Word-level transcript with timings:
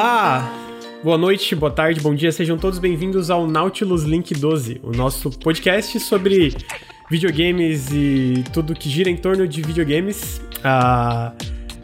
Olá! 0.00 0.50
Boa 1.04 1.18
noite, 1.18 1.54
boa 1.54 1.70
tarde, 1.70 2.00
bom 2.00 2.14
dia, 2.14 2.32
sejam 2.32 2.56
todos 2.56 2.78
bem-vindos 2.78 3.30
ao 3.30 3.46
Nautilus 3.46 4.04
Link 4.04 4.32
12, 4.32 4.80
o 4.82 4.92
nosso 4.92 5.28
podcast 5.28 6.00
sobre 6.00 6.56
videogames 7.10 7.90
e 7.92 8.42
tudo 8.50 8.72
que 8.72 8.88
gira 8.88 9.10
em 9.10 9.16
torno 9.18 9.46
de 9.46 9.60
videogames. 9.60 10.40
Ah, 10.64 11.34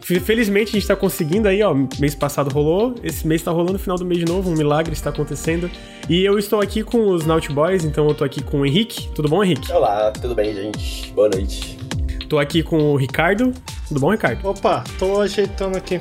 felizmente 0.00 0.70
a 0.70 0.72
gente 0.80 0.86
tá 0.86 0.96
conseguindo 0.96 1.46
aí, 1.46 1.62
ó. 1.62 1.74
Mês 1.98 2.14
passado 2.14 2.50
rolou, 2.50 2.94
esse 3.02 3.26
mês 3.26 3.42
tá 3.42 3.50
rolando, 3.50 3.74
no 3.74 3.78
final 3.78 3.98
do 3.98 4.06
mês 4.06 4.20
de 4.20 4.24
novo, 4.24 4.48
um 4.48 4.54
milagre 4.54 4.94
está 4.94 5.10
acontecendo. 5.10 5.70
E 6.08 6.24
eu 6.24 6.38
estou 6.38 6.62
aqui 6.62 6.82
com 6.82 7.10
os 7.10 7.26
Naut 7.26 7.52
Boys, 7.52 7.84
então 7.84 8.08
eu 8.08 8.14
tô 8.14 8.24
aqui 8.24 8.42
com 8.42 8.60
o 8.60 8.66
Henrique. 8.66 9.10
Tudo 9.14 9.28
bom, 9.28 9.44
Henrique? 9.44 9.70
Olá, 9.70 10.10
tudo 10.10 10.34
bem, 10.34 10.54
gente? 10.54 11.12
Boa 11.12 11.28
noite. 11.28 11.76
Tô 12.30 12.38
aqui 12.38 12.62
com 12.62 12.78
o 12.78 12.96
Ricardo. 12.96 13.52
Tudo 13.86 14.00
bom, 14.00 14.10
Ricardo? 14.10 14.48
Opa, 14.48 14.84
tô 14.98 15.20
ajeitando 15.20 15.76
aqui. 15.76 16.00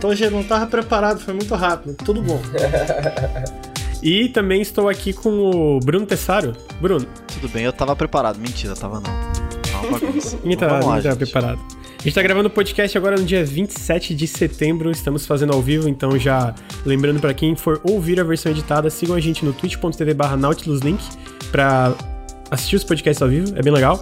Tô 0.00 0.08
ajeitando, 0.10 0.36
não 0.40 0.48
tava 0.48 0.66
preparado, 0.66 1.20
foi 1.20 1.34
muito 1.34 1.54
rápido. 1.54 1.94
Tudo 2.04 2.22
bom. 2.22 2.40
E 4.02 4.28
também 4.28 4.60
estou 4.62 4.88
aqui 4.88 5.12
com 5.12 5.28
o 5.76 5.80
Bruno 5.80 6.06
Tessaro. 6.06 6.52
Bruno. 6.80 7.06
Tudo 7.34 7.48
bem, 7.48 7.64
eu 7.64 7.72
tava 7.72 7.96
preparado. 7.96 8.38
Mentira, 8.38 8.74
tava 8.74 9.00
não. 9.00 9.10
Não, 9.72 9.90
bagunça. 9.90 10.36
Tá, 10.56 10.68
Vamos 10.78 10.86
lá, 10.86 11.00
gente. 11.00 11.16
preparado. 11.16 11.58
A 11.98 12.02
gente 12.02 12.14
tá 12.14 12.22
gravando 12.22 12.46
o 12.46 12.50
podcast 12.50 12.96
agora 12.96 13.16
no 13.16 13.24
dia 13.24 13.44
27 13.44 14.14
de 14.14 14.28
setembro, 14.28 14.88
estamos 14.92 15.26
fazendo 15.26 15.52
ao 15.52 15.60
vivo, 15.60 15.88
então 15.88 16.16
já 16.16 16.54
lembrando 16.86 17.18
pra 17.18 17.34
quem 17.34 17.56
for 17.56 17.80
ouvir 17.82 18.20
a 18.20 18.24
versão 18.24 18.52
editada, 18.52 18.88
sigam 18.88 19.16
a 19.16 19.20
gente 19.20 19.44
no 19.44 19.52
twitch.tv 19.52 20.14
barra 20.14 20.36
nautiluslink 20.36 21.02
pra 21.50 21.92
assistir 22.52 22.76
os 22.76 22.84
podcasts 22.84 23.20
ao 23.20 23.28
vivo, 23.28 23.52
é 23.56 23.62
bem 23.62 23.72
legal. 23.72 24.00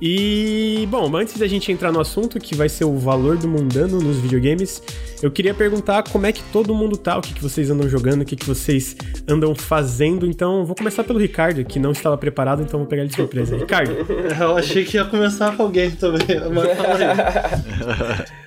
E, 0.00 0.86
bom, 0.90 1.14
antes 1.16 1.38
da 1.38 1.46
gente 1.46 1.70
entrar 1.70 1.92
no 1.92 2.00
assunto, 2.00 2.40
que 2.40 2.54
vai 2.56 2.68
ser 2.68 2.84
o 2.84 2.96
valor 2.98 3.36
do 3.36 3.46
mundano 3.46 4.00
nos 4.00 4.16
videogames, 4.18 4.82
eu 5.22 5.30
queria 5.30 5.54
perguntar 5.54 6.02
como 6.02 6.26
é 6.26 6.32
que 6.32 6.42
todo 6.52 6.74
mundo 6.74 6.96
tá, 6.96 7.16
o 7.16 7.22
que, 7.22 7.32
que 7.32 7.40
vocês 7.42 7.70
andam 7.70 7.88
jogando, 7.88 8.22
o 8.22 8.24
que, 8.24 8.34
que 8.34 8.44
vocês 8.46 8.96
andam 9.28 9.54
fazendo. 9.54 10.26
Então, 10.26 10.64
vou 10.64 10.74
começar 10.74 11.04
pelo 11.04 11.18
Ricardo, 11.20 11.64
que 11.64 11.78
não 11.78 11.92
estava 11.92 12.18
preparado, 12.18 12.62
então 12.62 12.80
vou 12.80 12.88
pegar 12.88 13.02
ele 13.02 13.10
de 13.10 13.16
surpresa. 13.16 13.56
Ricardo, 13.56 13.92
Eu 14.40 14.56
achei 14.56 14.84
que 14.84 14.96
ia 14.96 15.04
começar 15.04 15.56
com 15.56 15.62
alguém 15.62 15.90
também, 15.92 16.26
mas 16.52 16.76
fala 16.76 18.24
aí. 18.26 18.42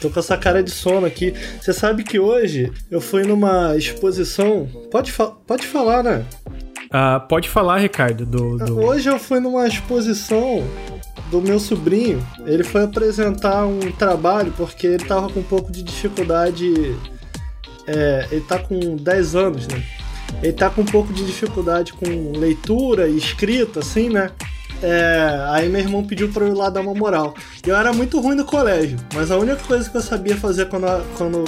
Tô 0.00 0.08
com 0.10 0.18
essa 0.18 0.36
cara 0.36 0.62
de 0.62 0.70
sono 0.70 1.06
aqui. 1.06 1.34
Você 1.60 1.72
sabe 1.72 2.02
que 2.02 2.18
hoje 2.18 2.72
eu 2.90 3.00
fui 3.00 3.22
numa 3.24 3.76
exposição. 3.76 4.66
Pode, 4.90 5.12
fa- 5.12 5.32
pode 5.46 5.66
falar, 5.66 6.02
né? 6.02 6.24
Ah, 6.92 7.20
pode 7.20 7.48
falar, 7.48 7.78
Ricardo, 7.78 8.26
do, 8.26 8.58
do... 8.58 8.78
Hoje 8.78 9.08
eu 9.08 9.18
fui 9.18 9.40
numa 9.40 9.66
exposição 9.66 10.62
do 11.30 11.40
meu 11.40 11.58
sobrinho. 11.58 12.22
Ele 12.44 12.62
foi 12.62 12.84
apresentar 12.84 13.64
um 13.66 13.80
trabalho 13.92 14.52
porque 14.56 14.86
ele 14.86 15.04
tava 15.04 15.30
com 15.30 15.40
um 15.40 15.44
pouco 15.44 15.72
de 15.72 15.82
dificuldade. 15.82 16.94
É, 17.86 18.28
ele 18.30 18.42
tá 18.42 18.58
com 18.58 18.96
10 18.96 19.34
anos, 19.34 19.66
né? 19.66 19.82
Ele 20.42 20.52
tá 20.52 20.68
com 20.68 20.82
um 20.82 20.86
pouco 20.86 21.12
de 21.12 21.24
dificuldade 21.24 21.94
com 21.94 22.38
leitura 22.38 23.08
e 23.08 23.16
escrita, 23.16 23.80
assim, 23.80 24.10
né? 24.10 24.30
É, 24.82 25.46
aí 25.50 25.68
meu 25.68 25.80
irmão 25.80 26.04
pediu 26.04 26.28
pra 26.28 26.44
eu 26.44 26.52
ir 26.52 26.56
lá 26.56 26.68
dar 26.68 26.82
uma 26.82 26.94
moral. 26.94 27.34
Eu 27.66 27.74
era 27.74 27.92
muito 27.92 28.20
ruim 28.20 28.34
no 28.34 28.44
colégio, 28.44 28.98
mas 29.14 29.30
a 29.30 29.38
única 29.38 29.62
coisa 29.64 29.88
que 29.88 29.96
eu 29.96 30.02
sabia 30.02 30.36
fazer 30.36 30.68
quando, 30.68 30.86
quando 31.16 31.44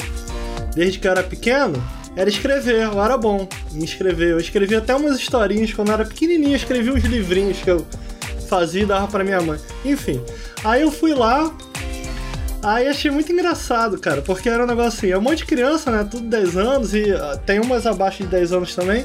desde 0.74 0.98
que 0.98 1.06
eu 1.06 1.10
era 1.10 1.22
pequeno 1.22 1.82
era 2.16 2.28
escrever. 2.28 2.82
Eu 2.82 3.02
era 3.02 3.16
bom 3.16 3.48
em 3.72 3.84
escrever. 3.84 4.30
Eu 4.30 4.38
escrevia 4.38 4.78
até 4.78 4.94
umas 4.94 5.18
historinhas 5.18 5.72
quando 5.72 5.88
eu 5.88 5.94
era 5.94 6.04
pequenininho, 6.04 6.52
eu 6.52 6.56
escrevia 6.56 6.92
uns 6.92 7.04
livrinhos 7.04 7.58
que 7.58 7.70
eu 7.70 7.84
fazia 8.48 8.82
e 8.82 8.86
dava 8.86 9.08
pra 9.08 9.24
minha 9.24 9.40
mãe. 9.40 9.58
Enfim, 9.84 10.20
aí 10.64 10.82
eu 10.82 10.90
fui 10.90 11.14
lá. 11.14 11.52
Aí 12.62 12.88
achei 12.88 13.10
muito 13.10 13.30
engraçado, 13.30 13.98
cara, 13.98 14.22
porque 14.22 14.48
era 14.48 14.64
um 14.64 14.66
negócio 14.66 14.98
assim, 14.98 15.10
é 15.10 15.18
um 15.18 15.20
monte 15.20 15.38
de 15.38 15.46
criança, 15.46 15.90
né? 15.90 16.06
Tudo 16.10 16.26
10 16.26 16.56
anos 16.56 16.94
e 16.94 17.12
ah, 17.12 17.38
tem 17.44 17.60
umas 17.60 17.86
abaixo 17.86 18.22
de 18.22 18.28
10 18.28 18.52
anos 18.52 18.74
também. 18.74 19.04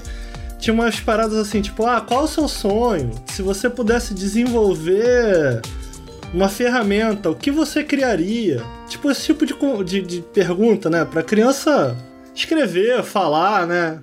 Tinha 0.57 0.73
umas 0.73 0.99
paradas 0.99 1.37
assim, 1.37 1.61
tipo, 1.61 1.85
ah, 1.85 1.99
qual 1.99 2.23
o 2.23 2.27
seu 2.27 2.47
sonho? 2.47 3.11
Se 3.25 3.41
você 3.41 3.69
pudesse 3.69 4.13
desenvolver 4.13 5.61
uma 6.33 6.47
ferramenta, 6.47 7.29
o 7.29 7.35
que 7.35 7.51
você 7.51 7.83
criaria? 7.83 8.63
Tipo, 8.87 9.11
esse 9.11 9.25
tipo 9.25 9.45
de, 9.45 9.55
de, 9.83 10.01
de 10.01 10.21
pergunta, 10.21 10.89
né? 10.89 11.03
Pra 11.03 11.21
criança 11.21 11.97
escrever, 12.39 13.03
falar, 13.03 13.67
né? 13.67 14.01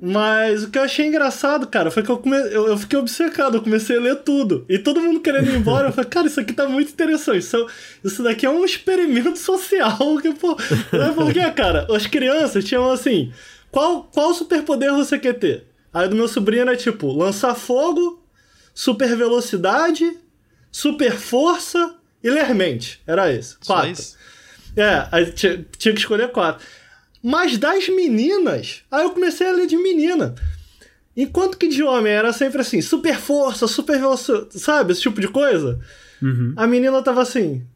Mas 0.00 0.62
o 0.62 0.70
que 0.70 0.78
eu 0.78 0.82
achei 0.82 1.06
engraçado, 1.06 1.66
cara, 1.66 1.90
foi 1.90 2.04
que 2.04 2.10
eu, 2.10 2.18
come... 2.18 2.36
eu, 2.36 2.68
eu 2.68 2.78
fiquei 2.78 2.98
obcecado, 2.98 3.56
eu 3.56 3.62
comecei 3.62 3.96
a 3.96 4.00
ler 4.00 4.16
tudo. 4.16 4.64
E 4.68 4.78
todo 4.78 5.00
mundo 5.00 5.20
querendo 5.20 5.50
ir 5.50 5.56
embora, 5.56 5.88
eu 5.88 5.92
falei, 5.92 6.08
cara, 6.10 6.26
isso 6.28 6.38
aqui 6.38 6.52
tá 6.52 6.68
muito 6.68 6.92
interessante. 6.92 7.38
Isso, 7.38 7.66
isso 8.04 8.22
daqui 8.22 8.46
é 8.46 8.50
um 8.50 8.64
experimento 8.64 9.38
social. 9.40 9.98
Que, 10.22 10.32
pô, 10.34 10.56
não 10.92 11.04
é 11.06 11.12
porque, 11.12 11.50
cara, 11.50 11.86
as 11.90 12.06
crianças 12.06 12.64
tinham 12.64 12.88
assim: 12.90 13.32
qual, 13.70 14.04
qual 14.04 14.32
superpoder 14.32 14.92
você 14.92 15.18
quer 15.18 15.34
ter? 15.34 15.66
Aí 15.92 16.08
do 16.08 16.14
meu 16.14 16.28
sobrinho 16.28 16.62
era 16.62 16.76
tipo, 16.76 17.12
lançar 17.12 17.54
fogo, 17.56 18.22
super 18.72 19.16
velocidade, 19.16 20.16
super 20.70 21.12
força 21.12 21.96
e 22.22 22.30
ler 22.30 22.54
mente. 22.54 23.00
Era. 23.04 23.24
Só 23.42 23.56
Quatro. 23.74 23.90
isso? 23.90 24.16
É, 24.76 25.08
aí 25.10 25.32
tinha, 25.32 25.66
tinha 25.76 25.92
que 25.92 26.00
escolher 26.00 26.30
quatro. 26.30 26.64
Mas 27.22 27.58
das 27.58 27.88
meninas, 27.88 28.82
aí 28.90 29.04
eu 29.04 29.10
comecei 29.10 29.46
a 29.48 29.52
ler 29.52 29.66
de 29.66 29.76
menina. 29.76 30.34
Enquanto 31.16 31.58
que 31.58 31.66
de 31.66 31.82
homem 31.82 32.12
era 32.12 32.32
sempre 32.32 32.60
assim, 32.60 32.80
super 32.80 33.16
força, 33.16 33.66
super 33.66 33.98
velocidade, 33.98 34.58
sabe? 34.58 34.92
Esse 34.92 35.02
tipo 35.02 35.20
de 35.20 35.28
coisa. 35.28 35.80
Uhum. 36.22 36.52
A 36.56 36.66
menina 36.66 37.02
tava 37.02 37.22
assim. 37.22 37.66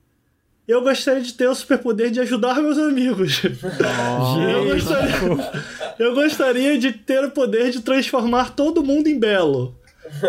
Eu 0.67 0.81
gostaria 0.81 1.23
de 1.23 1.35
ter 1.35 1.49
o 1.49 1.55
superpoder 1.55 2.11
de 2.11 2.21
ajudar 2.21 2.63
meus 2.63 2.79
amigos. 2.79 3.43
Eu 3.45 4.65
gostaria, 4.65 5.53
eu 5.99 6.15
gostaria 6.15 6.79
de 6.79 6.93
ter 6.93 7.25
o 7.25 7.33
poder 7.33 7.71
de 7.71 7.81
transformar 7.81 8.55
todo 8.55 8.85
mundo 8.85 9.09
em 9.09 9.19
belo. 9.19 9.77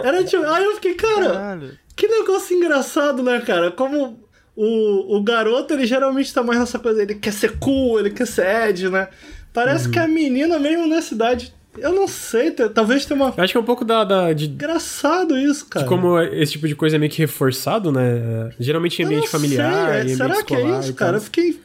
Era 0.03 0.23
tipo. 0.23 0.43
Aí 0.43 0.63
eu 0.63 0.73
fiquei, 0.75 0.95
cara, 0.95 1.29
Caralho. 1.29 1.77
que 1.95 2.07
negócio 2.07 2.55
engraçado, 2.57 3.21
né, 3.21 3.41
cara? 3.41 3.69
Como 3.69 4.22
o, 4.55 5.17
o 5.17 5.23
garoto, 5.23 5.73
ele 5.73 5.85
geralmente 5.85 6.33
tá 6.33 6.43
mais 6.43 6.59
nessa 6.59 6.77
coisa, 6.79 7.01
ele 7.01 7.15
quer 7.15 7.33
ser 7.33 7.57
cool, 7.57 7.99
ele 7.99 8.09
quer 8.11 8.27
ser 8.27 8.69
Ed, 8.69 8.89
né? 8.89 9.07
Parece 9.51 9.89
que 9.89 9.99
a 9.99 10.07
menina, 10.07 10.57
mesmo 10.59 10.87
nessa 10.87 11.13
idade, 11.13 11.53
eu 11.77 11.91
não 11.93 12.07
sei, 12.07 12.51
talvez 12.51 13.05
tenha 13.05 13.19
uma. 13.19 13.33
Eu 13.35 13.43
acho 13.43 13.53
que 13.53 13.57
é 13.57 13.61
um 13.61 13.65
pouco 13.65 13.83
da, 13.85 14.03
da- 14.03 14.33
de, 14.33 14.47
de 14.47 14.53
Engraçado 14.53 15.37
isso, 15.37 15.65
cara. 15.67 15.85
como 15.85 16.19
esse 16.19 16.53
tipo 16.53 16.67
de 16.67 16.75
coisa 16.75 16.95
é 16.95 16.99
meio 16.99 17.11
que 17.11 17.19
reforçado, 17.19 17.91
né? 17.91 18.51
Geralmente 18.59 18.99
em 18.99 19.03
Eu 19.03 19.07
ambiente 19.09 19.29
familiar, 19.29 19.71
sei, 19.87 19.93
é, 19.93 19.97
em 19.97 20.01
ambiente 20.01 20.17
será 20.17 20.43
que 20.43 20.55
é 20.55 20.79
isso, 20.79 20.93
cara? 20.93 21.17
Eu 21.17 21.21
fiquei. 21.21 21.59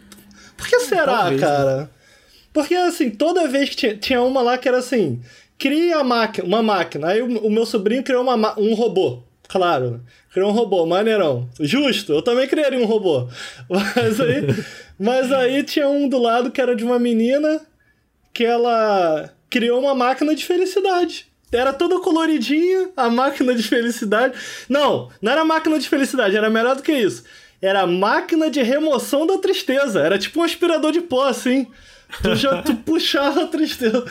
Por 0.57 0.67
que 0.67 0.81
será, 0.81 1.05
Talvez, 1.19 1.41
né? 1.41 1.47
cara? 1.47 1.91
Porque 2.53 2.75
assim, 2.75 3.11
toda 3.11 3.47
vez 3.49 3.69
que 3.71 3.77
tinha, 3.77 3.97
tinha 3.97 4.21
uma 4.23 4.41
lá 4.43 4.59
que 4.59 4.67
era 4.69 4.79
assim, 4.79 5.21
cria 5.59 6.01
uma 6.43 6.63
máquina. 6.63 7.09
Aí 7.09 7.23
o, 7.23 7.27
o 7.47 7.51
meu 7.51 7.65
sobrinho 7.65 8.03
criou 8.03 8.23
uma, 8.23 8.37
ma- 8.37 8.55
um 8.59 8.75
robô. 8.75 9.23
Claro, 9.49 10.03
criou 10.33 10.51
um 10.51 10.53
robô, 10.53 10.85
maneirão. 10.85 11.49
Justo, 11.59 12.13
eu 12.13 12.23
também 12.23 12.47
criaria 12.47 12.79
um 12.79 12.85
robô. 12.85 13.27
Mas 13.69 14.21
aí, 14.21 14.43
mas 14.99 15.33
aí 15.33 15.63
tinha 15.63 15.89
um 15.89 16.09
do 16.09 16.19
lado 16.19 16.51
que 16.51 16.61
era 16.61 16.77
de 16.77 16.85
uma 16.85 16.99
menina 16.99 17.61
que 18.33 18.45
ela 18.45 19.33
criou 19.49 19.81
uma 19.81 19.95
máquina 19.95 20.35
de 20.35 20.45
felicidade. 20.45 21.27
Era 21.51 21.73
toda 21.73 22.01
coloridinha, 22.01 22.91
a 22.97 23.09
máquina 23.09 23.55
de 23.55 23.63
felicidade. 23.63 24.39
Não, 24.69 25.09
não 25.23 25.33
era 25.33 25.45
máquina 25.45 25.79
de 25.79 25.89
felicidade, 25.89 26.37
era 26.37 26.51
melhor 26.51 26.77
do 26.77 26.83
que 26.83 26.93
isso. 26.93 27.25
Era 27.61 27.87
máquina 27.87 28.51
de 28.51 28.63
remoção 28.63 29.27
da 29.27 29.39
tristeza. 29.39 30.01
Era 30.01 30.19
tipo 30.19 30.41
um 30.41 30.43
aspirador 30.43 30.93
de 30.93 31.01
pó, 31.01 31.27
assim. 31.27 31.67
Tu, 32.23 32.37
já, 32.37 32.63
tu 32.63 32.75
puxava 32.77 33.45
a 33.45 33.47
tristeza. 33.47 34.05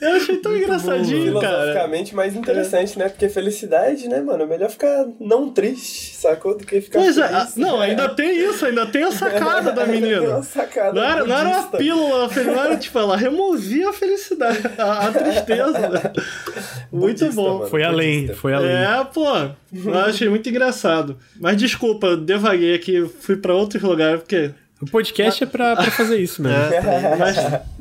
Eu 0.00 0.10
achei 0.16 0.36
tão 0.36 0.54
engraçadinho, 0.56 1.40
cara. 1.40 1.48
Filosoficamente 1.58 2.14
mais 2.14 2.36
interessante, 2.36 2.98
né? 2.98 3.08
Porque 3.08 3.28
felicidade, 3.28 4.08
né, 4.08 4.20
mano? 4.20 4.42
É 4.42 4.46
melhor 4.46 4.68
ficar 4.68 5.06
não 5.18 5.48
triste, 5.50 6.14
sacou? 6.16 6.56
Do 6.56 6.66
que 6.66 6.80
ficar 6.80 6.98
Pois 7.00 7.16
é, 7.16 7.26
feliz. 7.26 7.42
ah, 7.42 7.52
não, 7.56 7.80
ainda 7.80 8.08
tem 8.10 8.36
isso, 8.48 8.66
ainda 8.66 8.84
tem 8.86 9.04
a 9.04 9.10
sacada 9.12 9.72
da 9.72 9.84
Tem 9.86 10.00
menina. 10.00 10.20
uma 10.20 10.42
sacada 10.42 10.92
Não 10.92 11.02
era, 11.02 11.24
não 11.24 11.36
era 11.36 11.48
uma 11.48 11.62
pílula, 11.70 12.28
não 12.44 12.64
era 12.64 12.76
tipo, 12.76 12.98
ela 12.98 13.16
removia 13.16 13.88
a 13.88 13.92
felicidade, 13.92 14.60
a, 14.78 15.06
a 15.08 15.12
tristeza. 15.12 15.88
né? 15.88 16.02
Muito 16.92 17.18
Budista, 17.24 17.32
bom. 17.32 17.58
mano. 17.58 17.70
Foi 17.70 17.82
além, 17.82 18.20
Budista. 18.20 18.36
foi 18.40 18.52
além. 18.54 18.70
É, 18.70 19.04
pô. 19.12 19.24
Eu 19.72 19.98
achei 19.98 20.28
muito 20.28 20.48
engraçado. 20.48 21.18
Mas 21.40 21.56
desculpa, 21.56 22.06
eu 22.08 22.16
devaguei 22.16 22.74
aqui, 22.74 23.04
fui 23.20 23.36
pra 23.36 23.54
outros 23.54 23.82
lugares, 23.82 24.20
porque. 24.20 24.50
O 24.80 24.84
podcast 24.90 25.42
é 25.42 25.46
pra, 25.46 25.74
pra 25.74 25.90
fazer 25.90 26.18
isso 26.18 26.42
mesmo. 26.42 26.56
É, 26.58 27.16
Mas, 27.18 27.36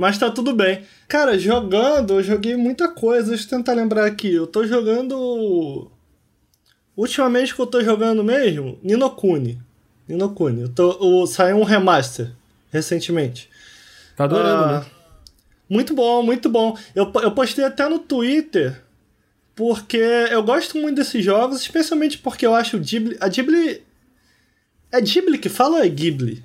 mas 0.00 0.16
tá 0.16 0.30
tudo 0.30 0.54
bem. 0.54 0.82
Cara, 1.06 1.38
jogando, 1.38 2.14
eu 2.14 2.22
joguei 2.22 2.56
muita 2.56 2.88
coisa. 2.88 3.28
Deixa 3.28 3.44
eu 3.44 3.50
tentar 3.50 3.74
lembrar 3.74 4.06
aqui. 4.06 4.32
Eu 4.32 4.46
tô 4.46 4.66
jogando. 4.66 5.90
Ultimamente 6.96 7.54
que 7.54 7.60
eu 7.60 7.66
tô 7.66 7.82
jogando 7.84 8.24
mesmo, 8.24 8.78
Ninokuni. 8.82 9.60
Ninokuni. 10.08 10.62
Eu 10.62 10.68
tô, 10.70 11.26
saiu 11.26 11.56
um 11.58 11.64
remaster 11.64 12.32
recentemente. 12.72 13.48
Tá 14.16 14.24
adorando, 14.24 14.64
Ah, 14.64 14.80
né? 14.80 14.86
Muito 15.68 15.94
bom, 15.94 16.22
muito 16.22 16.48
bom. 16.48 16.76
Eu, 16.94 17.12
eu 17.22 17.30
postei 17.32 17.64
até 17.64 17.86
no 17.88 17.98
Twitter, 17.98 18.82
porque 19.54 19.98
eu 19.98 20.42
gosto 20.42 20.78
muito 20.78 20.96
desses 20.96 21.22
jogos, 21.24 21.60
especialmente 21.60 22.16
porque 22.18 22.44
eu 22.46 22.54
acho 22.54 22.76
o 22.76 22.80
Ghibli. 22.80 23.16
A 23.20 23.28
Ghibli. 23.28 23.82
É 24.90 25.00
Ghibli 25.00 25.38
que 25.38 25.48
fala 25.50 25.76
ou 25.76 25.84
é 25.84 25.88
Ghibli? 25.88 26.42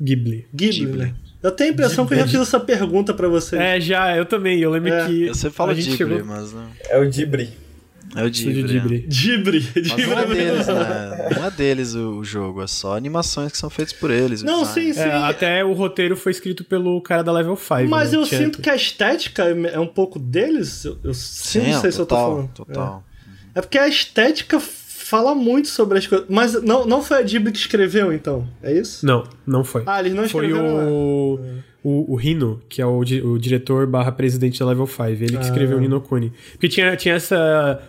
Ghibli. 0.00 0.48
Ghibli, 0.54 0.78
Ghibli. 0.86 0.98
né? 0.98 1.14
Eu 1.44 1.52
tenho 1.52 1.70
a 1.70 1.72
impressão 1.74 2.06
que 2.06 2.14
eu 2.14 2.18
já 2.18 2.26
fiz 2.26 2.40
essa 2.40 2.58
pergunta 2.58 3.12
pra 3.12 3.28
você. 3.28 3.56
É, 3.58 3.78
já, 3.78 4.16
eu 4.16 4.24
também. 4.24 4.58
Eu 4.60 4.70
lembro 4.70 4.92
É. 4.92 5.06
que. 5.06 5.28
Você 5.28 5.50
fala 5.50 5.72
a 5.72 5.74
gente 5.74 5.90
Ghibli, 5.90 6.16
chegou... 6.16 6.24
mas 6.24 6.52
não. 6.54 6.66
É 6.88 6.98
o 6.98 7.08
Dibri. 7.10 7.50
É 8.16 8.24
o. 8.24 8.30
Ghibli. 8.30 9.00
Dibre. 9.06 9.68
Mas 9.74 9.84
Dibre 9.88 10.06
não 10.06 10.18
é 10.20 10.26
mesmo. 10.26 10.34
deles, 10.34 10.66
né? 10.68 11.28
Não 11.36 11.44
é 11.46 11.50
deles 11.50 11.94
o, 11.94 12.24
jogo, 12.24 12.62
é 12.62 12.66
só 12.66 12.96
animações 12.96 13.52
que 13.52 13.58
são 13.58 13.68
feitas 13.68 13.92
por 13.92 14.10
eles. 14.10 14.42
Não, 14.42 14.62
design. 14.62 14.94
sim, 14.94 15.00
sim. 15.02 15.06
É, 15.08 15.12
até 15.12 15.64
o 15.64 15.72
roteiro 15.74 16.16
foi 16.16 16.32
escrito 16.32 16.64
pelo 16.64 16.98
cara 17.02 17.22
da 17.22 17.30
Level 17.32 17.56
5. 17.56 17.88
Mas 17.90 18.12
né? 18.12 18.18
eu 18.18 18.24
Tinha- 18.24 18.40
sinto 18.40 18.62
que 18.62 18.70
a 18.70 18.74
estética 18.76 19.44
é 19.44 19.78
um 19.78 19.86
pouco 19.86 20.18
deles. 20.18 20.84
Eu, 20.84 20.96
eu 21.04 21.12
sim, 21.12 21.72
não 21.72 21.80
sei 21.82 21.92
se 21.92 21.98
eu 21.98 22.06
tô 22.06 22.14
total, 22.14 22.30
falando. 22.30 22.48
total. 22.54 23.04
É. 23.54 23.58
É 23.58 23.60
porque 23.60 23.78
a 23.78 23.86
estética 23.86 24.58
fala 25.04 25.34
muito 25.34 25.68
sobre 25.68 25.98
as 25.98 26.06
coisas. 26.06 26.26
Mas 26.28 26.60
não, 26.62 26.86
não 26.86 27.02
foi 27.02 27.18
a 27.18 27.22
Ghibli 27.22 27.52
que 27.52 27.58
escreveu, 27.58 28.12
então. 28.12 28.48
É 28.62 28.72
isso? 28.72 29.04
Não, 29.06 29.24
não 29.46 29.62
foi. 29.62 29.82
Ah, 29.86 30.00
eles 30.00 30.14
não 30.14 30.28
foi 30.28 30.46
escreveram. 30.46 30.76
né? 30.78 30.90
o, 30.90 31.38
o, 31.82 32.12
o 32.12 32.16
Rino, 32.16 32.60
que 32.68 32.80
é 32.80 32.86
o, 32.86 32.98
o 32.98 33.38
diretor 33.38 33.86
barra 33.86 34.10
presidente 34.10 34.58
da 34.58 34.66
Level 34.66 34.86
5. 34.86 35.02
Ele 35.02 35.26
que 35.28 35.36
Ah. 35.36 35.40
escreveu 35.40 35.76
o 35.76 35.80
Nino 35.80 36.00
Kuni. 36.00 36.32
Porque 36.52 36.68
tinha, 36.68 36.96
tinha 36.96 37.14
essa... 37.16 37.82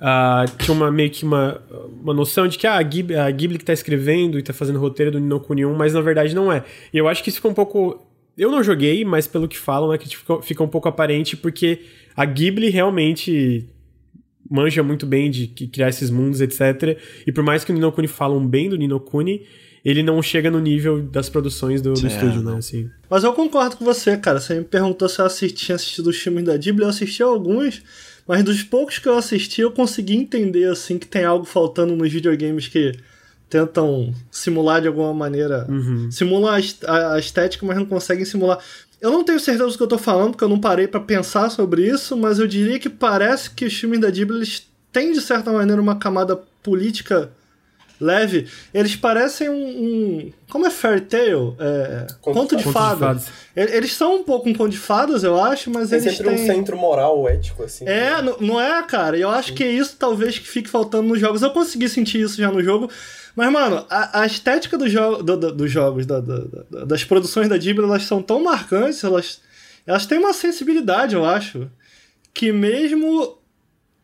ah, 0.00 0.44
tinha 0.58 0.74
uma, 0.74 0.90
meio 0.90 1.10
que 1.10 1.24
uma, 1.24 1.60
uma 2.02 2.14
noção 2.14 2.48
de 2.48 2.56
que 2.56 2.66
ah, 2.66 2.76
a, 2.78 2.82
Ghibli, 2.82 3.14
a 3.16 3.30
Ghibli 3.30 3.58
que 3.58 3.64
tá 3.64 3.72
escrevendo 3.72 4.38
e 4.38 4.42
tá 4.42 4.52
fazendo 4.52 4.78
roteiro 4.78 5.12
do 5.12 5.20
Nino 5.20 5.38
Kuni 5.40 5.66
1, 5.66 5.74
mas 5.74 5.92
na 5.92 6.00
verdade 6.00 6.34
não 6.34 6.50
é. 6.52 6.64
E 6.92 6.96
eu 6.98 7.06
acho 7.08 7.22
que 7.22 7.28
isso 7.28 7.36
ficou 7.38 7.50
um 7.50 7.54
pouco... 7.54 8.02
Eu 8.36 8.50
não 8.50 8.64
joguei, 8.64 9.04
mas 9.04 9.26
pelo 9.28 9.46
que 9.46 9.56
falam, 9.56 9.92
é 9.92 9.98
que 9.98 10.08
fica, 10.16 10.42
fica 10.42 10.62
um 10.62 10.66
pouco 10.68 10.88
aparente, 10.88 11.36
porque 11.36 11.82
a 12.16 12.24
Ghibli 12.24 12.68
realmente 12.68 13.68
manja 14.50 14.82
muito 14.82 15.06
bem 15.06 15.30
de 15.30 15.46
criar 15.48 15.88
esses 15.88 16.10
mundos, 16.10 16.40
etc. 16.40 16.98
E 17.26 17.32
por 17.32 17.42
mais 17.44 17.64
que 17.64 17.72
o 17.72 17.74
Nino 17.74 17.90
Kuni 17.92 18.08
falam 18.08 18.46
bem 18.46 18.68
do 18.68 18.76
Nino 18.76 19.00
Kuni, 19.00 19.42
ele 19.84 20.02
não 20.02 20.22
chega 20.22 20.50
no 20.50 20.60
nível 20.60 21.02
das 21.02 21.28
produções 21.28 21.82
do, 21.82 21.92
do 21.92 22.06
estúdio, 22.06 22.40
é, 22.40 22.44
né? 22.44 22.50
não. 22.52 22.56
Assim. 22.58 22.88
Mas 23.08 23.22
eu 23.24 23.32
concordo 23.34 23.76
com 23.76 23.84
você, 23.84 24.16
cara. 24.16 24.40
Você 24.40 24.54
me 24.54 24.64
perguntou 24.64 25.08
se 25.08 25.20
eu 25.20 25.26
assisti, 25.26 25.64
tinha 25.66 25.76
assistido 25.76 26.06
os 26.08 26.16
filmes 26.16 26.44
da 26.44 26.56
Ghibli. 26.56 26.82
Eu 26.82 26.88
assisti 26.88 27.22
alguns, 27.22 27.82
mas 28.26 28.42
dos 28.42 28.62
poucos 28.62 28.98
que 28.98 29.06
eu 29.08 29.16
assisti, 29.16 29.60
eu 29.60 29.70
consegui 29.70 30.14
entender, 30.16 30.64
assim, 30.70 30.98
que 30.98 31.06
tem 31.06 31.24
algo 31.24 31.44
faltando 31.44 31.94
nos 31.94 32.10
videogames 32.10 32.66
que 32.66 32.92
tentam 33.48 34.12
simular 34.30 34.80
de 34.80 34.88
alguma 34.88 35.12
maneira. 35.12 35.66
Simulam 36.10 36.50
a, 36.50 36.58
est- 36.58 36.84
a- 36.86 37.14
a 37.14 37.18
estética, 37.18 37.64
mas 37.66 37.76
não 37.76 37.84
conseguem 37.84 38.24
simular. 38.24 38.58
Eu 39.04 39.10
não 39.12 39.22
tenho 39.22 39.38
certeza 39.38 39.68
do 39.70 39.76
que 39.76 39.82
eu 39.82 39.86
tô 39.86 39.98
falando, 39.98 40.30
porque 40.30 40.44
eu 40.44 40.48
não 40.48 40.58
parei 40.58 40.88
pra 40.88 40.98
pensar 41.00 41.50
sobre 41.50 41.86
isso, 41.86 42.16
mas 42.16 42.38
eu 42.38 42.46
diria 42.46 42.78
que 42.78 42.88
parece 42.88 43.50
que 43.50 43.64
os 43.66 43.74
filmes 43.74 44.00
da 44.00 44.10
Ghibli 44.10 44.36
eles 44.38 44.66
têm, 44.90 45.12
de 45.12 45.20
certa 45.20 45.52
maneira, 45.52 45.80
uma 45.82 45.96
camada 45.98 46.40
política 46.62 47.30
leve. 48.00 48.46
Eles 48.72 48.96
parecem 48.96 49.48
um. 49.48 49.54
um- 49.54 50.32
como 50.50 50.66
é 50.66 50.70
Fairy 50.70 51.00
Tale? 51.02 51.54
É, 51.58 52.06
Conto 52.20 52.34
conto, 52.38 52.56
de 52.56 52.64
de 52.64 52.72
fadas. 52.72 52.98
Conto 52.98 53.18
de 53.18 53.24
fadas. 53.56 53.74
Eles 53.74 53.92
são 53.92 54.16
um 54.16 54.22
pouco 54.24 54.48
um 54.48 54.54
conto 54.54 54.70
de 54.70 54.78
fadas, 54.78 55.22
eu 55.22 55.40
acho, 55.40 55.70
mas 55.70 55.90
Tem 55.90 55.98
eles 55.98 56.16
sempre 56.16 56.32
um 56.32 56.36
têm. 56.36 56.46
centro 56.46 56.76
moral, 56.76 57.28
ético, 57.28 57.62
assim. 57.62 57.86
É, 57.88 58.18
n- 58.20 58.34
não 58.40 58.60
é, 58.60 58.82
cara? 58.84 59.16
E 59.16 59.20
eu 59.20 59.30
acho 59.30 59.52
que 59.54 59.62
é 59.62 59.70
isso 59.70 59.96
talvez 59.98 60.38
que 60.38 60.48
fique 60.48 60.68
faltando 60.68 61.08
nos 61.08 61.20
jogos. 61.20 61.42
Eu 61.42 61.50
consegui 61.50 61.88
sentir 61.88 62.20
isso 62.20 62.36
já 62.36 62.50
no 62.50 62.62
jogo. 62.62 62.90
Mas, 63.36 63.50
mano, 63.52 63.84
a, 63.90 64.20
a 64.22 64.26
estética 64.26 64.78
jo 64.88 65.22
do- 65.22 65.36
do- 65.36 65.52
dos 65.54 65.70
jogos, 65.70 66.06
da- 66.06 66.20
da- 66.20 66.44
da- 66.70 66.84
das 66.84 67.02
produções 67.04 67.48
da 67.48 67.56
Ghibli, 67.58 67.84
elas 67.84 68.04
são 68.04 68.22
tão 68.22 68.42
marcantes, 68.42 69.02
elas, 69.02 69.40
elas 69.86 70.06
têm 70.06 70.18
uma 70.18 70.32
sensibilidade, 70.32 71.14
eu 71.16 71.24
acho, 71.24 71.68
que 72.32 72.52
mesmo 72.52 73.36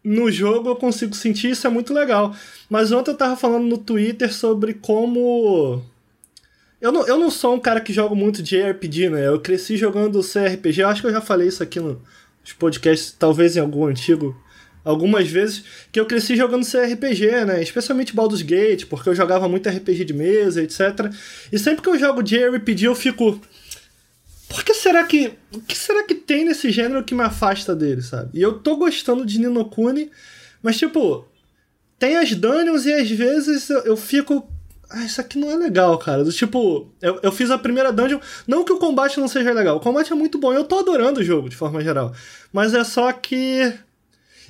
no 0.03 0.31
jogo 0.31 0.69
eu 0.71 0.77
consigo 0.77 1.15
sentir, 1.15 1.51
isso 1.51 1.67
é 1.67 1.71
muito 1.71 1.93
legal. 1.95 2.35
Mas 2.69 2.91
ontem 2.91 3.11
eu 3.11 3.17
tava 3.17 3.37
falando 3.37 3.67
no 3.67 3.79
Twitter 3.79 4.33
sobre 4.33 4.75
como. 4.75 5.83
Eu 6.81 6.91
não, 6.91 7.07
eu 7.07 7.19
não 7.19 7.31
sou 7.31 7.55
um 7.55 7.61
cara 7.61 7.81
que 7.81 7.93
joga 7.93 8.15
muito 8.15 8.43
JRPG, 8.43 9.11
né? 9.11 9.27
Eu 9.29 9.39
cresci 9.41 9.77
jogando 9.77 10.23
CRPG, 10.23 10.83
eu 10.83 10.89
acho 10.89 11.03
que 11.03 11.07
eu 11.07 11.13
já 11.13 11.21
falei 11.21 11.47
isso 11.49 11.63
aqui 11.63 11.79
no- 11.79 12.01
nos 12.43 12.53
podcasts, 12.55 13.15
talvez 13.19 13.55
em 13.57 13.61
algum 13.61 13.85
antigo, 13.85 14.35
algumas 14.85 15.29
vezes, 15.29 15.63
que 15.93 16.01
eu 16.01 16.07
cresci 16.07 16.37
jogando 16.37 16.67
CRPG, 16.67 17.45
né? 17.45 17.63
Especialmente 17.63 18.15
Baldur's 18.15 18.43
Gate, 18.43 18.87
porque 18.87 19.09
eu 19.09 19.15
jogava 19.15 19.49
muito 19.49 19.69
RPG 19.69 20.05
de 20.05 20.15
mesa, 20.15 20.63
etc. 20.63 21.13
E 21.53 21.59
sempre 21.59 21.83
que 21.83 21.89
eu 21.89 21.99
jogo 21.99 22.23
JRPG 22.23 22.85
eu 22.85 22.95
fico. 22.95 23.41
Por 24.49 24.65
que 24.65 24.75
será 24.75 25.05
que. 25.05 25.33
O 25.55 25.61
que 25.61 25.77
será 25.77 26.03
que 26.05 26.15
tem 26.15 26.45
nesse 26.45 26.71
gênero 26.71 27.05
que 27.05 27.15
me 27.15 27.23
afasta 27.23 27.75
dele, 27.75 28.03
sabe? 28.03 28.31
E 28.35 28.43
eu 28.43 28.59
tô 28.59 28.77
gostando 28.77 29.25
de 29.25 29.39
Ninokuni, 29.39 30.11
mas 30.63 30.77
tipo. 30.77 31.27
Tem 31.99 32.17
as 32.17 32.35
dungeons 32.35 32.87
e 32.87 32.95
às 32.95 33.11
vezes 33.11 33.69
eu, 33.69 33.81
eu 33.81 33.97
fico. 33.97 34.51
Ah, 34.89 35.05
isso 35.05 35.21
aqui 35.21 35.39
não 35.39 35.51
é 35.51 35.55
legal, 35.55 35.97
cara. 35.99 36.25
Do 36.25 36.33
tipo, 36.33 36.91
eu, 37.01 37.21
eu 37.23 37.31
fiz 37.31 37.51
a 37.51 37.59
primeira 37.59 37.93
dungeon. 37.93 38.19
Não 38.47 38.65
que 38.65 38.73
o 38.73 38.79
combate 38.79 39.21
não 39.21 39.29
seja 39.29 39.53
legal. 39.53 39.77
O 39.77 39.81
combate 39.81 40.11
é 40.11 40.17
muito 40.17 40.39
bom. 40.39 40.53
Eu 40.53 40.65
tô 40.65 40.79
adorando 40.79 41.21
o 41.21 41.23
jogo, 41.23 41.49
de 41.49 41.55
forma 41.55 41.81
geral. 41.83 42.13
Mas 42.53 42.75
é 42.75 42.83
só 42.83 43.13
que. 43.13 43.73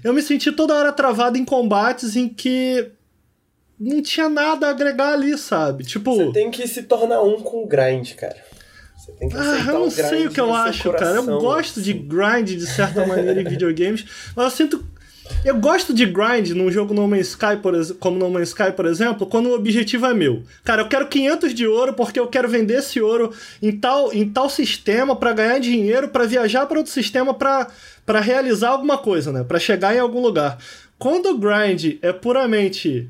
Eu 0.02 0.12
me 0.12 0.23
senti 0.23 0.50
toda 0.52 0.75
hora 0.75 0.93
travado 0.93 1.37
em 1.38 1.44
combates 1.44 2.17
em 2.17 2.29
que. 2.29 2.91
Não 3.79 4.02
tinha 4.02 4.29
nada 4.29 4.67
a 4.67 4.70
agregar 4.70 5.12
ali, 5.14 5.37
sabe? 5.38 5.85
Tipo. 5.85 6.14
Você 6.14 6.32
tem 6.32 6.50
que 6.50 6.67
se 6.69 6.82
tornar 6.82 7.23
um 7.23 7.41
com 7.41 7.64
o 7.64 7.67
grind, 7.67 8.14
cara. 8.14 8.37
Você 8.97 9.12
tem 9.12 9.29
que 9.29 9.37
Ah, 9.37 9.64
eu 9.67 9.79
não 9.81 9.91
sei 9.91 10.26
o 10.26 10.31
que 10.31 10.41
eu 10.41 10.55
acho, 10.55 10.91
cara. 10.93 11.17
Eu 11.17 11.25
coração, 11.25 11.38
gosto 11.38 11.81
de 11.81 11.93
assim. 11.93 12.06
grind 12.06 12.49
de 12.50 12.67
certa 12.67 13.06
maneira 13.06 13.41
em 13.41 13.44
videogames, 13.49 14.05
mas 14.37 14.44
eu 14.44 14.50
sinto. 14.50 14.85
Eu 15.44 15.59
gosto 15.59 15.94
de 15.94 16.05
grind 16.05 16.50
num 16.50 16.71
jogo 16.71 16.93
No 16.93 17.09
Man's 17.09 17.29
Sky, 17.29 17.56
por 17.62 17.75
como 17.97 18.19
No 18.19 18.31
Man's 18.31 18.50
Sky, 18.50 18.73
por 18.77 18.85
exemplo, 18.85 19.27
quando 19.27 19.47
o 19.47 19.55
objetivo 19.55 20.06
é 20.06 20.12
meu. 20.12 20.43
Cara, 20.62 20.82
eu 20.82 20.88
quero 20.88 21.09
500 21.09 21.55
de 21.55 21.67
ouro 21.67 21.94
porque 21.94 22.21
eu 22.21 22.27
quero 22.27 22.49
vender 22.49 22.81
esse 22.81 23.00
ouro 23.00 23.32
em 23.62 23.73
tal, 23.73 24.12
em 24.12 24.29
tal 24.29 24.50
sistema 24.50 25.17
pra 25.17 25.32
ganhar 25.32 25.59
dinheiro, 25.59 26.09
pra 26.09 26.27
viajar 26.27 26.67
para 26.67 26.79
outro 26.79 26.93
sistema 26.93 27.32
pra 27.32 27.69
realizar 28.21 28.69
alguma 28.71 28.99
coisa, 28.99 29.32
né? 29.32 29.43
Pra 29.43 29.59
chegar 29.59 29.94
em 29.94 29.99
algum 29.99 30.21
lugar. 30.21 30.59
Quando 30.99 31.31
o 31.31 31.38
grind 31.38 31.97
é 32.03 32.12
puramente 32.12 33.09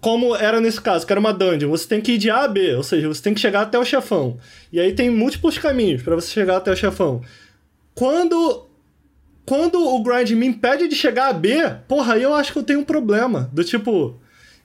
como 0.00 0.34
era 0.34 0.60
nesse 0.60 0.80
caso, 0.80 1.06
que 1.06 1.12
era 1.12 1.20
uma 1.20 1.32
dungeon, 1.32 1.68
você 1.68 1.86
tem 1.86 2.00
que 2.00 2.12
ir 2.12 2.18
de 2.18 2.30
A 2.30 2.44
a 2.44 2.48
B, 2.48 2.74
ou 2.74 2.82
seja, 2.82 3.06
você 3.06 3.22
tem 3.22 3.34
que 3.34 3.40
chegar 3.40 3.62
até 3.62 3.78
o 3.78 3.84
chefão. 3.84 4.38
E 4.72 4.80
aí 4.80 4.94
tem 4.94 5.10
múltiplos 5.10 5.58
caminhos 5.58 6.02
pra 6.02 6.14
você 6.14 6.28
chegar 6.28 6.56
até 6.56 6.72
o 6.72 6.76
chefão. 6.76 7.22
Quando 7.94 8.66
quando 9.50 9.84
o 9.84 10.00
grind 10.00 10.30
me 10.30 10.46
impede 10.46 10.86
de 10.86 10.94
chegar 10.94 11.26
a 11.26 11.32
B, 11.32 11.56
porra, 11.88 12.14
aí 12.14 12.22
eu 12.22 12.32
acho 12.32 12.52
que 12.52 12.58
eu 12.60 12.62
tenho 12.62 12.78
um 12.78 12.84
problema. 12.84 13.50
Do 13.52 13.64
tipo, 13.64 14.16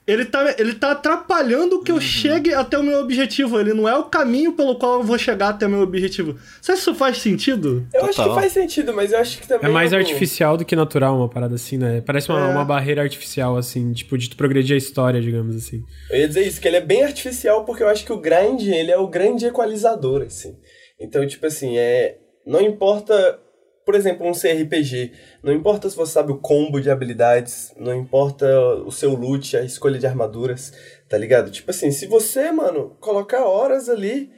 ele 0.06 0.24
tá, 0.24 0.54
ele 0.56 0.74
tá 0.74 0.92
atrapalhando 0.92 1.82
que 1.82 1.90
eu 1.90 2.00
chegue 2.00 2.54
até 2.54 2.78
o 2.78 2.84
meu 2.84 3.00
objetivo. 3.00 3.58
Ele 3.58 3.74
não 3.74 3.88
é 3.88 3.98
o 3.98 4.04
caminho 4.04 4.52
pelo 4.52 4.76
qual 4.76 5.00
eu 5.00 5.02
vou 5.02 5.18
chegar 5.18 5.48
até 5.48 5.66
o 5.66 5.68
meu 5.68 5.80
objetivo. 5.80 6.36
Será 6.62 6.76
que 6.76 6.82
isso 6.82 6.94
faz 6.94 7.18
sentido? 7.18 7.84
Eu 7.92 8.02
acho 8.02 8.10
que 8.10 8.16
Total. 8.22 8.34
faz 8.36 8.52
sentido, 8.52 8.94
mas 8.94 9.10
eu 9.10 9.18
acho 9.18 9.40
que 9.40 9.48
também. 9.48 9.68
É 9.68 9.72
mais 9.72 9.92
artificial 9.92 10.56
do 10.56 10.64
que 10.64 10.76
natural, 10.76 11.16
uma 11.16 11.28
parada 11.28 11.56
assim, 11.56 11.76
né? 11.76 12.00
Parece 12.06 12.28
uma, 12.28 12.48
É. 12.48 12.52
uma 12.52 12.64
barreira 12.64 13.02
artificial, 13.02 13.56
assim, 13.56 13.92
tipo, 13.92 14.16
de 14.16 14.30
tu 14.30 14.36
progredir 14.36 14.74
a 14.76 14.78
história, 14.78 15.20
digamos 15.20 15.56
assim. 15.56 15.82
Eu 16.08 16.20
ia 16.20 16.28
dizer 16.28 16.46
isso, 16.46 16.60
que 16.60 16.68
ele 16.68 16.76
é 16.76 16.80
bem 16.80 17.02
artificial, 17.02 17.64
porque 17.64 17.82
eu 17.82 17.88
acho 17.88 18.04
que 18.06 18.12
o 18.12 18.20
grind, 18.20 18.62
ele 18.68 18.92
é 18.92 18.98
o 18.98 19.08
grande 19.08 19.46
equalizador, 19.46 20.22
assim. 20.22 20.56
Então, 21.00 21.26
tipo 21.26 21.44
assim, 21.44 21.76
é... 21.76 22.18
Não 22.46 22.60
importa, 22.60 23.40
por 23.86 23.94
exemplo, 23.94 24.26
um 24.26 24.32
CRPG, 24.32 25.12
não 25.44 25.52
importa 25.52 25.88
se 25.88 25.94
você 25.94 26.14
sabe 26.14 26.32
o 26.32 26.38
combo 26.38 26.80
de 26.80 26.90
habilidades, 26.90 27.72
não 27.78 27.94
importa 27.94 28.44
o 28.84 28.90
seu 28.90 29.14
loot, 29.14 29.56
a 29.56 29.62
escolha 29.62 29.96
de 29.96 30.04
armaduras, 30.04 30.72
tá 31.08 31.16
ligado? 31.16 31.52
Tipo 31.52 31.70
assim, 31.70 31.92
se 31.92 32.04
você, 32.04 32.50
mano, 32.50 32.96
colocar 32.98 33.44
horas 33.44 33.88
ali 33.88 34.32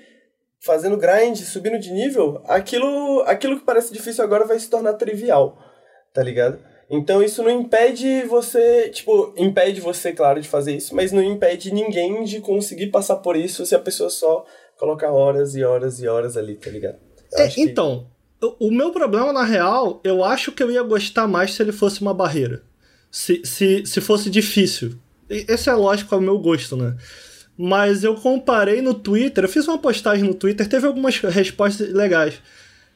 fazendo 0.61 0.99
grind, 0.99 1.35
subindo 1.38 1.78
de 1.78 1.90
nível, 1.90 2.43
aquilo, 2.45 3.23
aquilo 3.23 3.59
que 3.59 3.64
parece 3.64 3.90
difícil 3.90 4.23
agora 4.23 4.45
vai 4.45 4.59
se 4.59 4.69
tornar 4.69 4.93
trivial, 4.95 5.59
tá 6.12 6.23
ligado? 6.23 6.59
Então 6.90 7.23
isso 7.23 7.43
não 7.43 7.50
impede 7.50 8.25
você, 8.25 8.90
tipo, 8.90 9.33
impede 9.35 9.81
você, 9.81 10.12
claro, 10.12 10.43
de 10.43 10.49
fazer 10.49 10.76
isso, 10.76 10.95
mas 10.95 11.11
não 11.11 11.23
impede 11.23 11.73
ninguém 11.73 12.23
de 12.23 12.43
conseguir 12.43 12.88
passar 12.88 13.17
por 13.17 13.35
isso 13.35 13.64
se 13.64 13.75
a 13.75 13.78
pessoa 13.78 14.11
só 14.11 14.45
colocar 14.78 15.11
horas 15.11 15.57
e 15.57 15.64
horas 15.64 16.02
e 16.02 16.07
horas 16.07 16.37
ali, 16.37 16.55
tá 16.57 16.69
ligado? 16.69 16.99
É, 17.33 17.49
então, 17.57 18.07
o, 18.40 18.71
meu 18.71 18.90
problema, 18.90 19.33
na 19.33 19.42
real, 19.42 20.00
eu 20.04 20.23
acho 20.23 20.52
que 20.52 20.62
eu 20.62 20.71
ia 20.71 20.83
gostar 20.83 21.26
mais 21.26 21.54
se 21.54 21.62
ele 21.62 21.73
fosse 21.73 22.00
uma 22.00 22.14
barreira. 22.14 22.62
Se, 23.11 23.40
se, 23.45 23.85
se 23.85 24.00
fosse 24.00 24.30
difícil. 24.30 24.95
Esse 25.28 25.68
é 25.68 25.75
lógico, 25.75 26.14
é 26.14 26.18
o 26.18 26.21
meu 26.21 26.38
gosto, 26.38 26.76
né? 26.76 26.97
Mas 27.57 28.04
eu 28.04 28.14
comparei 28.14 28.80
no 28.80 28.95
Twitter, 28.95 29.45
eu 29.45 29.49
fiz 29.49 29.66
uma 29.66 29.78
postagem 29.78 30.25
no 30.25 30.35
Twitter, 30.35 30.68
teve 30.68 30.87
algumas 30.87 31.18
respostas 31.18 31.92
legais. 31.92 32.40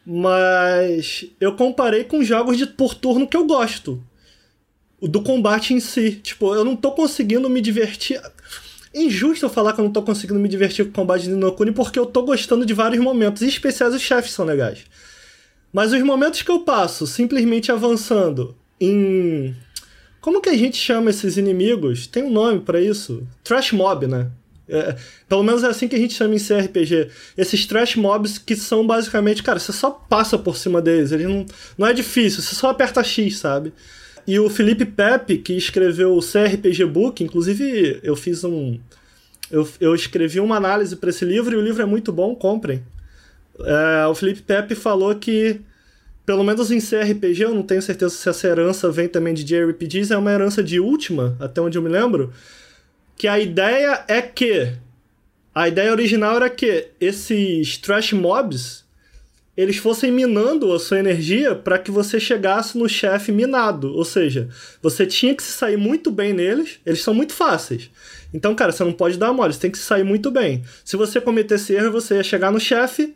Mas 0.07 1.27
eu 1.41 1.57
comparei 1.57 2.05
com 2.05 2.23
jogos 2.23 2.57
de 2.57 2.67
por 2.67 2.95
turno 2.95 3.27
que 3.27 3.37
eu 3.37 3.45
gosto. 3.45 4.03
Do 5.01 5.23
combate 5.23 5.75
em 5.75 5.81
si. 5.81 6.13
Tipo, 6.13 6.55
eu 6.55 6.65
não 6.65 6.77
tô 6.77 6.93
conseguindo 6.93 7.51
me 7.51 7.61
divertir. 7.61 8.21
É 8.95 9.03
injusto 9.03 9.47
eu 9.47 9.51
falar 9.51 9.73
que 9.73 9.81
eu 9.81 9.85
não 9.85 9.93
tô 9.93 10.03
conseguindo 10.03 10.39
me 10.39 10.49
divertir 10.49 10.85
com 10.85 10.91
o 10.91 10.95
combate 10.95 11.23
de 11.23 11.31
Ninokuni 11.31 11.73
porque 11.73 11.99
eu 11.99 12.07
tô 12.07 12.23
gostando 12.23 12.65
de 12.65 12.75
vários 12.75 13.03
momentos. 13.03 13.43
Em 13.43 13.49
especiais 13.49 13.95
os 13.95 14.03
chefes 14.03 14.33
são 14.33 14.45
legais. 14.45 14.85
Mas 15.73 15.93
os 15.93 16.03
momentos 16.03 16.43
que 16.43 16.51
eu 16.51 16.61
passo 16.61 17.07
simplesmente 17.07 17.73
avançando 17.73 18.55
em. 18.81 19.55
Como 20.21 20.41
que 20.41 20.49
a 20.51 20.57
gente 20.57 20.77
chama 20.77 21.11
esses 21.11 21.37
inimigos? 21.37 22.07
Tem 22.07 22.23
um 22.23 22.31
nome 22.31 22.61
pra 22.61 22.81
isso? 22.81 23.27
Trash 23.43 23.73
Mob, 23.73 24.07
né? 24.07 24.31
É, 24.69 24.97
pelo 25.29 25.43
menos 25.43 25.65
é 25.65 25.67
assim 25.67 25.89
que 25.89 25.97
a 25.97 25.99
gente 25.99 26.15
chama 26.15 26.35
em 26.35 26.39
CRPG. 26.39 27.09
Esses 27.37 27.67
trash 27.67 27.97
mobs 27.97 28.39
que 28.39 28.55
são 28.57 28.87
basicamente, 28.87 29.43
cara, 29.43 29.59
você 29.59 29.73
só 29.73 29.91
passa 29.91 30.39
por 30.39 30.57
cima 30.57 30.81
deles. 30.81 31.13
Eles 31.13 31.27
não, 31.27 31.45
não 31.77 31.87
é 31.87 31.93
difícil, 31.93 32.43
você 32.43 32.55
só 32.55 32.71
aperta 32.71 33.03
X, 33.03 33.39
sabe? 33.39 33.73
E 34.27 34.39
o 34.39 34.49
Felipe 34.49 34.85
Pepe, 34.85 35.39
que 35.39 35.53
escreveu 35.55 36.17
o 36.17 36.21
CRPG 36.21 36.87
Book, 36.87 37.23
inclusive 37.25 38.01
eu 38.03 38.15
fiz 38.15 38.45
um. 38.45 38.79
Eu, 39.51 39.69
eu 39.81 39.95
escrevi 39.95 40.41
uma 40.41 40.57
análise 40.57 40.97
para 40.97 41.11
esse 41.11 41.25
livro 41.25 41.55
e 41.55 41.59
o 41.59 41.63
livro 41.63 41.83
é 41.83 41.87
muito 41.87 42.13
bom, 42.13 42.35
comprem. 42.35 42.83
É, 43.65 44.07
o 44.07 44.15
Felipe 44.15 44.43
Pepe 44.43 44.75
falou 44.75 45.15
que, 45.15 45.61
pelo 46.25 46.45
menos 46.45 46.71
em 46.71 46.81
CRPG, 46.81 47.45
eu 47.45 47.55
não 47.55 47.63
tenho 47.63 47.83
certeza 47.83 48.15
se 48.15 48.29
essa 48.29 48.47
herança 48.47 48.91
vem 48.91 49.09
também 49.09 49.35
de 49.35 49.45
JRPGs, 49.45 50.13
é 50.13 50.17
uma 50.17 50.33
herança 50.33 50.63
de 50.63 50.81
última, 50.81 51.37
até 51.41 51.61
onde 51.61 51.79
eu 51.79 51.83
me 51.83 51.89
lembro, 51.89 52.33
que 53.17 53.29
a 53.29 53.39
ideia 53.39 54.05
é 54.09 54.21
que. 54.23 54.73
A 55.55 55.69
ideia 55.69 55.93
original 55.93 56.37
era 56.37 56.49
que 56.49 56.89
esses 56.99 57.77
trash 57.77 58.15
mobs 58.15 58.83
eles 59.57 59.77
fossem 59.77 60.11
minando 60.11 60.73
a 60.73 60.79
sua 60.79 60.99
energia 60.99 61.55
para 61.55 61.79
que 61.79 61.91
você 61.91 62.19
chegasse 62.19 62.79
no 62.79 62.89
chefe 62.89 63.31
minado. 63.31 63.95
Ou 63.95 64.05
seja, 64.05 64.49
você 64.81 65.05
tinha 65.05 65.35
que 65.35 65.43
se 65.43 65.53
sair 65.53 65.77
muito 65.77 66.11
bem 66.11 66.33
neles, 66.33 66.81
eles 66.87 67.03
são 67.03 67.13
muito 67.13 67.35
fáceis. 67.35 67.91
Então, 68.33 68.55
cara, 68.55 68.73
você 68.73 68.83
não 68.83 68.93
pode 68.93 69.19
dar 69.19 69.33
mole, 69.33 69.53
você 69.53 69.61
tem 69.61 69.71
que 69.71 69.77
se 69.77 69.85
sair 69.85 70.05
muito 70.05 70.31
bem. 70.31 70.65
Se 70.85 70.97
você 70.97 71.21
cometesse 71.21 71.75
erro, 71.75 71.93
você 71.93 72.15
ia 72.15 72.25
chegar 72.25 72.51
no 72.51 72.59
chefe 72.59 73.15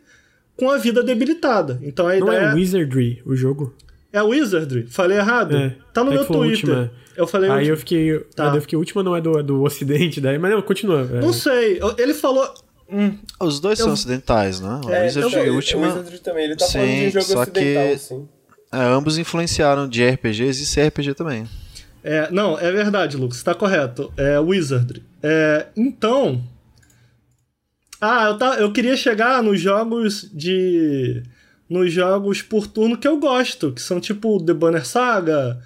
com 0.57 0.69
a 0.69 0.77
vida 0.77 1.01
debilitada. 1.03 1.79
Então 1.81 2.07
a 2.07 2.15
Não 2.15 2.27
ideia 2.27 2.39
é 2.47 2.53
Wizardry 2.53 3.21
o 3.25 3.35
jogo? 3.35 3.73
é 4.11 4.21
Wizardry. 4.21 4.87
Falei 4.89 5.17
errado? 5.17 5.55
É. 5.55 5.75
Tá 5.93 6.03
no 6.03 6.11
É 6.11 6.15
meu 6.15 6.23
a 6.23 6.25
Twitter. 6.25 6.49
última. 6.69 6.91
Eu 7.15 7.25
falei 7.27 7.49
Aí 7.49 7.55
última. 7.57 7.73
eu 7.73 7.77
fiquei. 7.77 8.19
Tá. 8.35 8.55
Eu 8.55 8.61
fiquei, 8.61 8.77
última 8.77 9.03
não 9.03 9.15
é 9.15 9.21
do, 9.21 9.41
do 9.43 9.63
ocidente, 9.63 10.19
daí. 10.21 10.37
Mas 10.37 10.51
não, 10.51 10.61
continua. 10.61 11.01
é. 11.13 11.21
Não 11.21 11.31
sei. 11.33 11.79
Ele 11.97 12.13
falou. 12.13 12.47
Hum, 12.89 13.17
Os 13.41 13.59
dois 13.59 13.77
Eu- 13.79 13.85
são 13.85 13.93
ocidentais, 13.93 14.61
né? 14.61 14.79
O 14.85 14.89
É, 14.89 15.03
Wizard 15.03 15.29
também, 15.31 15.47
e 15.47 15.49
o 15.51 15.55
Ultima. 15.55 15.81
O 15.81 15.89
Wizardry 15.89 16.19
também, 16.19 16.45
ele 16.45 16.55
tá 16.55 16.65
falando 16.65 16.87
de 16.87 16.95
Sim, 16.95 17.07
um 17.07 17.11
jogo 17.11 17.25
só 17.25 17.41
ocidental, 17.41 17.87
que- 17.89 17.97
sim. 17.97 18.27
é, 18.71 18.77
ambos 18.85 19.17
influenciaram 19.17 19.87
de 19.89 20.03
RPGs 20.03 20.63
e 20.63 20.65
CRPG 20.65 21.13
também. 21.13 21.45
É, 22.03 22.31
não, 22.31 22.57
é 22.57 22.71
verdade, 22.71 23.17
Lucas, 23.17 23.43
tá 23.43 23.53
correto. 23.53 24.09
É 24.15 24.39
Wizardry. 24.39 25.03
É, 25.21 25.65
então. 25.75 26.41
Ah, 27.99 28.27
eu, 28.27 28.37
tá, 28.37 28.55
eu 28.55 28.71
queria 28.71 28.95
chegar 28.95 29.41
nos 29.41 29.59
jogos 29.59 30.29
de. 30.33 31.23
Nos 31.69 31.91
jogos 31.91 32.41
por 32.41 32.65
turno 32.65 32.97
que 32.97 33.07
eu 33.07 33.17
gosto, 33.17 33.73
que 33.73 33.81
são 33.81 33.99
tipo 33.99 34.41
The 34.41 34.53
Banner 34.53 34.85
Saga, 34.85 35.59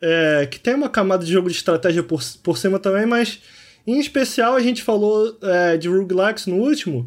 é, 0.00 0.46
que 0.48 0.60
tem 0.60 0.74
uma 0.74 0.88
camada 0.88 1.24
de 1.24 1.32
jogo 1.32 1.48
de 1.48 1.56
estratégia 1.56 2.04
por, 2.04 2.22
por 2.42 2.56
cima 2.56 2.78
também, 2.78 3.04
mas 3.04 3.40
em 3.84 3.98
especial 3.98 4.54
a 4.54 4.60
gente 4.60 4.82
falou 4.82 5.36
é, 5.42 5.76
de 5.76 5.88
roguelikes 5.88 6.46
no 6.46 6.54
último, 6.54 7.04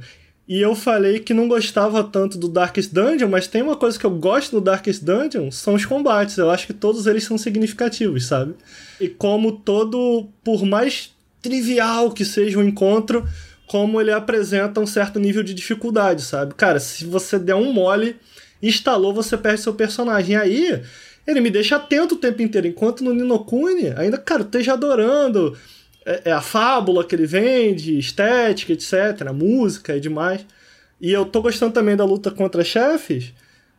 e 0.48 0.60
eu 0.60 0.76
falei 0.76 1.20
que 1.20 1.34
não 1.34 1.48
gostava 1.48 2.04
tanto 2.04 2.38
do 2.38 2.50
Darkest 2.50 2.92
Dungeon, 2.94 3.30
mas 3.30 3.48
tem 3.48 3.62
uma 3.62 3.78
coisa 3.78 3.98
que 3.98 4.06
eu 4.06 4.12
gosto 4.12 4.54
no 4.54 4.62
Darkest 4.62 5.02
Dungeon, 5.02 5.50
são 5.50 5.74
os 5.74 5.86
combates. 5.86 6.38
Eu 6.38 6.52
acho 6.52 6.68
que 6.68 6.74
todos 6.74 7.08
eles 7.08 7.24
são 7.24 7.38
significativos, 7.38 8.26
sabe? 8.26 8.54
E 9.00 9.08
como 9.08 9.54
todo, 9.54 10.28
por 10.44 10.66
mais 10.66 11.14
trivial 11.42 12.12
que 12.12 12.26
seja 12.26 12.60
o 12.60 12.64
encontro, 12.64 13.26
como 13.74 14.00
ele 14.00 14.12
apresenta 14.12 14.80
um 14.80 14.86
certo 14.86 15.20
nível 15.20 15.42
de 15.42 15.52
dificuldade, 15.52 16.22
sabe? 16.22 16.54
Cara, 16.54 16.80
se 16.80 17.06
você 17.06 17.40
der 17.40 17.56
um 17.56 17.74
mole, 17.74 18.18
instalou, 18.62 19.12
você 19.12 19.36
perde 19.36 19.62
seu 19.62 19.74
personagem. 19.74 20.36
Aí, 20.36 20.80
ele 21.26 21.42
me 21.42 21.50
deixa 21.50 21.78
atento 21.78 22.14
o 22.14 22.20
tempo 22.20 22.44
inteiro. 22.44 22.68
Enquanto 22.68 23.04
no 23.04 23.16
Ninokuni, 23.16 23.88
ainda, 23.98 24.20
cara, 24.20 24.42
eu 24.42 24.46
esteja 24.46 24.74
adorando 24.74 25.58
é, 26.06 26.22
é 26.26 26.32
a 26.32 26.40
fábula 26.40 27.04
que 27.04 27.16
ele 27.16 27.26
vende, 27.26 27.98
estética, 27.98 28.74
etc., 28.74 29.32
música 29.34 29.98
e 29.98 30.00
demais. 30.00 30.46
E 31.02 31.12
eu 31.12 31.26
tô 31.26 31.42
gostando 31.42 31.74
também 31.74 31.96
da 31.96 32.06
luta 32.06 32.30
contra 32.30 32.64
chefes, 32.64 33.34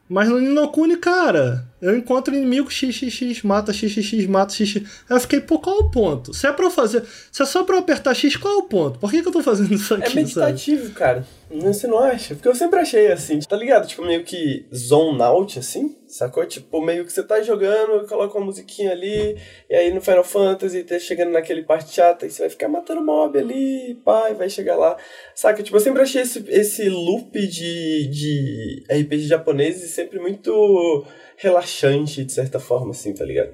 mas 0.09 0.29
no 0.29 0.41
Ninokuni, 0.41 0.97
cara, 0.97 1.65
eu 1.85 1.97
encontro 1.99 2.35
inimigo 2.35 2.71
XXX, 2.71 3.43
mata 3.43 3.73
XXX, 3.73 4.27
mata 4.27 4.53
XX. 4.55 4.77
Aí 4.77 5.17
eu 5.17 5.21
fiquei, 5.21 5.41
pô, 5.41 5.59
qual 5.59 5.77
é 5.77 5.81
o 5.81 5.91
ponto? 5.91 6.33
Se 6.33 6.47
é 6.47 6.53
pra 6.53 6.65
eu 6.65 6.71
fazer. 6.71 7.05
Se 7.31 7.43
é 7.43 7.45
só 7.45 7.63
pra 7.63 7.77
eu 7.77 7.81
apertar 7.81 8.15
X, 8.15 8.37
qual 8.37 8.55
é 8.55 8.57
o 8.57 8.63
ponto? 8.63 8.99
Por 8.99 9.11
que, 9.11 9.21
que 9.21 9.29
eu 9.29 9.33
tô 9.33 9.43
fazendo 9.43 9.75
isso 9.75 9.93
aqui? 9.93 10.05
É 10.05 10.07
sabe? 10.07 10.21
meditativo, 10.21 10.95
cara. 10.95 11.27
Não, 11.51 11.73
você 11.73 11.87
não 11.87 11.99
acha? 11.99 12.35
Porque 12.35 12.49
eu 12.49 12.55
sempre 12.55 12.81
achei 12.81 13.13
assim, 13.13 13.39
tá 13.41 13.55
ligado? 13.55 13.87
Tipo, 13.87 14.03
meio 14.05 14.25
que 14.25 14.67
zone 14.75 15.21
out, 15.21 15.59
assim, 15.59 15.95
sacou? 16.09 16.45
Tipo, 16.47 16.81
meio 16.81 17.05
que 17.05 17.13
você 17.13 17.23
tá 17.23 17.43
jogando, 17.43 18.09
coloca 18.09 18.39
uma 18.39 18.47
musiquinha 18.47 18.91
ali, 18.91 19.37
e 19.69 19.75
aí 19.75 19.93
no 19.93 20.01
Final 20.01 20.25
Fantasy 20.25 20.83
tá 20.85 20.99
chegando 20.99 21.33
naquele 21.33 21.63
parte 21.63 21.95
chata, 21.95 22.27
e 22.27 22.31
você 22.31 22.43
vai 22.43 22.51
ficar 22.51 22.69
matando 22.69 23.05
mob 23.05 23.39
ali, 23.39 23.95
pai, 24.05 24.35
vai 24.35 24.49
chegar 24.49 24.77
lá. 24.77 24.97
Saca? 25.35 25.63
Tipo, 25.63 25.77
eu 25.77 25.81
sempre 25.81 26.03
achei 26.03 26.23
esse, 26.23 26.45
esse 26.49 26.89
loop 26.89 27.31
de, 27.47 28.09
de 28.09 28.85
RPG 28.91 29.27
japoneses 29.27 29.91
sempre 29.91 30.19
muito 30.19 31.05
relaxante, 31.37 32.25
de 32.25 32.33
certa 32.33 32.59
forma, 32.59 32.91
assim, 32.91 33.13
tá 33.15 33.25
ligado? 33.25 33.53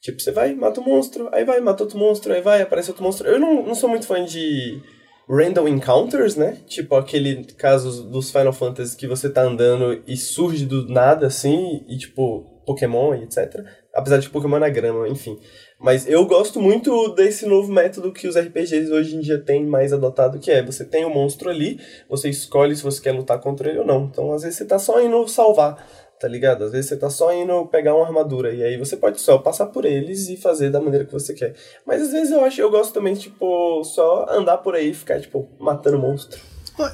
Tipo, 0.00 0.20
você 0.20 0.30
vai, 0.30 0.54
mata 0.54 0.80
o 0.80 0.84
monstro, 0.84 1.28
aí 1.32 1.44
vai, 1.44 1.60
mata 1.60 1.82
outro 1.82 1.98
monstro, 1.98 2.32
aí 2.32 2.40
vai, 2.40 2.62
aparece 2.62 2.90
outro 2.90 3.02
monstro. 3.02 3.26
Eu 3.26 3.38
não, 3.38 3.64
não 3.64 3.74
sou 3.74 3.88
muito 3.88 4.06
fã 4.06 4.24
de 4.24 4.80
random 5.28 5.66
encounters, 5.66 6.36
né? 6.36 6.58
Tipo 6.66 6.94
aquele 6.94 7.44
caso 7.54 8.04
dos 8.04 8.30
Final 8.30 8.52
Fantasy 8.52 8.96
que 8.96 9.06
você 9.06 9.28
tá 9.28 9.42
andando 9.42 10.02
e 10.06 10.16
surge 10.16 10.64
do 10.64 10.88
nada, 10.88 11.26
assim, 11.26 11.84
e 11.88 11.98
tipo, 11.98 12.44
Pokémon 12.64 13.14
e 13.14 13.24
etc. 13.24 13.64
Apesar 13.94 14.18
de 14.18 14.28
Pokémon 14.28 14.58
na 14.58 14.68
grama, 14.68 15.08
enfim. 15.08 15.38
Mas 15.78 16.08
eu 16.08 16.24
gosto 16.26 16.60
muito 16.60 17.08
desse 17.14 17.46
novo 17.46 17.72
método 17.72 18.12
que 18.12 18.26
os 18.26 18.36
RPGs 18.36 18.90
hoje 18.90 19.16
em 19.16 19.20
dia 19.20 19.38
têm 19.38 19.64
mais 19.66 19.92
adotado, 19.92 20.38
que 20.38 20.50
é 20.50 20.62
você 20.62 20.84
tem 20.84 21.04
o 21.04 21.10
monstro 21.10 21.50
ali, 21.50 21.78
você 22.08 22.28
escolhe 22.28 22.74
se 22.74 22.82
você 22.82 23.00
quer 23.00 23.12
lutar 23.12 23.40
contra 23.40 23.68
ele 23.68 23.80
ou 23.80 23.86
não. 23.86 24.04
Então, 24.04 24.32
às 24.32 24.42
vezes, 24.42 24.58
você 24.58 24.64
tá 24.64 24.78
só 24.78 25.00
indo 25.00 25.26
salvar, 25.28 25.86
tá 26.20 26.28
ligado? 26.28 26.64
Às 26.64 26.72
vezes 26.72 26.88
você 26.88 26.96
tá 26.96 27.10
só 27.10 27.32
indo 27.32 27.66
pegar 27.66 27.94
uma 27.94 28.06
armadura, 28.06 28.52
e 28.52 28.62
aí 28.62 28.76
você 28.76 28.96
pode 28.96 29.20
só 29.20 29.38
passar 29.38 29.66
por 29.66 29.84
eles 29.84 30.28
e 30.28 30.36
fazer 30.36 30.70
da 30.70 30.80
maneira 30.80 31.04
que 31.04 31.12
você 31.12 31.34
quer. 31.34 31.54
Mas 31.86 32.02
às 32.02 32.12
vezes 32.12 32.32
eu 32.32 32.44
acho, 32.44 32.60
eu 32.60 32.70
gosto 32.70 32.94
também, 32.94 33.14
tipo, 33.14 33.84
só 33.84 34.26
andar 34.30 34.58
por 34.58 34.74
aí 34.74 34.90
e 34.90 34.94
ficar, 34.94 35.20
tipo, 35.20 35.48
matando 35.58 35.98
monstro. 35.98 36.40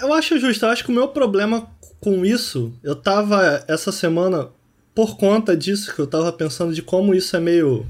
Eu 0.00 0.12
acho 0.12 0.38
justo, 0.38 0.64
eu 0.64 0.70
acho 0.70 0.84
que 0.84 0.90
o 0.90 0.94
meu 0.94 1.08
problema 1.08 1.68
com 2.02 2.24
isso, 2.24 2.72
eu 2.82 2.96
tava 2.96 3.64
essa 3.68 3.92
semana, 3.92 4.50
por 4.92 5.16
conta 5.16 5.56
disso, 5.56 5.94
que 5.94 6.00
eu 6.00 6.06
tava 6.06 6.32
pensando 6.32 6.74
de 6.74 6.82
como 6.82 7.14
isso 7.14 7.36
é 7.36 7.40
meio. 7.40 7.86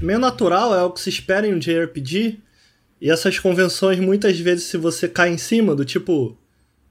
meio 0.00 0.18
natural, 0.18 0.74
é 0.74 0.82
o 0.82 0.90
que 0.90 1.00
se 1.00 1.10
espera 1.10 1.46
em 1.46 1.54
um 1.54 1.58
JRPG. 1.58 2.38
E 3.00 3.10
essas 3.10 3.38
convenções, 3.38 3.98
muitas 3.98 4.38
vezes, 4.38 4.66
se 4.66 4.76
você 4.76 5.08
cai 5.08 5.30
em 5.30 5.38
cima 5.38 5.74
do 5.74 5.84
tipo. 5.84 6.38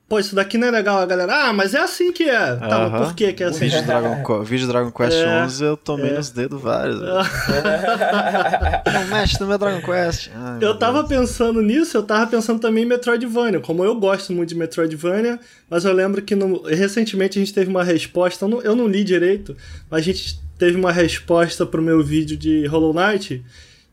Pô, 0.07 0.19
isso 0.19 0.35
daqui 0.35 0.57
não 0.59 0.67
é 0.67 0.71
legal, 0.71 0.99
a 0.99 1.05
galera. 1.07 1.47
Ah, 1.47 1.53
mas 1.53 1.73
é 1.73 1.79
assim 1.79 2.11
que 2.11 2.23
é. 2.29 2.55
Tá, 2.55 2.87
mas 2.89 3.07
por 3.07 3.15
que 3.15 3.33
que 3.33 3.41
é 3.41 3.47
O 3.47 3.49
assim? 3.49 3.61
vídeo 3.61 3.83
Dragon, 3.83 4.43
vídeo 4.43 4.67
Dragon 4.67 4.91
Quest 4.91 5.17
É, 5.17 5.43
11 5.43 5.63
eu 5.63 5.77
tomei 5.77 6.11
é. 6.11 6.13
nos 6.13 6.29
dedos 6.29 6.61
vários. 6.61 6.99
Não 8.93 9.07
mexe 9.09 9.39
no 9.39 9.47
meu 9.47 9.57
Dragon 9.57 9.81
Quest. 9.81 10.29
Ai, 10.35 10.59
Eu 10.61 10.77
tava 10.77 11.03
Deus. 11.03 11.09
pensando 11.31 11.61
nisso, 11.61 11.97
eu 11.97 12.03
tava 12.03 12.27
pensando 12.29 12.59
também 12.59 12.83
em 12.83 12.87
Metroidvania. 12.87 13.59
Como 13.59 13.83
eu 13.83 13.95
gosto 13.95 14.31
muito 14.33 14.49
de 14.49 14.55
Metroidvania, 14.55 15.39
mas 15.69 15.85
eu 15.85 15.93
lembro 15.93 16.21
que 16.21 16.35
no- 16.35 16.61
recentemente 16.63 17.39
a 17.39 17.41
gente 17.41 17.53
teve 17.53 17.69
uma 17.69 17.83
resposta, 17.83 18.45
eu 18.45 18.49
não, 18.49 18.61
eu 18.61 18.75
não 18.75 18.87
li 18.87 19.03
direito, 19.03 19.55
mas 19.89 20.01
a 20.01 20.03
gente 20.03 20.39
teve 20.57 20.77
uma 20.77 20.91
resposta 20.91 21.65
pro 21.65 21.81
meu 21.81 22.03
vídeo 22.03 22.37
de 22.37 22.65
Hollow 22.67 22.93
Knight, 22.93 23.43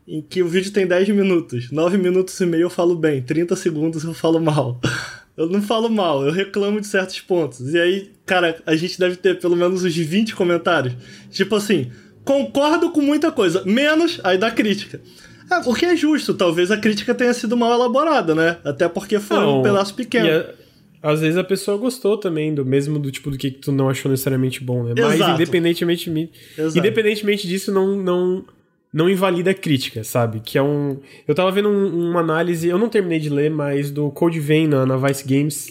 em 0.07 0.21
que 0.21 0.43
o 0.43 0.47
vídeo 0.47 0.71
tem 0.71 0.85
10 0.85 1.09
minutos. 1.09 1.71
9 1.71 1.97
minutos 1.97 2.39
e 2.39 2.45
meio 2.45 2.63
eu 2.63 2.69
falo 2.69 2.95
bem, 2.95 3.21
30 3.21 3.55
segundos 3.55 4.03
eu 4.03 4.13
falo 4.13 4.39
mal. 4.39 4.79
Eu 5.41 5.49
não 5.49 5.61
falo 5.61 5.89
mal, 5.89 6.25
eu 6.25 6.31
reclamo 6.31 6.79
de 6.81 6.87
certos 6.87 7.19
pontos. 7.19 7.73
E 7.73 7.79
aí, 7.79 8.11
cara, 8.25 8.61
a 8.65 8.75
gente 8.75 8.97
deve 8.99 9.15
ter 9.15 9.39
pelo 9.39 9.55
menos 9.55 9.83
uns 9.83 9.95
20 9.95 10.35
comentários. 10.35 10.93
Tipo 11.29 11.55
assim, 11.55 11.91
concordo 12.23 12.91
com 12.91 13.01
muita 13.01 13.31
coisa, 13.31 13.63
menos 13.65 14.19
aí 14.23 14.37
da 14.37 14.51
crítica. 14.51 15.01
É, 15.51 15.57
o 15.69 15.73
que 15.73 15.85
é 15.85 15.95
justo, 15.95 16.33
talvez 16.33 16.71
a 16.71 16.77
crítica 16.77 17.13
tenha 17.13 17.33
sido 17.33 17.57
mal 17.57 17.73
elaborada, 17.73 18.33
né? 18.33 18.57
Até 18.63 18.87
porque 18.87 19.19
foi 19.19 19.37
um 19.37 19.57
Não, 19.57 19.61
pedaço 19.63 19.93
pequeno. 19.93 20.27
a- 20.29 21.11
às 21.11 21.19
vezes 21.19 21.35
a 21.37 21.43
pessoa 21.43 21.77
gostou 21.77 22.15
também 22.15 22.53
do 22.53 22.63
mesmo 22.63 22.99
do 22.99 23.11
tipo 23.11 23.31
do 23.31 23.37
que 23.37 23.49
tu 23.49 23.71
não 23.71 23.89
achou 23.89 24.09
necessariamente 24.11 24.63
bom, 24.63 24.83
né? 24.83 24.93
Mas 24.97 25.15
Exato. 25.15 25.31
independentemente, 25.41 26.09
Exato. 26.57 26.77
independentemente 26.77 27.47
disso, 27.47 27.71
não, 27.71 27.95
não, 27.97 28.45
não 28.93 29.09
invalida 29.09 29.51
a 29.51 29.53
crítica, 29.53 30.03
sabe? 30.03 30.39
Que 30.39 30.57
é 30.57 30.61
um. 30.63 30.99
Eu 31.27 31.33
tava 31.35 31.51
vendo 31.51 31.69
um- 31.69 32.09
uma 32.09 32.19
análise, 32.19 32.67
eu 32.67 32.77
não 32.77 32.89
terminei 32.89 33.19
de 33.19 33.29
ler, 33.29 33.49
mas 33.49 33.89
do 33.91 34.09
Code 34.11 34.39
Vein 34.39 34.67
na, 34.67 34.85
na 34.85 34.97
Vice 34.97 35.25
Games. 35.27 35.69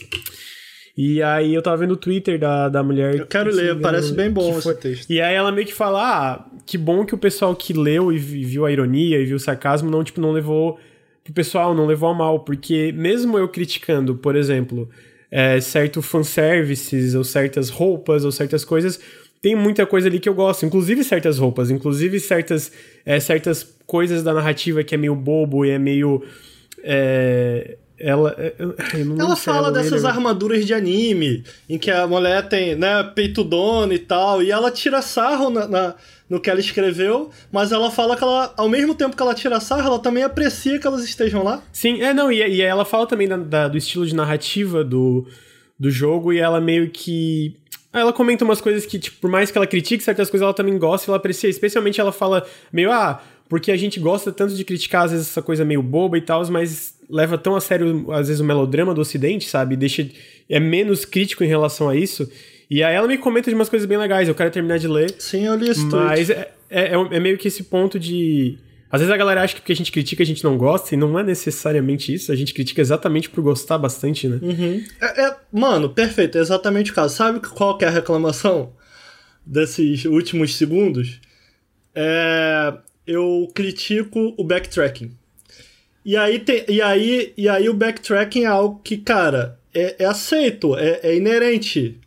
E 0.97 1.23
aí 1.23 1.55
eu 1.55 1.63
tava 1.63 1.79
vendo 1.79 1.93
o 1.93 1.97
Twitter 1.97 2.39
da, 2.39 2.69
da 2.69 2.83
mulher. 2.83 3.15
Eu 3.15 3.27
quero 3.27 3.51
que, 3.51 3.57
ler, 3.57 3.75
me 3.77 3.81
parece 3.81 4.09
engano, 4.13 4.23
bem 4.23 4.31
bom 4.31 4.59
esse 4.59 4.75
texto. 4.75 5.11
E 5.11 5.21
aí 5.21 5.35
ela 5.35 5.51
meio 5.53 5.67
que 5.67 5.73
fala, 5.73 6.01
ah, 6.03 6.45
que 6.67 6.77
bom 6.77 7.07
que 7.07 7.15
o 7.15 7.19
pessoal 7.19 7.55
que 7.55 7.73
leu 7.73 8.13
e 8.13 8.19
vi- 8.19 8.45
viu 8.45 8.67
a 8.67 8.73
ironia 8.73 9.19
e 9.19 9.25
viu 9.25 9.37
o 9.37 9.41
sarcasmo 9.41 9.91
não, 9.91 10.05
tipo, 10.05 10.21
não 10.21 10.33
levou 10.33 10.79
pro 11.25 11.33
pessoal, 11.33 11.75
não 11.75 11.87
levou 11.87 12.11
a 12.11 12.15
mal, 12.15 12.41
porque 12.41 12.93
mesmo 12.93 13.39
eu 13.39 13.49
criticando, 13.49 14.15
por 14.17 14.35
exemplo, 14.37 14.91
é, 15.31 15.61
certo 15.61 16.03
fanservices, 16.03 17.15
ou 17.15 17.23
certas 17.25 17.71
roupas, 17.71 18.25
ou 18.25 18.33
certas 18.33 18.65
coisas, 18.65 19.01
tem 19.41 19.55
muita 19.57 19.87
coisa 19.87 20.09
ali 20.09 20.21
que 20.21 20.29
eu 20.29 20.35
gosto, 20.35 20.67
inclusive 20.67 21.03
certas 21.05 21.39
roupas, 21.39 21.71
inclusive 21.71 22.21
certas, 22.21 22.71
é, 23.05 23.19
certas 23.21 23.67
coisas 23.87 24.23
da 24.23 24.33
narrativa 24.35 24.85
que 24.85 24.95
é 24.95 24.99
meio 24.99 25.15
bobo 25.15 25.65
e 25.65 25.71
é 25.71 25.79
meio 25.79 26.23
É, 26.83 27.77
ela, 27.99 28.35
é, 28.39 28.55
ela 29.19 29.37
fala 29.37 29.71
dessas 29.71 30.07
armaduras 30.07 30.65
de 30.65 30.73
anime, 30.73 31.45
em 31.69 31.77
que 31.77 31.91
a 31.91 32.07
mulher 32.07 32.49
tem, 32.49 32.75
né, 32.75 33.03
peito 33.15 33.45
dono 33.45 33.93
e 33.93 33.99
tal, 33.99 34.43
e 34.43 34.51
ela 34.51 34.71
tira 34.71 35.03
sarro 35.03 35.51
na, 35.51 35.69
na, 35.69 35.95
no 36.27 36.41
que 36.41 36.49
ela 36.49 36.61
escreveu, 36.61 37.29
mas 37.53 37.73
ela 37.73 37.91
fala 37.91 38.17
que 38.17 38.25
ela, 38.25 38.55
ao 38.57 38.71
mesmo 38.71 38.95
tempo 38.95 39.15
que 39.15 39.23
ela 39.23 39.35
tira 39.35 39.61
sarro, 39.61 39.87
ela 39.87 39.99
também 39.99 40.23
aprecia 40.23 40.79
que 40.79 40.87
elas 40.87 41.05
estejam 41.05 41.45
lá. 41.45 41.63
Sim, 41.71 42.01
é, 42.01 42.15
não, 42.15 42.33
e, 42.33 42.39
e 42.39 42.63
ela 42.63 42.87
fala 42.87 43.07
também 43.07 43.29
da, 43.29 43.37
da, 43.37 43.69
do 43.69 43.77
estilo 43.77 44.07
de 44.07 44.15
narrativa 44.15 44.83
do, 44.83 45.27
do 45.79 45.91
jogo, 45.91 46.33
e 46.33 46.39
ela 46.39 46.59
meio 46.59 46.89
que. 46.89 47.60
Ela 47.93 48.13
comenta 48.13 48.45
umas 48.45 48.61
coisas 48.61 48.87
que, 48.87 48.99
tipo, 48.99 49.19
por 49.21 49.31
mais 49.31 49.51
que 49.51 49.59
ela 49.59 49.67
critique 49.67 50.03
certas 50.03 50.31
coisas, 50.31 50.45
ela 50.45 50.55
também 50.55 50.79
gosta 50.79 51.07
e 51.07 51.11
ela 51.11 51.17
aprecia. 51.17 51.51
Especialmente 51.51 52.01
ela 52.01 52.13
fala 52.13 52.47
meio, 52.73 52.93
ah, 52.93 53.21
porque 53.49 53.73
a 53.73 53.77
gente 53.77 53.99
gosta 53.99 54.31
tanto 54.31 54.55
de 54.55 54.65
criticar, 54.65 55.05
às 55.05 55.11
vezes, 55.11 55.29
essa 55.29 55.43
coisa 55.43 55.65
meio 55.65 55.83
boba 55.83 56.17
e 56.17 56.21
tal, 56.21 56.47
mas 56.49 56.95
leva 57.09 57.37
tão 57.37 57.57
a 57.57 57.61
sério, 57.61 58.07
às 58.13 58.29
vezes, 58.29 58.41
o 58.41 58.45
melodrama 58.45 58.95
do 58.95 59.01
Ocidente, 59.01 59.49
sabe? 59.49 59.77
Deixa. 59.77 60.09
É 60.49 60.61
menos 60.61 61.05
crítico 61.05 61.43
em 61.43 61.49
relação 61.49 61.89
a 61.89 61.97
isso. 61.97 62.31
E 62.71 62.85
aí 62.85 62.95
ela 62.95 63.09
me 63.09 63.19
comenta 63.19 63.51
de 63.51 63.57
umas 63.57 63.69
coisas 63.69 63.87
bem 63.89 63.99
legais. 63.99 64.29
Eu 64.29 64.35
quero 64.35 64.51
terminar 64.51 64.79
de 64.79 64.87
ler. 64.87 65.13
Sim, 65.19 65.47
eu 65.47 65.57
li 65.57 65.69
esse 65.69 65.85
Mas 65.87 66.31
é, 66.31 66.53
é, 66.71 66.95
é, 66.95 66.95
é 66.95 67.21
meio 67.21 67.37
que 67.37 67.49
esse 67.49 67.65
ponto 67.65 67.99
de. 67.99 68.57
Às 68.91 69.01
vezes 69.01 69.15
a 69.15 69.17
galera 69.17 69.43
acha 69.43 69.55
que 69.55 69.61
porque 69.61 69.73
a 69.73 69.77
gente 69.77 69.93
critica 69.93 70.23
a 70.23 70.27
gente 70.27 70.43
não 70.43 70.59
gosta, 70.59 70.95
e 70.95 70.99
não 70.99 71.19
é 71.19 71.23
necessariamente 71.23 72.13
isso. 72.13 72.33
A 72.33 72.37
gente 72.37 72.53
critica 72.53 72.81
exatamente 72.81 73.31
por 73.31 73.43
gostar 73.43 73.79
bastante, 73.79 74.27
né? 74.27 74.41
Uhum. 74.43 74.85
É, 75.01 75.27
é, 75.27 75.37
mano, 75.53 75.91
perfeito, 75.91 76.37
é 76.37 76.41
exatamente 76.41 76.91
o 76.91 76.95
caso. 76.95 77.15
Sabe 77.15 77.41
qual 77.41 77.79
que 77.79 77.85
é 77.85 77.89
a 77.89 77.93
reclamação 77.93 78.73
desses 79.47 80.05
últimos 80.05 80.57
segundos? 80.57 81.21
É, 81.95 82.75
eu 83.07 83.49
critico 83.55 84.35
o 84.37 84.43
backtracking. 84.43 85.17
E 86.05 86.17
aí, 86.17 86.39
tem, 86.39 86.65
e, 86.69 86.83
aí, 86.83 87.33
e 87.37 87.49
aí 87.49 87.69
o 87.69 87.75
backtracking 87.75 88.45
é 88.45 88.47
algo 88.47 88.81
que, 88.83 88.97
cara, 88.97 89.59
é, 89.73 89.97
é 90.03 90.05
aceito, 90.05 90.77
é, 90.77 91.01
é, 91.03 91.17
inerente 91.17 92.01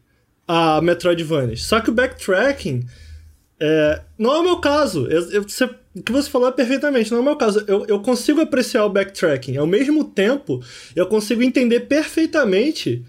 a 0.48 0.82
Metroidvania. 0.82 1.56
Só 1.56 1.80
que 1.80 1.90
o 1.90 1.94
backtracking 1.94 2.86
é, 3.60 4.02
não 4.18 4.34
é 4.34 4.40
o 4.40 4.44
meu 4.44 4.58
caso. 4.58 5.08
Eu, 5.08 5.32
eu, 5.32 5.44
você, 5.44 5.70
o 5.96 6.02
que 6.02 6.12
você 6.12 6.30
falou 6.30 6.48
é 6.48 6.52
perfeitamente, 6.52 7.12
não 7.12 7.20
é 7.20 7.22
o 7.22 7.24
meu 7.24 7.36
caso. 7.36 7.64
Eu, 7.68 7.86
eu 7.86 8.02
consigo 8.02 8.42
apreciar 8.42 8.86
o 8.86 8.90
backtracking. 8.90 9.58
Ao 9.58 9.68
mesmo 9.68 10.04
tempo, 10.04 10.62
eu 10.96 11.08
consigo 11.08 11.44
entender 11.44 11.82
perfeitamente 11.82 13.06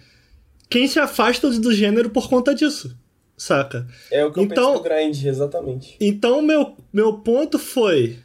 quem 0.68 0.86
se 0.86 0.98
afasta 0.98 1.50
do 1.50 1.72
gênero 1.72 2.10
por 2.10 2.28
conta 2.28 2.54
disso. 2.54 2.96
Saca? 3.36 3.86
É 4.10 4.24
o 4.24 4.32
que 4.32 4.40
então, 4.40 4.74
eu 4.74 4.80
penso 4.80 4.82
do 4.82 4.88
grind, 4.88 5.24
exatamente. 5.24 5.96
Então, 6.00 6.42
meu, 6.42 6.76
meu 6.92 7.14
ponto 7.14 7.58
foi. 7.58 8.18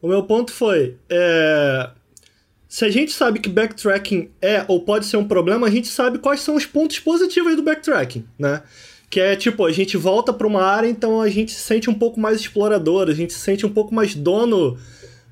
O 0.00 0.08
meu 0.08 0.24
ponto 0.24 0.52
foi. 0.52 0.96
É, 1.08 1.90
se 2.68 2.84
a 2.84 2.90
gente 2.90 3.12
sabe 3.12 3.38
que 3.38 3.48
backtracking 3.48 4.30
é 4.40 4.64
ou 4.66 4.80
pode 4.80 5.06
ser 5.06 5.16
um 5.16 5.28
problema, 5.28 5.66
a 5.66 5.70
gente 5.70 5.88
sabe 5.88 6.18
quais 6.18 6.40
são 6.40 6.56
os 6.56 6.66
pontos 6.66 6.98
positivos 6.98 7.54
do 7.54 7.62
backtracking, 7.62 8.26
né? 8.38 8.62
Que 9.12 9.20
é 9.20 9.36
tipo, 9.36 9.66
a 9.66 9.70
gente 9.70 9.94
volta 9.98 10.32
para 10.32 10.46
uma 10.46 10.62
área, 10.62 10.88
então 10.88 11.20
a 11.20 11.28
gente 11.28 11.52
se 11.52 11.60
sente 11.60 11.90
um 11.90 11.92
pouco 11.92 12.18
mais 12.18 12.40
explorador, 12.40 13.10
a 13.10 13.12
gente 13.12 13.34
se 13.34 13.40
sente 13.40 13.66
um 13.66 13.68
pouco 13.68 13.94
mais 13.94 14.14
dono 14.14 14.78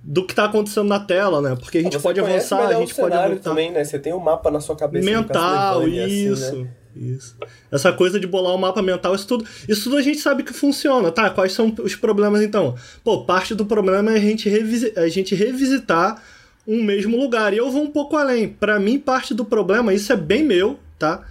do 0.05 0.27
que 0.27 0.35
tá 0.35 0.45
acontecendo 0.45 0.87
na 0.87 1.01
tela, 1.01 1.41
né? 1.41 1.57
Porque 1.59 1.79
a 1.79 1.83
gente 1.83 1.99
pode 1.99 2.21
avançar, 2.21 2.69
a 2.69 2.75
gente 2.75 2.95
pode 2.95 3.17
voltar. 3.17 3.37
também, 3.39 3.73
né? 3.73 3.83
Você 3.83 3.99
tem 3.99 4.13
um 4.13 4.19
mapa 4.19 4.51
na 4.51 4.61
sua 4.61 4.77
cabeça. 4.77 5.03
Mental, 5.07 5.89
isso. 5.89 6.45
Assim, 6.45 6.65
né? 6.65 6.71
Isso. 6.95 7.35
Essa 7.73 7.91
coisa 7.91 8.21
de 8.21 8.27
bolar 8.27 8.53
o 8.53 8.57
um 8.57 8.59
mapa 8.59 8.83
mental, 8.83 9.15
isso 9.15 9.27
tudo, 9.27 9.47
isso 9.67 9.85
tudo 9.85 9.97
a 9.97 10.03
gente 10.03 10.19
sabe 10.19 10.43
que 10.43 10.53
funciona, 10.53 11.11
tá? 11.11 11.31
Quais 11.31 11.55
são 11.55 11.75
os 11.83 11.97
problemas 11.97 12.43
então? 12.43 12.75
Pô, 13.03 13.25
parte 13.25 13.55
do 13.55 13.65
problema 13.65 14.13
é 14.13 14.17
a 14.17 14.21
gente, 14.21 14.47
revisi 14.47 14.93
a 14.95 15.09
gente 15.09 15.35
revisitar 15.35 16.23
um 16.69 16.83
mesmo 16.83 17.17
lugar. 17.17 17.55
E 17.55 17.57
eu 17.57 17.71
vou 17.71 17.83
um 17.83 17.91
pouco 17.91 18.15
além. 18.15 18.47
Para 18.47 18.79
mim, 18.79 18.99
parte 18.99 19.33
do 19.33 19.43
problema, 19.43 19.95
isso 19.95 20.13
é 20.13 20.17
bem 20.17 20.45
meu, 20.45 20.79
tá? 20.99 21.25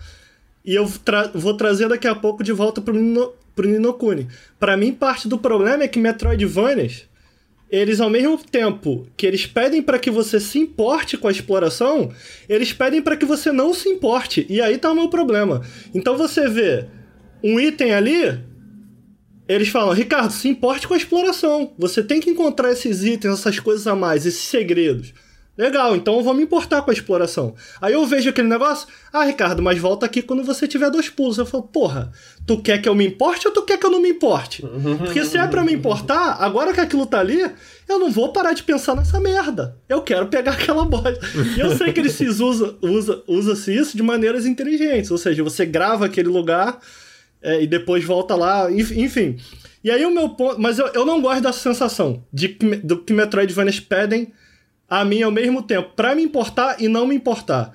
E 0.70 0.76
eu 0.76 0.88
tra 1.04 1.32
vou 1.34 1.56
trazer 1.56 1.90
daqui 1.90 2.08
a 2.08 2.14
pouco 2.14 2.44
de 2.44 2.52
volta 2.52 2.80
pro, 2.80 2.94
Nino, 2.94 3.34
pro 3.56 3.68
Ninokuni. 3.68 4.28
Para 4.60 4.78
mim, 4.78 4.94
parte 4.94 5.28
do 5.28 5.36
problema 5.36 5.84
é 5.84 5.88
que 5.88 5.98
Metroidvanias, 5.98 7.08
eles 7.72 8.00
ao 8.00 8.08
mesmo 8.08 8.38
tempo 8.38 9.08
que 9.18 9.26
eles 9.26 9.48
pedem 9.48 9.82
para 9.82 9.98
que 9.98 10.12
você 10.12 10.40
se 10.40 10.60
importe 10.60 11.18
com 11.18 11.28
a 11.28 11.32
exploração, 11.32 12.12
eles 12.48 12.72
pedem 12.72 13.02
para 13.02 13.18
que 13.18 13.26
você 13.26 13.52
não 13.52 13.74
se 13.74 13.90
importe. 13.90 14.46
E 14.48 14.62
aí 14.62 14.78
tá 14.78 14.92
o 14.92 14.96
meu 14.96 15.10
problema. 15.10 15.64
Então 15.92 16.16
você 16.16 16.48
vê 16.48 16.86
um 17.44 17.60
item 17.60 17.92
ali, 17.92 18.40
eles 19.48 19.70
falam, 19.70 19.92
Ricardo, 19.92 20.30
se 20.30 20.48
importe 20.48 20.88
com 20.88 20.94
a 20.94 20.98
exploração. 20.98 21.74
Você 21.80 22.04
tem 22.04 22.22
que 22.22 22.30
encontrar 22.30 22.72
esses 22.72 23.04
itens, 23.04 23.40
essas 23.40 23.60
coisas 23.60 23.88
a 23.88 23.96
mais, 23.96 24.24
esses 24.24 24.44
segredos. 24.44 25.16
Legal, 25.60 25.94
então 25.94 26.16
eu 26.16 26.24
vou 26.24 26.34
me 26.34 26.44
importar 26.44 26.82
com 26.84 26.90
a 26.90 26.94
exploração. 26.94 27.54
Aí 27.82 27.92
eu 27.92 28.06
vejo 28.06 28.30
aquele 28.30 28.48
negócio, 28.48 28.88
ah, 29.12 29.26
Ricardo, 29.26 29.62
mas 29.62 29.78
volta 29.78 30.06
aqui 30.06 30.22
quando 30.22 30.42
você 30.42 30.66
tiver 30.66 30.90
dois 30.90 31.10
pulos. 31.10 31.38
Eu 31.38 31.46
falo, 31.46 31.64
porra, 31.64 32.14
tu 32.48 32.62
quer 32.62 32.82
que 32.82 32.88
eu 32.88 32.96
me 32.96 33.06
importe 33.06 33.46
ou 33.46 33.54
tu 33.54 33.64
quer 33.64 33.78
que 33.78 33.86
eu 33.86 33.92
não 33.92 34.02
me 34.02 34.08
importe? 34.08 34.64
Porque 35.00 35.26
se 35.26 35.38
é 35.38 35.46
para 35.46 35.62
me 35.62 35.74
importar, 35.74 36.38
agora 36.40 36.72
que 36.72 36.80
aquilo 36.80 37.06
tá 37.06 37.20
ali, 37.20 37.46
eu 37.90 38.00
não 38.00 38.10
vou 38.10 38.32
parar 38.32 38.54
de 38.54 38.64
pensar 38.64 38.96
nessa 38.96 39.20
merda. 39.20 39.76
Eu 39.90 40.02
quero 40.02 40.28
pegar 40.28 40.54
aquela 40.56 40.86
bola. 40.86 41.14
E 41.58 41.60
eu 41.60 41.76
sei 41.76 41.92
que 41.92 42.00
ele 42.00 42.10
se 42.10 42.26
usa, 42.26 42.78
usa, 42.82 43.22
usa-se 43.28 43.76
isso 43.76 43.98
de 43.98 44.02
maneiras 44.02 44.46
inteligentes. 44.46 45.12
Ou 45.12 45.18
seja, 45.18 45.44
você 45.44 45.66
grava 45.66 46.06
aquele 46.06 46.30
lugar 46.30 46.80
é, 47.42 47.62
e 47.62 47.68
depois 47.68 48.06
volta 48.06 48.34
lá, 48.34 48.72
enfim. 48.72 49.36
E 49.84 49.92
aí 49.92 50.06
o 50.06 50.12
meu 50.12 50.30
ponto. 50.30 50.58
Mas 50.58 50.80
eu, 50.80 50.88
eu 50.94 51.06
não 51.06 51.20
gosto 51.20 51.42
dessa 51.42 51.60
sensação 51.60 52.24
de 52.32 52.48
do 52.82 53.04
que 53.04 53.12
Metroidvanias 53.12 53.82
pedem 53.82 54.32
a 54.90 55.06
mim 55.06 55.22
ao 55.22 55.32
mesmo 55.32 55.62
tempo, 55.62 55.92
para 55.96 56.16
me 56.16 56.24
importar 56.24 56.82
e 56.82 56.88
não 56.88 57.06
me 57.06 57.16
importar. 57.16 57.74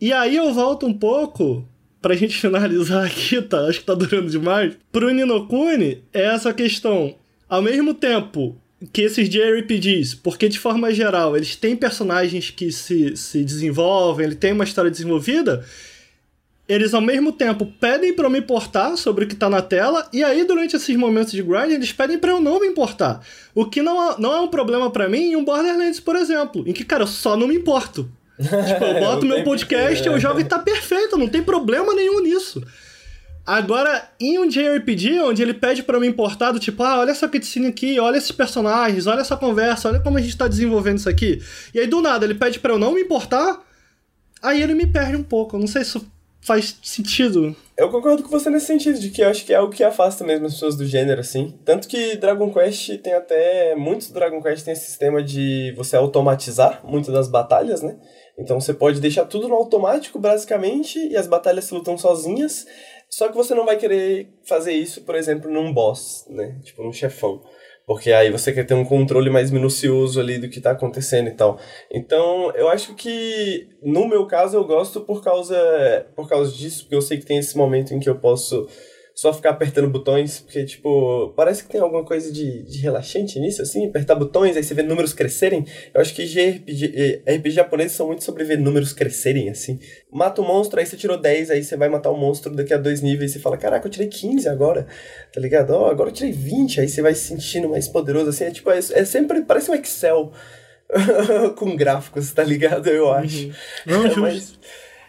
E 0.00 0.12
aí 0.12 0.36
eu 0.36 0.52
volto 0.52 0.86
um 0.86 0.92
pouco 0.92 1.66
pra 2.00 2.14
gente 2.14 2.36
finalizar 2.40 3.04
aqui, 3.06 3.40
tá? 3.42 3.66
Acho 3.66 3.80
que 3.80 3.86
tá 3.86 3.94
durando 3.94 4.30
demais. 4.30 4.76
Pro 4.92 5.12
Ninokuni, 5.12 6.02
é 6.12 6.22
essa 6.26 6.52
questão. 6.52 7.14
Ao 7.48 7.62
mesmo 7.62 7.94
tempo 7.94 8.56
que 8.92 9.02
esses 9.02 9.28
JRPGs, 9.28 10.16
porque 10.16 10.48
de 10.48 10.58
forma 10.58 10.92
geral 10.92 11.36
eles 11.36 11.56
têm 11.56 11.74
personagens 11.74 12.50
que 12.50 12.70
se, 12.70 13.16
se 13.16 13.42
desenvolvem, 13.44 14.26
ele 14.26 14.34
tem 14.34 14.52
uma 14.52 14.64
história 14.64 14.90
desenvolvida, 14.90 15.64
eles 16.68 16.94
ao 16.94 17.00
mesmo 17.00 17.30
tempo 17.30 17.66
pedem 17.78 18.14
para 18.14 18.26
eu 18.26 18.30
me 18.30 18.38
importar 18.38 18.96
sobre 18.96 19.24
o 19.24 19.28
que 19.28 19.34
tá 19.34 19.50
na 19.50 19.60
tela, 19.60 20.08
e 20.12 20.24
aí 20.24 20.44
durante 20.44 20.76
esses 20.76 20.96
momentos 20.96 21.32
de 21.32 21.42
grind 21.42 21.72
eles 21.72 21.92
pedem 21.92 22.18
para 22.18 22.30
eu 22.30 22.40
não 22.40 22.60
me 22.60 22.66
importar. 22.66 23.20
O 23.54 23.66
que 23.66 23.82
não 23.82 24.12
é, 24.12 24.16
não 24.18 24.32
é 24.32 24.40
um 24.40 24.48
problema 24.48 24.90
para 24.90 25.08
mim 25.08 25.32
em 25.32 25.36
um 25.36 25.44
Borderlands, 25.44 26.00
por 26.00 26.16
exemplo, 26.16 26.64
em 26.66 26.72
que, 26.72 26.84
cara, 26.84 27.02
eu 27.02 27.06
só 27.06 27.36
não 27.36 27.48
me 27.48 27.54
importo. 27.54 28.10
tipo, 28.38 28.84
eu 28.84 29.00
boto 29.00 29.26
meu 29.26 29.44
podcast, 29.44 30.06
eu 30.06 30.18
jogo 30.18 30.40
e 30.40 30.44
tá 30.44 30.58
perfeito, 30.58 31.16
não 31.16 31.28
tem 31.28 31.42
problema 31.42 31.94
nenhum 31.94 32.20
nisso. 32.20 32.62
Agora, 33.46 34.08
em 34.18 34.38
um 34.38 34.48
JRPG, 34.48 35.20
onde 35.20 35.42
ele 35.42 35.52
pede 35.52 35.82
para 35.82 35.98
eu 35.98 36.00
me 36.00 36.06
importar, 36.06 36.50
do 36.50 36.58
tipo, 36.58 36.82
ah, 36.82 37.00
olha 37.00 37.10
essa 37.10 37.28
cutscene 37.28 37.66
aqui, 37.66 38.00
olha 38.00 38.16
esses 38.16 38.32
personagens, 38.32 39.06
olha 39.06 39.20
essa 39.20 39.36
conversa, 39.36 39.90
olha 39.90 40.00
como 40.00 40.16
a 40.16 40.20
gente 40.20 40.34
tá 40.34 40.48
desenvolvendo 40.48 40.96
isso 40.96 41.10
aqui. 41.10 41.42
E 41.74 41.78
aí, 41.78 41.86
do 41.86 42.00
nada, 42.00 42.24
ele 42.24 42.34
pede 42.34 42.58
para 42.58 42.72
eu 42.72 42.78
não 42.78 42.94
me 42.94 43.02
importar, 43.02 43.62
aí 44.42 44.62
ele 44.62 44.72
me 44.72 44.86
perde 44.86 45.14
um 45.14 45.22
pouco. 45.22 45.56
Eu 45.56 45.60
não 45.60 45.66
sei 45.66 45.84
se 45.84 46.00
faz 46.44 46.76
sentido. 46.82 47.56
Eu 47.76 47.90
concordo 47.90 48.22
com 48.22 48.28
você 48.28 48.48
nesse 48.50 48.66
sentido, 48.66 48.98
de 49.00 49.10
que 49.10 49.22
eu 49.22 49.28
acho 49.28 49.44
que 49.44 49.52
é 49.52 49.56
algo 49.56 49.72
que 49.72 49.82
afasta 49.82 50.22
mesmo 50.22 50.46
as 50.46 50.52
pessoas 50.52 50.76
do 50.76 50.86
gênero, 50.86 51.20
assim. 51.20 51.58
Tanto 51.64 51.88
que 51.88 52.16
Dragon 52.16 52.52
Quest 52.52 52.98
tem 52.98 53.14
até. 53.14 53.74
Muitos 53.74 54.10
Dragon 54.10 54.40
Quest 54.40 54.64
tem 54.64 54.72
esse 54.72 54.86
sistema 54.86 55.22
de 55.22 55.72
você 55.76 55.96
automatizar 55.96 56.82
muitas 56.84 57.12
das 57.12 57.28
batalhas, 57.28 57.82
né? 57.82 57.96
Então 58.38 58.60
você 58.60 58.72
pode 58.72 59.00
deixar 59.00 59.24
tudo 59.24 59.48
no 59.48 59.54
automático, 59.54 60.18
basicamente, 60.18 60.98
e 60.98 61.16
as 61.16 61.26
batalhas 61.26 61.64
se 61.64 61.74
lutam 61.74 61.98
sozinhas. 61.98 62.66
Só 63.08 63.28
que 63.28 63.36
você 63.36 63.54
não 63.54 63.64
vai 63.64 63.76
querer 63.76 64.28
fazer 64.44 64.72
isso, 64.72 65.02
por 65.02 65.14
exemplo, 65.14 65.50
num 65.50 65.72
boss, 65.72 66.26
né? 66.28 66.56
Tipo, 66.62 66.82
num 66.82 66.92
chefão. 66.92 67.42
Porque 67.86 68.12
aí 68.12 68.30
você 68.30 68.52
quer 68.52 68.64
ter 68.64 68.74
um 68.74 68.84
controle 68.84 69.28
mais 69.28 69.50
minucioso 69.50 70.18
ali 70.18 70.38
do 70.38 70.48
que 70.48 70.58
está 70.58 70.70
acontecendo 70.70 71.28
e 71.28 71.32
tal. 71.32 71.58
Então, 71.90 72.50
eu 72.54 72.68
acho 72.68 72.94
que 72.94 73.68
no 73.82 74.08
meu 74.08 74.26
caso 74.26 74.56
eu 74.56 74.64
gosto 74.64 75.02
por 75.02 75.22
causa 75.22 76.06
por 76.16 76.28
causa 76.28 76.50
disso, 76.50 76.84
porque 76.84 76.96
eu 76.96 77.02
sei 77.02 77.18
que 77.18 77.26
tem 77.26 77.38
esse 77.38 77.56
momento 77.56 77.92
em 77.92 78.00
que 78.00 78.08
eu 78.08 78.16
posso 78.16 78.66
só 79.14 79.32
ficar 79.32 79.50
apertando 79.50 79.88
botões, 79.88 80.40
porque, 80.40 80.64
tipo, 80.64 81.32
parece 81.36 81.62
que 81.62 81.70
tem 81.70 81.80
alguma 81.80 82.04
coisa 82.04 82.32
de, 82.32 82.64
de 82.64 82.78
relaxante 82.78 83.38
nisso, 83.38 83.62
assim, 83.62 83.86
apertar 83.86 84.16
botões, 84.16 84.56
aí 84.56 84.64
você 84.64 84.74
vê 84.74 84.82
números 84.82 85.12
crescerem. 85.12 85.64
Eu 85.94 86.00
acho 86.00 86.12
que 86.12 86.24
RPG, 86.24 87.22
eh, 87.24 87.36
RPG 87.36 87.50
japoneses 87.52 87.96
são 87.96 88.08
muito 88.08 88.24
sobre 88.24 88.42
ver 88.42 88.58
números 88.58 88.92
crescerem, 88.92 89.48
assim. 89.48 89.78
Mata 90.10 90.40
o 90.40 90.44
um 90.44 90.48
monstro, 90.48 90.80
aí 90.80 90.86
você 90.86 90.96
tirou 90.96 91.16
10, 91.16 91.52
aí 91.52 91.62
você 91.62 91.76
vai 91.76 91.88
matar 91.88 92.10
o 92.10 92.14
um 92.14 92.18
monstro 92.18 92.52
daqui 92.56 92.74
a 92.74 92.76
dois 92.76 93.00
níveis 93.00 93.30
e 93.30 93.34
você 93.34 93.38
fala, 93.38 93.56
caraca, 93.56 93.86
eu 93.86 93.90
tirei 93.90 94.08
15 94.08 94.48
agora, 94.48 94.88
tá 95.32 95.40
ligado? 95.40 95.70
Ó, 95.70 95.86
oh, 95.86 95.90
agora 95.90 96.10
eu 96.10 96.14
tirei 96.14 96.32
20, 96.32 96.80
aí 96.80 96.88
você 96.88 97.00
vai 97.00 97.14
se 97.14 97.28
sentindo 97.28 97.68
mais 97.68 97.86
poderoso, 97.86 98.30
assim, 98.30 98.44
é 98.44 98.50
tipo, 98.50 98.68
é, 98.68 98.78
é 98.78 99.04
sempre, 99.04 99.42
parece 99.42 99.70
um 99.70 99.74
Excel 99.74 100.32
com 101.56 101.76
gráficos, 101.76 102.32
tá 102.32 102.42
ligado? 102.42 102.88
Eu 102.88 103.12
acho. 103.12 103.46
Uhum. 103.46 103.52
Não, 103.86 104.02
justo. 104.10 104.20
Mas, 104.20 104.58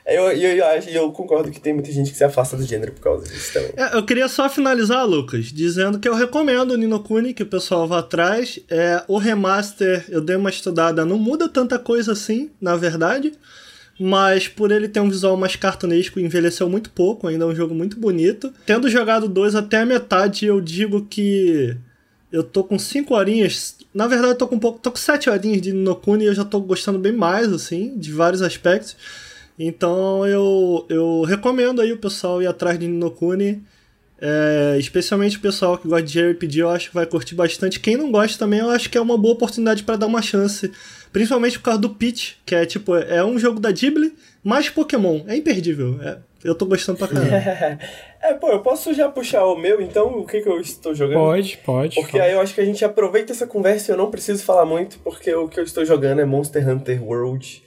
Eu, 0.05 0.31
eu, 0.31 0.55
eu, 0.57 0.81
eu 0.87 1.11
concordo 1.11 1.49
que 1.49 1.59
tem 1.59 1.73
muita 1.73 1.91
gente 1.91 2.11
que 2.11 2.17
se 2.17 2.23
afasta 2.23 2.55
do 2.55 2.63
gênero 2.63 2.91
por 2.91 3.01
causa 3.01 3.27
disso 3.27 3.53
também. 3.53 3.71
É, 3.75 3.97
eu 3.97 4.05
queria 4.05 4.27
só 4.27 4.47
finalizar, 4.47 5.03
Lucas, 5.03 5.45
dizendo 5.45 5.99
que 5.99 6.07
eu 6.07 6.13
recomendo 6.13 6.71
o 6.71 6.77
Nino 6.77 6.99
Kuni, 6.99 7.33
que 7.33 7.41
o 7.41 7.47
pessoal 7.47 7.87
vá 7.87 7.99
atrás. 7.99 8.59
É, 8.69 9.03
o 9.07 9.17
remaster, 9.17 10.05
eu 10.07 10.21
dei 10.21 10.35
uma 10.35 10.51
estudada, 10.51 11.03
não 11.03 11.17
muda 11.17 11.49
tanta 11.49 11.79
coisa 11.79 12.11
assim, 12.11 12.51
na 12.61 12.75
verdade. 12.75 13.33
Mas 13.99 14.47
por 14.47 14.71
ele 14.71 14.87
ter 14.87 14.99
um 14.99 15.09
visual 15.09 15.35
mais 15.37 15.55
cartunesco, 15.55 16.19
envelheceu 16.19 16.69
muito 16.69 16.91
pouco, 16.91 17.27
ainda 17.27 17.45
é 17.45 17.47
um 17.47 17.55
jogo 17.55 17.73
muito 17.73 17.97
bonito. 17.99 18.53
Tendo 18.65 18.89
jogado 18.89 19.27
dois 19.27 19.55
até 19.55 19.77
a 19.77 19.85
metade, 19.85 20.45
eu 20.45 20.61
digo 20.61 21.05
que 21.05 21.75
eu 22.31 22.43
tô 22.43 22.63
com 22.63 22.77
5 22.77 23.15
horinhas. 23.15 23.77
Na 23.93 24.05
verdade, 24.05 24.33
eu 24.33 24.37
tô 24.37 24.47
com 24.47 24.59
pouco. 24.59 24.77
tô 24.79 24.91
com 24.91 24.97
7 24.97 25.29
horinhas 25.29 25.61
de 25.61 25.73
Nino 25.73 25.95
Kuni 25.95 26.25
e 26.25 26.27
eu 26.27 26.35
já 26.35 26.43
tô 26.43 26.59
gostando 26.59 26.99
bem 26.99 27.13
mais, 27.13 27.51
assim, 27.51 27.97
de 27.97 28.11
vários 28.11 28.41
aspectos. 28.41 28.97
Então 29.57 30.25
eu, 30.27 30.85
eu 30.89 31.21
recomendo 31.23 31.81
aí 31.81 31.91
o 31.91 31.97
pessoal 31.97 32.41
ir 32.41 32.47
atrás 32.47 32.77
de 32.77 32.87
Nino 32.87 33.11
Kuni. 33.11 33.63
É, 34.19 34.77
especialmente 34.79 35.37
o 35.37 35.41
pessoal 35.41 35.77
que 35.77 35.87
gosta 35.87 36.03
de 36.03 36.13
JRPG, 36.13 36.59
eu 36.59 36.69
acho 36.69 36.89
que 36.89 36.95
vai 36.95 37.05
curtir 37.05 37.35
bastante. 37.35 37.79
Quem 37.79 37.97
não 37.97 38.11
gosta 38.11 38.39
também, 38.39 38.59
eu 38.59 38.69
acho 38.69 38.89
que 38.89 38.97
é 38.97 39.01
uma 39.01 39.17
boa 39.17 39.33
oportunidade 39.33 39.83
para 39.83 39.97
dar 39.97 40.07
uma 40.07 40.21
chance. 40.21 40.71
Principalmente 41.11 41.59
por 41.59 41.65
causa 41.65 41.79
do 41.79 41.89
Peach, 41.89 42.37
que 42.45 42.55
é 42.55 42.65
tipo, 42.65 42.95
é 42.95 43.23
um 43.23 43.37
jogo 43.37 43.59
da 43.59 43.71
Ghibli, 43.71 44.13
mais 44.43 44.69
Pokémon. 44.69 45.21
É 45.27 45.35
imperdível. 45.35 45.99
É, 46.01 46.17
eu 46.43 46.55
tô 46.55 46.65
gostando 46.65 46.97
pra 46.97 47.07
caramba. 47.07 47.79
É, 48.25 48.33
pô, 48.33 48.49
eu 48.49 48.59
posso 48.59 48.91
já 48.91 49.07
puxar 49.07 49.45
o 49.45 49.55
meu, 49.55 49.79
então, 49.79 50.17
o 50.17 50.25
que, 50.25 50.41
que 50.41 50.49
eu 50.49 50.59
estou 50.59 50.95
jogando? 50.95 51.19
Pode, 51.19 51.59
pode. 51.63 51.93
Porque 51.93 52.13
fala. 52.13 52.23
aí 52.23 52.31
eu 52.31 52.41
acho 52.41 52.55
que 52.55 52.61
a 52.61 52.65
gente 52.65 52.83
aproveita 52.83 53.31
essa 53.31 53.45
conversa 53.45 53.91
e 53.91 53.93
eu 53.93 53.97
não 53.97 54.09
preciso 54.09 54.43
falar 54.43 54.65
muito, 54.65 54.97
porque 55.03 55.31
o 55.35 55.47
que 55.47 55.59
eu 55.59 55.63
estou 55.63 55.85
jogando 55.85 56.21
é 56.21 56.25
Monster 56.25 56.67
Hunter 56.67 57.03
World. 57.03 57.63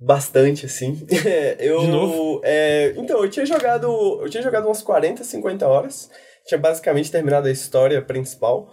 Bastante, 0.00 0.66
assim. 0.66 1.04
eu, 1.58 1.80
De 1.80 1.86
novo? 1.88 2.40
É, 2.44 2.92
então, 2.96 3.22
eu 3.22 3.28
tinha 3.28 3.44
jogado. 3.44 3.86
Eu 4.22 4.28
tinha 4.28 4.42
jogado 4.42 4.66
umas 4.66 4.82
40, 4.82 5.24
50 5.24 5.66
horas. 5.66 6.10
Tinha 6.46 6.58
basicamente 6.58 7.10
terminado 7.10 7.48
a 7.48 7.50
história 7.52 8.00
principal. 8.00 8.68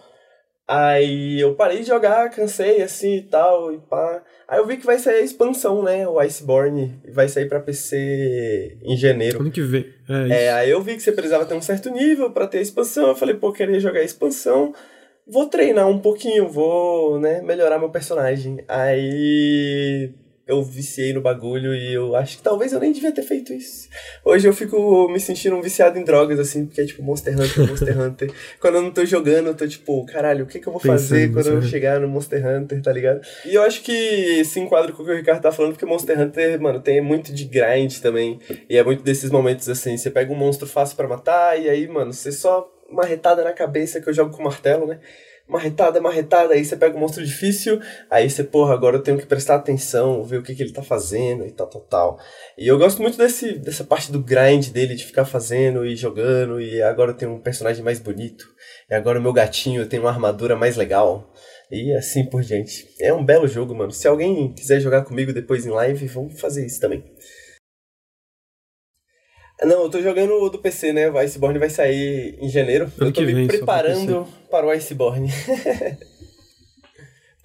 Aí 0.68 1.40
eu 1.40 1.54
parei 1.54 1.82
de 1.82 1.88
jogar, 1.88 2.32
cansei 2.32 2.82
assim 2.82 3.18
e 3.18 3.22
tal, 3.22 3.72
e 3.72 3.78
pá. 3.78 4.24
Aí 4.48 4.58
eu 4.58 4.66
vi 4.66 4.78
que 4.78 4.86
vai 4.86 4.98
sair 4.98 5.18
a 5.18 5.22
expansão, 5.22 5.84
né? 5.84 6.08
O 6.08 6.20
Iceborne 6.20 7.00
vai 7.14 7.28
sair 7.28 7.48
pra 7.48 7.60
PC 7.60 8.80
em 8.82 8.98
janeiro. 8.98 9.42
Ano 9.42 9.52
que 9.52 9.62
vem. 9.62 9.86
É. 10.10 10.46
É, 10.46 10.54
aí 10.54 10.70
eu 10.72 10.82
vi 10.82 10.96
que 10.96 11.04
você 11.04 11.12
precisava 11.12 11.46
ter 11.46 11.54
um 11.54 11.62
certo 11.62 11.92
nível 11.92 12.32
pra 12.32 12.48
ter 12.48 12.60
a 12.60 12.62
expansão. 12.62 13.10
Eu 13.10 13.16
falei, 13.16 13.36
pô, 13.36 13.52
queria 13.52 13.80
jogar 13.80 14.00
a 14.00 14.04
expansão. 14.04 14.74
Vou 15.28 15.48
treinar 15.48 15.88
um 15.88 16.00
pouquinho, 16.00 16.48
vou, 16.48 17.20
né, 17.20 17.42
melhorar 17.42 17.78
meu 17.78 17.90
personagem. 17.90 18.64
Aí 18.68 20.14
eu 20.48 20.64
viciei 20.64 21.12
no 21.12 21.22
bagulho 21.22 21.74
e 21.74 21.94
eu 21.94 22.16
acho 22.16 22.38
que 22.38 22.44
talvez 22.44 22.72
eu 22.72 22.80
nem 22.80 22.92
devia 22.92 23.12
ter 23.12 23.24
feito 23.24 23.52
isso. 23.52 23.90
Hoje 24.24 24.48
eu 24.48 24.54
fico 24.54 25.10
me 25.10 25.20
sentindo 25.20 25.56
um 25.56 25.62
viciado 25.62 25.98
em 25.98 26.04
drogas, 26.04 26.40
assim, 26.40 26.66
porque 26.68 26.82
é 26.82 26.86
tipo 26.86 27.02
Monster 27.02 27.34
Hunter, 27.34 27.68
Monster 27.68 27.98
Hunter. 28.02 28.32
Quando 28.60 28.76
eu 28.76 28.82
não 28.84 28.92
tô 28.92 29.04
jogando, 29.06 29.48
eu 29.48 29.56
tô 29.56 29.68
tipo, 29.68 30.06
caralho, 30.06 30.46
o 30.46 30.48
que 30.48 30.60
que 30.60 30.68
eu 30.68 30.72
vou 30.72 30.82
Pensando 30.82 31.00
fazer 31.00 31.34
quando 31.34 31.48
eu 31.48 31.62
chegar 31.64 32.00
no 32.00 32.08
Monster 32.08 32.46
Hunter, 32.46 32.82
tá 32.82 32.92
ligado? 32.92 33.22
E 33.44 33.56
eu 33.56 33.64
acho 33.64 33.82
que 33.82 34.46
se 34.46 34.60
enquadra 34.60 34.92
com 34.92 35.02
o 35.02 35.06
que 35.06 35.12
o 35.12 35.16
Ricardo 35.16 35.42
tá 35.42 35.52
falando, 35.52 35.72
porque 35.72 35.86
Monster 35.86 36.20
Hunter, 36.20 36.62
mano, 36.62 36.80
tem 36.80 37.02
muito 37.02 37.34
de 37.34 37.46
grind 37.46 38.00
também. 38.00 38.40
E 38.70 38.78
é 38.78 38.84
muito 38.84 39.02
desses 39.02 39.32
momentos 39.32 39.68
assim, 39.68 39.98
você 39.98 40.12
pega 40.12 40.32
um 40.32 40.36
monstro 40.36 40.68
fácil 40.68 40.96
pra 40.96 41.08
matar, 41.08 41.60
e 41.60 41.68
aí, 41.68 41.88
mano, 41.88 42.14
você 42.14 42.32
só 42.32 42.72
marretada 42.92 43.44
na 43.44 43.52
cabeça 43.52 44.00
que 44.00 44.08
eu 44.08 44.14
jogo 44.14 44.36
com 44.36 44.44
martelo, 44.44 44.86
né? 44.86 45.00
Marretada, 45.48 46.02
marretada, 46.02 46.56
aí 46.56 46.66
você 46.66 46.76
pega 46.76 46.98
um 46.98 47.00
monstro 47.00 47.24
difícil, 47.24 47.80
aí 48.10 48.28
você, 48.28 48.44
porra, 48.44 48.74
agora 48.74 48.98
eu 48.98 49.04
tenho 49.04 49.18
que 49.18 49.28
prestar 49.28 49.56
atenção, 49.56 50.24
ver 50.24 50.38
o 50.38 50.44
que, 50.44 50.56
que 50.56 50.64
ele 50.64 50.74
tá 50.74 50.82
fazendo 50.82 51.46
e 51.46 51.52
tal, 51.52 51.68
tal, 51.68 51.82
tal. 51.82 52.20
E 52.58 52.68
eu 52.68 52.80
gosto 52.80 53.00
muito 53.00 53.16
desse, 53.16 53.60
dessa 53.60 53.84
parte 53.84 54.12
do 54.12 54.20
grind 54.20 54.70
dele, 54.70 54.96
de 54.96 55.06
ficar 55.06 55.24
fazendo 55.24 55.86
e 55.86 55.96
jogando, 55.96 56.60
e 56.60 56.82
agora 56.82 57.12
eu 57.12 57.16
tenho 57.16 57.32
um 57.32 57.40
personagem 57.40 57.84
mais 57.84 58.00
bonito, 58.00 58.44
e 58.90 58.96
agora 58.96 59.20
o 59.20 59.22
meu 59.22 59.32
gatinho 59.32 59.86
tem 59.86 60.00
uma 60.00 60.10
armadura 60.10 60.56
mais 60.56 60.76
legal. 60.76 61.32
E 61.72 61.92
assim 61.96 62.26
por 62.26 62.44
diante. 62.44 62.88
É 63.02 63.12
um 63.12 63.26
belo 63.26 63.48
jogo, 63.48 63.74
mano. 63.74 63.92
Se 63.92 64.08
alguém 64.08 64.54
quiser 64.54 64.80
jogar 64.80 65.04
comigo 65.04 65.34
depois 65.34 65.66
em 65.66 65.72
live, 65.72 66.06
vamos 66.08 66.40
fazer 66.40 66.64
isso 66.64 66.80
também. 66.80 67.04
Não, 69.64 69.84
eu 69.84 69.90
tô 69.90 70.02
jogando 70.02 70.34
o 70.34 70.50
do 70.50 70.60
PC, 70.60 70.92
né? 70.92 71.10
O 71.10 71.18
Iceborne 71.18 71.58
vai 71.58 71.70
sair 71.70 72.38
em 72.42 72.50
janeiro. 72.50 72.92
Ano 73.00 73.10
eu 73.10 73.14
tô 73.14 73.22
me 73.22 73.34
vem, 73.34 73.48
preparando 73.48 74.28
para 74.52 74.66
o 74.66 74.72
Iceborne. 74.72 75.30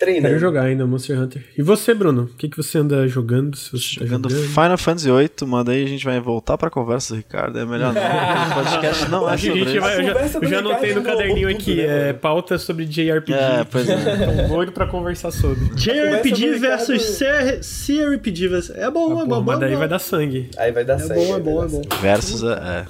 Treinando. 0.00 0.28
Quero 0.28 0.40
jogar 0.40 0.62
ainda 0.62 0.86
Monster 0.86 1.20
Hunter. 1.20 1.44
E 1.58 1.62
você, 1.62 1.92
Bruno? 1.92 2.22
O 2.22 2.36
que, 2.36 2.48
que 2.48 2.56
você 2.56 2.78
anda 2.78 3.06
jogando? 3.06 3.54
Se 3.54 3.70
você 3.70 4.00
tá 4.00 4.06
Jogando 4.06 4.30
jogando? 4.30 4.48
Final 4.48 4.78
Fantasy 4.78 5.10
VIII, 5.12 5.30
manda 5.46 5.72
aí, 5.72 5.84
a 5.84 5.86
gente 5.86 6.04
vai 6.06 6.18
voltar 6.18 6.56
pra 6.56 6.70
conversa 6.70 7.12
do 7.12 7.18
Ricardo. 7.18 7.58
É 7.58 7.66
melhor 7.66 7.92
não. 7.92 8.00
O 8.50 8.64
podcast 8.64 9.08
não 9.10 9.28
é 9.28 9.34
Acho 9.34 9.42
que 9.44 9.48
a 9.50 9.52
sobre 9.52 9.64
gente 9.66 9.76
isso. 9.76 9.80
vai, 9.86 9.96
eu 9.98 10.04
já, 10.04 10.10
eu 10.12 10.14
já 10.16 10.38
Ricardo 10.40 10.68
anotei 10.70 10.94
no 10.94 11.00
englobou 11.00 11.18
caderninho 11.18 11.48
tudo, 11.48 11.60
aqui, 11.60 11.76
né, 11.76 12.08
é, 12.08 12.12
pauta 12.14 12.56
sobre 12.58 12.86
JRPG. 12.86 13.32
É, 13.34 13.64
pois 13.70 13.88
é. 13.90 13.96
Tô 14.48 14.54
doido 14.54 14.72
pra 14.72 14.86
conversar 14.86 15.30
sobre. 15.30 15.66
JRPG 15.74 16.58
versus 16.58 17.18
CR 17.18 17.60
CRPG. 17.60 18.48
versus- 18.48 18.74
É 18.76 18.90
bom, 18.90 19.10
Ah, 19.18 19.22
é 19.22 19.26
pô, 19.26 19.26
bom. 19.26 19.42
mas 19.42 19.56
é 19.56 19.60
daí 19.60 19.72
bom. 19.72 19.78
vai 19.80 19.88
dar 19.88 19.98
sangue. 19.98 20.48
Aí 20.56 20.72
vai 20.72 20.84
dar 20.84 20.94
É 20.94 20.98
sangue. 20.98 21.14
bom, 21.26 21.36
é 21.36 21.40
bom, 21.40 21.64
é 21.64 21.68
bom. 21.68 21.82
Versus 22.00 22.42
é. 22.42 22.86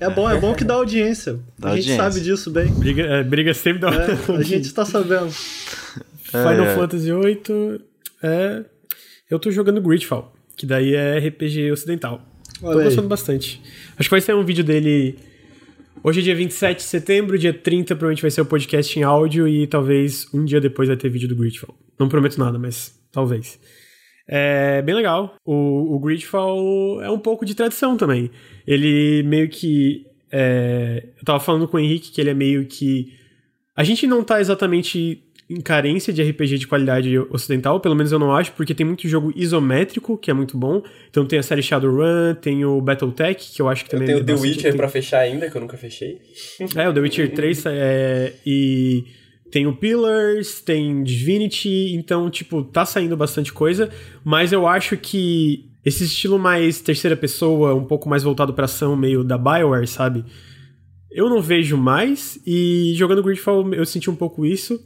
é, 0.00 0.04
É 0.06 0.08
bom, 0.10 0.30
é 0.30 0.38
bom 0.38 0.54
que 0.54 0.62
dá 0.62 0.74
audiência. 0.74 1.40
Dá 1.58 1.70
a 1.70 1.76
gente 1.76 1.90
audiência. 1.90 1.96
sabe 2.12 2.20
disso 2.24 2.50
bem. 2.50 2.66
Briga, 2.72 3.02
é, 3.02 3.22
briga 3.24 3.52
sempre 3.54 3.80
dá 3.80 3.88
É, 3.90 4.36
a 4.38 4.42
gente 4.42 4.72
tá 4.72 4.84
sabendo. 4.84 5.28
Final 6.32 6.66
É. 6.66 6.74
Fantasy 6.74 7.12
VIII 7.12 7.80
é... 8.22 8.64
Eu 9.30 9.38
tô 9.38 9.50
jogando 9.50 9.80
Gridfall, 9.80 10.32
que 10.56 10.66
daí 10.66 10.94
é 10.94 11.18
RPG 11.18 11.70
ocidental. 11.72 12.22
tô 12.60 12.66
Olha 12.66 12.78
aí. 12.80 12.84
gostando 12.84 13.08
bastante. 13.08 13.60
Acho 13.98 14.08
que 14.08 14.10
vai 14.10 14.20
sair 14.20 14.34
um 14.34 14.44
vídeo 14.44 14.64
dele... 14.64 15.16
Hoje 16.04 16.18
é 16.20 16.22
dia 16.24 16.34
27 16.34 16.78
de 16.78 16.82
setembro, 16.82 17.38
dia 17.38 17.52
30 17.52 17.94
provavelmente 17.94 18.22
vai 18.22 18.30
ser 18.30 18.40
o 18.40 18.46
podcast 18.46 18.98
em 18.98 19.04
áudio 19.04 19.46
e 19.46 19.66
talvez 19.68 20.26
um 20.34 20.44
dia 20.44 20.60
depois 20.60 20.88
vai 20.88 20.96
ter 20.96 21.08
vídeo 21.08 21.28
do 21.28 21.36
Gridfall. 21.36 21.76
Não 21.98 22.08
prometo 22.08 22.38
nada, 22.38 22.58
mas 22.58 22.98
talvez. 23.12 23.60
É 24.26 24.82
bem 24.82 24.94
legal. 24.96 25.36
O, 25.44 25.94
o 25.94 26.00
Gridfall 26.00 27.00
é 27.02 27.10
um 27.10 27.18
pouco 27.18 27.44
de 27.44 27.54
tradição 27.54 27.96
também. 27.96 28.30
Ele 28.66 29.22
meio 29.24 29.48
que. 29.48 30.04
é, 30.32 31.04
eu 31.18 31.24
tava 31.24 31.38
falando 31.38 31.68
com 31.68 31.76
o 31.76 31.80
Henrique 31.80 32.10
que 32.10 32.20
ele 32.20 32.30
é 32.30 32.34
meio 32.34 32.66
que. 32.66 33.12
A 33.76 33.84
gente 33.84 34.04
não 34.06 34.24
tá 34.24 34.40
exatamente 34.40 35.22
em 35.52 35.60
carência 35.60 36.12
de 36.12 36.22
RPG 36.22 36.58
de 36.58 36.66
qualidade 36.66 37.18
ocidental, 37.30 37.78
pelo 37.80 37.94
menos 37.94 38.10
eu 38.12 38.18
não 38.18 38.34
acho, 38.34 38.52
porque 38.52 38.74
tem 38.74 38.86
muito 38.86 39.06
jogo 39.08 39.32
isométrico, 39.36 40.16
que 40.16 40.30
é 40.30 40.34
muito 40.34 40.56
bom. 40.56 40.82
Então 41.10 41.24
tem 41.26 41.38
a 41.38 41.42
série 41.42 41.62
Shadowrun, 41.62 42.34
tem 42.40 42.64
o 42.64 42.80
Battletech, 42.80 43.52
que 43.54 43.60
eu 43.62 43.68
acho 43.68 43.84
que 43.84 43.88
Eu 43.94 43.98
também 43.98 44.06
tenho 44.06 44.18
é 44.18 44.24
The 44.24 44.32
bastante- 44.32 44.48
Witcher 44.50 44.70
tem- 44.70 44.76
pra 44.78 44.88
fechar 44.88 45.18
ainda, 45.20 45.50
que 45.50 45.56
eu 45.56 45.60
nunca 45.60 45.76
fechei. 45.76 46.20
é, 46.76 46.88
o 46.88 46.92
The 46.92 47.00
Witcher 47.00 47.32
3 47.34 47.64
é, 47.66 48.32
e 48.46 49.04
tem 49.50 49.66
o 49.66 49.76
Pillars, 49.76 50.60
tem 50.60 51.02
Divinity, 51.02 51.94
então, 51.94 52.30
tipo, 52.30 52.62
tá 52.64 52.84
saindo 52.86 53.16
bastante 53.16 53.52
coisa, 53.52 53.90
mas 54.24 54.52
eu 54.52 54.66
acho 54.66 54.96
que 54.96 55.66
esse 55.84 56.04
estilo 56.04 56.38
mais 56.38 56.80
terceira 56.80 57.16
pessoa, 57.16 57.74
um 57.74 57.84
pouco 57.84 58.08
mais 58.08 58.22
voltado 58.22 58.54
pra 58.54 58.64
ação, 58.66 58.96
meio 58.96 59.22
da 59.24 59.36
BioWare, 59.36 59.86
sabe? 59.86 60.24
Eu 61.10 61.28
não 61.28 61.42
vejo 61.42 61.76
mais, 61.76 62.38
e 62.46 62.92
jogando 62.96 63.22
Gridfall 63.22 63.74
eu 63.74 63.84
senti 63.84 64.08
um 64.08 64.14
pouco 64.16 64.46
isso. 64.46 64.80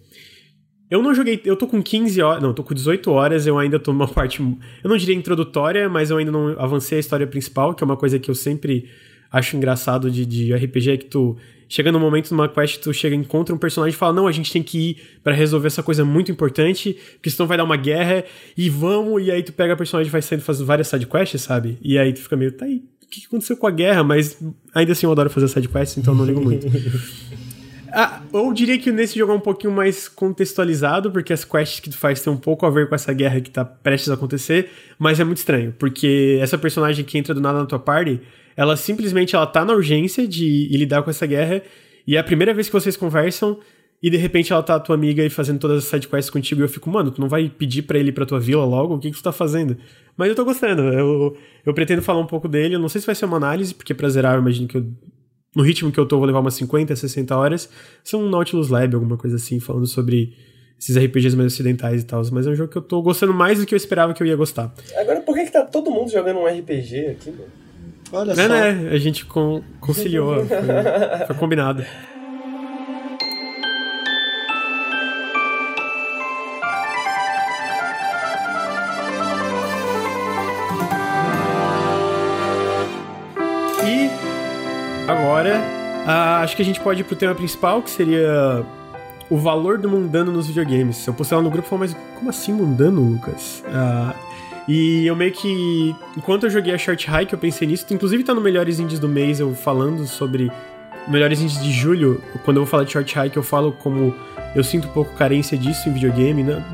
Eu 0.90 1.03
não 1.03 1.14
joguei, 1.14 1.40
eu 1.44 1.57
tô 1.57 1.66
com 1.66 1.83
15 1.83 2.22
horas, 2.22 2.42
não, 2.42 2.55
tô 2.55 2.62
com 2.62 2.72
18 2.72 3.11
horas, 3.11 3.46
eu 3.46 3.59
ainda 3.59 3.79
tô 3.79 3.92
numa 3.92 4.07
parte, 4.09 4.40
eu 4.40 4.88
não 4.88 4.96
diria 4.96 5.14
introdutória, 5.14 5.88
mas 5.88 6.11
eu 6.11 6.16
ainda 6.16 6.31
não 6.31 6.59
avancei 6.59 6.99
a 6.99 7.01
história 7.01 7.27
principal, 7.27 7.75
que 7.75 7.83
é 7.83 7.85
uma 7.85 7.96
coisa 7.96 8.18
que 8.18 8.31
eu 8.31 8.35
sempre 8.35 8.88
acho 9.31 9.57
engraçado 9.57 10.11
de, 10.11 10.25
de 10.25 10.55
RPG, 10.55 10.90
é 10.90 10.96
que 10.96 11.07
tu 11.07 11.37
chega 11.68 11.90
num 11.90 11.99
momento 11.99 12.31
numa 12.31 12.49
quest, 12.49 12.81
tu 12.81 12.94
chega, 12.94 13.16
encontra 13.16 13.53
um 13.53 13.59
personagem 13.59 13.94
e 13.94 13.99
fala, 13.99 14.12
não, 14.12 14.29
a 14.29 14.33
gente 14.33 14.53
tem 14.53 14.62
que 14.62 14.90
ir 14.90 14.96
pra 15.25 15.33
resolver 15.33 15.66
essa 15.66 15.83
coisa 15.83 16.05
muito 16.05 16.31
importante, 16.31 16.96
porque 17.14 17.31
senão 17.31 17.49
vai 17.49 17.57
dar 17.57 17.64
uma 17.64 17.77
guerra, 17.77 18.25
e 18.57 18.70
vamos, 18.70 19.27
e 19.27 19.33
aí 19.33 19.42
tu 19.42 19.53
pega 19.53 19.72
a 19.72 19.77
personagem 19.77 20.09
e 20.09 20.12
vai 20.12 20.22
saindo 20.22 20.42
fazendo 20.42 20.66
várias 20.66 20.87
sidequests, 20.87 21.42
sabe? 21.42 21.77
E 21.83 21.99
aí 21.99 22.12
tu 22.12 22.20
fica 22.20 22.37
meio, 22.37 22.53
tá 22.53 22.64
aí, 22.64 22.85
o 23.03 23.09
que 23.09 23.27
aconteceu 23.27 23.57
com 23.57 23.66
a 23.66 23.70
guerra? 23.72 24.05
Mas 24.05 24.40
ainda 24.72 24.92
assim 24.92 25.07
eu 25.07 25.12
adoro 25.12 25.31
fazer 25.31 25.49
sidequests, 25.49 25.99
então 25.99 26.14
não 26.14 26.25
ligo 26.25 26.40
muito. 26.40 26.66
Ah, 27.98 28.20
eu 28.30 28.52
diria 28.52 28.78
que 28.78 28.92
nesse 28.92 29.18
jogo 29.18 29.32
é 29.32 29.35
um 29.35 29.40
pouquinho 29.40 29.72
mais 29.72 30.06
contextualizado, 30.06 31.11
porque 31.11 31.32
as 31.32 31.46
quests 31.46 31.80
que 31.80 31.88
tu 31.88 31.96
faz 31.96 32.20
tem 32.20 32.30
um 32.30 32.37
pouco 32.37 32.66
a 32.66 32.70
ver 32.70 32.90
com 32.90 32.94
essa 32.94 33.11
guerra 33.11 33.40
que 33.40 33.48
tá 33.48 33.64
prestes 33.64 34.11
a 34.11 34.14
acontecer, 34.14 34.68
mas 34.98 35.18
é 35.18 35.24
muito 35.24 35.38
estranho, 35.38 35.74
porque 35.78 36.38
essa 36.42 36.59
personagem 36.59 37.06
que 37.06 37.16
entra 37.16 37.32
do 37.32 37.40
nada 37.40 37.59
na 37.61 37.64
tua 37.64 37.78
party, 37.78 38.20
ela 38.54 38.76
simplesmente 38.76 39.35
ela 39.35 39.46
tá 39.46 39.64
na 39.64 39.72
urgência 39.72 40.28
de 40.28 40.68
lidar 40.76 41.02
com 41.04 41.09
essa 41.09 41.26
guerra, 41.26 41.62
e 42.06 42.16
é 42.16 42.18
a 42.18 42.22
primeira 42.22 42.52
vez 42.52 42.66
que 42.66 42.74
vocês 42.74 42.98
conversam, 42.98 43.59
e 44.02 44.11
de 44.11 44.18
repente 44.18 44.52
ela 44.52 44.62
tá 44.62 44.78
tua 44.78 44.94
amiga 44.94 45.24
e 45.24 45.30
fazendo 45.30 45.59
todas 45.59 45.78
as 45.78 45.85
sidequests 45.85 46.28
contigo, 46.28 46.61
e 46.61 46.64
eu 46.64 46.68
fico, 46.68 46.90
mano, 46.90 47.11
tu 47.11 47.18
não 47.18 47.30
vai 47.30 47.48
pedir 47.48 47.80
pra 47.80 47.98
ele 47.98 48.11
ir 48.11 48.12
pra 48.12 48.26
tua 48.26 48.38
vila 48.38 48.66
logo? 48.66 48.94
O 48.94 48.98
que 48.98 49.11
que 49.11 49.16
tu 49.16 49.22
tá 49.22 49.32
fazendo? 49.32 49.74
Mas 50.18 50.28
eu 50.28 50.35
tô 50.35 50.44
gostando, 50.44 50.82
eu, 50.82 51.35
eu 51.64 51.72
pretendo 51.72 52.02
falar 52.02 52.20
um 52.20 52.26
pouco 52.26 52.46
dele, 52.46 52.74
eu 52.74 52.78
não 52.78 52.90
sei 52.90 53.00
se 53.00 53.06
vai 53.06 53.14
ser 53.14 53.24
uma 53.24 53.38
análise, 53.38 53.74
porque 53.74 53.94
pra 53.94 54.06
zerar 54.11 54.35
eu 54.35 54.42
imagino 54.42 54.68
que 54.68 54.76
eu 54.76 54.87
no 55.54 55.62
ritmo 55.62 55.90
que 55.92 55.98
eu 55.98 56.06
tô, 56.06 56.16
vou 56.18 56.26
levar 56.26 56.40
umas 56.40 56.54
50, 56.54 56.94
60 56.94 57.37
horas. 57.37 57.68
São 58.04 58.22
um 58.22 58.28
Nautilus 58.28 58.68
Lab, 58.68 58.94
alguma 58.94 59.16
coisa 59.16 59.37
assim, 59.37 59.59
falando 59.61 59.87
sobre 59.87 60.35
esses 60.78 60.96
RPGs 60.96 61.35
mais 61.37 61.52
ocidentais 61.52 62.02
e 62.02 62.04
tal. 62.04 62.22
Mas 62.32 62.46
é 62.46 62.50
um 62.50 62.54
jogo 62.54 62.70
que 62.70 62.76
eu 62.78 62.82
tô 62.82 63.00
gostando 63.00 63.32
mais 63.32 63.59
do 63.59 63.66
que 63.66 63.74
eu 63.74 63.76
esperava 63.76 64.12
que 64.12 64.22
eu 64.22 64.26
ia 64.26 64.37
gostar. 64.37 64.72
Agora, 64.96 65.20
por 65.22 65.35
que, 65.35 65.44
que 65.44 65.52
tá 65.52 65.62
todo 65.62 65.90
mundo 65.90 66.11
jogando 66.11 66.38
um 66.40 66.46
RPG 66.46 67.06
aqui, 67.12 67.30
mano? 67.30 67.44
Olha 68.12 68.32
É, 68.32 68.35
só. 68.35 68.48
né? 68.48 68.88
A 68.92 68.98
gente 68.98 69.24
con 69.24 69.62
conciliou. 69.80 70.44
foi, 70.46 71.26
foi 71.26 71.37
combinado. 71.37 71.85
Agora, 85.08 85.60
ah, 86.06 86.40
acho 86.42 86.56
que 86.56 86.62
a 86.62 86.64
gente 86.64 86.80
pode 86.80 87.00
ir 87.00 87.04
pro 87.04 87.16
tema 87.16 87.34
principal, 87.34 87.82
que 87.82 87.90
seria 87.90 88.64
o 89.28 89.36
valor 89.36 89.78
do 89.78 89.88
mundano 89.88 90.30
nos 90.30 90.46
videogames. 90.46 91.06
Eu 91.06 91.14
postei 91.14 91.36
lá 91.36 91.42
no 91.42 91.50
grupo 91.50 91.66
e 91.66 91.70
falei, 91.70 91.88
mas 91.88 91.96
como 92.16 92.30
assim 92.30 92.52
mundano, 92.52 93.00
Lucas? 93.00 93.64
Ah, 93.68 94.14
e 94.68 95.06
eu 95.06 95.14
meio 95.14 95.32
que. 95.32 95.94
Enquanto 96.16 96.44
eu 96.44 96.50
joguei 96.50 96.74
a 96.74 96.78
Short 96.78 97.08
Hike, 97.08 97.32
eu 97.32 97.38
pensei 97.38 97.68
nisso. 97.68 97.86
Inclusive 97.90 98.24
tá 98.24 98.34
no 98.34 98.40
Melhores 98.40 98.80
Indies 98.80 98.98
do 98.98 99.08
mês 99.08 99.38
eu 99.40 99.54
falando 99.54 100.06
sobre. 100.06 100.50
Melhores 101.06 101.40
Indies 101.40 101.62
de 101.62 101.70
julho. 101.70 102.20
Quando 102.44 102.56
eu 102.56 102.64
vou 102.64 102.70
falar 102.70 102.82
de 102.82 102.92
Short 102.92 103.16
Hike, 103.16 103.36
eu 103.36 103.42
falo 103.42 103.72
como 103.72 104.12
eu 104.56 104.64
sinto 104.64 104.88
um 104.88 104.90
pouco 104.90 105.14
carência 105.14 105.56
disso 105.56 105.88
em 105.88 105.92
videogame, 105.92 106.42
né? 106.42 106.64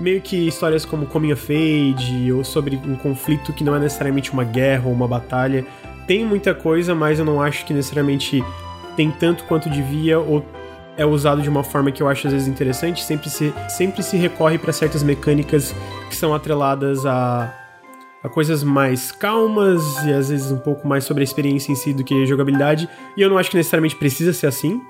Meio 0.00 0.22
que 0.22 0.48
histórias 0.48 0.86
como 0.86 1.04
Coming 1.04 1.32
of 1.32 1.52
Age, 1.52 2.32
ou 2.32 2.42
sobre 2.42 2.76
um 2.76 2.96
conflito 2.96 3.52
que 3.52 3.62
não 3.62 3.76
é 3.76 3.78
necessariamente 3.78 4.32
uma 4.32 4.42
guerra 4.42 4.86
ou 4.86 4.92
uma 4.92 5.06
batalha. 5.06 5.66
Tem 6.06 6.24
muita 6.24 6.54
coisa, 6.54 6.94
mas 6.94 7.18
eu 7.18 7.24
não 7.24 7.40
acho 7.40 7.64
que 7.64 7.72
necessariamente 7.72 8.44
tem 8.96 9.10
tanto 9.10 9.44
quanto 9.44 9.70
devia, 9.70 10.18
ou 10.18 10.44
é 10.96 11.06
usado 11.06 11.40
de 11.40 11.48
uma 11.48 11.64
forma 11.64 11.90
que 11.90 12.02
eu 12.02 12.08
acho 12.08 12.26
às 12.26 12.32
vezes 12.32 12.48
interessante, 12.48 13.02
sempre 13.02 13.30
se, 13.30 13.52
sempre 13.68 14.02
se 14.02 14.16
recorre 14.16 14.58
para 14.58 14.72
certas 14.72 15.02
mecânicas 15.02 15.74
que 16.08 16.16
são 16.16 16.34
atreladas 16.34 17.06
a, 17.06 17.52
a 18.22 18.28
coisas 18.28 18.62
mais 18.62 19.10
calmas 19.10 19.82
e 20.04 20.12
às 20.12 20.28
vezes 20.28 20.50
um 20.50 20.58
pouco 20.58 20.86
mais 20.86 21.04
sobre 21.04 21.22
a 21.22 21.24
experiência 21.24 21.72
em 21.72 21.74
si 21.74 21.94
do 21.94 22.04
que 22.04 22.26
jogabilidade, 22.26 22.88
e 23.16 23.22
eu 23.22 23.30
não 23.30 23.38
acho 23.38 23.50
que 23.50 23.56
necessariamente 23.56 23.96
precisa 23.96 24.32
ser 24.32 24.46
assim. 24.46 24.80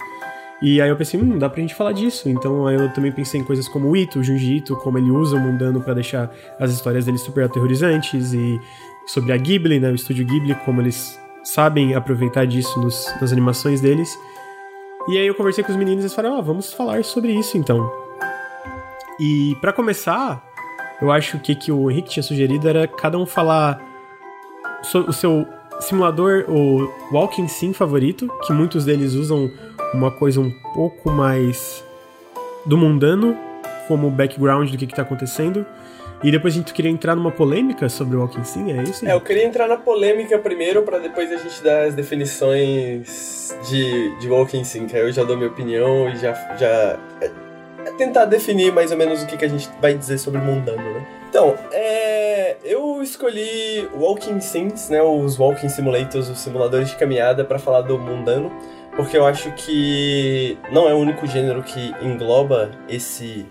E 0.60 0.80
aí 0.80 0.88
eu 0.88 0.96
pensei, 0.96 1.20
hum, 1.20 1.38
dá 1.38 1.48
pra 1.48 1.60
gente 1.60 1.74
falar 1.74 1.90
disso. 1.90 2.28
Então 2.28 2.70
eu 2.70 2.88
também 2.92 3.10
pensei 3.10 3.40
em 3.40 3.42
coisas 3.42 3.66
como 3.68 3.90
o 3.90 3.96
Ito, 3.96 4.20
o 4.20 4.22
Junji 4.22 4.58
Ito, 4.58 4.76
como 4.76 4.96
ele 4.96 5.10
usa 5.10 5.36
o 5.36 5.40
mundano 5.40 5.80
para 5.80 5.94
deixar 5.94 6.30
as 6.56 6.70
histórias 6.70 7.04
dele 7.04 7.18
super 7.18 7.42
aterrorizantes, 7.44 8.32
e 8.32 8.60
sobre 9.06 9.32
a 9.32 9.36
Ghibli, 9.36 9.80
né, 9.80 9.90
o 9.90 9.94
estúdio 9.94 10.24
Ghibli, 10.24 10.54
como 10.64 10.80
eles 10.80 11.18
sabem 11.44 11.94
aproveitar 11.94 12.46
disso 12.46 12.80
nos, 12.80 13.12
nas 13.20 13.32
animações 13.32 13.80
deles. 13.80 14.18
E 15.08 15.18
aí 15.18 15.26
eu 15.26 15.34
conversei 15.34 15.64
com 15.64 15.72
os 15.72 15.76
meninos 15.78 16.04
e 16.04 16.06
eles 16.06 16.14
falaram, 16.14 16.38
ah, 16.38 16.40
vamos 16.40 16.72
falar 16.72 17.02
sobre 17.04 17.32
isso 17.32 17.58
então. 17.58 17.90
E 19.18 19.56
para 19.60 19.72
começar, 19.72 20.44
eu 21.00 21.10
acho 21.10 21.38
que 21.40 21.54
que 21.54 21.72
o 21.72 21.90
Henrique 21.90 22.10
tinha 22.10 22.22
sugerido 22.22 22.68
era 22.68 22.86
cada 22.86 23.18
um 23.18 23.26
falar 23.26 23.80
so- 24.82 25.04
o 25.08 25.12
seu 25.12 25.46
simulador, 25.80 26.44
o 26.48 26.88
Walking 27.12 27.48
Sim 27.48 27.72
favorito, 27.72 28.30
que 28.46 28.52
muitos 28.52 28.84
deles 28.84 29.14
usam 29.14 29.50
uma 29.92 30.10
coisa 30.12 30.40
um 30.40 30.50
pouco 30.74 31.10
mais 31.10 31.84
do 32.64 32.78
mundano, 32.78 33.36
como 33.88 34.08
background 34.10 34.70
do 34.70 34.78
que, 34.78 34.86
que 34.86 34.94
tá 34.94 35.02
acontecendo. 35.02 35.66
E 36.22 36.30
depois 36.30 36.54
a 36.54 36.56
gente 36.56 36.72
queria 36.72 36.90
entrar 36.90 37.16
numa 37.16 37.32
polêmica 37.32 37.88
sobre 37.88 38.16
o 38.16 38.20
Walking 38.20 38.44
Sim, 38.44 38.72
é 38.72 38.82
isso? 38.82 39.06
É, 39.06 39.12
eu 39.12 39.20
queria 39.20 39.44
entrar 39.44 39.66
na 39.66 39.76
polêmica 39.76 40.38
primeiro, 40.38 40.82
pra 40.82 40.98
depois 40.98 41.32
a 41.32 41.36
gente 41.36 41.62
dar 41.62 41.84
as 41.84 41.94
definições 41.94 43.56
de, 43.68 44.18
de 44.18 44.28
Walking 44.28 44.62
Sim, 44.62 44.86
que 44.86 44.96
aí 44.96 45.02
eu 45.02 45.12
já 45.12 45.24
dou 45.24 45.36
minha 45.36 45.48
opinião 45.48 46.08
e 46.08 46.16
já. 46.16 46.32
já 46.56 46.98
é, 47.20 47.30
é 47.84 47.92
tentar 47.98 48.26
definir 48.26 48.72
mais 48.72 48.92
ou 48.92 48.96
menos 48.96 49.22
o 49.22 49.26
que, 49.26 49.36
que 49.36 49.44
a 49.44 49.48
gente 49.48 49.68
vai 49.80 49.94
dizer 49.94 50.18
sobre 50.18 50.40
Mundano, 50.40 50.82
né? 50.82 51.06
Então, 51.28 51.56
é, 51.72 52.56
eu 52.62 53.02
escolhi 53.02 53.88
Walking 53.94 54.40
Sims, 54.40 54.90
né, 54.90 55.02
os 55.02 55.38
Walking 55.38 55.68
Simulators, 55.68 56.28
os 56.28 56.38
simuladores 56.38 56.90
de 56.90 56.96
caminhada, 56.96 57.44
pra 57.44 57.58
falar 57.58 57.80
do 57.80 57.98
Mundano, 57.98 58.52
porque 58.94 59.16
eu 59.16 59.24
acho 59.24 59.50
que 59.52 60.58
não 60.70 60.88
é 60.88 60.94
o 60.94 60.98
único 60.98 61.26
gênero 61.26 61.62
que 61.62 61.94
engloba 62.02 62.70
esse 62.88 63.46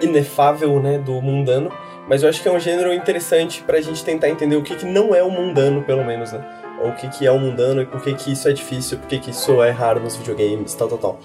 inefável, 0.00 0.80
né, 0.80 0.98
do 0.98 1.20
mundano, 1.22 1.72
mas 2.08 2.22
eu 2.22 2.28
acho 2.28 2.42
que 2.42 2.48
é 2.48 2.52
um 2.52 2.60
gênero 2.60 2.92
interessante 2.92 3.62
pra 3.62 3.80
gente 3.80 4.04
tentar 4.04 4.28
entender 4.28 4.56
o 4.56 4.62
que, 4.62 4.76
que 4.76 4.84
não 4.84 5.14
é 5.14 5.22
o 5.22 5.30
mundano, 5.30 5.82
pelo 5.82 6.04
menos, 6.04 6.32
né? 6.32 6.44
Ou 6.82 6.90
o 6.90 6.94
que, 6.94 7.08
que 7.08 7.26
é 7.26 7.30
o 7.30 7.38
mundano 7.38 7.82
e 7.82 7.86
por 7.86 8.02
que, 8.02 8.14
que 8.14 8.32
isso 8.32 8.48
é 8.48 8.52
difícil, 8.52 8.98
por 8.98 9.08
que, 9.08 9.18
que 9.18 9.30
isso 9.30 9.62
é 9.62 9.70
raro 9.70 10.00
nos 10.00 10.16
videogames, 10.16 10.74
tal, 10.74 10.88
tal, 10.88 10.98
tal. 10.98 11.20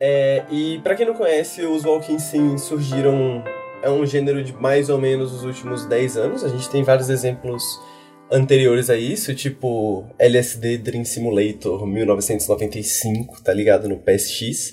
É, 0.00 0.44
e 0.50 0.78
pra 0.78 0.94
quem 0.94 1.06
não 1.06 1.14
conhece, 1.14 1.62
os 1.62 1.84
Walking 1.84 2.18
Sim 2.18 2.56
surgiram. 2.56 3.42
É 3.82 3.90
um 3.90 4.04
gênero 4.04 4.42
de 4.42 4.52
mais 4.52 4.88
ou 4.88 4.98
menos 4.98 5.32
os 5.32 5.44
últimos 5.44 5.84
10 5.86 6.16
anos. 6.16 6.44
A 6.44 6.48
gente 6.48 6.68
tem 6.68 6.82
vários 6.82 7.08
exemplos 7.10 7.62
anteriores 8.30 8.90
a 8.90 8.96
isso, 8.96 9.34
tipo 9.34 10.04
LSD 10.18 10.78
Dream 10.78 11.04
Simulator 11.04 11.86
1995, 11.86 13.42
tá 13.42 13.52
ligado? 13.52 13.88
No 13.88 13.98
PSX. 13.98 14.72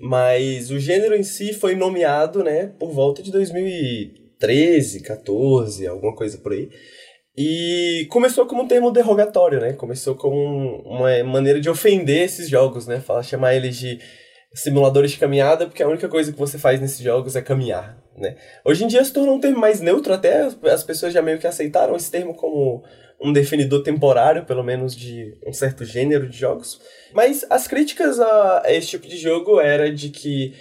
Mas 0.00 0.70
o 0.70 0.78
gênero 0.78 1.14
em 1.14 1.22
si 1.22 1.52
foi 1.52 1.74
nomeado, 1.74 2.42
né, 2.42 2.72
por 2.78 2.90
volta 2.90 3.22
de 3.22 3.30
2013, 4.46 5.00
14, 5.02 5.86
alguma 5.86 6.14
coisa 6.14 6.38
por 6.38 6.52
aí. 6.52 6.68
E 7.36 8.06
começou 8.10 8.44
como 8.46 8.62
um 8.62 8.68
termo 8.68 8.90
derrogatório, 8.90 9.60
né? 9.60 9.72
Começou 9.72 10.14
como 10.14 10.36
um- 10.36 10.82
uma 10.84 11.24
maneira 11.24 11.60
de 11.60 11.70
ofender 11.70 12.24
esses 12.24 12.48
jogos, 12.48 12.86
né? 12.86 13.00
Falar, 13.00 13.22
chamar 13.22 13.54
eles 13.54 13.76
de 13.76 13.98
simuladores 14.54 15.12
de 15.12 15.18
caminhada, 15.18 15.66
porque 15.66 15.82
a 15.82 15.88
única 15.88 16.08
coisa 16.08 16.30
que 16.30 16.38
você 16.38 16.58
faz 16.58 16.78
nesses 16.78 16.98
jogos 17.00 17.34
é 17.34 17.40
caminhar, 17.40 17.98
né? 18.18 18.36
Hoje 18.66 18.84
em 18.84 18.86
dia 18.86 19.02
se 19.02 19.12
tornou 19.12 19.36
um 19.36 19.40
termo 19.40 19.58
mais 19.58 19.80
neutro, 19.80 20.12
até 20.12 20.42
as 20.64 20.84
pessoas 20.84 21.14
já 21.14 21.22
meio 21.22 21.38
que 21.38 21.46
aceitaram 21.46 21.96
esse 21.96 22.10
termo 22.10 22.34
como 22.34 22.84
um 23.24 23.32
definidor 23.32 23.82
temporário, 23.82 24.44
pelo 24.44 24.62
menos, 24.62 24.94
de 24.94 25.32
um 25.46 25.52
certo 25.54 25.86
gênero 25.86 26.28
de 26.28 26.36
jogos. 26.36 26.78
Mas 27.14 27.46
as 27.48 27.66
críticas 27.66 28.20
a 28.20 28.64
esse 28.66 28.88
tipo 28.88 29.06
de 29.08 29.16
jogo 29.16 29.58
era 29.58 29.90
de 29.90 30.10
que 30.10 30.52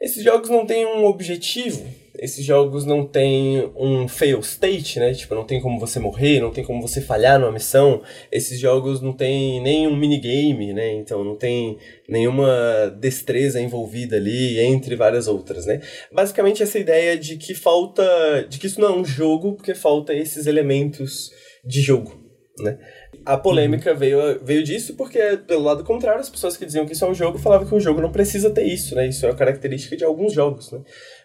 esses 0.00 0.24
jogos 0.24 0.48
não 0.48 0.66
têm 0.66 0.84
um 0.84 1.04
objetivo, 1.04 1.86
esses 2.22 2.44
jogos 2.44 2.86
não 2.86 3.04
têm 3.04 3.68
um 3.76 4.06
fail 4.06 4.38
state, 4.38 5.00
né? 5.00 5.12
Tipo, 5.12 5.34
não 5.34 5.44
tem 5.44 5.60
como 5.60 5.80
você 5.80 5.98
morrer, 5.98 6.38
não 6.38 6.52
tem 6.52 6.62
como 6.62 6.80
você 6.80 7.00
falhar 7.00 7.36
numa 7.36 7.50
missão. 7.50 8.00
Esses 8.30 8.60
jogos 8.60 9.00
não 9.00 9.12
têm 9.12 9.60
nenhum 9.60 9.96
minigame, 9.96 10.72
né? 10.72 10.92
Então 10.92 11.24
não 11.24 11.34
tem 11.34 11.78
nenhuma 12.08 12.96
destreza 13.00 13.60
envolvida 13.60 14.16
ali, 14.16 14.60
entre 14.60 14.94
várias 14.94 15.26
outras, 15.26 15.66
né? 15.66 15.80
Basicamente 16.12 16.62
essa 16.62 16.78
ideia 16.78 17.18
de 17.18 17.36
que 17.36 17.56
falta, 17.56 18.46
de 18.48 18.56
que 18.60 18.68
isso 18.68 18.80
não 18.80 18.88
é 18.88 18.96
um 18.98 19.04
jogo, 19.04 19.54
porque 19.54 19.74
falta 19.74 20.14
esses 20.14 20.46
elementos 20.46 21.32
de 21.64 21.80
jogo, 21.80 22.22
né? 22.60 22.78
A 23.24 23.36
polêmica 23.36 23.94
veio, 23.94 24.40
veio 24.44 24.64
disso 24.64 24.94
porque, 24.96 25.36
pelo 25.46 25.62
lado 25.62 25.84
contrário, 25.84 26.20
as 26.20 26.30
pessoas 26.30 26.56
que 26.56 26.66
diziam 26.66 26.86
que 26.86 26.92
isso 26.92 27.04
é 27.04 27.08
um 27.08 27.14
jogo 27.14 27.38
falavam 27.38 27.68
que 27.68 27.74
um 27.74 27.80
jogo 27.80 28.00
não 28.00 28.10
precisa 28.10 28.50
ter 28.50 28.64
isso, 28.64 28.94
né? 28.94 29.06
Isso 29.06 29.24
é 29.24 29.28
uma 29.28 29.36
característica 29.36 29.96
de 29.96 30.04
alguns 30.04 30.32
jogos, 30.32 30.72
né? 30.72 30.80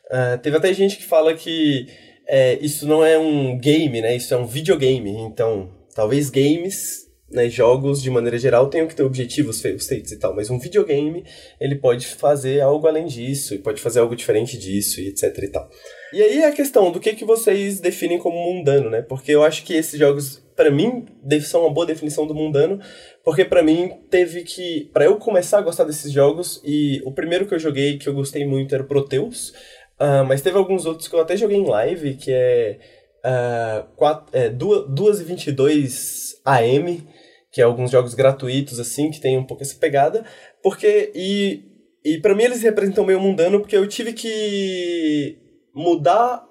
Ah, 0.09 0.37
teve 0.37 0.57
até 0.57 0.73
gente 0.73 0.97
que 0.97 1.03
fala 1.03 1.33
que 1.33 1.87
é, 2.27 2.57
isso 2.61 2.87
não 2.87 3.05
é 3.05 3.17
um 3.17 3.57
game, 3.57 4.01
né? 4.01 4.15
Isso 4.15 4.33
é 4.33 4.37
um 4.37 4.45
videogame. 4.45 5.11
Então, 5.11 5.69
talvez 5.95 6.29
games, 6.29 7.07
né, 7.31 7.49
jogos 7.49 8.01
de 8.01 8.09
maneira 8.09 8.37
geral 8.37 8.69
tenham 8.69 8.87
que 8.87 8.95
ter 8.95 9.03
objetivos, 9.03 9.63
states 9.63 10.11
e 10.11 10.19
tal, 10.19 10.33
mas 10.35 10.49
um 10.49 10.59
videogame, 10.59 11.25
ele 11.59 11.75
pode 11.75 12.05
fazer 12.05 12.61
algo 12.61 12.87
além 12.87 13.05
disso, 13.05 13.53
e 13.53 13.57
pode 13.57 13.81
fazer 13.81 13.99
algo 13.99 14.15
diferente 14.15 14.57
disso, 14.57 15.01
e 15.01 15.09
etc 15.09 15.37
e 15.43 15.47
tal. 15.49 15.69
E 16.13 16.21
aí 16.21 16.43
a 16.43 16.51
questão 16.51 16.89
do 16.91 16.99
que, 16.99 17.13
que 17.13 17.25
vocês 17.25 17.79
definem 17.81 18.17
como 18.17 18.37
mundano, 18.37 18.89
né? 18.89 19.01
Porque 19.01 19.31
eu 19.31 19.43
acho 19.43 19.63
que 19.65 19.73
esses 19.73 19.99
jogos, 19.99 20.41
para 20.55 20.71
mim, 20.71 21.05
são 21.41 21.61
uma 21.61 21.73
boa 21.73 21.85
definição 21.85 22.25
do 22.25 22.33
mundano, 22.33 22.79
porque 23.25 23.43
para 23.43 23.61
mim 23.61 23.91
teve 24.09 24.43
que, 24.43 24.89
para 24.93 25.03
eu 25.03 25.17
começar 25.17 25.59
a 25.59 25.61
gostar 25.61 25.83
desses 25.83 26.11
jogos, 26.11 26.61
e 26.63 27.01
o 27.03 27.11
primeiro 27.11 27.45
que 27.45 27.53
eu 27.53 27.59
joguei 27.59 27.97
que 27.97 28.07
eu 28.07 28.13
gostei 28.13 28.45
muito 28.45 28.73
era 28.73 28.83
o 28.83 28.87
Proteus, 28.87 29.53
ah, 29.99 30.23
mas 30.23 30.41
teve 30.41 30.57
alguns 30.57 30.85
outros 30.85 31.07
que 31.07 31.15
eu 31.15 31.21
até 31.21 31.35
joguei 31.35 31.57
em 31.57 31.67
live, 31.67 32.15
que 32.15 32.31
é, 32.31 32.79
ah, 33.23 33.85
quatro, 33.95 34.35
é 34.37 34.49
2 34.49 35.21
e 35.21 35.23
22 35.23 36.41
AM, 36.45 37.07
que 37.51 37.61
é 37.61 37.63
alguns 37.63 37.91
jogos 37.91 38.13
gratuitos, 38.13 38.79
assim, 38.79 39.09
que 39.09 39.19
tem 39.19 39.37
um 39.37 39.45
pouco 39.45 39.63
essa 39.63 39.75
pegada, 39.75 40.25
porque, 40.61 41.11
e, 41.15 41.63
e 42.05 42.19
para 42.19 42.35
mim 42.35 42.43
eles 42.43 42.61
representam 42.61 43.05
meio 43.05 43.19
mundano, 43.19 43.59
porque 43.59 43.75
eu 43.75 43.87
tive 43.87 44.13
que 44.13 45.37
mudar 45.73 46.45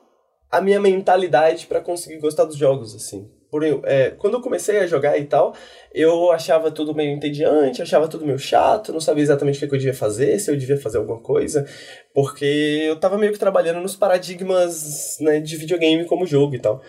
a 0.50 0.60
minha 0.60 0.80
mentalidade 0.80 1.66
para 1.66 1.80
conseguir 1.80 2.18
gostar 2.18 2.44
dos 2.44 2.56
jogos, 2.56 2.94
assim. 2.94 3.30
Por, 3.50 3.62
é, 3.64 4.10
quando 4.10 4.34
eu 4.34 4.40
comecei 4.40 4.78
a 4.78 4.86
jogar 4.86 5.16
e 5.18 5.24
tal, 5.24 5.54
eu 5.94 6.30
achava 6.32 6.70
tudo 6.70 6.94
meio 6.94 7.12
entediante, 7.12 7.80
achava 7.80 8.08
tudo 8.08 8.26
meio 8.26 8.38
chato, 8.38 8.92
não 8.92 9.00
sabia 9.00 9.22
exatamente 9.22 9.56
o 9.56 9.60
que, 9.60 9.68
que 9.68 9.74
eu 9.74 9.78
devia 9.78 9.94
fazer, 9.94 10.38
se 10.38 10.50
eu 10.50 10.56
devia 10.56 10.78
fazer 10.78 10.98
alguma 10.98 11.20
coisa, 11.20 11.66
porque 12.12 12.84
eu 12.88 12.96
tava 12.96 13.16
meio 13.16 13.32
que 13.32 13.38
trabalhando 13.38 13.80
nos 13.80 13.96
paradigmas 13.96 15.18
né, 15.20 15.40
de 15.40 15.56
videogame 15.56 16.04
como 16.04 16.26
jogo 16.26 16.54
e 16.54 16.58
tal. 16.58 16.82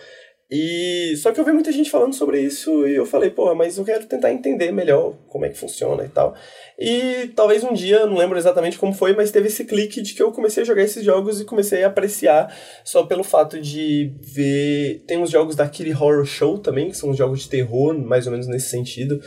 E 0.50 1.14
só 1.18 1.30
que 1.30 1.38
eu 1.38 1.44
vi 1.44 1.52
muita 1.52 1.70
gente 1.70 1.90
falando 1.90 2.14
sobre 2.14 2.40
isso 2.40 2.86
e 2.86 2.94
eu 2.94 3.04
falei, 3.04 3.28
pô, 3.28 3.54
mas 3.54 3.76
eu 3.76 3.84
quero 3.84 4.06
tentar 4.06 4.32
entender 4.32 4.72
melhor 4.72 5.14
como 5.28 5.44
é 5.44 5.50
que 5.50 5.58
funciona 5.58 6.04
e 6.04 6.08
tal. 6.08 6.34
E 6.78 7.30
talvez 7.36 7.62
um 7.62 7.74
dia, 7.74 8.06
não 8.06 8.16
lembro 8.16 8.38
exatamente 8.38 8.78
como 8.78 8.94
foi, 8.94 9.14
mas 9.14 9.30
teve 9.30 9.48
esse 9.48 9.66
clique 9.66 10.00
de 10.00 10.14
que 10.14 10.22
eu 10.22 10.32
comecei 10.32 10.62
a 10.62 10.66
jogar 10.66 10.82
esses 10.82 11.04
jogos 11.04 11.38
e 11.38 11.44
comecei 11.44 11.84
a 11.84 11.88
apreciar 11.88 12.50
só 12.82 13.04
pelo 13.04 13.22
fato 13.22 13.60
de 13.60 14.10
ver. 14.22 15.04
Tem 15.06 15.18
uns 15.18 15.30
jogos 15.30 15.54
da 15.54 15.68
Kitty 15.68 15.92
Horror 15.92 16.24
Show 16.24 16.58
também, 16.58 16.88
que 16.88 16.96
são 16.96 17.12
jogos 17.12 17.40
de 17.42 17.50
terror, 17.50 17.98
mais 17.98 18.26
ou 18.26 18.32
menos 18.32 18.46
nesse 18.46 18.70
sentido 18.70 19.20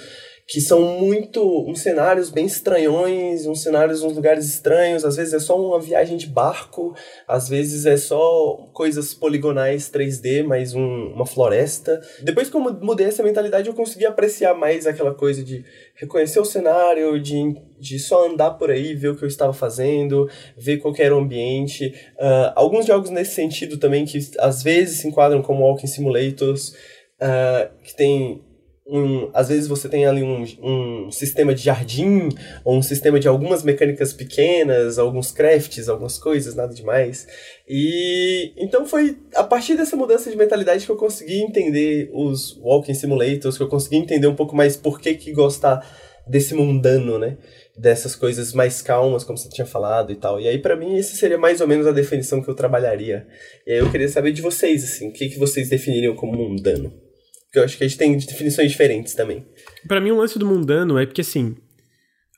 que 0.51 0.59
são 0.59 0.81
muito 0.99 1.41
uns 1.65 1.79
cenários 1.79 2.29
bem 2.29 2.45
estranhões, 2.45 3.45
uns 3.45 3.63
cenários 3.63 4.03
uns 4.03 4.17
lugares 4.17 4.45
estranhos, 4.45 5.05
às 5.05 5.15
vezes 5.15 5.33
é 5.33 5.39
só 5.39 5.57
uma 5.57 5.79
viagem 5.79 6.17
de 6.17 6.27
barco, 6.27 6.93
às 7.25 7.47
vezes 7.47 7.85
é 7.85 7.95
só 7.95 8.69
coisas 8.73 9.13
poligonais 9.13 9.89
3D, 9.89 10.43
mais 10.43 10.75
um, 10.75 11.13
uma 11.13 11.25
floresta. 11.25 12.01
Depois 12.21 12.49
que 12.49 12.57
eu 12.57 12.59
mudei 12.59 13.07
essa 13.07 13.23
mentalidade, 13.23 13.69
eu 13.69 13.73
consegui 13.73 14.05
apreciar 14.05 14.53
mais 14.53 14.85
aquela 14.85 15.13
coisa 15.13 15.41
de 15.41 15.63
reconhecer 15.95 16.41
o 16.41 16.45
cenário, 16.45 17.17
de, 17.21 17.55
de 17.79 17.97
só 17.97 18.27
andar 18.27 18.51
por 18.51 18.69
aí, 18.69 18.93
ver 18.93 19.07
o 19.07 19.15
que 19.15 19.23
eu 19.23 19.29
estava 19.29 19.53
fazendo, 19.53 20.29
ver 20.57 20.79
qual 20.79 20.93
era 20.97 21.15
o 21.15 21.19
ambiente. 21.19 21.95
Uh, 22.17 22.51
alguns 22.55 22.85
jogos 22.85 23.09
nesse 23.09 23.35
sentido 23.35 23.77
também, 23.77 24.03
que 24.03 24.19
às 24.37 24.61
vezes 24.61 24.99
se 24.99 25.07
enquadram 25.07 25.41
como 25.41 25.63
Walking 25.63 25.87
Simulators, 25.87 26.75
uh, 27.21 27.71
que 27.85 27.95
tem 27.95 28.50
um, 28.91 29.29
às 29.33 29.47
vezes 29.47 29.69
você 29.69 29.87
tem 29.87 30.05
ali 30.05 30.21
um, 30.21 30.43
um 30.61 31.09
sistema 31.09 31.55
de 31.55 31.63
jardim, 31.63 32.27
ou 32.65 32.77
um 32.77 32.81
sistema 32.81 33.21
de 33.21 33.27
algumas 33.27 33.63
mecânicas 33.63 34.11
pequenas, 34.11 34.99
alguns 34.99 35.31
crafts, 35.31 35.87
algumas 35.87 36.17
coisas, 36.17 36.55
nada 36.55 36.73
demais. 36.73 37.25
E 37.65 38.51
então 38.57 38.85
foi 38.85 39.17
a 39.33 39.45
partir 39.45 39.77
dessa 39.77 39.95
mudança 39.95 40.29
de 40.29 40.35
mentalidade 40.35 40.85
que 40.85 40.91
eu 40.91 40.97
consegui 40.97 41.41
entender 41.41 42.09
os 42.13 42.59
Walking 42.61 42.93
Simulators, 42.93 43.55
que 43.55 43.63
eu 43.63 43.69
consegui 43.69 43.95
entender 43.95 44.27
um 44.27 44.35
pouco 44.35 44.53
mais 44.53 44.75
por 44.75 44.99
que, 44.99 45.13
que 45.13 45.31
gostar 45.31 45.87
desse 46.27 46.53
mundano, 46.53 47.17
né? 47.17 47.37
Dessas 47.77 48.13
coisas 48.13 48.51
mais 48.51 48.81
calmas, 48.81 49.23
como 49.23 49.37
você 49.37 49.47
tinha 49.47 49.65
falado 49.65 50.11
e 50.11 50.15
tal. 50.17 50.37
E 50.37 50.49
aí, 50.49 50.59
para 50.59 50.75
mim, 50.75 50.97
esse 50.97 51.15
seria 51.15 51.37
mais 51.37 51.61
ou 51.61 51.67
menos 51.67 51.87
a 51.87 51.93
definição 51.93 52.41
que 52.41 52.49
eu 52.49 52.55
trabalharia. 52.55 53.25
E 53.65 53.71
aí 53.71 53.77
eu 53.77 53.89
queria 53.89 54.09
saber 54.09 54.33
de 54.33 54.41
vocês, 54.41 54.83
assim, 54.83 55.07
o 55.07 55.13
que, 55.13 55.29
que 55.29 55.39
vocês 55.39 55.69
definiriam 55.69 56.13
como 56.13 56.33
mundano? 56.33 57.10
Eu 57.53 57.63
acho 57.63 57.77
que 57.77 57.83
a 57.83 57.87
gente 57.87 57.97
tem 57.97 58.17
definições 58.17 58.71
diferentes 58.71 59.13
também. 59.13 59.45
Para 59.87 59.99
mim, 59.99 60.11
o 60.11 60.17
lance 60.17 60.39
do 60.39 60.45
mundano 60.45 60.97
é 60.97 61.05
porque, 61.05 61.21
assim, 61.21 61.55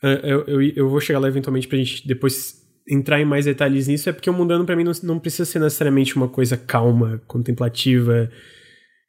é, 0.01 0.21
eu, 0.23 0.43
eu, 0.45 0.61
eu 0.61 0.89
vou 0.89 0.99
chegar 0.99 1.19
lá 1.19 1.27
eventualmente 1.27 1.67
pra 1.67 1.77
gente 1.77 2.07
depois 2.07 2.61
entrar 2.89 3.21
em 3.21 3.25
mais 3.25 3.45
detalhes 3.45 3.87
nisso, 3.87 4.09
é 4.09 4.13
porque 4.13 4.29
o 4.29 4.33
mundano 4.33 4.65
para 4.65 4.75
mim 4.75 4.83
não, 4.83 4.91
não 5.03 5.19
precisa 5.19 5.45
ser 5.45 5.59
necessariamente 5.59 6.15
uma 6.15 6.27
coisa 6.27 6.57
calma, 6.57 7.21
contemplativa 7.27 8.29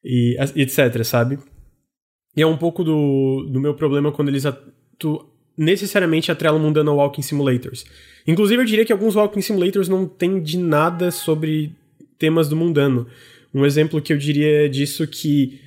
e 0.05 0.37
etc, 0.57 1.03
sabe? 1.03 1.39
E 2.37 2.43
é 2.43 2.47
um 2.47 2.57
pouco 2.57 2.85
do, 2.85 3.49
do 3.51 3.61
meu 3.61 3.75
problema 3.75 4.13
quando 4.13 4.29
eles 4.29 4.45
atu, 4.47 5.27
necessariamente 5.57 6.31
atrelam 6.31 6.59
o 6.59 6.63
mundano 6.63 6.91
ao 6.91 6.97
Walking 6.99 7.23
Simulators. 7.23 7.85
Inclusive, 8.27 8.63
eu 8.63 8.67
diria 8.67 8.85
que 8.85 8.93
alguns 8.93 9.15
Walking 9.15 9.41
Simulators 9.41 9.89
não 9.89 10.07
têm 10.07 10.41
de 10.41 10.59
nada 10.59 11.11
sobre 11.11 11.73
temas 12.19 12.49
do 12.49 12.57
mundano. 12.57 13.07
Um 13.53 13.65
exemplo 13.65 14.01
que 14.01 14.13
eu 14.13 14.19
diria 14.19 14.69
disso 14.69 15.07
que 15.07 15.61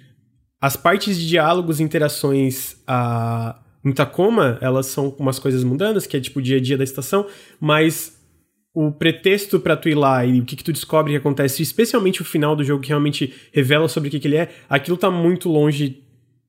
as 0.59 0.75
partes 0.75 1.17
de 1.17 1.27
diálogos 1.27 1.79
e 1.79 1.83
interações 1.83 2.75
a, 2.87 3.59
em 3.85 3.91
Tacoma, 3.91 4.57
elas 4.61 4.87
são 4.87 5.15
umas 5.19 5.39
coisas 5.39 5.63
mundanas, 5.63 6.07
que 6.07 6.17
é 6.17 6.19
tipo 6.19 6.39
o 6.39 6.41
dia 6.41 6.57
a 6.57 6.61
dia 6.61 6.77
da 6.77 6.83
estação, 6.83 7.27
mas 7.59 8.17
o 8.73 8.91
pretexto 8.91 9.59
para 9.59 9.75
tu 9.75 9.89
ir 9.89 9.95
lá 9.95 10.25
e 10.25 10.39
o 10.39 10.45
que, 10.45 10.55
que 10.55 10.63
tu 10.63 10.71
descobre 10.71 11.13
que 11.13 11.17
acontece, 11.17 11.63
especialmente 11.63 12.21
o 12.21 12.25
final 12.25 12.55
do 12.55 12.63
jogo 12.63 12.81
que 12.81 12.89
realmente 12.89 13.33
revela 13.51 13.87
sobre 13.87 14.09
o 14.09 14.11
que, 14.11 14.19
que 14.19 14.27
ele 14.27 14.37
é, 14.37 14.49
aquilo 14.69 14.97
tá 14.97 15.09
muito 15.09 15.49
longe 15.49 16.03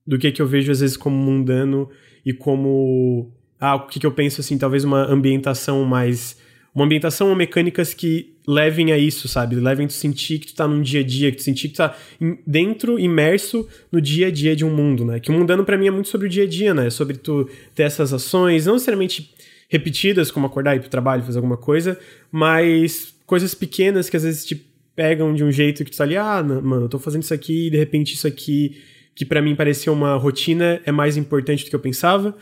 do 0.05 0.17
que, 0.17 0.31
que 0.31 0.41
eu 0.41 0.47
vejo 0.47 0.71
às 0.71 0.79
vezes 0.79 0.97
como 0.97 1.15
mundano 1.15 1.89
e 2.25 2.33
como. 2.33 3.31
Ah, 3.59 3.75
o 3.75 3.87
que, 3.87 3.99
que 3.99 4.05
eu 4.05 4.11
penso 4.11 4.41
assim, 4.41 4.57
talvez 4.57 4.83
uma 4.83 5.03
ambientação 5.11 5.83
mais 5.85 6.37
uma 6.79 6.85
ambientação 6.85 7.29
ou 7.29 7.35
mecânicas 7.35 7.93
que 7.93 8.35
levem 8.47 8.91
a 8.93 8.97
isso, 8.97 9.27
sabe? 9.27 9.55
Levem 9.55 9.85
tu 9.85 9.93
sentir 9.93 10.39
que 10.39 10.47
tu 10.47 10.55
tá 10.55 10.67
num 10.67 10.81
dia 10.81 11.01
a 11.01 11.03
dia, 11.03 11.29
que 11.29 11.37
tu 11.37 11.43
sentir 11.43 11.67
que 11.67 11.73
tu 11.73 11.77
tá 11.77 11.95
dentro, 12.47 12.97
imerso 12.97 13.67
no 13.91 13.99
dia 13.99 14.27
a 14.27 14.31
dia 14.31 14.55
de 14.55 14.63
um 14.63 14.73
mundo, 14.73 15.03
né? 15.03 15.19
Que 15.19 15.29
o 15.29 15.33
mundano 15.33 15.65
para 15.65 15.77
mim 15.77 15.87
é 15.87 15.91
muito 15.91 16.07
sobre 16.07 16.27
o 16.27 16.29
dia 16.29 16.43
a 16.43 16.47
dia, 16.47 16.73
né? 16.73 16.89
Sobre 16.89 17.17
tu 17.17 17.49
ter 17.75 17.83
essas 17.83 18.13
ações, 18.13 18.65
não 18.65 18.73
necessariamente 18.73 19.33
repetidas, 19.67 20.31
como 20.31 20.47
acordar 20.47 20.73
e 20.73 20.77
ir 20.77 20.79
pro 20.79 20.89
trabalho, 20.89 21.21
fazer 21.21 21.37
alguma 21.37 21.57
coisa, 21.57 21.99
mas 22.31 23.13
coisas 23.25 23.53
pequenas 23.53 24.09
que 24.09 24.15
às 24.15 24.23
vezes 24.23 24.45
te 24.45 24.55
pegam 24.95 25.33
de 25.33 25.43
um 25.43 25.51
jeito 25.51 25.83
que 25.83 25.91
tu 25.91 25.97
tá 25.97 26.05
ali, 26.05 26.15
ah, 26.15 26.41
mano, 26.41 26.85
eu 26.85 26.89
tô 26.89 26.97
fazendo 26.97 27.23
isso 27.23 27.33
aqui 27.33 27.67
e 27.67 27.69
de 27.69 27.77
repente 27.77 28.13
isso 28.13 28.25
aqui, 28.25 28.81
que 29.13 29.25
para 29.25 29.41
mim 29.41 29.53
parecia 29.53 29.91
uma 29.91 30.15
rotina, 30.15 30.81
é 30.85 30.91
mais 30.91 31.17
importante 31.17 31.65
do 31.65 31.69
que 31.69 31.75
eu 31.75 31.79
pensava. 31.79 32.35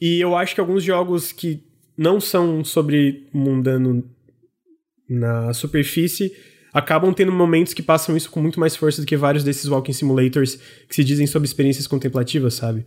E 0.00 0.20
eu 0.20 0.36
acho 0.36 0.54
que 0.54 0.60
alguns 0.60 0.84
jogos 0.84 1.32
que 1.32 1.62
não 1.96 2.20
são 2.20 2.62
sobre 2.64 3.26
mundano 3.32 4.04
na 5.08 5.52
superfície, 5.52 6.32
acabam 6.72 7.12
tendo 7.14 7.32
momentos 7.32 7.72
que 7.72 7.82
passam 7.82 8.16
isso 8.16 8.30
com 8.30 8.40
muito 8.40 8.60
mais 8.60 8.76
força 8.76 9.00
do 9.00 9.06
que 9.06 9.16
vários 9.16 9.42
desses 9.42 9.66
walking 9.68 9.92
simulators 9.92 10.56
que 10.88 10.94
se 10.94 11.04
dizem 11.04 11.26
sobre 11.26 11.46
experiências 11.46 11.86
contemplativas, 11.86 12.54
sabe? 12.54 12.84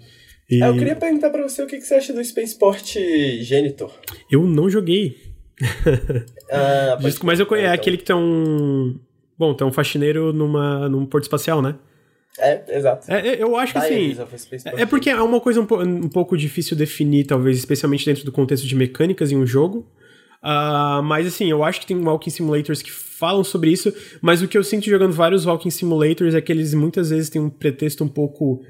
E... 0.49 0.61
É, 0.61 0.67
eu 0.67 0.77
queria 0.77 0.95
perguntar 0.95 1.29
para 1.29 1.43
você 1.43 1.63
o 1.63 1.67
que 1.67 1.79
você 1.79 1.95
acha 1.95 2.13
do 2.13 2.23
Spaceport 2.23 2.95
Genitor. 3.41 3.91
Eu 4.29 4.45
não 4.45 4.69
joguei. 4.69 5.17
ah, 6.51 6.97
mas 7.01 7.39
eu 7.39 7.45
conheço, 7.45 7.65
é, 7.65 7.73
então. 7.73 7.73
aquele 7.73 7.97
que 7.97 8.03
tem 8.03 8.15
um... 8.15 8.99
Bom, 9.37 9.53
tem 9.53 9.65
um 9.65 9.71
faxineiro 9.71 10.33
numa, 10.33 10.89
num 10.89 11.05
porto 11.05 11.23
espacial, 11.23 11.61
né? 11.61 11.75
É, 12.37 12.77
exato. 12.77 13.11
É, 13.11 13.27
é 13.27 13.43
eu 13.43 13.55
acho 13.55 13.73
que 13.73 13.79
assim. 13.79 14.15
É, 14.65 14.81
é 14.81 14.85
porque 14.85 15.09
é 15.09 15.21
uma 15.21 15.41
coisa 15.41 15.61
um, 15.61 15.67
um, 15.81 16.09
pouco 16.09 16.37
difícil 16.37 16.77
definir, 16.77 17.25
talvez, 17.25 17.57
especialmente 17.57 18.05
dentro 18.05 18.23
do 18.23 18.31
contexto 18.31 18.67
de 18.67 18.75
mecânicas 18.75 19.31
em 19.31 19.37
um 19.37 19.45
jogo. 19.45 19.87
Uh, 20.41 21.03
mas 21.03 21.27
assim, 21.27 21.49
eu 21.49 21.63
acho 21.63 21.81
que 21.81 21.87
tem 21.87 21.97
Walking 21.97 22.29
Simulators 22.29 22.81
que 22.81 22.91
falam 22.91 23.43
sobre 23.43 23.71
isso, 23.71 23.93
mas 24.21 24.41
o 24.41 24.47
que 24.47 24.57
eu 24.57 24.63
sinto 24.63 24.85
jogando 24.85 25.11
vários 25.11 25.45
Walking 25.45 25.69
Simulators 25.69 26.33
é 26.33 26.39
que 26.39 26.51
eles 26.51 26.73
muitas 26.73 27.09
vezes 27.09 27.29
têm 27.29 27.41
um 27.41 27.49
pretexto 27.49 28.05
um 28.05 28.07
pouco 28.07 28.63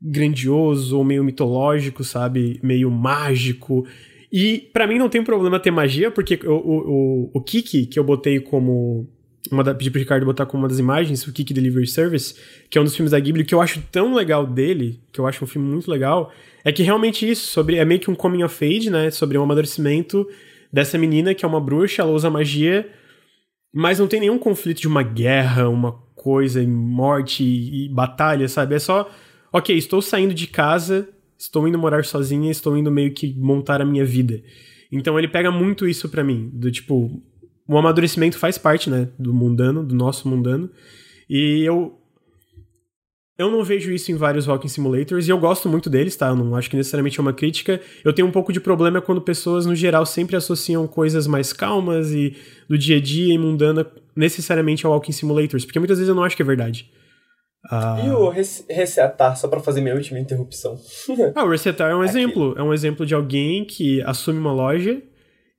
grandioso 0.00 0.96
ou 0.96 1.04
meio 1.04 1.24
mitológico, 1.24 2.04
sabe? 2.04 2.60
Meio 2.62 2.90
mágico. 2.90 3.84
E 4.30 4.70
para 4.72 4.86
mim 4.86 4.98
não 4.98 5.08
tem 5.08 5.24
problema 5.24 5.58
ter 5.58 5.70
magia, 5.70 6.10
porque 6.10 6.38
o, 6.44 6.52
o, 6.52 6.90
o, 6.90 7.30
o 7.34 7.40
Kiki, 7.40 7.86
que 7.86 7.98
eu 7.98 8.04
botei 8.04 8.38
como 8.38 9.08
uma 9.50 9.62
da, 9.64 9.74
pedi 9.74 9.90
pro 9.90 9.98
Ricardo 9.98 10.26
botar 10.26 10.46
como 10.46 10.62
uma 10.62 10.68
das 10.68 10.78
imagens, 10.78 11.26
o 11.26 11.32
Kick 11.32 11.52
Delivery 11.52 11.86
Service, 11.86 12.34
que 12.70 12.78
é 12.78 12.80
um 12.80 12.84
dos 12.84 12.94
filmes 12.94 13.12
da 13.12 13.20
Ghibli, 13.20 13.44
que 13.44 13.54
eu 13.54 13.60
acho 13.60 13.82
tão 13.90 14.14
legal 14.14 14.46
dele, 14.46 15.00
que 15.12 15.20
eu 15.20 15.26
acho 15.26 15.44
um 15.44 15.46
filme 15.46 15.68
muito 15.68 15.90
legal, 15.90 16.32
é 16.64 16.72
que 16.72 16.82
realmente 16.82 17.28
isso, 17.28 17.46
sobre 17.46 17.76
é 17.76 17.84
meio 17.84 18.00
que 18.00 18.10
um 18.10 18.14
coming 18.14 18.42
of 18.42 18.64
age, 18.64 18.90
né, 18.90 19.10
sobre 19.10 19.38
um 19.38 19.42
amadurecimento 19.42 20.26
dessa 20.72 20.98
menina 20.98 21.34
que 21.34 21.44
é 21.44 21.48
uma 21.48 21.60
bruxa, 21.60 22.02
ela 22.02 22.10
usa 22.10 22.28
magia, 22.28 22.88
mas 23.72 23.98
não 23.98 24.06
tem 24.06 24.20
nenhum 24.20 24.38
conflito 24.38 24.80
de 24.80 24.88
uma 24.88 25.02
guerra, 25.02 25.68
uma 25.68 25.92
coisa, 26.14 26.62
morte 26.66 27.44
e, 27.44 27.84
e 27.84 27.88
batalha, 27.88 28.48
sabe? 28.48 28.74
É 28.74 28.78
só, 28.78 29.08
ok, 29.52 29.76
estou 29.76 30.02
saindo 30.02 30.34
de 30.34 30.46
casa, 30.46 31.08
estou 31.38 31.68
indo 31.68 31.78
morar 31.78 32.04
sozinha, 32.04 32.50
estou 32.50 32.76
indo 32.76 32.90
meio 32.90 33.12
que 33.12 33.32
montar 33.38 33.80
a 33.80 33.84
minha 33.84 34.04
vida. 34.04 34.42
Então 34.90 35.18
ele 35.18 35.28
pega 35.28 35.50
muito 35.50 35.86
isso 35.86 36.08
para 36.08 36.24
mim, 36.24 36.50
do 36.52 36.70
tipo, 36.70 37.22
o 37.68 37.76
amadurecimento 37.76 38.38
faz 38.38 38.58
parte, 38.58 38.88
né, 38.88 39.08
do 39.18 39.32
mundano, 39.34 39.84
do 39.84 39.94
nosso 39.94 40.28
mundano. 40.28 40.70
E 41.28 41.62
eu 41.64 41.98
eu 43.38 43.50
não 43.50 43.62
vejo 43.62 43.92
isso 43.92 44.10
em 44.10 44.14
vários 44.14 44.46
walking 44.48 44.68
simulators 44.68 45.28
e 45.28 45.30
eu 45.30 45.38
gosto 45.38 45.68
muito 45.68 45.90
deles, 45.90 46.16
tá? 46.16 46.28
Eu 46.28 46.36
não 46.36 46.56
acho 46.56 46.70
que 46.70 46.76
necessariamente 46.76 47.18
é 47.18 47.22
uma 47.22 47.34
crítica. 47.34 47.80
Eu 48.02 48.12
tenho 48.14 48.26
um 48.26 48.30
pouco 48.30 48.50
de 48.50 48.58
problema 48.60 49.02
quando 49.02 49.20
pessoas 49.20 49.66
no 49.66 49.74
geral 49.74 50.06
sempre 50.06 50.36
associam 50.36 50.86
coisas 50.86 51.26
mais 51.26 51.52
calmas 51.52 52.12
e 52.12 52.34
do 52.66 52.78
dia 52.78 52.96
a 52.96 53.00
dia 53.00 53.34
e 53.34 53.38
mundana 53.38 53.86
necessariamente 54.16 54.86
ao 54.86 54.92
walking 54.92 55.12
simulators, 55.12 55.66
porque 55.66 55.78
muitas 55.78 55.98
vezes 55.98 56.08
eu 56.08 56.14
não 56.14 56.24
acho 56.24 56.34
que 56.34 56.40
é 56.40 56.46
verdade. 56.46 56.90
Ah... 57.70 58.00
E 58.02 58.08
o 58.08 58.30
resetar, 58.30 59.36
só 59.36 59.48
para 59.48 59.60
fazer 59.60 59.82
minha 59.82 59.94
última 59.94 60.18
interrupção. 60.18 60.78
ah, 61.34 61.44
o 61.44 61.50
resetar 61.50 61.90
é 61.90 61.94
um 61.94 62.00
Aqui. 62.02 62.10
exemplo. 62.10 62.54
É 62.56 62.62
um 62.62 62.72
exemplo 62.72 63.04
de 63.04 63.14
alguém 63.14 63.66
que 63.66 64.00
assume 64.02 64.38
uma 64.38 64.52
loja 64.52 65.02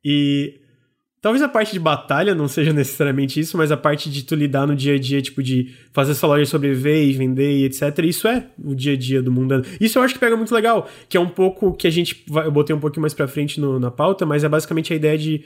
e 0.03 0.55
Talvez 1.27 1.43
a 1.43 1.49
parte 1.49 1.73
de 1.73 1.79
batalha 1.81 2.33
não 2.33 2.47
seja 2.47 2.71
necessariamente 2.71 3.37
isso, 3.37 3.57
mas 3.57 3.69
a 3.69 3.75
parte 3.75 4.09
de 4.09 4.23
tu 4.23 4.33
lidar 4.33 4.65
no 4.65 4.73
dia 4.73 4.95
a 4.95 4.97
dia, 4.97 5.21
tipo, 5.21 5.43
de 5.43 5.75
fazer 5.91 6.13
essa 6.13 6.25
loja 6.25 6.45
sobreviver 6.45 7.03
e 7.03 7.11
vender 7.11 7.51
e 7.51 7.65
etc. 7.65 7.99
Isso 8.05 8.29
é 8.29 8.47
o 8.63 8.73
dia 8.73 8.93
a 8.93 8.95
dia 8.97 9.21
do 9.21 9.29
mundo. 9.29 9.61
Isso 9.77 9.99
eu 9.99 10.03
acho 10.03 10.13
que 10.13 10.21
pega 10.21 10.37
muito 10.37 10.55
legal, 10.55 10.89
que 11.09 11.17
é 11.17 11.19
um 11.19 11.27
pouco 11.27 11.73
que 11.73 11.85
a 11.85 11.89
gente. 11.89 12.23
Eu 12.33 12.49
botei 12.49 12.73
um 12.73 12.79
pouquinho 12.79 13.01
mais 13.01 13.13
pra 13.13 13.27
frente 13.27 13.59
no, 13.59 13.77
na 13.77 13.91
pauta, 13.91 14.25
mas 14.25 14.45
é 14.45 14.47
basicamente 14.47 14.93
a 14.93 14.95
ideia 14.95 15.17
de. 15.17 15.43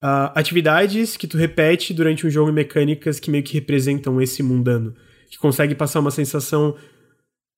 Uh, 0.00 0.30
atividades 0.36 1.16
que 1.16 1.26
tu 1.26 1.36
repete 1.36 1.92
durante 1.92 2.24
um 2.24 2.30
jogo 2.30 2.50
e 2.50 2.52
mecânicas 2.52 3.18
que 3.18 3.32
meio 3.32 3.42
que 3.42 3.54
representam 3.54 4.22
esse 4.22 4.44
mundano. 4.44 4.94
Que 5.28 5.38
consegue 5.38 5.74
passar 5.74 5.98
uma 5.98 6.12
sensação. 6.12 6.76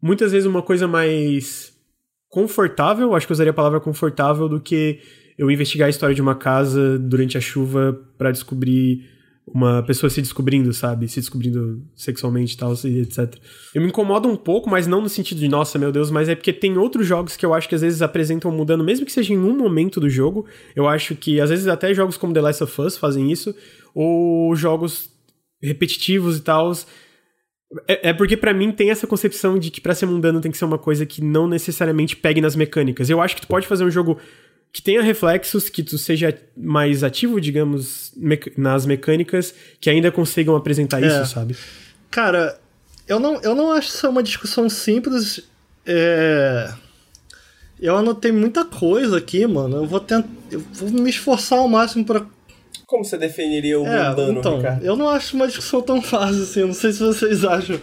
Muitas 0.01 0.33
vezes 0.33 0.47
uma 0.47 0.63
coisa 0.63 0.89
mais 0.89 1.75
confortável, 2.31 3.15
acho 3.15 3.27
que 3.27 3.33
eu 3.33 3.35
usaria 3.35 3.51
a 3.51 3.55
palavra 3.55 3.79
confortável, 3.79 4.49
do 4.49 4.59
que 4.59 5.01
eu 5.39 5.51
investigar 5.51 5.87
a 5.87 5.91
história 5.91 6.15
de 6.15 6.23
uma 6.23 6.35
casa 6.35 6.99
durante 6.99 7.37
a 7.37 7.41
chuva 7.41 7.99
para 8.17 8.31
descobrir 8.31 9.17
uma 9.47 9.83
pessoa 9.83 10.11
se 10.11 10.21
descobrindo, 10.21 10.73
sabe? 10.73 11.07
Se 11.07 11.21
descobrindo 11.21 11.81
sexualmente 11.95 12.55
e 12.55 12.57
tal, 12.57 12.73
etc. 12.73 13.37
Eu 13.73 13.81
me 13.81 13.89
incomodo 13.89 14.29
um 14.29 14.37
pouco, 14.37 14.69
mas 14.69 14.89
não 14.89 15.01
no 15.01 15.09
sentido 15.09 15.39
de, 15.39 15.49
nossa, 15.49 15.79
meu 15.79 15.93
Deus, 15.93 16.11
mas 16.11 16.29
é 16.29 16.35
porque 16.35 16.53
tem 16.53 16.77
outros 16.77 17.07
jogos 17.07 17.37
que 17.37 17.47
eu 17.47 17.55
acho 17.55 17.69
que 17.69 17.75
às 17.75 17.81
vezes 17.81 18.03
apresentam 18.03 18.51
mudando, 18.51 18.83
mesmo 18.83 19.07
que 19.07 19.13
seja 19.13 19.33
em 19.33 19.39
um 19.39 19.57
momento 19.57 20.01
do 20.01 20.11
jogo. 20.11 20.47
Eu 20.75 20.89
acho 20.89 21.15
que 21.15 21.41
às 21.41 21.51
vezes 21.51 21.69
até 21.69 21.95
jogos 21.95 22.17
como 22.17 22.33
The 22.33 22.41
Last 22.41 22.65
of 22.65 22.81
Us 22.81 22.97
fazem 22.97 23.31
isso, 23.31 23.55
ou 23.95 24.55
jogos 24.57 25.09
repetitivos 25.63 26.39
e 26.39 26.41
tal. 26.41 26.73
É, 27.87 28.11
é 28.11 28.13
porque 28.13 28.37
para 28.37 28.53
mim 28.53 28.73
tem 28.73 28.91
essa 28.91 29.07
concepção 29.07 29.59
de 29.59 29.71
que 29.71 29.81
para 29.81 29.95
ser 29.95 30.07
mundano 30.07 30.41
tem 30.41 30.51
que 30.51 30.59
ser 30.59 30.65
uma 30.65 30.79
coisa 30.79 31.07
que 31.07 31.23
não 31.23 31.47
necessariamente 31.47 32.17
pegue 32.17 32.41
nas 32.41 32.57
mecânicas. 32.57 33.09
Eu 33.09 33.21
acho 33.21 33.37
que 33.37 33.43
tu 33.43 33.49
pode 33.49 33.67
fazer 33.67 33.85
um 33.85 33.91
jogo 33.91 34.19
que 34.77 34.83
tenha 34.83 35.01
reflexos, 35.01 35.71
que 35.71 35.83
tu 35.83 35.97
seja 35.97 36.39
mais 36.55 37.03
ativo, 37.03 37.41
digamos, 37.41 38.13
nas 38.59 38.85
mecânicas, 38.85 39.55
que 39.81 39.89
ainda 39.89 40.13
consigam 40.13 40.55
apresentar 40.55 41.03
é. 41.03 41.07
isso, 41.07 41.33
sabe? 41.33 41.57
Cara, 42.11 42.61
eu 43.09 43.19
não, 43.19 43.41
eu 43.41 43.55
não 43.55 43.73
acho 43.73 43.89
isso 43.89 44.07
uma 44.07 44.23
discussão 44.23 44.69
simples. 44.69 45.41
É... 45.87 46.71
Eu 47.81 47.97
anotei 47.97 48.31
muita 48.31 48.67
coisa 48.67 49.17
aqui, 49.17 49.47
mano. 49.47 49.79
Eu 49.79 49.87
vou 49.87 49.99
tentar. 49.99 50.29
Eu 50.51 50.63
vou 50.75 50.91
me 50.91 51.09
esforçar 51.09 51.59
ao 51.59 51.69
máximo 51.69 52.05
para 52.05 52.27
Como 52.85 53.03
você 53.03 53.17
definiria 53.17 53.81
o 53.81 53.87
é, 53.87 54.11
mundano, 54.11 54.41
então, 54.41 54.57
Ricardo? 54.59 54.85
Eu 54.85 54.95
não 54.95 55.09
acho 55.09 55.37
uma 55.37 55.47
discussão 55.47 55.81
tão 55.81 56.03
fácil 56.03 56.43
assim. 56.43 56.61
Eu 56.61 56.67
não 56.67 56.75
sei 56.75 56.93
se 56.93 56.99
vocês 56.99 57.47
acham. 57.47 57.81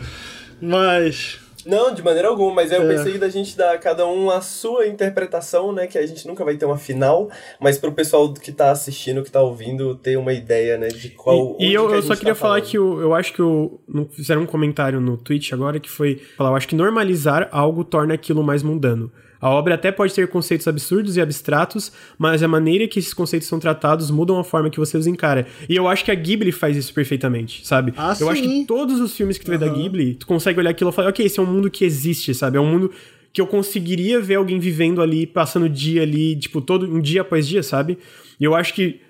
Mas. 0.61 1.39
Não, 1.65 1.93
de 1.93 2.01
maneira 2.01 2.27
alguma, 2.27 2.55
mas 2.55 2.71
eu 2.71 2.83
é. 2.83 2.95
pensei 2.95 3.17
da 3.17 3.29
gente 3.29 3.57
dar 3.57 3.77
cada 3.79 4.05
um 4.05 4.29
a 4.29 4.41
sua 4.41 4.87
interpretação, 4.87 5.71
né? 5.71 5.87
Que 5.87 5.97
a 5.97 6.05
gente 6.05 6.27
nunca 6.27 6.43
vai 6.43 6.55
ter 6.55 6.65
uma 6.65 6.77
final, 6.77 7.29
mas 7.59 7.77
pro 7.77 7.91
pessoal 7.91 8.33
que 8.33 8.51
tá 8.51 8.71
assistindo, 8.71 9.23
que 9.23 9.31
tá 9.31 9.41
ouvindo, 9.41 9.95
ter 9.95 10.17
uma 10.17 10.33
ideia, 10.33 10.77
né? 10.77 10.87
De 10.87 11.09
qual. 11.09 11.55
E, 11.59 11.69
e 11.69 11.73
eu, 11.73 11.87
que 11.87 11.95
eu 11.95 12.01
só 12.03 12.15
queria 12.15 12.33
tá 12.33 12.39
falar 12.39 12.61
que 12.61 12.77
eu, 12.77 12.99
eu 13.01 13.13
acho 13.13 13.33
que 13.33 13.41
o. 13.41 13.79
Fizeram 14.11 14.41
um 14.41 14.45
comentário 14.45 14.99
no 14.99 15.17
Twitch 15.17 15.53
agora 15.53 15.79
que 15.79 15.89
foi 15.89 16.21
falar, 16.37 16.51
eu 16.51 16.55
acho 16.55 16.67
que 16.67 16.75
normalizar 16.75 17.47
algo 17.51 17.83
torna 17.83 18.13
aquilo 18.13 18.43
mais 18.43 18.63
mundano. 18.63 19.11
A 19.43 19.49
obra 19.49 19.75
até 19.75 19.91
pode 19.91 20.13
ter 20.13 20.29
conceitos 20.29 20.69
absurdos 20.69 21.17
e 21.17 21.21
abstratos, 21.21 21.91
mas 22.17 22.41
a 22.41 22.47
maneira 22.47 22.87
que 22.87 22.97
esses 22.97 23.13
conceitos 23.13 23.45
são 23.45 23.59
tratados 23.59 24.09
mudam 24.09 24.39
a 24.39 24.43
forma 24.43 24.69
que 24.69 24.79
você 24.79 24.97
os 24.97 25.05
encara. 25.05 25.45
E 25.67 25.75
eu 25.75 25.85
acho 25.85 26.05
que 26.05 26.11
a 26.11 26.15
Ghibli 26.15 26.53
faz 26.53 26.77
isso 26.77 26.93
perfeitamente, 26.93 27.67
sabe? 27.67 27.93
Ah, 27.97 28.11
eu 28.11 28.15
sim. 28.15 28.29
acho 28.29 28.41
que 28.41 28.65
todos 28.65 29.01
os 29.01 29.13
filmes 29.13 29.37
que 29.37 29.43
tu 29.43 29.51
vê 29.51 29.57
da 29.57 29.67
Ghibli, 29.67 30.15
tu 30.15 30.25
consegue 30.25 30.57
olhar 30.59 30.69
aquilo 30.69 30.91
e 30.91 30.93
falar, 30.93 31.09
ok, 31.09 31.25
esse 31.25 31.41
é 31.41 31.43
um 31.43 31.45
mundo 31.45 31.69
que 31.69 31.83
existe, 31.83 32.33
sabe? 32.33 32.57
É 32.57 32.61
um 32.61 32.65
mundo 32.65 32.89
que 33.33 33.41
eu 33.41 33.45
conseguiria 33.45 34.21
ver 34.21 34.35
alguém 34.35 34.59
vivendo 34.59 35.01
ali, 35.01 35.27
passando 35.27 35.63
o 35.63 35.69
dia 35.69 36.03
ali, 36.03 36.37
tipo, 36.37 36.61
todo 36.61 36.85
um 36.85 37.01
dia 37.01 37.19
após 37.19 37.45
dia, 37.45 37.61
sabe? 37.61 37.97
E 38.39 38.45
eu 38.45 38.55
acho 38.55 38.73
que 38.73 39.01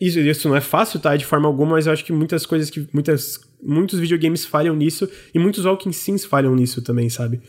isso, 0.00 0.18
isso 0.18 0.48
não 0.48 0.56
é 0.56 0.60
fácil, 0.60 0.98
tá? 0.98 1.16
De 1.16 1.24
forma 1.24 1.46
alguma, 1.46 1.72
mas 1.72 1.86
eu 1.86 1.92
acho 1.92 2.04
que 2.04 2.12
muitas 2.12 2.44
coisas 2.44 2.68
que. 2.70 2.86
Muitas, 2.92 3.40
muitos 3.62 3.98
videogames 3.98 4.44
falham 4.44 4.74
nisso 4.74 5.08
e 5.34 5.38
muitos 5.38 5.64
Walking 5.64 5.92
Sims 5.92 6.24
falham 6.24 6.54
nisso 6.54 6.82
também, 6.82 7.08
sabe? 7.08 7.40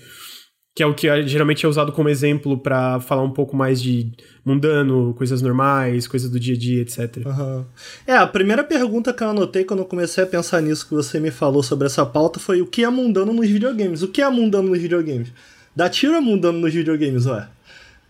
Que 0.75 0.83
é 0.83 0.85
o 0.85 0.93
que 0.93 1.07
geralmente 1.25 1.65
é 1.65 1.69
usado 1.69 1.93
como 1.93 2.09
exemplo 2.09 2.57
para 2.57 2.99
falar 2.99 3.23
um 3.23 3.31
pouco 3.31 3.55
mais 3.55 3.81
de 3.81 4.11
mundano, 4.43 5.13
coisas 5.13 5.41
normais, 5.41 6.05
coisas 6.05 6.29
do 6.29 6.37
dia 6.37 6.53
a 6.53 6.57
dia, 6.57 6.81
etc. 6.81 7.25
Uhum. 7.25 7.65
É, 8.05 8.17
a 8.17 8.27
primeira 8.27 8.61
pergunta 8.61 9.13
que 9.13 9.23
eu 9.23 9.29
anotei 9.29 9.63
quando 9.63 9.79
eu 9.79 9.85
comecei 9.85 10.25
a 10.25 10.27
pensar 10.27 10.61
nisso 10.61 10.85
que 10.85 10.93
você 10.93 11.17
me 11.17 11.31
falou 11.31 11.63
sobre 11.63 11.87
essa 11.87 12.05
pauta 12.05 12.41
foi 12.41 12.61
o 12.61 12.67
que 12.67 12.83
é 12.83 12.89
mundano 12.89 13.31
nos 13.31 13.49
videogames? 13.49 14.01
O 14.01 14.09
que 14.09 14.21
é 14.21 14.29
mundano 14.29 14.67
nos 14.67 14.79
videogames? 14.79 15.29
Dá 15.73 15.87
tiro 15.89 16.13
é 16.13 16.19
mundano 16.19 16.59
nos 16.59 16.73
videogames, 16.73 17.25
ué. 17.25 17.47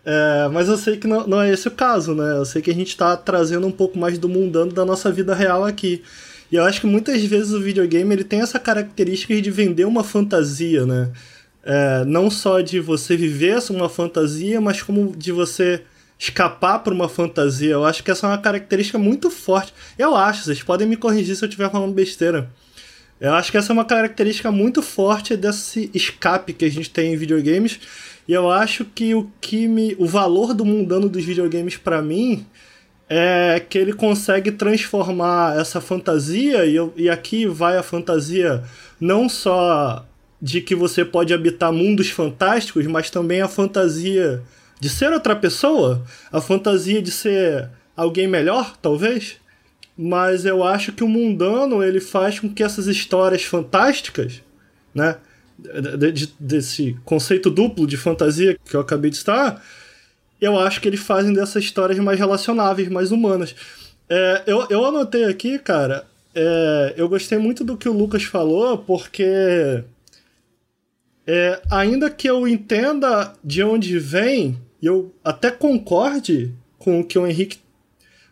É, 0.03 0.49
mas 0.51 0.68
eu 0.68 0.78
sei 0.78 0.97
que 0.97 1.05
não, 1.05 1.28
não, 1.28 1.41
é 1.41 1.51
esse 1.51 1.68
o 1.68 1.72
caso, 1.72 2.16
né? 2.16 2.38
Eu 2.38 2.45
sei 2.45 2.63
que 2.63 2.72
a 2.72 2.76
gente 2.76 2.97
tá 2.97 3.16
trazendo 3.16 3.68
um 3.68 3.72
pouco 3.72 3.99
mais 3.99 4.18
do 4.18 4.28
mundano 4.28 4.72
da 4.72 4.84
nossa 4.84 5.11
vida 5.11 5.36
real 5.36 5.63
aqui. 5.63 6.01
E 6.51 6.55
eu 6.55 6.63
acho 6.63 6.82
que 6.82 6.88
muitas 6.88 7.24
vezes 7.24 7.53
o 7.53 7.61
videogame 7.61 8.11
ele 8.11 8.24
tem 8.24 8.41
essa 8.41 8.59
característica 8.59 9.39
de 9.39 9.51
vender 9.51 9.86
uma 9.86 10.03
fantasia, 10.03 10.84
né? 10.84 11.11
É, 11.66 12.05
não 12.05 12.30
só 12.30 12.61
de 12.61 12.80
você 12.80 13.18
viver 13.18 13.57
uma 13.72 13.89
fantasia, 13.89 14.61
mas 14.61 14.84
como 14.84 15.16
de 15.18 15.32
você 15.32 15.82
escapar 16.18 16.80
para 16.80 16.93
uma 16.93 17.09
fantasia. 17.09 17.72
Eu 17.72 17.86
acho 17.86 18.03
que 18.03 18.11
essa 18.11 18.28
é 18.28 18.30
uma 18.30 18.38
característica 18.38 18.97
muito 18.97 19.30
forte. 19.30 19.74
Eu 19.97 20.16
acho, 20.16 20.43
vocês 20.43 20.63
podem 20.63 20.88
me 20.88 20.95
corrigir 20.95 21.36
se 21.36 21.43
eu 21.43 21.49
estiver 21.49 21.70
falando 21.70 21.93
besteira. 21.93 22.49
Eu 23.20 23.34
acho 23.34 23.51
que 23.51 23.57
essa 23.57 23.72
é 23.72 23.74
uma 23.74 23.86
característica 23.86 24.51
muito 24.51 24.82
forte 24.82 25.36
desse 25.38 25.89
escape 25.93 26.53
que 26.53 26.66
a 26.66 26.72
gente 26.72 26.89
tem 26.89 27.13
em 27.13 27.18
videogames. 27.18 27.80
E 28.28 28.34
eu 28.34 28.49
acho 28.49 28.86
que 28.86 29.13
o 29.16 29.30
que 29.39 29.68
me, 29.68 29.95
o 29.97 30.05
valor 30.05 30.53
do 30.53 30.66
mundano 30.66 31.07
dos 31.07 31.24
videogames 31.24 31.78
para 31.78 32.01
mim 32.01 32.45
é 33.07 33.59
que 33.59 33.78
ele 33.78 33.93
consegue 33.93 34.51
transformar 34.51 35.59
essa 35.59 35.80
fantasia 35.80 36.66
e, 36.66 36.76
eu, 36.76 36.91
e 36.95 37.07
aqui 37.07 37.45
vai 37.45 37.78
a 37.78 37.84
fantasia 37.84 38.63
não 38.99 39.30
só 39.30 40.03
de 40.45 40.61
que 40.61 40.75
você 40.75 41.03
pode 41.03 41.33
habitar 41.33 41.73
mundos 41.73 42.11
fantásticos, 42.11 42.85
mas 42.85 43.09
também 43.09 43.41
a 43.41 43.47
fantasia 43.47 44.43
de 44.79 44.89
ser 44.89 45.11
outra 45.11 45.35
pessoa, 45.35 46.05
a 46.31 46.39
fantasia 46.39 47.01
de 47.01 47.09
ser 47.09 47.67
alguém 47.97 48.27
melhor, 48.27 48.77
talvez. 48.79 49.37
Mas 49.97 50.45
eu 50.45 50.63
acho 50.63 50.91
que 50.91 51.03
o 51.03 51.07
mundano 51.07 51.83
ele 51.83 51.99
faz 51.99 52.39
com 52.39 52.47
que 52.47 52.61
essas 52.61 52.85
histórias 52.85 53.41
fantásticas, 53.41 54.43
né, 54.93 55.17
de, 55.97 56.11
de, 56.11 56.33
desse 56.39 56.95
conceito 57.03 57.49
duplo 57.49 57.87
de 57.87 57.97
fantasia 57.97 58.55
que 58.63 58.75
eu 58.75 58.81
acabei 58.81 59.09
de 59.09 59.17
estar, 59.17 59.65
eu 60.39 60.59
acho 60.59 60.79
que 60.79 60.87
eles 60.87 60.99
fazem 60.99 61.33
dessas 61.33 61.63
histórias 61.63 61.97
mais 61.97 62.19
relacionáveis, 62.19 62.87
mais 62.87 63.11
humanas. 63.11 63.55
É, 64.07 64.43
eu, 64.45 64.67
eu 64.69 64.85
anotei 64.85 65.23
aqui, 65.23 65.57
cara, 65.57 66.05
é, 66.35 66.93
eu 66.97 67.09
gostei 67.09 67.39
muito 67.39 67.63
do 67.63 67.75
que 67.75 67.89
o 67.89 67.93
Lucas 67.93 68.21
falou, 68.25 68.77
porque 68.77 69.83
é, 71.28 71.61
ainda 71.69 72.09
que 72.09 72.30
eu 72.30 72.47
entenda 72.47 73.34
de 73.43 73.63
onde 73.63 73.97
vem, 73.97 74.57
e 74.82 74.86
eu 74.86 75.13
até 75.23 75.49
concorde 75.49 76.53
com 76.78 76.99
o 76.99 77.03
que 77.03 77.17
o 77.17 77.26
Henrique. 77.26 77.59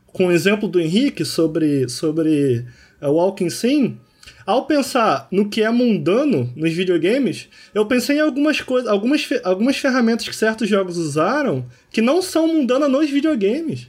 com 0.07 0.27
o 0.27 0.31
exemplo 0.31 0.67
do 0.67 0.79
Henrique 0.79 1.25
sobre, 1.25 1.89
sobre 1.89 2.65
o 3.01 3.11
Walking 3.11 3.49
Sim, 3.49 3.97
ao 4.45 4.65
pensar 4.65 5.27
no 5.31 5.49
que 5.49 5.63
é 5.63 5.71
mundano 5.71 6.51
nos 6.55 6.71
videogames, 6.73 7.47
eu 7.73 7.85
pensei 7.85 8.17
em 8.17 8.21
algumas 8.21 8.61
coisas, 8.61 8.89
algumas, 8.89 9.27
algumas 9.43 9.77
ferramentas 9.77 10.27
que 10.27 10.35
certos 10.35 10.69
jogos 10.69 10.97
usaram 10.97 11.65
que 11.89 12.01
não 12.01 12.21
são 12.21 12.47
mundanas 12.47 12.91
nos 12.91 13.09
videogames 13.09 13.87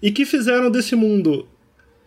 e 0.00 0.10
que 0.10 0.24
fizeram 0.24 0.70
desse 0.70 0.94
mundo 0.94 1.48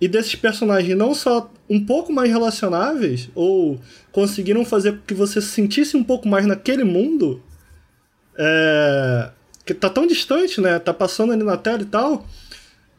e 0.02 0.08
desses 0.08 0.36
personagens 0.36 0.98
não 0.98 1.14
só 1.14 1.52
um 1.70 1.84
pouco 1.84 2.12
mais 2.12 2.30
relacionáveis, 2.30 3.30
ou 3.36 3.80
conseguiram 4.12 4.66
fazer 4.66 4.94
com 4.94 5.06
que 5.06 5.14
você 5.14 5.42
se 5.42 5.50
sentisse 5.50 5.96
um 5.96 6.04
pouco 6.04 6.28
mais 6.28 6.46
naquele 6.46 6.84
mundo, 6.84 7.42
é, 8.38 9.30
que 9.66 9.74
tá 9.74 9.90
tão 9.90 10.08
distante, 10.08 10.62
né? 10.62 10.80
Tá 10.80 10.94
passando 10.94 11.34
ali 11.34 11.44
na 11.44 11.58
tela 11.58 11.82
e 11.82 11.86
tal. 11.86 12.26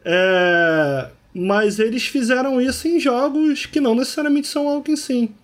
É, 0.04 1.08
mas 1.34 1.78
eles 1.78 2.04
fizeram 2.04 2.60
isso 2.60 2.86
em 2.86 3.00
jogos 3.00 3.66
que 3.66 3.80
não 3.80 3.94
necessariamente 3.94 4.46
são 4.46 4.68
algo 4.68 4.84
em. 4.88 5.34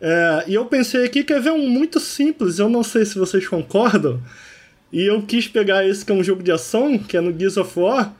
É, 0.00 0.44
e 0.46 0.54
eu 0.54 0.66
pensei 0.66 1.04
aqui 1.04 1.24
que 1.24 1.32
é 1.32 1.40
ver 1.40 1.52
um 1.52 1.68
muito 1.68 1.98
simples, 1.98 2.58
eu 2.58 2.68
não 2.68 2.82
sei 2.82 3.04
se 3.04 3.18
vocês 3.18 3.46
concordam, 3.48 4.22
e 4.92 5.02
eu 5.02 5.22
quis 5.22 5.48
pegar 5.48 5.86
esse 5.86 6.04
que 6.04 6.12
é 6.12 6.14
um 6.14 6.22
jogo 6.22 6.42
de 6.42 6.52
ação, 6.52 6.98
que 6.98 7.16
é 7.16 7.20
no 7.20 7.36
Gears 7.36 7.56
of 7.56 7.78
War, 7.78 8.14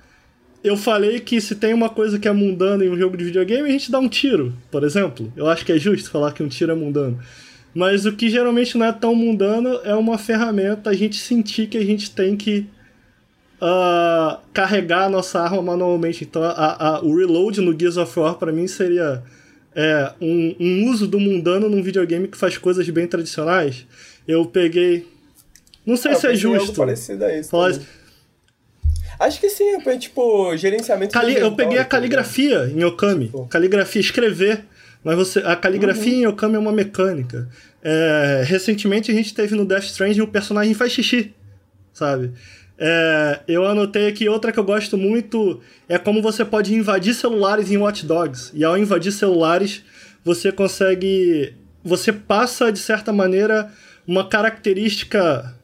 eu 0.63 0.77
falei 0.77 1.21
que 1.21 1.41
se 1.41 1.55
tem 1.55 1.73
uma 1.73 1.89
coisa 1.89 2.19
que 2.19 2.27
é 2.27 2.33
mundana 2.33 2.85
em 2.85 2.91
um 2.91 2.99
jogo 2.99 3.17
de 3.17 3.25
videogame, 3.25 3.69
a 3.69 3.73
gente 3.73 3.91
dá 3.91 3.99
um 3.99 4.09
tiro, 4.09 4.55
por 4.71 4.83
exemplo. 4.83 5.33
Eu 5.37 5.49
acho 5.49 5.65
que 5.65 5.73
é 5.73 5.79
justo 5.79 6.11
falar 6.11 6.33
que 6.33 6.43
um 6.43 6.49
tiro 6.49 6.73
é 6.73 6.75
mundano. 6.75 7.19
Mas 7.75 8.07
o 8.07 8.13
que 8.13 8.29
geralmente 8.29 8.77
não 8.77 8.87
é 8.87 8.93
tão 8.93 9.15
mundano 9.15 9.81
é 9.85 9.95
uma 9.95 10.19
ferramenta 10.19 10.91
a 10.91 10.95
gente 10.95 11.17
sentir 11.17 11.69
que 11.69 11.79
a 11.79 11.85
gente 11.85 12.11
tem 12.11 12.37
que 12.37 12.67
uh, 13.63 14.39
carregar 14.53 15.05
a 15.05 15.09
nossa 15.09 15.41
arma 15.41 15.63
manualmente. 15.63 16.25
Então 16.25 16.43
a, 16.43 16.97
a, 16.97 17.01
o 17.03 17.17
reload 17.17 17.61
no 17.61 17.79
Gears 17.79 17.97
of 17.97 18.19
War 18.19 18.35
para 18.35 18.51
mim 18.51 18.67
seria 18.67 19.23
é, 19.75 20.13
um, 20.21 20.57
um 20.59 20.91
uso 20.91 21.07
do 21.07 21.21
mundano 21.21 21.69
num 21.69 21.83
videogame 21.83 22.27
que 22.27 22.37
faz 22.37 22.59
coisas 22.59 22.89
bem 22.91 23.07
tradicionais. 23.07 23.87
Eu 24.27 24.45
peguei. 24.47 25.07
Não 25.87 25.97
sei 25.97 26.13
é, 26.13 26.15
se 26.15 26.27
é 26.27 26.35
justo. 26.35 26.61
Algo 26.61 26.75
parecido 26.75 27.25
a 27.25 27.39
isso. 27.39 27.51
Acho 29.19 29.41
que 29.41 29.49
sim, 29.49 29.77
é 29.85 29.99
tipo 29.99 30.57
gerenciamento. 30.57 31.13
Cali 31.13 31.37
eu 31.37 31.53
peguei 31.53 31.79
a 31.79 31.85
caligrafia 31.85 32.71
em 32.73 32.85
Okami. 32.85 33.33
Caligrafia, 33.51 34.01
escrever. 34.01 34.65
Mas 35.03 35.17
você, 35.17 35.39
a 35.41 35.57
caligrafia 35.57 36.13
uhum. 36.13 36.21
em 36.21 36.27
Okami 36.27 36.57
é 36.57 36.59
uma 36.59 36.73
mecânica. 36.73 37.49
É, 37.83 38.43
recentemente 38.45 39.11
a 39.11 39.15
gente 39.15 39.33
teve 39.33 39.55
no 39.55 39.65
Death 39.65 39.85
Stranding 39.85 40.21
o 40.21 40.29
personagem 40.29 40.75
faz 40.75 40.93
xixi, 40.93 41.33
sabe? 41.93 42.33
É, 42.77 43.41
eu 43.49 43.65
anotei 43.65 44.07
aqui 44.07 44.29
outra 44.29 44.53
que 44.53 44.59
eu 44.59 44.65
gosto 44.65 44.97
muito 44.97 45.61
é 45.89 45.99
como 45.99 46.23
você 46.23 46.45
pode 46.45 46.73
invadir 46.75 47.13
celulares 47.15 47.71
em 47.71 47.77
Watch 47.77 48.07
Dogs. 48.07 48.53
E 48.55 48.65
ao 48.65 48.79
invadir 48.79 49.13
celulares, 49.13 49.83
você 50.25 50.53
consegue. 50.53 51.55
Você 51.83 52.13
passa, 52.13 52.71
de 52.71 52.79
certa 52.79 53.13
maneira, 53.13 53.73
uma 54.07 54.29
característica 54.29 55.55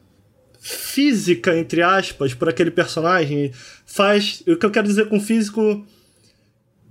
física, 0.67 1.55
entre 1.55 1.83
aspas, 1.83 2.33
por 2.33 2.49
aquele 2.49 2.71
personagem. 2.71 3.51
Faz. 3.85 4.41
O 4.47 4.55
que 4.55 4.65
eu 4.65 4.71
quero 4.71 4.87
dizer 4.87 5.07
com 5.07 5.19
físico. 5.19 5.85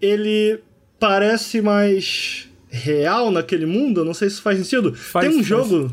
Ele 0.00 0.60
parece 0.98 1.60
mais 1.60 2.48
real 2.68 3.30
naquele 3.30 3.66
mundo. 3.66 4.04
Não 4.04 4.14
sei 4.14 4.30
se 4.30 4.40
faz 4.40 4.58
sentido. 4.58 4.94
Faz, 4.94 5.26
Tem 5.26 5.34
um 5.34 5.38
faz. 5.44 5.46
jogo. 5.46 5.92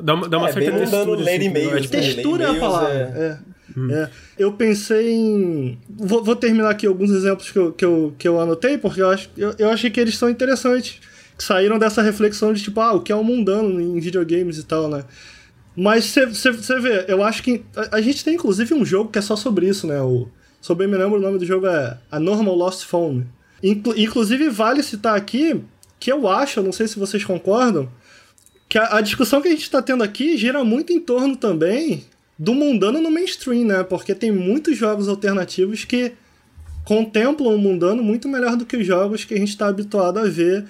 Dá 0.00 0.14
uma, 0.14 0.28
dá 0.28 0.38
uma 0.38 0.48
É, 0.48 0.52
certa 0.52 0.72
textura. 0.78 1.20
Assim, 1.22 1.48
Mail, 1.48 1.70
eu 1.70 1.76
acho 1.78 1.88
que- 1.88 1.96
né? 1.96 2.02
Textura 2.02 2.44
é 2.44 2.46
a 2.46 2.50
Mails 2.50 2.60
palavra. 2.64 2.92
é- 2.92 3.22
É. 3.22 3.58
É. 3.92 4.10
Eu 4.38 4.52
pensei 4.52 5.10
em. 5.12 5.78
Vou, 5.90 6.22
vou 6.24 6.34
terminar 6.36 6.70
aqui 6.70 6.86
alguns 6.86 7.10
exemplos 7.10 7.50
que 7.50 7.58
eu, 7.58 7.72
que 7.72 7.84
eu, 7.84 8.14
que 8.18 8.26
eu 8.28 8.40
anotei, 8.40 8.76
porque 8.78 9.00
eu, 9.00 9.10
acho, 9.10 9.28
eu, 9.36 9.54
eu 9.58 9.70
achei 9.70 9.90
que 9.90 10.00
eles 10.00 10.16
são 10.16 10.28
interessantes. 10.30 11.00
Que 11.36 11.44
saíram 11.44 11.78
dessa 11.78 12.02
reflexão 12.02 12.52
de 12.52 12.60
tipo, 12.62 12.80
ah, 12.80 12.94
o 12.94 13.00
que 13.00 13.12
é 13.12 13.14
o 13.14 13.22
mundano 13.22 13.80
em 13.80 14.00
videogames 14.00 14.58
e 14.58 14.64
tal, 14.64 14.88
né? 14.88 15.04
Mas 15.80 16.12
você 16.12 16.80
vê, 16.80 17.04
eu 17.06 17.22
acho 17.22 17.40
que. 17.40 17.62
A, 17.76 17.98
a 17.98 18.00
gente 18.00 18.24
tem 18.24 18.34
inclusive 18.34 18.74
um 18.74 18.84
jogo 18.84 19.10
que 19.12 19.18
é 19.18 19.22
só 19.22 19.36
sobre 19.36 19.68
isso, 19.68 19.86
né? 19.86 20.00
O, 20.02 20.28
se 20.60 20.68
eu 20.72 20.74
bem 20.74 20.88
me 20.88 20.96
lembro, 20.96 21.18
o 21.18 21.22
nome 21.22 21.38
do 21.38 21.46
jogo 21.46 21.68
é 21.68 21.96
A 22.10 22.18
Normal 22.18 22.56
Lost 22.56 22.84
Phone. 22.84 23.24
Inclu- 23.62 23.96
inclusive, 23.96 24.48
vale 24.48 24.82
citar 24.82 25.16
aqui 25.16 25.60
que 26.00 26.10
eu 26.10 26.26
acho, 26.28 26.60
não 26.62 26.72
sei 26.72 26.88
se 26.88 26.98
vocês 26.98 27.24
concordam, 27.24 27.88
que 28.68 28.76
a, 28.76 28.96
a 28.96 29.00
discussão 29.00 29.40
que 29.40 29.46
a 29.46 29.52
gente 29.52 29.62
está 29.62 29.80
tendo 29.80 30.02
aqui 30.02 30.36
gira 30.36 30.64
muito 30.64 30.92
em 30.92 30.98
torno 30.98 31.36
também 31.36 32.04
do 32.36 32.54
mundano 32.54 33.00
no 33.00 33.10
mainstream, 33.10 33.64
né? 33.64 33.84
Porque 33.84 34.16
tem 34.16 34.32
muitos 34.32 34.76
jogos 34.76 35.08
alternativos 35.08 35.84
que 35.84 36.12
contemplam 36.84 37.54
o 37.54 37.58
mundano 37.58 38.02
muito 38.02 38.28
melhor 38.28 38.56
do 38.56 38.66
que 38.66 38.76
os 38.76 38.84
jogos 38.86 39.24
que 39.24 39.34
a 39.34 39.38
gente 39.38 39.50
está 39.50 39.68
habituado 39.68 40.18
a 40.18 40.24
ver, 40.24 40.64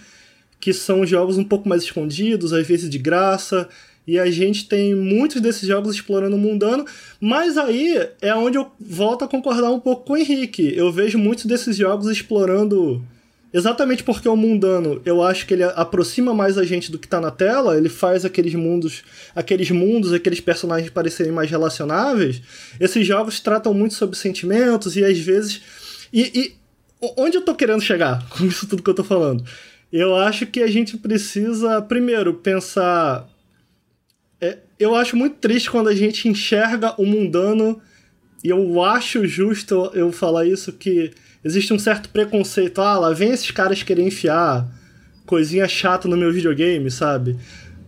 que 0.60 0.74
são 0.74 1.06
jogos 1.06 1.38
um 1.38 1.44
pouco 1.44 1.66
mais 1.66 1.82
escondidos, 1.82 2.52
às 2.52 2.66
vezes 2.66 2.90
de 2.90 2.98
graça. 2.98 3.68
E 4.08 4.18
a 4.18 4.30
gente 4.30 4.66
tem 4.66 4.94
muitos 4.94 5.38
desses 5.40 5.68
jogos 5.68 5.94
explorando 5.94 6.34
o 6.34 6.38
mundano, 6.38 6.86
mas 7.20 7.58
aí 7.58 8.08
é 8.22 8.34
onde 8.34 8.56
eu 8.56 8.66
volto 8.80 9.22
a 9.22 9.28
concordar 9.28 9.70
um 9.70 9.78
pouco 9.78 10.06
com 10.06 10.14
o 10.14 10.16
Henrique. 10.16 10.72
Eu 10.74 10.90
vejo 10.90 11.18
muitos 11.18 11.44
desses 11.44 11.76
jogos 11.76 12.08
explorando 12.08 13.04
Exatamente 13.52 14.02
porque 14.04 14.28
o 14.28 14.36
mundano, 14.36 15.00
eu 15.06 15.22
acho 15.22 15.46
que 15.46 15.54
ele 15.54 15.62
aproxima 15.62 16.34
mais 16.34 16.58
a 16.58 16.64
gente 16.64 16.92
do 16.92 16.98
que 16.98 17.08
tá 17.08 17.18
na 17.18 17.30
tela, 17.30 17.78
ele 17.78 17.88
faz 17.88 18.24
aqueles 18.24 18.54
mundos, 18.54 19.02
aqueles 19.34 19.70
mundos, 19.70 20.12
aqueles 20.12 20.40
personagens 20.40 20.90
parecerem 20.90 21.32
mais 21.32 21.50
relacionáveis. 21.50 22.42
Esses 22.78 23.06
jogos 23.06 23.40
tratam 23.40 23.72
muito 23.72 23.94
sobre 23.94 24.16
sentimentos 24.18 24.96
e 24.96 25.04
às 25.04 25.18
vezes. 25.18 25.62
E, 26.12 26.30
e 26.34 26.54
onde 27.16 27.38
eu 27.38 27.42
tô 27.42 27.54
querendo 27.54 27.80
chegar 27.80 28.22
com 28.28 28.44
isso 28.44 28.66
tudo 28.66 28.82
que 28.82 28.90
eu 28.90 28.94
tô 28.94 29.04
falando? 29.04 29.42
Eu 29.90 30.14
acho 30.14 30.46
que 30.46 30.60
a 30.60 30.66
gente 30.66 30.98
precisa, 30.98 31.80
primeiro, 31.80 32.34
pensar. 32.34 33.26
Eu 34.78 34.94
acho 34.94 35.16
muito 35.16 35.36
triste 35.36 35.70
quando 35.70 35.88
a 35.88 35.94
gente 35.94 36.28
enxerga 36.28 36.94
o 36.96 37.04
mundano, 37.04 37.80
e 38.44 38.50
eu 38.50 38.82
acho 38.82 39.26
justo 39.26 39.90
eu 39.92 40.12
falar 40.12 40.46
isso 40.46 40.72
que 40.72 41.10
existe 41.44 41.72
um 41.72 41.78
certo 41.78 42.08
preconceito. 42.10 42.80
Ah, 42.80 42.98
lá 42.98 43.12
vem 43.12 43.30
esses 43.30 43.50
caras 43.50 43.82
querer 43.82 44.02
enfiar 44.02 44.68
coisinha 45.26 45.66
chata 45.66 46.06
no 46.06 46.16
meu 46.16 46.32
videogame, 46.32 46.90
sabe? 46.90 47.36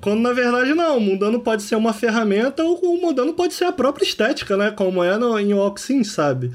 Quando 0.01 0.21
na 0.21 0.33
verdade 0.33 0.75
não, 0.75 0.99
o 0.99 1.01
mundano 1.01 1.41
pode 1.41 1.63
ser 1.63 1.77
uma 1.77 1.93
ferramenta 1.93 2.65
ou 2.65 2.79
o 2.79 3.01
mundano 3.01 3.35
pode 3.35 3.55
ser 3.55 3.65
a 3.65 3.73
própria 3.73 4.05
estética, 4.05 4.57
né? 4.57 4.71
Como 4.73 5.05
é 5.05 5.17
no, 5.17 5.39
em 5.39 5.55
Oxin, 5.55 6.03
sabe? 6.03 6.51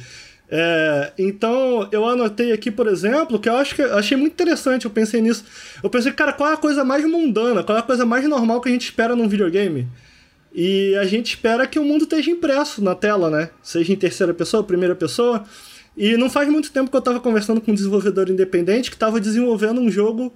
É, 0.50 1.14
então 1.18 1.88
eu 1.92 2.06
anotei 2.06 2.52
aqui, 2.52 2.70
por 2.70 2.88
exemplo, 2.88 3.40
que 3.40 3.48
eu 3.48 3.56
acho 3.56 3.74
que 3.74 3.82
achei 3.82 4.18
muito 4.18 4.34
interessante, 4.34 4.86
eu 4.86 4.92
pensei 4.92 5.22
nisso. 5.22 5.46
Eu 5.82 5.90
pensei, 5.90 6.12
cara, 6.12 6.34
qual 6.34 6.50
é 6.50 6.54
a 6.54 6.58
coisa 6.58 6.84
mais 6.84 7.06
mundana, 7.06 7.64
qual 7.64 7.78
é 7.78 7.82
a 7.82 7.84
coisa 7.84 8.06
mais 8.06 8.28
normal 8.28 8.60
que 8.60 8.68
a 8.68 8.72
gente 8.72 8.84
espera 8.84 9.16
num 9.16 9.30
videogame? 9.30 9.88
E 10.58 10.96
a 10.96 11.04
gente 11.04 11.32
espera 11.32 11.68
que 11.68 11.78
o 11.78 11.84
mundo 11.84 12.04
esteja 12.04 12.32
impresso 12.32 12.82
na 12.82 12.96
tela, 12.96 13.30
né? 13.30 13.50
Seja 13.62 13.92
em 13.92 13.96
terceira 13.98 14.34
pessoa, 14.34 14.64
primeira 14.64 14.96
pessoa. 14.96 15.44
E 15.98 16.16
não 16.16 16.30
faz 16.30 16.48
muito 16.48 16.72
tempo 16.72 16.90
que 16.90 16.96
eu 16.96 17.00
estava 17.00 17.20
conversando 17.20 17.60
com 17.60 17.72
um 17.72 17.76
desenvolvedor 17.76 18.30
independente 18.30 18.90
que 18.90 18.96
estava 18.96 19.20
desenvolvendo 19.20 19.82
um 19.82 19.92
jogo 19.92 20.34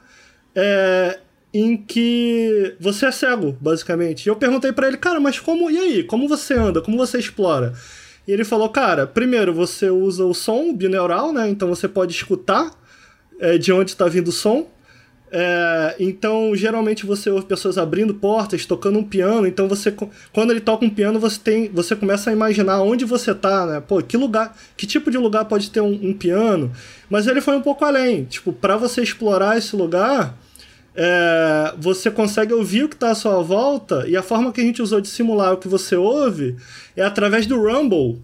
é, 0.53 1.19
em 1.53 1.77
que 1.77 2.75
você 2.81 3.05
é 3.05 3.11
cego, 3.11 3.55
basicamente. 3.61 4.25
E 4.25 4.29
eu 4.29 4.35
perguntei 4.35 4.73
para 4.73 4.89
ele, 4.89 4.97
cara, 4.97 5.21
mas 5.21 5.39
como. 5.39 5.71
E 5.71 5.77
aí? 5.77 6.03
Como 6.03 6.27
você 6.27 6.53
anda? 6.53 6.81
Como 6.81 6.97
você 6.97 7.17
explora? 7.17 7.73
E 8.27 8.31
ele 8.33 8.43
falou, 8.43 8.67
cara, 8.67 9.07
primeiro 9.07 9.53
você 9.53 9.89
usa 9.89 10.25
o 10.25 10.33
som 10.33 10.73
bineural, 10.73 11.31
né? 11.31 11.47
Então 11.47 11.69
você 11.69 11.87
pode 11.87 12.11
escutar 12.11 12.71
é, 13.39 13.57
de 13.57 13.71
onde 13.71 13.91
está 13.91 14.05
vindo 14.09 14.27
o 14.27 14.33
som. 14.33 14.69
É, 15.31 15.95
então, 15.99 16.55
geralmente 16.55 17.05
você 17.05 17.29
ouve 17.29 17.45
pessoas 17.45 17.77
abrindo 17.77 18.13
portas, 18.15 18.65
tocando 18.65 18.97
um 18.99 19.03
piano. 19.03 19.45
Então, 19.45 19.67
você, 19.67 19.93
quando 20.33 20.51
ele 20.51 20.59
toca 20.59 20.85
um 20.85 20.89
piano, 20.89 21.19
você 21.19 21.39
tem, 21.39 21.69
você 21.69 21.95
começa 21.95 22.29
a 22.29 22.33
imaginar 22.33 22.81
onde 22.81 23.05
você 23.05 23.33
tá, 23.35 23.65
né? 23.65 23.83
Pô, 23.85 24.01
que 24.01 24.17
lugar, 24.17 24.55
que 24.75 24.87
tipo 24.87 25.11
de 25.11 25.17
lugar 25.17 25.45
pode 25.45 25.69
ter 25.69 25.81
um, 25.81 26.09
um 26.09 26.13
piano? 26.13 26.71
Mas 27.09 27.27
ele 27.27 27.41
foi 27.41 27.55
um 27.55 27.61
pouco 27.61 27.85
além. 27.85 28.25
Tipo, 28.25 28.51
para 28.51 28.75
você 28.75 29.01
explorar 29.01 29.57
esse 29.57 29.75
lugar, 29.75 30.35
é, 30.95 31.73
você 31.77 32.09
consegue 32.09 32.53
ouvir 32.53 32.85
o 32.85 32.89
que 32.89 32.95
está 32.95 33.11
à 33.11 33.15
sua 33.15 33.41
volta. 33.41 34.07
E 34.07 34.17
a 34.17 34.23
forma 34.23 34.51
que 34.51 34.61
a 34.61 34.63
gente 34.63 34.81
usou 34.81 34.99
de 34.99 35.07
simular 35.07 35.53
o 35.53 35.57
que 35.57 35.67
você 35.67 35.95
ouve 35.95 36.55
é 36.95 37.03
através 37.03 37.45
do 37.45 37.61
rumble 37.61 38.19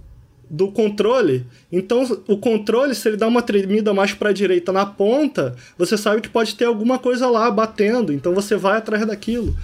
do 0.49 0.71
controle. 0.71 1.45
Então, 1.71 2.03
o 2.27 2.37
controle, 2.37 2.93
se 2.95 3.07
ele 3.07 3.17
dá 3.17 3.27
uma 3.27 3.41
tremida 3.41 3.93
mais 3.93 4.13
para 4.13 4.29
a 4.29 4.33
direita 4.33 4.71
na 4.71 4.85
ponta, 4.85 5.55
você 5.77 5.97
sabe 5.97 6.21
que 6.21 6.29
pode 6.29 6.55
ter 6.55 6.65
alguma 6.65 6.99
coisa 6.99 7.27
lá 7.27 7.49
batendo. 7.49 8.13
Então, 8.13 8.33
você 8.33 8.55
vai 8.55 8.77
atrás 8.77 9.05
daquilo. 9.05 9.55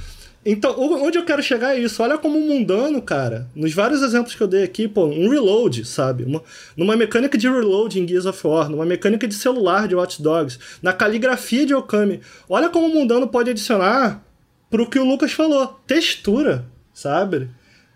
Então, 0.43 0.75
onde 0.79 1.19
eu 1.19 1.23
quero 1.25 1.43
chegar 1.43 1.75
é 1.75 1.79
isso. 1.79 2.01
Olha 2.01 2.17
como 2.17 2.37
um 2.37 2.47
mundano, 2.47 2.99
cara. 3.01 3.47
Nos 3.55 3.73
vários 3.73 4.01
exemplos 4.01 4.33
que 4.33 4.41
eu 4.41 4.47
dei 4.47 4.63
aqui, 4.63 4.87
pô, 4.87 5.05
um 5.05 5.29
reload, 5.29 5.85
sabe? 5.85 6.23
Uma, 6.23 6.41
numa 6.75 6.95
mecânica 6.95 7.37
de 7.37 7.47
reload 7.47 7.99
em 7.99 8.07
Gears 8.07 8.25
of 8.25 8.47
War, 8.47 8.67
numa 8.67 8.85
mecânica 8.85 9.27
de 9.27 9.35
celular 9.35 9.87
de 9.87 9.93
Watch 9.93 10.21
Dogs, 10.21 10.57
na 10.81 10.93
caligrafia 10.93 11.63
de 11.63 11.75
Okami. 11.75 12.21
Olha 12.49 12.69
como 12.69 12.87
o 12.87 12.89
mundano 12.89 13.27
pode 13.27 13.51
adicionar 13.51 14.23
pro 14.69 14.89
que 14.89 14.97
o 14.97 15.05
Lucas 15.05 15.31
falou. 15.31 15.79
Textura, 15.85 16.65
sabe? 16.91 17.47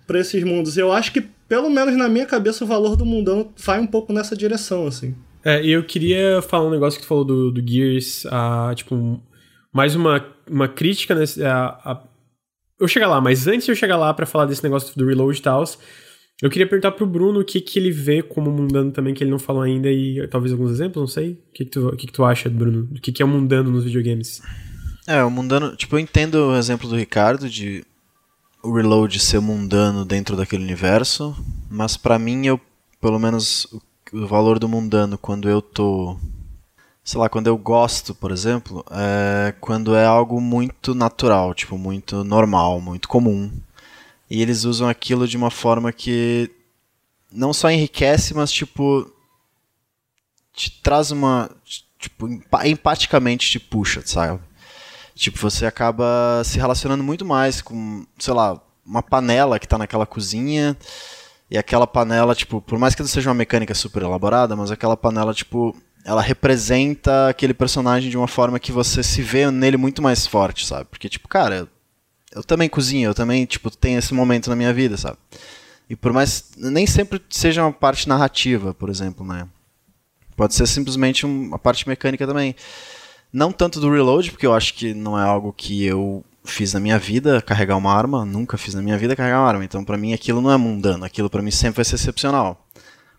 Para 0.06 0.20
esses 0.20 0.44
mundos. 0.44 0.78
Eu 0.78 0.92
acho 0.92 1.12
que 1.12 1.26
pelo 1.48 1.70
menos 1.70 1.96
na 1.96 2.10
minha 2.10 2.26
cabeça, 2.26 2.64
o 2.64 2.68
valor 2.68 2.96
do 2.96 3.06
mundano 3.06 3.54
vai 3.58 3.80
um 3.80 3.88
pouco 3.88 4.12
nessa 4.12 4.36
direção, 4.36 4.88
assim. 4.88 5.16
É, 5.44 5.64
e 5.64 5.72
eu 5.72 5.84
queria 5.84 6.42
falar 6.42 6.68
um 6.68 6.72
negócio 6.72 7.00
que 7.00 7.06
tu 7.06 7.08
falou 7.08 7.24
do, 7.24 7.52
do 7.52 7.68
Gears, 7.68 8.26
a, 8.32 8.74
tipo, 8.76 9.22
mais 9.72 9.96
uma, 9.96 10.26
uma 10.50 10.68
crítica 10.68 11.14
nesse. 11.14 11.44
A, 11.44 11.68
a, 11.68 12.04
eu 12.80 12.88
chegar 12.88 13.08
lá, 13.08 13.22
mas 13.22 13.48
antes 13.48 13.66
de 13.66 13.72
eu 13.72 13.76
chegar 13.76 13.96
lá 13.96 14.14
para 14.14 14.26
falar 14.26 14.46
desse 14.46 14.64
negócio 14.64 14.98
do 14.98 15.06
reload 15.06 15.38
e 15.38 15.42
tal, 15.42 15.64
eu 16.42 16.50
queria 16.50 16.68
perguntar 16.68 16.92
pro 16.92 17.06
Bruno 17.06 17.40
o 17.40 17.46
que, 17.46 17.62
que 17.62 17.78
ele 17.78 17.92
vê 17.92 18.24
como 18.24 18.52
mundano 18.52 18.92
também, 18.92 19.14
que 19.14 19.24
ele 19.24 19.32
não 19.32 19.40
falou 19.40 19.62
ainda, 19.62 19.90
e 19.90 20.28
talvez 20.28 20.52
alguns 20.52 20.72
exemplos, 20.72 21.02
não 21.02 21.08
sei. 21.08 21.34
O 21.34 21.54
que, 21.54 21.64
que, 21.64 21.72
tu, 21.72 21.88
o 21.90 21.96
que, 21.96 22.08
que 22.08 22.14
tu 22.14 22.26
acha, 22.26 22.50
Bruno? 22.50 22.90
O 22.92 23.00
que, 23.00 23.12
que 23.12 23.22
é 23.22 23.26
o 23.26 23.30
mundano 23.30 23.70
nos 23.70 23.84
videogames? 23.84 24.42
É, 25.08 25.24
o 25.24 25.30
mundano. 25.30 25.76
Tipo, 25.76 25.96
eu 25.96 26.00
entendo 26.00 26.36
o 26.36 26.58
exemplo 26.58 26.90
do 26.90 26.96
Ricardo 26.96 27.48
de 27.48 27.86
o 28.66 28.74
reload 28.74 29.20
ser 29.20 29.40
mundano 29.40 30.04
dentro 30.04 30.36
daquele 30.36 30.64
universo, 30.64 31.36
mas 31.70 31.96
para 31.96 32.18
mim 32.18 32.48
eu, 32.48 32.60
pelo 33.00 33.20
menos 33.20 33.66
o, 34.12 34.26
valor 34.26 34.60
do 34.60 34.68
mundano 34.68 35.18
quando 35.18 35.50
eu 35.50 35.62
tô, 35.62 36.18
sei 37.04 37.20
lá, 37.20 37.30
quando 37.30 37.48
eu 37.48 37.58
gosto, 37.58 38.16
por 38.16 38.32
exemplo, 38.32 38.84
é 38.90 39.54
quando 39.62 39.96
é 39.96 40.06
algo 40.06 40.42
muito 40.42 40.96
natural, 40.96 41.54
tipo 41.54 41.78
muito 41.78 42.24
normal, 42.24 42.82
muito 42.82 43.08
comum. 43.08 43.52
E 44.30 44.42
eles 44.42 44.64
usam 44.64 44.88
aquilo 44.88 45.28
de 45.28 45.38
uma 45.38 45.52
forma 45.52 45.92
que 45.92 46.50
não 47.32 47.54
só 47.54 47.70
enriquece, 47.70 48.34
mas 48.34 48.52
tipo 48.52 49.12
te 50.54 50.72
traz 50.82 51.12
uma 51.12 51.50
tipo 52.00 52.28
empaticamente 52.64 53.50
te 53.50 53.60
puxa, 53.60 54.02
sabe? 54.06 54.40
Tipo, 55.16 55.40
você 55.40 55.66
acaba 55.66 56.42
se 56.44 56.60
relacionando 56.60 57.04
muito 57.04 57.26
mais 57.26 57.62
com, 57.62 58.06
sei 58.20 58.34
lá, 58.34 58.62
uma 58.86 59.02
panela 59.02 59.58
que 59.58 59.66
está 59.66 59.78
naquela 59.78 60.06
cozinha. 60.06 60.78
E 61.50 61.58
aquela 61.58 61.88
panela, 61.88 62.36
tipo, 62.36 62.62
por 62.62 62.78
mais 62.78 62.94
que 62.94 63.02
não 63.02 63.08
seja 63.08 63.30
uma 63.30 63.36
mecânica 63.36 63.74
super 63.74 64.04
elaborada, 64.04 64.56
mas 64.56 64.72
aquela 64.72 64.98
panela, 64.98 65.34
tipo, 65.34 65.76
ela 66.04 66.22
representa 66.22 67.30
aquele 67.30 67.54
personagem 67.54 68.10
de 68.10 68.18
uma 68.18 68.28
forma 68.28 68.60
que 68.60 68.72
você 68.72 69.02
se 69.02 69.22
vê 69.22 69.50
nele 69.50 69.78
muito 69.78 70.02
mais 70.02 70.28
forte, 70.28 70.66
sabe? 70.66 70.86
Porque, 70.86 71.08
tipo, 71.08 71.28
cara, 71.28 71.68
eu, 72.32 72.44
também 72.44 72.68
cozinho, 72.68 73.10
eu 73.10 73.14
também, 73.14 73.46
tipo, 73.46 73.72
tenho 73.72 73.98
esse 73.98 74.14
momento 74.14 74.50
na 74.50 74.56
minha 74.56 74.74
vida, 74.74 74.98
sabe? 74.98 75.18
E 75.90 75.96
por 75.96 76.12
mais. 76.12 76.52
Nem 76.58 76.86
sempre 76.86 77.22
seja 77.30 77.64
uma 77.64 77.72
parte 77.72 78.10
narrativa, 78.10 78.74
por 78.74 78.90
exemplo, 78.90 79.26
né? 79.26 79.48
Pode 80.36 80.54
ser 80.54 80.68
simplesmente 80.68 81.26
uma 81.26 81.58
parte 81.58 81.88
mecânica 81.88 82.28
também. 82.28 82.56
Não 83.36 83.52
tanto 83.52 83.82
do 83.82 83.92
reload, 83.92 84.32
porque 84.32 84.46
eu 84.48 84.54
acho 84.54 84.74
que 84.76 84.94
não 84.94 85.20
é 85.20 85.24
algo 85.24 85.52
que 85.52 85.84
eu 85.84 86.24
fiz 86.46 86.74
na 86.74 86.80
minha 86.80 86.98
vida, 86.98 87.42
carregar 87.42 87.76
uma 87.76 87.94
arma. 87.94 88.24
Nunca 88.24 88.58
fiz 88.58 88.74
na 88.74 88.82
minha 88.82 88.98
vida 88.98 89.14
carregar 89.14 89.42
uma 89.42 89.50
arma. 89.50 89.66
Então, 89.66 89.84
para 89.84 89.98
mim, 89.98 90.14
aquilo 90.14 90.40
não 90.40 90.50
é 90.50 90.56
mundano. 90.56 91.04
Aquilo 91.04 91.30
para 91.30 91.42
mim 91.42 91.52
sempre 91.52 91.76
vai 91.76 91.84
ser 91.84 91.96
excepcional. 91.96 92.66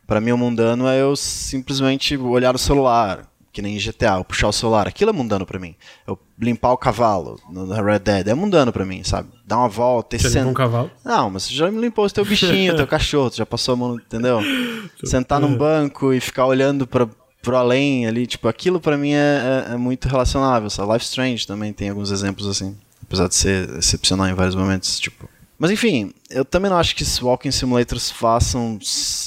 Para 0.07 0.19
mim, 0.19 0.33
o 0.33 0.39
mundano 0.39 0.89
é 0.89 1.03
eu 1.03 1.14
simplesmente 1.17 2.17
olhar 2.17 2.55
o 2.55 2.59
celular, 2.59 3.31
que 3.53 3.61
nem 3.61 3.77
GTA, 3.77 4.14
eu 4.17 4.25
puxar 4.25 4.49
o 4.49 4.53
celular. 4.53 4.89
Aquilo 4.89 5.11
é 5.11 5.12
mundano 5.12 5.45
para 5.45 5.59
mim. 5.59 5.75
Eu 6.07 6.19
limpar 6.41 6.73
o 6.73 6.79
cavalo 6.79 7.39
no 7.51 7.67
Red 7.67 7.99
Dead 7.99 8.29
é 8.29 8.35
mundano 8.35 8.73
para 8.73 8.87
mim, 8.87 9.05
sabe? 9.05 9.29
Dar 9.47 9.59
uma 9.59 9.69
volta 9.69 10.17
e 10.17 10.19
Você 10.19 10.31
sentar. 10.31 10.47
um 10.47 10.55
cavalo? 10.55 10.91
Não, 11.05 11.29
mas 11.29 11.43
você 11.43 11.53
já 11.53 11.71
me 11.71 11.79
limpou 11.79 12.07
o 12.07 12.11
teu 12.11 12.25
bichinho, 12.25 12.73
teu 12.77 12.87
cachorro, 12.87 13.29
tu 13.29 13.37
já 13.37 13.45
passou 13.45 13.75
a 13.75 13.77
mão, 13.77 13.97
entendeu? 13.97 14.41
Sentar 15.05 15.39
num 15.39 15.55
banco 15.55 16.14
e 16.14 16.21
ficar 16.21 16.47
olhando 16.47 16.87
para 16.87 17.07
pro 17.47 17.57
além 17.57 18.09
ali, 18.09 18.27
tipo, 18.27 18.49
aquilo 18.49 18.81
para 18.81 18.99
mim 18.99 19.13
é, 19.13 19.67
é, 19.69 19.75
é, 19.75 19.77
muito 19.77 20.09
relacionável, 20.09 20.69
sabe? 20.69 20.93
Life 20.93 21.05
Strange 21.05 21.47
também 21.47 21.73
tem 21.73 21.91
alguns 21.91 22.11
exemplos 22.11 22.49
assim, 22.49 22.77
apesar 23.01 23.29
de 23.29 23.37
ser 23.37 23.71
excepcional 23.79 24.27
em 24.27 24.35
vários 24.35 24.57
momentos, 24.57 24.99
tipo. 24.99 25.29
Mas 25.57 25.71
enfim, 25.71 26.13
eu 26.29 26.45
também 26.45 26.69
não 26.69 26.77
acho 26.77 26.97
que 26.97 27.05
Walking 27.23 27.53
Simulators 27.53 28.11
façam 28.11 28.81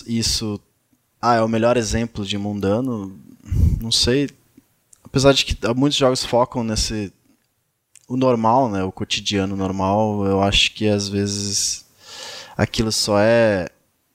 isso. 0.06 0.60
Ah, 1.22 1.36
é 1.36 1.42
o 1.42 1.48
melhor 1.48 1.78
exemplo 1.78 2.26
de 2.26 2.38
mundano. 2.38 3.18
Não 3.82 3.92
sei. 3.92 4.30
Apesar 5.02 5.32
de 5.32 5.46
que 5.46 5.58
muitos 5.74 5.98
jogos 5.98 6.26
focam 6.26 6.62
nesse. 6.62 7.14
O 8.06 8.18
normal, 8.18 8.70
né? 8.70 8.84
O 8.84 8.92
cotidiano 8.92 9.56
normal, 9.56 10.26
eu 10.26 10.44
acho 10.44 10.74
que 10.74 10.90
às 10.90 11.08
vezes 11.08 11.86
aquilo 12.58 12.92
só 12.92 13.18
é 13.18 13.70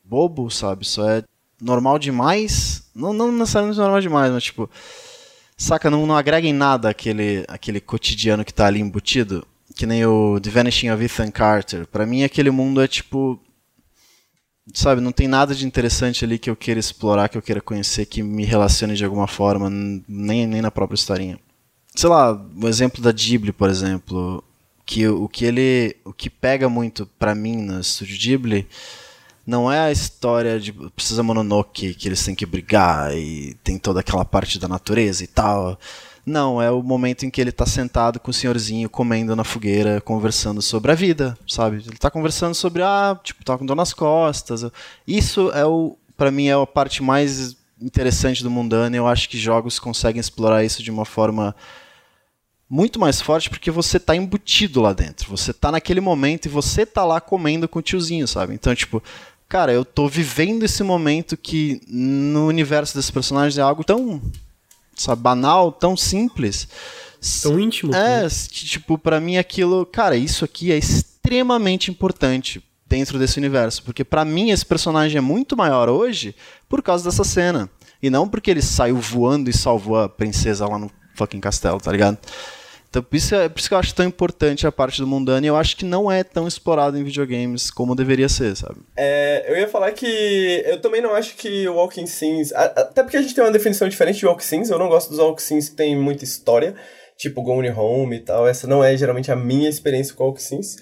bobo, 0.05 0.51
sabe? 0.51 0.87
Só 0.87 1.09
é 1.09 1.25
normal 1.65 1.99
demais. 1.99 2.83
Não, 2.95 3.12
não 3.12 3.33
necessariamente 3.33 3.79
normal 3.79 4.01
demais, 4.01 4.33
mas 4.33 4.45
tipo. 4.45 4.71
Saca, 5.57 5.89
não, 5.89 6.07
não 6.07 6.17
agrega 6.17 6.47
em 6.47 6.53
nada 6.53 6.89
aquele, 6.89 7.45
aquele 7.49 7.81
cotidiano 7.81 8.45
que 8.45 8.53
tá 8.53 8.67
ali 8.67 8.81
embutido. 8.81 9.47
Que 9.75 9.87
nem 9.87 10.05
o 10.05 10.39
The 10.41 10.51
Vanishing 10.51 10.91
of 10.91 11.03
Ethan 11.03 11.31
Carter. 11.31 11.87
Para 11.87 12.07
mim, 12.07 12.23
aquele 12.23 12.51
mundo 12.51 12.81
é 12.81 12.87
tipo. 12.87 13.41
Sabe, 14.73 15.01
não 15.01 15.12
tem 15.12 15.29
nada 15.29 15.55
de 15.55 15.67
interessante 15.67 16.25
ali 16.25 16.39
que 16.39 16.49
eu 16.49 16.57
queira 16.57 16.81
explorar, 16.81 17.29
que 17.29 17.37
eu 17.37 17.43
queira 17.43 17.61
conhecer, 17.61 18.07
que 18.07 18.23
me 18.23 18.45
relacione 18.45 18.95
de 18.95 19.05
alguma 19.05 19.27
forma, 19.27 19.69
nem, 19.69 20.47
nem 20.47 20.62
na 20.62 20.71
própria 20.71 20.97
historinha. 20.97 21.39
Sei 21.95 22.09
lá, 22.09 22.33
o 22.33 22.67
exemplo 22.67 23.03
da 23.03 23.12
Ghibli, 23.12 23.53
por 23.53 23.69
exemplo, 23.69 24.43
que 24.87 25.07
o 25.07 25.29
que 25.29 25.45
ele, 25.45 25.97
o 26.03 26.15
que 26.15 26.31
pega 26.31 26.67
muito 26.67 27.05
para 27.19 27.35
mim 27.35 27.59
no 27.59 27.79
estúdio 27.79 28.17
Ghibli 28.19 28.67
não 29.47 29.70
é 29.70 29.78
a 29.80 29.92
história 29.92 30.59
de 30.59 30.72
Precisa 30.72 31.22
Mononoke, 31.22 31.95
que 31.95 32.09
eles 32.09 32.24
têm 32.24 32.34
que 32.34 32.47
brigar 32.47 33.14
e 33.14 33.55
tem 33.62 33.78
toda 33.78 34.01
aquela 34.01 34.24
parte 34.24 34.59
da 34.59 34.66
natureza 34.66 35.22
e 35.22 35.26
tal. 35.26 35.78
Não, 36.24 36.61
é 36.61 36.70
o 36.70 36.82
momento 36.82 37.26
em 37.26 37.30
que 37.30 37.40
ele 37.40 37.53
tá 37.53 37.66
sentado 37.66 38.18
com 38.18 38.30
o 38.30 38.34
senhorzinho 38.34 38.88
comendo 38.88 39.36
na 39.36 39.45
fogueira, 39.45 40.01
conversando 40.01 40.62
sobre 40.62 40.90
a 40.90 40.95
vida, 40.95 41.36
sabe? 41.47 41.76
Ele 41.86 41.99
tá 41.99 42.11
conversando 42.11 42.55
sobre, 42.55 42.82
ah, 42.82 43.18
tipo, 43.22 43.45
tá 43.45 43.59
com 43.59 43.66
dor 43.66 43.76
nas 43.76 43.92
costas. 43.92 44.64
Isso 45.07 45.51
é 45.53 45.66
o, 45.66 45.99
para 46.16 46.30
mim, 46.30 46.47
é 46.47 46.55
a 46.55 46.66
parte 46.66 47.03
mais 47.03 47.57
interessante 47.78 48.42
do 48.42 48.51
mundano. 48.51 48.97
Eu 48.97 49.07
acho 49.07 49.28
que 49.28 49.36
jogos 49.36 49.78
conseguem 49.78 50.20
explorar 50.20 50.64
isso 50.64 50.82
de 50.82 50.90
uma 50.90 51.05
forma 51.05 51.55
muito 52.68 52.99
mais 52.99 53.20
forte 53.20 53.51
porque 53.51 53.70
você 53.70 54.01
tá 54.01 54.16
embutido 54.16 54.80
lá 54.80 54.95
dentro. 54.95 55.28
Você 55.28 55.53
tá 55.53 55.70
naquele 55.70 56.01
momento 56.01 56.47
e 56.47 56.49
você 56.49 56.86
tá 56.86 57.05
lá 57.05 57.20
comendo 57.20 57.68
com 57.68 57.78
o 57.80 57.82
tiozinho, 57.82 58.26
sabe? 58.26 58.55
Então, 58.55 58.74
tipo, 58.74 59.03
cara, 59.55 59.73
eu 59.73 59.85
tô 59.85 60.09
vivendo 60.09 60.65
esse 60.65 60.83
momento 60.83 61.37
que 61.37 61.81
no 61.87 62.49
universo 62.49 62.97
desses 62.97 63.13
personagens 63.13 63.57
é 63.57 63.63
algo 63.63 63.85
tão, 63.85 64.21
sabe, 64.97 65.23
banal, 65.23 65.71
tão 65.71 65.97
simples. 65.97 66.67
Tão 67.41 67.61
íntimo. 67.61 67.95
É, 67.95 68.25
né? 68.25 68.29
que, 68.29 68.67
tipo, 68.67 68.99
para 68.99 69.21
mim 69.21 69.37
aquilo, 69.37 69.87
cara, 69.87 70.17
isso 70.17 70.45
aqui 70.45 70.73
é 70.73 70.77
extremamente 70.77 71.89
importante 71.89 72.61
dentro 72.85 73.17
desse 73.17 73.39
universo, 73.39 73.85
porque 73.85 74.03
para 74.03 74.25
mim 74.25 74.51
esse 74.51 74.67
personagem 74.67 75.19
é 75.19 75.21
muito 75.21 75.57
maior 75.57 75.89
hoje 75.89 76.35
por 76.69 76.83
causa 76.83 77.05
dessa 77.05 77.23
cena, 77.23 77.71
e 78.03 78.11
não 78.11 78.29
porque 78.29 78.51
ele 78.51 78.61
saiu 78.61 78.97
voando 78.97 79.49
e 79.49 79.53
salvou 79.53 80.01
a 80.01 80.09
princesa 80.09 80.67
lá 80.67 80.81
no 80.81 80.91
fucking 81.15 81.39
castelo, 81.39 81.81
tá 81.81 81.93
ligado? 81.93 82.19
Então, 82.95 83.05
isso, 83.12 83.34
é, 83.34 83.49
por 83.49 83.59
isso 83.59 83.68
que 83.68 83.74
eu 83.74 83.78
acho 83.78 83.95
tão 83.95 84.07
importante 84.07 84.66
a 84.66 84.72
parte 84.72 85.01
do 85.01 85.07
mundano 85.07 85.45
e 85.45 85.49
eu 85.49 85.57
acho 85.57 85.76
que 85.76 85.84
não 85.84 86.11
é 86.11 86.22
tão 86.22 86.47
explorado 86.47 86.97
em 86.97 87.03
videogames 87.03 87.68
como 87.68 87.97
deveria 87.97 88.28
ser, 88.28 88.57
sabe? 88.57 88.76
É, 88.97 89.45
eu 89.49 89.59
ia 89.59 89.66
falar 89.66 89.90
que 89.90 90.62
eu 90.64 90.80
também 90.80 91.03
não 91.03 91.12
acho 91.12 91.34
que 91.34 91.66
o 91.66 91.74
Walking 91.74 92.07
Sims. 92.07 92.53
Até 92.53 93.03
porque 93.03 93.16
a 93.16 93.22
gente 93.22 93.34
tem 93.34 93.42
uma 93.42 93.51
definição 93.51 93.88
diferente 93.88 94.20
de 94.20 94.26
Walking 94.26 94.45
Sims, 94.45 94.70
eu 94.70 94.78
não 94.78 94.88
gosto 94.88 95.11
dos 95.11 95.18
Walking 95.18 95.42
Sims 95.42 95.68
que 95.70 95.74
tem 95.74 95.97
muita 95.97 96.22
história, 96.22 96.76
tipo 97.16 97.42
Gone 97.42 97.70
Home 97.70 98.16
e 98.16 98.20
tal. 98.20 98.47
Essa 98.47 98.68
não 98.68 98.84
é 98.84 98.97
geralmente 98.97 99.32
a 99.32 99.36
minha 99.36 99.68
experiência 99.68 100.14
com 100.14 100.24
Walking 100.24 100.40
Sims. 100.40 100.76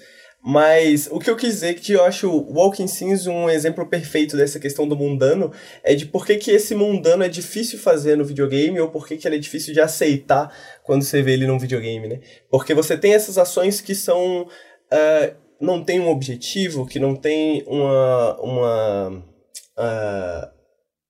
Mas 0.45 1.07
o 1.09 1.19
que 1.19 1.29
eu 1.29 1.37
quis 1.37 1.53
dizer 1.53 1.69
é 1.69 1.73
que 1.73 1.93
eu 1.93 2.03
acho 2.03 2.29
Walking 2.29 2.85
Sims 2.85 3.27
um 3.27 3.49
exemplo 3.49 3.85
perfeito 3.87 4.35
dessa 4.35 4.59
questão 4.59 4.85
do 4.85 4.93
mundano 4.93 5.53
é 5.81 5.95
de 5.95 6.05
por 6.05 6.25
que, 6.25 6.35
que 6.35 6.51
esse 6.51 6.75
mundano 6.75 7.23
é 7.23 7.29
difícil 7.29 7.79
fazer 7.79 8.17
no 8.17 8.25
videogame 8.25 8.77
ou 8.81 8.89
por 8.89 9.07
que, 9.07 9.15
que 9.15 9.25
ele 9.25 9.37
é 9.37 9.39
difícil 9.39 9.73
de 9.73 9.79
aceitar 9.79 10.53
quando 10.83 11.03
você 11.03 11.21
vê 11.21 11.31
ele 11.31 11.47
num 11.47 11.57
videogame, 11.57 12.09
né? 12.09 12.19
Porque 12.49 12.73
você 12.73 12.97
tem 12.97 13.13
essas 13.13 13.37
ações 13.37 13.79
que 13.79 13.95
são. 13.95 14.41
Uh, 14.91 15.33
não 15.61 15.81
tem 15.81 16.01
um 16.01 16.09
objetivo, 16.09 16.85
que 16.85 16.99
não 16.99 17.15
tem 17.15 17.63
uma. 17.65 18.37
uma 18.41 19.09
uh, 19.79 20.53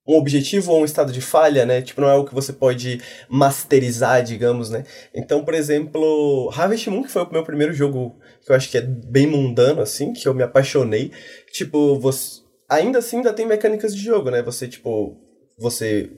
um 0.06 0.16
objetivo 0.16 0.70
ou 0.70 0.82
um 0.82 0.84
estado 0.84 1.12
de 1.12 1.20
falha, 1.20 1.66
né? 1.66 1.82
Tipo, 1.82 2.02
não 2.02 2.10
é 2.10 2.14
o 2.14 2.24
que 2.24 2.34
você 2.34 2.52
pode 2.52 3.00
masterizar, 3.28 4.22
digamos, 4.22 4.70
né? 4.70 4.84
Então, 5.14 5.44
por 5.44 5.54
exemplo, 5.54 6.50
Harvest 6.54 6.88
Moon, 6.88 7.02
que 7.02 7.10
foi 7.10 7.22
o 7.22 7.32
meu 7.32 7.42
primeiro 7.42 7.72
jogo 7.72 8.14
que 8.44 8.52
eu 8.52 8.56
acho 8.56 8.70
que 8.70 8.78
é 8.78 8.82
bem 8.82 9.26
mundano, 9.26 9.80
assim, 9.80 10.12
que 10.12 10.28
eu 10.28 10.34
me 10.34 10.42
apaixonei. 10.42 11.10
Tipo, 11.50 11.98
você. 11.98 12.42
Ainda 12.68 12.98
assim 12.98 13.18
ainda 13.18 13.32
tem 13.32 13.46
mecânicas 13.46 13.94
de 13.94 14.02
jogo, 14.02 14.30
né? 14.30 14.42
Você, 14.42 14.68
tipo, 14.68 15.16
você 15.58 16.10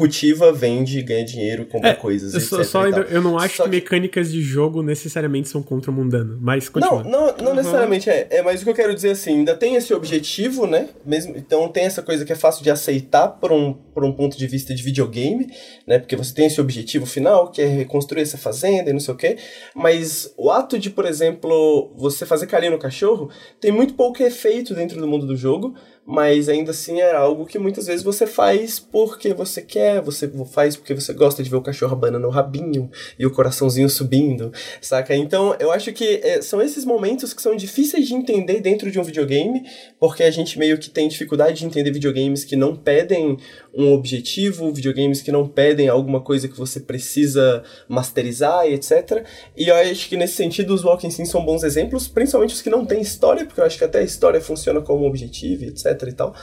cultiva, 0.00 0.50
vende, 0.50 1.02
ganha 1.02 1.22
dinheiro, 1.22 1.66
compra 1.66 1.90
é, 1.90 1.94
coisas, 1.94 2.32
eu 2.32 2.40
só, 2.40 2.64
só 2.64 2.84
ainda, 2.86 3.02
eu 3.10 3.20
não 3.20 3.38
acho 3.38 3.58
só 3.58 3.64
que, 3.64 3.68
que, 3.68 3.76
mecânicas 3.76 4.32
de 4.32 4.40
jogo 4.40 4.82
necessariamente 4.82 5.50
são 5.50 5.62
contra 5.62 5.90
o 5.90 5.94
mundano, 5.94 6.38
mas 6.40 6.70
continua. 6.70 7.04
Não, 7.04 7.10
não, 7.10 7.36
não 7.36 7.46
uhum. 7.48 7.54
necessariamente 7.56 8.08
é, 8.08 8.26
é, 8.30 8.42
mas 8.42 8.62
o 8.62 8.64
que 8.64 8.70
eu 8.70 8.74
quero 8.74 8.94
dizer 8.94 9.10
assim, 9.10 9.40
ainda 9.40 9.54
tem 9.54 9.74
esse 9.74 9.92
objetivo, 9.92 10.66
né? 10.66 10.88
Mesmo, 11.04 11.36
então 11.36 11.68
tem 11.68 11.84
essa 11.84 12.00
coisa 12.02 12.24
que 12.24 12.32
é 12.32 12.34
fácil 12.34 12.64
de 12.64 12.70
aceitar 12.70 13.28
por 13.28 13.52
um, 13.52 13.74
por 13.74 14.02
um 14.02 14.10
ponto 14.10 14.38
de 14.38 14.46
vista 14.46 14.74
de 14.74 14.82
videogame, 14.82 15.52
né? 15.86 15.98
Porque 15.98 16.16
você 16.16 16.32
tem 16.32 16.46
esse 16.46 16.62
objetivo 16.62 17.04
final, 17.04 17.50
que 17.50 17.60
é 17.60 17.66
reconstruir 17.66 18.22
essa 18.22 18.38
fazenda 18.38 18.88
e 18.88 18.94
não 18.94 19.00
sei 19.00 19.12
o 19.12 19.16
quê, 19.18 19.36
mas 19.74 20.32
o 20.38 20.50
ato 20.50 20.78
de, 20.78 20.88
por 20.88 21.04
exemplo, 21.04 21.92
você 21.94 22.24
fazer 22.24 22.46
carinho 22.46 22.72
no 22.72 22.78
cachorro 22.78 23.28
tem 23.60 23.70
muito 23.70 23.92
pouco 23.92 24.22
efeito 24.22 24.72
dentro 24.72 24.98
do 24.98 25.06
mundo 25.06 25.26
do 25.26 25.36
jogo, 25.36 25.74
mas 26.06 26.48
ainda 26.48 26.70
assim 26.70 27.00
é 27.00 27.14
algo 27.14 27.46
que 27.46 27.58
muitas 27.58 27.86
vezes 27.86 28.02
você 28.02 28.26
faz 28.26 28.78
porque 28.78 29.32
você 29.32 29.62
quer, 29.62 30.00
você 30.00 30.30
faz 30.52 30.76
porque 30.76 30.94
você 30.94 31.12
gosta 31.12 31.42
de 31.42 31.50
ver 31.50 31.56
o 31.56 31.62
cachorro 31.62 31.92
abanando 31.92 32.26
o 32.26 32.30
rabinho 32.30 32.90
e 33.18 33.26
o 33.26 33.30
coraçãozinho 33.30 33.88
subindo, 33.88 34.52
saca? 34.80 35.14
Então 35.14 35.54
eu 35.60 35.70
acho 35.70 35.92
que 35.92 36.20
é, 36.22 36.42
são 36.42 36.60
esses 36.60 36.84
momentos 36.84 37.32
que 37.32 37.42
são 37.42 37.54
difíceis 37.54 38.08
de 38.08 38.14
entender 38.14 38.60
dentro 38.60 38.90
de 38.90 38.98
um 38.98 39.04
videogame, 39.04 39.62
porque 39.98 40.22
a 40.22 40.30
gente 40.30 40.58
meio 40.58 40.78
que 40.78 40.90
tem 40.90 41.08
dificuldade 41.08 41.58
de 41.58 41.66
entender 41.66 41.90
videogames 41.92 42.44
que 42.44 42.56
não 42.56 42.74
pedem 42.74 43.36
um 43.74 43.92
objetivo, 43.92 44.72
videogames 44.72 45.22
que 45.22 45.32
não 45.32 45.46
pedem 45.46 45.88
alguma 45.88 46.20
coisa 46.20 46.48
que 46.48 46.58
você 46.58 46.80
precisa 46.80 47.62
masterizar 47.88 48.66
e 48.66 48.74
etc. 48.74 49.24
E 49.56 49.68
eu 49.68 49.74
acho 49.74 50.08
que 50.08 50.16
nesse 50.16 50.34
sentido 50.34 50.74
os 50.74 50.84
Walking 50.84 51.10
Sims 51.10 51.30
são 51.30 51.44
bons 51.44 51.62
exemplos, 51.62 52.08
principalmente 52.08 52.54
os 52.54 52.62
que 52.62 52.70
não 52.70 52.84
têm 52.84 53.00
história, 53.00 53.44
porque 53.44 53.60
eu 53.60 53.64
acho 53.64 53.78
que 53.78 53.84
até 53.84 54.00
a 54.00 54.04
história 54.04 54.40
funciona 54.40 54.80
como 54.80 55.06
objetivo, 55.06 55.64
etc 55.64 56.08
e 56.08 56.12
tal. 56.12 56.34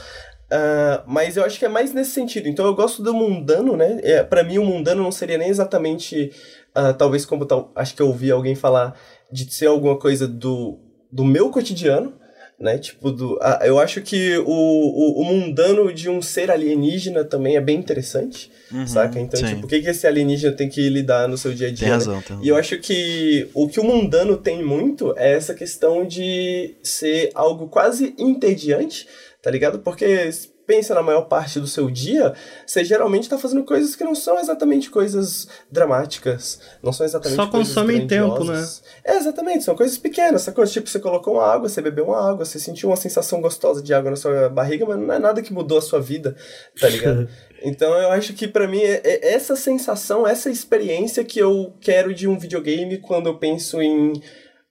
Uh, 0.47 1.03
mas 1.05 1.35
eu 1.35 1.43
acho 1.43 1.59
que 1.59 1.65
é 1.65 1.69
mais 1.69 1.93
nesse 1.93 2.11
sentido. 2.11 2.47
Então 2.47 2.65
eu 2.65 2.73
gosto 2.73 3.03
do 3.03 3.13
mundano, 3.13 3.75
né? 3.75 3.99
É, 4.01 4.23
para 4.23 4.43
mim 4.43 4.57
o 4.57 4.65
mundano 4.65 5.03
não 5.03 5.11
seria 5.11 5.37
nem 5.37 5.49
exatamente, 5.49 6.31
uh, 6.75 6.93
talvez 6.97 7.25
como 7.25 7.45
tal, 7.45 7.71
acho 7.75 7.93
que 7.93 8.01
eu 8.01 8.07
ouvi 8.07 8.31
alguém 8.31 8.55
falar 8.55 8.97
de 9.29 9.53
ser 9.53 9.65
alguma 9.65 9.99
coisa 9.99 10.25
do, 10.25 10.79
do 11.11 11.25
meu 11.25 11.49
cotidiano, 11.49 12.13
né? 12.59 12.77
Tipo, 12.77 13.11
do, 13.11 13.35
uh, 13.35 13.63
eu 13.63 13.79
acho 13.79 14.01
que 14.01 14.37
o, 14.39 14.45
o, 14.45 15.21
o, 15.21 15.25
mundano 15.25 15.93
de 15.93 16.09
um 16.09 16.21
ser 16.21 16.49
alienígena 16.49 17.23
também 17.23 17.55
é 17.55 17.61
bem 17.61 17.77
interessante, 17.77 18.51
uhum, 18.71 18.87
saca? 18.87 19.19
Então, 19.19 19.39
sim. 19.39 19.45
tipo, 19.45 19.65
o 19.65 19.69
que, 19.69 19.79
que 19.81 19.89
esse 19.89 20.07
alienígena 20.07 20.55
tem 20.55 20.67
que 20.67 20.89
lidar 20.89 21.27
no 21.27 21.37
seu 21.37 21.53
dia 21.53 21.67
a 21.67 21.71
dia? 21.71 21.85
Tem 21.85 21.89
razão, 21.89 22.15
né? 22.15 22.21
tem 22.25 22.35
razão. 22.35 22.45
E 22.45 22.49
eu 22.49 22.55
acho 22.55 22.77
que 22.79 23.47
o 23.53 23.67
que 23.67 23.79
o 23.79 23.83
mundano 23.83 24.37
tem 24.37 24.63
muito 24.63 25.13
é 25.17 25.33
essa 25.33 25.53
questão 25.53 26.05
de 26.05 26.75
ser 26.81 27.29
algo 27.35 27.67
quase 27.67 28.15
entediante, 28.17 29.07
tá 29.41 29.51
ligado? 29.51 29.79
Porque 29.79 30.31
pensa 30.67 30.93
na 30.93 31.01
maior 31.01 31.21
parte 31.21 31.61
do 31.61 31.65
seu 31.65 31.89
dia, 31.89 32.33
você 32.65 32.83
geralmente 32.83 33.23
está 33.23 33.37
fazendo 33.37 33.63
coisas 33.63 33.95
que 33.95 34.03
não 34.03 34.13
são 34.13 34.37
exatamente 34.37 34.89
coisas 34.89 35.47
dramáticas, 35.71 36.59
não 36.83 36.91
são 36.91 37.05
exatamente 37.05 37.37
Só 37.37 37.47
consomem 37.47 38.05
tempo, 38.05 38.43
né? 38.43 38.67
É, 39.03 39.15
exatamente, 39.15 39.63
são 39.63 39.75
coisas 39.75 39.97
pequenas, 39.97 40.41
essa 40.41 40.51
coisa, 40.51 40.71
tipo, 40.71 40.89
você 40.89 40.99
colocou 40.99 41.35
uma 41.35 41.45
água, 41.45 41.69
você 41.69 41.81
bebeu 41.81 42.07
uma 42.07 42.29
água, 42.29 42.43
você 42.43 42.59
sentiu 42.59 42.89
uma 42.89 42.97
sensação 42.97 43.39
gostosa 43.39 43.81
de 43.81 43.93
água 43.93 44.11
na 44.11 44.17
sua 44.17 44.49
barriga, 44.49 44.85
mas 44.85 44.99
não 44.99 45.13
é 45.13 45.19
nada 45.19 45.41
que 45.41 45.53
mudou 45.53 45.77
a 45.77 45.81
sua 45.81 46.01
vida, 46.01 46.35
tá 46.79 46.89
ligado? 46.89 47.29
então 47.63 47.93
eu 47.93 48.11
acho 48.11 48.33
que 48.33 48.47
para 48.47 48.67
mim 48.67 48.81
é, 48.81 49.01
é 49.05 49.33
essa 49.33 49.55
sensação, 49.55 50.27
essa 50.27 50.49
experiência 50.49 51.23
que 51.23 51.39
eu 51.39 51.73
quero 51.79 52.13
de 52.13 52.27
um 52.27 52.37
videogame 52.37 52.97
quando 52.97 53.27
eu 53.27 53.37
penso 53.37 53.81
em 53.81 54.21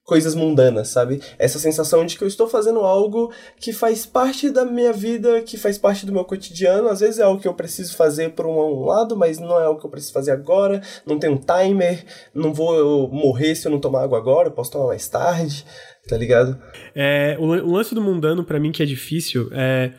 coisas 0.07 0.37
mundanas, 0.37 0.89
sabe? 0.89 1.21
Essa 1.37 1.59
sensação 1.59 2.07
de 2.07 2.17
que 2.17 2.23
eu 2.23 2.29
estou 2.29 2.49
fazendo 2.49 2.79
algo 2.79 3.33
que 3.59 3.73
faz 3.73 4.07
parte 4.07 4.49
da 4.49 4.65
minha 4.65 4.93
vida, 4.93 5.43
que 5.43 5.59
faz 5.59 5.77
parte 5.77 6.07
do 6.07 6.13
meu 6.13 6.25
cotidiano. 6.25 6.89
Às 6.89 7.01
vezes 7.01 7.19
é 7.19 7.25
algo 7.25 7.43
que 7.43 7.49
eu 7.49 7.55
preciso 7.55 7.97
fazer 7.97 8.31
por 8.31 8.47
um 8.47 8.85
lado, 8.85 9.17
mas 9.17 9.41
não 9.41 9.59
é 9.61 9.65
algo 9.65 9.81
que 9.81 9.85
eu 9.85 9.91
preciso 9.91 10.13
fazer 10.13 10.31
agora. 10.31 10.81
Não 11.05 11.19
tem 11.19 11.29
um 11.29 11.37
timer, 11.37 12.05
não 12.33 12.55
vou 12.55 13.09
morrer 13.09 13.57
se 13.57 13.67
eu 13.67 13.73
não 13.73 13.81
tomar 13.81 14.05
água 14.05 14.17
agora, 14.17 14.49
eu 14.49 14.53
posso 14.53 14.71
tomar 14.71 14.87
mais 14.87 15.09
tarde, 15.09 15.67
tá 16.09 16.17
ligado? 16.17 16.57
É, 16.95 17.37
o, 17.41 17.73
lance 17.73 17.93
do 17.93 18.01
mundano, 18.01 18.45
para 18.45 18.61
mim, 18.61 18.71
que 18.71 18.85
é 18.85 18.87
difícil, 18.87 19.51
é 19.53 19.91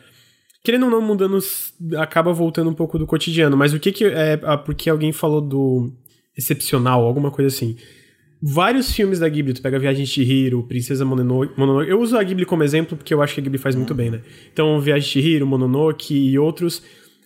querendo 0.64 0.86
ou 0.86 0.90
não, 0.90 1.02
mudando, 1.02 1.38
acaba 1.98 2.32
voltando 2.32 2.70
um 2.70 2.74
pouco 2.74 2.98
do 2.98 3.06
cotidiano. 3.06 3.58
Mas 3.58 3.74
o 3.74 3.78
que 3.78 3.92
que 3.92 4.06
é. 4.06 4.38
Porque 4.64 4.88
alguém 4.88 5.12
falou 5.12 5.42
do 5.42 5.92
excepcional, 6.36 7.04
alguma 7.04 7.30
coisa 7.30 7.54
assim. 7.54 7.76
Vários 8.40 8.92
filmes 8.92 9.18
da 9.18 9.28
Ghibli, 9.28 9.52
tu 9.52 9.60
pega 9.60 9.78
Viagem 9.78 10.04
de 10.04 10.10
Chihiro, 10.10 10.62
Princesa 10.62 11.04
Mononoke, 11.04 11.58
Mononoke. 11.58 11.90
Eu 11.90 12.00
uso 12.00 12.16
a 12.16 12.22
Ghibli 12.22 12.44
como 12.44 12.62
exemplo 12.62 12.96
porque 12.96 13.12
eu 13.12 13.20
acho 13.20 13.34
que 13.34 13.40
a 13.40 13.42
Ghibli 13.42 13.58
faz 13.58 13.74
muito 13.74 13.94
bem, 13.94 14.10
né? 14.10 14.20
Então, 14.52 14.80
Viagem 14.80 15.04
de 15.04 15.08
Chihiro, 15.08 15.46
Mononoke 15.46 16.14
e 16.14 16.38
outros 16.38 16.82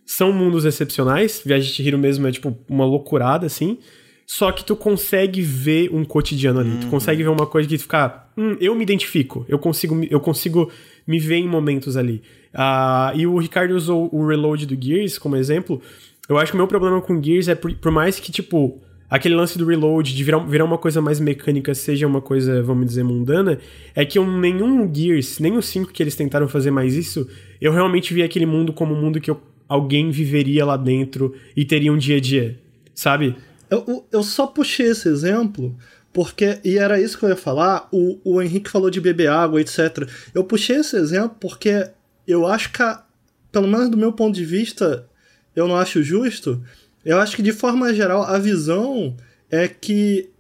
são 0.07 0.33
mundos 0.33 0.65
excepcionais. 0.65 1.43
Viagem 1.45 1.69
de 1.69 1.75
Chihiro 1.75 1.99
mesmo 1.99 2.27
é 2.27 2.33
tipo 2.33 2.57
uma 2.69 2.87
loucurada, 2.87 3.45
assim. 3.45 3.79
Só 4.27 4.51
que 4.51 4.65
tu 4.65 4.75
consegue 4.75 5.43
ver 5.43 5.91
um 5.93 6.05
cotidiano 6.05 6.61
ali. 6.61 6.71
Uhum. 6.71 6.81
Tu 6.81 6.87
consegue 6.87 7.23
ver 7.23 7.29
uma 7.29 7.47
coisa 7.47 7.69
que 7.69 7.77
tu 7.77 7.83
fica. 7.83 8.27
Hum, 8.37 8.57
eu 8.59 8.75
me 8.75 8.83
identifico. 8.83 9.45
Eu 9.47 9.59
consigo, 9.59 10.03
eu 10.09 10.21
consigo 10.21 10.71
me 11.07 11.19
ver 11.19 11.37
em 11.37 11.49
momentos 11.49 11.97
ali. 11.97 12.23
Uh, 12.55 13.19
e 13.19 13.27
o 13.27 13.37
Ricardo 13.37 13.73
usou 13.73 14.09
o 14.13 14.27
reload 14.27 14.65
do 14.65 14.83
Gears 14.83 15.19
como 15.19 15.37
exemplo. 15.37 15.83
Eu 16.29 16.39
acho 16.39 16.53
que 16.53 16.57
o 16.57 16.59
meu 16.59 16.67
problema 16.67 17.01
com 17.03 17.23
Gears 17.23 17.49
é 17.49 17.55
por, 17.55 17.75
por 17.75 17.93
mais 17.93 18.19
que, 18.19 18.33
tipo, 18.33 18.81
aquele 19.13 19.35
lance 19.35 19.59
do 19.59 19.67
reload, 19.67 20.15
de 20.15 20.25
virar, 20.25 20.39
virar 20.39 20.65
uma 20.65 20.79
coisa 20.79 21.03
mais 21.03 21.21
mecânica, 21.21 21.75
seja 21.75 22.07
uma 22.07 22.23
coisa, 22.23 22.63
vamos 22.63 22.87
dizer, 22.87 23.05
mundana, 23.05 23.59
é 23.95 24.07
que 24.07 24.19
eu, 24.19 24.27
nenhum 24.27 24.93
Gears, 24.93 25.39
nem 25.39 25.55
os 25.55 25.67
5 25.67 25.93
que 25.93 26.03
eles 26.03 26.17
tentaram 26.17 26.49
fazer 26.49 26.71
mais 26.71 26.95
isso, 26.95 27.29
eu 27.61 27.73
realmente 27.73 28.15
vi 28.15 28.23
aquele 28.23 28.47
mundo 28.47 28.73
como 28.73 28.95
um 28.95 28.99
mundo 28.99 29.21
que 29.21 29.31
eu, 29.31 29.39
alguém 29.69 30.11
viveria 30.11 30.65
lá 30.65 30.79
dentro 30.79 31.35
e 31.55 31.63
teria 31.63 31.93
um 31.93 31.99
dia 31.99 32.17
a 32.17 32.21
dia, 32.21 32.59
sabe? 32.95 33.37
Eu, 33.69 34.07
eu 34.11 34.23
só 34.23 34.47
puxei 34.47 34.87
esse 34.87 35.11
exemplo 35.11 35.77
porque, 36.11 36.59
e 36.65 36.79
era 36.79 36.99
isso 36.99 37.19
que 37.19 37.27
eu 37.27 37.29
ia 37.29 37.37
falar, 37.37 37.89
o, 37.93 38.19
o 38.25 38.41
Henrique 38.41 38.71
falou 38.71 38.89
de 38.89 38.99
beber 38.99 39.29
água, 39.29 39.61
etc. 39.61 40.09
Eu 40.35 40.43
puxei 40.43 40.77
esse 40.77 40.97
exemplo 40.97 41.37
porque 41.39 41.87
eu 42.27 42.47
acho 42.47 42.73
que, 42.73 42.83
a, 42.83 43.05
pelo 43.51 43.69
menos 43.69 43.91
do 43.91 43.97
meu 43.99 44.15
ponto 44.15 44.35
de 44.35 44.45
vista, 44.47 45.07
eu 45.55 45.69
não 45.69 45.77
acho 45.77 46.03
justo. 46.03 46.63
Eu 47.05 47.19
acho 47.21 47.37
que, 47.37 47.43
de 47.43 47.53
forma 47.53 47.93
geral, 47.93 48.23
a 48.23 48.39
visão 48.39 49.17
é 49.51 49.69
que 49.69 50.31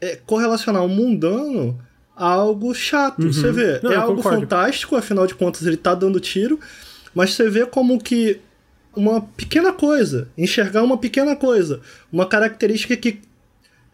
é 0.00 0.16
correlacionar 0.26 0.84
o 0.84 0.88
mundano 0.88 1.78
a 2.16 2.26
algo 2.26 2.74
chato. 2.74 3.22
Uhum. 3.22 3.32
Você 3.32 3.52
vê, 3.52 3.80
não, 3.82 3.92
é 3.92 3.96
algo 3.96 4.16
concordo. 4.16 4.40
fantástico, 4.40 4.96
afinal 4.96 5.26
de 5.26 5.34
contas 5.34 5.66
ele 5.66 5.76
tá 5.76 5.94
dando 5.94 6.18
tiro, 6.18 6.58
mas 7.14 7.34
você 7.34 7.48
vê 7.48 7.66
como 7.66 7.98
que 7.98 8.40
uma 8.94 9.20
pequena 9.20 9.72
coisa, 9.72 10.28
enxergar 10.38 10.82
uma 10.82 10.96
pequena 10.96 11.36
coisa, 11.36 11.80
uma 12.10 12.24
característica 12.26 12.96
que 12.96 13.20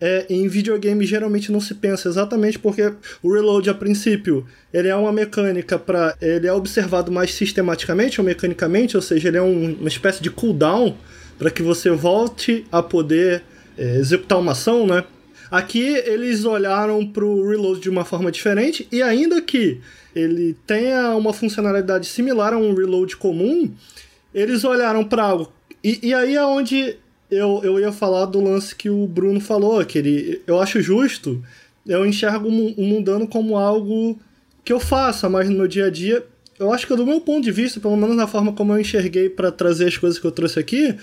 é, 0.01 0.27
em 0.29 0.49
videogame 0.49 1.05
geralmente 1.07 1.53
não 1.53 1.61
se 1.61 1.75
pensa 1.75 2.09
exatamente 2.09 2.59
porque 2.59 2.93
o 3.23 3.33
reload 3.33 3.71
a 3.71 3.75
princípio 3.75 4.45
ele 4.73 4.89
é 4.89 4.97
uma 4.97 5.13
mecânica 5.13 5.79
para 5.79 6.17
ele 6.21 6.49
é 6.49 6.53
observado 6.53 7.13
mais 7.13 7.33
sistematicamente 7.35 8.21
ou 8.21 8.27
mecanicamente, 8.27 8.97
ou 8.97 9.03
seja, 9.03 9.29
ele 9.29 9.37
é 9.37 9.43
um, 9.43 9.75
uma 9.75 9.89
espécie 9.89 10.23
de 10.23 10.31
cooldown 10.31 10.97
para 11.43 11.51
que 11.51 11.61
você 11.61 11.90
volte 11.90 12.64
a 12.70 12.80
poder 12.80 13.43
é, 13.76 13.97
executar 13.97 14.38
uma 14.38 14.53
ação, 14.53 14.86
né? 14.86 15.03
Aqui 15.51 15.82
eles 15.82 16.45
olharam 16.45 17.05
para 17.05 17.24
o 17.24 17.49
reload 17.49 17.80
de 17.80 17.90
uma 17.90 18.05
forma 18.05 18.30
diferente 18.30 18.86
e 18.93 19.03
ainda 19.03 19.43
que 19.43 19.80
ele 20.14 20.57
tenha 20.64 21.16
uma 21.16 21.32
funcionalidade 21.32 22.07
similar 22.07 22.53
a 22.55 22.57
um 22.57 22.72
reload 22.72 23.16
comum, 23.16 23.74
eles 24.32 24.62
olharam 24.62 25.05
para 25.05 25.24
algo 25.24 25.53
e, 25.82 25.99
e 26.11 26.14
aí 26.14 26.36
é 26.36 26.47
onde 26.47 26.97
eu, 27.28 27.61
eu 27.64 27.80
ia 27.80 27.90
falar 27.90 28.26
do 28.26 28.40
lance 28.40 28.72
que 28.76 28.88
o 28.88 29.05
Bruno 29.09 29.40
falou, 29.40 29.84
que 29.84 29.99
ele, 29.99 30.40
eu 30.47 30.61
acho 30.61 30.80
justo, 30.80 31.43
eu 31.84 32.07
enxergo 32.07 32.47
o 32.49 32.82
mundano 32.86 33.26
como 33.26 33.57
algo 33.57 34.16
que 34.64 34.72
eu 34.72 34.78
faça, 34.78 35.28
mas 35.28 35.51
no 35.51 35.57
meu 35.57 35.66
dia 35.66 35.86
a 35.86 35.90
dia, 35.90 36.24
eu 36.57 36.72
acho 36.72 36.86
que 36.86 36.95
do 36.95 37.05
meu 37.05 37.20
ponto 37.20 37.43
de 37.43 37.51
vista, 37.51 37.80
pelo 37.80 37.97
menos 37.97 38.14
na 38.16 38.28
forma 38.28 38.53
como 38.53 38.72
eu 38.72 38.80
enxerguei 38.80 39.28
para 39.28 39.51
trazer 39.51 39.88
as 39.88 39.97
coisas 39.97 40.20
que 40.20 40.24
eu 40.24 40.30
trouxe 40.30 40.61
aqui, 40.61 40.95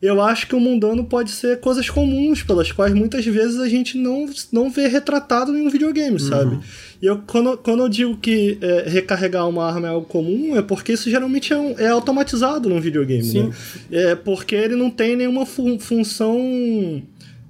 eu 0.00 0.20
acho 0.20 0.46
que 0.46 0.54
o 0.54 0.60
mundano 0.60 1.04
pode 1.04 1.30
ser 1.30 1.58
coisas 1.60 1.88
comuns, 1.88 2.42
pelas 2.42 2.70
quais 2.70 2.92
muitas 2.92 3.24
vezes 3.24 3.58
a 3.58 3.68
gente 3.68 3.96
não, 3.96 4.28
não 4.52 4.70
vê 4.70 4.86
retratado 4.86 5.56
em 5.56 5.66
um 5.66 5.70
videogame, 5.70 6.12
uhum. 6.12 6.18
sabe? 6.18 6.58
E 7.00 7.06
eu, 7.06 7.18
quando, 7.26 7.56
quando 7.58 7.82
eu 7.82 7.88
digo 7.88 8.16
que 8.16 8.58
é, 8.60 8.88
recarregar 8.88 9.48
uma 9.48 9.64
arma 9.64 9.86
é 9.86 9.90
algo 9.90 10.06
comum, 10.06 10.56
é 10.56 10.62
porque 10.62 10.92
isso 10.92 11.10
geralmente 11.10 11.52
é, 11.52 11.56
um, 11.56 11.78
é 11.78 11.88
automatizado 11.88 12.68
num 12.68 12.80
videogame, 12.80 13.24
Sim. 13.24 13.42
né? 13.44 13.54
É 13.90 14.14
porque 14.14 14.54
ele 14.54 14.76
não 14.76 14.90
tem 14.90 15.16
nenhuma 15.16 15.46
fu 15.46 15.78
função 15.78 17.02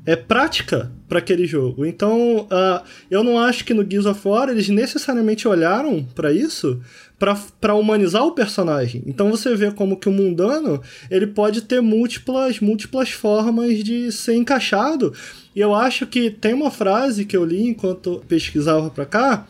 é 0.06 0.14
prática 0.14 0.90
para 1.08 1.18
aquele 1.18 1.46
jogo. 1.46 1.84
Então, 1.84 2.42
uh, 2.42 2.84
eu 3.10 3.24
não 3.24 3.38
acho 3.38 3.64
que 3.64 3.74
no 3.74 3.84
Gears 3.88 4.06
of 4.06 4.26
War 4.26 4.48
eles 4.48 4.68
necessariamente 4.68 5.46
olharam 5.48 6.06
para 6.14 6.32
isso 6.32 6.80
para 7.58 7.74
humanizar 7.74 8.24
o 8.24 8.32
personagem. 8.32 9.02
Então 9.06 9.30
você 9.30 9.54
vê 9.56 9.70
como 9.70 9.96
que 9.96 10.08
o 10.08 10.12
mundano 10.12 10.82
ele 11.10 11.26
pode 11.26 11.62
ter 11.62 11.80
múltiplas 11.80 12.60
múltiplas 12.60 13.10
formas 13.10 13.82
de 13.82 14.12
ser 14.12 14.34
encaixado. 14.34 15.12
E 15.54 15.60
eu 15.60 15.74
acho 15.74 16.06
que 16.06 16.30
tem 16.30 16.52
uma 16.52 16.70
frase 16.70 17.24
que 17.24 17.36
eu 17.36 17.44
li 17.44 17.68
enquanto 17.68 18.22
pesquisava 18.28 18.90
para 18.90 19.06
cá, 19.06 19.46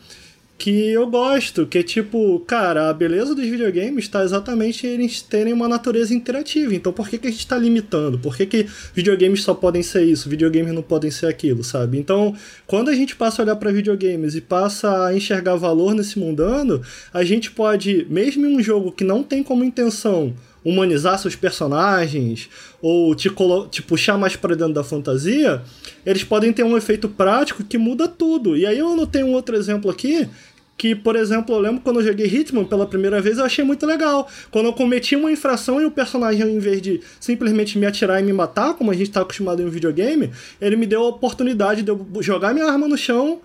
que 0.57 0.89
eu 0.89 1.05
gosto, 1.07 1.67
que 1.67 1.77
é 1.77 1.83
tipo, 1.83 2.39
cara, 2.41 2.89
a 2.89 2.93
beleza 2.93 3.35
dos 3.35 3.45
videogames 3.45 4.05
está 4.05 4.23
exatamente 4.23 4.87
eles 4.87 5.21
terem 5.21 5.53
uma 5.53 5.67
natureza 5.67 6.13
interativa. 6.13 6.73
Então 6.73 6.91
por 6.91 7.07
que, 7.07 7.17
que 7.17 7.27
a 7.27 7.31
gente 7.31 7.39
está 7.39 7.57
limitando? 7.57 8.17
Por 8.17 8.35
que, 8.35 8.45
que 8.45 8.67
videogames 8.93 9.43
só 9.43 9.53
podem 9.53 9.83
ser 9.83 10.03
isso, 10.03 10.29
videogames 10.29 10.73
não 10.73 10.81
podem 10.81 11.11
ser 11.11 11.27
aquilo, 11.27 11.63
sabe? 11.63 11.99
Então, 11.99 12.35
quando 12.65 12.89
a 12.89 12.93
gente 12.93 13.15
passa 13.15 13.41
a 13.41 13.43
olhar 13.43 13.55
para 13.55 13.71
videogames 13.71 14.35
e 14.35 14.41
passa 14.41 15.05
a 15.05 15.15
enxergar 15.15 15.55
valor 15.55 15.93
nesse 15.93 16.17
mundano, 16.17 16.81
a 17.13 17.23
gente 17.23 17.51
pode, 17.51 18.07
mesmo 18.09 18.45
em 18.45 18.55
um 18.55 18.63
jogo 18.63 18.91
que 18.91 19.03
não 19.03 19.21
tem 19.21 19.43
como 19.43 19.63
intenção 19.63 20.33
humanizar 20.69 21.17
seus 21.17 21.35
personagens 21.35 22.49
ou 22.81 23.15
te, 23.15 23.29
te 23.71 23.81
puxar 23.81 24.17
mais 24.17 24.35
para 24.35 24.55
dentro 24.55 24.73
da 24.73 24.83
fantasia, 24.83 25.61
eles 26.05 26.23
podem 26.23 26.51
ter 26.51 26.63
um 26.63 26.75
efeito 26.75 27.07
prático 27.07 27.63
que 27.63 27.77
muda 27.77 28.07
tudo. 28.07 28.57
E 28.57 28.65
aí 28.65 28.77
eu 28.77 28.91
anotei 28.91 29.23
um 29.23 29.33
outro 29.33 29.55
exemplo 29.55 29.89
aqui 29.89 30.27
que, 30.77 30.93
por 30.93 31.15
exemplo, 31.15 31.55
eu 31.55 31.59
lembro 31.59 31.81
quando 31.81 31.99
eu 31.99 32.05
joguei 32.05 32.27
Hitman 32.27 32.63
pela 32.63 32.85
primeira 32.85 33.19
vez, 33.19 33.39
eu 33.39 33.45
achei 33.45 33.65
muito 33.65 33.85
legal. 33.85 34.29
Quando 34.51 34.67
eu 34.67 34.73
cometi 34.73 35.15
uma 35.15 35.31
infração 35.31 35.81
e 35.81 35.85
o 35.85 35.91
personagem, 35.91 36.43
ao 36.43 36.49
invés 36.49 36.81
de 36.81 37.01
simplesmente 37.19 37.79
me 37.79 37.85
atirar 37.85 38.21
e 38.21 38.23
me 38.23 38.31
matar, 38.31 38.75
como 38.75 38.91
a 38.91 38.93
gente 38.93 39.07
está 39.07 39.21
acostumado 39.21 39.61
em 39.61 39.65
um 39.65 39.69
videogame, 39.69 40.31
ele 40.61 40.75
me 40.75 40.85
deu 40.85 41.01
a 41.01 41.07
oportunidade 41.07 41.81
de 41.81 41.89
eu 41.89 42.05
jogar 42.19 42.53
minha 42.53 42.67
arma 42.67 42.87
no 42.87 42.97
chão, 42.97 43.41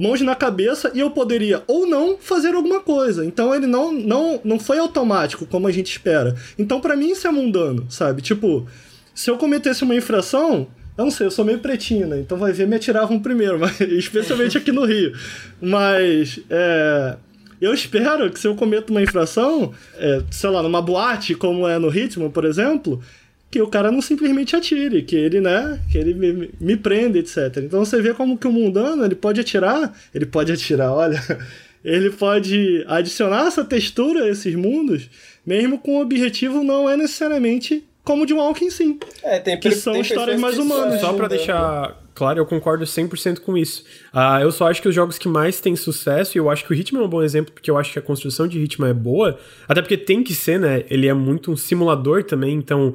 mãos 0.00 0.20
na 0.22 0.34
cabeça, 0.34 0.90
e 0.94 1.00
eu 1.00 1.10
poderia 1.10 1.62
ou 1.66 1.86
não 1.86 2.16
fazer 2.18 2.54
alguma 2.54 2.80
coisa. 2.80 3.24
Então 3.24 3.54
ele 3.54 3.66
não, 3.66 3.92
não, 3.92 4.40
não 4.42 4.58
foi 4.58 4.78
automático, 4.78 5.44
como 5.44 5.68
a 5.68 5.72
gente 5.72 5.90
espera. 5.90 6.34
Então, 6.58 6.80
para 6.80 6.96
mim, 6.96 7.10
isso 7.10 7.26
é 7.26 7.30
mundano, 7.30 7.86
sabe? 7.90 8.22
Tipo, 8.22 8.66
se 9.14 9.30
eu 9.30 9.36
cometesse 9.36 9.84
uma 9.84 9.94
infração, 9.94 10.66
eu 10.96 11.04
não 11.04 11.10
sei, 11.10 11.26
eu 11.26 11.30
sou 11.30 11.44
meio 11.44 11.58
pretinho, 11.58 12.06
né? 12.06 12.18
Então 12.18 12.38
vai 12.38 12.52
ver, 12.52 12.66
me 12.66 12.76
atiravam 12.76 13.20
primeiro, 13.20 13.58
mas, 13.60 13.78
especialmente 13.80 14.56
aqui 14.56 14.72
no 14.72 14.86
Rio. 14.86 15.12
Mas, 15.60 16.40
é, 16.48 17.16
eu 17.60 17.74
espero 17.74 18.30
que 18.30 18.40
se 18.40 18.48
eu 18.48 18.54
cometo 18.54 18.88
uma 18.88 19.02
infração, 19.02 19.74
é, 19.98 20.22
sei 20.30 20.48
lá, 20.48 20.62
numa 20.62 20.80
boate, 20.80 21.34
como 21.34 21.68
é 21.68 21.78
no 21.78 21.90
Ritmo, 21.90 22.30
por 22.30 22.46
exemplo, 22.46 23.02
que 23.50 23.60
o 23.60 23.66
cara 23.66 23.90
não 23.90 24.00
simplesmente 24.00 24.54
atire, 24.54 25.02
que 25.02 25.16
ele, 25.16 25.40
né, 25.40 25.80
que 25.90 25.98
ele 25.98 26.14
me, 26.14 26.50
me 26.60 26.76
prenda, 26.76 27.18
etc. 27.18 27.56
Então 27.58 27.84
você 27.84 28.00
vê 28.00 28.14
como 28.14 28.38
que 28.38 28.46
o 28.46 28.52
mundano, 28.52 29.04
ele 29.04 29.16
pode 29.16 29.40
atirar, 29.40 29.92
ele 30.14 30.26
pode 30.26 30.52
atirar, 30.52 30.92
olha, 30.92 31.20
ele 31.84 32.10
pode 32.10 32.84
adicionar 32.86 33.46
essa 33.46 33.64
textura 33.64 34.24
a 34.24 34.28
esses 34.28 34.54
mundos, 34.54 35.10
mesmo 35.44 35.78
com 35.78 35.96
o 35.96 36.00
objetivo 36.00 36.62
não 36.62 36.88
é 36.88 36.96
necessariamente 36.96 37.84
como 38.04 38.24
de 38.24 38.32
Walking 38.32 38.70
sim. 38.70 38.98
É, 39.22 39.38
tem 39.38 39.58
que 39.58 39.70
são 39.72 39.92
tem 39.92 40.02
histórias 40.02 40.40
mais 40.40 40.58
humanas. 40.58 41.00
Só 41.00 41.12
para 41.12 41.28
deixar 41.28 42.00
claro, 42.14 42.38
eu 42.38 42.46
concordo 42.46 42.84
100% 42.84 43.40
com 43.40 43.56
isso. 43.56 43.82
Uh, 44.12 44.42
eu 44.42 44.52
só 44.52 44.68
acho 44.68 44.82
que 44.82 44.88
os 44.88 44.94
jogos 44.94 45.16
que 45.16 45.28
mais 45.28 45.60
têm 45.60 45.74
sucesso, 45.74 46.36
e 46.36 46.38
eu 46.38 46.50
acho 46.50 46.64
que 46.66 46.72
o 46.72 46.74
Hitman 46.74 47.02
é 47.02 47.04
um 47.06 47.08
bom 47.08 47.22
exemplo, 47.22 47.52
porque 47.52 47.70
eu 47.70 47.78
acho 47.78 47.92
que 47.92 47.98
a 47.98 48.02
construção 48.02 48.46
de 48.46 48.58
Hitman 48.58 48.90
é 48.90 48.94
boa, 48.94 49.38
até 49.66 49.80
porque 49.80 49.96
tem 49.96 50.22
que 50.22 50.34
ser, 50.34 50.60
né? 50.60 50.84
Ele 50.90 51.06
é 51.06 51.14
muito 51.14 51.50
um 51.50 51.56
simulador 51.56 52.22
também, 52.24 52.54
então 52.54 52.94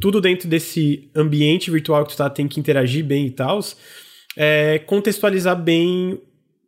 tudo 0.00 0.20
dentro 0.20 0.48
desse 0.48 1.08
ambiente 1.14 1.70
virtual 1.70 2.04
que 2.04 2.12
tu 2.12 2.16
tá 2.16 2.30
tem 2.30 2.48
que 2.48 2.58
interagir 2.58 3.04
bem 3.04 3.26
e 3.26 3.30
tal. 3.30 3.60
É, 4.36 4.78
contextualizar 4.80 5.60
bem 5.60 6.20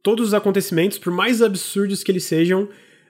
todos 0.02 0.28
os 0.28 0.34
acontecimentos, 0.34 0.98
por 0.98 1.12
mais 1.12 1.40
absurdos 1.40 2.02
que 2.02 2.10
eles 2.10 2.24
sejam, 2.24 2.68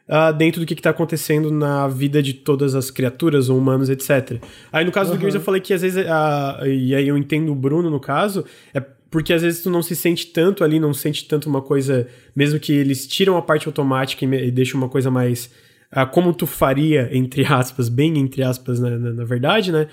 uh, 0.08 0.32
dentro 0.36 0.60
do 0.60 0.66
que, 0.66 0.74
está 0.74 0.90
acontecendo 0.90 1.50
na 1.50 1.88
vida 1.88 2.22
de 2.22 2.34
todas 2.34 2.74
as 2.74 2.90
criaturas 2.90 3.48
ou 3.48 3.58
humanos, 3.58 3.88
etc. 3.88 4.42
Aí 4.72 4.84
no 4.84 4.92
caso 4.92 5.10
uhum. 5.10 5.16
do 5.16 5.20
Gears 5.20 5.34
eu 5.34 5.40
falei 5.40 5.60
que 5.60 5.72
às 5.72 5.82
vezes, 5.82 6.04
uh, 6.04 6.66
e 6.66 6.94
aí 6.94 7.08
eu 7.08 7.16
entendo 7.16 7.50
o 7.50 7.54
Bruno 7.54 7.90
no 7.90 7.98
caso, 7.98 8.44
é 8.74 8.80
porque 9.10 9.32
às 9.32 9.42
vezes 9.42 9.62
tu 9.62 9.70
não 9.70 9.82
se 9.82 9.94
sente 9.96 10.26
tanto 10.28 10.64
ali, 10.64 10.78
não 10.78 10.94
sente 10.94 11.26
tanto 11.26 11.48
uma 11.48 11.60
coisa, 11.60 12.06
mesmo 12.34 12.58
que 12.58 12.72
eles 12.72 13.06
tiram 13.06 13.36
a 13.36 13.42
parte 13.42 13.66
automática 13.66 14.24
e, 14.24 14.48
e 14.48 14.50
deixam 14.50 14.80
uma 14.80 14.88
coisa 14.88 15.10
mais 15.10 15.50
uh, 15.96 16.06
como 16.10 16.32
tu 16.32 16.46
faria, 16.46 17.08
entre 17.12 17.44
aspas, 17.44 17.88
bem 17.88 18.18
entre 18.18 18.42
aspas, 18.42 18.80
na, 18.80 18.90
na, 18.90 19.12
na 19.12 19.24
verdade, 19.24 19.72
né? 19.72 19.88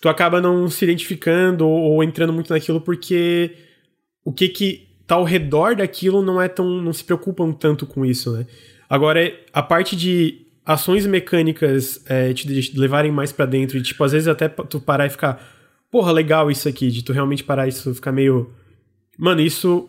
Tu 0.00 0.08
acaba 0.08 0.40
não 0.40 0.68
se 0.68 0.84
identificando 0.84 1.66
ou, 1.66 1.92
ou 1.92 2.04
entrando 2.04 2.32
muito 2.32 2.52
naquilo 2.52 2.80
porque 2.80 3.54
o 4.24 4.32
que 4.32 4.48
que 4.48 4.88
tá 5.06 5.14
ao 5.16 5.24
redor 5.24 5.76
daquilo 5.76 6.22
não 6.22 6.40
é 6.40 6.48
tão. 6.48 6.66
não 6.80 6.92
se 6.92 7.04
preocupam 7.04 7.52
tanto 7.52 7.86
com 7.86 8.04
isso, 8.04 8.32
né? 8.32 8.46
Agora, 8.88 9.32
a 9.52 9.62
parte 9.62 9.96
de 9.96 10.46
ações 10.64 11.06
mecânicas 11.06 12.02
é, 12.06 12.32
te 12.32 12.78
levarem 12.78 13.10
mais 13.10 13.32
para 13.32 13.46
dentro 13.46 13.76
e, 13.78 13.82
tipo, 13.82 14.02
às 14.04 14.12
vezes 14.12 14.28
até 14.28 14.48
tu 14.48 14.80
parar 14.80 15.06
e 15.06 15.10
ficar, 15.10 15.42
porra, 15.90 16.12
legal 16.12 16.50
isso 16.50 16.68
aqui, 16.68 16.90
de 16.90 17.02
tu 17.02 17.12
realmente 17.12 17.42
parar 17.42 17.66
isso 17.66 17.94
ficar 17.94 18.12
meio. 18.12 18.50
Mano, 19.18 19.40
isso 19.40 19.88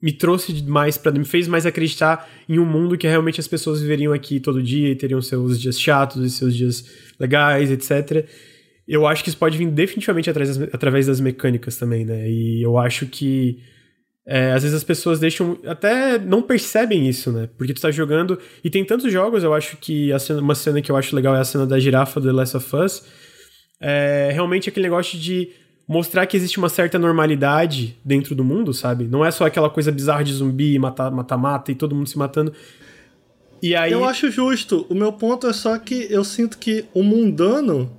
me 0.00 0.12
trouxe 0.12 0.62
mais 0.62 0.96
para 0.96 1.12
me 1.12 1.24
fez 1.24 1.48
mais 1.48 1.66
acreditar 1.66 2.28
em 2.48 2.58
um 2.58 2.64
mundo 2.64 2.96
que 2.96 3.06
realmente 3.06 3.40
as 3.40 3.48
pessoas 3.48 3.80
viveriam 3.80 4.12
aqui 4.12 4.38
todo 4.38 4.62
dia 4.62 4.90
e 4.90 4.94
teriam 4.94 5.20
seus 5.20 5.60
dias 5.60 5.80
chatos 5.80 6.24
e 6.24 6.30
seus 6.30 6.54
dias 6.54 6.84
legais, 7.18 7.70
etc. 7.70 8.26
Eu 8.86 9.06
acho 9.06 9.22
que 9.22 9.28
isso 9.28 9.38
pode 9.38 9.58
vir 9.58 9.68
definitivamente 9.70 10.30
através 10.30 10.56
das, 10.56 10.74
através 10.74 11.06
das 11.06 11.20
mecânicas 11.20 11.76
também, 11.76 12.04
né? 12.04 12.30
E 12.30 12.62
eu 12.62 12.78
acho 12.78 13.06
que 13.06 13.58
é, 14.30 14.52
às 14.52 14.62
vezes 14.62 14.76
as 14.76 14.84
pessoas 14.84 15.18
deixam. 15.18 15.58
Até 15.66 16.18
não 16.18 16.42
percebem 16.42 17.08
isso, 17.08 17.32
né? 17.32 17.48
Porque 17.56 17.72
tu 17.72 17.80
tá 17.80 17.90
jogando. 17.90 18.38
E 18.62 18.68
tem 18.68 18.84
tantos 18.84 19.10
jogos, 19.10 19.42
eu 19.42 19.54
acho 19.54 19.78
que 19.78 20.10
cena, 20.20 20.40
uma 20.42 20.54
cena 20.54 20.82
que 20.82 20.92
eu 20.92 20.96
acho 20.96 21.16
legal 21.16 21.34
é 21.34 21.40
a 21.40 21.44
cena 21.44 21.66
da 21.66 21.80
girafa 21.80 22.20
do 22.20 22.26
The 22.26 22.32
Last 22.32 22.56
of 22.58 22.76
Us. 22.76 23.04
É 23.80 24.30
realmente 24.32 24.68
aquele 24.68 24.84
negócio 24.84 25.18
de 25.18 25.48
mostrar 25.88 26.26
que 26.26 26.36
existe 26.36 26.58
uma 26.58 26.68
certa 26.68 26.98
normalidade 26.98 27.98
dentro 28.04 28.34
do 28.34 28.44
mundo, 28.44 28.74
sabe? 28.74 29.08
Não 29.08 29.24
é 29.24 29.30
só 29.30 29.46
aquela 29.46 29.70
coisa 29.70 29.90
bizarra 29.90 30.22
de 30.22 30.34
zumbi, 30.34 30.78
mata-mata 30.78 31.72
e 31.72 31.74
todo 31.74 31.94
mundo 31.94 32.08
se 32.08 32.18
matando. 32.18 32.52
E 33.62 33.74
aí... 33.74 33.90
Eu 33.90 34.04
acho 34.04 34.30
justo. 34.30 34.86
O 34.90 34.94
meu 34.94 35.12
ponto 35.12 35.46
é 35.46 35.52
só 35.52 35.78
que 35.78 36.06
eu 36.10 36.22
sinto 36.22 36.58
que 36.58 36.84
o 36.92 37.02
mundano 37.02 37.90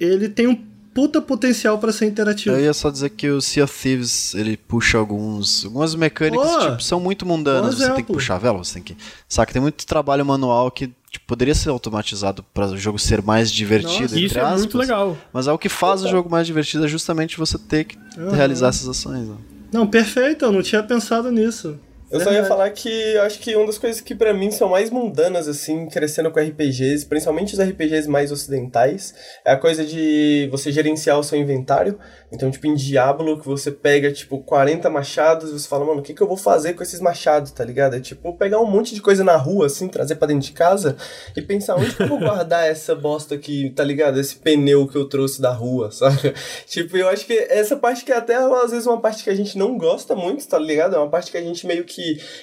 ele 0.00 0.28
tem 0.28 0.48
um 0.48 0.67
puta 0.98 1.22
potencial 1.22 1.78
para 1.78 1.92
ser 1.92 2.06
interativo. 2.06 2.56
Eu 2.56 2.60
ia 2.60 2.74
só 2.74 2.90
dizer 2.90 3.10
que 3.10 3.30
o 3.30 3.40
Sea 3.40 3.62
of 3.62 3.82
Thieves, 3.82 4.34
ele 4.34 4.56
puxa 4.56 4.98
alguns, 4.98 5.64
algumas 5.64 5.94
mecânicas 5.94 6.56
que 6.56 6.70
tipo, 6.70 6.82
são 6.82 6.98
muito 6.98 7.24
mundanas. 7.24 7.76
Você 7.76 7.92
tem 7.92 8.04
que 8.04 8.12
puxar 8.12 8.34
a 8.34 8.38
vela, 8.38 8.58
você 8.58 8.74
tem 8.74 8.82
que... 8.82 8.96
Saca, 9.28 9.52
tem 9.52 9.62
muito 9.62 9.86
trabalho 9.86 10.26
manual 10.26 10.72
que 10.72 10.88
tipo, 11.08 11.24
poderia 11.24 11.54
ser 11.54 11.68
automatizado 11.68 12.42
para 12.52 12.66
o 12.66 12.76
jogo 12.76 12.98
ser 12.98 13.22
mais 13.22 13.48
divertido, 13.52 14.02
Nossa, 14.02 14.18
Isso 14.18 14.40
aspas, 14.40 14.52
é 14.52 14.56
muito 14.56 14.76
legal. 14.76 15.16
Mas 15.32 15.46
é 15.46 15.52
o 15.52 15.58
que 15.58 15.68
faz 15.68 16.02
o 16.02 16.08
jogo 16.08 16.28
mais 16.28 16.48
divertido 16.48 16.84
é 16.84 16.88
justamente 16.88 17.38
você 17.38 17.56
ter 17.56 17.84
que 17.84 17.96
uhum. 18.18 18.32
realizar 18.32 18.70
essas 18.70 18.88
ações. 18.88 19.28
Né? 19.28 19.36
Não, 19.70 19.86
perfeito, 19.86 20.46
eu 20.46 20.50
não 20.50 20.62
tinha 20.62 20.82
pensado 20.82 21.30
nisso. 21.30 21.78
Eu 22.10 22.20
só 22.20 22.32
ia 22.32 22.44
falar 22.44 22.70
que 22.70 22.88
eu 22.88 23.22
acho 23.22 23.38
que 23.38 23.54
uma 23.54 23.66
das 23.66 23.76
coisas 23.76 24.00
que 24.00 24.14
para 24.14 24.32
mim 24.32 24.50
são 24.50 24.70
mais 24.70 24.88
mundanas, 24.90 25.46
assim, 25.46 25.86
crescendo 25.86 26.30
com 26.30 26.40
RPGs, 26.40 27.04
principalmente 27.04 27.52
os 27.52 27.60
RPGs 27.60 28.08
mais 28.08 28.32
ocidentais, 28.32 29.14
é 29.44 29.52
a 29.52 29.56
coisa 29.58 29.84
de 29.84 30.48
você 30.50 30.72
gerenciar 30.72 31.18
o 31.18 31.22
seu 31.22 31.38
inventário. 31.38 31.98
Então, 32.32 32.50
tipo, 32.50 32.66
em 32.66 32.74
Diablo, 32.74 33.38
que 33.38 33.46
você 33.46 33.70
pega, 33.70 34.10
tipo, 34.10 34.38
40 34.38 34.88
machados 34.88 35.50
e 35.50 35.52
você 35.52 35.68
fala, 35.68 35.84
mano, 35.84 36.00
o 36.00 36.02
que, 36.02 36.14
que 36.14 36.22
eu 36.22 36.26
vou 36.26 36.36
fazer 36.36 36.72
com 36.74 36.82
esses 36.82 37.00
machados, 37.00 37.50
tá 37.50 37.64
ligado? 37.64 37.94
É 37.94 38.00
tipo, 38.00 38.32
pegar 38.36 38.58
um 38.58 38.66
monte 38.66 38.94
de 38.94 39.02
coisa 39.02 39.22
na 39.22 39.36
rua, 39.36 39.66
assim, 39.66 39.86
trazer 39.86 40.16
para 40.16 40.28
dentro 40.28 40.46
de 40.46 40.52
casa 40.52 40.96
e 41.36 41.42
pensar 41.42 41.76
onde 41.76 41.94
que 41.94 42.02
eu 42.02 42.08
vou 42.08 42.18
guardar 42.18 42.66
essa 42.66 42.94
bosta 42.94 43.34
aqui, 43.34 43.70
tá 43.70 43.84
ligado? 43.84 44.18
Esse 44.18 44.36
pneu 44.36 44.86
que 44.88 44.96
eu 44.96 45.06
trouxe 45.06 45.42
da 45.42 45.52
rua, 45.52 45.90
sabe? 45.92 46.34
Tipo, 46.66 46.96
eu 46.96 47.08
acho 47.08 47.26
que 47.26 47.34
essa 47.50 47.76
parte 47.76 48.04
que 48.04 48.12
é 48.12 48.16
até, 48.16 48.36
às 48.36 48.70
vezes, 48.70 48.86
uma 48.86 49.00
parte 49.00 49.22
que 49.24 49.30
a 49.30 49.34
gente 49.34 49.58
não 49.58 49.76
gosta 49.76 50.14
muito, 50.14 50.46
tá 50.48 50.58
ligado? 50.58 50.94
É 50.94 50.98
uma 50.98 51.10
parte 51.10 51.30
que 51.30 51.36
a 51.36 51.42
gente 51.42 51.66
meio 51.66 51.84
que 51.84 51.97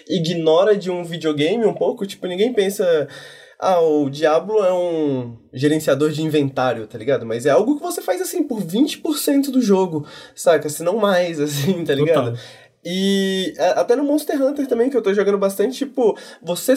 ignora 0.07 0.75
de 0.75 0.89
um 0.89 1.03
videogame 1.03 1.65
um 1.65 1.73
pouco, 1.73 2.05
tipo, 2.05 2.27
ninguém 2.27 2.53
pensa 2.53 3.07
ah, 3.59 3.79
o 3.79 4.09
Diablo 4.09 4.59
é 4.63 4.73
um 4.73 5.37
gerenciador 5.53 6.11
de 6.11 6.21
inventário, 6.21 6.85
tá 6.87 6.97
ligado? 6.97 7.25
Mas 7.25 7.45
é 7.45 7.49
algo 7.49 7.77
que 7.77 7.81
você 7.81 8.01
faz 8.01 8.21
assim 8.21 8.43
por 8.43 8.61
20% 8.61 9.49
do 9.49 9.61
jogo, 9.61 10.05
saca? 10.35 10.67
Se 10.69 10.83
não 10.83 10.97
mais, 10.97 11.39
assim, 11.41 11.83
tá 11.83 11.95
ligado? 11.95 12.31
Total. 12.31 12.45
E 12.83 13.53
é, 13.57 13.69
até 13.69 13.95
no 13.95 14.03
Monster 14.03 14.39
Hunter 14.39 14.67
também, 14.67 14.89
que 14.89 14.97
eu 14.97 15.01
tô 15.01 15.11
jogando 15.13 15.39
bastante, 15.39 15.77
tipo, 15.79 16.15
você 16.41 16.75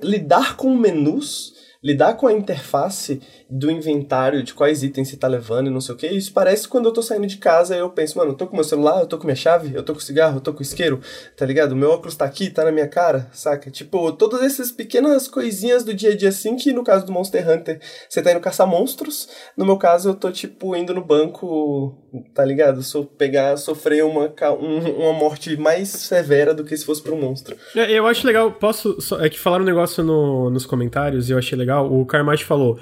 lidar 0.00 0.56
com 0.56 0.76
menus 0.76 1.51
lidar 1.82 2.14
com 2.14 2.26
a 2.26 2.32
interface 2.32 3.20
do 3.50 3.70
inventário, 3.70 4.42
de 4.42 4.54
quais 4.54 4.82
itens 4.82 5.08
você 5.08 5.16
tá 5.16 5.26
levando 5.26 5.66
e 5.66 5.70
não 5.70 5.80
sei 5.80 5.94
o 5.94 5.98
que, 5.98 6.06
isso 6.06 6.32
parece 6.32 6.68
quando 6.68 6.86
eu 6.86 6.92
tô 6.92 7.02
saindo 7.02 7.26
de 7.26 7.38
casa 7.38 7.76
eu 7.76 7.90
penso, 7.90 8.16
mano, 8.16 8.30
eu 8.30 8.36
tô 8.36 8.46
com 8.46 8.54
meu 8.54 8.64
celular, 8.64 9.00
eu 9.00 9.06
tô 9.06 9.18
com 9.18 9.24
minha 9.24 9.36
chave, 9.36 9.74
eu 9.74 9.82
tô 9.82 9.92
com 9.92 10.00
cigarro, 10.00 10.36
eu 10.36 10.40
tô 10.40 10.54
com 10.54 10.62
isqueiro, 10.62 11.00
tá 11.36 11.44
ligado? 11.44 11.74
Meu 11.74 11.90
óculos 11.90 12.14
tá 12.14 12.24
aqui, 12.24 12.50
tá 12.50 12.64
na 12.64 12.70
minha 12.70 12.86
cara, 12.86 13.28
saca? 13.32 13.70
Tipo, 13.70 14.12
todas 14.12 14.42
essas 14.42 14.70
pequenas 14.70 15.26
coisinhas 15.26 15.82
do 15.82 15.92
dia 15.92 16.12
a 16.12 16.16
dia 16.16 16.28
assim, 16.28 16.56
que 16.56 16.72
no 16.72 16.84
caso 16.84 17.04
do 17.04 17.12
Monster 17.12 17.48
Hunter, 17.48 17.80
você 18.08 18.22
tá 18.22 18.30
indo 18.30 18.40
caçar 18.40 18.66
monstros, 18.66 19.28
no 19.56 19.66
meu 19.66 19.76
caso 19.76 20.10
eu 20.10 20.14
tô, 20.14 20.30
tipo, 20.30 20.76
indo 20.76 20.94
no 20.94 21.04
banco, 21.04 21.98
tá 22.32 22.44
ligado? 22.44 22.82
So, 22.82 23.04
pegar, 23.04 23.56
sofrer 23.56 24.04
uma, 24.04 24.32
um, 24.60 25.02
uma 25.02 25.12
morte 25.12 25.56
mais 25.56 25.88
severa 25.88 26.54
do 26.54 26.64
que 26.64 26.76
se 26.76 26.84
fosse 26.84 27.02
pra 27.02 27.12
um 27.12 27.20
monstro. 27.20 27.56
É, 27.74 27.90
eu 27.90 28.06
acho 28.06 28.26
legal, 28.26 28.52
posso, 28.52 28.96
é 29.20 29.28
que 29.28 29.38
falaram 29.38 29.64
um 29.64 29.66
negócio 29.66 30.04
no, 30.04 30.48
nos 30.48 30.64
comentários 30.64 31.28
e 31.28 31.32
eu 31.32 31.38
achei 31.38 31.58
legal 31.58 31.71
legal. 31.72 31.92
O 31.92 32.04
Carmach 32.04 32.44
falou: 32.44 32.78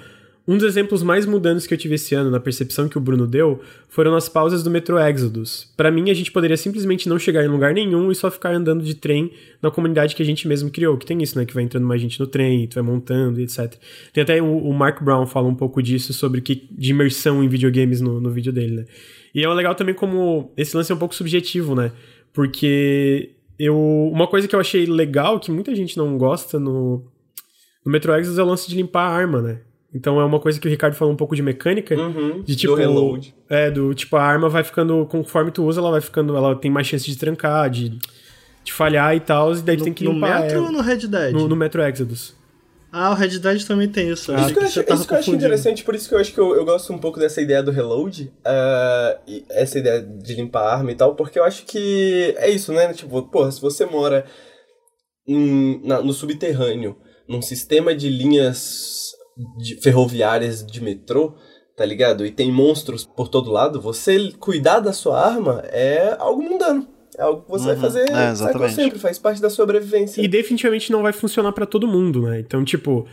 um 0.46 0.56
dos 0.56 0.66
exemplos 0.66 1.02
mais 1.02 1.26
mudantes 1.26 1.66
que 1.66 1.72
eu 1.72 1.78
tive 1.78 1.94
esse 1.94 2.14
ano, 2.14 2.30
na 2.30 2.40
percepção 2.40 2.88
que 2.88 2.98
o 2.98 3.00
Bruno 3.00 3.26
deu, 3.26 3.60
foram 3.88 4.16
as 4.16 4.28
pausas 4.28 4.62
do 4.62 4.70
Metro 4.70 4.98
Exodus. 4.98 5.72
Para 5.76 5.90
mim, 5.90 6.10
a 6.10 6.14
gente 6.14 6.32
poderia 6.32 6.56
simplesmente 6.56 7.08
não 7.08 7.18
chegar 7.18 7.44
em 7.44 7.48
lugar 7.48 7.72
nenhum 7.72 8.10
e 8.10 8.14
só 8.14 8.30
ficar 8.30 8.52
andando 8.52 8.82
de 8.82 8.94
trem 8.94 9.32
na 9.62 9.70
comunidade 9.70 10.16
que 10.16 10.22
a 10.22 10.26
gente 10.26 10.48
mesmo 10.48 10.70
criou. 10.70 10.96
Que 10.96 11.06
tem 11.06 11.22
isso, 11.22 11.38
né? 11.38 11.44
Que 11.44 11.54
vai 11.54 11.62
entrando 11.62 11.86
mais 11.86 12.00
gente 12.00 12.18
no 12.18 12.26
trem, 12.26 12.66
tu 12.66 12.74
vai 12.74 12.82
montando, 12.82 13.40
etc. 13.40 13.74
Tem 14.12 14.22
até 14.22 14.42
o, 14.42 14.58
o 14.58 14.72
Mark 14.72 15.02
Brown 15.02 15.26
fala 15.26 15.46
um 15.46 15.54
pouco 15.54 15.82
disso, 15.82 16.12
sobre 16.12 16.40
que, 16.40 16.66
de 16.70 16.90
imersão 16.90 17.44
em 17.44 17.48
videogames 17.48 18.00
no, 18.00 18.20
no 18.20 18.30
vídeo 18.30 18.52
dele, 18.52 18.76
né? 18.76 18.84
E 19.32 19.44
é 19.44 19.48
legal 19.48 19.76
também 19.76 19.94
como 19.94 20.52
esse 20.56 20.76
lance 20.76 20.90
é 20.90 20.94
um 20.94 20.98
pouco 20.98 21.14
subjetivo, 21.14 21.76
né? 21.76 21.92
Porque 22.32 23.30
eu, 23.56 23.76
uma 24.12 24.26
coisa 24.26 24.48
que 24.48 24.56
eu 24.56 24.58
achei 24.58 24.86
legal, 24.86 25.38
que 25.38 25.52
muita 25.52 25.72
gente 25.74 25.96
não 25.96 26.18
gosta 26.18 26.58
no, 26.58 27.04
no 27.84 27.92
Metro 27.92 28.14
Exodus 28.14 28.38
é 28.38 28.42
o 28.42 28.46
lance 28.46 28.68
de 28.68 28.76
limpar 28.76 29.02
a 29.02 29.10
arma, 29.10 29.40
né? 29.40 29.60
Então 29.92 30.20
é 30.20 30.24
uma 30.24 30.38
coisa 30.38 30.60
que 30.60 30.68
o 30.68 30.70
Ricardo 30.70 30.94
falou 30.94 31.12
um 31.12 31.16
pouco 31.16 31.34
de 31.34 31.42
mecânica. 31.42 31.96
Uhum, 31.96 32.42
de 32.42 32.54
tipo. 32.54 32.74
Do 32.74 32.78
reload. 32.78 33.34
É, 33.48 33.70
do 33.70 33.92
tipo, 33.92 34.16
a 34.16 34.22
arma 34.22 34.48
vai 34.48 34.62
ficando. 34.62 35.04
Conforme 35.06 35.50
tu 35.50 35.64
usa, 35.64 35.80
ela 35.80 35.90
vai 35.90 36.00
ficando. 36.00 36.36
Ela 36.36 36.54
tem 36.54 36.70
mais 36.70 36.86
chance 36.86 37.04
de 37.04 37.16
trancar, 37.16 37.68
de, 37.68 37.98
de 38.62 38.72
falhar 38.72 39.16
e 39.16 39.20
tal. 39.20 39.52
E 39.52 39.62
daí 39.62 39.76
no, 39.76 39.84
tem 39.84 39.92
que 39.92 40.04
limpar. 40.04 40.36
No 40.36 40.42
Metro 40.42 40.58
ela. 40.58 40.66
ou 40.66 40.72
no 40.72 40.80
Red 40.80 41.08
Dead? 41.08 41.32
No, 41.32 41.48
no 41.48 41.56
Metro 41.56 41.82
Exodus. 41.82 42.38
Ah, 42.92 43.10
o 43.10 43.14
Red 43.14 43.38
Dead 43.38 43.64
também 43.64 43.88
tem 43.88 44.10
isso. 44.10 44.34
Isso, 44.34 44.52
que 44.52 44.58
eu, 44.58 44.62
acho, 44.64 44.80
isso 44.80 45.06
que 45.06 45.14
eu 45.14 45.18
acho 45.18 45.34
interessante, 45.34 45.84
por 45.84 45.94
isso 45.94 46.08
que 46.08 46.14
eu 46.14 46.18
acho 46.18 46.32
que 46.32 46.40
eu, 46.40 46.56
eu 46.56 46.64
gosto 46.64 46.92
um 46.92 46.98
pouco 46.98 47.20
dessa 47.20 47.40
ideia 47.40 47.62
do 47.62 47.70
reload, 47.70 48.32
uh, 48.40 49.42
essa 49.50 49.78
ideia 49.78 50.02
de 50.02 50.34
limpar 50.34 50.62
a 50.62 50.74
arma 50.74 50.90
e 50.90 50.96
tal, 50.96 51.14
porque 51.14 51.38
eu 51.38 51.44
acho 51.44 51.64
que 51.66 52.34
é 52.36 52.50
isso, 52.50 52.72
né? 52.72 52.92
Tipo, 52.92 53.22
porra, 53.22 53.52
se 53.52 53.60
você 53.60 53.86
mora 53.86 54.24
em, 55.24 55.80
na, 55.84 56.02
no 56.02 56.12
subterrâneo 56.12 56.96
num 57.30 57.40
sistema 57.40 57.94
de 57.94 58.08
linhas 58.08 59.12
de 59.56 59.76
ferroviárias 59.76 60.66
de 60.66 60.82
metrô, 60.82 61.34
tá 61.76 61.84
ligado? 61.84 62.26
E 62.26 62.30
tem 62.32 62.50
monstros 62.50 63.04
por 63.04 63.28
todo 63.28 63.52
lado, 63.52 63.80
você 63.80 64.32
cuidar 64.32 64.80
da 64.80 64.92
sua 64.92 65.24
arma 65.24 65.62
é 65.66 66.16
algo 66.18 66.42
mundano. 66.42 66.88
É 67.16 67.22
algo 67.22 67.42
que 67.42 67.50
você 67.50 67.68
uhum. 67.68 67.74
vai 67.74 67.76
fazer 67.76 68.10
é, 68.10 68.30
exatamente. 68.30 68.74
sempre, 68.74 68.98
faz 68.98 69.18
parte 69.18 69.40
da 69.40 69.48
sobrevivência. 69.48 70.20
E 70.20 70.26
definitivamente 70.26 70.90
não 70.90 71.02
vai 71.02 71.12
funcionar 71.12 71.52
para 71.52 71.66
todo 71.66 71.86
mundo, 71.86 72.22
né? 72.22 72.40
Então, 72.40 72.64
tipo, 72.64 73.06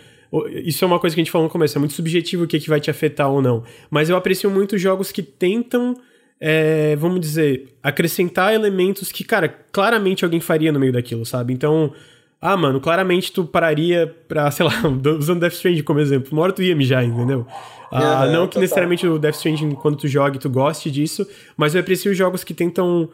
isso 0.64 0.84
é 0.84 0.88
uma 0.88 1.00
coisa 1.00 1.16
que 1.16 1.22
a 1.22 1.24
gente 1.24 1.32
falou 1.32 1.48
no 1.48 1.52
começo, 1.52 1.78
é 1.78 1.80
muito 1.80 1.94
subjetivo 1.94 2.44
o 2.46 2.48
que, 2.48 2.58
é 2.58 2.60
que 2.60 2.70
vai 2.70 2.80
te 2.80 2.90
afetar 2.90 3.32
ou 3.32 3.42
não. 3.42 3.64
Mas 3.90 4.10
eu 4.10 4.18
aprecio 4.18 4.50
muito 4.50 4.78
jogos 4.78 5.12
que 5.12 5.22
tentam, 5.22 5.96
é, 6.40 6.96
vamos 6.96 7.20
dizer, 7.20 7.68
acrescentar 7.84 8.54
elementos 8.54 9.12
que, 9.12 9.24
cara, 9.24 9.48
claramente 9.72 10.24
alguém 10.24 10.40
faria 10.40 10.72
no 10.72 10.80
meio 10.80 10.94
daquilo, 10.94 11.26
sabe? 11.26 11.54
Então, 11.54 11.94
ah, 12.42 12.56
mano, 12.56 12.80
claramente 12.80 13.32
tu 13.32 13.44
pararia 13.44 14.16
pra, 14.28 14.50
sei 14.52 14.66
lá, 14.66 14.74
usando 15.18 15.40
Death 15.40 15.54
Stranding 15.54 15.84
como 15.84 16.00
exemplo. 16.00 16.30
Uma 16.32 16.44
hora 16.44 16.54
tu 16.54 16.62
ia 16.62 16.76
mijar, 16.76 17.04
entendeu? 17.04 17.46
Ah, 17.92 18.26
não 18.28 18.46
que 18.46 18.54
total. 18.54 18.62
necessariamente 18.62 19.08
o 19.08 19.18
Death 19.18 19.36
Stranding, 19.36 19.72
quando 19.72 19.98
tu 19.98 20.08
joga, 20.08 20.38
tu 20.38 20.50
goste 20.50 20.92
disso, 20.92 21.26
mas 21.56 21.74
eu 21.74 21.82
aprecio 21.82 22.14
jogos 22.14 22.44
que 22.44 22.54
tentam 22.54 23.10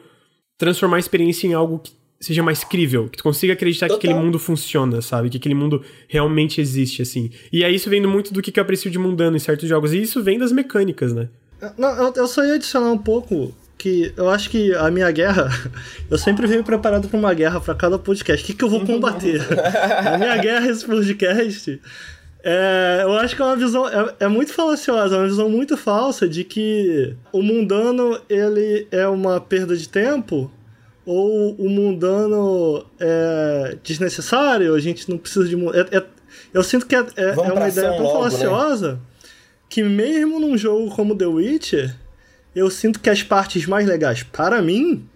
transformar 0.58 0.98
a 0.98 1.00
experiência 1.00 1.48
em 1.48 1.54
algo 1.54 1.80
que 1.80 1.92
seja 2.20 2.42
mais 2.42 2.64
crível, 2.64 3.10
que 3.10 3.18
tu 3.18 3.24
consiga 3.24 3.54
acreditar 3.54 3.88
total. 3.88 4.00
que 4.00 4.08
aquele 4.08 4.20
mundo 4.20 4.40
funciona, 4.40 5.02
sabe? 5.02 5.30
Que 5.30 5.38
aquele 5.38 5.56
mundo 5.56 5.84
realmente 6.08 6.62
existe, 6.62 7.02
assim. 7.02 7.30
E 7.52 7.64
aí 7.64 7.76
isso 7.76 7.90
vem 7.90 8.02
muito 8.06 8.34
do 8.34 8.42
que 8.42 8.58
eu 8.58 8.62
aprecio 8.62 8.90
de 8.90 8.98
mundano 8.98 9.36
em 9.36 9.40
certos 9.40 9.68
jogos, 9.68 9.94
e 9.94 10.02
isso 10.02 10.24
vem 10.24 10.40
das 10.40 10.52
mecânicas, 10.52 11.14
né? 11.14 11.30
Não, 11.78 12.14
eu 12.16 12.28
só 12.28 12.44
ia 12.44 12.56
adicionar 12.56 12.92
um 12.92 12.98
pouco 12.98 13.54
que 13.84 14.14
eu 14.16 14.30
acho 14.30 14.50
que 14.50 14.74
a 14.76 14.90
minha 14.90 15.12
guerra, 15.12 15.50
eu 16.10 16.18
sempre 16.18 16.48
venho 16.48 16.64
preparado 16.64 17.10
para 17.10 17.20
uma 17.20 17.34
guerra 17.34 17.60
para 17.60 17.76
cada 17.76 18.00
podcast. 18.00 18.42
O 18.42 18.48
que, 18.48 18.54
que 18.54 18.64
eu 18.64 18.70
vou 18.70 18.86
combater? 18.86 19.42
a 20.08 20.18
minha 20.18 20.38
guerra 20.38 20.72
esse 20.72 20.86
podcast, 20.86 21.82
é, 22.42 23.02
eu 23.04 23.12
acho 23.18 23.36
que 23.36 23.42
é 23.42 23.46
uma 23.46 23.58
visão 23.58 23.86
é, 23.86 24.16
é, 24.22 24.28
muito 24.30 24.54
falaciosa, 24.54 25.16
é 25.16 25.18
uma 25.20 25.28
visão 25.28 25.50
muito 25.50 25.76
falsa 25.76 26.30
de 26.30 26.46
que 26.46 27.14
o 27.34 27.42
mundano 27.44 28.22
ele 28.30 28.88
é 28.90 29.06
uma 29.06 29.42
perda 29.42 29.76
de 29.76 29.90
tempo 29.90 30.50
ou 31.06 31.54
o 31.56 31.70
mundano 31.70 32.86
é 32.98 33.78
desnecessário, 33.84 34.74
a 34.74 34.80
gente 34.80 35.10
não 35.10 35.18
precisa 35.18 35.46
de 35.46 35.58
é, 35.78 35.98
é 35.98 36.04
eu 36.54 36.64
sinto 36.64 36.86
que 36.86 36.96
é, 36.96 37.06
é, 37.18 37.32
uma 37.34 37.68
ideia 37.68 37.90
tão 37.90 38.04
logo, 38.04 38.24
né? 38.24 38.30
falaciosa 38.32 38.94
né? 38.94 39.00
que 39.68 39.84
mesmo 39.84 40.40
num 40.40 40.58
jogo 40.58 40.90
como 40.96 41.18
The 41.18 41.26
Witcher 41.26 42.03
eu 42.56 42.70
sinto 42.70 43.00
que 43.00 43.10
as 43.10 43.24
partes 43.24 43.66
mais 43.66 43.88
legais 43.88 44.24
para 44.24 44.62
mim 44.62 45.08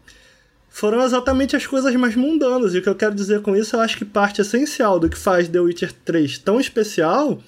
foram 0.70 1.04
exatamente 1.04 1.56
as 1.56 1.66
coisas 1.66 1.94
mais 1.96 2.16
mundanas. 2.16 2.74
E 2.74 2.78
o 2.78 2.82
que 2.82 2.90
eu 2.90 2.96
quero 2.96 3.16
dizer 3.16 3.42
com 3.42 3.56
isso, 3.56 3.76
eu 3.76 3.80
acho 3.80 3.98
que 3.98 4.06
parte 4.06 4.42
essencial 4.42 5.00
do 5.00 5.10
que 5.10 5.18
faz 5.18 5.48
The 5.48 5.60
Witcher 5.60 5.92
3 6.06 6.38
tão 6.40 6.60
especial 6.60 7.42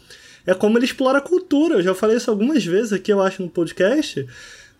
é 0.46 0.54
como 0.54 0.78
ele 0.78 0.86
explora 0.86 1.20
a 1.20 1.22
cultura. 1.22 1.76
Eu 1.76 1.84
já 1.84 1.94
falei 1.94 2.18
isso 2.18 2.32
algumas 2.32 2.66
vezes 2.66 2.92
aqui, 2.92 3.14
eu 3.14 3.22
acho, 3.22 3.44
no 3.44 3.50
podcast 3.50 4.26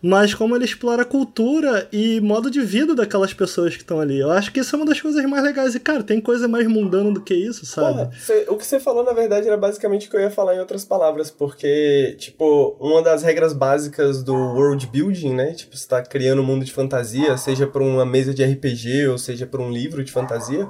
mas 0.02 0.34
como 0.34 0.56
ele 0.56 0.64
explora 0.64 1.02
a 1.02 1.04
cultura 1.04 1.88
e 1.92 2.20
modo 2.20 2.50
de 2.50 2.60
vida 2.60 2.94
daquelas 2.94 3.34
pessoas 3.34 3.76
que 3.76 3.82
estão 3.82 4.00
ali. 4.00 4.18
Eu 4.18 4.30
acho 4.30 4.52
que 4.52 4.60
isso 4.60 4.74
é 4.74 4.78
uma 4.78 4.86
das 4.86 5.00
coisas 5.00 5.22
mais 5.26 5.44
legais. 5.44 5.74
E, 5.74 5.80
cara, 5.80 6.02
tem 6.02 6.20
coisa 6.20 6.48
mais 6.48 6.66
mundana 6.66 7.12
do 7.12 7.20
que 7.20 7.34
isso, 7.34 7.66
sabe? 7.66 8.08
Cê, 8.18 8.46
o 8.48 8.56
que 8.56 8.66
você 8.66 8.80
falou, 8.80 9.04
na 9.04 9.12
verdade, 9.12 9.46
era 9.46 9.56
basicamente 9.56 10.06
o 10.06 10.10
que 10.10 10.16
eu 10.16 10.20
ia 10.20 10.30
falar 10.30 10.56
em 10.56 10.60
outras 10.60 10.84
palavras, 10.84 11.30
porque, 11.30 12.16
tipo, 12.18 12.76
uma 12.80 13.02
das 13.02 13.22
regras 13.22 13.52
básicas 13.52 14.22
do 14.22 14.34
world 14.34 14.86
building, 14.86 15.34
né? 15.34 15.52
Tipo, 15.52 15.76
você 15.76 15.86
tá 15.86 16.02
criando 16.02 16.40
um 16.40 16.44
mundo 16.44 16.64
de 16.64 16.72
fantasia, 16.72 17.36
seja 17.36 17.66
por 17.66 17.82
uma 17.82 18.06
mesa 18.06 18.32
de 18.32 18.42
RPG 18.42 19.08
ou 19.08 19.18
seja 19.18 19.46
por 19.46 19.60
um 19.60 19.70
livro 19.70 20.02
de 20.02 20.10
fantasia, 20.10 20.66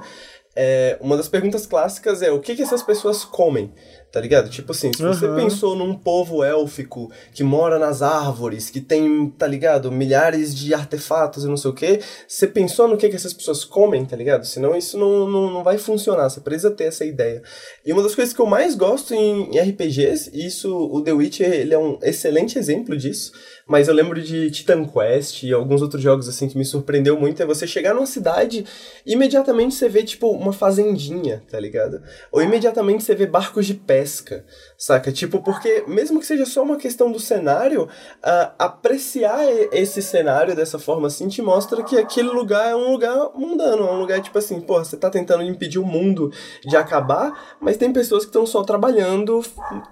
é, 0.55 0.97
uma 0.99 1.15
das 1.15 1.29
perguntas 1.29 1.65
clássicas 1.65 2.21
é 2.21 2.29
o 2.29 2.39
que, 2.39 2.55
que 2.55 2.61
essas 2.61 2.83
pessoas 2.83 3.23
comem? 3.23 3.73
Tá 4.11 4.19
ligado? 4.19 4.49
Tipo 4.49 4.73
assim, 4.73 4.91
se 4.93 5.01
você 5.01 5.25
uhum. 5.25 5.35
pensou 5.37 5.73
num 5.73 5.95
povo 5.95 6.43
élfico 6.43 7.09
que 7.33 7.45
mora 7.45 7.79
nas 7.79 8.01
árvores, 8.01 8.69
que 8.69 8.81
tem, 8.81 9.29
tá 9.37 9.47
ligado, 9.47 9.89
milhares 9.89 10.53
de 10.53 10.73
artefatos 10.73 11.45
e 11.45 11.47
não 11.47 11.55
sei 11.55 11.71
o 11.71 11.73
que, 11.73 12.01
você 12.27 12.45
pensou 12.45 12.89
no 12.89 12.97
que, 12.97 13.07
que 13.07 13.15
essas 13.15 13.31
pessoas 13.31 13.63
comem, 13.63 14.03
tá 14.03 14.17
ligado? 14.17 14.45
Senão 14.45 14.75
isso 14.75 14.97
não, 14.97 15.29
não, 15.29 15.49
não 15.53 15.63
vai 15.63 15.77
funcionar, 15.77 16.29
você 16.29 16.41
precisa 16.41 16.71
ter 16.71 16.85
essa 16.85 17.05
ideia. 17.05 17.41
E 17.85 17.93
uma 17.93 18.03
das 18.03 18.13
coisas 18.13 18.33
que 18.33 18.41
eu 18.41 18.45
mais 18.45 18.75
gosto 18.75 19.13
em, 19.13 19.49
em 19.55 19.59
RPGs, 19.59 20.29
e 20.33 20.45
isso 20.45 20.75
o 20.75 21.01
The 21.01 21.13
Witcher 21.13 21.53
ele 21.53 21.73
é 21.73 21.79
um 21.79 21.97
excelente 22.01 22.59
exemplo 22.59 22.97
disso, 22.97 23.31
mas 23.71 23.87
eu 23.87 23.93
lembro 23.93 24.21
de 24.21 24.51
Titan 24.51 24.83
Quest 24.83 25.43
e 25.43 25.53
alguns 25.53 25.81
outros 25.81 26.03
jogos 26.03 26.27
assim 26.27 26.49
que 26.49 26.57
me 26.57 26.65
surpreendeu 26.65 27.17
muito, 27.17 27.41
é 27.41 27.45
você 27.45 27.65
chegar 27.65 27.93
numa 27.93 28.05
cidade 28.05 28.65
e 29.05 29.13
imediatamente 29.13 29.75
você 29.75 29.87
vê, 29.87 30.03
tipo, 30.03 30.29
uma 30.29 30.51
fazendinha, 30.51 31.41
tá 31.49 31.57
ligado? 31.57 32.01
Ou 32.33 32.41
imediatamente 32.41 33.01
você 33.01 33.15
vê 33.15 33.25
barcos 33.25 33.65
de 33.65 33.73
pesca, 33.73 34.43
saca? 34.81 35.11
Tipo, 35.11 35.43
porque 35.43 35.83
mesmo 35.85 36.19
que 36.19 36.25
seja 36.25 36.43
só 36.43 36.63
uma 36.63 36.75
questão 36.75 37.11
do 37.11 37.19
cenário, 37.19 37.83
uh, 37.83 38.51
apreciar 38.57 39.45
esse 39.71 40.01
cenário 40.01 40.55
dessa 40.55 40.79
forma 40.79 41.05
assim 41.05 41.27
te 41.27 41.39
mostra 41.39 41.83
que 41.83 41.99
aquele 41.99 42.29
lugar 42.29 42.71
é 42.71 42.75
um 42.75 42.91
lugar 42.91 43.29
mundano, 43.35 43.87
é 43.87 43.91
um 43.91 43.99
lugar 43.99 44.19
tipo 44.21 44.39
assim, 44.39 44.59
pô, 44.59 44.79
você 44.79 44.97
tá 44.97 45.07
tentando 45.07 45.43
impedir 45.43 45.77
o 45.77 45.85
mundo 45.85 46.31
de 46.65 46.75
acabar, 46.75 47.55
mas 47.61 47.77
tem 47.77 47.93
pessoas 47.93 48.23
que 48.23 48.29
estão 48.29 48.47
só 48.47 48.63
trabalhando 48.63 49.43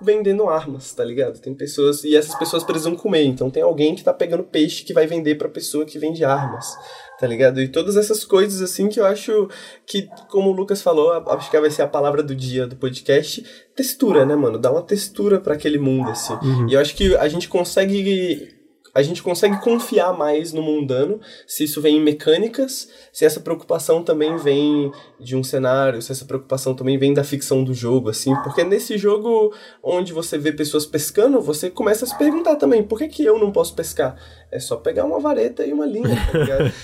vendendo 0.02 0.50
armas, 0.50 0.92
tá 0.92 1.06
ligado? 1.06 1.40
Tem 1.40 1.54
pessoas, 1.54 2.04
e 2.04 2.16
essas 2.16 2.34
pessoas 2.34 2.64
precisam 2.64 2.96
comer, 2.96 3.26
então 3.26 3.52
tem 3.52 3.62
alguém 3.62 3.94
que 3.94 4.04
tá 4.04 4.12
pegando 4.12 4.44
peixe 4.44 4.84
que 4.84 4.94
vai 4.94 5.06
vender 5.06 5.36
pra 5.36 5.48
pessoa 5.48 5.86
que 5.86 6.00
vende 6.00 6.26
armas 6.26 6.76
tá 7.20 7.28
ligado? 7.28 7.62
E 7.62 7.68
todas 7.68 7.98
essas 7.98 8.24
coisas 8.24 8.62
assim 8.62 8.88
que 8.88 9.00
eu 9.00 9.06
acho 9.06 9.50
que, 9.86 10.10
como 10.30 10.50
o 10.50 10.54
Lucas 10.54 10.82
falou, 10.82 11.12
acho 11.12 11.52
que 11.52 11.60
vai 11.60 11.70
ser 11.70 11.82
a 11.82 11.88
palavra 11.88 12.24
do 12.24 12.34
dia 12.34 12.66
do 12.66 12.78
podcast, 12.78 13.46
textura, 13.76 14.26
né, 14.26 14.36
mano? 14.36 14.58
Dá 14.58 14.72
uma 14.72 14.82
textura 14.82 15.40
para 15.40 15.56
aquele 15.56 15.78
mundo 15.78 16.10
assim. 16.10 16.34
Uhum. 16.42 16.70
E 16.70 16.74
eu 16.74 16.80
acho 16.80 16.96
que 16.96 17.16
a 17.18 17.28
gente 17.28 17.50
consegue 17.50 18.59
a 18.94 19.02
gente 19.02 19.22
consegue 19.22 19.60
confiar 19.62 20.18
mais 20.18 20.52
no 20.54 20.62
mundano 20.62 21.20
se 21.48 21.64
isso 21.64 21.82
vem 21.82 21.98
em 21.98 22.02
mecânicas, 22.02 22.90
se 23.12 23.26
essa 23.26 23.40
preocupação 23.40 24.04
também 24.04 24.38
vem 24.38 24.92
de 25.20 25.36
um 25.36 25.44
cenário, 25.44 26.02
se 26.02 26.12
essa 26.12 26.26
preocupação 26.26 26.74
também 26.74 26.98
vem 26.98 27.14
da 27.14 27.24
ficção 27.24 27.64
do 27.64 27.74
jogo, 27.74 28.10
assim, 28.10 28.36
porque 28.44 28.64
nesse 28.64 28.98
jogo 28.98 29.54
onde 29.84 30.14
você 30.14 30.38
vê 30.38 30.52
pessoas 30.52 30.86
pescando, 30.86 31.42
você 31.42 31.70
começa 31.70 32.06
a 32.06 32.08
se 32.08 32.18
perguntar 32.18 32.56
também, 32.56 32.84
por 32.84 32.98
que, 32.98 33.08
que 33.08 33.24
eu 33.24 33.38
não 33.38 33.52
posso 33.52 33.76
pescar? 33.76 34.16
É 34.52 34.60
só 34.60 34.78
pegar 34.78 35.06
uma 35.06 35.20
vareta 35.20 35.66
e 35.66 35.72
uma 35.72 35.86
linha, 35.86 36.16
tá 36.32 36.40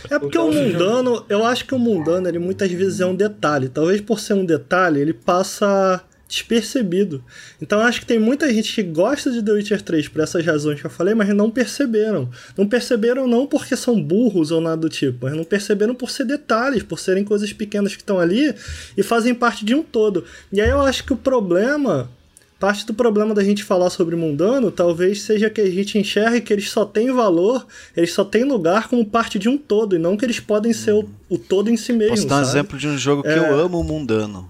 É 0.15 0.19
porque 0.19 0.37
então, 0.37 0.49
o 0.49 0.53
mundano, 0.53 1.25
eu 1.27 1.43
acho 1.43 1.65
que 1.65 1.73
o 1.73 1.79
mundano, 1.79 2.27
ele 2.27 2.39
muitas 2.39 2.71
vezes 2.71 2.99
é 2.99 3.05
um 3.05 3.15
detalhe. 3.15 3.69
Talvez 3.69 4.01
por 4.01 4.19
ser 4.19 4.33
um 4.33 4.45
detalhe, 4.45 4.99
ele 4.99 5.13
passa 5.13 6.03
despercebido. 6.35 7.23
Então 7.61 7.79
acho 7.79 8.01
que 8.01 8.05
tem 8.05 8.19
muita 8.19 8.51
gente 8.53 8.73
que 8.73 8.83
gosta 8.83 9.31
de 9.31 9.41
The 9.41 9.51
Witcher 9.51 9.81
3 9.81 10.07
por 10.09 10.21
essas 10.21 10.45
razões 10.45 10.79
que 10.79 10.85
eu 10.85 10.91
falei, 10.91 11.13
mas 11.13 11.29
não 11.29 11.49
perceberam. 11.49 12.29
Não 12.57 12.67
perceberam 12.67 13.27
não 13.27 13.47
porque 13.47 13.75
são 13.75 14.01
burros 14.01 14.51
ou 14.51 14.59
nada 14.59 14.77
do 14.77 14.89
tipo, 14.89 15.25
mas 15.25 15.35
não 15.35 15.43
perceberam 15.43 15.95
por 15.95 16.09
ser 16.09 16.25
detalhes, 16.25 16.83
por 16.83 16.99
serem 16.99 17.23
coisas 17.23 17.51
pequenas 17.53 17.95
que 17.95 18.01
estão 18.01 18.19
ali 18.19 18.53
e 18.97 19.03
fazem 19.03 19.33
parte 19.33 19.63
de 19.63 19.73
um 19.73 19.81
todo. 19.81 20.25
E 20.51 20.59
aí 20.59 20.69
eu 20.69 20.81
acho 20.81 21.03
que 21.03 21.13
o 21.13 21.17
problema 21.17 22.09
Parte 22.57 22.85
do 22.85 22.93
problema 22.93 23.33
da 23.33 23.43
gente 23.43 23.65
falar 23.65 23.89
sobre 23.89 24.15
mundano 24.15 24.71
talvez 24.71 25.21
seja 25.21 25.49
que 25.49 25.59
a 25.59 25.69
gente 25.69 25.99
enxergue 25.99 26.39
que 26.39 26.53
eles 26.53 26.71
só 26.71 26.85
têm 26.85 27.11
valor, 27.11 27.67
eles 27.97 28.13
só 28.13 28.23
têm 28.23 28.45
lugar 28.45 28.87
como 28.87 29.05
parte 29.05 29.37
de 29.37 29.49
um 29.49 29.57
todo, 29.57 29.93
e 29.93 29.99
não 29.99 30.15
que 30.15 30.23
eles 30.23 30.39
podem 30.39 30.71
ser 30.71 30.93
o, 30.93 31.07
o 31.29 31.37
todo 31.37 31.69
em 31.69 31.75
si 31.75 31.91
mesmo. 31.91 32.15
Posso 32.15 32.27
dar 32.27 32.37
um 32.37 32.41
exemplo 32.41 32.79
de 32.79 32.87
um 32.87 32.97
jogo 32.97 33.23
que 33.23 33.27
é... 33.27 33.37
eu 33.37 33.59
amo 33.59 33.83
mundano. 33.83 34.49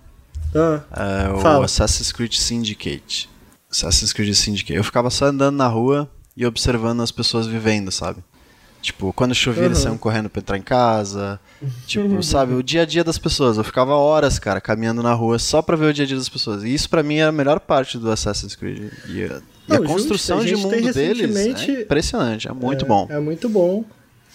Ah, 0.55 1.25
é, 1.25 1.29
o. 1.31 1.61
Assassin's 1.63 2.11
Creed 2.11 2.33
Syndicate. 2.33 3.29
Assassin's 3.69 4.13
Creed 4.13 4.33
Syndicate. 4.33 4.77
Eu 4.77 4.83
ficava 4.83 5.09
só 5.09 5.25
andando 5.25 5.57
na 5.57 5.67
rua 5.67 6.09
e 6.35 6.45
observando 6.45 7.01
as 7.01 7.11
pessoas 7.11 7.47
vivendo, 7.47 7.91
sabe? 7.91 8.23
Tipo, 8.81 9.11
quando 9.13 9.33
chovia, 9.33 9.61
uhum. 9.61 9.69
eles 9.69 9.79
saíam 9.79 9.97
correndo 9.97 10.29
pra 10.29 10.39
entrar 10.39 10.57
em 10.59 10.61
casa. 10.61 11.39
Tipo, 11.87 12.21
sabe, 12.21 12.53
o 12.53 12.61
dia 12.61 12.83
a 12.83 12.85
dia 12.85 13.03
das 13.03 13.17
pessoas. 13.17 13.57
Eu 13.57 13.63
ficava 13.63 13.95
horas, 13.95 14.37
cara, 14.37 14.61
caminhando 14.61 15.01
na 15.01 15.11
rua 15.11 15.39
só 15.39 15.59
pra 15.59 15.75
ver 15.75 15.87
o 15.87 15.93
dia 15.93 16.03
a 16.03 16.07
dia 16.07 16.17
das 16.17 16.29
pessoas. 16.29 16.63
E 16.63 16.71
isso 16.71 16.87
pra 16.87 17.01
mim 17.01 17.15
é 17.15 17.23
a 17.23 17.31
melhor 17.31 17.59
parte 17.59 17.97
do 17.97 18.11
Assassin's 18.11 18.55
Creed. 18.55 18.91
E, 19.09 19.23
a, 19.23 19.41
Não, 19.67 19.81
e 19.81 19.85
a 19.85 19.87
construção 19.87 20.39
justo, 20.41 20.67
a 20.67 20.71
de 20.71 20.77
mundo 20.77 20.93
deles 20.93 21.35
é 21.35 21.81
impressionante, 21.81 22.47
é 22.47 22.53
muito 22.53 22.85
é, 22.85 22.87
bom. 22.87 23.07
É 23.09 23.19
muito 23.19 23.49
bom. 23.49 23.83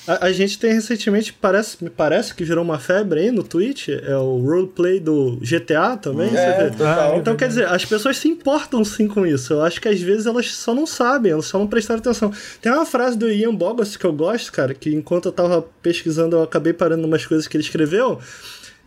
A, 0.07 0.27
a, 0.27 0.33
gente 0.33 0.59
tem 0.59 0.73
recentemente, 0.73 1.33
parece, 1.33 1.83
me 1.83 1.91
parece 1.91 2.35
que 2.35 2.45
gerou 2.45 2.65
uma 2.65 2.79
febre 2.79 3.21
aí 3.21 3.31
no 3.31 3.43
Twitch, 3.43 3.89
é 3.89 4.17
o 4.17 4.39
roleplay 4.39 4.99
do 4.99 5.39
GTA 5.43 5.97
também. 5.97 6.35
É, 6.35 6.71
total, 6.71 7.19
então, 7.19 7.37
quer 7.37 7.49
dizer, 7.49 7.67
as 7.67 7.85
pessoas 7.85 8.17
se 8.17 8.29
importam 8.29 8.85
sim 8.85 9.07
com 9.07 9.27
isso. 9.27 9.53
Eu 9.53 9.63
acho 9.63 9.81
que 9.81 9.89
às 9.89 10.01
vezes 10.01 10.27
elas 10.27 10.51
só 10.53 10.75
não 10.75 10.87
sabem, 10.87 11.33
elas 11.33 11.47
só 11.47 11.59
não 11.59 11.67
prestaram 11.67 12.01
atenção. 12.01 12.33
Tem 12.63 12.73
uma 12.73 12.87
frase 12.87 13.17
do 13.17 13.31
Ian 13.31 13.55
Bogost 13.55 13.99
que 13.99 14.05
eu 14.05 14.13
gosto, 14.13 14.51
cara, 14.53 14.73
que 14.75 14.91
enquanto 14.91 15.27
eu 15.27 15.33
tava 15.33 15.63
pesquisando 15.83 16.37
eu 16.37 16.43
acabei 16.43 16.73
parando 16.73 17.07
umas 17.07 17.27
coisas 17.27 17.47
que 17.47 17.57
ele 17.57 17.65
escreveu. 17.65 18.19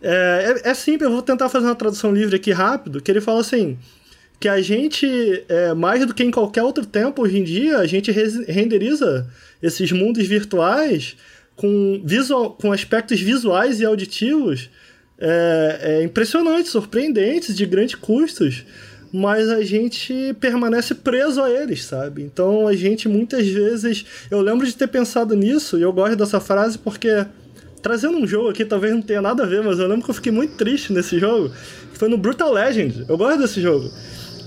É, 0.02 0.60
é, 0.64 0.70
é 0.70 0.74
simples, 0.74 1.08
eu 1.08 1.12
vou 1.12 1.22
tentar 1.22 1.48
fazer 1.48 1.66
uma 1.66 1.74
tradução 1.74 2.12
livre 2.12 2.36
aqui 2.36 2.52
rápido, 2.52 3.00
que 3.00 3.10
ele 3.10 3.20
fala 3.20 3.40
assim 3.40 3.78
que 4.44 4.48
a 4.50 4.60
gente, 4.60 5.42
é, 5.48 5.72
mais 5.72 6.06
do 6.06 6.12
que 6.12 6.22
em 6.22 6.30
qualquer 6.30 6.62
outro 6.62 6.84
tempo 6.84 7.22
hoje 7.22 7.38
em 7.38 7.42
dia, 7.42 7.78
a 7.78 7.86
gente 7.86 8.10
renderiza 8.10 9.26
esses 9.62 9.90
mundos 9.90 10.26
virtuais 10.26 11.16
com, 11.56 12.02
visual, 12.04 12.50
com 12.50 12.70
aspectos 12.70 13.18
visuais 13.18 13.80
e 13.80 13.86
auditivos 13.86 14.68
é, 15.18 15.78
é, 15.80 16.02
impressionantes, 16.02 16.70
surpreendentes, 16.70 17.56
de 17.56 17.64
grandes 17.64 17.94
custos, 17.94 18.66
mas 19.10 19.48
a 19.48 19.62
gente 19.62 20.36
permanece 20.38 20.94
preso 20.94 21.40
a 21.40 21.50
eles, 21.50 21.82
sabe? 21.82 22.20
Então 22.20 22.68
a 22.68 22.76
gente 22.76 23.08
muitas 23.08 23.48
vezes. 23.48 24.04
Eu 24.30 24.42
lembro 24.42 24.66
de 24.66 24.76
ter 24.76 24.88
pensado 24.88 25.34
nisso, 25.34 25.78
e 25.78 25.82
eu 25.82 25.92
gosto 25.94 26.16
dessa 26.16 26.38
frase 26.38 26.76
porque. 26.76 27.24
Trazendo 27.80 28.16
um 28.16 28.26
jogo 28.26 28.48
aqui, 28.48 28.64
talvez 28.64 28.94
não 28.94 29.02
tenha 29.02 29.20
nada 29.20 29.42
a 29.42 29.46
ver, 29.46 29.62
mas 29.62 29.78
eu 29.78 29.86
lembro 29.86 30.02
que 30.02 30.10
eu 30.10 30.14
fiquei 30.14 30.32
muito 30.32 30.56
triste 30.56 30.90
nesse 30.90 31.18
jogo. 31.18 31.52
Foi 31.92 32.08
no 32.08 32.16
Brutal 32.16 32.50
Legend. 32.50 33.04
Eu 33.06 33.18
gosto 33.18 33.40
desse 33.40 33.60
jogo. 33.60 33.90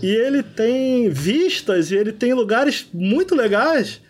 E 0.01 0.07
ele 0.07 0.43
tem 0.43 1.09
vistas 1.09 1.91
e 1.91 1.95
ele 1.95 2.11
tem 2.11 2.33
lugares 2.33 2.87
muito 2.93 3.35
legais 3.35 4.01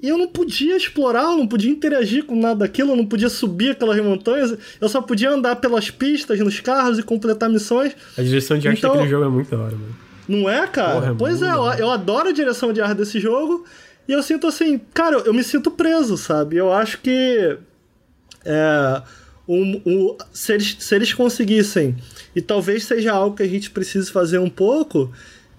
e 0.00 0.08
eu 0.08 0.16
não 0.16 0.28
podia 0.28 0.76
explorar, 0.76 1.24
eu 1.24 1.36
não 1.36 1.46
podia 1.46 1.70
interagir 1.70 2.24
com 2.24 2.36
nada 2.36 2.60
daquilo, 2.60 2.92
eu 2.92 2.96
não 2.96 3.06
podia 3.06 3.28
subir 3.28 3.70
aquelas 3.70 4.00
montanhas, 4.00 4.56
eu 4.80 4.88
só 4.88 5.02
podia 5.02 5.30
andar 5.30 5.56
pelas 5.56 5.90
pistas, 5.90 6.38
nos 6.38 6.60
carros 6.60 7.00
e 7.00 7.02
completar 7.02 7.50
missões. 7.50 7.96
A 8.16 8.22
direção 8.22 8.58
de 8.58 8.68
arte 8.68 8.78
então, 8.78 8.92
daquele 8.92 9.10
jogo 9.10 9.24
é 9.24 9.28
muito 9.28 9.50
da 9.50 9.58
hora, 9.60 9.74
mano. 9.74 9.96
Não 10.28 10.48
é, 10.48 10.66
cara? 10.68 10.92
Porra, 10.92 11.10
é 11.10 11.14
pois 11.18 11.42
é, 11.42 11.48
eu, 11.48 11.64
eu, 11.78 11.90
adoro 11.90 12.28
a 12.28 12.32
direção 12.32 12.72
de 12.72 12.80
arte 12.80 12.98
desse 12.98 13.18
jogo 13.18 13.64
e 14.06 14.12
eu 14.12 14.22
sinto 14.22 14.46
assim, 14.46 14.78
cara, 14.94 15.16
eu, 15.16 15.24
eu 15.26 15.34
me 15.34 15.42
sinto 15.42 15.70
preso, 15.70 16.16
sabe? 16.16 16.56
Eu 16.56 16.72
acho 16.72 17.00
que. 17.00 17.58
É, 18.44 19.02
um, 19.48 19.82
um, 19.84 20.16
se, 20.32 20.52
eles, 20.52 20.76
se 20.78 20.94
eles 20.94 21.12
conseguissem, 21.12 21.96
e 22.38 22.40
talvez 22.40 22.84
seja 22.84 23.10
algo 23.10 23.34
que 23.34 23.42
a 23.42 23.48
gente 23.48 23.68
precise 23.68 24.12
fazer 24.12 24.38
um 24.38 24.48
pouco, 24.48 25.12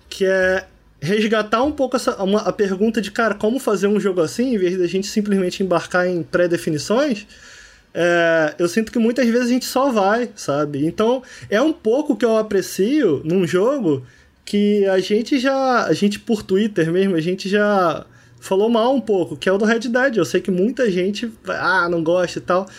que 0.10 0.24
é 0.24 0.66
resgatar 1.02 1.62
um 1.62 1.74
pouco 1.74 1.98
essa, 1.98 2.16
uma, 2.24 2.40
a 2.40 2.54
pergunta 2.54 3.02
de, 3.02 3.12
cara, 3.12 3.36
como 3.36 3.60
fazer 3.60 3.88
um 3.88 4.00
jogo 4.00 4.22
assim, 4.22 4.56
em 4.56 4.58
vez 4.58 4.78
da 4.78 4.88
gente 4.88 5.06
simplesmente 5.06 5.62
embarcar 5.62 6.08
em 6.08 6.24
pré-definições, 6.24 7.28
é, 7.94 8.56
eu 8.58 8.70
sinto 8.70 8.94
que 8.94 8.98
muitas 9.00 9.28
vezes 9.28 9.48
a 9.48 9.50
gente 9.50 9.66
só 9.66 9.92
vai, 9.92 10.30
sabe? 10.38 10.86
Então, 10.86 11.22
é 11.50 11.62
um 11.62 11.74
pouco 11.74 12.16
que 12.16 12.24
eu 12.24 12.38
aprecio 12.38 13.22
num 13.26 13.46
jogo 13.46 14.06
que 14.46 14.86
a 14.86 15.00
gente 15.00 15.38
já, 15.38 15.84
a 15.84 15.92
gente 15.92 16.18
por 16.18 16.44
Twitter 16.44 16.90
mesmo, 16.94 17.14
a 17.14 17.22
gente 17.22 17.50
já 17.50 18.06
falou 18.40 18.70
mal 18.70 18.96
um 18.96 19.02
pouco, 19.02 19.36
que 19.36 19.50
é 19.50 19.52
o 19.52 19.58
do 19.58 19.66
Red 19.66 19.80
Dead. 19.80 20.16
Eu 20.16 20.24
sei 20.24 20.40
que 20.40 20.50
muita 20.50 20.90
gente, 20.90 21.30
ah, 21.46 21.90
não 21.90 22.02
gosta 22.02 22.40
e 22.40 22.42
tal, 22.42 22.70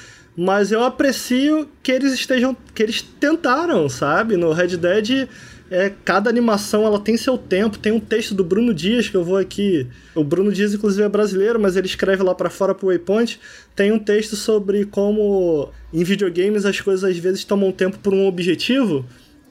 mas 0.43 0.72
eu 0.72 0.82
aprecio 0.82 1.68
que 1.82 1.93
eles 1.93 2.14
estejam, 2.14 2.57
que 2.74 2.82
eles 2.82 3.03
tentaram, 3.03 3.91
sabe? 3.91 4.38
No 4.38 4.53
Red 4.55 4.78
Dead 4.78 5.28
é, 5.70 5.93
cada 6.03 6.30
animação 6.30 6.86
ela 6.86 6.99
tem 6.99 7.14
seu 7.18 7.36
tempo. 7.36 7.78
Tem 7.78 7.93
um 7.93 8.01
texto 8.01 8.34
do 8.34 8.43
Bruno 8.43 8.72
Dias 8.72 9.07
que 9.07 9.16
eu 9.16 9.22
vou 9.22 9.36
aqui. 9.36 9.86
O 10.14 10.24
Bruno 10.24 10.51
Dias, 10.51 10.72
inclusive, 10.72 11.03
é 11.03 11.09
brasileiro, 11.11 11.61
mas 11.61 11.76
ele 11.76 11.86
escreve 11.86 12.22
lá 12.22 12.34
para 12.34 12.49
fora 12.49 12.74
pro 12.74 12.88
Waypoint. 12.88 13.38
Tem 13.76 13.93
um 13.93 13.99
texto 13.99 14.34
sobre 14.34 14.86
como 14.86 15.68
em 15.93 16.03
videogames 16.03 16.64
as 16.64 16.80
coisas 16.80 17.05
às 17.05 17.18
vezes 17.18 17.45
tomam 17.45 17.70
tempo 17.70 17.99
por 17.99 18.14
um 18.14 18.26
objetivo. 18.26 19.05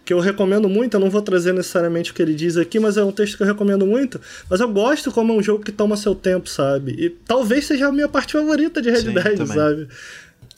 Que 0.03 0.13
eu 0.13 0.19
recomendo 0.19 0.67
muito, 0.67 0.95
eu 0.95 0.99
não 0.99 1.09
vou 1.09 1.21
trazer 1.21 1.53
necessariamente 1.53 2.09
o 2.09 2.15
que 2.15 2.21
ele 2.23 2.33
diz 2.33 2.57
aqui, 2.57 2.79
mas 2.79 2.97
é 2.97 3.03
um 3.03 3.11
texto 3.11 3.37
que 3.37 3.43
eu 3.43 3.47
recomendo 3.47 3.85
muito. 3.85 4.19
Mas 4.49 4.59
eu 4.59 4.67
gosto 4.67 5.11
como 5.11 5.33
é 5.33 5.35
um 5.35 5.43
jogo 5.43 5.63
que 5.63 5.71
toma 5.71 5.95
seu 5.95 6.15
tempo, 6.15 6.49
sabe? 6.49 6.95
E 6.97 7.09
talvez 7.11 7.67
seja 7.67 7.89
a 7.89 7.91
minha 7.91 8.09
parte 8.09 8.33
favorita 8.33 8.81
de 8.81 8.89
Red 8.89 9.03
Dead, 9.03 9.45
sabe? 9.45 9.87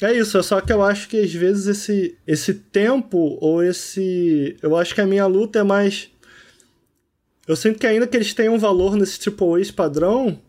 É 0.01 0.17
isso, 0.17 0.37
é 0.37 0.41
só 0.41 0.59
que 0.59 0.73
eu 0.73 0.81
acho 0.81 1.07
que 1.07 1.19
às 1.19 1.31
vezes 1.31 1.67
esse, 1.67 2.17
esse 2.25 2.55
tempo 2.55 3.37
ou 3.39 3.63
esse. 3.63 4.57
Eu 4.61 4.75
acho 4.75 4.95
que 4.95 5.01
a 5.01 5.05
minha 5.05 5.27
luta 5.27 5.59
é 5.59 5.63
mais. 5.63 6.09
Eu 7.47 7.55
sinto 7.55 7.79
que 7.79 7.85
ainda 7.85 8.07
que 8.07 8.17
eles 8.17 8.33
tenham 8.33 8.57
valor 8.57 8.95
nesse 8.95 9.19
Triple 9.19 9.61
A's 9.61 9.69
padrão, 9.69 10.39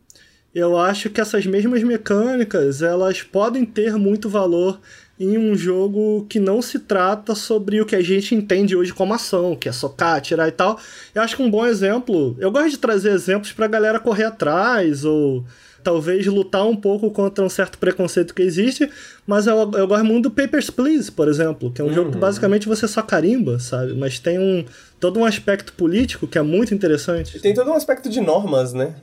eu 0.55 0.79
acho 0.79 1.11
que 1.11 1.21
essas 1.21 1.45
mesmas 1.45 1.83
mecânicas 1.83 2.81
elas 2.81 3.23
podem 3.23 3.65
ter 3.65 3.97
muito 3.97 4.29
valor 4.29 4.81
em 5.23 5.39
um 5.39 5.55
jogo 5.55 6.27
que 6.29 6.41
não 6.41 6.61
se 6.61 6.81
trata 6.81 7.35
sobre 7.35 7.81
o 7.81 7.87
que 7.87 7.95
a 7.95 8.03
gente 8.03 8.35
entende 8.35 8.75
hoje 8.75 8.93
como 8.93 9.15
ação, 9.15 9.55
que 9.55 9.69
é 9.69 9.73
socar, 9.73 10.17
atirar 10.17 10.49
e 10.49 10.53
tal. 10.53 10.79
Eu 11.15 11.23
acho 11.23 11.37
que 11.37 11.43
um 11.43 11.51
bom 11.51 11.65
exemplo. 11.65 12.37
Eu 12.41 12.51
gosto 12.51 12.71
de 12.71 12.79
trazer 12.79 13.13
exemplos 13.13 13.53
pra 13.53 13.69
galera 13.69 14.01
correr 14.01 14.25
atrás 14.25 15.05
ou 15.05 15.45
talvez 15.83 16.27
lutar 16.27 16.67
um 16.67 16.77
pouco 16.77 17.11
contra 17.11 17.45
um 17.45 17.49
certo 17.49 17.79
preconceito 17.79 18.35
que 18.35 18.43
existe, 18.43 18.89
mas 19.27 19.47
eu, 19.47 19.57
eu 19.73 19.87
gosto 19.87 20.05
muito 20.05 20.29
do 20.29 20.31
Papers, 20.31 20.71
Please, 20.71 21.11
por 21.11 21.29
exemplo, 21.29 21.73
que 21.73 21.81
é 21.81 21.85
um 21.85 21.93
jogo 21.93 22.13
que 22.13 22.19
basicamente 22.19 22.69
você 22.69 22.87
só 22.87 23.03
carimba, 23.03 23.59
sabe? 23.59 23.95
Mas 23.95 24.19
tem 24.19 24.39
um 24.39 24.65
todo 25.01 25.19
um 25.19 25.25
aspecto 25.25 25.73
político 25.73 26.27
que 26.27 26.39
é 26.39 26.43
muito 26.43 26.73
interessante. 26.73 27.37
E 27.37 27.41
tem 27.41 27.55
todo 27.55 27.71
um 27.71 27.75
aspecto 27.75 28.09
de 28.09 28.21
normas, 28.21 28.73
né? 28.73 28.95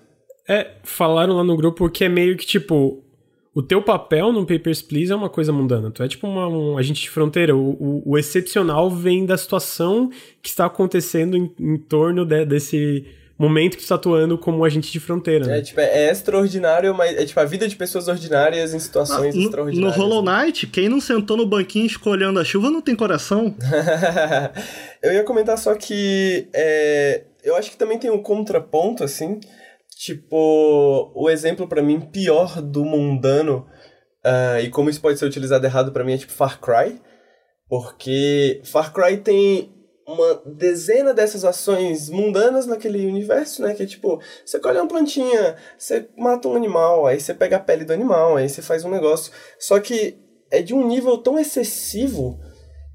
É, 0.48 0.72
falaram 0.84 1.36
lá 1.36 1.44
no 1.44 1.56
grupo 1.56 1.90
que 1.90 2.04
é 2.04 2.10
meio 2.10 2.36
que 2.36 2.46
tipo. 2.46 3.04
O 3.60 3.64
teu 3.64 3.82
papel 3.82 4.32
no 4.32 4.46
Papers, 4.46 4.82
Please 4.82 5.12
é 5.12 5.16
uma 5.16 5.30
coisa 5.30 5.52
mundana. 5.52 5.92
Tu 5.92 6.02
é 6.02 6.08
tipo 6.08 6.26
uma, 6.28 6.48
um 6.48 6.78
agente 6.78 7.02
de 7.02 7.10
fronteira. 7.10 7.56
O, 7.56 7.72
o, 7.72 8.04
o 8.12 8.18
excepcional 8.18 8.90
vem 8.90 9.26
da 9.26 9.38
situação 9.38 10.10
que 10.42 10.50
está 10.50 10.66
acontecendo 10.66 11.36
em, 11.36 11.52
em 11.60 11.78
torno 11.78 12.26
de- 12.26 12.46
desse 12.46 13.06
momento 13.38 13.72
que 13.72 13.78
tu 13.78 13.84
está 13.84 13.96
atuando 13.96 14.38
como 14.38 14.64
agente 14.66 14.92
de 14.92 15.00
fronteira. 15.00 15.46
né? 15.46 15.60
É, 15.60 15.62
tipo, 15.62 15.80
é 15.80 16.10
extraordinário, 16.12 16.94
mas 16.94 17.18
é 17.18 17.26
tipo 17.26 17.40
a 17.40 17.46
vida 17.46 17.68
de 17.68 17.76
pessoas 17.76 18.08
ordinárias 18.08 18.74
em 18.74 18.80
situações 18.80 19.34
Ah, 19.34 19.38
no, 19.38 19.44
no 19.44 19.44
extraordinárias. 19.46 19.96
Hollow 19.98 20.22
Knight, 20.24 20.68
quem 20.68 20.88
não 20.90 21.00
sentou 21.02 21.36
no 21.38 21.46
banquinho 21.46 21.86
escolhendo 21.86 22.40
a 22.40 22.44
chuva 22.46 22.70
não 22.70 22.82
tem 22.82 22.96
coração. 22.96 23.56
eu 25.02 25.14
ia 25.14 25.24
comentar 25.24 25.58
só 25.58 25.76
que 25.76 26.48
é, 26.54 27.24
eu 27.44 27.56
acho 27.56 27.72
que 27.72 27.78
também 27.78 27.98
tem 27.98 28.10
um 28.12 28.22
contraponto, 28.22 29.04
assim. 29.04 29.40
Tipo, 30.00 31.12
o 31.14 31.30
exemplo 31.30 31.68
pra 31.68 31.82
mim 31.82 32.00
pior 32.00 32.62
do 32.62 32.86
mundano 32.86 33.68
ah, 34.24 34.62
e 34.62 34.70
como 34.70 34.90
isso 34.90 35.02
pode 35.02 35.20
ser 35.20 35.26
utilizado 35.26 35.66
errado 35.66 35.92
pra 35.92 36.04
mim 36.06 36.14
é 36.14 36.18
tipo 36.18 36.32
Far 36.32 36.60
Cry. 36.62 37.02
Porque 37.68 38.62
Far 38.64 38.94
Cry 38.94 39.18
tem 39.18 39.74
uma 40.08 40.42
dezena 40.46 41.14
dessas 41.14 41.46
ações 41.46 42.10
mundanas 42.10 42.66
naquele 42.66 43.06
universo, 43.06 43.62
né? 43.62 43.74
Que 43.76 43.84
é 43.84 43.86
tipo, 43.86 44.20
você 44.44 44.60
colhe 44.60 44.80
uma 44.80 44.88
plantinha, 44.88 45.56
você 45.78 46.10
mata 46.18 46.48
um 46.48 46.56
animal, 46.56 47.06
aí 47.06 47.20
você 47.20 47.34
pega 47.34 47.58
a 47.58 47.60
pele 47.60 47.86
do 47.86 47.94
animal, 47.94 48.38
aí 48.38 48.50
você 48.50 48.62
faz 48.62 48.86
um 48.86 48.90
negócio. 48.90 49.32
Só 49.60 49.80
que 49.80 50.18
é 50.50 50.62
de 50.62 50.74
um 50.74 50.88
nível 50.88 51.18
tão 51.18 51.38
excessivo 51.38 52.40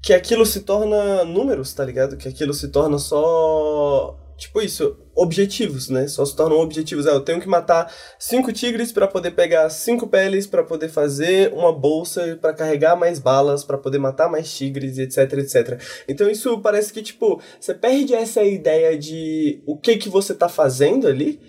que 0.03 0.13
aquilo 0.13 0.45
se 0.45 0.61
torna 0.61 1.23
números, 1.23 1.73
tá 1.73 1.85
ligado? 1.85 2.17
Que 2.17 2.27
aquilo 2.27 2.53
se 2.53 2.67
torna 2.69 2.97
só. 2.97 4.17
Tipo 4.37 4.61
isso, 4.61 4.97
objetivos, 5.15 5.87
né? 5.87 6.07
Só 6.07 6.25
se 6.25 6.35
tornam 6.35 6.59
objetivos. 6.59 7.07
Ah, 7.07 7.11
eu 7.11 7.21
tenho 7.21 7.39
que 7.39 7.47
matar 7.47 7.91
cinco 8.19 8.51
tigres 8.51 8.91
para 8.91 9.07
poder 9.07 9.31
pegar 9.31 9.69
cinco 9.69 10.07
peles, 10.07 10.45
para 10.45 10.61
poder 10.61 10.89
fazer 10.89 11.53
uma 11.53 11.71
bolsa, 11.71 12.37
para 12.41 12.53
carregar 12.53 12.97
mais 12.97 13.17
balas, 13.17 13.63
para 13.63 13.77
poder 13.77 13.97
matar 13.97 14.29
mais 14.29 14.53
tigres, 14.53 14.97
etc, 14.97 15.33
etc. 15.39 15.81
Então 16.07 16.29
isso 16.29 16.59
parece 16.59 16.91
que, 16.91 17.01
tipo, 17.01 17.41
você 17.59 17.73
perde 17.73 18.13
essa 18.13 18.43
ideia 18.43 18.97
de 18.97 19.61
o 19.65 19.77
que 19.77 19.95
que 19.95 20.09
você 20.09 20.33
tá 20.33 20.49
fazendo 20.49 21.07
ali, 21.07 21.39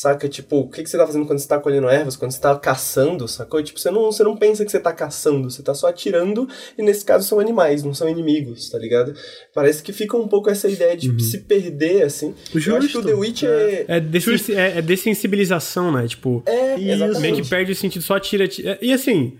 saca? 0.00 0.28
Tipo, 0.28 0.58
o 0.60 0.68
que, 0.68 0.82
que 0.82 0.90
você 0.90 0.98
tá 0.98 1.06
fazendo 1.06 1.24
quando 1.26 1.38
você 1.38 1.48
tá 1.48 1.58
colhendo 1.58 1.88
ervas, 1.88 2.16
quando 2.16 2.32
você 2.32 2.40
tá 2.40 2.54
caçando, 2.58 3.26
sacou? 3.26 3.62
Tipo, 3.62 3.78
você 3.80 3.90
não, 3.90 4.04
você 4.12 4.22
não 4.22 4.36
pensa 4.36 4.64
que 4.64 4.70
você 4.70 4.78
tá 4.78 4.92
caçando, 4.92 5.50
você 5.50 5.62
tá 5.62 5.74
só 5.74 5.88
atirando, 5.88 6.48
e 6.76 6.82
nesse 6.82 7.04
caso 7.04 7.26
são 7.26 7.40
animais, 7.40 7.82
não 7.82 7.94
são 7.94 8.08
inimigos, 8.08 8.68
tá 8.68 8.78
ligado? 8.78 9.14
Parece 9.54 9.82
que 9.82 9.92
fica 9.92 10.16
um 10.16 10.28
pouco 10.28 10.50
essa 10.50 10.68
ideia 10.68 10.96
de 10.96 11.22
se 11.22 11.38
perder, 11.38 12.02
assim. 12.02 12.34
Eu 12.54 12.76
acho 12.76 12.88
que 12.88 12.98
o 12.98 13.02
The 13.02 13.08
Justo. 13.10 13.20
Witch 13.20 13.42
é... 13.44 13.84
É, 13.88 14.00
dessensi- 14.00 14.54
é, 14.54 14.78
é 14.78 14.82
dessensibilização, 14.82 15.90
né? 15.92 16.06
Tipo, 16.06 16.42
É, 16.46 16.76
meio 17.20 17.36
que 17.36 17.48
perde 17.48 17.72
o 17.72 17.76
sentido, 17.76 18.02
só 18.02 18.18
tira. 18.20 18.46
tira- 18.46 18.78
E 18.82 18.92
assim, 18.92 19.38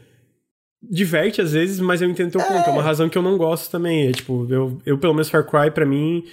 diverte 0.83 1.41
às 1.41 1.53
vezes, 1.53 1.81
mas 1.81 2.01
eu 2.03 2.09
entendo 2.09 2.33
teu 2.33 2.41
ponto. 2.41 2.69
É 2.69 2.73
uma 2.73 2.83
razão 2.83 3.09
que 3.09 3.17
eu 3.17 3.23
não 3.23 3.37
gosto 3.37 3.71
também. 3.71 4.09
É 4.09 4.13
tipo, 4.13 4.47
eu, 4.51 4.79
eu 4.85 4.99
pelo 4.99 5.15
menos 5.15 5.29
Far 5.29 5.45
Cry, 5.45 5.71
pra 5.71 5.85
mim, 5.85 6.25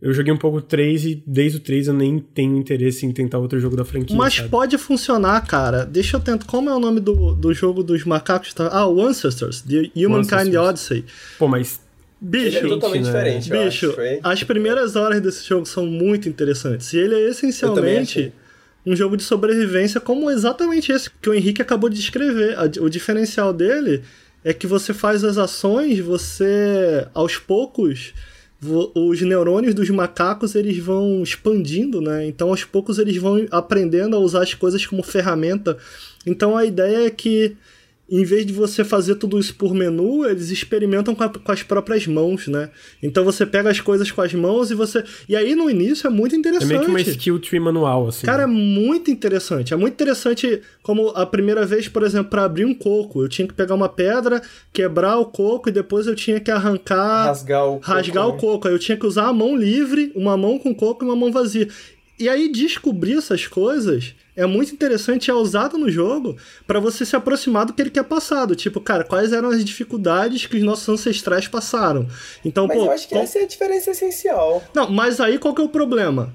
eu 0.00 0.12
joguei 0.12 0.32
um 0.32 0.36
pouco 0.36 0.58
o 0.58 0.62
3 0.62 1.04
e 1.04 1.22
desde 1.26 1.58
o 1.58 1.60
3 1.60 1.88
eu 1.88 1.94
nem 1.94 2.18
tenho 2.18 2.56
interesse 2.56 3.04
em 3.04 3.12
tentar 3.12 3.38
outro 3.38 3.58
jogo 3.60 3.76
da 3.76 3.84
franquia. 3.84 4.16
Mas 4.16 4.36
sabe? 4.36 4.48
pode 4.48 4.78
funcionar, 4.78 5.40
cara. 5.46 5.84
Deixa 5.84 6.16
eu 6.16 6.20
tentar. 6.20 6.46
Como 6.46 6.70
é 6.70 6.74
o 6.74 6.80
nome 6.80 7.00
do, 7.00 7.34
do 7.34 7.52
jogo 7.52 7.82
dos 7.82 8.04
macacos? 8.04 8.54
Tá? 8.54 8.68
Ah, 8.68 8.86
o 8.86 9.00
Ancestors, 9.02 9.62
The 9.62 9.90
Humankind 9.96 10.32
Ancestors. 10.32 10.56
Odyssey. 10.56 11.04
Pô, 11.38 11.48
mas. 11.48 11.80
Ele 12.20 12.30
Bicho, 12.50 12.56
é 12.56 12.68
totalmente 12.68 13.04
né? 13.04 13.12
diferente, 13.12 13.50
eu 13.52 13.64
bicho, 13.64 13.90
acho. 13.92 14.00
é. 14.00 14.18
as 14.24 14.42
primeiras 14.42 14.96
horas 14.96 15.20
desse 15.20 15.48
jogo 15.48 15.64
são 15.66 15.86
muito 15.86 16.28
interessantes. 16.28 16.92
E 16.92 16.98
ele 16.98 17.14
é 17.14 17.28
essencialmente. 17.28 18.32
Um 18.84 18.96
jogo 18.96 19.16
de 19.16 19.22
sobrevivência 19.22 20.00
como 20.00 20.30
exatamente 20.30 20.92
esse 20.92 21.10
que 21.10 21.28
o 21.28 21.34
Henrique 21.34 21.62
acabou 21.62 21.88
de 21.90 21.96
descrever. 21.96 22.56
O 22.80 22.88
diferencial 22.88 23.52
dele 23.52 24.02
é 24.44 24.52
que 24.52 24.66
você 24.66 24.94
faz 24.94 25.24
as 25.24 25.36
ações, 25.36 25.98
você 25.98 27.06
aos 27.12 27.36
poucos 27.36 28.14
os 28.60 29.20
neurônios 29.22 29.72
dos 29.72 29.88
macacos 29.88 30.56
eles 30.56 30.78
vão 30.78 31.22
expandindo, 31.22 32.00
né? 32.00 32.26
Então 32.26 32.48
aos 32.48 32.64
poucos 32.64 32.98
eles 32.98 33.16
vão 33.16 33.46
aprendendo 33.52 34.16
a 34.16 34.18
usar 34.18 34.42
as 34.42 34.52
coisas 34.54 34.84
como 34.84 35.02
ferramenta. 35.02 35.76
Então 36.26 36.56
a 36.56 36.64
ideia 36.64 37.06
é 37.06 37.10
que 37.10 37.56
em 38.10 38.24
vez 38.24 38.46
de 38.46 38.52
você 38.54 38.82
fazer 38.84 39.16
tudo 39.16 39.38
isso 39.38 39.54
por 39.54 39.74
menu, 39.74 40.24
eles 40.24 40.48
experimentam 40.50 41.14
com, 41.14 41.22
a- 41.24 41.28
com 41.28 41.52
as 41.52 41.62
próprias 41.62 42.06
mãos, 42.06 42.48
né? 42.48 42.70
Então 43.02 43.22
você 43.22 43.44
pega 43.44 43.68
as 43.70 43.80
coisas 43.80 44.10
com 44.10 44.22
as 44.22 44.32
mãos 44.32 44.70
e 44.70 44.74
você. 44.74 45.04
E 45.28 45.36
aí 45.36 45.54
no 45.54 45.68
início 45.68 46.06
é 46.06 46.10
muito 46.10 46.34
É 46.34 46.38
interessante. 46.38 46.68
meio 46.68 46.80
que 46.80 46.88
uma 46.88 47.00
skill 47.02 47.38
tree 47.38 47.60
manual, 47.60 48.08
assim. 48.08 48.24
Cara, 48.24 48.44
é 48.44 48.46
né? 48.46 48.52
muito 48.52 49.10
interessante. 49.10 49.74
É 49.74 49.76
muito 49.76 49.92
interessante 49.92 50.62
como 50.82 51.08
a 51.10 51.26
primeira 51.26 51.66
vez, 51.66 51.86
por 51.86 52.02
exemplo, 52.02 52.30
para 52.30 52.44
abrir 52.44 52.64
um 52.64 52.72
coco, 52.74 53.22
eu 53.22 53.28
tinha 53.28 53.46
que 53.46 53.52
pegar 53.52 53.74
uma 53.74 53.88
pedra, 53.90 54.40
quebrar 54.72 55.18
o 55.18 55.26
coco 55.26 55.68
e 55.68 55.72
depois 55.72 56.06
eu 56.06 56.14
tinha 56.14 56.40
que 56.40 56.50
arrancar, 56.50 57.26
Rasgar 57.26 57.66
o 57.68 57.78
rasgar 57.78 58.24
coco, 58.24 58.36
o 58.36 58.40
coco. 58.52 58.68
Aí 58.68 58.74
eu 58.74 58.78
tinha 58.78 58.96
que 58.96 59.06
usar 59.06 59.26
a 59.28 59.32
mão 59.34 59.54
livre, 59.54 60.12
uma 60.14 60.34
mão 60.36 60.58
com 60.58 60.74
coco 60.74 61.04
e 61.04 61.08
uma 61.08 61.14
mão 61.16 61.30
vazia. 61.30 61.68
E 62.18 62.28
aí 62.28 62.50
descobrir 62.50 63.18
essas 63.18 63.46
coisas 63.46 64.14
é 64.38 64.46
muito 64.46 64.72
interessante 64.72 65.26
e 65.26 65.30
é 65.30 65.34
usado 65.34 65.76
no 65.76 65.90
jogo 65.90 66.36
para 66.66 66.80
você 66.80 67.04
se 67.04 67.14
aproximar 67.16 67.66
do 67.66 67.72
que 67.72 67.82
ele 67.82 67.90
quer 67.90 68.04
passar. 68.04 68.46
Do 68.46 68.54
tipo, 68.56 68.80
cara, 68.80 69.04
quais 69.04 69.32
eram 69.32 69.48
as 69.50 69.64
dificuldades 69.64 70.46
que 70.46 70.56
os 70.56 70.62
nossos 70.62 70.88
ancestrais 70.88 71.46
passaram? 71.48 72.06
Então, 72.44 72.66
Mas 72.66 72.78
pô, 72.78 72.84
eu 72.86 72.90
acho 72.92 73.08
que 73.08 73.14
qual- 73.14 73.24
essa 73.24 73.38
é 73.40 73.42
a 73.42 73.46
diferença 73.46 73.90
essencial. 73.90 74.62
não, 74.74 74.90
mas 74.90 75.20
aí 75.20 75.38
qual 75.38 75.54
que 75.54 75.60
é 75.60 75.64
o 75.64 75.68
problema? 75.68 76.32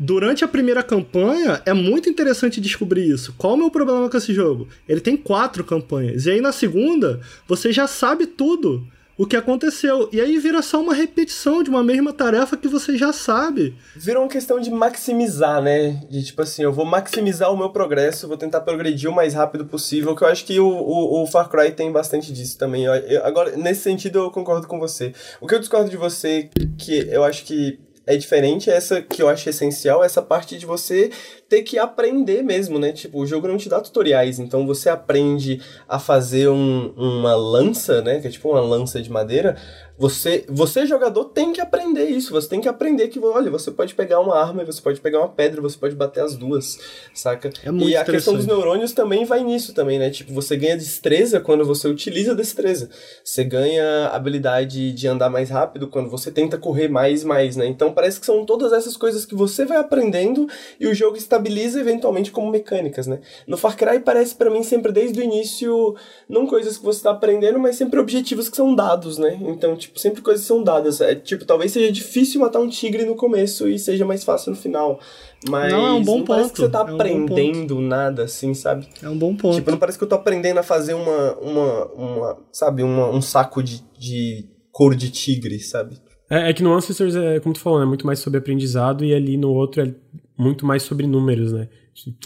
Durante 0.00 0.44
a 0.44 0.48
primeira 0.48 0.80
campanha, 0.82 1.60
é 1.66 1.72
muito 1.72 2.08
interessante 2.08 2.60
descobrir 2.60 3.08
isso. 3.08 3.34
Qual 3.36 3.54
é 3.54 3.56
o 3.56 3.58
meu 3.58 3.70
problema 3.70 4.08
com 4.08 4.16
esse 4.16 4.32
jogo? 4.32 4.68
Ele 4.88 5.00
tem 5.00 5.16
quatro 5.16 5.64
campanhas. 5.64 6.26
E 6.26 6.30
aí 6.30 6.40
na 6.40 6.52
segunda, 6.52 7.20
você 7.48 7.72
já 7.72 7.86
sabe 7.88 8.26
tudo 8.26 8.86
o 9.18 9.26
que 9.26 9.36
aconteceu. 9.36 10.08
E 10.12 10.20
aí 10.20 10.38
vira 10.38 10.62
só 10.62 10.80
uma 10.80 10.94
repetição 10.94 11.62
de 11.62 11.68
uma 11.68 11.82
mesma 11.82 12.12
tarefa 12.12 12.56
que 12.56 12.68
você 12.68 12.96
já 12.96 13.12
sabe. 13.12 13.74
Virou 13.96 14.22
uma 14.22 14.28
questão 14.30 14.60
de 14.60 14.70
maximizar, 14.70 15.60
né? 15.60 16.00
De 16.08 16.22
tipo 16.24 16.40
assim, 16.40 16.62
eu 16.62 16.72
vou 16.72 16.84
maximizar 16.84 17.52
o 17.52 17.56
meu 17.56 17.70
progresso, 17.70 18.28
vou 18.28 18.36
tentar 18.36 18.60
progredir 18.60 19.10
o 19.10 19.14
mais 19.14 19.34
rápido 19.34 19.66
possível, 19.66 20.14
que 20.14 20.22
eu 20.22 20.28
acho 20.28 20.44
que 20.44 20.60
o, 20.60 20.66
o, 20.68 21.22
o 21.22 21.26
Far 21.26 21.48
Cry 21.50 21.72
tem 21.72 21.90
bastante 21.90 22.32
disso 22.32 22.56
também. 22.56 22.84
Eu- 22.84 22.94
eu- 22.94 23.24
agora, 23.26 23.56
nesse 23.56 23.82
sentido, 23.82 24.20
eu 24.20 24.30
concordo 24.30 24.66
com 24.68 24.78
você. 24.78 25.12
O 25.40 25.46
que 25.46 25.54
eu 25.54 25.58
discordo 25.58 25.90
de 25.90 25.96
você, 25.96 26.48
que 26.78 27.08
eu 27.10 27.24
acho 27.24 27.44
que 27.44 27.78
é 28.08 28.16
diferente, 28.16 28.70
essa 28.70 29.02
que 29.02 29.22
eu 29.22 29.28
acho 29.28 29.50
essencial, 29.50 30.02
essa 30.02 30.22
parte 30.22 30.56
de 30.56 30.64
você 30.64 31.10
ter 31.46 31.62
que 31.62 31.78
aprender 31.78 32.42
mesmo, 32.42 32.78
né? 32.78 32.90
Tipo, 32.90 33.20
o 33.20 33.26
jogo 33.26 33.46
não 33.46 33.58
te 33.58 33.68
dá 33.68 33.82
tutoriais, 33.82 34.38
então 34.38 34.66
você 34.66 34.88
aprende 34.88 35.60
a 35.86 35.98
fazer 35.98 36.48
um, 36.48 36.90
uma 36.96 37.34
lança, 37.36 38.00
né? 38.00 38.18
Que 38.18 38.28
é 38.28 38.30
tipo 38.30 38.48
uma 38.48 38.62
lança 38.62 39.02
de 39.02 39.10
madeira. 39.10 39.58
Você, 39.98 40.44
você, 40.48 40.86
jogador, 40.86 41.24
tem 41.26 41.52
que 41.52 41.60
aprender 41.60 42.04
isso. 42.04 42.32
Você 42.32 42.48
tem 42.48 42.60
que 42.60 42.68
aprender 42.68 43.08
que, 43.08 43.18
olha, 43.18 43.50
você 43.50 43.70
pode 43.70 43.94
pegar 43.94 44.20
uma 44.20 44.38
arma, 44.38 44.64
você 44.64 44.80
pode 44.80 45.00
pegar 45.00 45.18
uma 45.18 45.28
pedra, 45.28 45.60
você 45.60 45.76
pode 45.76 45.96
bater 45.96 46.22
as 46.22 46.36
duas, 46.36 46.78
saca? 47.12 47.50
É 47.64 47.70
muito 47.70 47.90
e 47.90 47.96
a 47.96 48.04
questão 48.04 48.34
dos 48.34 48.46
neurônios 48.46 48.92
também 48.92 49.24
vai 49.24 49.42
nisso 49.42 49.74
também, 49.74 49.98
né? 49.98 50.10
Tipo, 50.10 50.32
você 50.32 50.56
ganha 50.56 50.76
destreza 50.76 51.40
quando 51.40 51.64
você 51.64 51.88
utiliza 51.88 52.34
destreza. 52.34 52.88
Você 53.24 53.42
ganha 53.42 54.08
habilidade 54.08 54.92
de 54.92 55.08
andar 55.08 55.28
mais 55.28 55.50
rápido 55.50 55.88
quando 55.88 56.08
você 56.08 56.30
tenta 56.30 56.56
correr 56.56 56.88
mais 56.88 57.24
mais, 57.24 57.56
né? 57.56 57.66
Então 57.66 57.92
parece 57.92 58.20
que 58.20 58.26
são 58.26 58.44
todas 58.44 58.72
essas 58.72 58.96
coisas 58.96 59.26
que 59.26 59.34
você 59.34 59.64
vai 59.64 59.78
aprendendo 59.78 60.48
e 60.78 60.86
o 60.86 60.94
jogo 60.94 61.16
estabiliza 61.16 61.80
eventualmente 61.80 62.30
como 62.30 62.50
mecânicas, 62.50 63.06
né? 63.06 63.18
No 63.46 63.56
Far 63.56 63.76
Cry 63.76 63.98
parece 64.00 64.34
para 64.34 64.48
mim 64.48 64.62
sempre 64.62 64.92
desde 64.92 65.18
o 65.20 65.22
início 65.22 65.96
não 66.28 66.46
coisas 66.46 66.78
que 66.78 66.84
você 66.84 67.02
tá 67.02 67.10
aprendendo, 67.10 67.58
mas 67.58 67.74
sempre 67.74 67.98
objetivos 67.98 68.48
que 68.48 68.56
são 68.56 68.74
dados, 68.74 69.18
né? 69.18 69.38
Então, 69.42 69.76
tipo, 69.76 69.87
tipo, 69.88 69.98
sempre 69.98 70.22
coisas 70.22 70.44
são 70.46 70.62
dadas. 70.62 71.00
É, 71.00 71.14
tipo, 71.14 71.44
talvez 71.44 71.72
seja 71.72 71.90
difícil 71.90 72.40
matar 72.40 72.60
um 72.60 72.68
tigre 72.68 73.04
no 73.04 73.16
começo 73.16 73.68
e 73.68 73.78
seja 73.78 74.04
mais 74.04 74.22
fácil 74.22 74.50
no 74.50 74.56
final. 74.56 75.00
Mas 75.48 75.72
não, 75.72 75.86
é 75.86 75.92
um 75.92 76.02
bom 76.02 76.18
não 76.18 76.24
ponto. 76.24 76.28
parece 76.28 76.52
que 76.52 76.60
você 76.60 76.68
tá 76.68 76.80
é 76.80 76.90
um 76.90 76.94
aprendendo 76.94 77.80
nada, 77.80 78.24
assim, 78.24 78.54
sabe? 78.54 78.88
É 79.02 79.08
um 79.08 79.16
bom 79.16 79.34
ponto. 79.34 79.56
Tipo, 79.56 79.70
não 79.70 79.78
parece 79.78 79.98
que 79.98 80.04
eu 80.04 80.08
tô 80.08 80.14
aprendendo 80.14 80.58
a 80.58 80.62
fazer 80.62 80.94
uma, 80.94 81.34
uma, 81.38 81.84
uma 81.92 82.38
sabe, 82.52 82.82
uma, 82.82 83.08
um 83.08 83.22
saco 83.22 83.62
de, 83.62 83.82
de 83.98 84.48
couro 84.70 84.94
de 84.94 85.10
tigre, 85.10 85.58
sabe? 85.60 85.96
É, 86.30 86.50
é, 86.50 86.52
que 86.52 86.62
no 86.62 86.74
Ancestors, 86.74 87.16
é, 87.16 87.40
como 87.40 87.54
tu 87.54 87.60
falou, 87.60 87.82
é 87.82 87.86
muito 87.86 88.06
mais 88.06 88.18
sobre 88.18 88.38
aprendizado 88.38 89.04
e 89.04 89.14
ali 89.14 89.36
no 89.36 89.50
outro 89.50 89.82
é 89.82 89.94
muito 90.36 90.66
mais 90.66 90.82
sobre 90.82 91.06
números, 91.06 91.52
né? 91.52 91.68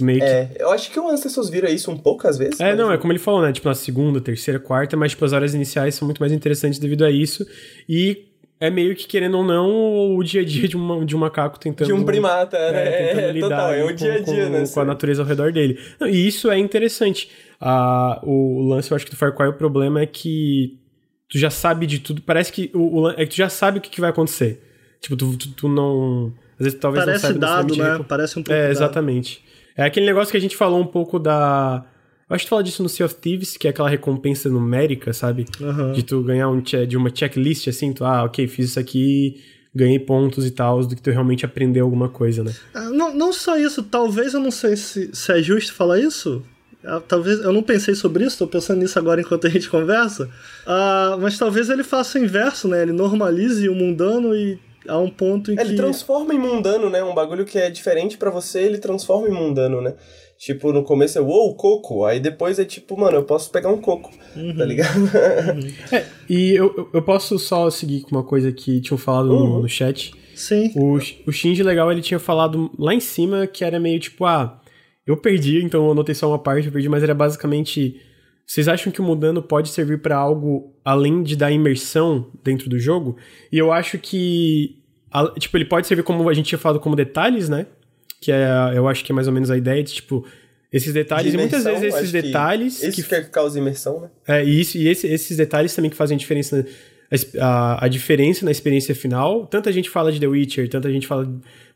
Meio 0.00 0.18
que... 0.18 0.24
É, 0.24 0.50
eu 0.58 0.70
acho 0.70 0.90
que 0.90 0.98
o 0.98 1.08
Ancestors 1.08 1.48
vira 1.48 1.70
isso 1.70 1.90
um 1.90 1.96
pouco 1.96 2.26
às 2.26 2.38
vezes. 2.38 2.60
É, 2.60 2.70
mas... 2.70 2.78
não, 2.78 2.92
é 2.92 2.98
como 2.98 3.12
ele 3.12 3.18
falou, 3.18 3.42
né? 3.42 3.52
Tipo, 3.52 3.68
na 3.68 3.74
segunda, 3.74 4.20
terceira, 4.20 4.58
quarta, 4.58 4.96
mas 4.96 5.12
tipo, 5.12 5.24
as 5.24 5.32
áreas 5.32 5.54
iniciais 5.54 5.94
são 5.94 6.06
muito 6.06 6.20
mais 6.20 6.32
interessantes 6.32 6.78
devido 6.78 7.04
a 7.04 7.10
isso. 7.10 7.46
E 7.88 8.32
é 8.62 8.70
meio 8.70 8.94
que, 8.94 9.08
querendo 9.08 9.38
ou 9.38 9.44
não, 9.44 10.14
o 10.14 10.22
dia 10.22 10.40
a 10.40 10.44
dia 10.44 10.68
de, 10.68 10.76
uma, 10.76 11.04
de 11.04 11.16
um 11.16 11.18
macaco 11.18 11.58
tentando. 11.58 11.88
De 11.88 11.92
um 11.92 12.04
primata, 12.04 12.56
é, 12.56 12.72
né? 12.72 12.84
É, 12.84 13.30
é, 13.30 13.40
total, 13.40 13.74
é 13.74 13.84
o 13.84 13.92
dia 13.92 14.14
a 14.14 14.20
dia, 14.20 14.44
com, 14.44 14.50
né? 14.50 14.64
Com 14.72 14.80
a 14.80 14.84
natureza 14.84 15.20
ao 15.20 15.26
redor 15.26 15.52
dele. 15.52 15.78
e 16.02 16.28
isso 16.28 16.48
é 16.48 16.56
interessante. 16.58 17.28
Ah, 17.60 18.20
o 18.22 18.68
lance, 18.68 18.90
eu 18.90 18.94
acho 18.94 19.04
que 19.04 19.10
do 19.10 19.16
Far 19.16 19.34
Cry, 19.34 19.48
o 19.48 19.52
problema 19.52 20.00
é 20.00 20.06
que 20.06 20.78
tu 21.28 21.38
já 21.38 21.50
sabe 21.50 21.86
de 21.86 21.98
tudo. 21.98 22.22
Parece 22.22 22.52
que 22.52 22.70
o, 22.72 23.00
o 23.00 23.10
é 23.10 23.24
que 23.24 23.30
tu 23.30 23.36
já 23.36 23.48
sabe 23.48 23.78
o 23.78 23.80
que, 23.80 23.90
que 23.90 24.00
vai 24.00 24.10
acontecer. 24.10 24.62
Tipo, 25.00 25.16
tu, 25.16 25.36
tu, 25.36 25.48
tu 25.48 25.68
não. 25.68 26.32
Às 26.56 26.66
vezes 26.66 26.78
talvez 26.78 27.04
Parece 27.04 27.24
não 27.24 27.30
saiba 27.30 27.40
dado, 27.40 27.76
né? 27.76 28.04
Parece 28.06 28.38
um 28.38 28.44
pouco. 28.44 28.52
É, 28.52 28.70
exatamente. 28.70 29.42
É 29.76 29.84
aquele 29.84 30.06
negócio 30.06 30.30
que 30.30 30.36
a 30.36 30.40
gente 30.40 30.56
falou 30.56 30.80
um 30.80 30.86
pouco 30.86 31.18
da. 31.18 31.84
Eu 32.28 32.34
acho 32.34 32.44
que 32.44 32.48
tu 32.48 32.50
fala 32.50 32.62
disso 32.62 32.82
no 32.82 32.88
Sea 32.88 33.06
of 33.06 33.14
Thieves, 33.16 33.56
que 33.56 33.66
é 33.66 33.70
aquela 33.70 33.88
recompensa 33.88 34.48
numérica, 34.48 35.12
sabe? 35.12 35.44
Uhum. 35.60 35.92
De 35.92 36.02
tu 36.02 36.22
ganhar 36.22 36.48
um, 36.48 36.60
de 36.60 36.96
uma 36.96 37.14
checklist, 37.14 37.68
assim, 37.68 37.92
tu, 37.92 38.04
ah, 38.04 38.24
ok, 38.24 38.46
fiz 38.46 38.70
isso 38.70 38.80
aqui, 38.80 39.42
ganhei 39.74 39.98
pontos 39.98 40.46
e 40.46 40.50
tal, 40.50 40.84
do 40.84 40.96
que 40.96 41.02
tu 41.02 41.10
realmente 41.10 41.44
aprendeu 41.44 41.84
alguma 41.84 42.08
coisa, 42.08 42.42
né? 42.42 42.54
Ah, 42.74 42.90
não, 42.90 43.14
não 43.14 43.32
só 43.32 43.58
isso, 43.58 43.82
talvez 43.82 44.32
eu 44.34 44.40
não 44.40 44.50
sei 44.50 44.76
se, 44.76 45.10
se 45.14 45.32
é 45.32 45.42
justo 45.42 45.74
falar 45.74 45.98
isso. 45.98 46.42
Ah, 46.84 47.00
talvez 47.06 47.40
eu 47.40 47.52
não 47.52 47.62
pensei 47.62 47.94
sobre 47.94 48.24
isso, 48.24 48.38
tô 48.38 48.46
pensando 48.46 48.80
nisso 48.80 48.98
agora 48.98 49.20
enquanto 49.20 49.46
a 49.46 49.50
gente 49.50 49.70
conversa. 49.70 50.24
Uh, 50.64 51.20
mas 51.20 51.38
talvez 51.38 51.70
ele 51.70 51.84
faça 51.84 52.18
o 52.18 52.22
inverso, 52.22 52.66
né? 52.66 52.82
Ele 52.82 52.92
normalize 52.92 53.68
o 53.68 53.74
mundano 53.74 54.34
e 54.34 54.58
a 54.88 54.98
um 54.98 55.08
ponto 55.10 55.50
em 55.50 55.54
é, 55.54 55.56
que. 55.56 55.62
Ele 55.62 55.76
transforma 55.76 56.34
em 56.34 56.38
mundano, 56.38 56.90
né? 56.90 57.02
Um 57.02 57.14
bagulho 57.14 57.44
que 57.44 57.58
é 57.58 57.70
diferente 57.70 58.16
para 58.16 58.30
você, 58.30 58.62
ele 58.62 58.78
transforma 58.78 59.28
em 59.28 59.32
mundano, 59.32 59.80
né? 59.80 59.94
Tipo, 60.38 60.72
no 60.72 60.82
começo 60.82 61.18
é, 61.18 61.20
uou, 61.20 61.54
coco. 61.54 62.04
Aí 62.04 62.18
depois 62.18 62.58
é 62.58 62.64
tipo, 62.64 62.98
mano, 62.98 63.18
eu 63.18 63.22
posso 63.22 63.50
pegar 63.50 63.68
um 63.68 63.80
coco, 63.80 64.10
uhum. 64.34 64.56
tá 64.56 64.64
ligado? 64.64 64.98
Uhum. 64.98 65.72
é, 65.96 66.04
e 66.28 66.50
eu, 66.50 66.90
eu 66.92 67.02
posso 67.02 67.38
só 67.38 67.70
seguir 67.70 68.00
com 68.02 68.10
uma 68.16 68.24
coisa 68.24 68.50
que 68.50 68.80
tinham 68.80 68.98
falado 68.98 69.30
uhum. 69.30 69.48
no, 69.54 69.62
no 69.62 69.68
chat. 69.68 70.12
Sim. 70.34 70.72
O, 70.74 70.98
o 71.26 71.32
Shinji 71.32 71.62
Legal, 71.62 71.92
ele 71.92 72.02
tinha 72.02 72.18
falado 72.18 72.70
lá 72.76 72.92
em 72.92 72.98
cima 72.98 73.46
que 73.46 73.64
era 73.64 73.78
meio 73.78 74.00
tipo, 74.00 74.24
ah, 74.24 74.60
eu 75.06 75.16
perdi, 75.16 75.62
então 75.62 75.84
eu 75.84 75.92
anotei 75.92 76.14
só 76.14 76.28
uma 76.28 76.38
parte, 76.38 76.66
eu 76.66 76.72
perdi, 76.72 76.88
mas 76.88 77.02
era 77.02 77.14
basicamente. 77.14 78.00
Vocês 78.46 78.68
acham 78.68 78.92
que 78.92 79.00
o 79.00 79.04
Mudano 79.04 79.42
pode 79.42 79.68
servir 79.68 79.98
para 79.98 80.16
algo 80.16 80.74
além 80.84 81.22
de 81.22 81.36
dar 81.36 81.50
imersão 81.50 82.30
dentro 82.42 82.68
do 82.68 82.78
jogo? 82.78 83.16
E 83.50 83.58
eu 83.58 83.72
acho 83.72 83.98
que. 83.98 84.78
Tipo, 85.38 85.56
ele 85.58 85.64
pode 85.66 85.86
servir 85.86 86.02
como 86.02 86.28
a 86.28 86.34
gente 86.34 86.46
tinha 86.46 86.58
falado 86.58 86.80
como 86.80 86.96
detalhes, 86.96 87.48
né? 87.48 87.66
que 88.22 88.30
é, 88.30 88.46
eu 88.74 88.86
acho 88.86 89.04
que 89.04 89.10
é 89.10 89.14
mais 89.14 89.26
ou 89.26 89.34
menos 89.34 89.50
a 89.50 89.56
ideia 89.56 89.82
de, 89.82 89.94
tipo, 89.94 90.24
esses 90.72 90.94
detalhes, 90.94 91.34
imersão, 91.34 91.58
e 91.58 91.64
muitas 91.64 91.80
vezes 91.82 91.94
esses 91.96 92.12
detalhes... 92.12 92.78
Que 92.78 92.86
isso 92.86 93.08
que, 93.08 93.20
que 93.22 93.30
causa 93.30 93.58
imersão, 93.58 94.00
né? 94.00 94.10
É, 94.28 94.44
e, 94.44 94.60
isso, 94.60 94.78
e 94.78 94.88
esse, 94.88 95.08
esses 95.08 95.36
detalhes 95.36 95.74
também 95.74 95.90
que 95.90 95.96
fazem 95.96 96.16
diferença, 96.16 96.64
a, 97.40 97.84
a, 97.84 97.88
diferença 97.88 98.44
na 98.44 98.52
experiência 98.52 98.94
final. 98.94 99.44
Tanta 99.48 99.72
gente 99.72 99.90
fala 99.90 100.12
de 100.12 100.20
The 100.20 100.28
Witcher, 100.28 100.68
tanta 100.70 100.90
gente 100.90 101.08
fala, 101.08 101.24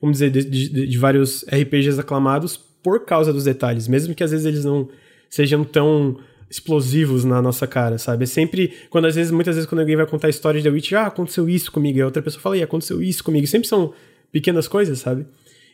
vamos 0.00 0.18
dizer, 0.18 0.30
de, 0.30 0.44
de, 0.44 0.86
de 0.86 0.98
vários 0.98 1.44
RPGs 1.48 1.98
aclamados 1.98 2.56
por 2.56 3.04
causa 3.04 3.32
dos 3.32 3.42
detalhes, 3.42 3.88
mesmo 3.88 4.14
que 4.14 4.22
às 4.22 4.30
vezes 4.30 4.46
eles 4.46 4.64
não 4.64 4.88
sejam 5.28 5.64
tão 5.64 6.16
explosivos 6.50 7.24
na 7.24 7.42
nossa 7.42 7.66
cara, 7.66 7.98
sabe? 7.98 8.24
É 8.24 8.26
sempre, 8.26 8.72
quando 8.90 9.06
às 9.06 9.14
vezes, 9.14 9.32
muitas 9.32 9.56
vezes 9.56 9.68
quando 9.68 9.80
alguém 9.80 9.96
vai 9.96 10.06
contar 10.06 10.28
a 10.28 10.30
história 10.30 10.60
de 10.60 10.68
The 10.68 10.74
Witcher, 10.74 10.98
ah, 10.98 11.06
aconteceu 11.06 11.48
isso 11.48 11.72
comigo, 11.72 11.98
e 11.98 12.02
a 12.02 12.06
outra 12.06 12.22
pessoa 12.22 12.40
fala, 12.40 12.56
e 12.56 12.62
aconteceu 12.62 13.02
isso 13.02 13.22
comigo, 13.24 13.46
sempre 13.46 13.68
são 13.68 13.92
pequenas 14.30 14.68
coisas, 14.68 14.98
sabe? 14.98 15.26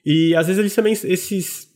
E 0.04 0.34
às 0.34 0.46
vezes 0.46 0.58
eles 0.58 0.74
também, 0.74 0.92
esses, 0.92 1.68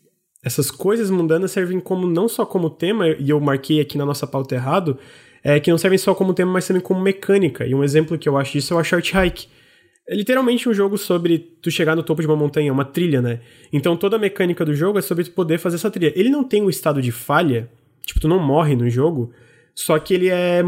essas 0.42 0.70
coisas 0.70 1.10
mundanas 1.10 1.50
servem 1.50 1.78
como 1.78 2.06
não 2.06 2.28
só 2.28 2.46
como 2.46 2.70
tema, 2.70 3.08
e 3.08 3.30
eu 3.30 3.40
marquei 3.40 3.80
aqui 3.80 3.98
na 3.98 4.06
nossa 4.06 4.26
pauta 4.26 4.54
errado, 4.54 4.98
é 5.44 5.60
que 5.60 5.70
não 5.70 5.78
servem 5.78 5.98
só 5.98 6.14
como 6.14 6.34
tema, 6.34 6.52
mas 6.52 6.66
também 6.66 6.82
como 6.82 7.00
mecânica. 7.00 7.64
E 7.64 7.74
um 7.74 7.84
exemplo 7.84 8.18
que 8.18 8.28
eu 8.28 8.36
acho 8.36 8.52
disso 8.52 8.74
é 8.74 8.76
o 8.76 8.82
Short 8.82 9.16
Hike. 9.16 9.46
É 10.08 10.14
literalmente 10.14 10.68
um 10.68 10.74
jogo 10.74 10.98
sobre 10.98 11.38
tu 11.38 11.70
chegar 11.70 11.94
no 11.94 12.02
topo 12.02 12.20
de 12.20 12.26
uma 12.26 12.36
montanha, 12.36 12.72
uma 12.72 12.84
trilha, 12.84 13.22
né? 13.22 13.40
Então 13.72 13.96
toda 13.96 14.16
a 14.16 14.18
mecânica 14.18 14.64
do 14.64 14.74
jogo 14.74 14.98
é 14.98 15.02
sobre 15.02 15.22
tu 15.22 15.30
poder 15.30 15.58
fazer 15.58 15.76
essa 15.76 15.90
trilha. 15.90 16.12
Ele 16.16 16.30
não 16.30 16.42
tem 16.42 16.62
um 16.62 16.70
estado 16.70 17.00
de 17.00 17.12
falha, 17.12 17.70
tipo, 18.06 18.20
tu 18.20 18.28
não 18.28 18.38
morre 18.38 18.74
no 18.74 18.88
jogo, 18.88 19.32
só 19.74 19.98
que 19.98 20.14
ele 20.14 20.28
é 20.28 20.62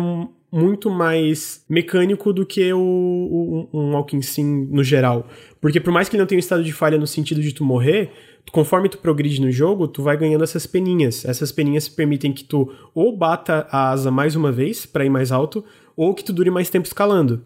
muito 0.50 0.90
mais 0.90 1.64
mecânico 1.68 2.32
do 2.32 2.44
que 2.44 2.72
o, 2.72 2.78
o, 2.78 3.68
um 3.72 3.92
Walking 3.92 4.20
Sim 4.20 4.66
no 4.70 4.82
geral. 4.82 5.26
Porque 5.60 5.80
por 5.80 5.92
mais 5.92 6.08
que 6.08 6.16
ele 6.16 6.22
não 6.22 6.26
tenha 6.26 6.38
um 6.38 6.40
estado 6.40 6.64
de 6.64 6.72
falha 6.72 6.98
no 6.98 7.06
sentido 7.06 7.40
de 7.40 7.52
tu 7.52 7.64
morrer, 7.64 8.10
conforme 8.50 8.88
tu 8.88 8.98
progride 8.98 9.40
no 9.40 9.50
jogo, 9.50 9.86
tu 9.86 10.02
vai 10.02 10.16
ganhando 10.16 10.44
essas 10.44 10.66
peninhas. 10.66 11.24
Essas 11.24 11.52
peninhas 11.52 11.88
permitem 11.88 12.32
que 12.32 12.44
tu 12.44 12.72
ou 12.94 13.16
bata 13.16 13.66
a 13.70 13.90
asa 13.90 14.10
mais 14.10 14.34
uma 14.34 14.50
vez 14.50 14.84
para 14.84 15.04
ir 15.04 15.10
mais 15.10 15.30
alto, 15.30 15.64
ou 15.96 16.14
que 16.14 16.24
tu 16.24 16.32
dure 16.32 16.50
mais 16.50 16.70
tempo 16.70 16.86
escalando. 16.86 17.44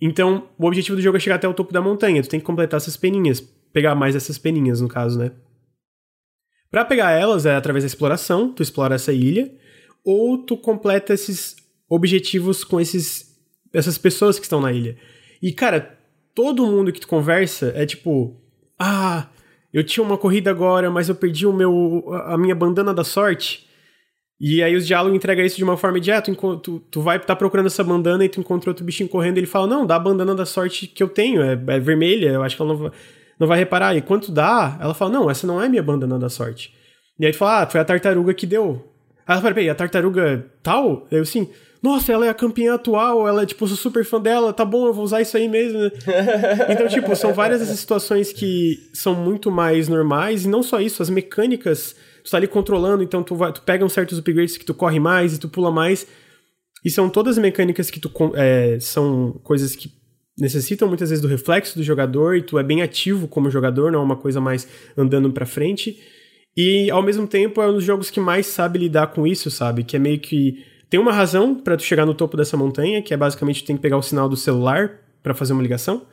Então, 0.00 0.44
o 0.58 0.66
objetivo 0.66 0.96
do 0.96 1.02
jogo 1.02 1.16
é 1.16 1.20
chegar 1.20 1.36
até 1.36 1.48
o 1.48 1.54
topo 1.54 1.72
da 1.72 1.80
montanha. 1.80 2.22
Tu 2.22 2.28
tem 2.28 2.38
que 2.38 2.46
completar 2.46 2.78
essas 2.78 2.96
peninhas, 2.96 3.40
pegar 3.72 3.94
mais 3.94 4.14
essas 4.14 4.38
peninhas 4.38 4.80
no 4.80 4.88
caso, 4.88 5.18
né? 5.18 5.32
Para 6.70 6.84
pegar 6.84 7.12
elas 7.12 7.46
é 7.46 7.54
através 7.54 7.84
da 7.84 7.86
exploração, 7.86 8.52
tu 8.52 8.62
explora 8.62 8.94
essa 8.94 9.12
ilha, 9.12 9.50
ou 10.04 10.38
tu 10.38 10.56
completa 10.56 11.14
esses 11.14 11.56
objetivos 11.88 12.64
com 12.64 12.80
esses 12.80 13.34
essas 13.72 13.98
pessoas 13.98 14.38
que 14.38 14.44
estão 14.46 14.60
na 14.60 14.72
ilha. 14.72 14.96
E 15.42 15.52
cara, 15.52 15.98
todo 16.34 16.66
mundo 16.66 16.92
que 16.92 17.00
tu 17.00 17.08
conversa 17.08 17.72
é 17.74 17.84
tipo, 17.84 18.40
ah, 18.78 19.28
eu 19.72 19.84
tinha 19.84 20.04
uma 20.04 20.16
corrida 20.16 20.50
agora, 20.50 20.90
mas 20.90 21.08
eu 21.08 21.14
perdi 21.14 21.46
o 21.46 21.52
meu 21.52 22.04
a 22.24 22.38
minha 22.38 22.54
bandana 22.54 22.94
da 22.94 23.04
sorte. 23.04 23.66
E 24.38 24.62
aí 24.62 24.76
os 24.76 24.86
diálogos 24.86 25.16
entregam 25.16 25.44
isso 25.44 25.56
de 25.56 25.64
uma 25.64 25.76
forma 25.76 25.98
direta. 25.98 26.34
Tu, 26.62 26.80
tu 26.90 27.00
vai 27.00 27.16
estar 27.16 27.28
tá 27.28 27.36
procurando 27.36 27.66
essa 27.66 27.82
bandana 27.82 28.24
e 28.24 28.28
tu 28.28 28.40
encontra 28.40 28.70
outro 28.70 28.84
bichinho 28.84 29.08
correndo 29.08 29.38
e 29.38 29.40
ele 29.40 29.46
fala, 29.46 29.66
não, 29.66 29.86
dá 29.86 29.96
a 29.96 29.98
bandana 29.98 30.34
da 30.34 30.44
sorte 30.44 30.86
que 30.86 31.02
eu 31.02 31.08
tenho, 31.08 31.42
é, 31.42 31.52
é 31.52 31.80
vermelha, 31.80 32.30
eu 32.30 32.42
acho 32.42 32.54
que 32.56 32.62
ela 32.62 32.72
não 32.72 32.78
vai, 32.78 32.90
não 33.38 33.46
vai 33.46 33.58
reparar. 33.58 33.96
E 33.96 34.02
quanto 34.02 34.32
dá, 34.32 34.78
ela 34.80 34.94
fala, 34.94 35.12
não, 35.12 35.30
essa 35.30 35.46
não 35.46 35.60
é 35.60 35.68
minha 35.68 35.82
bandana 35.82 36.18
da 36.18 36.28
sorte. 36.28 36.74
E 37.18 37.26
aí 37.26 37.32
tu 37.32 37.38
fala, 37.38 37.62
ah, 37.62 37.66
foi 37.66 37.80
a 37.80 37.84
tartaruga 37.84 38.34
que 38.34 38.46
deu. 38.46 38.84
Aí 39.26 39.34
ela 39.34 39.40
fala, 39.40 39.54
peraí, 39.54 39.70
a 39.70 39.74
tartaruga 39.74 40.46
tal? 40.62 41.06
Eu 41.10 41.24
sim, 41.24 41.48
nossa, 41.82 42.12
ela 42.12 42.26
é 42.26 42.28
a 42.28 42.34
campeã 42.34 42.74
atual, 42.74 43.28
ela 43.28 43.42
é, 43.42 43.46
tipo, 43.46 43.66
sou 43.66 43.76
super 43.76 44.04
fã 44.04 44.20
dela, 44.20 44.52
tá 44.52 44.64
bom, 44.64 44.86
eu 44.86 44.92
vou 44.92 45.04
usar 45.04 45.20
isso 45.20 45.36
aí 45.36 45.48
mesmo. 45.48 45.78
então, 46.68 46.88
tipo, 46.88 47.14
são 47.14 47.32
várias 47.32 47.62
essas 47.62 47.78
situações 47.78 48.32
que 48.32 48.90
são 48.92 49.14
muito 49.14 49.50
mais 49.50 49.88
normais, 49.88 50.44
e 50.44 50.48
não 50.48 50.62
só 50.62 50.80
isso, 50.80 51.02
as 51.02 51.10
mecânicas, 51.10 51.94
tu 52.24 52.30
tá 52.30 52.38
ali 52.38 52.48
controlando, 52.48 53.02
então 53.02 53.22
tu, 53.22 53.36
vai, 53.36 53.52
tu 53.52 53.62
pega 53.62 53.84
uns 53.84 53.92
certos 53.92 54.18
upgrades 54.18 54.56
que 54.56 54.64
tu 54.64 54.74
corre 54.74 54.98
mais 54.98 55.34
e 55.34 55.38
tu 55.38 55.48
pula 55.48 55.70
mais, 55.70 56.06
e 56.84 56.90
são 56.90 57.08
todas 57.08 57.38
mecânicas 57.38 57.90
que 57.90 58.00
tu, 58.00 58.10
é, 58.34 58.78
são 58.80 59.38
coisas 59.44 59.76
que 59.76 59.90
necessitam 60.38 60.88
muitas 60.88 61.10
vezes 61.10 61.22
do 61.22 61.28
reflexo 61.28 61.76
do 61.76 61.82
jogador, 61.82 62.36
e 62.36 62.42
tu 62.42 62.58
é 62.58 62.62
bem 62.62 62.82
ativo 62.82 63.26
como 63.26 63.50
jogador, 63.50 63.90
não 63.90 64.00
é 64.00 64.02
uma 64.02 64.16
coisa 64.16 64.40
mais 64.40 64.68
andando 64.96 65.32
pra 65.32 65.46
frente, 65.46 65.98
e 66.56 66.90
ao 66.90 67.02
mesmo 67.02 67.26
tempo 67.26 67.60
é 67.60 67.68
um 67.68 67.74
dos 67.74 67.84
jogos 67.84 68.10
que 68.10 68.20
mais 68.20 68.46
sabe 68.46 68.78
lidar 68.78 69.08
com 69.08 69.26
isso, 69.26 69.50
sabe? 69.50 69.84
Que 69.84 69.96
é 69.96 69.98
meio 69.98 70.18
que 70.18 70.64
tem 70.88 70.98
uma 70.98 71.12
razão 71.12 71.54
para 71.54 71.76
tu 71.76 71.82
chegar 71.82 72.06
no 72.06 72.14
topo 72.14 72.36
dessa 72.36 72.56
montanha, 72.56 73.02
que 73.02 73.12
é 73.12 73.16
basicamente 73.16 73.62
tu 73.62 73.66
tem 73.66 73.76
que 73.76 73.82
pegar 73.82 73.98
o 73.98 74.02
sinal 74.02 74.28
do 74.28 74.36
celular 74.36 75.00
para 75.22 75.34
fazer 75.34 75.52
uma 75.52 75.62
ligação. 75.62 76.06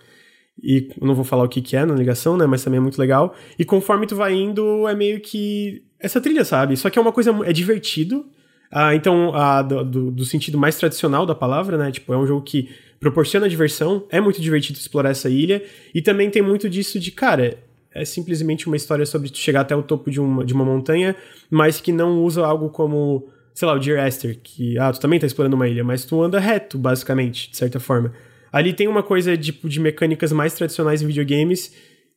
E 0.61 0.89
não 1.01 1.15
vou 1.15 1.23
falar 1.23 1.43
o 1.43 1.49
que, 1.49 1.61
que 1.61 1.75
é 1.75 1.85
na 1.85 1.95
ligação, 1.95 2.37
né? 2.37 2.45
Mas 2.45 2.63
também 2.63 2.77
é 2.77 2.81
muito 2.81 2.99
legal. 2.99 3.33
E 3.57 3.65
conforme 3.65 4.05
tu 4.05 4.15
vai 4.15 4.33
indo, 4.33 4.87
é 4.87 4.93
meio 4.93 5.19
que 5.19 5.83
essa 5.99 6.19
trilha, 6.19 6.43
sabe? 6.43 6.75
Só 6.77 6.89
que 6.89 6.99
é 6.99 7.01
uma 7.01 7.11
coisa. 7.11 7.31
É 7.45 7.53
divertido. 7.53 8.25
Ah, 8.73 8.95
então, 8.95 9.31
ah, 9.35 9.61
do, 9.61 9.83
do, 9.83 10.11
do, 10.11 10.25
sentido 10.25 10.57
mais 10.57 10.75
tradicional 10.75 11.27
da 11.27 11.35
palavra, 11.35 11.77
né? 11.77 11.91
Tipo, 11.91 12.11
é 12.11 12.17
um 12.17 12.25
jogo 12.25 12.41
que 12.41 12.69
proporciona 12.99 13.47
diversão. 13.47 14.07
É 14.09 14.19
muito 14.19 14.41
divertido 14.41 14.79
explorar 14.79 15.11
essa 15.11 15.29
ilha. 15.29 15.63
E 15.93 16.01
também 16.01 16.29
tem 16.31 16.41
muito 16.41 16.67
disso 16.67 16.99
de, 16.99 17.11
cara. 17.11 17.59
É 17.93 18.03
simplesmente 18.03 18.65
uma 18.65 18.75
história 18.75 19.05
sobre 19.05 19.29
chegar 19.31 19.61
até 19.61 19.75
o 19.75 19.83
topo 19.83 20.09
de 20.09 20.19
uma, 20.19 20.43
de 20.43 20.53
uma 20.53 20.65
montanha, 20.65 21.15
mas 21.51 21.79
que 21.79 21.91
não 21.91 22.23
usa 22.23 22.43
algo 22.43 22.69
como, 22.69 23.29
sei 23.53 23.67
lá, 23.67 23.75
o 23.75 23.79
Dear 23.79 24.07
Esther, 24.07 24.39
que, 24.41 24.79
ah, 24.79 24.91
tu 24.91 24.99
também 24.99 25.19
tá 25.19 25.27
explorando 25.27 25.55
uma 25.55 25.67
ilha, 25.67 25.83
mas 25.83 26.03
tu 26.03 26.23
anda 26.23 26.39
reto, 26.39 26.75
basicamente, 26.79 27.51
de 27.51 27.57
certa 27.57 27.79
forma. 27.79 28.11
Ali 28.51 28.73
tem 28.73 28.87
uma 28.87 29.03
coisa 29.03 29.37
tipo, 29.37 29.69
de 29.69 29.79
mecânicas 29.79 30.31
mais 30.31 30.55
tradicionais 30.55 31.03
em 31.03 31.05
videogames 31.05 31.71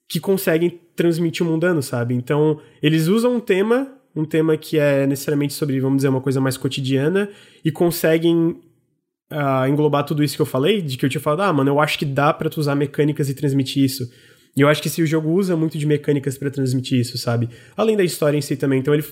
que 0.08 0.18
conseguem 0.18 0.80
transmitir 0.94 1.46
o 1.46 1.50
mundano, 1.50 1.82
sabe? 1.82 2.14
Então, 2.14 2.58
eles 2.82 3.06
usam 3.08 3.36
um 3.36 3.40
tema, 3.40 3.95
um 4.16 4.24
tema 4.24 4.56
que 4.56 4.78
é 4.78 5.06
necessariamente 5.06 5.52
sobre, 5.52 5.78
vamos 5.78 5.98
dizer, 5.98 6.08
uma 6.08 6.20
coisa 6.20 6.40
mais 6.40 6.56
cotidiana, 6.56 7.28
e 7.64 7.70
conseguem 7.70 8.56
uh, 9.30 9.68
englobar 9.68 10.04
tudo 10.04 10.24
isso 10.24 10.34
que 10.34 10.42
eu 10.42 10.46
falei, 10.46 10.80
de 10.80 10.96
que 10.96 11.04
eu 11.04 11.10
tinha 11.10 11.20
falado, 11.20 11.42
ah, 11.42 11.52
mano, 11.52 11.70
eu 11.70 11.80
acho 11.80 11.98
que 11.98 12.04
dá 12.04 12.32
para 12.32 12.48
tu 12.48 12.58
usar 12.58 12.74
mecânicas 12.74 13.28
e 13.28 13.34
transmitir 13.34 13.84
isso. 13.84 14.10
E 14.56 14.62
eu 14.62 14.68
acho 14.68 14.82
que 14.82 14.88
se 14.88 15.02
o 15.02 15.06
jogo 15.06 15.30
usa 15.30 15.54
muito 15.54 15.76
de 15.76 15.84
mecânicas 15.84 16.38
para 16.38 16.50
transmitir 16.50 16.98
isso, 16.98 17.18
sabe? 17.18 17.50
Além 17.76 17.96
da 17.96 18.02
história 18.02 18.38
em 18.38 18.40
si 18.40 18.56
também. 18.56 18.78
Então 18.80 18.94
ele 18.94 19.04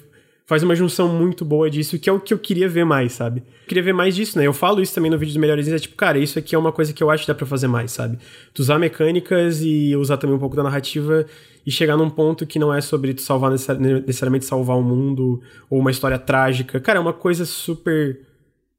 faz 0.47 0.62
uma 0.62 0.74
junção 0.74 1.09
muito 1.09 1.44
boa 1.44 1.70
disso, 1.70 1.98
que 1.98 2.09
é 2.09 2.12
o 2.12 2.20
que 2.20 2.32
eu 2.32 2.39
queria 2.39 2.68
ver 2.68 2.85
mais, 2.85 3.12
sabe? 3.12 3.40
Eu 3.40 3.68
queria 3.68 3.82
ver 3.82 3.93
mais 3.93 4.14
disso, 4.14 4.39
né? 4.39 4.47
Eu 4.47 4.52
falo 4.52 4.81
isso 4.81 4.94
também 4.94 5.10
no 5.10 5.18
vídeo 5.18 5.32
dos 5.32 5.40
melhores 5.40 5.68
é 5.68 5.78
tipo, 5.78 5.97
cara, 5.97 6.18
isso 6.18 6.39
aqui 6.39 6.55
é 6.55 6.59
uma 6.59 6.72
coisa 6.72 6.93
que 6.93 7.02
eu 7.02 7.10
acho 7.10 7.24
que 7.24 7.28
dá 7.28 7.35
pra 7.35 7.47
fazer 7.47 7.66
mais, 7.66 7.93
sabe? 7.93 8.18
Tu 8.55 8.60
usar 8.60 8.78
mecânicas 8.78 9.60
e 9.62 9.94
usar 9.97 10.16
também 10.16 10.36
um 10.36 10.39
pouco 10.39 10.56
da 10.56 10.62
narrativa 10.62 11.26
e 11.66 11.70
chegar 11.70 11.97
num 11.97 12.11
ponto 12.11 12.47
que 12.47 12.59
não 12.59 12.73
é 12.73 12.81
sobre 12.81 13.19
salvar 13.19 13.51
necessariamente 13.51 14.45
salvar 14.45 14.77
o 14.77 14.82
mundo 14.82 15.41
ou 15.70 15.81
uma 15.81 15.91
história 15.91 16.19
trágica. 16.19 16.78
Cara, 16.81 16.99
é 16.99 17.01
uma 17.01 17.12
coisa 17.12 17.45
super 17.45 18.20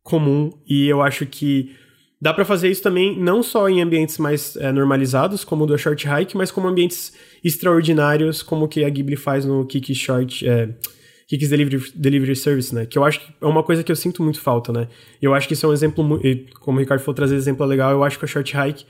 comum 0.03 0.51
e 0.67 0.87
eu 0.87 1.01
acho 1.01 1.25
que 1.25 1.75
dá 2.21 2.33
para 2.33 2.45
fazer 2.45 2.69
isso 2.69 2.83
também 2.83 3.19
não 3.19 3.41
só 3.41 3.67
em 3.67 3.81
ambientes 3.81 4.17
mais 4.17 4.55
é, 4.57 4.71
normalizados, 4.71 5.43
como 5.43 5.63
o 5.63 5.67
do 5.67 5.77
Short 5.77 6.07
Hike, 6.07 6.37
mas 6.37 6.51
como 6.51 6.67
ambientes 6.67 7.13
extraordinários, 7.43 8.43
como 8.43 8.65
o 8.65 8.67
que 8.67 8.83
a 8.83 8.89
Ghibli 8.89 9.15
faz 9.15 9.45
no 9.45 9.65
Kiki 9.65 9.95
Short... 9.95 10.47
É, 10.47 10.69
Kik's 11.27 11.49
Delivery, 11.49 11.91
Delivery 11.95 12.35
Service, 12.35 12.73
né? 12.73 12.85
Que 12.85 12.99
eu 12.99 13.03
acho 13.03 13.19
que 13.19 13.33
é 13.41 13.45
uma 13.47 13.63
coisa 13.63 13.83
que 13.83 13.91
eu 13.91 13.95
sinto 13.95 14.21
muito 14.21 14.39
falta, 14.39 14.71
né? 14.71 14.87
Eu 15.19 15.33
acho 15.33 15.47
que 15.47 15.55
isso 15.55 15.65
é 15.65 15.69
um 15.69 15.73
exemplo, 15.73 16.19
como 16.59 16.77
o 16.77 16.79
Ricardo 16.79 17.01
falou, 17.01 17.15
trazer 17.15 17.35
exemplo 17.35 17.65
legal, 17.65 17.91
eu 17.91 18.03
acho 18.03 18.19
que 18.19 18.25
o 18.25 18.27
Short 18.27 18.55
Hike 18.55 18.85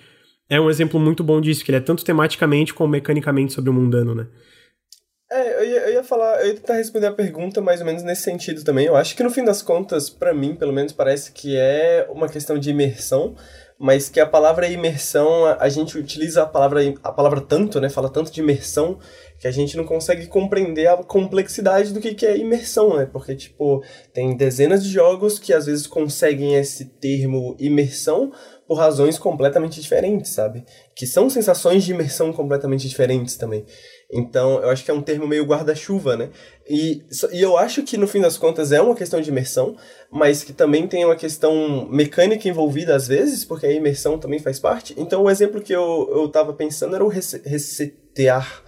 é 0.49 0.59
um 0.59 0.69
exemplo 0.69 0.99
muito 0.99 1.23
bom 1.23 1.41
disso, 1.41 1.63
que 1.63 1.71
ele 1.71 1.77
é 1.77 1.81
tanto 1.81 2.05
tematicamente 2.05 2.73
como 2.73 2.91
mecanicamente 2.91 3.53
sobre 3.53 3.69
o 3.69 3.73
mundano, 3.73 4.13
né? 4.13 4.27
É, 5.31 5.59
eu 5.59 5.65
ia, 5.65 5.79
eu 5.87 5.93
ia 5.93 6.03
falar, 6.03 6.39
eu 6.41 6.47
ia 6.47 6.53
tentar 6.53 6.75
responder 6.75 7.07
a 7.07 7.11
pergunta 7.11 7.59
mais 7.59 7.79
ou 7.79 7.85
menos 7.85 8.03
nesse 8.03 8.21
sentido 8.21 8.63
também. 8.63 8.85
Eu 8.85 8.95
acho 8.95 9.15
que 9.15 9.23
no 9.23 9.31
fim 9.31 9.43
das 9.43 9.61
contas, 9.61 10.09
para 10.09 10.33
mim, 10.33 10.55
pelo 10.55 10.71
menos, 10.71 10.93
parece 10.93 11.31
que 11.31 11.57
é 11.57 12.07
uma 12.09 12.29
questão 12.29 12.59
de 12.59 12.69
imersão, 12.69 13.35
mas 13.77 14.07
que 14.07 14.19
a 14.19 14.25
palavra 14.25 14.67
imersão, 14.67 15.45
a, 15.45 15.63
a 15.63 15.67
gente 15.69 15.97
utiliza 15.97 16.43
a 16.43 16.45
palavra, 16.45 16.81
a 17.03 17.11
palavra 17.11 17.41
tanto, 17.41 17.81
né? 17.81 17.89
Fala 17.89 18.09
tanto 18.09 18.31
de 18.31 18.39
imersão 18.39 18.99
que 19.39 19.47
a 19.47 19.51
gente 19.51 19.75
não 19.75 19.83
consegue 19.83 20.27
compreender 20.27 20.87
a 20.87 20.97
complexidade 20.97 21.91
do 21.91 21.99
que, 21.99 22.13
que 22.13 22.25
é 22.25 22.37
imersão, 22.37 22.95
né? 22.95 23.05
Porque, 23.05 23.35
tipo, 23.35 23.83
tem 24.13 24.37
dezenas 24.37 24.83
de 24.83 24.89
jogos 24.89 25.39
que 25.39 25.53
às 25.53 25.65
vezes 25.65 25.87
conseguem 25.87 26.55
esse 26.55 26.85
termo 26.85 27.55
imersão 27.59 28.31
por 28.67 28.77
razões 28.77 29.17
completamente 29.17 29.79
diferentes, 29.79 30.31
sabe? 30.31 30.65
Que 30.95 31.05
são 31.05 31.29
sensações 31.29 31.83
de 31.83 31.91
imersão 31.91 32.33
completamente 32.33 32.87
diferentes 32.87 33.35
também. 33.35 33.65
Então, 34.11 34.61
eu 34.61 34.69
acho 34.69 34.83
que 34.83 34.91
é 34.91 34.93
um 34.93 35.01
termo 35.01 35.27
meio 35.27 35.45
guarda-chuva, 35.45 36.15
né? 36.15 36.29
E, 36.67 37.03
e 37.31 37.41
eu 37.41 37.57
acho 37.57 37.83
que, 37.83 37.97
no 37.97 38.07
fim 38.07 38.21
das 38.21 38.37
contas, 38.37 38.71
é 38.71 38.81
uma 38.81 38.95
questão 38.95 39.21
de 39.21 39.29
imersão, 39.29 39.75
mas 40.11 40.43
que 40.43 40.53
também 40.53 40.87
tem 40.87 41.05
uma 41.05 41.15
questão 41.15 41.87
mecânica 41.89 42.47
envolvida 42.47 42.95
às 42.95 43.07
vezes, 43.07 43.45
porque 43.45 43.65
a 43.65 43.71
imersão 43.71 44.17
também 44.17 44.39
faz 44.39 44.59
parte. 44.59 44.95
Então, 44.97 45.23
o 45.23 45.29
exemplo 45.29 45.61
que 45.61 45.73
eu, 45.73 46.09
eu 46.11 46.27
tava 46.29 46.53
pensando 46.53 46.95
era 46.95 47.05
o 47.05 47.09
resetear 47.09 48.63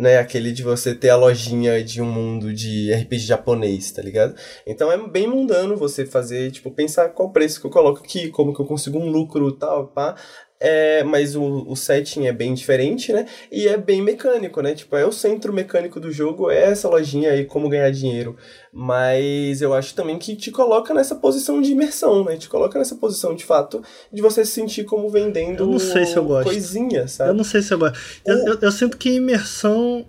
né? 0.00 0.16
Aquele 0.16 0.50
de 0.50 0.62
você 0.62 0.94
ter 0.94 1.10
a 1.10 1.16
lojinha 1.16 1.84
de 1.84 2.00
um 2.00 2.10
mundo 2.10 2.54
de 2.54 2.90
RPG 2.90 3.18
japonês, 3.18 3.92
tá 3.92 4.00
ligado? 4.00 4.34
Então 4.66 4.90
é 4.90 4.96
bem 4.96 5.26
mundano 5.26 5.76
você 5.76 6.06
fazer, 6.06 6.50
tipo, 6.50 6.70
pensar 6.70 7.10
qual 7.10 7.30
preço 7.30 7.60
que 7.60 7.66
eu 7.66 7.70
coloco 7.70 8.00
aqui, 8.02 8.30
como 8.30 8.54
que 8.54 8.60
eu 8.60 8.66
consigo 8.66 8.98
um 8.98 9.10
lucro 9.10 9.52
tal, 9.52 9.88
pá. 9.88 10.16
É, 10.62 11.02
mas 11.02 11.34
o, 11.34 11.64
o 11.66 11.74
setting 11.74 12.26
é 12.26 12.32
bem 12.32 12.52
diferente, 12.52 13.10
né? 13.14 13.26
E 13.50 13.66
é 13.66 13.78
bem 13.78 14.02
mecânico, 14.02 14.60
né? 14.60 14.74
Tipo, 14.74 14.94
é 14.94 15.06
o 15.06 15.10
centro 15.10 15.54
mecânico 15.54 15.98
do 15.98 16.12
jogo, 16.12 16.50
é 16.50 16.64
essa 16.64 16.86
lojinha 16.86 17.30
aí, 17.30 17.46
como 17.46 17.66
ganhar 17.70 17.90
dinheiro. 17.90 18.36
Mas 18.70 19.62
eu 19.62 19.72
acho 19.72 19.94
também 19.94 20.18
que 20.18 20.36
te 20.36 20.50
coloca 20.50 20.92
nessa 20.92 21.14
posição 21.14 21.62
de 21.62 21.72
imersão, 21.72 22.22
né? 22.24 22.36
Te 22.36 22.46
coloca 22.46 22.78
nessa 22.78 22.94
posição, 22.94 23.34
de 23.34 23.42
fato, 23.42 23.82
de 24.12 24.20
você 24.20 24.44
se 24.44 24.52
sentir 24.52 24.84
como 24.84 25.08
vendendo 25.08 25.62
eu 25.62 25.66
não 25.66 25.78
sei 25.78 26.04
se 26.04 26.16
eu 26.16 26.24
gosto. 26.24 26.50
coisinha, 26.50 27.08
sabe? 27.08 27.30
Eu 27.30 27.34
não 27.34 27.44
sei 27.44 27.62
se 27.62 27.72
eu 27.72 27.78
gosto. 27.78 27.98
Eu, 28.26 28.36
eu, 28.46 28.58
eu 28.60 28.72
sinto 28.72 28.98
que 28.98 29.12
imersão... 29.12 30.04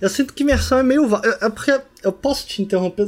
Eu 0.00 0.08
sinto 0.08 0.32
que 0.32 0.44
imersão 0.44 0.78
é 0.78 0.82
meio... 0.84 1.08
É 1.40 1.50
porque 1.50 1.80
eu 2.04 2.12
posso 2.12 2.46
te 2.46 2.62
interromper 2.62 3.06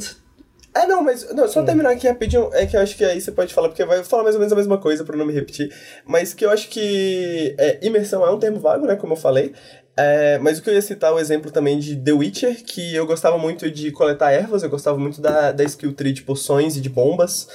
é, 0.82 0.86
não, 0.86 1.02
mas 1.02 1.28
não, 1.32 1.48
só 1.48 1.60
hum. 1.60 1.64
terminar 1.64 1.90
aqui 1.90 2.06
rapidinho, 2.06 2.50
é 2.52 2.66
que 2.66 2.76
eu 2.76 2.80
acho 2.80 2.96
que 2.96 3.04
aí 3.04 3.20
você 3.20 3.32
pode 3.32 3.52
falar, 3.54 3.68
porque 3.68 3.84
vai 3.84 4.02
falar 4.04 4.22
mais 4.22 4.34
ou 4.34 4.40
menos 4.40 4.52
a 4.52 4.56
mesma 4.56 4.78
coisa 4.78 5.04
pra 5.04 5.16
não 5.16 5.26
me 5.26 5.32
repetir, 5.32 5.72
mas 6.04 6.34
que 6.34 6.44
eu 6.44 6.50
acho 6.50 6.68
que 6.68 7.54
é, 7.58 7.78
imersão 7.82 8.24
é 8.24 8.30
um 8.30 8.38
termo 8.38 8.60
vago, 8.60 8.86
né, 8.86 8.96
como 8.96 9.14
eu 9.14 9.16
falei, 9.16 9.54
é, 9.96 10.38
mas 10.38 10.58
o 10.58 10.62
que 10.62 10.68
eu 10.68 10.74
ia 10.74 10.82
citar 10.82 11.12
o 11.14 11.18
exemplo 11.18 11.50
também 11.50 11.78
de 11.78 11.96
The 11.96 12.12
Witcher, 12.12 12.62
que 12.64 12.94
eu 12.94 13.06
gostava 13.06 13.38
muito 13.38 13.70
de 13.70 13.90
coletar 13.90 14.30
ervas, 14.30 14.62
eu 14.62 14.68
gostava 14.68 14.98
muito 14.98 15.20
da, 15.20 15.52
da 15.52 15.64
skill 15.64 15.94
tree 15.94 16.12
de 16.12 16.22
poções 16.22 16.76
e 16.76 16.80
de 16.80 16.90
bombas, 16.90 17.48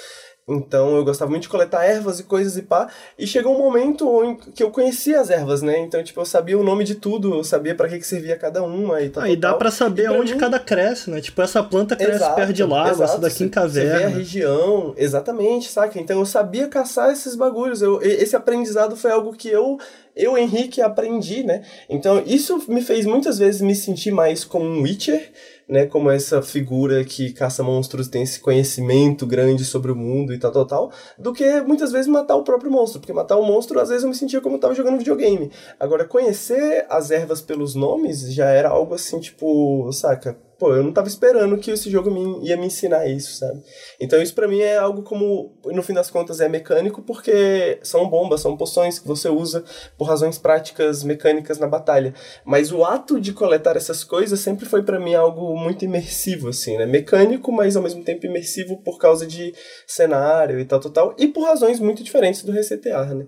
então 0.48 0.96
eu 0.96 1.04
gostava 1.06 1.30
muito 1.30 1.44
de 1.44 1.50
coletar 1.50 1.86
ervas 1.86 2.20
e 2.20 2.24
coisas 2.24 2.58
e 2.58 2.62
pá. 2.62 2.90
E 3.18 3.28
chegou 3.28 3.56
um 3.56 3.60
momento 3.60 4.24
em 4.24 4.36
que 4.36 4.64
eu 4.64 4.72
conhecia 4.72 5.20
as 5.20 5.30
ervas, 5.30 5.62
né? 5.62 5.80
Então, 5.80 6.04
tipo, 6.04 6.20
eu 6.20 6.26
sabia 6.26 6.58
o 6.58 6.64
nome 6.64 6.84
de 6.84 6.96
tudo, 6.96 7.36
eu 7.36 7.44
sabia 7.44 7.76
para 7.76 7.88
que, 7.88 8.00
que 8.00 8.08
servia 8.08 8.36
cada 8.36 8.64
uma 8.64 9.02
e 9.02 9.10
tal. 9.10 9.24
Ah, 9.24 9.30
e 9.30 9.36
dá 9.36 9.54
para 9.54 9.72
saber 9.72 10.08
aonde 10.08 10.34
mim... 10.34 10.40
cada 10.40 10.60
cresce, 10.60 11.10
né? 11.10 11.22
Tipo, 11.22 11.42
essa 11.42 11.64
planta 11.64 11.96
cresce 11.96 12.16
exato, 12.16 12.36
perto 12.36 12.54
de 12.54 12.64
lago, 12.64 12.90
exato. 12.90 13.04
essa 13.04 13.20
daqui 13.20 13.44
em 13.44 13.50
caverna. 13.50 13.92
Você 13.92 14.00
vê 14.00 14.04
a 14.06 14.10
região, 14.10 14.94
exatamente, 14.98 15.70
saca? 15.70 16.00
Então 16.00 16.20
eu 16.20 16.26
sabia 16.26 16.68
caçar 16.68 17.12
esses 17.12 17.36
bagulhos. 17.36 17.82
Eu, 17.82 18.02
esse 18.02 18.36
aprendizado 18.36 18.96
foi 18.96 19.12
algo 19.12 19.34
que 19.34 19.48
eu 19.48 19.80
eu, 20.16 20.38
Henrique, 20.38 20.82
aprendi, 20.82 21.44
né? 21.44 21.64
Então, 21.90 22.22
isso 22.26 22.62
me 22.68 22.82
fez 22.82 23.06
muitas 23.06 23.40
vezes 23.40 23.62
me 23.62 23.74
sentir 23.74 24.12
mais 24.12 24.44
como 24.44 24.66
um 24.66 24.82
Witcher 24.82 25.32
né, 25.72 25.86
como 25.86 26.12
essa 26.12 26.42
figura 26.42 27.02
que 27.06 27.32
caça 27.32 27.64
monstros 27.64 28.10
tem 28.10 28.24
esse 28.24 28.42
conhecimento 28.42 29.26
grande 29.26 29.64
sobre 29.64 29.90
o 29.90 29.96
mundo 29.96 30.34
e 30.34 30.38
tal, 30.38 30.52
tal, 30.52 30.66
tal, 30.66 30.92
do 31.18 31.32
que 31.32 31.62
muitas 31.62 31.94
vezes 31.94 32.08
matar 32.08 32.36
o 32.36 32.44
próprio 32.44 32.70
monstro, 32.70 33.00
porque 33.00 33.14
matar 33.14 33.38
o 33.38 33.46
monstro 33.46 33.80
às 33.80 33.88
vezes 33.88 34.04
eu 34.04 34.10
me 34.10 34.16
sentia 34.16 34.42
como 34.42 34.58
eu 34.58 34.60
tava 34.60 34.76
jogando 34.76 34.98
videogame. 34.98 35.50
Agora, 35.80 36.04
conhecer 36.04 36.86
as 36.90 37.10
ervas 37.10 37.42
pelos 37.42 37.74
nomes 37.74 38.34
já 38.34 38.50
era 38.50 38.68
algo 38.68 38.94
assim, 38.94 39.18
tipo, 39.22 39.90
saca? 39.94 40.38
Pô, 40.62 40.76
eu 40.76 40.84
não 40.84 40.94
tava 40.94 41.08
esperando 41.08 41.58
que 41.58 41.72
esse 41.72 41.90
jogo 41.90 42.12
me, 42.12 42.48
ia 42.48 42.56
me 42.56 42.68
ensinar 42.68 43.08
isso, 43.08 43.34
sabe? 43.34 43.64
Então 44.00 44.22
isso 44.22 44.36
para 44.36 44.48
mim 44.48 44.60
é 44.60 44.78
algo 44.78 45.02
como, 45.02 45.58
no 45.66 45.82
fim 45.82 45.92
das 45.92 46.12
contas, 46.12 46.40
é 46.40 46.48
mecânico 46.48 47.02
porque 47.02 47.80
são 47.82 48.08
bombas, 48.08 48.42
são 48.42 48.56
poções 48.56 49.00
que 49.00 49.08
você 49.08 49.28
usa 49.28 49.64
por 49.98 50.06
razões 50.06 50.38
práticas 50.38 51.04
mecânicas 51.04 51.58
na 51.58 51.66
batalha. 51.66 52.14
Mas 52.46 52.72
o 52.72 52.86
ato 52.86 53.20
de 53.20 53.34
coletar 53.34 53.76
essas 53.76 54.04
coisas 54.04 54.40
sempre 54.40 54.68
foi 54.68 54.84
para 54.84 55.00
mim 55.00 55.16
algo 55.16 55.58
muito 55.58 55.84
imersivo, 55.84 56.50
assim, 56.50 56.78
né? 56.78 56.86
Mecânico, 56.86 57.52
mas 57.52 57.76
ao 57.76 57.82
mesmo 57.82 58.04
tempo 58.04 58.28
imersivo 58.28 58.78
por 58.84 59.00
causa 59.00 59.26
de 59.26 59.56
cenário 59.88 60.60
e 60.60 60.66
tal, 60.66 60.80
tal, 60.80 60.92
tal. 60.92 61.16
E 61.18 61.28
por 61.28 61.44
razões 61.44 61.80
muito 61.80 62.04
diferentes 62.04 62.44
do 62.44 62.52
resetear, 62.52 63.16
né? 63.16 63.26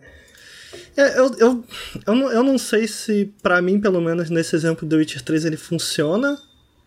É, 0.96 1.18
eu, 1.18 1.34
eu, 1.40 1.64
eu, 2.06 2.16
não, 2.16 2.32
eu 2.32 2.44
não 2.44 2.60
sei 2.60 2.88
se, 2.88 3.34
para 3.42 3.60
mim, 3.60 3.82
pelo 3.82 4.00
menos 4.00 4.30
nesse 4.30 4.56
exemplo 4.56 4.88
do 4.88 4.98
Witcher 4.98 5.24
3, 5.24 5.46
ele 5.46 5.58
funciona 5.58 6.38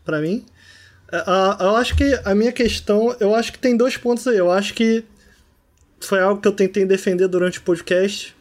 para 0.06 0.20
mim. 0.20 0.46
Uh, 1.12 1.62
eu 1.62 1.76
acho 1.76 1.96
que 1.96 2.18
a 2.24 2.34
minha 2.34 2.52
questão, 2.52 3.14
eu 3.20 3.34
acho 3.34 3.52
que 3.52 3.58
tem 3.58 3.76
dois 3.76 3.96
pontos 3.96 4.26
aí. 4.26 4.38
Eu 4.38 4.50
acho 4.50 4.72
que 4.72 5.04
foi 6.00 6.20
algo 6.20 6.40
que 6.40 6.48
eu 6.48 6.52
tentei 6.52 6.86
defender 6.86 7.28
durante 7.28 7.58
o 7.58 7.62
podcast. 7.62 8.34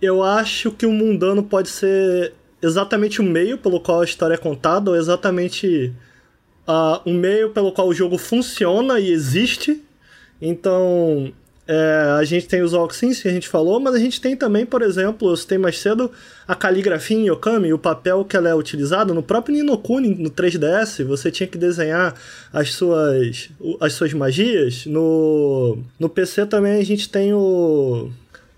Eu 0.00 0.22
acho 0.22 0.70
que 0.70 0.86
o 0.86 0.92
mundano 0.92 1.42
pode 1.42 1.68
ser 1.68 2.32
exatamente 2.62 3.20
o 3.20 3.24
meio 3.24 3.58
pelo 3.58 3.80
qual 3.80 4.00
a 4.00 4.04
história 4.04 4.34
é 4.34 4.38
contada, 4.38 4.90
ou 4.90 4.96
exatamente 4.96 5.92
uh, 6.66 7.00
o 7.04 7.12
meio 7.12 7.50
pelo 7.50 7.72
qual 7.72 7.88
o 7.88 7.94
jogo 7.94 8.16
funciona 8.16 8.98
e 8.98 9.10
existe. 9.10 9.82
Então, 10.40 11.32
é, 11.72 12.16
a 12.18 12.24
gente 12.24 12.48
tem 12.48 12.62
os 12.62 12.74
Oxins 12.74 13.22
que 13.22 13.28
a 13.28 13.30
gente 13.30 13.46
falou, 13.46 13.78
mas 13.78 13.94
a 13.94 13.98
gente 14.00 14.20
tem 14.20 14.34
também, 14.34 14.66
por 14.66 14.82
exemplo, 14.82 15.30
eu 15.30 15.36
citei 15.36 15.56
mais 15.56 15.78
cedo, 15.78 16.10
a 16.48 16.52
caligrafia 16.52 17.16
em 17.16 17.28
Yokami, 17.28 17.72
o 17.72 17.78
papel 17.78 18.24
que 18.24 18.36
ela 18.36 18.48
é 18.48 18.54
utilizada 18.56 19.14
no 19.14 19.22
próprio 19.22 19.54
Ninokuni, 19.54 20.16
no 20.16 20.28
3DS, 20.28 21.04
você 21.04 21.30
tinha 21.30 21.46
que 21.46 21.56
desenhar 21.56 22.12
as 22.52 22.74
suas, 22.74 23.50
as 23.80 23.92
suas 23.92 24.12
magias. 24.12 24.84
No, 24.84 25.78
no 25.96 26.08
PC 26.08 26.44
também 26.46 26.80
a 26.80 26.84
gente 26.84 27.08
tem 27.08 27.32
o 27.32 28.10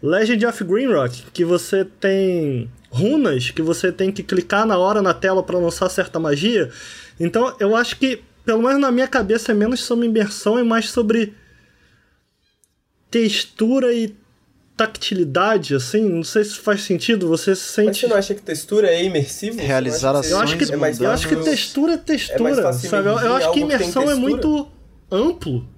Legend 0.02 0.46
of 0.46 0.64
Greenrock, 0.64 1.24
que 1.34 1.44
você 1.44 1.84
tem 1.84 2.70
runas 2.90 3.50
que 3.50 3.60
você 3.60 3.92
tem 3.92 4.10
que 4.10 4.22
clicar 4.22 4.64
na 4.64 4.78
hora 4.78 5.02
na 5.02 5.12
tela 5.12 5.42
para 5.42 5.58
lançar 5.58 5.90
certa 5.90 6.18
magia. 6.18 6.70
Então 7.20 7.54
eu 7.60 7.76
acho 7.76 7.98
que, 7.98 8.22
pelo 8.42 8.62
menos 8.62 8.80
na 8.80 8.90
minha 8.90 9.06
cabeça, 9.06 9.52
é 9.52 9.54
menos 9.54 9.80
sobre 9.80 10.06
imersão 10.06 10.58
e 10.58 10.62
mais 10.62 10.88
sobre 10.88 11.34
textura 13.12 13.92
e 13.92 14.16
tactilidade, 14.74 15.74
assim, 15.74 16.02
não 16.08 16.24
sei 16.24 16.44
se 16.44 16.58
faz 16.58 16.82
sentido, 16.82 17.28
você 17.28 17.54
se 17.54 17.62
sente... 17.62 17.86
Mas 17.86 17.98
você 17.98 18.06
não 18.08 18.16
acha 18.16 18.34
que 18.34 18.42
textura 18.42 18.88
é 18.88 19.04
imersivo? 19.04 19.60
Realizar 19.60 20.12
ações 20.12 20.30
Eu 20.30 20.38
acho 20.40 20.56
que, 20.56 20.72
é 20.72 20.76
mais 20.76 20.98
eu 20.98 21.10
acho 21.10 21.28
que 21.28 21.36
textura 21.36 21.92
é 21.92 21.96
textura, 21.98 22.68
é 22.68 22.72
sabe? 22.72 23.08
Eu, 23.08 23.18
eu 23.18 23.34
acho 23.36 23.52
que 23.52 23.60
imersão 23.60 24.10
é 24.10 24.14
muito 24.14 24.66
amplo. 25.10 25.68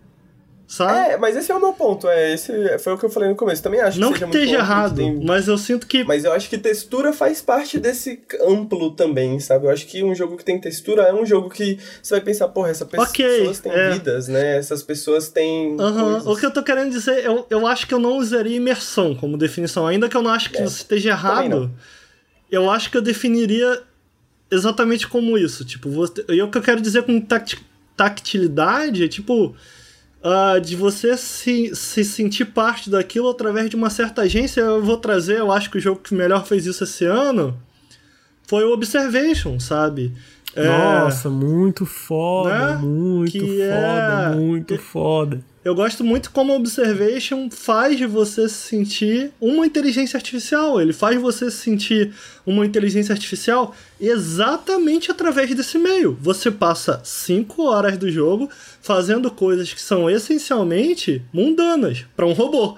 Sabe? 0.75 1.13
É, 1.13 1.17
mas 1.17 1.37
esse 1.37 1.53
é 1.53 1.55
o 1.55 1.61
meu 1.61 1.73
ponto. 1.73 2.09
É, 2.09 2.35
esse 2.35 2.53
foi 2.81 2.95
o 2.95 2.99
que 2.99 3.05
eu 3.05 3.09
falei 3.09 3.29
no 3.29 3.37
começo. 3.37 3.63
Também 3.63 3.81
acho 3.81 4.01
não 4.01 4.13
que 4.13 4.19
que 4.19 4.25
esteja 4.25 4.57
errado, 4.57 4.97
tem... 4.97 5.25
mas 5.25 5.47
eu 5.47 5.57
sinto 5.57 5.87
que. 5.87 6.03
Mas 6.03 6.25
eu 6.25 6.33
acho 6.33 6.51
que 6.51 6.59
textura 6.59 7.13
faz 7.13 7.41
parte 7.41 7.79
desse 7.79 8.21
amplo 8.45 8.91
também, 8.91 9.39
sabe? 9.39 9.67
Eu 9.67 9.71
acho 9.71 9.87
que 9.87 10.03
um 10.03 10.13
jogo 10.17 10.37
que 10.37 10.45
tem 10.45 10.61
textura 10.61 11.03
é 11.05 11.15
um 11.15 11.25
jogo 11.25 11.49
que 11.49 11.79
você 12.03 12.15
vai 12.15 12.21
pensar, 12.23 12.49
porra, 12.49 12.71
essas 12.71 12.89
pessoas 12.89 13.11
okay, 13.11 13.55
têm 13.63 13.73
é. 13.73 13.91
vidas, 13.91 14.27
né? 14.27 14.57
Essas 14.59 14.83
pessoas 14.83 15.29
têm. 15.29 15.77
Uhum. 15.81 16.33
O 16.33 16.37
que 16.37 16.45
eu 16.45 16.51
tô 16.51 16.61
querendo 16.61 16.91
dizer, 16.91 17.25
eu, 17.25 17.47
eu 17.49 17.69
acho 17.69 17.87
que 17.87 17.95
eu 17.95 18.01
não 18.01 18.19
usaria 18.19 18.57
imersão 18.57 19.15
como 19.15 19.39
definição. 19.39 19.87
Ainda 19.87 20.09
que 20.09 20.17
eu 20.17 20.23
não 20.23 20.33
acho 20.33 20.51
que 20.51 20.59
é. 20.59 20.65
esteja 20.65 21.11
errado, 21.11 21.71
eu 22.51 22.69
acho 22.69 22.91
que 22.91 22.97
eu 22.97 23.03
definiria 23.03 23.81
exatamente 24.51 25.07
como 25.07 25.39
isso. 25.39 25.65
Tipo, 25.65 25.89
você... 25.89 26.25
e 26.31 26.43
o 26.43 26.51
que 26.51 26.59
eu 26.59 26.63
quero 26.63 26.81
dizer 26.81 27.05
com 27.05 27.21
tact... 27.21 27.65
tactilidade 27.97 29.05
é 29.05 29.09
tipo 29.09 29.55
uh, 30.25 30.61
de 30.61 30.75
você 30.75 31.17
se, 31.17 31.75
se 31.77 32.03
sentir 32.03 32.47
parte 32.47 32.89
daquilo 32.89 33.29
através 33.29 33.69
de 33.69 33.77
uma 33.77 33.91
certa 33.91 34.23
agência. 34.23 34.63
Eu 34.63 34.83
vou 34.83 34.97
trazer, 34.97 35.39
eu 35.39 35.53
acho 35.53 35.71
que 35.71 35.79
o 35.79 35.81
jogo 35.81 36.01
que 36.01 36.15
melhor 36.15 36.47
fez 36.47 36.65
isso 36.65 36.85
esse 36.85 37.05
ano 37.05 37.57
foi 38.47 38.65
o 38.65 38.73
Observation, 38.73 39.61
sabe? 39.61 40.13
É, 40.57 40.67
Nossa, 40.67 41.29
muito 41.29 41.85
foda, 41.85 42.77
né? 42.77 42.77
muito 42.77 43.33
que 43.33 43.41
foda, 43.41 44.31
é... 44.33 44.35
muito 44.37 44.79
foda. 44.79 45.41
Eu 45.65 45.75
gosto 45.75 46.05
muito 46.05 46.31
como 46.31 46.55
Observation 46.55 47.49
faz 47.51 47.97
de 47.97 48.05
você 48.05 48.51
se 48.51 48.69
sentir 48.69 49.33
uma 49.41 49.67
inteligência 49.67 50.19
artificial. 50.19 50.79
Ele 50.79 50.93
faz 50.93 51.19
você 51.19 51.51
se 51.51 51.57
sentir 51.57 52.13
uma 52.45 52.67
inteligência 52.67 53.15
artificial 53.15 53.75
exatamente 53.99 55.11
através 55.11 55.55
desse 55.55 55.79
meio. 55.79 56.19
Você 56.21 56.51
passa 56.51 57.01
5 57.03 57.63
horas 57.63 57.97
do 57.97 58.11
jogo 58.11 58.51
fazendo 58.83 59.31
coisas 59.31 59.73
que 59.73 59.81
são 59.81 60.11
essencialmente 60.11 61.23
mundanas 61.33 62.05
para 62.15 62.27
um 62.27 62.35
robô. 62.35 62.77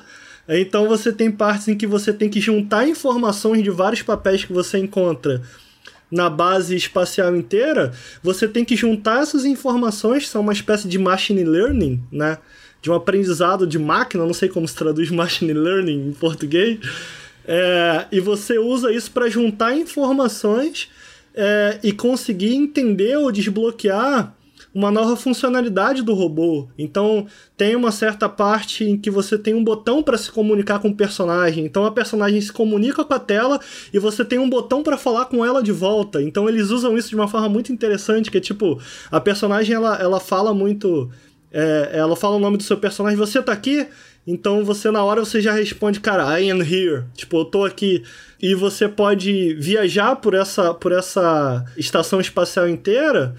Então 0.49 0.87
você 0.87 1.13
tem 1.13 1.29
partes 1.29 1.67
em 1.67 1.77
que 1.77 1.89
você 1.89 2.13
tem 2.13 2.31
que 2.31 2.41
juntar 2.41 2.89
informações 2.89 3.65
de 3.65 3.71
vários 3.71 4.03
papéis 4.03 4.45
que 4.45 4.53
você 4.53 4.79
encontra 4.79 5.43
na 6.09 6.31
base 6.31 6.77
espacial 6.77 7.35
inteira, 7.35 7.93
você 8.23 8.47
tem 8.47 8.65
que 8.65 8.77
juntar 8.77 9.23
essas 9.23 9.45
informações, 9.45 10.29
são 10.29 10.41
uma 10.41 10.53
espécie 10.53 10.87
de 10.87 11.01
machine 11.01 11.43
learning, 11.43 12.01
né? 12.13 12.39
De 12.81 12.91
um 12.91 12.95
aprendizado 12.95 13.67
de 13.67 13.79
máquina, 13.79 14.25
não 14.25 14.35
sei 14.35 14.49
como 14.49 14.67
se 14.67 14.75
traduz 14.75 15.11
machine 15.13 15.53
learning 15.53 16.09
em 16.09 16.13
português, 16.13 16.79
é, 17.47 18.07
e 18.11 18.21
você 18.21 18.59
usa 18.59 18.93
isso 18.93 19.11
para 19.11 19.29
juntar 19.29 19.77
informações 19.77 20.89
é, 21.35 21.79
e 21.83 21.93
conseguir 21.93 22.55
entender 22.55 23.17
ou 23.17 23.31
desbloquear 23.31 24.35
uma 24.77 24.91
nova 24.91 25.17
funcionalidade 25.17 26.03
do 26.03 26.13
robô. 26.13 26.69
Então, 26.77 27.27
tem 27.57 27.75
uma 27.75 27.91
certa 27.91 28.29
parte 28.29 28.85
em 28.85 28.99
que 28.99 29.11
você 29.11 29.39
tem 29.39 29.55
um 29.55 29.65
botão 29.65 30.03
para 30.03 30.19
se 30.19 30.31
comunicar 30.31 30.81
com 30.81 30.89
o 30.89 30.95
personagem. 30.95 31.65
Então, 31.65 31.87
a 31.87 31.91
personagem 31.91 32.39
se 32.43 32.53
comunica 32.53 33.03
com 33.03 33.15
a 33.15 33.19
tela 33.19 33.59
e 33.91 33.99
você 33.99 34.23
tem 34.23 34.39
um 34.39 34.51
botão 34.51 34.83
para 34.83 34.99
falar 34.99 35.25
com 35.27 35.43
ela 35.43 35.63
de 35.63 35.73
volta. 35.73 36.23
Então, 36.23 36.47
eles 36.47 36.69
usam 36.69 36.95
isso 36.95 37.09
de 37.09 37.15
uma 37.15 37.27
forma 37.27 37.49
muito 37.49 37.73
interessante, 37.73 38.31
que 38.31 38.37
é 38.37 38.41
tipo, 38.41 38.79
a 39.11 39.19
personagem 39.19 39.75
ela, 39.75 39.97
ela 39.97 40.21
fala 40.21 40.53
muito 40.53 41.11
é, 41.53 41.91
ela 41.95 42.17
fala 42.17 42.37
o 42.37 42.41
nome 42.41 42.57
do 42.57 42.63
seu 42.63 42.77
personagem, 42.77 43.19
você 43.19 43.43
tá 43.43 43.53
aqui? 43.53 43.87
Então 44.27 44.65
você 44.65 44.91
na 44.91 45.05
hora 45.05 45.25
você 45.25 45.41
já 45.41 45.53
responde, 45.53 46.01
cara, 46.01 46.41
I 46.41 46.51
am 46.51 46.61
here. 46.61 47.05
Tipo, 47.15 47.39
eu 47.39 47.45
tô 47.45 47.65
aqui. 47.65 48.03
E 48.43 48.55
você 48.55 48.89
pode 48.89 49.55
viajar 49.55 50.17
por 50.17 50.35
essa, 50.35 50.75
por 50.75 50.91
essa 50.93 51.65
estação 51.77 52.21
espacial 52.21 52.69
inteira. 52.69 53.37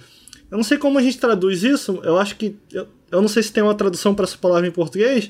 Eu 0.50 0.58
não 0.58 0.64
sei 0.64 0.78
como 0.78 0.98
a 0.98 1.02
gente 1.02 1.18
traduz 1.18 1.64
isso. 1.64 2.00
Eu 2.04 2.18
acho 2.18 2.38
que. 2.38 2.56
Eu, 2.72 2.88
eu 3.12 3.22
não 3.22 3.28
sei 3.28 3.44
se 3.44 3.52
tem 3.52 3.64
uma 3.64 3.76
tradução 3.76 4.16
para 4.16 4.24
essa 4.24 4.38
palavra 4.38 4.68
em 4.68 4.72
português. 4.72 5.30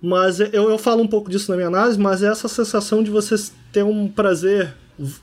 Mas 0.00 0.38
eu, 0.38 0.70
eu 0.70 0.78
falo 0.78 1.02
um 1.02 1.08
pouco 1.08 1.30
disso 1.30 1.50
na 1.50 1.56
minha 1.56 1.68
análise. 1.68 1.98
Mas 1.98 2.22
é 2.22 2.28
essa 2.28 2.46
sensação 2.46 3.02
de 3.02 3.10
você 3.10 3.34
ter 3.72 3.82
um 3.82 4.06
prazer 4.06 4.72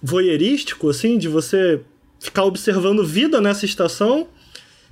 voyeurístico, 0.02 0.90
assim, 0.90 1.18
de 1.18 1.30
você 1.30 1.80
ficar 2.20 2.44
observando 2.44 3.06
vida 3.06 3.40
nessa 3.40 3.64
estação. 3.64 4.28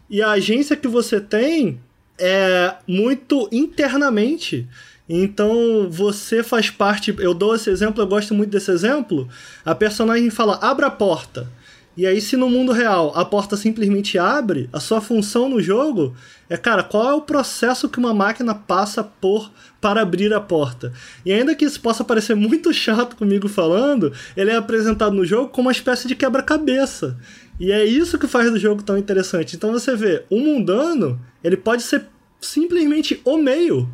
E 0.09 0.21
a 0.21 0.31
agência 0.31 0.77
que 0.77 0.87
você 0.87 1.19
tem 1.19 1.81
é 2.19 2.75
muito 2.87 3.47
internamente. 3.51 4.67
Então 5.09 5.87
você 5.89 6.43
faz 6.43 6.69
parte. 6.69 7.15
Eu 7.19 7.33
dou 7.33 7.55
esse 7.55 7.69
exemplo, 7.69 8.01
eu 8.01 8.07
gosto 8.07 8.33
muito 8.33 8.49
desse 8.49 8.71
exemplo. 8.71 9.27
A 9.65 9.73
personagem 9.73 10.29
fala: 10.29 10.59
abra 10.61 10.87
a 10.87 10.91
porta. 10.91 11.49
E 11.95 12.05
aí, 12.05 12.21
se 12.21 12.37
no 12.37 12.47
mundo 12.47 12.71
real 12.71 13.11
a 13.15 13.25
porta 13.25 13.57
simplesmente 13.57 14.19
abre, 14.19 14.69
a 14.71 14.79
sua 14.79 15.01
função 15.01 15.49
no 15.49 15.59
jogo 15.59 16.15
é, 16.49 16.55
cara, 16.55 16.83
qual 16.83 17.09
é 17.09 17.13
o 17.13 17.21
processo 17.21 17.89
que 17.89 17.99
uma 17.99 18.13
máquina 18.13 18.55
passa 18.55 19.03
por 19.03 19.51
para 19.81 20.01
abrir 20.01 20.33
a 20.33 20.39
porta? 20.39 20.93
E 21.25 21.33
ainda 21.33 21.53
que 21.55 21.65
isso 21.65 21.81
possa 21.81 22.03
parecer 22.03 22.35
muito 22.35 22.73
chato 22.73 23.15
comigo 23.15 23.49
falando, 23.49 24.13
ele 24.35 24.51
é 24.51 24.55
apresentado 24.55 25.13
no 25.13 25.25
jogo 25.25 25.49
como 25.49 25.67
uma 25.67 25.73
espécie 25.73 26.07
de 26.07 26.15
quebra-cabeça. 26.15 27.17
E 27.59 27.71
é 27.71 27.83
isso 27.83 28.19
que 28.19 28.27
faz 28.27 28.51
do 28.51 28.59
jogo 28.59 28.83
tão 28.83 28.97
interessante. 28.97 29.55
Então 29.55 29.71
você 29.71 29.95
vê, 29.95 30.23
o 30.29 30.39
mundano, 30.39 31.19
ele 31.43 31.57
pode 31.57 31.83
ser 31.83 32.05
simplesmente 32.39 33.19
o 33.25 33.37
meio. 33.37 33.89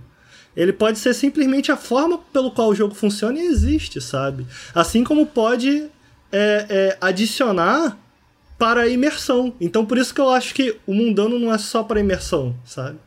Ele 0.55 0.73
pode 0.73 0.99
ser 0.99 1.13
simplesmente 1.13 1.71
a 1.71 1.77
forma 1.77 2.19
pelo 2.31 2.51
qual 2.51 2.69
o 2.69 2.75
jogo 2.75 2.93
funciona 2.93 3.39
e 3.39 3.47
existe, 3.47 3.99
sabe? 3.99 4.45
Assim 4.73 5.03
como 5.03 5.25
pode 5.25 5.89
é, 6.31 6.65
é, 6.69 6.97
adicionar 7.01 7.97
para 8.57 8.81
a 8.81 8.87
imersão. 8.87 9.53
Então 9.59 9.85
por 9.85 9.97
isso 9.97 10.13
que 10.13 10.21
eu 10.21 10.29
acho 10.29 10.53
que 10.53 10.77
o 10.85 10.93
mundano 10.93 11.39
não 11.39 11.53
é 11.53 11.57
só 11.57 11.83
para 11.83 11.99
imersão, 11.99 12.55
sabe? 12.65 12.99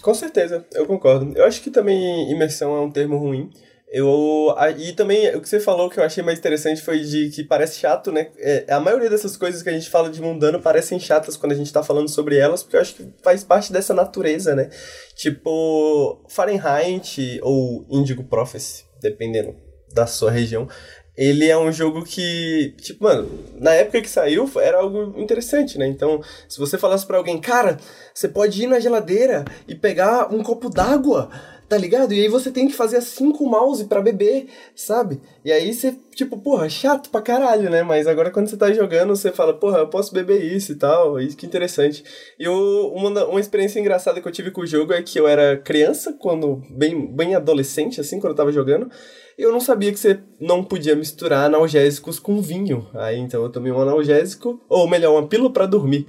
Com 0.00 0.14
certeza, 0.14 0.66
eu 0.72 0.86
concordo. 0.86 1.32
Eu 1.36 1.44
acho 1.44 1.62
que 1.62 1.70
também 1.70 2.30
imersão 2.30 2.76
é 2.76 2.80
um 2.80 2.90
termo 2.90 3.16
ruim. 3.16 3.50
Eu, 3.94 4.56
e 4.78 4.94
também 4.94 5.36
o 5.36 5.40
que 5.42 5.46
você 5.46 5.60
falou 5.60 5.90
que 5.90 6.00
eu 6.00 6.02
achei 6.02 6.24
mais 6.24 6.38
interessante 6.38 6.80
foi 6.80 7.00
de 7.00 7.28
que 7.28 7.44
parece 7.44 7.78
chato, 7.78 8.10
né? 8.10 8.30
É, 8.38 8.64
a 8.72 8.80
maioria 8.80 9.10
dessas 9.10 9.36
coisas 9.36 9.62
que 9.62 9.68
a 9.68 9.72
gente 9.72 9.90
fala 9.90 10.08
de 10.08 10.18
mundano 10.18 10.62
parecem 10.62 10.98
chatas 10.98 11.36
quando 11.36 11.52
a 11.52 11.54
gente 11.54 11.70
tá 11.70 11.82
falando 11.82 12.08
sobre 12.08 12.38
elas, 12.38 12.62
porque 12.62 12.76
eu 12.76 12.80
acho 12.80 12.94
que 12.94 13.06
faz 13.22 13.44
parte 13.44 13.70
dessa 13.70 13.92
natureza, 13.92 14.54
né? 14.54 14.70
Tipo, 15.14 16.24
Fahrenheit 16.26 17.38
ou 17.42 17.84
Indigo 17.90 18.24
Prophecy, 18.24 18.86
dependendo 18.98 19.54
da 19.92 20.06
sua 20.06 20.30
região. 20.30 20.66
Ele 21.14 21.46
é 21.46 21.58
um 21.58 21.70
jogo 21.70 22.02
que, 22.02 22.74
tipo, 22.80 23.04
mano, 23.04 23.28
na 23.58 23.74
época 23.74 24.00
que 24.00 24.08
saiu 24.08 24.50
era 24.56 24.78
algo 24.78 25.20
interessante, 25.20 25.76
né? 25.76 25.86
Então, 25.86 26.22
se 26.48 26.58
você 26.58 26.78
falasse 26.78 27.04
para 27.06 27.18
alguém, 27.18 27.38
cara, 27.38 27.76
você 28.14 28.26
pode 28.26 28.62
ir 28.62 28.66
na 28.66 28.80
geladeira 28.80 29.44
e 29.68 29.74
pegar 29.74 30.32
um 30.32 30.42
copo 30.42 30.70
d'água 30.70 31.28
tá 31.72 31.78
ligado? 31.78 32.12
E 32.12 32.20
aí 32.20 32.28
você 32.28 32.50
tem 32.50 32.68
que 32.68 32.74
fazer 32.74 32.98
assim 32.98 33.32
com 33.32 33.44
o 33.44 33.50
mouse 33.50 33.86
para 33.86 34.02
beber, 34.02 34.44
sabe? 34.74 35.22
E 35.42 35.50
aí 35.50 35.72
você, 35.72 35.96
tipo, 36.14 36.36
porra, 36.36 36.68
chato 36.68 37.08
pra 37.08 37.22
caralho, 37.22 37.70
né? 37.70 37.82
Mas 37.82 38.06
agora 38.06 38.30
quando 38.30 38.48
você 38.48 38.58
tá 38.58 38.70
jogando, 38.70 39.16
você 39.16 39.32
fala, 39.32 39.54
porra, 39.54 39.78
eu 39.78 39.88
posso 39.88 40.12
beber 40.12 40.44
isso 40.44 40.72
e 40.72 40.74
tal, 40.74 41.18
isso 41.18 41.34
que 41.34 41.46
interessante. 41.46 42.04
E 42.38 42.44
eu, 42.44 42.92
uma, 42.94 43.24
uma 43.24 43.40
experiência 43.40 43.80
engraçada 43.80 44.20
que 44.20 44.28
eu 44.28 44.32
tive 44.32 44.50
com 44.50 44.60
o 44.60 44.66
jogo 44.66 44.92
é 44.92 45.00
que 45.00 45.18
eu 45.18 45.26
era 45.26 45.56
criança, 45.56 46.12
quando 46.12 46.62
bem, 46.68 47.06
bem 47.06 47.34
adolescente, 47.34 48.02
assim, 48.02 48.20
quando 48.20 48.32
eu 48.32 48.36
tava 48.36 48.52
jogando, 48.52 48.90
eu 49.38 49.50
não 49.50 49.58
sabia 49.58 49.90
que 49.92 49.98
você 49.98 50.20
não 50.38 50.62
podia 50.62 50.94
misturar 50.94 51.46
analgésicos 51.46 52.18
com 52.18 52.42
vinho. 52.42 52.86
Aí 52.92 53.18
então 53.18 53.42
eu 53.42 53.48
tomei 53.48 53.72
um 53.72 53.80
analgésico, 53.80 54.60
ou 54.68 54.86
melhor, 54.86 55.18
uma 55.18 55.26
pílula 55.26 55.50
para 55.50 55.64
dormir. 55.64 56.06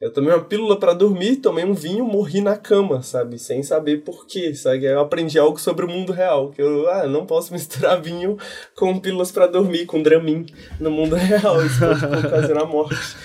Eu 0.00 0.12
tomei 0.12 0.32
uma 0.32 0.44
pílula 0.44 0.78
para 0.78 0.94
dormir, 0.94 1.36
tomei 1.36 1.64
um 1.64 1.74
vinho, 1.74 2.04
morri 2.04 2.40
na 2.40 2.56
cama, 2.56 3.02
sabe? 3.02 3.36
Sem 3.36 3.64
saber 3.64 4.04
por 4.04 4.26
quê, 4.26 4.54
sabe? 4.54 4.84
Eu 4.84 5.00
aprendi 5.00 5.36
algo 5.40 5.58
sobre 5.58 5.84
o 5.84 5.88
mundo 5.88 6.12
real, 6.12 6.50
que 6.50 6.62
eu 6.62 6.88
ah, 6.88 7.08
não 7.08 7.26
posso 7.26 7.52
misturar 7.54 8.00
vinho 8.00 8.38
com 8.76 8.96
pílulas 9.00 9.32
para 9.32 9.48
dormir, 9.48 9.86
com 9.86 10.00
Dramin 10.00 10.46
no 10.78 10.88
mundo 10.88 11.16
real, 11.18 11.66
isso 11.66 11.80
pode 11.80 12.26
ocasionar 12.26 12.64
morte. 12.64 13.16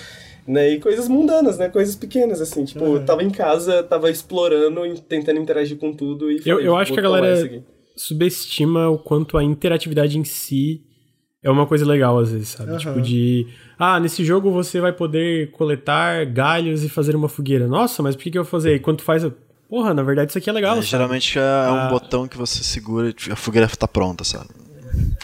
Né? 0.48 0.72
E 0.72 0.80
coisas 0.80 1.08
mundanas, 1.08 1.58
né? 1.58 1.68
Coisas 1.68 1.94
pequenas, 1.94 2.40
assim. 2.40 2.64
Tipo, 2.64 2.84
uhum. 2.84 2.96
eu 2.96 3.04
tava 3.04 3.22
em 3.22 3.30
casa, 3.30 3.82
tava 3.84 4.10
explorando, 4.10 4.82
tentando 5.08 5.38
interagir 5.38 5.78
com 5.78 5.92
tudo 5.92 6.30
e 6.30 6.40
falei, 6.40 6.52
Eu, 6.54 6.60
eu 6.60 6.76
acho 6.76 6.92
que 6.92 6.98
a 6.98 7.02
galera 7.02 7.62
subestima 7.96 8.90
o 8.90 8.98
quanto 8.98 9.38
a 9.38 9.44
interatividade 9.44 10.18
em 10.18 10.24
si 10.24 10.82
é 11.44 11.50
uma 11.50 11.66
coisa 11.66 11.86
legal, 11.86 12.18
às 12.18 12.32
vezes, 12.32 12.48
sabe? 12.48 12.72
Uhum. 12.72 12.78
Tipo, 12.78 13.00
de. 13.00 13.46
Ah, 13.78 14.00
nesse 14.00 14.24
jogo 14.24 14.50
você 14.50 14.80
vai 14.80 14.92
poder 14.92 15.50
coletar 15.52 16.24
galhos 16.26 16.82
e 16.82 16.88
fazer 16.88 17.14
uma 17.14 17.28
fogueira. 17.28 17.66
Nossa, 17.68 18.02
mas 18.02 18.16
por 18.16 18.22
que, 18.22 18.30
que 18.32 18.38
eu 18.38 18.42
vou 18.42 18.50
fazer? 18.50 18.74
E 18.74 18.78
quando 18.80 18.96
tu 18.98 19.04
faz. 19.04 19.24
porra, 19.68 19.92
na 19.94 20.02
verdade 20.02 20.30
isso 20.30 20.38
aqui 20.38 20.48
é 20.48 20.52
legal. 20.52 20.78
É, 20.78 20.82
geralmente 20.82 21.38
é 21.38 21.42
um 21.42 21.78
Ah. 21.78 21.88
botão 21.90 22.26
que 22.26 22.36
você 22.36 22.62
segura 22.64 23.10
e 23.28 23.32
a 23.32 23.36
fogueira 23.36 23.68
tá 23.68 23.86
pronta, 23.86 24.24
sabe? 24.24 24.48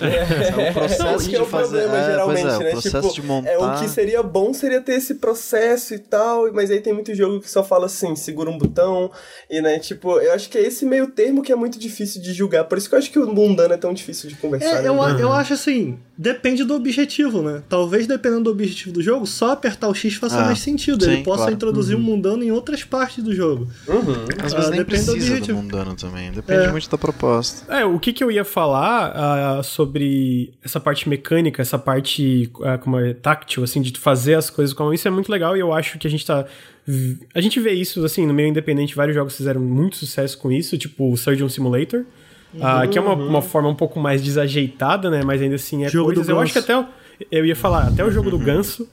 É, 0.04 0.70
o 0.70 0.72
processo 0.72 1.28
de 1.28 1.36
é 1.36 1.40
o 1.42 1.46
fazer- 1.46 1.78
problema, 1.80 1.96
é, 1.98 2.10
geralmente, 2.10 2.42
pois 2.42 2.54
é, 2.54 2.56
o 2.56 2.60
né? 2.60 2.70
processo 2.70 3.08
tipo, 3.08 3.20
de 3.20 3.26
montar- 3.26 3.50
É, 3.50 3.58
o 3.58 3.80
que 3.80 3.88
seria 3.88 4.22
bom 4.22 4.52
seria 4.52 4.80
ter 4.80 4.94
esse 4.94 5.14
processo 5.16 5.94
e 5.94 5.98
tal, 5.98 6.52
mas 6.52 6.70
aí 6.70 6.80
tem 6.80 6.92
muito 6.92 7.14
jogo 7.14 7.40
que 7.40 7.50
só 7.50 7.62
fala 7.62 7.86
assim, 7.86 8.14
segura 8.16 8.50
um 8.50 8.58
botão, 8.58 9.10
e 9.50 9.60
né, 9.60 9.78
tipo, 9.78 10.18
eu 10.20 10.32
acho 10.32 10.48
que 10.48 10.58
é 10.58 10.62
esse 10.62 10.84
meio 10.84 11.08
termo 11.08 11.42
que 11.42 11.52
é 11.52 11.56
muito 11.56 11.78
difícil 11.78 12.20
de 12.22 12.32
julgar, 12.32 12.64
por 12.64 12.78
isso 12.78 12.88
que 12.88 12.94
eu 12.94 12.98
acho 12.98 13.10
que 13.10 13.18
o 13.18 13.26
mundano 13.32 13.74
é 13.74 13.76
tão 13.76 13.92
difícil 13.92 14.28
de 14.28 14.36
conversar. 14.36 14.82
É, 14.84 14.88
eu, 14.88 14.94
né? 14.94 15.16
eu 15.20 15.32
acho 15.32 15.52
assim, 15.54 15.98
depende 16.16 16.64
do 16.64 16.74
objetivo, 16.74 17.42
né? 17.42 17.62
Talvez 17.68 18.06
dependendo 18.06 18.44
do 18.44 18.50
objetivo 18.50 18.92
do 18.92 19.02
jogo, 19.02 19.26
só 19.26 19.50
apertar 19.52 19.88
o 19.88 19.94
X 19.94 20.14
faça 20.14 20.40
Ah, 20.40 20.44
mais 20.44 20.60
sentido. 20.60 21.04
sim, 21.04 21.10
Ele 21.12 21.22
possa 21.24 21.38
claro. 21.38 21.52
introduzir 21.54 21.96
um 21.96 22.00
mundano 22.00 22.42
em 22.44 22.50
outras 22.52 22.84
partes 22.84 23.22
do 23.24 23.34
jogo. 23.34 23.66
Uhum. 23.88 24.24
Às 24.44 24.52
vezes 24.52 24.70
nem 24.70 24.78
depende 24.80 24.82
do 24.82 24.84
precisa 24.86 25.12
do 25.12 25.16
objetivo. 25.32 25.58
mundano 25.62 25.94
também. 25.94 26.30
Depende 26.30 26.64
É. 26.66 26.70
muito 26.70 26.88
da 26.90 26.98
proposta. 26.98 27.72
É, 27.74 27.84
o 27.84 27.98
que, 27.98 28.12
que 28.12 28.22
eu 28.22 28.30
ia 28.30 28.44
falar 28.44 29.12
ah, 29.14 29.62
sobre 29.62 29.89
essa 30.64 30.78
parte 30.80 31.08
mecânica, 31.08 31.60
essa 31.62 31.78
parte 31.78 32.50
ah, 32.62 32.78
como 32.78 32.98
é, 32.98 33.14
táctil, 33.14 33.64
assim, 33.64 33.80
de 33.80 33.98
fazer 33.98 34.34
as 34.34 34.50
coisas 34.50 34.72
com 34.74 34.82
a 34.82 34.86
mão, 34.86 34.94
isso 34.94 35.06
é 35.06 35.10
muito 35.10 35.30
legal 35.30 35.56
e 35.56 35.60
eu 35.60 35.72
acho 35.72 35.98
que 35.98 36.06
a 36.06 36.10
gente 36.10 36.24
tá. 36.24 36.44
A 37.34 37.40
gente 37.40 37.60
vê 37.60 37.72
isso, 37.72 38.04
assim, 38.04 38.26
no 38.26 38.34
meio 38.34 38.48
independente, 38.48 38.94
vários 38.94 39.14
jogos 39.14 39.36
fizeram 39.36 39.60
muito 39.60 39.96
sucesso 39.96 40.36
com 40.38 40.50
isso, 40.50 40.76
tipo 40.76 41.12
o 41.12 41.16
Surgeon 41.16 41.48
Simulator, 41.48 42.04
ah, 42.60 42.86
que 42.86 42.98
é 42.98 43.00
uma, 43.00 43.14
uma 43.14 43.42
forma 43.42 43.68
um 43.68 43.74
pouco 43.74 44.00
mais 44.00 44.22
desajeitada, 44.22 45.08
né? 45.10 45.22
Mas 45.24 45.40
ainda 45.40 45.54
assim 45.54 45.84
é 45.84 45.88
Jogo 45.88 46.06
coisas. 46.06 46.28
Eu 46.28 46.40
acho 46.40 46.52
que 46.52 46.58
até. 46.58 46.84
Eu 47.30 47.44
ia 47.46 47.54
falar, 47.54 47.88
até 47.88 48.04
o 48.04 48.10
jogo 48.10 48.30
do 48.30 48.38
ganso 48.38 48.88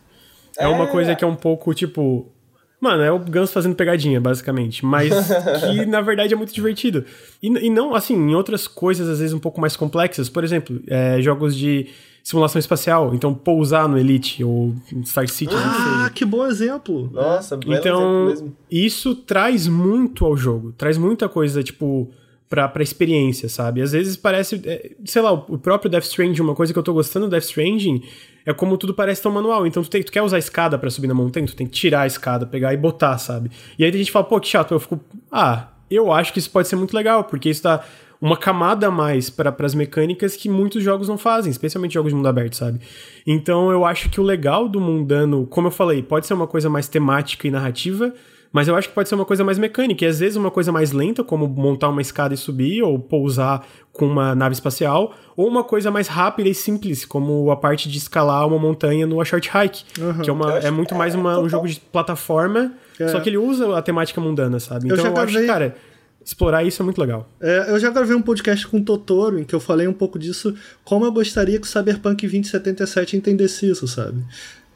é 0.57 0.67
uma 0.67 0.83
É. 0.83 0.87
coisa 0.87 1.15
que 1.15 1.23
é 1.23 1.27
um 1.27 1.35
pouco, 1.35 1.73
tipo. 1.73 2.31
Mano, 2.79 3.01
é 3.01 3.11
o 3.11 3.17
Ganso 3.17 3.51
fazendo 3.53 3.75
pegadinha, 3.75 4.21
basicamente. 4.21 4.85
Mas 4.85 5.11
que, 5.61 5.85
na 5.85 5.99
verdade, 6.01 6.33
é 6.33 6.37
muito 6.37 6.53
divertido. 6.53 7.03
E, 7.41 7.47
e 7.47 7.69
não, 7.69 7.95
assim, 7.95 8.15
em 8.15 8.35
outras 8.35 8.67
coisas, 8.67 9.09
às 9.09 9.19
vezes, 9.19 9.33
um 9.33 9.39
pouco 9.39 9.59
mais 9.59 9.75
complexas. 9.75 10.29
Por 10.29 10.43
exemplo, 10.43 10.79
é, 10.87 11.19
jogos 11.21 11.55
de 11.55 11.87
simulação 12.23 12.59
espacial. 12.59 13.15
Então, 13.15 13.33
pousar 13.33 13.87
no 13.89 13.97
Elite 13.97 14.43
ou 14.43 14.75
Star 15.05 15.27
seja. 15.27 15.51
Ah, 15.55 16.11
que 16.13 16.23
bom 16.25 16.45
exemplo. 16.45 17.09
Nossa, 17.11 17.57
belo 17.57 17.73
exemplo 17.73 17.89
Então, 17.89 18.25
mesmo. 18.27 18.55
isso 18.69 19.15
traz 19.15 19.67
muito 19.67 20.23
ao 20.25 20.37
jogo. 20.37 20.71
Traz 20.77 20.97
muita 20.97 21.27
coisa, 21.27 21.63
tipo, 21.63 22.11
pra, 22.49 22.67
pra 22.67 22.83
experiência, 22.83 23.49
sabe? 23.49 23.81
Às 23.81 23.93
vezes 23.93 24.15
parece. 24.15 24.61
é, 24.65 24.91
sei 25.05 25.21
lá, 25.21 25.31
o 25.31 25.57
próprio 25.57 25.89
Death 25.89 26.03
Stranding, 26.03 26.41
uma 26.41 26.53
coisa 26.53 26.71
que 26.73 26.77
eu 26.77 26.83
tô 26.83 26.93
gostando 26.93 27.25
do 27.27 27.31
Death 27.31 27.45
Stranding 27.45 28.03
é 28.47 28.53
como 28.53 28.77
tudo 28.77 28.93
parece 28.93 29.21
tão 29.21 29.29
manual. 29.29 29.67
Então, 29.67 29.83
tu, 29.83 29.89
tem, 29.89 30.01
tu 30.01 30.09
quer 30.09 30.21
usar 30.21 30.37
a 30.37 30.39
escada 30.39 30.79
pra 30.79 30.89
subir 30.89 31.07
na 31.07 31.13
montanha, 31.13 31.45
tu 31.45 31.53
tem 31.53 31.67
que 31.67 31.73
tirar 31.73 32.03
a 32.03 32.07
escada, 32.07 32.45
pegar 32.45 32.73
e 32.73 32.77
botar, 32.77 33.17
sabe? 33.17 33.51
E 33.77 33.83
aí 33.83 33.91
tem 33.91 33.99
gente 33.99 34.09
fala, 34.09 34.23
pô, 34.23 34.39
que 34.39 34.47
chato. 34.47 34.73
Eu 34.73 34.79
fico, 34.79 34.97
ah, 35.29 35.67
eu 35.91 36.13
acho 36.13 36.31
que 36.31 36.39
isso 36.39 36.49
pode 36.49 36.69
ser 36.69 36.77
muito 36.77 36.95
legal, 36.95 37.25
porque 37.25 37.49
isso 37.49 37.61
dá 37.61 37.83
uma 38.21 38.37
camada 38.37 38.87
a 38.87 38.91
mais 38.91 39.29
para 39.29 39.53
as 39.59 39.75
mecânicas 39.75 40.37
que 40.37 40.47
muitos 40.47 40.81
jogos 40.81 41.09
não 41.09 41.17
fazem, 41.17 41.51
especialmente 41.51 41.93
jogos 41.93 42.11
de 42.11 42.15
mundo 42.15 42.29
aberto, 42.29 42.55
sabe? 42.55 42.79
Então 43.27 43.69
eu 43.69 43.83
acho 43.83 44.09
que 44.09 44.21
o 44.21 44.23
legal 44.23 44.69
do 44.69 44.79
mundano, 44.79 45.45
como 45.47 45.67
eu 45.67 45.71
falei, 45.71 46.01
pode 46.01 46.25
ser 46.25 46.33
uma 46.33 46.47
coisa 46.47 46.69
mais 46.69 46.87
temática 46.87 47.45
e 47.49 47.51
narrativa, 47.51 48.13
mas 48.51 48.67
eu 48.67 48.75
acho 48.75 48.89
que 48.89 48.95
pode 48.95 49.09
ser 49.09 49.15
uma 49.15 49.25
coisa 49.25 49.43
mais 49.43 49.57
mecânica, 49.59 50.03
e 50.05 50.07
às 50.07 50.19
vezes 50.19 50.35
uma 50.35 50.49
coisa 50.51 50.71
mais 50.71 50.91
lenta, 50.91 51.23
como 51.23 51.47
montar 51.47 51.89
uma 51.89 52.01
escada 52.01 52.33
e 52.33 52.37
subir, 52.37 52.81
ou 52.81 52.97
pousar 52.99 53.65
com 53.93 54.05
uma 54.05 54.33
nave 54.35 54.53
espacial, 54.53 55.13
ou 55.35 55.47
uma 55.47 55.63
coisa 55.63 55.89
mais 55.91 56.07
rápida 56.07 56.47
e 56.49 56.53
simples, 56.53 57.03
como 57.05 57.49
a 57.51 57.55
parte 57.55 57.89
de 57.89 57.97
escalar 57.97 58.47
uma 58.47 58.59
montanha 58.59 59.05
no 59.07 59.19
A 59.19 59.25
Short 59.25 59.49
Hike, 59.49 59.83
que 60.23 60.29
é, 60.29 60.33
uma, 60.33 60.51
Eu 60.51 60.67
é 60.67 60.71
muito 60.71 60.93
mais 60.95 61.13
é 61.15 61.17
uma- 61.17 61.39
um 61.39 61.49
jogo 61.49 61.67
de 61.67 61.79
plataforma, 61.79 62.73
É. 62.99 63.07
só 63.07 63.19
que 63.19 63.29
ele 63.29 63.37
usa 63.37 63.77
a 63.77 63.81
temática 63.81 64.21
mundana, 64.21 64.59
sabe? 64.59 64.89
Eu 64.89 64.95
Então 64.95 65.05
já 65.05 65.11
eu, 65.11 65.17
acho 65.23 65.37
que, 65.39 65.45
cara, 65.47 65.75
explorar 66.23 66.63
isso 66.63 66.81
é 66.81 66.85
muito 66.85 66.99
legal. 67.01 67.27
É, 67.41 67.71
eu 67.71 67.79
já 67.79 67.89
gravei 67.89 68.15
um 68.15 68.21
podcast 68.21 68.67
com 68.67 68.77
o 68.77 68.83
Totoro 68.83 69.39
em 69.39 69.43
que 69.43 69.55
eu 69.55 69.59
falei 69.59 69.87
um 69.87 69.93
pouco 69.93 70.19
disso, 70.19 70.53
como 70.83 71.03
eu 71.05 71.11
gostaria 71.11 71.57
que 71.59 71.65
o 71.65 71.69
Cyberpunk 71.69 72.27
2077 72.27 73.17
entendesse 73.17 73.67
isso, 73.69 73.87
sabe? 73.87 74.23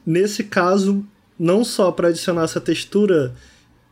Nesse 0.05 0.43
caso, 0.45 1.03
não 1.37 1.63
só 1.63 1.91
para 1.91 2.07
adicionar 2.07 2.43
essa 2.43 2.59
textura 2.61 3.33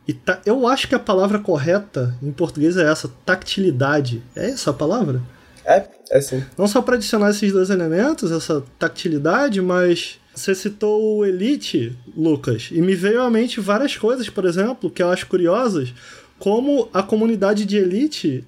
e 0.08 0.12
ta- 0.12 0.40
eu 0.44 0.66
acho 0.66 0.88
que 0.88 0.94
a 0.94 0.98
palavra 0.98 1.38
correta 1.38 2.14
em 2.22 2.32
português 2.32 2.76
é 2.76 2.90
essa, 2.90 3.08
tactilidade. 3.24 4.22
É 4.34 4.50
essa 4.50 4.70
a 4.70 4.74
palavra? 4.74 5.20
É, 5.64 5.86
é 6.10 6.20
sim. 6.20 6.42
Não 6.58 6.66
só 6.66 6.82
para 6.82 6.96
adicionar 6.96 7.30
esses 7.30 7.52
dois 7.52 7.70
elementos, 7.70 8.32
essa 8.32 8.62
tactilidade, 8.78 9.60
mas 9.60 10.18
você 10.34 10.54
citou 10.54 11.18
o 11.18 11.24
Elite, 11.26 11.96
Lucas, 12.16 12.70
e 12.72 12.80
me 12.80 12.94
veio 12.94 13.22
à 13.22 13.30
mente 13.30 13.60
várias 13.60 13.96
coisas, 13.96 14.28
por 14.28 14.44
exemplo, 14.44 14.90
que 14.90 15.02
eu 15.02 15.10
acho 15.10 15.26
curiosas, 15.26 15.92
como 16.38 16.88
a 16.92 17.02
comunidade 17.02 17.64
de 17.66 17.76
Elite 17.76 18.44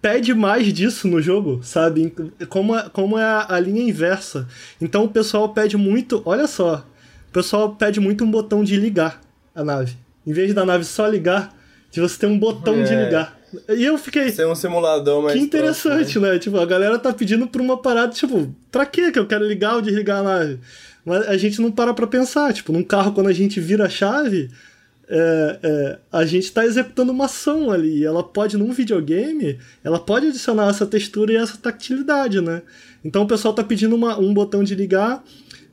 pede 0.00 0.32
mais 0.32 0.72
disso 0.72 1.08
no 1.08 1.20
jogo, 1.20 1.60
sabe? 1.62 2.14
Como 2.48 2.76
é, 2.76 2.88
como 2.88 3.18
é 3.18 3.24
a, 3.24 3.54
a 3.54 3.60
linha 3.60 3.82
inversa. 3.82 4.46
Então 4.80 5.04
o 5.04 5.08
pessoal 5.08 5.48
pede 5.48 5.76
muito, 5.76 6.22
olha 6.24 6.46
só, 6.46 6.86
o 7.28 7.32
pessoal 7.32 7.74
pede 7.74 7.98
muito 7.98 8.24
um 8.24 8.30
botão 8.30 8.62
de 8.62 8.76
ligar 8.76 9.20
a 9.54 9.64
nave. 9.64 9.96
Em 10.28 10.32
vez 10.32 10.52
da 10.52 10.62
nave 10.64 10.84
só 10.84 11.06
ligar, 11.06 11.56
de 11.90 12.00
você 12.02 12.18
ter 12.18 12.26
um 12.26 12.38
botão 12.38 12.84
de 12.84 12.92
É. 12.92 13.04
ligar. 13.06 13.38
E 13.70 13.82
eu 13.82 13.96
fiquei, 13.96 14.28
Ser 14.30 14.46
um 14.46 14.54
simulador 14.54 15.22
mais 15.22 15.34
que 15.34 15.42
interessante, 15.42 15.96
próximo, 16.12 16.26
né? 16.26 16.38
Tipo, 16.38 16.58
a 16.58 16.66
galera 16.66 16.98
tá 16.98 17.10
pedindo 17.14 17.46
por 17.46 17.62
uma 17.62 17.78
parada, 17.78 18.12
tipo, 18.12 18.54
pra 18.70 18.84
quê 18.84 19.10
que 19.10 19.18
eu 19.18 19.26
quero 19.26 19.46
ligar 19.48 19.76
ou 19.76 19.80
desligar 19.80 20.18
a 20.18 20.22
nave? 20.22 20.60
Mas 21.02 21.26
a 21.26 21.36
gente 21.38 21.58
não 21.62 21.70
para 21.72 21.94
pra 21.94 22.06
pensar. 22.06 22.52
Tipo, 22.52 22.72
num 22.74 22.82
carro, 22.82 23.12
quando 23.12 23.28
a 23.28 23.32
gente 23.32 23.58
vira 23.58 23.86
a 23.86 23.88
chave, 23.88 24.50
é, 25.08 25.58
é, 25.62 25.98
a 26.12 26.26
gente 26.26 26.52
tá 26.52 26.66
executando 26.66 27.10
uma 27.10 27.24
ação 27.24 27.70
ali. 27.70 28.00
E 28.00 28.04
ela 28.04 28.22
pode, 28.22 28.58
num 28.58 28.70
videogame, 28.70 29.58
ela 29.82 29.98
pode 29.98 30.26
adicionar 30.26 30.68
essa 30.68 30.84
textura 30.84 31.32
e 31.32 31.36
essa 31.36 31.56
tactilidade, 31.56 32.42
né? 32.42 32.60
Então 33.02 33.22
o 33.22 33.26
pessoal 33.26 33.54
tá 33.54 33.64
pedindo 33.64 33.96
uma- 33.96 34.18
um 34.18 34.34
botão 34.34 34.62
de 34.62 34.74
ligar. 34.74 35.24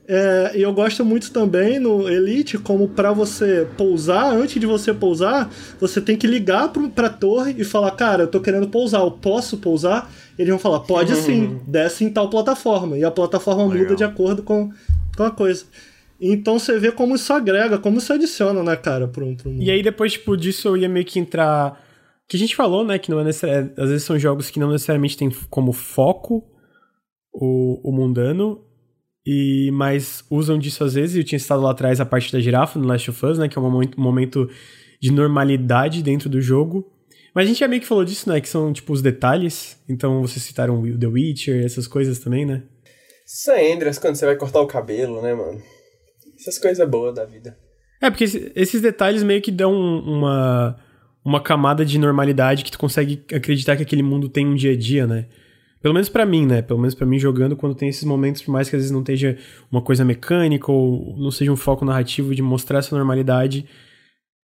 É, 0.07 0.51
e 0.55 0.61
eu 0.61 0.71
gosto 0.71 1.03
muito 1.03 1.31
também 1.31 1.79
no 1.79 2.07
Elite, 2.07 2.57
como 2.59 2.87
pra 2.87 3.11
você 3.11 3.67
pousar, 3.75 4.35
antes 4.35 4.59
de 4.59 4.65
você 4.67 4.93
pousar, 4.93 5.51
você 5.79 5.99
tem 5.99 6.15
que 6.15 6.27
ligar 6.27 6.69
pro, 6.69 6.89
pra 6.89 7.09
torre 7.09 7.55
e 7.57 7.63
falar, 7.63 7.89
cara, 7.91 8.23
eu 8.23 8.27
tô 8.27 8.39
querendo 8.39 8.67
pousar, 8.67 9.01
eu 9.01 9.09
posso 9.09 9.57
pousar? 9.57 10.11
Eles 10.37 10.49
vão 10.49 10.59
falar, 10.59 10.81
pode 10.81 11.15
sim, 11.15 11.59
desce 11.65 12.03
em 12.03 12.09
tal 12.09 12.29
plataforma. 12.29 12.97
E 12.97 13.03
a 13.03 13.09
plataforma 13.09 13.63
Legal. 13.63 13.83
muda 13.83 13.95
de 13.95 14.03
acordo 14.03 14.43
com, 14.43 14.69
com 15.17 15.23
a 15.23 15.31
coisa. 15.31 15.65
Então 16.19 16.59
você 16.59 16.77
vê 16.79 16.91
como 16.91 17.15
isso 17.15 17.33
agrega, 17.33 17.77
como 17.77 17.97
isso 17.97 18.13
adiciona, 18.13 18.63
né, 18.63 18.75
cara, 18.75 19.07
pro, 19.07 19.35
pro 19.35 19.49
mundo. 19.49 19.63
E 19.63 19.71
aí, 19.71 19.81
depois, 19.81 20.13
tipo, 20.13 20.37
disso 20.37 20.67
eu 20.67 20.77
ia 20.77 20.89
meio 20.89 21.05
que 21.05 21.19
entrar. 21.19 21.81
Que 22.27 22.37
a 22.37 22.39
gente 22.39 22.55
falou, 22.55 22.85
né? 22.85 22.97
Que 22.97 23.11
não 23.11 23.19
é 23.19 23.23
necessari- 23.23 23.71
Às 23.77 23.89
vezes 23.89 24.03
são 24.03 24.17
jogos 24.17 24.49
que 24.49 24.59
não 24.59 24.71
necessariamente 24.71 25.17
tem 25.17 25.29
como 25.49 25.71
foco 25.71 26.43
o, 27.33 27.79
o 27.83 27.91
mundano. 27.91 28.64
E, 29.25 29.71
mas 29.73 30.23
usam 30.29 30.57
disso 30.57 30.83
às 30.83 30.93
vezes. 30.93 31.15
Eu 31.15 31.23
tinha 31.23 31.39
citado 31.39 31.61
lá 31.61 31.71
atrás 31.71 31.99
a 31.99 32.05
parte 32.05 32.31
da 32.31 32.39
girafa 32.39 32.77
no 32.79 32.87
Last 32.87 33.09
of 33.09 33.25
Us, 33.25 33.37
né? 33.39 33.47
Que 33.49 33.57
é 33.57 33.61
um 33.61 33.69
momento, 33.97 34.49
de 35.01 35.11
normalidade 35.11 36.03
dentro 36.03 36.29
do 36.29 36.39
jogo. 36.41 36.91
Mas 37.33 37.45
a 37.45 37.47
gente 37.47 37.59
já 37.59 37.67
meio 37.67 37.81
que 37.81 37.87
falou 37.87 38.05
disso, 38.05 38.29
né? 38.29 38.39
Que 38.39 38.47
são, 38.47 38.71
tipo, 38.71 38.93
os 38.93 39.01
detalhes. 39.01 39.77
Então, 39.89 40.21
vocês 40.21 40.43
citaram 40.43 40.81
o 40.81 40.97
The 40.97 41.07
Witcher, 41.07 41.65
essas 41.65 41.87
coisas 41.87 42.19
também, 42.19 42.45
né? 42.45 42.63
Sandras, 43.25 43.97
quando 43.97 44.15
você 44.15 44.25
vai 44.25 44.35
cortar 44.35 44.61
o 44.61 44.67
cabelo, 44.67 45.21
né, 45.21 45.33
mano? 45.33 45.59
Essas 46.39 46.59
coisas 46.59 46.87
boas 46.87 47.15
da 47.15 47.25
vida. 47.25 47.57
É, 48.01 48.09
porque 48.09 48.25
esse- 48.25 48.51
esses 48.55 48.81
detalhes 48.81 49.23
meio 49.23 49.41
que 49.41 49.51
dão 49.51 49.73
uma, 49.73 50.75
uma 51.23 51.41
camada 51.41 51.83
de 51.83 51.97
normalidade 51.97 52.63
que 52.63 52.71
tu 52.71 52.77
consegue 52.77 53.23
acreditar 53.33 53.75
que 53.75 53.81
aquele 53.83 54.03
mundo 54.03 54.29
tem 54.29 54.45
um 54.45 54.53
dia 54.55 54.73
a 54.73 54.77
dia, 54.77 55.07
né? 55.07 55.25
Pelo 55.85 55.93
menos 55.93 56.09
pra 56.09 56.25
mim, 56.25 56.47
né? 56.47 56.63
Pelo 56.63 56.79
menos 56.79 56.95
pra 56.95 57.05
mim 57.05 57.19
jogando, 57.19 57.55
quando 57.55 57.75
tem 57.75 57.87
esses 57.87 58.05
momentos, 58.05 58.41
por 58.41 58.51
mais 58.51 58.67
que 58.67 58.75
às 58.75 58.79
vezes 58.81 58.89
não 58.91 59.01
esteja 59.01 59.37
uma 59.71 59.83
coisa 59.83 60.03
mecânica 60.03 60.71
ou 60.71 61.15
não 61.15 61.29
seja 61.29 61.51
um 61.51 61.55
foco 61.55 61.85
narrativo 61.85 62.33
de 62.33 62.41
mostrar 62.41 62.79
essa 62.79 62.95
normalidade, 62.95 63.67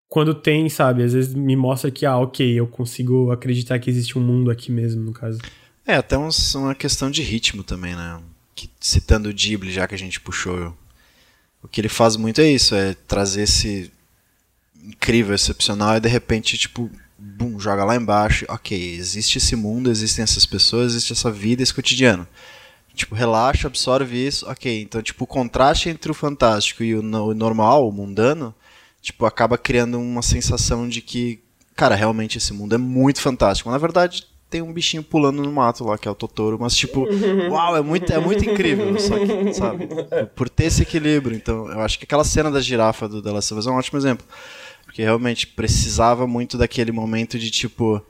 quando 0.09 0.33
tem, 0.33 0.67
sabe? 0.67 1.03
Às 1.03 1.13
vezes 1.13 1.35
me 1.35 1.55
mostra 1.55 1.91
que, 1.91 2.07
ah, 2.07 2.17
ok, 2.17 2.59
eu 2.59 2.65
consigo 2.65 3.29
acreditar 3.29 3.77
que 3.77 3.87
existe 3.87 4.17
um 4.17 4.21
mundo 4.23 4.49
aqui 4.49 4.71
mesmo, 4.71 5.03
no 5.03 5.13
caso. 5.13 5.37
É, 5.85 5.93
até 5.93 6.17
uns- 6.17 6.55
uma 6.55 6.73
questão 6.73 7.11
de 7.11 7.21
ritmo 7.21 7.63
também, 7.63 7.95
né? 7.95 8.19
Que, 8.55 8.67
citando 8.79 9.29
o 9.29 9.31
Ghibli, 9.31 9.71
já 9.71 9.87
que 9.87 9.93
a 9.93 9.99
gente 9.99 10.19
puxou, 10.19 10.75
o 11.61 11.67
que 11.67 11.79
ele 11.79 11.87
faz 11.87 12.15
muito 12.17 12.41
é 12.41 12.49
isso, 12.49 12.73
é 12.73 12.95
trazer 13.07 13.43
esse 13.43 13.91
incrível, 14.83 15.35
excepcional 15.35 15.97
e 15.97 15.99
de 15.99 16.09
repente, 16.09 16.57
tipo, 16.57 16.89
bum, 17.17 17.59
joga 17.59 17.83
lá 17.83 17.95
embaixo, 17.95 18.45
ok, 18.47 18.95
existe 18.95 19.37
esse 19.37 19.55
mundo, 19.55 19.89
existem 19.89 20.23
essas 20.23 20.45
pessoas, 20.45 20.93
existe 20.93 21.13
essa 21.13 21.31
vida, 21.31 21.63
esse 21.63 21.73
cotidiano. 21.73 22.27
Tipo, 22.93 23.13
relaxa, 23.13 23.67
absorve 23.67 24.25
isso, 24.25 24.49
ok. 24.49 24.81
Então, 24.81 25.01
tipo, 25.01 25.23
o 25.23 25.27
contraste 25.27 25.89
entre 25.89 26.09
o 26.11 26.15
fantástico 26.15 26.83
e 26.83 26.95
o, 26.95 26.99
o 26.99 27.33
normal, 27.33 27.87
o 27.87 27.91
mundano, 27.91 28.53
tipo, 29.01 29.25
acaba 29.25 29.57
criando 29.57 29.99
uma 29.99 30.21
sensação 30.21 30.87
de 30.89 31.01
que, 31.01 31.39
cara, 31.75 31.95
realmente 31.95 32.39
esse 32.39 32.53
mundo 32.53 32.73
é 32.73 32.77
muito 32.77 33.21
fantástico. 33.21 33.69
Na 33.69 33.77
verdade, 33.77 34.25
tem 34.49 34.61
um 34.61 34.73
bichinho 34.73 35.03
pulando 35.03 35.43
no 35.43 35.51
mato 35.51 35.83
lá, 35.83 35.97
que 35.97 36.07
é 36.07 36.11
o 36.11 36.15
Totoro, 36.15 36.57
mas 36.59 36.75
tipo, 36.75 37.05
uau, 37.51 37.75
é 37.75 37.81
muito, 37.81 38.11
é 38.11 38.19
muito 38.19 38.43
incrível, 38.49 38.97
só 38.99 39.15
que, 39.19 39.53
sabe, 39.53 39.87
por 40.35 40.49
ter 40.49 40.65
esse 40.65 40.81
equilíbrio. 40.81 41.35
Então, 41.35 41.69
eu 41.69 41.81
acho 41.81 41.99
que 41.99 42.05
aquela 42.05 42.23
cena 42.23 42.49
da 42.49 42.61
girafa 42.61 43.07
do 43.07 43.21
The 43.21 43.31
Last 43.31 43.53
of 43.53 43.59
Us 43.59 43.67
é 43.67 43.71
um 43.71 43.75
ótimo 43.75 43.99
exemplo. 43.99 44.25
Porque 44.87 45.03
realmente 45.03 45.45
precisava 45.45 46.25
muito 46.25 46.57
daquele 46.57 46.91
momento 46.91 47.37
de 47.37 47.51
tipo. 47.51 48.01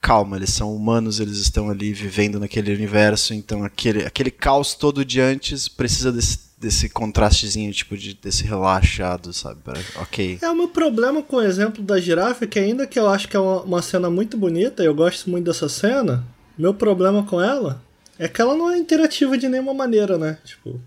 Calma, 0.00 0.36
eles 0.36 0.50
são 0.50 0.74
humanos, 0.74 1.20
eles 1.20 1.38
estão 1.38 1.68
ali 1.68 1.92
vivendo 1.92 2.38
naquele 2.38 2.72
universo, 2.72 3.34
então 3.34 3.64
aquele, 3.64 4.04
aquele 4.04 4.30
caos 4.30 4.72
todo 4.72 5.04
de 5.04 5.20
antes 5.20 5.66
precisa 5.66 6.12
desse, 6.12 6.38
desse 6.56 6.88
contrastezinho, 6.88 7.72
tipo, 7.72 7.96
de, 7.96 8.14
desse 8.14 8.44
relaxado, 8.44 9.32
sabe? 9.32 9.60
Ok. 9.96 10.38
É, 10.40 10.48
o 10.48 10.54
meu 10.54 10.68
problema 10.68 11.20
com 11.20 11.36
o 11.36 11.42
exemplo 11.42 11.82
da 11.82 12.00
girafa 12.00 12.44
é 12.44 12.48
que 12.48 12.60
ainda 12.60 12.86
que 12.86 12.96
eu 12.96 13.08
acho 13.08 13.28
que 13.28 13.36
é 13.36 13.40
uma, 13.40 13.62
uma 13.62 13.82
cena 13.82 14.08
muito 14.08 14.36
bonita, 14.36 14.84
eu 14.84 14.94
gosto 14.94 15.28
muito 15.28 15.46
dessa 15.46 15.68
cena, 15.68 16.24
meu 16.56 16.72
problema 16.72 17.24
com 17.24 17.40
ela 17.40 17.82
é 18.18 18.28
que 18.28 18.40
ela 18.40 18.56
não 18.56 18.70
é 18.70 18.78
interativa 18.78 19.38
de 19.38 19.48
nenhuma 19.48 19.74
maneira, 19.74 20.18
né? 20.18 20.38
Tipo, 20.44 20.80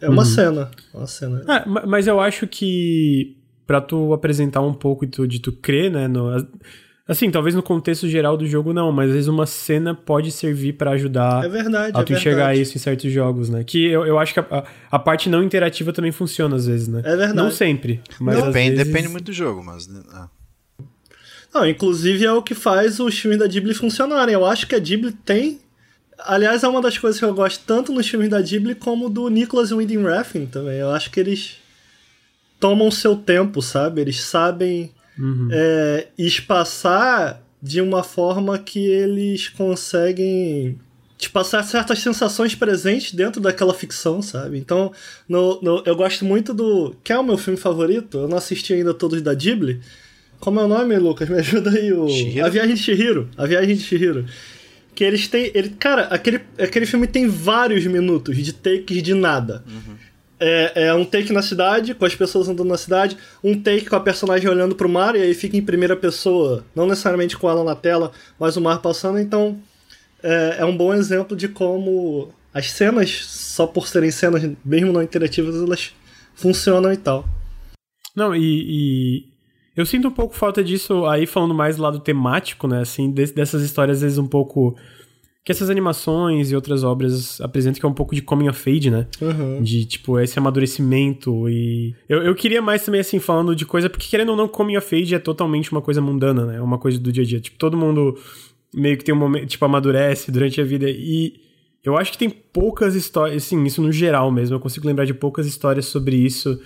é 0.00 0.08
uma 0.08 0.22
uhum. 0.22 0.28
cena. 0.28 0.70
Uma 0.92 1.06
cena. 1.06 1.44
É, 1.48 1.86
mas 1.86 2.06
eu 2.06 2.20
acho 2.20 2.46
que 2.46 3.36
para 3.68 3.82
tu 3.82 4.14
apresentar 4.14 4.62
um 4.62 4.72
pouco 4.72 5.04
de 5.04 5.12
tu, 5.12 5.28
de 5.28 5.40
tu 5.40 5.52
crer, 5.52 5.90
né? 5.90 6.08
No, 6.08 6.34
assim, 7.06 7.30
talvez 7.30 7.54
no 7.54 7.62
contexto 7.62 8.08
geral 8.08 8.34
do 8.34 8.46
jogo 8.46 8.72
não, 8.72 8.90
mas 8.90 9.08
às 9.08 9.12
vezes 9.12 9.28
uma 9.28 9.44
cena 9.44 9.94
pode 9.94 10.32
servir 10.32 10.72
para 10.72 10.92
ajudar 10.92 11.44
é 11.44 11.48
verdade, 11.50 11.92
a 11.94 12.02
tu 12.02 12.14
é 12.14 12.16
enxergar 12.16 12.46
verdade. 12.46 12.62
isso 12.62 12.78
em 12.78 12.80
certos 12.80 13.12
jogos, 13.12 13.50
né? 13.50 13.62
Que 13.62 13.86
eu, 13.86 14.06
eu 14.06 14.18
acho 14.18 14.32
que 14.32 14.40
a, 14.40 14.64
a, 14.90 14.98
parte 14.98 15.28
não 15.28 15.42
interativa 15.42 15.92
também 15.92 16.10
funciona 16.10 16.56
às 16.56 16.66
vezes, 16.66 16.88
né? 16.88 17.00
É 17.04 17.14
verdade. 17.14 17.34
Não 17.34 17.50
sempre, 17.50 18.00
mas 18.18 18.38
não, 18.38 18.46
depende, 18.46 18.76
vezes... 18.76 18.86
depende 18.90 19.08
muito 19.08 19.26
do 19.26 19.34
jogo, 19.34 19.62
mas... 19.62 19.86
Né, 19.86 20.00
ah. 20.14 20.28
Não, 21.52 21.68
inclusive 21.68 22.24
é 22.24 22.32
o 22.32 22.42
que 22.42 22.54
faz 22.54 22.98
os 22.98 23.18
filmes 23.18 23.38
da 23.38 23.46
Ghibli 23.46 23.74
funcionarem. 23.74 24.32
Eu 24.32 24.46
acho 24.46 24.66
que 24.66 24.74
a 24.74 24.78
Ghibli 24.78 25.12
tem 25.12 25.60
Aliás, 26.20 26.64
é 26.64 26.68
uma 26.68 26.80
das 26.80 26.98
coisas 26.98 27.18
que 27.18 27.24
eu 27.24 27.32
gosto 27.32 27.62
tanto 27.64 27.92
nos 27.92 28.08
filmes 28.08 28.28
da 28.28 28.40
Ghibli 28.40 28.74
como 28.74 29.08
do 29.08 29.28
Nicholas 29.28 29.70
Winding 29.70 30.02
Refn 30.02 30.46
também. 30.46 30.78
Eu 30.78 30.90
acho 30.90 31.12
que 31.12 31.20
eles 31.20 31.58
tomam 32.58 32.90
seu 32.90 33.16
tempo, 33.16 33.62
sabe? 33.62 34.00
Eles 34.00 34.20
sabem 34.20 34.90
uhum. 35.18 35.48
é, 35.50 36.08
espaçar 36.18 37.42
de 37.62 37.80
uma 37.80 38.02
forma 38.02 38.58
que 38.58 38.86
eles 38.86 39.48
conseguem 39.48 40.78
te 41.18 41.28
passar 41.28 41.64
certas 41.64 41.98
sensações 41.98 42.54
presentes 42.54 43.12
dentro 43.12 43.40
daquela 43.40 43.74
ficção, 43.74 44.22
sabe? 44.22 44.56
Então, 44.56 44.92
no, 45.28 45.60
no, 45.60 45.82
eu 45.84 45.96
gosto 45.96 46.24
muito 46.24 46.54
do. 46.54 46.94
Que 47.02 47.12
é 47.12 47.18
o 47.18 47.24
meu 47.24 47.36
filme 47.36 47.58
favorito? 47.58 48.18
Eu 48.18 48.28
não 48.28 48.38
assisti 48.38 48.72
ainda 48.72 48.94
todos 48.94 49.20
da 49.20 49.34
Ghibli. 49.34 49.80
Como 50.38 50.60
é 50.60 50.64
o 50.64 50.68
nome, 50.68 50.96
Lucas? 50.96 51.28
Me 51.28 51.40
ajuda 51.40 51.70
aí. 51.70 51.92
O... 51.92 52.06
A 52.44 52.48
Viagem 52.48 52.74
de 52.74 52.80
Shihiro. 52.80 53.28
A 53.36 53.46
Viagem 53.46 53.74
de 53.74 53.82
Shihiro. 53.82 54.24
Que 54.94 55.02
eles 55.02 55.26
têm. 55.26 55.50
Ele, 55.52 55.70
cara, 55.70 56.02
aquele, 56.02 56.40
aquele 56.56 56.86
filme 56.86 57.08
tem 57.08 57.26
vários 57.26 57.84
minutos 57.86 58.36
de 58.36 58.52
takes 58.52 59.02
de 59.02 59.14
nada. 59.14 59.64
Uhum. 59.66 59.96
É, 60.40 60.86
é, 60.86 60.94
um 60.94 61.04
take 61.04 61.32
na 61.32 61.42
cidade, 61.42 61.94
com 61.94 62.04
as 62.04 62.14
pessoas 62.14 62.48
andando 62.48 62.68
na 62.68 62.76
cidade, 62.76 63.16
um 63.42 63.60
take 63.60 63.86
com 63.86 63.96
a 63.96 64.00
personagem 64.00 64.48
olhando 64.48 64.74
pro 64.74 64.88
mar, 64.88 65.16
e 65.16 65.22
aí 65.22 65.34
fica 65.34 65.56
em 65.56 65.62
primeira 65.62 65.96
pessoa, 65.96 66.64
não 66.74 66.86
necessariamente 66.86 67.36
com 67.36 67.50
ela 67.50 67.64
na 67.64 67.74
tela, 67.74 68.12
mas 68.38 68.56
o 68.56 68.60
mar 68.60 68.80
passando, 68.80 69.18
então 69.18 69.58
é, 70.22 70.56
é 70.58 70.64
um 70.64 70.76
bom 70.76 70.94
exemplo 70.94 71.36
de 71.36 71.48
como 71.48 72.32
as 72.54 72.70
cenas, 72.70 73.24
só 73.24 73.66
por 73.66 73.88
serem 73.88 74.10
cenas 74.10 74.48
mesmo 74.64 74.92
não 74.92 75.02
interativas, 75.02 75.56
elas 75.56 75.92
funcionam 76.34 76.92
e 76.92 76.96
tal. 76.96 77.24
Não, 78.14 78.34
e, 78.34 78.40
e, 78.42 79.24
eu 79.76 79.86
sinto 79.86 80.08
um 80.08 80.12
pouco 80.12 80.34
falta 80.34 80.62
disso 80.62 81.06
aí, 81.06 81.26
falando 81.26 81.54
mais 81.54 81.76
do 81.76 81.82
lado 81.82 82.00
temático, 82.00 82.66
né, 82.66 82.80
assim, 82.80 83.10
dessas 83.10 83.62
histórias 83.62 83.98
às 83.98 84.02
vezes 84.02 84.18
um 84.18 84.26
pouco 84.26 84.76
que 85.44 85.52
essas 85.52 85.70
animações 85.70 86.50
e 86.50 86.54
outras 86.54 86.84
obras 86.84 87.40
apresentam 87.40 87.80
que 87.80 87.86
é 87.86 87.88
um 87.88 87.94
pouco 87.94 88.14
de 88.14 88.20
coming 88.20 88.48
of 88.48 88.70
age, 88.70 88.90
né? 88.90 89.06
Uhum. 89.18 89.62
De, 89.62 89.86
tipo, 89.86 90.20
esse 90.20 90.38
amadurecimento 90.38 91.48
e... 91.48 91.94
Eu, 92.06 92.22
eu 92.22 92.34
queria 92.34 92.60
mais 92.60 92.84
também, 92.84 93.00
assim, 93.00 93.18
falando 93.18 93.56
de 93.56 93.64
coisa... 93.64 93.88
Porque, 93.88 94.08
querendo 94.08 94.28
ou 94.28 94.36
não, 94.36 94.46
coming 94.46 94.76
of 94.76 94.94
age 94.94 95.14
é 95.14 95.18
totalmente 95.18 95.72
uma 95.72 95.80
coisa 95.80 96.02
mundana, 96.02 96.44
né? 96.44 96.56
É 96.56 96.60
uma 96.60 96.76
coisa 96.76 96.98
do 96.98 97.10
dia 97.10 97.22
a 97.22 97.26
dia. 97.26 97.40
Tipo, 97.40 97.56
todo 97.56 97.78
mundo 97.78 98.18
meio 98.74 98.98
que 98.98 99.04
tem 99.04 99.14
um 99.14 99.18
momento... 99.18 99.46
Tipo, 99.46 99.64
amadurece 99.64 100.30
durante 100.30 100.60
a 100.60 100.64
vida 100.64 100.86
e... 100.90 101.40
Eu 101.82 101.96
acho 101.96 102.12
que 102.12 102.18
tem 102.18 102.28
poucas 102.28 102.94
histórias... 102.94 103.44
Assim, 103.44 103.64
isso 103.64 103.80
no 103.80 103.90
geral 103.90 104.30
mesmo. 104.30 104.54
Eu 104.54 104.60
consigo 104.60 104.86
lembrar 104.86 105.06
de 105.06 105.14
poucas 105.14 105.46
histórias 105.46 105.86
sobre 105.86 106.16
isso 106.16 106.60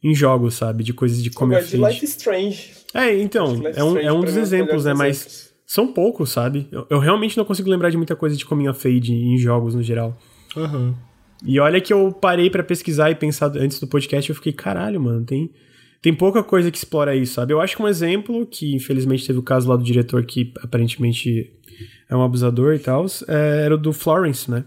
em 0.00 0.14
jogos, 0.14 0.54
sabe? 0.54 0.84
De 0.84 0.92
coisas 0.92 1.20
de 1.20 1.30
coming 1.30 1.56
of 1.56 1.64
age. 1.64 1.76
de 1.76 1.84
Life 1.84 2.04
Strange. 2.04 2.70
É, 2.94 3.20
então. 3.20 3.60
É 3.74 3.82
um, 3.82 3.98
é 3.98 4.12
um 4.12 4.20
dos 4.20 4.36
exemplos, 4.36 4.84
né? 4.84 4.94
Mas... 4.94 5.47
São 5.68 5.86
poucos, 5.86 6.30
sabe? 6.30 6.66
Eu, 6.72 6.86
eu, 6.88 6.98
realmente 6.98 7.36
não 7.36 7.44
consigo 7.44 7.68
lembrar 7.68 7.90
de 7.90 7.96
muita 7.98 8.16
coisa 8.16 8.34
de 8.34 8.42
coming 8.46 8.68
of 8.68 8.88
age 8.88 9.12
em 9.12 9.36
jogos 9.36 9.74
no 9.74 9.82
geral. 9.82 10.18
Uhum. 10.56 10.94
E 11.44 11.60
olha 11.60 11.78
que 11.78 11.92
eu 11.92 12.10
parei 12.10 12.48
para 12.48 12.64
pesquisar 12.64 13.10
e 13.10 13.14
pensar 13.14 13.54
antes 13.54 13.78
do 13.78 13.86
podcast, 13.86 14.30
eu 14.30 14.34
fiquei, 14.34 14.50
caralho, 14.50 14.98
mano, 14.98 15.26
tem, 15.26 15.50
tem 16.00 16.14
pouca 16.14 16.42
coisa 16.42 16.70
que 16.70 16.78
explora 16.78 17.14
isso, 17.14 17.34
sabe? 17.34 17.52
Eu 17.52 17.60
acho 17.60 17.76
que 17.76 17.82
um 17.82 17.86
exemplo, 17.86 18.46
que 18.46 18.74
infelizmente 18.74 19.26
teve 19.26 19.38
o 19.38 19.42
caso 19.42 19.68
lá 19.68 19.76
do 19.76 19.84
diretor 19.84 20.24
que 20.24 20.54
aparentemente 20.62 21.52
é 22.08 22.16
um 22.16 22.22
abusador 22.22 22.74
e 22.74 22.78
tal, 22.78 23.04
é, 23.28 23.64
era 23.66 23.74
o 23.74 23.78
do 23.78 23.92
Florence, 23.92 24.50
né? 24.50 24.64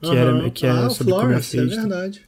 Que, 0.00 0.10
uhum. 0.10 0.14
era, 0.14 0.50
que 0.50 0.64
é 0.64 0.70
ah, 0.70 0.90
sobre 0.90 1.12
o 1.12 1.18
Florence, 1.18 1.58
é 1.58 1.64
verdade. 1.64 2.22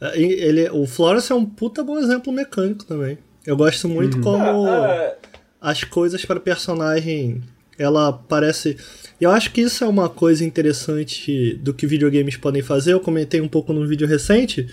É, 0.00 0.18
ele, 0.18 0.70
o 0.70 0.86
Florence 0.86 1.30
é 1.30 1.34
um 1.34 1.44
puta 1.44 1.84
bom 1.84 1.98
exemplo 1.98 2.32
mecânico 2.32 2.86
também. 2.86 3.18
Eu 3.46 3.54
gosto 3.54 3.86
muito 3.86 4.16
uhum. 4.16 4.22
como... 4.22 4.66
Ah, 4.66 5.12
ah 5.12 5.27
as 5.60 5.84
coisas 5.84 6.24
para 6.24 6.40
personagem 6.40 7.42
ela 7.78 8.12
parece. 8.12 8.76
Eu 9.20 9.30
acho 9.30 9.52
que 9.52 9.60
isso 9.60 9.84
é 9.84 9.86
uma 9.86 10.08
coisa 10.08 10.44
interessante 10.44 11.54
do 11.54 11.72
que 11.72 11.86
videogames 11.86 12.36
podem 12.36 12.62
fazer. 12.62 12.92
Eu 12.92 13.00
comentei 13.00 13.40
um 13.40 13.48
pouco 13.48 13.72
num 13.72 13.86
vídeo 13.86 14.06
recente 14.06 14.66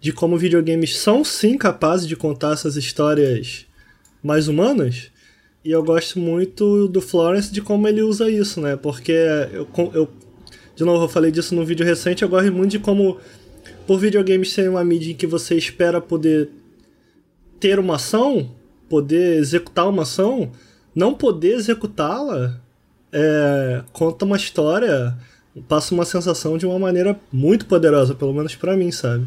de 0.00 0.12
como 0.12 0.36
videogames 0.36 0.98
são 0.98 1.24
sim 1.24 1.56
capazes 1.56 2.06
de 2.06 2.14
contar 2.14 2.52
essas 2.52 2.76
histórias 2.76 3.66
mais 4.22 4.48
humanas. 4.48 5.10
E 5.64 5.70
eu 5.70 5.82
gosto 5.82 6.18
muito 6.18 6.86
do 6.88 7.00
Florence 7.00 7.50
de 7.50 7.60
como 7.60 7.88
ele 7.88 8.02
usa 8.02 8.30
isso, 8.30 8.60
né? 8.60 8.76
Porque 8.76 9.12
eu, 9.52 9.68
eu 9.94 10.08
de 10.76 10.84
novo, 10.84 11.04
eu 11.04 11.08
falei 11.08 11.30
disso 11.30 11.54
num 11.54 11.64
vídeo 11.64 11.86
recente. 11.86 12.22
Eu 12.22 12.28
gosto 12.28 12.52
muito 12.52 12.72
de 12.72 12.78
como, 12.78 13.18
por 13.86 13.98
videogames 13.98 14.52
serem 14.52 14.70
uma 14.70 14.84
mídia 14.84 15.12
em 15.12 15.16
que 15.16 15.26
você 15.26 15.56
espera 15.56 16.02
poder 16.02 16.50
ter 17.58 17.78
uma 17.78 17.96
ação, 17.96 18.54
poder 18.88 19.38
executar 19.38 19.88
uma 19.88 20.02
ação, 20.02 20.50
não 20.94 21.14
poder 21.14 21.54
executá-la 21.54 22.60
é, 23.12 23.82
conta 23.92 24.24
uma 24.24 24.36
história, 24.36 25.16
passa 25.68 25.94
uma 25.94 26.04
sensação 26.04 26.58
de 26.58 26.66
uma 26.66 26.78
maneira 26.78 27.18
muito 27.32 27.66
poderosa, 27.66 28.14
pelo 28.14 28.32
menos 28.32 28.54
para 28.54 28.76
mim, 28.76 28.90
sabe? 28.90 29.26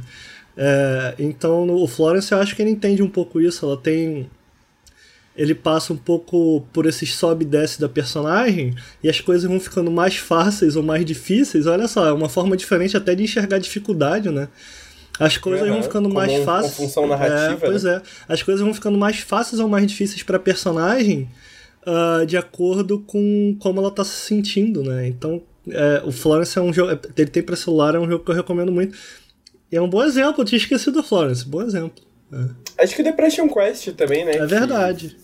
É, 0.55 1.15
então 1.17 1.69
o 1.69 1.87
Florence 1.87 2.31
eu 2.31 2.39
acho 2.39 2.55
que 2.55 2.61
ele 2.61 2.71
entende 2.71 3.01
um 3.01 3.09
pouco 3.09 3.39
isso, 3.39 3.65
ela 3.65 3.77
tem 3.77 4.29
ele 5.35 5.55
passa 5.55 5.93
um 5.93 5.97
pouco 5.97 6.67
por 6.73 6.85
esses 6.85 7.15
sobe 7.15 7.45
e 7.45 7.47
desce 7.47 7.79
da 7.79 7.87
personagem 7.87 8.75
e 9.01 9.07
as 9.07 9.21
coisas 9.21 9.49
vão 9.49 9.57
ficando 9.57 9.89
mais 9.89 10.17
fáceis 10.17 10.75
ou 10.75 10.83
mais 10.83 11.05
difíceis. 11.05 11.65
Olha 11.65 11.87
só, 11.87 12.07
é 12.07 12.11
uma 12.11 12.27
forma 12.27 12.57
diferente 12.57 12.97
até 12.97 13.15
de 13.15 13.23
enxergar 13.23 13.57
dificuldade, 13.57 14.29
né? 14.29 14.49
As 15.19 15.37
coisas 15.37 15.67
uhum, 15.67 15.73
vão 15.73 15.83
ficando 15.83 16.09
mais 16.09 16.31
um, 16.31 16.43
fáceis. 16.45 16.75
Função 16.75 17.05
narrativa. 17.05 17.65
É, 17.65 17.69
pois 17.69 17.83
né? 17.83 18.01
é. 18.27 18.33
As 18.33 18.41
coisas 18.41 18.63
vão 18.63 18.73
ficando 18.73 18.97
mais 18.97 19.19
fáceis 19.19 19.59
ou 19.59 19.67
mais 19.67 19.85
difíceis 19.85 20.23
para 20.23 20.39
personagem 20.39 21.29
uh, 21.85 22.25
de 22.25 22.37
acordo 22.37 22.99
com 22.99 23.55
como 23.59 23.79
ela 23.79 23.91
tá 23.91 24.03
se 24.03 24.15
sentindo, 24.27 24.83
né? 24.83 25.07
Então, 25.07 25.43
é, 25.69 26.01
o 26.05 26.11
Florence 26.11 26.57
é 26.57 26.61
um 26.61 26.71
jogo. 26.71 26.97
Ele 27.17 27.29
tem 27.29 27.43
pra 27.43 27.55
celular, 27.55 27.95
é 27.95 27.99
um 27.99 28.09
jogo 28.09 28.23
que 28.23 28.31
eu 28.31 28.35
recomendo 28.35 28.71
muito. 28.71 28.97
E 29.71 29.75
é 29.75 29.81
um 29.81 29.89
bom 29.89 30.03
exemplo, 30.03 30.41
eu 30.41 30.45
tinha 30.45 30.57
esquecido 30.57 31.01
do 31.01 31.03
Florence, 31.03 31.45
bom 31.45 31.61
exemplo. 31.61 32.03
É. 32.33 32.83
Acho 32.83 32.95
que 32.95 33.01
o 33.01 33.03
Depression 33.03 33.47
Quest 33.47 33.89
também, 33.91 34.25
né? 34.25 34.31
É 34.31 34.45
verdade. 34.45 35.17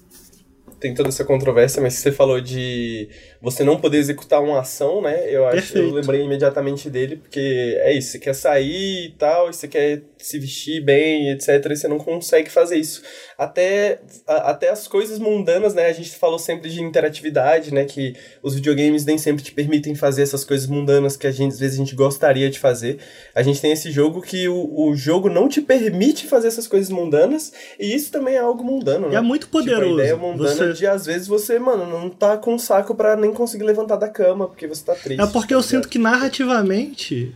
Tem 0.79 0.93
toda 0.93 1.09
essa 1.09 1.23
controvérsia, 1.23 1.81
mas 1.81 1.93
você 1.95 2.11
falou 2.11 2.39
de 2.41 3.09
você 3.45 3.63
não 3.63 3.79
poder 3.79 3.99
executar 3.99 4.41
uma 4.41 4.59
ação, 4.59 5.03
né? 5.03 5.31
Eu 5.31 5.45
acho 5.45 5.57
Perfeito. 5.57 5.87
eu 5.87 5.93
lembrei 5.93 6.21
imediatamente 6.23 6.89
dele, 6.89 7.17
porque 7.17 7.77
é 7.81 7.93
isso, 7.93 8.13
você 8.13 8.19
quer 8.19 8.33
sair 8.33 9.05
e 9.05 9.11
tal, 9.19 9.53
você 9.53 9.67
quer 9.67 10.01
se 10.17 10.39
vestir 10.39 10.83
bem, 10.83 11.29
etc, 11.29 11.63
e 11.69 11.75
você 11.75 11.87
não 11.87 11.99
consegue 11.99 12.49
fazer 12.49 12.77
isso. 12.77 13.03
Até, 13.37 13.99
a, 14.25 14.49
até 14.49 14.69
as 14.69 14.87
coisas 14.87 15.19
mundanas, 15.19 15.75
né? 15.75 15.85
A 15.85 15.93
gente 15.93 16.09
falou 16.15 16.39
sempre 16.39 16.71
de 16.71 16.81
interatividade, 16.81 17.71
né? 17.71 17.85
Que 17.85 18.15
os 18.41 18.55
videogames 18.55 19.05
nem 19.05 19.19
sempre 19.19 19.43
te 19.43 19.51
permitem 19.51 19.93
fazer 19.93 20.23
essas 20.23 20.43
coisas 20.43 20.65
mundanas 20.65 21.15
que 21.15 21.27
a 21.27 21.31
gente, 21.31 21.51
às 21.51 21.59
vezes 21.59 21.75
a 21.75 21.83
gente 21.83 21.93
gostaria 21.93 22.49
de 22.49 22.57
fazer. 22.57 22.97
A 23.35 23.43
gente 23.43 23.61
tem 23.61 23.71
esse 23.71 23.91
jogo 23.91 24.23
que 24.23 24.49
o, 24.49 24.87
o 24.87 24.95
jogo 24.95 25.29
não 25.29 25.47
te 25.47 25.61
permite 25.61 26.25
fazer 26.25 26.47
essas 26.47 26.65
coisas 26.65 26.89
mundanas, 26.89 27.53
e 27.79 27.93
isso 27.93 28.11
também 28.11 28.33
é 28.33 28.39
algo 28.39 28.63
mundano, 28.63 29.07
né? 29.09 29.13
E 29.13 29.17
é 29.17 29.21
muito 29.21 29.49
poderoso. 29.49 29.85
Tipo, 29.85 29.99
a 29.99 30.03
ideia 30.03 30.17
mundana 30.17 30.49
você... 30.49 30.73
de, 30.73 30.87
às 30.87 31.05
vezes, 31.05 31.27
você, 31.27 31.59
mano, 31.59 31.85
não 31.85 32.09
tá 32.09 32.37
com 32.37 32.57
saco 32.57 32.95
para 32.95 33.15
nem 33.15 33.34
conseguir 33.35 33.63
levantar 33.65 33.97
da 33.97 34.09
cama 34.09 34.47
porque 34.47 34.67
você 34.67 34.83
tá 34.83 34.95
triste. 34.95 35.21
É 35.21 35.27
porque 35.27 35.53
eu 35.53 35.61
tá 35.61 35.67
sinto 35.67 35.87
que 35.87 35.99
narrativamente 35.99 37.35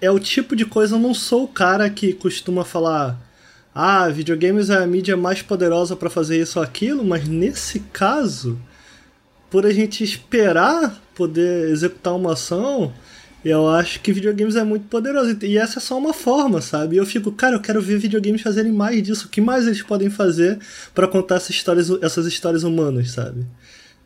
é 0.00 0.10
o 0.10 0.18
tipo 0.18 0.54
de 0.54 0.64
coisa. 0.64 0.94
Eu 0.94 1.00
não 1.00 1.14
sou 1.14 1.44
o 1.44 1.48
cara 1.48 1.90
que 1.90 2.12
costuma 2.12 2.64
falar. 2.64 3.18
Ah, 3.74 4.08
videogames 4.08 4.70
é 4.70 4.76
a 4.76 4.86
mídia 4.86 5.16
mais 5.16 5.42
poderosa 5.42 5.94
para 5.96 6.10
fazer 6.10 6.40
isso 6.40 6.58
ou 6.58 6.64
aquilo, 6.64 7.04
mas 7.04 7.28
nesse 7.28 7.80
caso, 7.92 8.58
por 9.48 9.64
a 9.64 9.72
gente 9.72 10.02
esperar 10.02 11.00
poder 11.14 11.70
executar 11.70 12.14
uma 12.14 12.32
ação, 12.32 12.92
Eu 13.42 13.68
acho 13.68 14.00
que 14.00 14.12
videogames 14.12 14.54
é 14.54 14.64
muito 14.64 14.86
poderoso. 14.88 15.38
E 15.42 15.56
essa 15.56 15.78
é 15.78 15.80
só 15.80 15.96
uma 15.96 16.12
forma, 16.12 16.60
sabe? 16.60 16.96
E 16.96 16.98
eu 16.98 17.06
fico, 17.06 17.32
cara, 17.32 17.56
eu 17.56 17.60
quero 17.60 17.80
ver 17.80 17.98
videogames 17.98 18.42
fazerem 18.42 18.72
mais 18.72 19.02
disso. 19.02 19.26
O 19.26 19.30
que 19.30 19.40
mais 19.40 19.66
eles 19.66 19.82
podem 19.82 20.10
fazer 20.10 20.58
para 20.94 21.08
contar 21.08 21.36
essas 21.36 21.50
histórias, 21.50 21.90
essas 22.02 22.26
histórias 22.26 22.64
humanas, 22.64 23.12
sabe? 23.12 23.46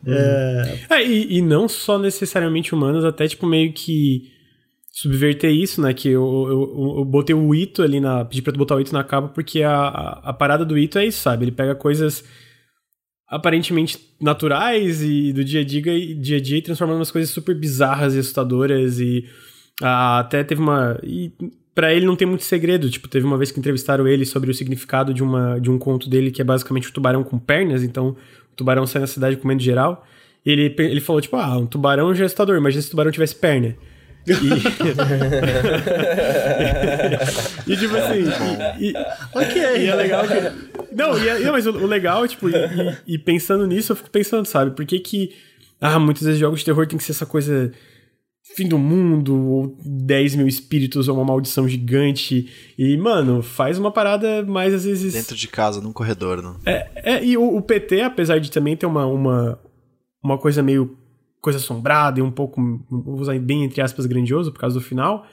É... 0.05 0.79
é 0.89 1.07
e, 1.07 1.37
e, 1.37 1.41
não 1.41 1.67
só 1.67 1.97
necessariamente 1.97 2.73
humanas, 2.73 3.03
até 3.03 3.27
tipo 3.27 3.45
meio 3.45 3.73
que 3.73 4.31
subverter 4.91 5.51
isso, 5.51 5.81
né? 5.81 5.93
Que 5.93 6.09
eu, 6.09 6.23
eu, 6.47 6.95
eu 6.99 7.05
botei 7.05 7.35
o 7.35 7.53
Ito 7.53 7.81
ali 7.81 7.99
na. 7.99 8.23
Pedi 8.23 8.41
pra 8.41 8.53
tu 8.53 8.57
botar 8.57 8.75
o 8.75 8.79
Ito 8.79 8.93
na 8.93 9.03
capa, 9.03 9.27
porque 9.27 9.61
a, 9.61 9.75
a, 9.75 10.29
a 10.29 10.33
parada 10.33 10.63
do 10.63 10.77
Ito 10.77 10.99
é 10.99 11.05
isso, 11.05 11.21
sabe? 11.21 11.45
Ele 11.45 11.51
pega 11.51 11.75
coisas 11.75 12.23
aparentemente 13.27 13.97
naturais 14.21 15.01
e 15.01 15.33
do 15.33 15.43
dia 15.43 15.61
a 15.61 15.63
dia, 15.65 15.81
dia, 16.15 16.37
a 16.37 16.41
dia 16.41 16.57
e 16.57 16.61
transformando 16.61 16.99
umas 16.99 17.11
coisas 17.11 17.31
super 17.31 17.55
bizarras 17.55 18.13
e 18.13 18.19
assustadoras 18.19 18.99
e 18.99 19.25
até 19.81 20.43
teve 20.43 20.61
uma 20.61 20.99
e 21.03 21.31
para 21.73 21.93
ele 21.93 22.05
não 22.05 22.15
tem 22.15 22.25
muito 22.25 22.45
segredo, 22.45 22.89
tipo, 22.89 23.09
teve 23.09 23.25
uma 23.25 23.37
vez 23.37 23.51
que 23.51 23.59
entrevistaram 23.59 24.07
ele 24.07 24.25
sobre 24.25 24.49
o 24.49 24.53
significado 24.53 25.13
de 25.13 25.21
uma 25.21 25.59
de 25.59 25.69
um 25.69 25.77
conto 25.77 26.09
dele 26.09 26.31
que 26.31 26.41
é 26.41 26.45
basicamente 26.45 26.87
o 26.87 26.91
um 26.91 26.93
tubarão 26.93 27.23
com 27.23 27.37
pernas, 27.37 27.83
então 27.83 28.15
tubarão 28.55 28.87
sai 28.87 29.01
na 29.01 29.07
cidade 29.07 29.37
comendo 29.37 29.61
geral. 29.61 30.05
E 30.45 30.51
ele 30.51 30.75
ele 30.77 31.01
falou 31.01 31.21
tipo, 31.21 31.35
ah, 31.35 31.57
um 31.57 31.65
tubarão 31.65 32.13
já 32.13 32.23
é 32.23 32.25
assustador, 32.25 32.57
imagina 32.57 32.81
se 32.81 32.87
o 32.87 32.91
tubarão 32.91 33.11
tivesse 33.11 33.35
perna. 33.35 33.75
E, 34.27 34.33
e 37.71 37.77
tipo 37.77 37.95
assim. 37.95 38.23
E, 38.79 38.89
e, 38.89 38.93
ok. 39.33 39.77
E 39.77 39.87
é 39.87 39.95
legal 39.95 40.25
que. 40.27 40.33
Não, 40.95 41.17
e 41.17 41.29
é, 41.29 41.39
não 41.39 41.51
mas 41.51 41.67
o, 41.67 41.71
o 41.71 41.85
legal, 41.85 42.27
tipo, 42.27 42.49
e, 42.49 42.53
e, 43.05 43.19
pensando 43.19 43.67
nisso, 43.67 43.91
eu 43.91 43.95
fico 43.95 44.09
pensando, 44.09 44.45
sabe? 44.45 44.71
Por 44.71 44.85
que 44.85 44.99
que. 44.99 45.35
Ah, 45.79 45.99
muitas 45.99 46.23
vezes 46.23 46.39
jogos 46.39 46.59
de 46.59 46.65
terror 46.65 46.87
tem 46.87 46.97
que 46.97 47.03
ser 47.03 47.11
essa 47.11 47.25
coisa. 47.25 47.71
Fim 48.55 48.67
do 48.67 48.77
mundo, 48.77 49.35
ou 49.35 49.77
10 49.83 50.35
mil 50.35 50.47
espíritos, 50.47 51.07
ou 51.07 51.15
uma 51.15 51.25
maldição 51.25 51.67
gigante. 51.67 52.49
E, 52.77 52.97
mano, 52.97 53.41
faz 53.41 53.77
uma 53.77 53.91
parada 53.91 54.43
mais 54.43 54.73
às 54.73 54.85
vezes. 54.85 55.13
Dentro 55.13 55.35
de 55.35 55.47
casa, 55.47 55.81
num 55.81 55.91
corredor, 55.91 56.41
não? 56.41 56.55
É, 56.65 56.89
é 56.95 57.25
e 57.25 57.37
o, 57.37 57.57
o 57.57 57.61
PT, 57.61 58.01
apesar 58.01 58.39
de 58.39 58.49
também 58.49 58.77
ter 58.77 58.85
uma, 58.85 59.05
uma, 59.05 59.59
uma 60.23 60.37
coisa 60.37 60.63
meio 60.63 60.97
coisa 61.41 61.59
assombrada 61.59 62.19
e 62.19 62.23
um 62.23 62.31
pouco, 62.31 62.59
vou 62.89 63.19
usar 63.19 63.37
bem 63.37 63.63
entre 63.63 63.79
aspas, 63.79 64.07
grandioso 64.07 64.51
por 64.51 64.59
causa 64.59 64.79
do 64.79 64.83
final. 64.83 65.27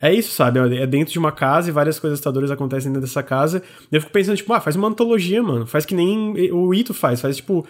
É 0.00 0.12
isso, 0.12 0.30
sabe? 0.32 0.60
É 0.76 0.86
dentro 0.86 1.12
de 1.12 1.18
uma 1.18 1.32
casa 1.32 1.68
e 1.68 1.72
várias 1.72 1.98
coisas 1.98 2.16
assustadoras 2.16 2.50
acontecem 2.50 2.92
dentro 2.92 3.06
dessa 3.06 3.22
casa. 3.22 3.62
Eu 3.90 4.00
fico 4.00 4.12
pensando, 4.12 4.36
tipo, 4.36 4.52
ah, 4.52 4.60
faz 4.60 4.76
uma 4.76 4.88
antologia, 4.88 5.42
mano. 5.42 5.66
Faz 5.66 5.86
que 5.86 5.94
nem 5.94 6.52
o 6.52 6.72
Ito 6.72 6.92
faz. 6.92 7.20
Faz, 7.20 7.36
tipo, 7.36 7.66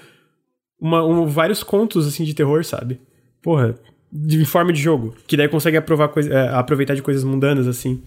uma, 0.78 1.04
um, 1.04 1.26
vários 1.26 1.62
contos, 1.62 2.06
assim, 2.06 2.24
de 2.24 2.34
terror, 2.34 2.64
sabe? 2.64 3.00
Porra, 3.40 3.76
de 4.10 4.44
forma 4.44 4.72
de 4.72 4.80
jogo. 4.80 5.14
Que 5.26 5.36
daí 5.36 5.48
consegue 5.48 5.76
aprovar 5.76 6.08
coisa, 6.08 6.32
é, 6.32 6.48
aproveitar 6.54 6.94
de 6.94 7.02
coisas 7.02 7.24
mundanas, 7.24 7.66
assim. 7.66 8.02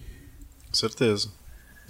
Com 0.68 0.74
certeza. 0.74 1.28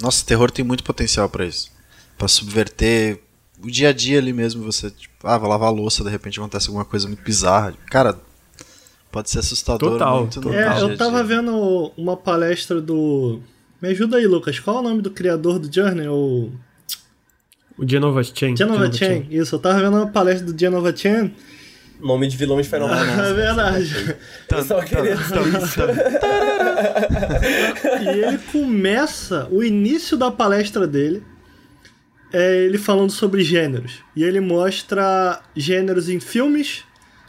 Nossa, 0.01 0.25
terror 0.25 0.51
tem 0.51 0.65
muito 0.65 0.83
potencial 0.83 1.29
para 1.29 1.45
isso. 1.47 1.71
para 2.17 2.29
subverter 2.29 3.21
o 3.63 3.71
dia 3.71 3.91
a 3.91 3.93
dia 3.93 4.19
ali 4.19 4.33
mesmo, 4.33 4.65
você, 4.65 4.91
tipo, 4.91 5.15
ah, 5.25 5.37
vai 5.37 5.49
lavar 5.49 5.69
a 5.69 5.73
louça, 5.73 6.03
de 6.03 6.11
repente 6.11 6.39
acontece 6.39 6.69
alguma 6.69 6.85
coisa 6.85 7.07
muito 7.07 7.23
bizarra. 7.23 7.75
Cara, 7.91 8.19
pode 9.13 9.31
ser 9.31 9.41
assustador. 9.41 9.93
Total. 9.93 10.21
Muito 10.21 10.41
total. 10.41 10.59
É, 10.59 10.83
eu 10.83 10.97
tava 10.97 11.23
vendo 11.23 11.93
uma 11.97 12.17
palestra 12.17 12.81
do. 12.81 13.41
Me 13.81 13.89
ajuda 13.89 14.17
aí, 14.17 14.27
Lucas. 14.27 14.59
Qual 14.59 14.77
é 14.77 14.81
o 14.81 14.83
nome 14.83 15.03
do 15.03 15.11
criador 15.11 15.59
do 15.59 15.73
Journey? 15.73 16.09
O. 16.09 16.51
O 17.79 17.89
Genova 17.89 18.23
Chen. 18.23 18.57
Genova 18.57 18.93
Chen, 18.93 19.27
isso. 19.31 19.55
Eu 19.55 19.59
tava 19.59 19.81
vendo 19.81 19.97
uma 19.97 20.07
palestra 20.07 20.53
do 20.53 20.59
Genova 20.59 20.95
Chen. 20.95 21.35
Nome 22.01 22.29
de 22.29 22.37
vilão 22.37 22.61
de 22.61 22.69
Final 22.69 22.89
É 22.93 23.33
verdade. 23.33 24.17
Eu 24.51 24.65
só 24.65 24.81
queria 24.83 25.17
E 28.03 28.09
ele 28.09 28.39
começa 28.51 29.47
o 29.51 29.63
início 29.63 30.17
da 30.17 30.31
palestra 30.31 30.87
dele 30.87 31.23
é 32.33 32.65
ele 32.65 32.79
falando 32.79 33.11
sobre 33.11 33.43
gêneros. 33.43 34.03
E 34.15 34.23
ele 34.23 34.41
mostra 34.41 35.41
gêneros 35.57 36.09
em 36.09 36.21
filmes, 36.21 36.85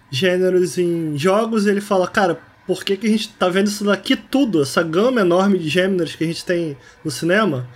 gêneros 0.09 0.77
em 0.77 1.17
jogos, 1.17 1.65
e 1.65 1.69
ele 1.69 1.81
fala, 1.81 2.07
cara, 2.07 2.39
por 2.67 2.83
que, 2.83 2.95
que 2.95 3.07
a 3.07 3.09
gente 3.09 3.29
tá 3.29 3.49
vendo 3.49 3.67
isso 3.67 3.83
daqui 3.83 4.15
tudo, 4.15 4.61
essa 4.61 4.83
gama 4.83 5.21
enorme 5.21 5.57
de 5.57 5.67
gêneros 5.67 6.15
que 6.15 6.23
a 6.23 6.27
gente 6.27 6.45
tem 6.45 6.77
no 7.03 7.09
cinema? 7.09 7.67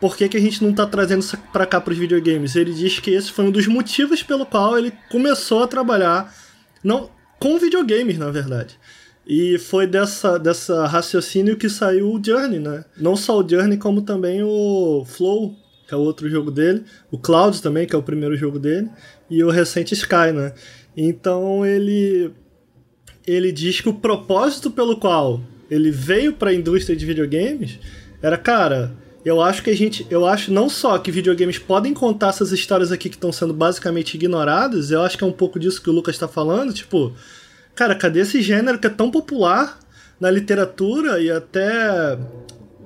Por 0.00 0.16
que, 0.16 0.28
que 0.28 0.36
a 0.36 0.40
gente 0.40 0.62
não 0.62 0.72
tá 0.72 0.86
trazendo 0.86 1.20
isso 1.20 1.36
pra 1.52 1.66
cá 1.66 1.80
pros 1.80 1.98
videogames? 1.98 2.54
Ele 2.54 2.72
diz 2.72 3.00
que 3.00 3.10
esse 3.10 3.32
foi 3.32 3.44
um 3.44 3.50
dos 3.50 3.66
motivos 3.66 4.22
pelo 4.22 4.46
qual 4.46 4.78
ele 4.78 4.92
começou 5.10 5.62
a 5.62 5.66
trabalhar 5.66 6.32
não 6.82 7.10
com 7.38 7.58
videogames, 7.58 8.18
na 8.18 8.30
verdade. 8.30 8.78
E 9.26 9.58
foi 9.58 9.86
dessa, 9.86 10.38
dessa 10.38 10.86
raciocínio 10.86 11.56
que 11.56 11.68
saiu 11.68 12.12
o 12.12 12.24
Journey, 12.24 12.58
né? 12.58 12.84
Não 12.96 13.16
só 13.16 13.38
o 13.38 13.48
Journey, 13.48 13.76
como 13.76 14.02
também 14.02 14.42
o 14.42 15.04
Flow, 15.04 15.54
que 15.86 15.92
é 15.92 15.96
o 15.96 16.00
outro 16.00 16.28
jogo 16.30 16.50
dele, 16.50 16.84
o 17.10 17.18
Cloud 17.18 17.60
também, 17.60 17.86
que 17.86 17.94
é 17.94 17.98
o 17.98 18.02
primeiro 18.02 18.36
jogo 18.36 18.58
dele, 18.58 18.88
e 19.28 19.42
o 19.44 19.50
recente 19.50 19.94
Sky, 19.94 20.32
né? 20.32 20.54
Então 20.96 21.66
ele 21.66 22.32
ele 23.26 23.52
diz 23.52 23.82
que 23.82 23.88
o 23.90 23.94
propósito 23.94 24.70
pelo 24.70 24.98
qual 24.98 25.42
ele 25.70 25.90
veio 25.90 26.32
para 26.32 26.50
a 26.50 26.54
indústria 26.54 26.96
de 26.96 27.04
videogames 27.04 27.78
era, 28.22 28.38
cara, 28.38 28.96
eu 29.24 29.40
acho 29.40 29.62
que 29.62 29.70
a 29.70 29.76
gente, 29.76 30.06
eu 30.10 30.26
acho 30.26 30.52
não 30.52 30.68
só 30.68 30.96
que 30.98 31.10
videogames 31.10 31.58
podem 31.58 31.92
contar 31.92 32.28
essas 32.28 32.52
histórias 32.52 32.92
aqui 32.92 33.08
que 33.08 33.16
estão 33.16 33.32
sendo 33.32 33.52
basicamente 33.52 34.14
ignoradas, 34.14 34.90
eu 34.90 35.02
acho 35.02 35.18
que 35.18 35.24
é 35.24 35.26
um 35.26 35.32
pouco 35.32 35.58
disso 35.58 35.82
que 35.82 35.90
o 35.90 35.92
Lucas 35.92 36.14
está 36.14 36.28
falando, 36.28 36.72
tipo, 36.72 37.12
cara, 37.74 37.94
cadê 37.94 38.20
esse 38.20 38.40
gênero 38.40 38.78
que 38.78 38.86
é 38.86 38.90
tão 38.90 39.10
popular 39.10 39.78
na 40.20 40.30
literatura 40.30 41.20
e 41.20 41.30
até 41.30 42.18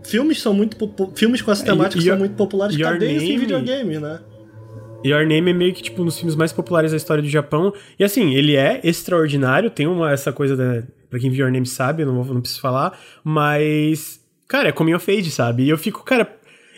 filmes 0.05 0.41
são 0.41 0.53
muito 0.55 0.77
filmes 1.15 1.43
com 1.43 1.53
essa 1.53 1.65
temática 1.65 2.03
e, 2.03 2.07
são 2.07 2.19
muito 2.19 2.35
populares. 2.35 2.77
Cadê 2.77 3.07
name, 3.07 3.17
isso 3.19 3.33
em 3.33 3.39
videogame, 3.39 3.99
né? 3.99 4.21
Your 5.05 5.27
Name 5.27 5.51
é 5.51 5.55
meio 5.55 5.75
que 5.75 5.83
tipo 5.83 6.01
um 6.01 6.05
dos 6.05 6.17
filmes 6.17 6.37
mais 6.37 6.53
populares 6.53 6.93
da 6.93 6.97
história 6.97 7.23
do 7.23 7.29
Japão. 7.29 7.73
E 7.99 8.05
assim, 8.05 8.35
ele 8.35 8.55
é 8.55 8.81
extraordinário, 8.85 9.69
tem 9.69 9.87
uma 9.87 10.13
essa 10.13 10.33
coisa 10.33 10.57
da 10.57 10.83
Pra 11.13 11.21
quem 11.21 11.29
viu 11.29 11.45
Your 11.45 11.53
Name 11.53 11.67
sabe, 11.67 12.05
eu 12.05 12.07
não, 12.07 12.25
não 12.25 12.41
preciso 12.41 12.63
falar, 12.63 12.99
mas 13.23 14.19
cara, 14.53 14.69
é 14.69 14.73
coming 14.73 14.93
of 14.93 15.11
age, 15.11 15.31
sabe? 15.31 15.63
E 15.63 15.71
eu 15.71 15.79
fico, 15.79 16.05
cara, 16.05 16.31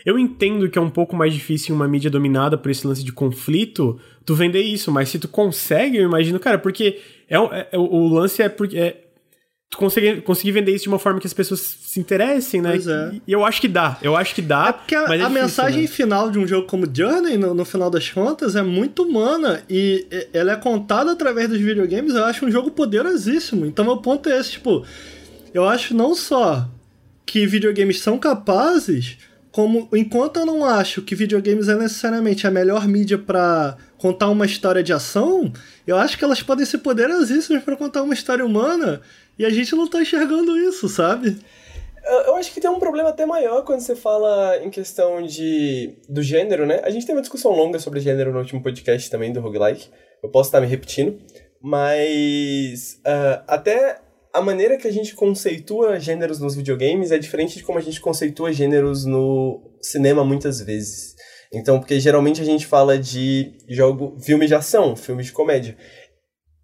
eu 0.05 0.17
entendo 0.17 0.69
que 0.69 0.79
é 0.79 0.81
um 0.81 0.89
pouco 0.89 1.13
mais 1.13 1.33
difícil 1.33 1.75
em 1.75 1.77
uma 1.77 1.89
mídia 1.89 2.09
dominada 2.09 2.57
por 2.57 2.71
esse 2.71 2.87
lance 2.87 3.03
de 3.03 3.11
conflito, 3.11 3.99
tu 4.23 4.33
vender 4.33 4.61
isso, 4.61 4.93
mas 4.93 5.09
se 5.09 5.19
tu 5.19 5.27
consegue, 5.27 5.97
eu 5.97 6.05
imagino, 6.05 6.39
cara, 6.39 6.57
porque 6.57 7.01
é, 7.29 7.35
é, 7.35 7.67
é 7.73 7.77
o 7.77 8.07
lance 8.07 8.41
é 8.41 8.47
porque 8.47 8.77
é, 8.77 9.01
tu 9.69 9.77
conseguir, 9.77 10.21
conseguir 10.21 10.53
vender 10.53 10.73
isso 10.73 10.83
de 10.83 10.89
uma 10.89 10.97
forma 10.97 11.19
que 11.19 11.27
as 11.27 11.33
pessoas 11.33 11.59
se 11.59 11.99
interessem, 11.99 12.61
né? 12.61 12.69
Pois 12.71 12.87
é. 12.87 13.11
E 13.27 13.33
eu 13.33 13.43
acho 13.43 13.59
que 13.59 13.67
dá, 13.67 13.97
eu 14.01 14.15
acho 14.15 14.33
que 14.33 14.41
dá. 14.41 14.67
É 14.69 14.71
porque 14.71 14.95
a, 14.95 15.01
é 15.01 15.07
difícil, 15.17 15.29
mensagem 15.29 15.81
né? 15.81 15.87
final 15.87 16.31
de 16.31 16.39
um 16.39 16.47
jogo 16.47 16.67
como 16.67 16.87
Journey, 16.89 17.37
no, 17.37 17.53
no, 17.53 17.65
final 17.65 17.89
das 17.89 18.09
contas, 18.09 18.55
é 18.55 18.63
muito 18.63 19.03
humana 19.03 19.63
e 19.69 20.07
ela 20.31 20.53
é 20.53 20.55
contada 20.55 21.11
através 21.11 21.49
dos 21.49 21.59
videogames. 21.59 22.15
Eu 22.15 22.23
acho 22.23 22.45
um 22.45 22.51
jogo 22.51 22.71
poderosíssimo. 22.71 23.65
Então, 23.65 23.83
meu 23.83 23.97
ponto 23.97 24.29
é 24.29 24.39
esse: 24.39 24.51
tipo, 24.51 24.85
eu 25.53 25.67
acho 25.67 25.93
não 25.93 26.15
só 26.15 26.69
que 27.25 27.45
videogames 27.45 28.01
são 28.01 28.17
capazes, 28.17 29.17
como 29.51 29.87
enquanto 29.93 30.37
eu 30.37 30.45
não 30.45 30.65
acho 30.65 31.01
que 31.01 31.15
videogames 31.15 31.69
é 31.69 31.75
necessariamente 31.75 32.45
a 32.45 32.51
melhor 32.51 32.87
mídia 32.87 33.17
para 33.17 33.77
contar 33.97 34.29
uma 34.29 34.45
história 34.45 34.83
de 34.83 34.93
ação, 34.93 35.51
eu 35.87 35.97
acho 35.97 36.17
que 36.17 36.23
elas 36.23 36.43
podem 36.43 36.65
ser 36.65 36.79
poderosíssimas 36.79 37.63
para 37.63 37.75
contar 37.75 38.03
uma 38.03 38.13
história 38.13 38.45
humana 38.45 39.01
e 39.39 39.45
a 39.45 39.49
gente 39.49 39.75
não 39.75 39.87
tá 39.87 40.01
enxergando 40.01 40.57
isso, 40.57 40.87
sabe? 40.87 41.37
Eu 42.27 42.35
acho 42.35 42.53
que 42.53 42.61
tem 42.61 42.69
um 42.69 42.77
problema 42.77 43.09
até 43.09 43.25
maior 43.25 43.63
quando 43.63 43.79
você 43.79 43.95
fala 43.95 44.57
em 44.57 44.69
questão 44.69 45.23
de 45.23 45.97
do 46.07 46.21
gênero, 46.21 46.65
né? 46.65 46.81
A 46.83 46.91
gente 46.91 47.03
teve 47.03 47.17
uma 47.17 47.21
discussão 47.21 47.51
longa 47.51 47.79
sobre 47.79 47.99
gênero 47.99 48.31
no 48.31 48.39
último 48.39 48.61
podcast 48.61 49.09
também 49.09 49.33
do 49.33 49.39
Roguelike. 49.39 49.89
Eu 50.21 50.29
posso 50.29 50.49
estar 50.49 50.61
me 50.61 50.67
repetindo. 50.67 51.19
Mas 51.59 53.01
uh, 53.07 53.41
até 53.47 53.99
a 54.35 54.41
maneira 54.41 54.75
que 54.75 54.85
a 54.85 54.91
gente 54.91 55.15
conceitua 55.15 55.97
gêneros 55.97 56.41
nos 56.41 56.55
videogames 56.55 57.09
é 57.09 57.17
diferente 57.17 57.55
de 57.55 57.63
como 57.63 57.79
a 57.79 57.81
gente 57.81 58.01
conceitua 58.01 58.51
gêneros 58.51 59.05
no 59.05 59.61
cinema 59.81 60.25
muitas 60.25 60.59
vezes. 60.59 61.15
Então, 61.53 61.79
porque 61.79 62.01
geralmente 62.01 62.41
a 62.41 62.43
gente 62.43 62.67
fala 62.67 62.99
de 62.99 63.53
jogo, 63.69 64.17
filme 64.19 64.45
de 64.45 64.53
ação, 64.53 64.93
filme 64.93 65.23
de 65.23 65.31
comédia. 65.31 65.77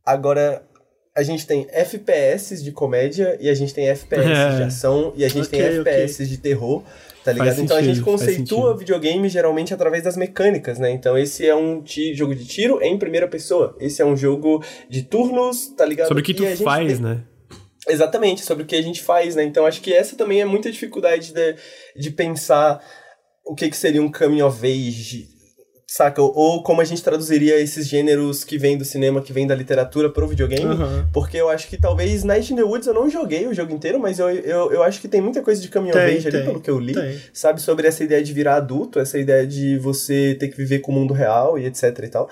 Agora, 0.06 0.68
a 1.16 1.24
gente 1.24 1.48
tem 1.48 1.66
FPS 1.72 2.62
de 2.62 2.74
comédia 2.74 3.38
e 3.40 3.48
a 3.48 3.54
gente 3.54 3.74
tem 3.74 3.88
FPS 3.88 4.28
é. 4.28 4.56
de 4.58 4.64
ação 4.64 5.14
e 5.16 5.24
a 5.24 5.30
gente 5.30 5.48
okay, 5.48 5.60
tem 5.60 5.80
FPS 5.80 6.16
okay. 6.16 6.26
de 6.26 6.38
terror, 6.40 6.84
tá 7.24 7.32
ligado? 7.32 7.62
então 7.62 7.78
a 7.78 7.82
gente 7.82 8.02
conceitua 8.02 8.76
videogame 8.76 9.30
geralmente 9.30 9.74
através 9.74 10.04
das 10.04 10.18
mecânicas, 10.18 10.78
né? 10.78 10.92
Então 10.92 11.18
esse 11.18 11.48
é 11.48 11.56
um 11.56 11.82
jogo 12.14 12.36
de 12.36 12.44
tiro 12.44 12.82
em 12.82 13.00
primeira 13.00 13.30
pessoa. 13.30 13.78
Esse 13.80 14.02
é 14.02 14.06
um 14.06 14.18
jogo 14.18 14.62
de 14.90 15.04
turnos, 15.04 15.70
tá 15.70 15.86
ligado? 15.86 16.10
Sobre 16.10 16.22
o 16.22 16.26
que 16.26 16.34
tu 16.34 16.46
faz, 16.58 16.94
tem... 16.94 17.02
né? 17.02 17.24
Exatamente, 17.92 18.44
sobre 18.44 18.64
o 18.64 18.68
que 18.68 18.76
a 18.76 18.82
gente 18.82 19.02
faz, 19.02 19.36
né? 19.36 19.44
Então 19.44 19.66
acho 19.66 19.82
que 19.82 19.94
essa 19.94 20.16
também 20.16 20.42
é 20.42 20.46
muita 20.46 20.72
dificuldade 20.72 21.34
de, 21.34 21.56
de 21.96 22.12
pensar 22.12 22.84
o 23.46 23.56
que, 23.56 23.70
que 23.70 23.78
seria 23.78 24.02
um 24.02 24.12
coming 24.12 24.42
of 24.42 24.66
age 24.66 25.42
Saca? 25.92 26.22
Ou 26.22 26.64
como 26.64 26.80
a 26.80 26.86
gente 26.86 27.04
traduziria 27.04 27.60
esses 27.60 27.86
gêneros 27.86 28.46
que 28.46 28.58
vêm 28.58 28.78
do 28.78 28.86
cinema, 28.86 29.22
que 29.22 29.34
vêm 29.34 29.46
da 29.46 29.54
literatura 29.54 30.10
pro 30.10 30.26
videogame. 30.26 30.64
Uhum. 30.74 31.06
Porque 31.12 31.36
eu 31.36 31.50
acho 31.50 31.68
que 31.68 31.76
talvez 31.76 32.24
Night 32.24 32.54
in 32.54 32.56
the 32.56 32.64
Woods 32.64 32.88
eu 32.88 32.94
não 32.94 33.10
joguei 33.10 33.46
o 33.46 33.54
jogo 33.54 33.74
inteiro, 33.74 34.00
mas 34.00 34.18
eu, 34.18 34.30
eu, 34.30 34.72
eu 34.72 34.84
acho 34.84 35.02
que 35.02 35.10
tem 35.10 35.20
muita 35.20 35.42
coisa 35.42 35.62
de 35.62 35.68
caminho 35.68 35.92
Tem, 35.92 36.16
age 36.16 36.30
ali, 36.30 36.38
tem, 36.38 36.46
pelo 36.46 36.62
que 36.62 36.72
eu 36.72 36.80
li. 36.80 36.94
tem. 36.94 37.20
Sabe? 37.34 37.62
Sobre 37.62 37.90
essa 37.90 38.06
ideia 38.06 38.24
de 38.24 38.32
virar 38.32 38.56
adulto, 38.56 39.02
essa 39.02 39.20
ideia 39.20 39.46
de 39.46 39.78
você 39.80 40.34
ter 40.40 40.48
que 40.48 40.56
viver 40.56 40.80
com 40.80 40.94
o 40.94 40.96
mundo 40.96 41.14
real 41.14 41.60
e 41.60 41.66
etc 41.66 41.84
e 42.02 42.08
tal. 42.08 42.30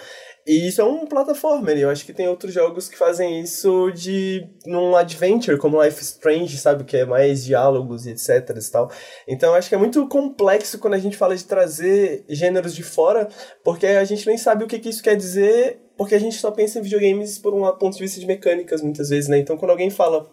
E 0.48 0.68
isso 0.68 0.82
é 0.82 0.84
um 0.84 1.06
plataformer, 1.06 1.78
e 1.78 1.82
eu 1.82 1.90
acho 1.90 2.06
que 2.06 2.14
tem 2.14 2.28
outros 2.28 2.53
jogos 2.53 2.88
que 2.88 2.98
fazem 2.98 3.41
isso 3.41 3.91
de 3.91 4.48
num 4.66 4.95
adventure, 4.95 5.57
como 5.57 5.84
Life 5.84 6.02
Strange, 6.02 6.57
sabe? 6.57 6.84
Que 6.84 6.98
é 6.98 7.06
mais 7.06 7.44
diálogos 7.44 8.06
e 8.06 8.11
etc 8.11 8.49
e 8.49 8.72
tal. 8.72 8.90
Então 9.28 9.49
eu 9.49 9.56
acho 9.56 9.70
que 9.70 9.76
é 9.76 9.78
muito 9.78 10.07
complexo 10.07 10.80
quando 10.80 10.95
a 10.95 10.99
gente 10.99 11.18
fala 11.18 11.36
de 11.36 11.44
trazer 11.44 12.24
gêneros 12.28 12.74
de 12.74 12.84
fora, 12.84 13.28
porque 13.64 13.86
a 13.86 14.03
gente 14.06 14.26
nem 14.26 14.38
sabe 14.38 14.64
o 14.64 14.68
que, 14.68 14.80
que 14.80 14.90
isso 14.90 15.03
quer 15.03 15.16
dizer, 15.16 15.80
porque 15.98 16.16
a 16.16 16.20
gente 16.20 16.38
só 16.38 16.49
pensa 16.49 16.80
em 16.80 16.82
videogames 16.82 17.38
por 17.38 17.53
um 17.53 17.70
ponto 17.78 17.95
de 17.95 18.03
vista 18.03 18.20
de 18.20 18.26
mecânicas, 18.26 18.82
muitas 18.82 19.10
vezes, 19.10 19.30
né? 19.30 19.38
Então 19.38 19.57
quando 19.57 19.72
alguém 19.72 19.90
fala, 19.90 20.26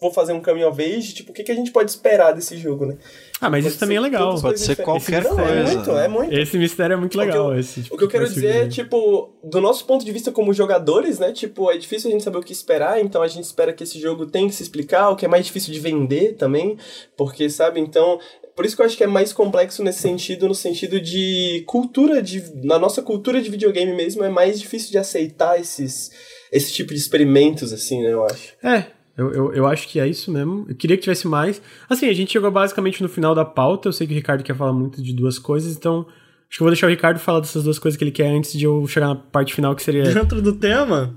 vou 0.00 0.10
fazer 0.10 0.32
um 0.32 0.40
caminho 0.40 0.68
of 0.68 0.82
age, 0.82 1.14
tipo, 1.14 1.30
o 1.30 1.34
que, 1.34 1.44
que 1.44 1.52
a 1.52 1.54
gente 1.54 1.70
pode 1.70 1.90
esperar 1.90 2.32
desse 2.32 2.56
jogo, 2.56 2.86
né? 2.86 2.96
Ah, 3.42 3.50
mas 3.50 3.64
Pode 3.64 3.72
isso 3.72 3.80
também 3.80 3.96
é 3.96 4.00
legal. 4.00 4.40
Pode 4.40 4.60
ser 4.60 4.76
qualquer 4.76 5.22
É 5.22 5.28
coisa. 5.28 5.74
muito, 5.74 5.90
é 5.90 6.08
muito. 6.08 6.32
Esse 6.32 6.56
mistério 6.56 6.94
é 6.94 6.96
muito 6.96 7.18
O 7.18 7.20
que 7.20 7.26
legal. 7.26 7.52
eu- 7.52 7.58
esse, 7.58 7.82
tipo, 7.82 7.94
O 7.94 7.98
que 7.98 8.04
eu 8.04 8.08
quero 8.08 8.28
dizer 8.28 8.66
é, 8.66 8.68
tipo, 8.68 9.34
do 9.42 9.60
nosso 9.60 9.84
ponto 9.84 10.04
de 10.04 10.12
vista 10.12 10.30
como 10.30 10.54
jogadores, 10.54 11.18
né? 11.18 11.32
Tipo, 11.32 11.68
é 11.70 11.76
difícil 11.76 12.08
a 12.08 12.12
gente 12.12 12.22
saber 12.22 12.38
o 12.38 12.42
que 12.42 12.52
esperar, 12.52 13.00
então 13.00 13.20
a 13.20 13.26
gente 13.26 13.42
espera 13.44 13.72
que 13.72 13.82
esse 13.82 13.98
jogo 14.00 14.26
tenha 14.26 14.48
que 14.48 14.54
se 14.54 14.62
explicar, 14.62 15.10
o 15.10 15.16
que 15.16 15.24
é 15.24 15.28
mais 15.28 15.44
difícil 15.44 15.72
de 15.72 15.80
vender 15.80 16.34
também, 16.36 16.78
porque, 17.16 17.50
sabe, 17.50 17.80
então. 17.80 18.20
Por 18.54 18.66
isso 18.66 18.76
que 18.76 18.82
eu 18.82 18.86
acho 18.86 18.98
que 18.98 19.02
é 19.02 19.06
mais 19.06 19.32
complexo 19.32 19.82
nesse 19.82 20.00
sentido, 20.00 20.46
no 20.46 20.54
sentido 20.54 21.00
de 21.00 21.64
cultura, 21.66 22.22
de, 22.22 22.44
na 22.62 22.78
nossa 22.78 23.00
cultura 23.00 23.40
de 23.40 23.48
videogame 23.50 23.94
mesmo, 23.94 24.22
é 24.22 24.28
mais 24.28 24.60
difícil 24.60 24.90
de 24.90 24.98
aceitar 24.98 25.58
esses, 25.58 26.10
esse 26.52 26.70
tipo 26.70 26.92
de 26.92 27.00
experimentos, 27.00 27.72
assim, 27.72 28.02
né, 28.02 28.12
eu 28.12 28.22
acho. 28.26 28.52
É, 28.62 28.84
eu, 29.16 29.32
eu, 29.32 29.52
eu 29.52 29.66
acho 29.66 29.88
que 29.88 30.00
é 30.00 30.06
isso 30.06 30.30
mesmo. 30.30 30.64
Eu 30.68 30.74
queria 30.74 30.96
que 30.96 31.02
tivesse 31.02 31.28
mais. 31.28 31.60
Assim, 31.88 32.08
a 32.08 32.12
gente 32.12 32.32
chegou 32.32 32.50
basicamente 32.50 33.02
no 33.02 33.08
final 33.08 33.34
da 33.34 33.44
pauta. 33.44 33.88
Eu 33.88 33.92
sei 33.92 34.06
que 34.06 34.12
o 34.12 34.16
Ricardo 34.16 34.42
quer 34.42 34.56
falar 34.56 34.72
muito 34.72 35.02
de 35.02 35.12
duas 35.12 35.38
coisas, 35.38 35.76
então 35.76 36.06
acho 36.48 36.58
que 36.58 36.62
eu 36.62 36.64
vou 36.64 36.70
deixar 36.70 36.86
o 36.86 36.90
Ricardo 36.90 37.18
falar 37.18 37.40
dessas 37.40 37.64
duas 37.64 37.78
coisas 37.78 37.96
que 37.98 38.04
ele 38.04 38.10
quer 38.10 38.28
antes 38.28 38.52
de 38.52 38.64
eu 38.64 38.86
chegar 38.86 39.08
na 39.08 39.16
parte 39.16 39.54
final, 39.54 39.74
que 39.76 39.82
seria. 39.82 40.04
Dentro 40.04 40.40
do 40.40 40.54
tema, 40.54 41.14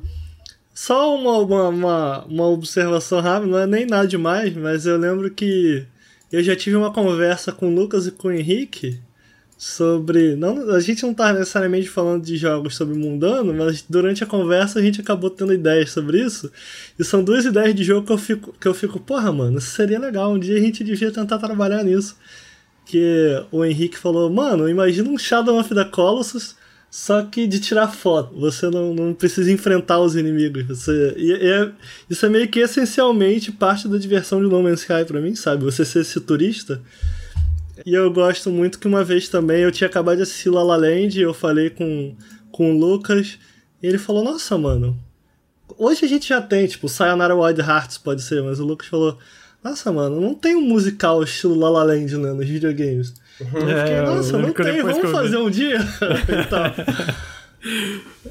só 0.74 1.16
uma, 1.16 1.38
uma, 1.38 1.70
uma, 1.70 2.26
uma 2.26 2.48
observação 2.50 3.22
rápida, 3.22 3.52
não 3.52 3.60
é 3.60 3.66
nem 3.66 3.86
nada 3.86 4.08
demais, 4.08 4.54
mas 4.56 4.86
eu 4.86 4.98
lembro 4.98 5.32
que 5.32 5.86
eu 6.32 6.44
já 6.44 6.56
tive 6.56 6.76
uma 6.76 6.92
conversa 6.92 7.54
com 7.54 7.70
o 7.70 7.74
Lucas 7.74 8.08
e 8.08 8.12
com 8.12 8.28
o 8.28 8.32
Henrique 8.32 9.00
sobre. 9.66 10.36
Não, 10.36 10.70
a 10.76 10.80
gente 10.80 11.02
não 11.02 11.12
tá 11.14 11.34
necessariamente 11.34 11.90
falando 11.90 12.24
de 12.24 12.38
jogos 12.38 12.76
sobre 12.76 12.96
mundano, 12.96 13.52
mas 13.52 13.84
durante 13.90 14.24
a 14.24 14.28
conversa 14.28 14.78
a 14.78 14.82
gente 14.82 15.02
acabou 15.02 15.28
tendo 15.30 15.52
ideias 15.52 15.90
sobre 15.90 16.22
isso. 16.22 16.52
E 17.00 17.04
são 17.04 17.24
duas 17.24 17.46
ideias 17.46 17.74
de 17.74 17.84
jogo 17.84 18.06
que 18.06 18.14
eu 18.14 18.18
fico, 18.18 18.54
que 18.60 18.68
eu 18.68 18.76
fico 18.76 19.00
porra, 19.00 19.32
mano, 19.32 19.60
seria 19.60 19.98
legal. 20.00 20.32
Um 20.34 20.40
dia 20.40 20.56
a 20.56 20.62
gente 20.62 20.84
devia 20.84 21.12
tentar 21.12 21.40
trabalhar 21.40 21.84
nisso. 21.84 22.16
Que 22.86 23.44
o 23.52 23.66
Henrique 23.66 23.98
falou, 23.98 24.30
mano, 24.30 24.70
imagina 24.70 25.10
um 25.10 25.18
Shadow 25.18 25.60
of 25.60 25.74
the 25.74 25.86
Colossus, 25.86 26.56
só 26.92 27.24
que 27.24 27.48
de 27.48 27.60
tirar 27.60 27.88
foto. 27.88 28.40
Você 28.40 28.70
não, 28.70 28.94
não 28.94 29.14
precisa 29.16 29.52
enfrentar 29.52 30.00
os 30.00 30.16
inimigos. 30.16 30.68
Você, 30.68 31.16
e, 31.18 31.32
e 31.32 31.50
é- 31.50 31.72
isso 32.08 32.24
é 32.24 32.30
meio 32.30 32.48
que 32.48 32.60
essencialmente 32.60 33.52
parte 33.52 33.88
da 33.88 33.98
diversão 33.98 34.40
de 34.44 34.48
No 34.48 34.62
Man's 34.62 34.82
Sky 34.82 35.04
pra 35.08 35.20
mim, 35.20 35.34
sabe? 35.34 35.64
Você 35.64 35.84
ser 35.84 36.02
esse 36.02 36.22
turista. 36.22 36.80
E 37.86 37.94
eu 37.94 38.12
gosto 38.12 38.50
muito 38.52 38.80
que 38.80 38.88
uma 38.88 39.04
vez 39.04 39.28
também 39.28 39.62
eu 39.62 39.72
tinha 39.72 39.88
acabado 39.88 40.18
de 40.18 40.24
assistir 40.24 40.50
La 40.50 40.64
La 40.64 40.76
Land 40.76 41.18
e 41.18 41.24
eu 41.24 41.34
falei 41.34 41.70
com, 41.70 42.16
com 42.52 42.72
o 42.72 42.78
Lucas 42.78 43.40
e 43.82 43.88
ele 43.88 43.98
falou, 43.98 44.24
nossa, 44.24 44.58
mano, 44.58 44.98
hoje 45.78 46.06
a 46.06 46.08
gente 46.08 46.28
já 46.28 46.42
tem, 46.42 46.68
tipo, 46.68 46.88
Sayonara 46.88 47.36
Wild 47.36 47.60
Hearts 47.62 47.98
pode 47.98 48.22
ser, 48.22 48.42
mas 48.44 48.60
o 48.60 48.66
Lucas 48.66 48.88
falou, 48.88 49.18
nossa, 49.64 49.92
mano, 49.92 50.22
não 50.22 50.36
tem 50.36 50.56
um 50.56 50.62
musical 50.62 51.24
estilo 51.24 51.58
La 51.58 51.70
La 51.70 51.84
Land 51.84 52.18
né, 52.18 52.34
nos 52.34 52.48
videogames. 52.48 53.14
Eu 53.40 53.48
fiquei, 53.48 53.74
É, 53.74 54.00
eu 54.00 54.06
nossa, 54.06 54.38
não 54.38 54.54
tem, 54.54 54.82
vamos 54.82 55.12
fazer 55.12 55.38
um 55.38 55.50
dia? 55.50 55.80
então, 56.30 56.64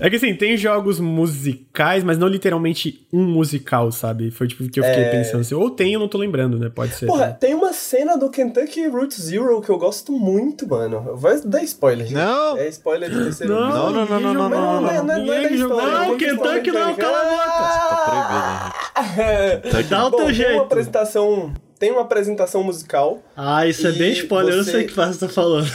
É 0.00 0.08
que 0.10 0.16
assim, 0.16 0.34
tem 0.34 0.56
jogos 0.56 1.00
musicais, 1.00 2.04
mas 2.04 2.18
não 2.18 2.28
literalmente 2.28 3.06
um 3.12 3.24
musical, 3.24 3.90
sabe? 3.92 4.30
Foi 4.30 4.46
tipo 4.46 4.64
o 4.64 4.68
que 4.70 4.78
eu 4.80 4.84
fiquei 4.84 5.04
pensando 5.06 5.40
assim. 5.40 5.54
Ou 5.54 5.70
tem, 5.70 5.92
eu 5.94 6.00
não 6.00 6.08
tô 6.08 6.18
lembrando, 6.18 6.58
né? 6.58 6.68
Pode 6.68 6.94
ser. 6.94 7.06
Porra, 7.06 7.32
tem 7.32 7.54
uma 7.54 7.72
cena 7.72 8.16
do 8.16 8.30
Kentucky 8.30 8.86
Route 8.88 9.20
Zero 9.20 9.60
que 9.60 9.70
eu 9.70 9.78
gosto 9.78 10.12
muito, 10.12 10.68
mano. 10.68 11.16
Vai 11.16 11.40
dar 11.40 11.62
spoiler, 11.64 12.06
gente. 12.06 12.16
Não. 12.16 12.56
É 12.56 12.68
spoiler 12.68 13.10
de 13.10 13.24
terceiro 13.24 13.52
Não. 13.54 13.68
Não, 13.68 13.92
não, 13.92 14.06
não, 14.06 14.20
não, 14.20 14.34
não, 14.34 14.48
Mas 14.48 14.58
não, 14.58 14.80
não, 14.82 14.90
é- 14.90 14.94
não. 14.96 15.04
não, 15.04 15.14
é- 15.14 15.26
não 15.26 15.32
é 15.34 15.52
história. 15.52 15.90
Não, 15.90 16.14
é 16.14 16.16
questão 16.16 16.38
Kentucky 16.52 16.70
não, 16.70 16.86
mecânica. 16.86 17.02
cala 17.02 17.18
a 17.18 17.44
Tá 17.88 18.74
proibido, 18.94 19.68
Henrique. 19.76 19.90
dá 19.90 20.06
o 20.06 20.10
Bom, 20.10 20.16
teu 20.18 20.26
tem 20.36 20.52
uma 20.54 20.62
apresentação, 20.62 21.54
tem 21.78 21.90
uma 21.92 22.00
apresentação 22.02 22.62
musical. 22.62 23.22
Ah, 23.36 23.66
isso 23.66 23.86
é 23.86 23.92
bem 23.92 24.12
spoiler, 24.12 24.54
eu 24.54 24.64
você- 24.64 24.70
sei 24.70 24.84
o 24.84 24.86
que 24.86 24.94
você 24.94 25.18
tá 25.18 25.28
falando. 25.28 25.68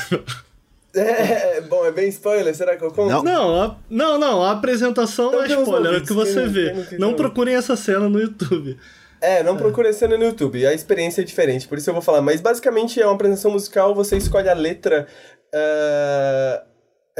É, 0.95 1.61
bom, 1.61 1.85
é 1.85 1.91
bem 1.91 2.09
spoiler, 2.09 2.53
será 2.55 2.75
que 2.75 2.83
eu 2.83 2.89
conto? 2.91 3.09
Não. 3.11 3.23
Não, 3.23 3.61
a, 3.61 3.75
não, 3.89 4.17
não, 4.17 4.43
a 4.43 4.51
apresentação 4.51 5.27
Então 5.27 5.39
não 5.39 5.45
é 5.45 5.61
spoiler, 5.61 5.93
é 5.93 5.97
o 5.97 6.01
que 6.03 6.13
você 6.13 6.33
que 6.33 6.39
não- 6.45 6.49
vê. 6.51 6.85
que 6.89 6.97
não 6.97 7.13
procurem 7.13 7.55
essa 7.55 7.75
cena 7.75 8.09
no 8.09 8.19
YouTube. 8.19 8.75
É, 9.21 9.43
não 9.43 9.57
procure 9.57 9.89
a 9.89 9.93
cena 9.93 10.17
no 10.17 10.23
YouTube, 10.23 10.65
a 10.65 10.73
experiência 10.73 11.21
é 11.21 11.23
diferente, 11.25 11.67
por 11.67 11.77
isso 11.77 11.89
eu 11.89 11.93
vou 11.93 12.01
falar. 12.01 12.21
Mas 12.21 12.39
basicamente 12.41 12.99
é 13.01 13.05
uma 13.05 13.13
apresentação 13.15 13.51
musical, 13.51 13.93
você 13.93 14.15
escolhe 14.17 14.49
a 14.49 14.53
letra. 14.53 15.05
ah, 15.53 16.63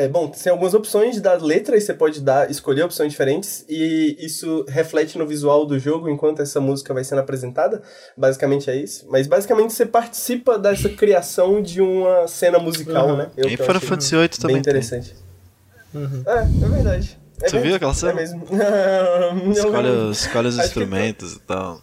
é, 0.04 0.08
bom, 0.08 0.28
tem 0.30 0.52
algumas 0.52 0.74
opções 0.74 1.20
da 1.22 1.34
letra 1.34 1.76
e 1.78 1.82
você 1.82 1.94
pode 1.94 2.22
dar, 2.22 2.50
escolher 2.50 2.84
opções 2.84 3.12
diferentes, 3.12 3.66
e 3.68 4.16
isso 4.20 4.66
reflete 4.68 5.18
no 5.18 5.26
visual 5.28 5.66
do 5.66 5.78
jogo 5.78 6.10
enquanto 6.10 6.42
essa 6.42 6.60
música 6.60 6.94
vai 6.94 7.04
sendo 7.04 7.20
apresentada. 7.20 7.82
Basicamente 8.18 8.70
é 8.70 8.76
isso. 8.76 9.06
Mas 9.10 9.28
basicamente 9.28 9.74
você 9.74 9.86
participa 9.86 10.58
dessa 10.58 10.90
criação 10.90 11.62
de 11.62 11.82
uma 11.82 12.28
cena 12.28 12.60
musical, 12.60 13.10
Uhum. 13.10 13.18
né? 13.18 13.30
Eu 13.38 13.50
E 13.50 13.56
que 13.56 13.62
eu 13.62 13.66
Final 13.66 13.82
Fantasy 13.82 14.16
VIII 14.16 14.22
Bem 14.22 14.30
também 14.40 14.54
tem. 14.56 14.60
interessante. 14.62 15.16
É, 15.96 16.66
é 16.66 16.70
verdade. 16.70 17.18
É 17.42 17.48
Você 17.50 17.56
bem- 17.56 17.66
viu 17.68 17.76
aquela 17.76 17.94
cena? 17.94 18.12
É 18.12 18.16
mesmo. 18.16 18.44
Escolhe, 19.52 20.12
escolhe 20.12 20.48
os 20.48 20.60
Acho 20.60 20.74
que- 20.74 20.80
instrumentos 20.80 21.34
e 21.34 21.40
tal. 21.40 21.82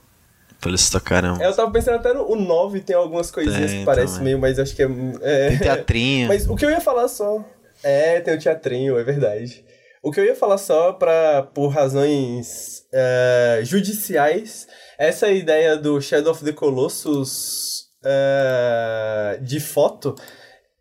Pra 0.60 0.70
eles 0.70 0.88
tocarem. 0.88 1.30
um- 1.30 1.40
Eu 1.43 1.55
tava 1.55 1.70
pensando 1.70 1.97
até 1.97 2.14
no 2.14 2.30
o 2.30 2.34
9 2.34 2.80
tem 2.80 2.97
algumas 2.97 3.30
coisinhas 3.30 3.70
Tem 3.70 3.80
que 3.80 3.84
parecem 3.84 4.22
meio, 4.22 4.38
mas 4.38 4.59
acho 4.59 4.74
que 4.74 4.82
é. 4.82 4.88
é 5.20 5.48
Tem 5.51 5.59
teatrinho. 5.59 6.28
Mas 6.28 6.48
o 6.48 6.56
que 6.56 6.64
eu 6.64 6.70
ia 6.70 6.80
falar 6.80 7.09
só. 7.09 7.44
É, 7.88 8.20
tem 8.20 8.34
o 8.34 8.38
teatrinho, 8.38 8.98
é 8.98 9.04
verdade. 9.04 9.64
O 10.02 10.10
que 10.10 10.18
eu 10.18 10.24
ia 10.24 10.34
falar 10.34 10.58
só 10.58 10.92
pra, 10.92 11.44
por 11.54 11.68
razões 11.68 12.82
é, 12.92 13.60
judiciais, 13.62 14.66
essa 14.98 15.30
ideia 15.30 15.76
do 15.76 16.00
Shadow 16.00 16.32
of 16.32 16.44
the 16.44 16.50
Colossus 16.50 17.86
é, 18.04 19.38
de 19.40 19.60
foto 19.60 20.16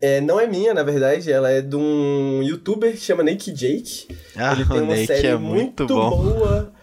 é, 0.00 0.20
não 0.20 0.40
é 0.40 0.48
minha, 0.48 0.74
na 0.74 0.82
verdade, 0.82 1.30
ela 1.30 1.48
é 1.48 1.62
de 1.62 1.76
um 1.76 2.42
youtuber 2.42 2.90
que 2.90 2.98
chama 2.98 3.22
Naked 3.22 3.52
Jake. 3.52 4.08
Ah, 4.34 4.52
Ele 4.54 4.64
tem 4.64 4.80
uma 4.80 4.94
Nake 4.94 5.06
série 5.06 5.28
é 5.28 5.36
muito, 5.36 5.84
muito 5.84 5.86
boa 5.86 6.75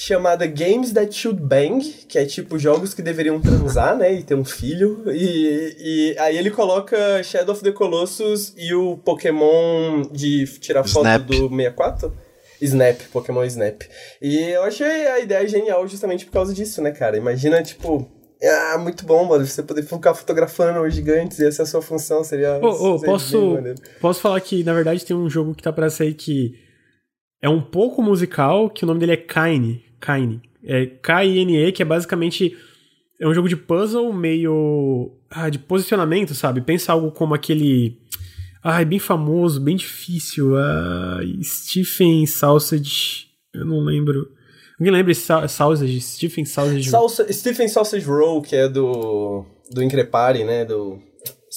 chamada 0.00 0.46
Games 0.46 0.92
That 0.94 1.14
Should 1.14 1.42
Bang, 1.42 1.84
que 2.08 2.18
é 2.18 2.24
tipo 2.24 2.58
jogos 2.58 2.94
que 2.94 3.02
deveriam 3.02 3.38
transar, 3.38 3.94
né, 3.98 4.14
e 4.14 4.22
ter 4.22 4.34
um 4.34 4.46
filho. 4.46 5.04
E, 5.12 5.76
e 5.78 6.18
aí 6.18 6.38
ele 6.38 6.50
coloca 6.50 7.22
Shadow 7.22 7.54
of 7.54 7.62
the 7.62 7.70
Colossus 7.70 8.54
e 8.56 8.72
o 8.72 8.96
Pokémon 8.96 10.00
de 10.10 10.46
tirar 10.58 10.84
foto 10.84 11.04
Snap. 11.04 11.26
do 11.26 11.48
64. 11.50 12.12
Snap, 12.62 12.98
Pokémon 13.12 13.44
Snap. 13.44 13.82
E 14.22 14.38
eu 14.38 14.62
achei 14.62 15.06
a 15.06 15.20
ideia 15.20 15.46
genial 15.46 15.86
justamente 15.86 16.24
por 16.24 16.32
causa 16.32 16.54
disso, 16.54 16.80
né, 16.80 16.92
cara? 16.92 17.18
Imagina, 17.18 17.62
tipo, 17.62 18.10
ah, 18.42 18.78
muito 18.78 19.04
bom, 19.04 19.26
mano, 19.26 19.46
você 19.46 19.62
poder 19.62 19.82
ficar 19.82 20.14
fotografando 20.14 20.80
os 20.80 20.94
gigantes 20.94 21.38
e 21.40 21.46
essa 21.46 21.60
é 21.60 21.64
a 21.64 21.66
sua 21.66 21.82
função, 21.82 22.24
seria... 22.24 22.58
Ô, 22.58 22.68
ô, 22.68 22.98
seria 22.98 23.12
posso, 23.12 23.58
posso 24.00 24.20
falar 24.22 24.40
que, 24.40 24.64
na 24.64 24.72
verdade, 24.72 25.04
tem 25.04 25.14
um 25.14 25.28
jogo 25.28 25.54
que 25.54 25.62
tá 25.62 25.70
pra 25.70 25.90
sair 25.90 26.14
que 26.14 26.54
é 27.42 27.50
um 27.50 27.60
pouco 27.60 28.02
musical, 28.02 28.70
que 28.70 28.84
o 28.84 28.86
nome 28.86 29.00
dele 29.00 29.12
é 29.12 29.16
Kine. 29.18 29.89
Kine. 30.00 30.40
É 30.64 30.86
K-I-N-E, 30.86 31.72
que 31.72 31.82
é 31.82 31.84
basicamente. 31.84 32.56
É 33.18 33.28
um 33.28 33.34
jogo 33.34 33.48
de 33.48 33.56
puzzle 33.56 34.12
meio. 34.12 35.12
Ah, 35.30 35.48
de 35.50 35.58
posicionamento, 35.58 36.34
sabe? 36.34 36.60
Pensa 36.60 36.92
algo 36.92 37.10
como 37.10 37.34
aquele. 37.34 37.98
Ah, 38.62 38.80
é 38.80 38.84
bem 38.84 38.98
famoso, 38.98 39.60
bem 39.60 39.76
difícil. 39.76 40.56
Ah, 40.56 41.20
Stephen 41.42 42.26
Sausage. 42.26 43.26
Eu 43.54 43.64
não 43.64 43.80
lembro. 43.80 44.28
Alguém 44.78 44.92
lembra 44.92 45.12
Sa- 45.14 45.46
Sausage? 45.48 46.00
Stephen 46.00 46.44
Sausage. 46.44 46.88
Salsa, 46.88 47.30
Stephen 47.32 47.68
Sausage 47.68 48.06
Roll, 48.06 48.40
que 48.40 48.56
é 48.56 48.68
do, 48.68 49.44
do 49.70 49.82
Increpare, 49.82 50.42
né, 50.44 50.64
do 50.64 50.98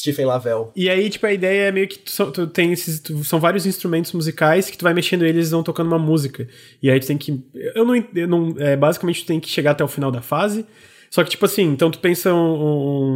Stephen 0.04 0.26
Lavelle. 0.26 0.66
E 0.76 0.90
aí, 0.90 1.10
tipo, 1.10 1.26
a 1.26 1.32
ideia 1.34 1.70
é 1.70 1.72
meio 1.72 1.88
que 1.88 1.98
tu, 2.00 2.32
tu 2.32 2.48
tem 2.48 2.74
esses. 2.74 3.00
tu- 3.00 3.24
são 3.24 3.40
vários 3.40 3.66
instrumentos 3.66 4.12
musicais 4.12 4.70
que 4.70 4.78
tu 4.78 4.84
vai 4.84 4.94
mexendo 4.94 5.26
eles 5.26 5.48
e 5.48 5.52
vão 5.52 5.64
tocando 5.64 5.88
uma 5.88 5.98
música. 6.00 6.48
E 6.82 6.92
aí 6.92 7.00
tu 7.00 7.08
tem 7.08 7.18
que. 7.18 7.42
Eu 7.74 7.86
não. 7.86 7.96
Eu 8.14 8.28
não 8.28 8.54
é, 8.58 8.76
basicamente 8.76 9.24
tu 9.24 9.28
tem 9.28 9.40
que 9.40 9.48
chegar 9.50 9.72
até 9.72 9.84
o 9.84 9.88
final 9.88 10.12
da 10.12 10.22
fase. 10.22 10.66
Só 11.10 11.24
que, 11.24 11.30
tipo 11.30 11.46
assim, 11.46 11.64
então 11.72 11.90
tu 11.90 12.00
pensa 12.00 12.34
um. 12.34 12.38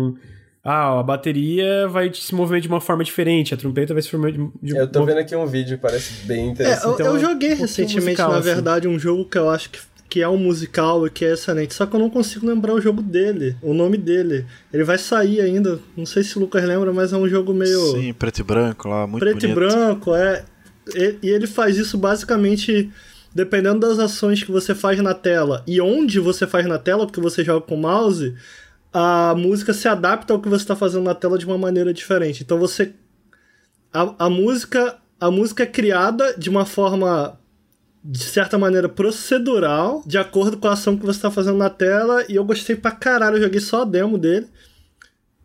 um- 0.10 0.16
ah, 0.64 1.00
a 1.00 1.04
bateria 1.04 1.88
vai 1.88 2.14
se 2.14 2.36
mover 2.36 2.60
de 2.60 2.68
uma 2.68 2.82
forma 2.82 3.02
diferente, 3.02 3.54
a 3.54 3.58
trompeta 3.58 3.94
vai 3.94 4.04
se 4.04 4.14
mover 4.16 4.34
de, 4.34 4.50
de 4.62 4.76
Eu 4.76 4.86
tô 4.92 5.06
vendo 5.06 5.20
aqui 5.20 5.34
um 5.34 5.46
vídeo, 5.46 5.78
parece 5.82 6.26
bem 6.26 6.50
interessante. 6.50 6.84
É, 6.84 6.88
eu, 6.90 6.94
Então, 6.94 7.06
eu 7.16 7.20
joguei 7.20 7.54
um 7.54 7.58
recentemente, 7.58 8.02
musical, 8.02 8.32
na 8.32 8.38
assim. 8.40 8.46
verdade, 8.50 8.86
um 8.88 9.00
jogo 9.00 9.24
que 9.24 9.38
eu 9.38 9.50
acho 9.50 9.70
que, 9.70 9.80
que 10.10 10.22
é 10.22 10.30
um 10.30 10.38
musical 10.38 11.06
e 11.06 11.10
que 11.10 11.26
é 11.26 11.34
excelente. 11.34 11.74
Só 11.74 11.86
que 11.86 11.96
eu 11.96 12.00
não 12.00 12.10
consigo 12.10 12.48
lembrar 12.48 12.74
o 12.74 12.82
jogo 12.82 13.02
dele, 13.02 13.56
o 13.62 13.74
nome 13.74 13.98
dele. 13.98 14.46
Ele 14.72 14.84
vai 14.84 14.98
sair 14.98 15.42
ainda. 15.42 15.80
Não 15.96 16.06
sei 16.06 16.24
se 16.24 16.38
o 16.38 16.42
Lucas 16.42 16.64
lembra, 16.64 16.94
mas 16.94 17.12
é 17.12 17.18
um 17.18 17.28
jogo 17.28 17.54
meio 17.54 17.92
Sim, 17.92 18.14
preto 18.14 18.40
e 18.40 18.44
branco 18.44 18.88
lá, 18.88 19.06
muito 19.06 19.22
preto 19.22 19.42
bonito. 19.42 19.52
e 19.52 19.56
branco. 19.56 20.16
É, 20.16 20.46
e, 20.96 21.30
ele 21.30 21.48
faz 21.48 21.78
isso 21.78 21.98
basicamente 21.98 22.90
dependendo 23.34 23.80
das 23.80 24.00
ações 24.00 24.42
que 24.42 24.52
você 24.52 24.74
faz 24.74 25.00
na 25.00 25.14
tela 25.14 25.64
e 25.68 25.80
onde 25.82 26.20
você 26.20 26.48
faz 26.48 26.66
na 26.66 26.80
tela, 26.80 27.06
porque 27.06 27.22
você 27.22 27.44
joga 27.44 27.66
com 27.66 27.76
mouse, 27.76 28.34
a 28.92 29.36
música 29.38 29.74
se 29.74 29.88
adapta 29.88 30.34
ao 30.34 30.42
que 30.42 30.50
você 30.50 30.64
está 30.64 30.76
fazendo 30.76 31.04
na 31.04 31.14
tela 31.14 31.38
de 31.38 31.46
uma 31.46 31.58
maneira 31.58 31.94
diferente. 31.94 32.44
Então 32.44 32.58
você 32.58 32.94
a, 33.94 34.26
a 34.26 34.30
música 34.30 34.98
a 35.20 35.30
música 35.30 35.64
é 35.64 35.66
criada 35.66 36.34
de 36.38 36.50
uma 36.50 36.66
forma 36.66 37.38
de 38.10 38.24
certa 38.24 38.58
maneira 38.58 38.88
procedural, 38.88 40.02
de 40.06 40.18
acordo 40.18 40.56
com 40.58 40.68
a 40.68 40.74
ação 40.74 40.96
que 40.98 41.06
você 41.06 41.20
tá 41.22 41.30
fazendo 41.30 41.58
na 41.58 41.70
tela, 41.70 42.24
e 42.30 42.36
eu 42.36 42.46
gostei 42.46 42.76
pra 42.76 42.92
caralho, 42.92 43.36
eu 43.38 43.42
joguei 43.44 43.60
só 43.60 43.82
a 43.82 43.86
demo 43.86 44.18
dele. 44.18 44.48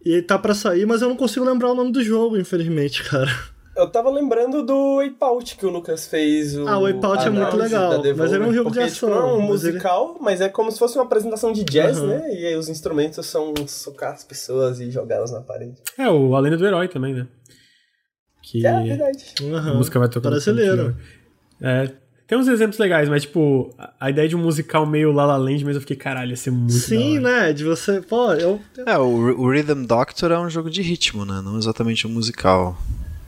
E 0.04 0.12
ele 0.12 0.22
tá 0.22 0.38
pra 0.38 0.54
sair, 0.54 0.86
mas 0.86 1.02
eu 1.02 1.08
não 1.08 1.16
consigo 1.16 1.44
lembrar 1.44 1.70
o 1.70 1.74
nome 1.74 1.90
do 1.92 2.02
jogo, 2.02 2.36
infelizmente, 2.38 3.02
cara. 3.10 3.30
Eu 3.76 3.88
tava 3.90 4.10
lembrando 4.10 4.62
do 4.62 4.96
Wipeout 4.98 5.56
que 5.56 5.64
o 5.64 5.70
Lucas 5.70 6.06
fez. 6.06 6.56
O 6.56 6.68
Ah, 6.68 6.76
o 6.78 6.82
Wipeout 6.84 7.22
a 7.22 7.26
é 7.26 7.30
muito 7.30 7.56
legal, 7.56 7.90
da 7.90 7.96
mas 7.96 8.02
Devolver, 8.02 8.34
ele 8.34 8.44
é 8.44 8.46
um 8.48 8.52
jogo 8.52 8.70
de 8.70 8.76
porque, 8.78 8.92
ação, 8.92 9.08
Tipo, 9.08 9.20
não 9.20 9.28
é 9.28 9.32
um 9.32 9.38
mas 9.48 9.64
ele- 9.64 9.72
musical, 9.72 10.18
mas 10.20 10.40
é 10.42 10.48
como 10.48 10.70
se 10.70 10.78
fosse 10.78 10.96
uma 10.98 11.04
apresentação 11.04 11.52
de 11.52 11.64
jazz, 11.64 11.96
Aham. 11.98 12.06
né? 12.06 12.34
E 12.34 12.46
aí 12.46 12.54
os 12.56 12.68
instrumentos 12.68 13.24
são 13.26 13.54
socar 13.66 14.12
as 14.12 14.24
pessoas 14.24 14.78
e 14.78 14.90
jogá-las 14.90 15.32
na 15.32 15.40
parede. 15.40 15.80
É, 15.98 16.08
o 16.10 16.36
A 16.36 16.40
Lenda 16.40 16.58
do 16.58 16.66
Herói 16.66 16.86
também, 16.86 17.14
né? 17.14 17.26
Que 18.42 18.66
É 18.66 18.82
verdade. 18.82 19.24
a 19.40 19.56
Aham. 19.56 19.74
música 19.76 19.98
vai 19.98 20.08
tocando. 20.08 20.32
Brasileiro. 20.32 20.96
É. 21.60 21.90
Tem 22.32 22.38
uns 22.38 22.48
exemplos 22.48 22.78
legais, 22.78 23.10
mas, 23.10 23.24
tipo, 23.24 23.74
a- 24.00 24.08
ideia 24.08 24.26
de 24.26 24.34
um 24.34 24.38
musical 24.38 24.86
meio 24.86 25.12
La 25.12 25.26
La 25.26 25.36
Land, 25.36 25.66
mas 25.66 25.74
eu 25.74 25.82
fiquei, 25.82 25.96
caralho, 25.96 26.30
ia 26.30 26.36
ser 26.38 26.50
muito 26.50 26.72
Sim, 26.72 27.18
né? 27.18 27.52
De 27.52 27.62
você. 27.62 28.00
Pô, 28.00 28.32
eu. 28.32 28.58
É, 28.86 28.96
o, 28.96 29.04
o 29.38 29.50
Rhythm 29.50 29.84
Doctor 29.84 30.32
é 30.32 30.38
um 30.38 30.48
jogo 30.48 30.70
de 30.70 30.80
ritmo, 30.80 31.26
né? 31.26 31.42
Não 31.44 31.58
exatamente 31.58 32.06
um 32.06 32.10
musical. 32.10 32.74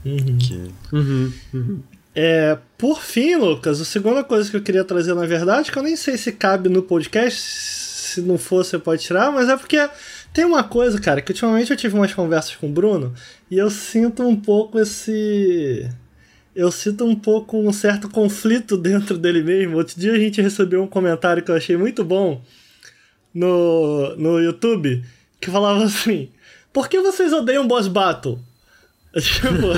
Uhum. 0.03 0.37
Que... 0.39 0.71
Uhum, 0.91 1.31
uhum. 1.53 1.79
É, 2.15 2.57
por 2.79 2.99
fim, 2.99 3.35
Lucas, 3.35 3.79
a 3.79 3.85
segunda 3.85 4.23
coisa 4.23 4.49
que 4.49 4.57
eu 4.57 4.63
queria 4.63 4.83
trazer, 4.83 5.13
na 5.13 5.27
verdade, 5.27 5.71
que 5.71 5.77
eu 5.77 5.83
nem 5.83 5.95
sei 5.95 6.17
se 6.17 6.31
cabe 6.31 6.67
no 6.67 6.81
podcast, 6.81 7.39
se 7.39 8.21
não 8.21 8.39
for, 8.39 8.65
você 8.65 8.79
pode 8.79 9.03
tirar, 9.03 9.31
mas 9.31 9.49
é 9.49 9.55
porque 9.55 9.87
tem 10.33 10.45
uma 10.45 10.63
coisa, 10.63 10.99
cara, 10.99 11.21
que 11.21 11.31
ultimamente 11.31 11.69
eu 11.69 11.77
tive 11.77 11.93
umas 11.93 12.11
conversas 12.11 12.55
com 12.55 12.65
o 12.65 12.71
Bruno 12.73 13.13
e 13.51 13.57
eu 13.59 13.69
sinto 13.69 14.23
um 14.27 14.35
pouco 14.35 14.79
esse. 14.79 15.87
Eu 16.55 16.71
sinto 16.71 17.05
um 17.05 17.15
pouco 17.15 17.57
um 17.57 17.73
certo 17.73 18.09
conflito 18.09 18.77
dentro 18.77 19.17
dele 19.17 19.43
mesmo. 19.43 19.77
Outro 19.77 19.99
dia 19.99 20.13
a 20.13 20.17
gente 20.17 20.41
recebeu 20.41 20.81
um 20.81 20.87
comentário 20.87 21.43
que 21.43 21.51
eu 21.51 21.55
achei 21.55 21.75
muito 21.75 22.03
bom 22.03 22.41
no, 23.33 24.15
no 24.15 24.39
YouTube 24.39 25.03
que 25.41 25.51
falava 25.51 25.83
assim: 25.83 26.29
Por 26.71 26.87
que 26.87 26.99
vocês 27.01 27.33
odeiam 27.33 27.67
Boss 27.67 27.87
Battle? 27.87 28.39
Tipo. 29.15 29.71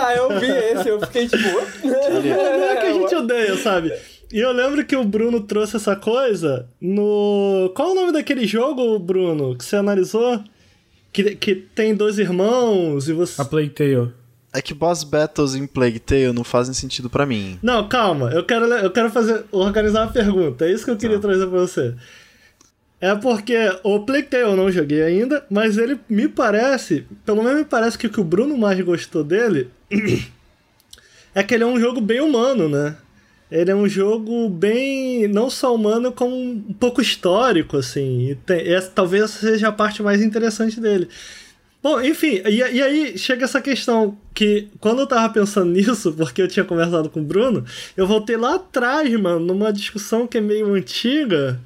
ah, 0.00 0.14
eu 0.14 0.38
vi 0.38 0.46
esse, 0.46 0.88
eu 0.88 1.00
fiquei 1.00 1.26
tipo. 1.26 1.48
"What?" 1.48 1.84
Não 1.84 2.64
é 2.64 2.76
que 2.76 2.86
a 2.86 2.92
gente 2.92 3.14
odeia, 3.16 3.56
sabe? 3.56 3.92
E 4.32 4.38
eu 4.38 4.52
lembro 4.52 4.84
que 4.84 4.94
o 4.94 5.02
Bruno 5.02 5.40
trouxe 5.40 5.76
essa 5.76 5.96
coisa 5.96 6.68
no. 6.80 7.72
Qual 7.74 7.88
é 7.88 7.92
o 7.92 7.94
nome 7.94 8.12
daquele 8.12 8.46
jogo, 8.46 8.98
Bruno, 8.98 9.56
que 9.56 9.64
você 9.64 9.76
analisou? 9.76 10.44
Que, 11.12 11.34
que 11.34 11.56
tem 11.56 11.94
dois 11.94 12.18
irmãos 12.18 13.08
e 13.08 13.12
você. 13.12 13.40
A 13.40 13.44
Plague 13.44 13.70
Tale. 13.70 14.12
É 14.52 14.62
que 14.62 14.72
boss 14.72 15.04
battles 15.04 15.54
em 15.54 15.66
Plague 15.66 15.98
Tale 15.98 16.32
não 16.32 16.42
fazem 16.44 16.72
sentido 16.72 17.10
pra 17.10 17.26
mim. 17.26 17.58
Não, 17.62 17.86
calma, 17.88 18.30
eu 18.30 18.44
quero, 18.44 18.64
eu 18.66 18.90
quero 18.90 19.10
fazer, 19.10 19.44
organizar 19.52 20.02
uma 20.06 20.12
pergunta. 20.12 20.64
É 20.66 20.72
isso 20.72 20.84
que 20.84 20.90
eu 20.90 20.96
queria 20.96 21.18
trazer 21.18 21.46
pra 21.46 21.58
você. 21.60 21.94
É 23.00 23.14
porque 23.14 23.54
o 23.84 24.00
Plague 24.00 24.28
Tale 24.28 24.42
eu 24.44 24.56
não 24.56 24.72
joguei 24.72 25.02
ainda, 25.02 25.44
mas 25.50 25.76
ele 25.78 26.00
me 26.08 26.26
parece, 26.28 27.06
pelo 27.26 27.42
menos 27.42 27.58
me 27.58 27.64
parece 27.64 27.96
que 27.98 28.06
o 28.06 28.10
que 28.10 28.20
o 28.20 28.24
Bruno 28.24 28.56
mais 28.56 28.80
gostou 28.80 29.22
dele 29.22 29.68
é 31.34 31.42
que 31.42 31.54
ele 31.54 31.64
é 31.64 31.66
um 31.66 31.78
jogo 31.78 32.00
bem 32.00 32.20
humano, 32.20 32.68
né? 32.68 32.96
Ele 33.50 33.70
é 33.70 33.74
um 33.74 33.88
jogo 33.88 34.48
bem. 34.50 35.26
não 35.28 35.48
só 35.48 35.74
humano, 35.74 36.12
como 36.12 36.34
um 36.36 36.74
pouco 36.78 37.00
histórico, 37.00 37.76
assim. 37.78 38.30
E 38.30 38.34
tem- 38.34 38.66
essa, 38.72 38.90
talvez 38.90 39.24
essa 39.24 39.38
seja 39.40 39.68
a 39.68 39.72
parte 39.72 40.02
mais 40.02 40.20
interessante 40.22 40.78
dele. 40.80 41.08
Bom, 41.80 42.00
enfim, 42.00 42.42
e, 42.44 42.56
e 42.56 42.82
aí 42.82 43.16
chega 43.16 43.44
essa 43.44 43.60
questão 43.60 44.18
que 44.34 44.68
quando 44.80 45.00
eu 45.00 45.06
tava 45.06 45.32
pensando 45.32 45.70
nisso, 45.72 46.12
porque 46.12 46.42
eu 46.42 46.48
tinha 46.48 46.64
conversado 46.64 47.08
com 47.08 47.20
o 47.20 47.24
Bruno, 47.24 47.64
eu 47.96 48.06
voltei 48.06 48.36
lá 48.36 48.56
atrás, 48.56 49.12
mano, 49.20 49.40
numa 49.40 49.72
discussão 49.72 50.26
que 50.26 50.38
é 50.38 50.40
meio 50.40 50.74
antiga, 50.74 51.60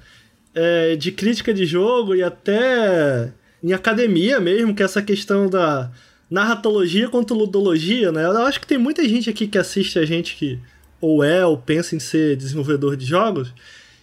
é, 0.55 0.97
de 0.97 1.10
crítica 1.12 1.52
de 1.52 1.64
jogo 1.64 2.14
e 2.14 2.22
até 2.22 3.32
em 3.62 3.72
academia 3.72 4.39
mesmo, 4.40 4.74
que 4.74 4.82
é 4.82 4.84
essa 4.84 5.01
questão 5.01 5.48
da 5.48 5.90
narratologia 6.30 7.09
contra 7.09 7.36
ludologia, 7.36 8.10
né? 8.10 8.24
Eu 8.24 8.43
acho 8.43 8.60
que 8.60 8.66
tem 8.66 8.78
muita 8.78 9.06
gente 9.09 9.30
aqui 9.30 9.47
que 9.47 9.59
assiste 9.59 9.98
a 9.98 10.05
gente 10.05 10.36
que 10.36 10.59
ou 11.01 11.22
é 11.22 11.44
ou 11.44 11.59
pensa 11.59 11.94
em 11.97 12.01
ser 12.01 12.36
desenvolvedor 12.36 12.97
de 12.97 13.05
jogos. 13.05 13.52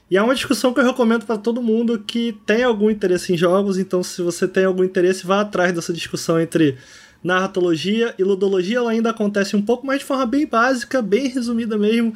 E 0.09 0.17
é 0.17 0.21
uma 0.21 0.33
discussão 0.33 0.73
que 0.73 0.79
eu 0.79 0.85
recomendo 0.85 1.25
para 1.25 1.37
todo 1.37 1.61
mundo 1.61 1.99
que 1.99 2.35
tem 2.45 2.63
algum 2.63 2.89
interesse 2.89 3.31
em 3.31 3.37
jogos. 3.37 3.77
Então, 3.77 4.01
se 4.01 4.21
você 4.21 4.47
tem 4.47 4.65
algum 4.65 4.83
interesse, 4.83 5.25
vá 5.25 5.41
atrás 5.41 5.71
dessa 5.71 5.93
discussão 5.93 6.39
entre 6.39 6.77
narratologia 7.23 8.15
e 8.17 8.23
ludologia. 8.23 8.77
Ela 8.77 8.91
ainda 8.91 9.11
acontece 9.11 9.55
um 9.55 9.61
pouco 9.61 9.85
mais 9.85 9.99
de 9.99 10.05
forma 10.05 10.25
bem 10.25 10.47
básica, 10.47 11.01
bem 11.01 11.27
resumida 11.27 11.77
mesmo. 11.77 12.13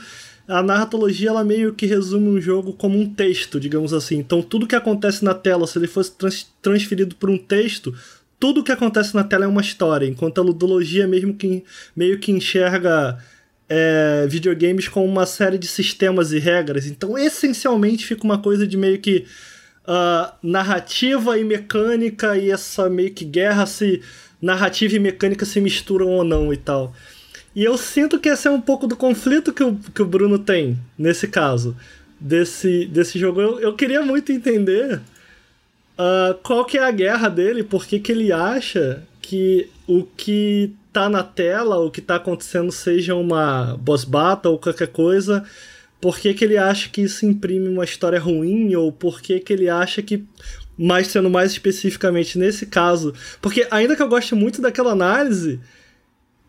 A 0.48 0.64
narratologia 0.64 1.30
ela 1.30 1.44
meio 1.44 1.74
que 1.74 1.86
resume 1.86 2.28
um 2.30 2.42
jogo 2.42 2.74
como 2.74 3.00
um 3.00 3.08
texto, 3.14 3.60
digamos 3.60 3.94
assim. 3.94 4.18
Então, 4.18 4.42
tudo 4.42 4.68
que 4.68 4.76
acontece 4.76 5.24
na 5.24 5.34
tela, 5.34 5.68
se 5.68 5.78
ele 5.78 5.88
fosse 5.88 6.12
trans- 6.12 6.48
transferido 6.62 7.16
por 7.16 7.30
um 7.30 7.38
texto, 7.38 7.94
tudo 8.40 8.64
que 8.64 8.72
acontece 8.72 9.16
na 9.16 9.24
tela 9.24 9.46
é 9.46 9.48
uma 9.48 9.62
história. 9.62 10.06
Enquanto 10.06 10.40
a 10.40 10.44
ludologia 10.44 11.08
mesmo 11.08 11.34
que, 11.34 11.64
meio 11.96 12.20
que 12.20 12.32
enxerga 12.32 13.18
é, 13.76 14.28
videogames 14.28 14.88
com 14.88 15.04
uma 15.04 15.26
série 15.26 15.58
de 15.58 15.66
sistemas 15.66 16.32
e 16.32 16.38
regras. 16.38 16.86
Então, 16.86 17.18
essencialmente, 17.18 18.06
fica 18.06 18.24
uma 18.24 18.38
coisa 18.38 18.68
de 18.68 18.78
meio 18.78 19.00
que 19.00 19.26
ah, 19.88 20.36
narrativa 20.44 21.40
e 21.40 21.44
mecânica 21.44 22.38
e 22.38 22.52
essa 22.52 22.88
meio 22.88 23.12
que 23.12 23.26
guerra 23.26 23.66
se 23.66 24.00
narrativa 24.40 24.96
e 24.96 25.00
mecânica 25.00 25.44
se 25.44 25.60
misturam 25.60 26.08
ou 26.08 26.24
não 26.24 26.54
e 26.54 26.58
tal. 26.58 26.94
E 27.56 27.64
eu 27.64 27.76
sinto 27.76 28.20
que 28.20 28.30
esse 28.30 28.48
é 28.48 28.52
um 28.52 28.62
pouco 28.62 28.86
do 28.86 28.96
conflito 28.96 29.52
que 29.52 29.64
o, 29.64 29.76
que 29.76 30.04
o 30.04 30.06
Bruno 30.06 30.38
tem 30.38 30.78
nesse 30.96 31.28
caso, 31.28 31.76
desse, 32.20 32.86
desse 32.86 33.18
jogo. 33.18 33.42
Eu, 33.42 33.60
eu 33.60 33.76
queria 33.76 34.04
muito 34.04 34.32
entender 34.32 35.02
ah, 35.98 36.38
qual 36.44 36.64
que 36.64 36.78
é 36.78 36.84
a 36.84 36.92
guerra 36.92 37.28
dele, 37.28 37.64
por 37.64 37.88
que 37.88 38.00
que 38.00 38.12
ele 38.12 38.32
acha 38.32 39.02
que 39.20 39.68
o 39.88 40.04
que 40.04 40.76
tá 40.94 41.10
na 41.10 41.24
tela, 41.24 41.80
o 41.80 41.90
que 41.90 42.02
tá 42.02 42.16
acontecendo 42.16 42.72
seja 42.72 43.16
uma 43.16 43.76
boss 43.78 44.04
battle 44.06 44.54
ou 44.54 44.60
qualquer 44.60 44.88
coisa, 44.88 45.44
por 46.00 46.20
que 46.20 46.34
que 46.34 46.46
ele 46.46 46.58
acha 46.58 46.90
que 46.90 47.02
isso 47.02 47.26
imprime 47.26 47.68
uma 47.68 47.84
história 47.84 48.20
ruim, 48.20 48.76
ou 48.76 48.92
por 48.92 49.22
que 49.22 49.40
que 49.40 49.52
ele 49.52 49.68
acha 49.68 50.02
que, 50.02 50.24
mais 50.78 51.08
sendo 51.08 51.30
mais 51.30 51.52
especificamente 51.52 52.38
nesse 52.38 52.66
caso, 52.66 53.14
porque 53.42 53.68
ainda 53.72 53.96
que 53.96 54.02
eu 54.02 54.08
goste 54.08 54.36
muito 54.36 54.62
daquela 54.62 54.92
análise, 54.92 55.60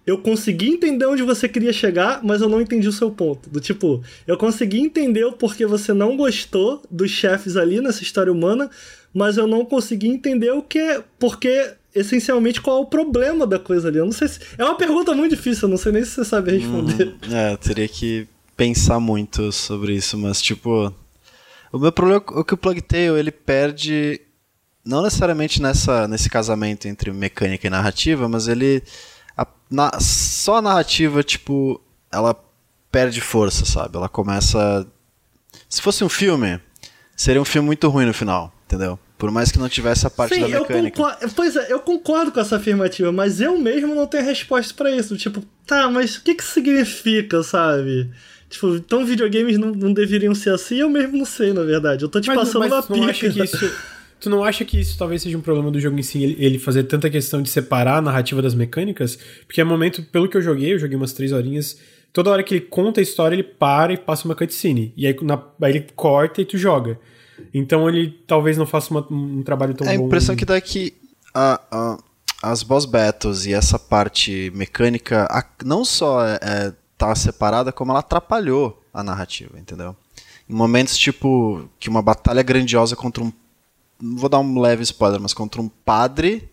eu 0.07 0.19
consegui 0.19 0.69
entender 0.69 1.07
onde 1.07 1.23
você 1.23 1.49
queria 1.49 1.73
chegar, 1.73 2.21
mas 2.23 2.43
eu 2.43 2.49
não 2.49 2.61
entendi 2.61 2.87
o 2.87 2.93
seu 2.93 3.11
ponto. 3.11 3.49
Do 3.49 3.59
tipo, 3.59 4.03
eu 4.27 4.37
consegui 4.37 4.79
entender 4.81 5.25
o 5.25 5.33
porquê 5.33 5.65
você 5.65 5.95
não 5.95 6.17
gostou 6.17 6.83
dos 6.91 7.11
chefes 7.11 7.57
ali 7.57 7.81
nessa 7.81 8.03
história 8.03 8.31
humana, 8.31 8.71
mas 9.15 9.39
eu 9.39 9.47
não 9.47 9.65
consegui 9.65 10.09
entender 10.09 10.51
o 10.51 10.63
que. 10.63 11.03
Porque, 11.19 11.73
essencialmente, 11.95 12.61
qual 12.61 12.79
é 12.79 12.81
o 12.81 12.87
problema 12.87 13.47
da 13.47 13.59
coisa 13.59 13.89
ali. 13.89 13.99
Eu 13.99 14.05
não 14.07 14.13
sei 14.13 14.29
se. 14.29 14.41
É 14.59 14.65
uma 14.65 14.77
pergunta 14.77 15.15
muito 15.15 15.35
difícil, 15.37 15.67
eu 15.67 15.71
não 15.71 15.77
sei 15.77 15.93
nem 15.93 16.05
se 16.05 16.11
você 16.13 16.25
sabe 16.25 16.59
responder. 16.59 17.15
É, 17.31 17.53
eu 17.53 17.59
teria 17.59 17.89
que 17.89 18.27
pensar 18.57 18.99
muito 19.01 19.51
sobre 19.53 19.95
isso, 19.95 20.17
mas 20.19 20.41
tipo. 20.43 20.93
O 21.73 21.79
meu 21.79 21.91
problema 21.91 22.23
é 22.39 22.45
que 22.45 22.55
o 22.55 22.57
Plague 22.57 22.81
Tale 22.83 23.19
ele 23.19 23.31
perde. 23.33 24.21
Não 24.85 25.03
necessariamente 25.03 25.63
nessa, 25.63 26.07
nesse 26.07 26.29
casamento 26.29 26.87
entre 26.87 27.11
mecânica 27.11 27.67
e 27.67 27.71
narrativa, 27.71 28.29
mas 28.29 28.49
ele. 28.49 28.83
a- 29.37 29.47
na- 29.71 29.99
só 30.01 30.57
a 30.57 30.63
narrativa, 30.63 31.23
tipo, 31.23 31.81
ela 32.13 32.37
perde 32.93 33.21
força, 33.21 33.65
sabe? 33.65 33.97
Ela 33.97 34.09
começa. 34.09 34.87
Se 35.69 35.81
fosse 35.83 36.05
um 36.05 36.09
filme, 36.09 36.61
seria 37.17 37.41
um 37.43 37.45
filme 37.45 37.67
muito 37.67 37.89
ruim 37.89 38.07
no 38.07 38.15
final, 38.15 38.53
entendeu? 38.67 38.99
Por 39.17 39.31
mais 39.31 39.51
que 39.53 39.59
não 39.59 39.69
tivesse 39.69 40.07
a 40.07 40.11
parte 40.11 40.39
da 40.39 40.49
eu 40.49 40.63
mecânica. 40.63 40.97
concordo. 40.97 41.33
Pois 41.35 41.57
é, 41.57 41.73
eu 41.73 41.79
concordo 41.81 42.33
com 42.33 42.41
essa 42.41 42.57
afirmativa, 42.57 43.13
mas 43.13 43.41
eu 43.41 43.57
mesmo 43.59 43.95
não 43.95 44.07
tenho 44.07 44.25
resposta 44.25 44.75
pra 44.75 44.91
isso. 44.91 45.17
Tipo, 45.17 45.43
tá, 45.67 45.89
mas 45.91 46.17
o 46.17 46.23
que 46.23 46.35
que 46.35 46.45
significa, 46.45 47.43
sabe? 47.43 48.11
Tipo, 48.51 48.75
então 48.77 49.05
videogames 49.07 49.57
não, 49.57 49.73
não 49.73 49.93
deveriam 49.93 50.35
ser 50.35 50.51
assim, 50.51 50.77
eu 50.77 50.91
mesmo 50.91 51.17
não 51.17 51.25
sei, 51.25 51.53
na 51.53 51.63
verdade. 51.63 52.05
Eu 52.05 52.09
tô 52.09 52.21
te 52.21 52.29
Mas, 52.29 52.37
passando 52.39 52.69
mas 52.69 52.73
acha 52.73 52.89
pica. 52.93 53.19
que 53.33 53.43
isso. 53.45 53.73
tu 54.21 54.29
não 54.31 54.43
acha 54.45 54.65
que 54.65 54.79
isso 54.81 54.99
talvez 54.99 55.23
seja 55.23 55.39
um 55.39 55.41
problema 55.41 55.71
do 55.71 55.81
jogo 55.81 55.99
em 55.99 56.03
si, 56.03 56.23
ele, 56.23 56.37
ele 56.39 56.59
fazer 56.59 56.83
tanta 56.85 57.09
questão 57.09 57.41
de 57.41 57.49
separar 57.51 57.99
a 57.99 58.03
narrativa 58.03 58.43
das 58.43 58.55
mecânicas? 58.55 59.19
Porque 59.47 59.61
é 59.61 59.65
momento, 59.65 60.03
pelo 60.03 60.29
que 60.29 60.37
eu 60.37 60.43
joguei, 60.43 60.75
eu 60.75 60.79
joguei 60.79 60.97
umas 60.97 61.13
três 61.13 61.33
horinhas, 61.33 61.79
toda 62.13 62.31
hora 62.31 62.43
que 62.43 62.55
ele 62.55 62.61
conta 62.63 63.01
a 63.01 63.03
história, 63.03 63.35
ele 63.35 63.43
para 63.45 63.93
e 63.93 63.97
passa 63.97 64.25
uma 64.27 64.35
cutscene. 64.35 64.93
E 64.97 65.07
aí, 65.07 65.17
na, 65.23 65.41
aí 65.63 65.73
ele 65.73 65.87
corta 65.97 66.41
e 66.41 66.45
tu 66.45 66.59
joga. 66.59 66.99
Então 67.53 67.89
ele 67.89 68.11
talvez 68.27 68.57
não 68.57 68.67
faça 68.67 68.91
uma, 68.91 69.07
um 69.11 69.43
trabalho 69.43 69.75
tão 69.75 69.87
bom. 69.87 69.93
A 69.93 69.95
impressão 69.95 70.37
que 70.37 70.45
dá 70.45 70.57
é 70.57 70.61
que 70.61 70.95
a, 71.35 71.61
a, 71.71 71.99
as 72.43 72.63
boss 72.63 72.85
battles 72.85 73.47
e 73.47 73.53
essa 73.53 73.79
parte 73.79 74.53
mecânica 74.55 75.27
a, 75.31 75.45
não 75.65 75.85
só 75.85 76.25
é, 76.25 76.39
é, 76.43 76.73
tá 76.97 77.15
separada, 77.15 77.73
como 77.73 77.93
ela 77.93 78.01
atrapalhou 78.01 78.83
a 78.93 79.03
narrativa, 79.03 79.59
entendeu? 79.59 79.97
Em 80.49 80.55
momentos 80.55 80.97
tipo 80.97 81.69
que 81.79 81.89
uma 81.89 82.03
batalha 82.03 82.43
grandiosa 82.43 82.95
contra 82.95 83.23
um. 83.23 83.33
Não 84.01 84.17
vou 84.17 84.29
dar 84.29 84.39
um 84.39 84.61
leve 84.61 84.83
spoiler, 84.83 85.21
mas 85.21 85.33
contra 85.33 85.61
um 85.61 85.69
padre. 85.69 86.49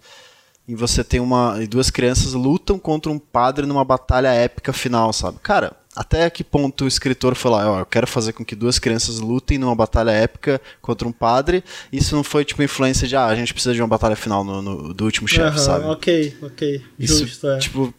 E 0.67 0.75
você 0.75 1.03
tem 1.03 1.19
uma. 1.19 1.57
E 1.61 1.67
duas 1.67 1.89
crianças 1.89 2.33
lutam 2.33 2.79
contra 2.79 3.11
um 3.11 3.19
padre 3.19 3.65
numa 3.65 3.83
batalha 3.83 4.29
épica 4.29 4.71
final, 4.71 5.11
sabe? 5.11 5.39
Cara, 5.39 5.75
até 5.95 6.29
que 6.29 6.43
ponto 6.43 6.85
o 6.85 6.87
escritor 6.87 7.35
falou, 7.35 7.59
ó, 7.59 7.79
eu 7.79 7.85
quero 7.85 8.07
fazer 8.07 8.33
com 8.33 8.45
que 8.45 8.55
duas 8.55 8.79
crianças 8.79 9.19
lutem 9.19 9.57
numa 9.57 9.75
batalha 9.75 10.11
épica 10.11 10.61
contra 10.81 11.07
um 11.07 11.11
padre. 11.11 11.63
Isso 11.91 12.15
não 12.15 12.23
foi 12.23 12.45
tipo 12.45 12.63
influência 12.63 13.07
de, 13.07 13.15
ah, 13.15 13.25
a 13.25 13.35
gente 13.35 13.53
precisa 13.53 13.73
de 13.73 13.81
uma 13.81 13.87
batalha 13.87 14.15
final 14.15 14.43
no, 14.43 14.61
no 14.61 14.93
do 14.93 15.03
último 15.03 15.27
chefe, 15.27 15.57
uhum, 15.57 15.63
sabe? 15.63 15.85
Ok, 15.85 16.37
ok. 16.41 16.81
Isso, 16.97 17.25
Justo, 17.25 17.47
é. 17.47 17.57
Tipo, 17.59 17.93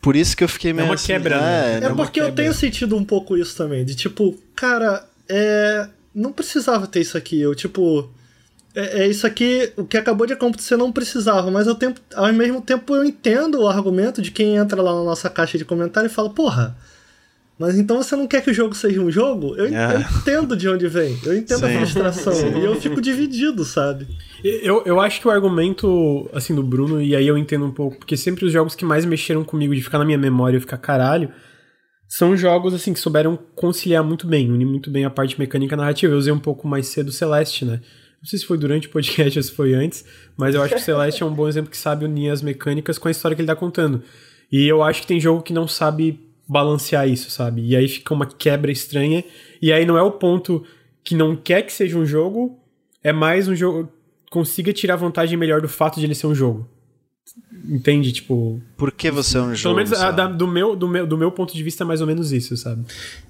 por 0.00 0.16
isso 0.16 0.36
que 0.36 0.42
eu 0.42 0.48
fiquei 0.48 0.72
meio. 0.72 0.86
É 0.86 0.88
uma 0.88 0.94
assim, 0.94 1.06
quebra, 1.06 1.40
né? 1.40 1.80
É, 1.82 1.84
é 1.84 1.94
porque 1.94 2.20
quebra. 2.20 2.30
eu 2.30 2.34
tenho 2.34 2.54
sentido 2.54 2.96
um 2.96 3.04
pouco 3.04 3.36
isso 3.36 3.56
também. 3.56 3.84
De 3.84 3.94
tipo, 3.94 4.36
cara, 4.54 5.06
é. 5.28 5.88
Não 6.14 6.32
precisava 6.32 6.86
ter 6.86 7.00
isso 7.00 7.16
aqui. 7.16 7.40
Eu, 7.40 7.54
tipo. 7.54 8.10
É, 8.78 9.00
é 9.02 9.08
isso 9.08 9.26
aqui, 9.26 9.72
o 9.76 9.84
que 9.84 9.96
acabou 9.96 10.24
de 10.24 10.34
acontecer 10.34 10.76
não 10.76 10.92
precisava, 10.92 11.50
mas 11.50 11.66
ao, 11.66 11.74
tempo, 11.74 12.00
ao 12.14 12.32
mesmo 12.32 12.60
tempo 12.62 12.94
eu 12.94 13.04
entendo 13.04 13.60
o 13.60 13.66
argumento 13.68 14.22
de 14.22 14.30
quem 14.30 14.54
entra 14.54 14.80
lá 14.80 14.94
na 14.94 15.02
nossa 15.02 15.28
caixa 15.28 15.58
de 15.58 15.64
comentário 15.64 16.06
e 16.06 16.12
fala, 16.12 16.30
porra, 16.30 16.76
mas 17.58 17.76
então 17.76 18.00
você 18.00 18.14
não 18.14 18.28
quer 18.28 18.40
que 18.40 18.52
o 18.52 18.54
jogo 18.54 18.76
seja 18.76 19.00
um 19.00 19.10
jogo? 19.10 19.56
Eu, 19.56 19.66
É. 19.66 19.96
eu 19.96 20.00
entendo 20.00 20.56
de 20.56 20.68
onde 20.68 20.86
vem. 20.86 21.18
Eu 21.24 21.36
entendo 21.36 21.66
a 21.66 21.68
Sim. 21.68 21.76
frustração. 21.78 22.32
Sim. 22.32 22.56
E 22.56 22.64
eu 22.64 22.80
fico 22.80 23.00
dividido, 23.00 23.64
sabe? 23.64 24.06
Eu, 24.44 24.84
eu 24.86 25.00
acho 25.00 25.20
que 25.20 25.26
o 25.26 25.30
argumento, 25.32 26.30
assim, 26.32 26.54
do 26.54 26.62
Bruno, 26.62 27.02
e 27.02 27.16
aí 27.16 27.26
eu 27.26 27.36
entendo 27.36 27.64
um 27.64 27.72
pouco, 27.72 27.98
porque 27.98 28.16
sempre 28.16 28.44
os 28.44 28.52
jogos 28.52 28.76
que 28.76 28.84
mais 28.84 29.04
mexeram 29.04 29.42
comigo 29.42 29.74
de 29.74 29.82
ficar 29.82 29.98
na 29.98 30.04
minha 30.04 30.16
memória 30.16 30.56
e 30.56 30.60
ficar 30.60 30.78
caralho, 30.78 31.30
são 32.08 32.36
jogos, 32.36 32.72
assim, 32.74 32.92
que 32.92 33.00
souberam 33.00 33.36
conciliar 33.56 34.04
muito 34.04 34.24
bem, 34.28 34.48
unir 34.52 34.64
muito 34.64 34.88
bem 34.88 35.04
a 35.04 35.10
parte 35.10 35.36
mecânica 35.36 35.74
e 35.74 35.78
narrativa. 35.78 36.14
Eu 36.14 36.18
usei 36.18 36.32
um 36.32 36.38
pouco 36.38 36.68
mais 36.68 36.86
cedo 36.86 37.08
o 37.08 37.12
Celeste, 37.12 37.64
né? 37.64 37.80
Não 38.20 38.28
sei 38.28 38.38
se 38.38 38.46
foi 38.46 38.58
durante 38.58 38.88
o 38.88 38.90
podcast 38.90 39.38
ou 39.38 39.42
se 39.42 39.52
foi 39.52 39.74
antes, 39.74 40.04
mas 40.36 40.54
eu 40.54 40.62
acho 40.62 40.74
que 40.74 40.80
o 40.80 40.84
Celeste 40.84 41.22
é 41.22 41.26
um 41.26 41.32
bom 41.32 41.46
exemplo 41.46 41.70
que 41.70 41.76
sabe 41.76 42.04
unir 42.04 42.30
as 42.30 42.42
mecânicas 42.42 42.98
com 42.98 43.08
a 43.08 43.10
história 43.10 43.34
que 43.34 43.40
ele 43.40 43.46
tá 43.46 43.54
contando. 43.54 44.02
E 44.50 44.66
eu 44.66 44.82
acho 44.82 45.02
que 45.02 45.06
tem 45.06 45.20
jogo 45.20 45.42
que 45.42 45.52
não 45.52 45.68
sabe 45.68 46.18
balancear 46.48 47.08
isso, 47.08 47.30
sabe? 47.30 47.62
E 47.64 47.76
aí 47.76 47.86
fica 47.86 48.12
uma 48.12 48.26
quebra 48.26 48.72
estranha. 48.72 49.22
E 49.62 49.72
aí 49.72 49.84
não 49.84 49.96
é 49.96 50.02
o 50.02 50.10
ponto 50.10 50.64
que 51.04 51.14
não 51.14 51.36
quer 51.36 51.62
que 51.62 51.72
seja 51.72 51.96
um 51.96 52.04
jogo, 52.04 52.58
é 53.02 53.12
mais 53.12 53.46
um 53.46 53.54
jogo 53.54 53.92
consiga 54.30 54.72
tirar 54.72 54.96
vantagem 54.96 55.38
melhor 55.38 55.60
do 55.60 55.68
fato 55.68 55.98
de 55.98 56.06
ele 56.06 56.14
ser 56.14 56.26
um 56.26 56.34
jogo. 56.34 56.68
Entende? 57.68 58.12
Tipo. 58.12 58.60
Por 58.76 58.90
que 58.92 59.10
você 59.10 59.38
é 59.38 59.40
um 59.40 59.54
jogo? 59.54 59.74
Pelo 59.74 59.76
menos 59.76 59.92
a- 59.92 60.10
da- 60.10 60.26
do, 60.26 60.46
meu, 60.46 60.74
do, 60.76 60.88
meu, 60.88 61.06
do 61.06 61.16
meu 61.18 61.30
ponto 61.30 61.54
de 61.54 61.62
vista 61.62 61.84
é 61.84 61.86
mais 61.86 62.00
ou 62.00 62.06
menos 62.06 62.32
isso, 62.32 62.56
sabe? 62.56 62.84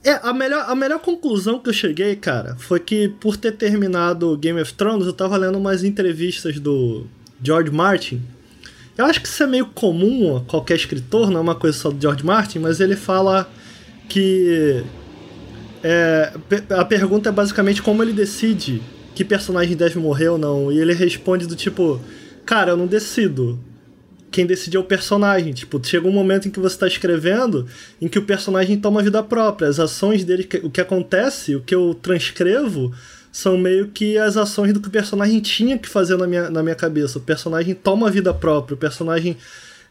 É, 0.05 0.13
a 0.23 0.33
melhor, 0.33 0.65
a 0.69 0.75
melhor 0.75 0.99
conclusão 1.01 1.59
que 1.59 1.69
eu 1.69 1.73
cheguei, 1.73 2.15
cara, 2.17 2.57
foi 2.59 2.79
que 2.81 3.09
por 3.21 3.37
ter 3.37 3.53
terminado 3.53 4.37
Game 4.37 4.61
of 4.61 4.73
Thrones, 4.75 5.07
eu 5.07 5.13
tava 5.13 5.37
lendo 5.37 5.59
umas 5.59 5.83
entrevistas 5.85 6.59
do 6.61 7.07
George 7.43 7.71
Martin. 7.71 8.21
Eu 8.97 9.05
acho 9.05 9.21
que 9.23 9.29
isso 9.29 9.43
é 9.43 9.47
meio 9.47 9.67
comum 9.67 10.37
a 10.37 10.41
qualquer 10.43 10.75
escritor, 10.77 11.31
não 11.31 11.39
é 11.39 11.41
uma 11.41 11.55
coisa 11.55 11.77
só 11.79 11.91
do 11.91 12.01
George 12.01 12.25
Martin, 12.25 12.59
mas 12.59 12.81
ele 12.81 12.97
fala 12.97 13.49
que. 14.09 14.83
é, 15.83 16.33
a 16.77 16.85
pergunta 16.85 17.29
é 17.29 17.33
basicamente 17.33 17.83
como 17.83 18.03
ele 18.03 18.13
decide 18.13 18.83
que 19.15 19.25
personagem 19.25 19.77
deve 19.77 19.99
morrer 19.99 20.29
ou 20.29 20.39
não. 20.39 20.71
E 20.73 20.79
ele 20.79 20.93
responde 20.95 21.47
do 21.47 21.55
tipo: 21.57 22.01
Cara, 22.45 22.71
eu 22.73 22.77
não 22.77 22.87
decido 22.87 23.59
quem 24.31 24.47
decide 24.47 24.77
é 24.77 24.81
o 24.81 24.85
personagem. 24.85 25.53
Tipo, 25.53 25.85
chega 25.85 26.07
um 26.07 26.13
momento 26.13 26.49
em 26.49 26.51
que 26.51 26.61
você 26.61 26.75
está 26.75 26.87
escrevendo 26.87 27.67
em 28.01 28.09
que 28.09 28.19
o 28.19 28.23
personagem 28.23 28.79
toma 28.79 29.03
vida 29.03 29.23
própria. 29.23 29.69
As 29.69 29.79
ações 29.79 30.25
dele, 30.25 30.49
o 30.63 30.71
que 30.71 30.81
acontece, 30.81 31.55
o 31.55 31.61
que 31.61 31.75
eu 31.75 31.95
transcrevo, 31.95 32.93
são 33.33 33.57
meio 33.57 33.89
que 33.89 34.19
as 34.19 34.37
ações 34.37 34.73
do 34.73 34.81
que 34.81 34.89
o 34.89 34.91
personagem 34.91 35.41
tinha 35.41 35.79
que 35.79 35.89
fazer 35.89 36.17
na 36.17 36.27
minha, 36.27 36.51
na 36.51 36.63
minha 36.63 36.75
cabeça. 36.75 37.19
O 37.19 37.23
personagem 37.23 37.75
toma 37.75 38.11
vida 38.11 38.33
própria, 38.33 38.75
o 38.75 38.79
personagem. 38.79 39.37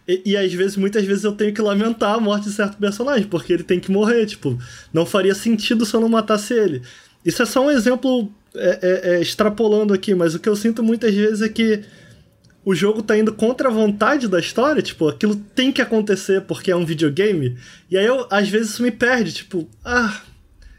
E, 0.08 0.22
e 0.26 0.38
às 0.38 0.54
vezes, 0.54 0.78
muitas 0.78 1.04
vezes 1.06 1.24
eu 1.24 1.32
tenho 1.32 1.54
que 1.54 1.62
lamentar 1.62 2.16
a 2.16 2.20
morte 2.20 2.46
de 2.46 2.54
certo 2.54 2.78
personagem, 2.78 3.28
porque 3.28 3.54
ele 3.54 3.64
tem 3.64 3.80
que 3.80 3.92
morrer. 3.92 4.26
Tipo, 4.26 4.58
não 4.94 5.06
faria 5.06 5.36
sentido 5.36 5.86
se 5.86 5.94
eu 5.94 6.02
não 6.02 6.10
matasse 6.10 6.54
ele. 6.54 6.82
Isso 7.26 7.42
é 7.42 7.46
só 7.46 7.66
um 7.66 7.72
exemplo 7.72 8.32
é, 8.56 8.80
é, 8.82 9.16
é, 9.16 9.22
extrapolando 9.22 9.94
aqui, 9.94 10.16
mas 10.16 10.34
o 10.34 10.40
que 10.40 10.50
eu 10.50 10.56
sinto 10.56 10.82
muitas 10.82 11.14
vezes 11.14 11.42
é 11.42 11.50
que 11.50 11.82
o 12.70 12.76
jogo 12.76 13.02
tá 13.02 13.18
indo 13.18 13.32
contra 13.32 13.70
a 13.70 13.72
vontade 13.72 14.28
da 14.28 14.40
história, 14.42 14.82
tipo, 14.82 15.08
aquilo 15.08 15.36
tem 15.56 15.72
que 15.72 15.82
acontecer 15.82 16.42
porque 16.42 16.70
é 16.70 16.76
um 16.76 16.86
videogame. 16.86 17.56
E 17.90 17.98
aí 17.98 18.06
eu, 18.06 18.28
às 18.30 18.50
vezes 18.50 18.72
isso 18.72 18.84
me 18.84 18.92
perde, 18.92 19.32
tipo, 19.32 19.70
ah, 19.86 20.22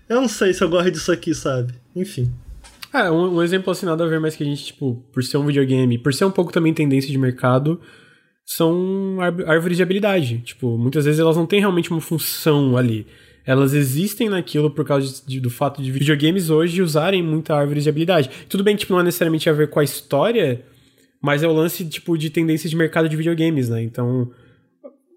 eu 0.06 0.20
não 0.20 0.28
sei 0.28 0.52
se 0.52 0.62
eu 0.62 0.68
gosto 0.68 0.90
disso 0.90 1.10
aqui, 1.10 1.34
sabe? 1.34 1.72
Enfim. 1.96 2.30
É, 2.92 3.10
um, 3.10 3.36
um 3.36 3.42
exemplo 3.42 3.70
assim, 3.70 3.86
nada 3.86 4.04
a 4.04 4.06
ver, 4.06 4.20
mas 4.20 4.36
que 4.36 4.42
a 4.42 4.46
gente, 4.46 4.66
tipo, 4.66 5.02
por 5.12 5.24
ser 5.24 5.38
um 5.38 5.46
videogame, 5.46 5.96
por 5.96 6.12
ser 6.12 6.26
um 6.26 6.30
pouco 6.30 6.52
também 6.52 6.74
tendência 6.74 7.10
de 7.10 7.16
mercado, 7.16 7.80
são 8.44 9.16
ár- 9.20 9.48
árvores 9.48 9.76
de 9.78 9.82
habilidade. 9.82 10.38
Tipo, 10.44 10.76
muitas 10.76 11.04
vezes 11.06 11.20
elas 11.20 11.36
não 11.36 11.46
têm 11.46 11.60
realmente 11.60 11.90
uma 11.90 12.00
função 12.02 12.76
ali. 12.76 13.06
Elas 13.46 13.72
existem 13.72 14.28
naquilo 14.28 14.70
por 14.70 14.84
causa 14.84 15.22
de- 15.26 15.40
do 15.40 15.48
fato 15.48 15.82
de 15.82 15.90
videogames 15.90 16.50
hoje 16.50 16.82
usarem 16.82 17.22
muita 17.22 17.54
árvore 17.54 17.80
de 17.80 17.88
habilidade. 17.88 18.30
Tudo 18.48 18.62
bem 18.62 18.74
que 18.76 18.80
tipo, 18.80 18.92
não 18.92 19.00
é 19.00 19.04
necessariamente 19.04 19.48
a 19.48 19.54
ver 19.54 19.70
com 19.70 19.80
a 19.80 19.84
história, 19.84 20.62
mas 21.20 21.42
é 21.42 21.48
o 21.48 21.52
lance 21.52 21.84
tipo 21.84 22.16
de 22.16 22.30
tendência 22.30 22.68
de 22.68 22.76
mercado 22.76 23.08
de 23.08 23.16
videogames, 23.16 23.68
né? 23.68 23.82
Então, 23.82 24.30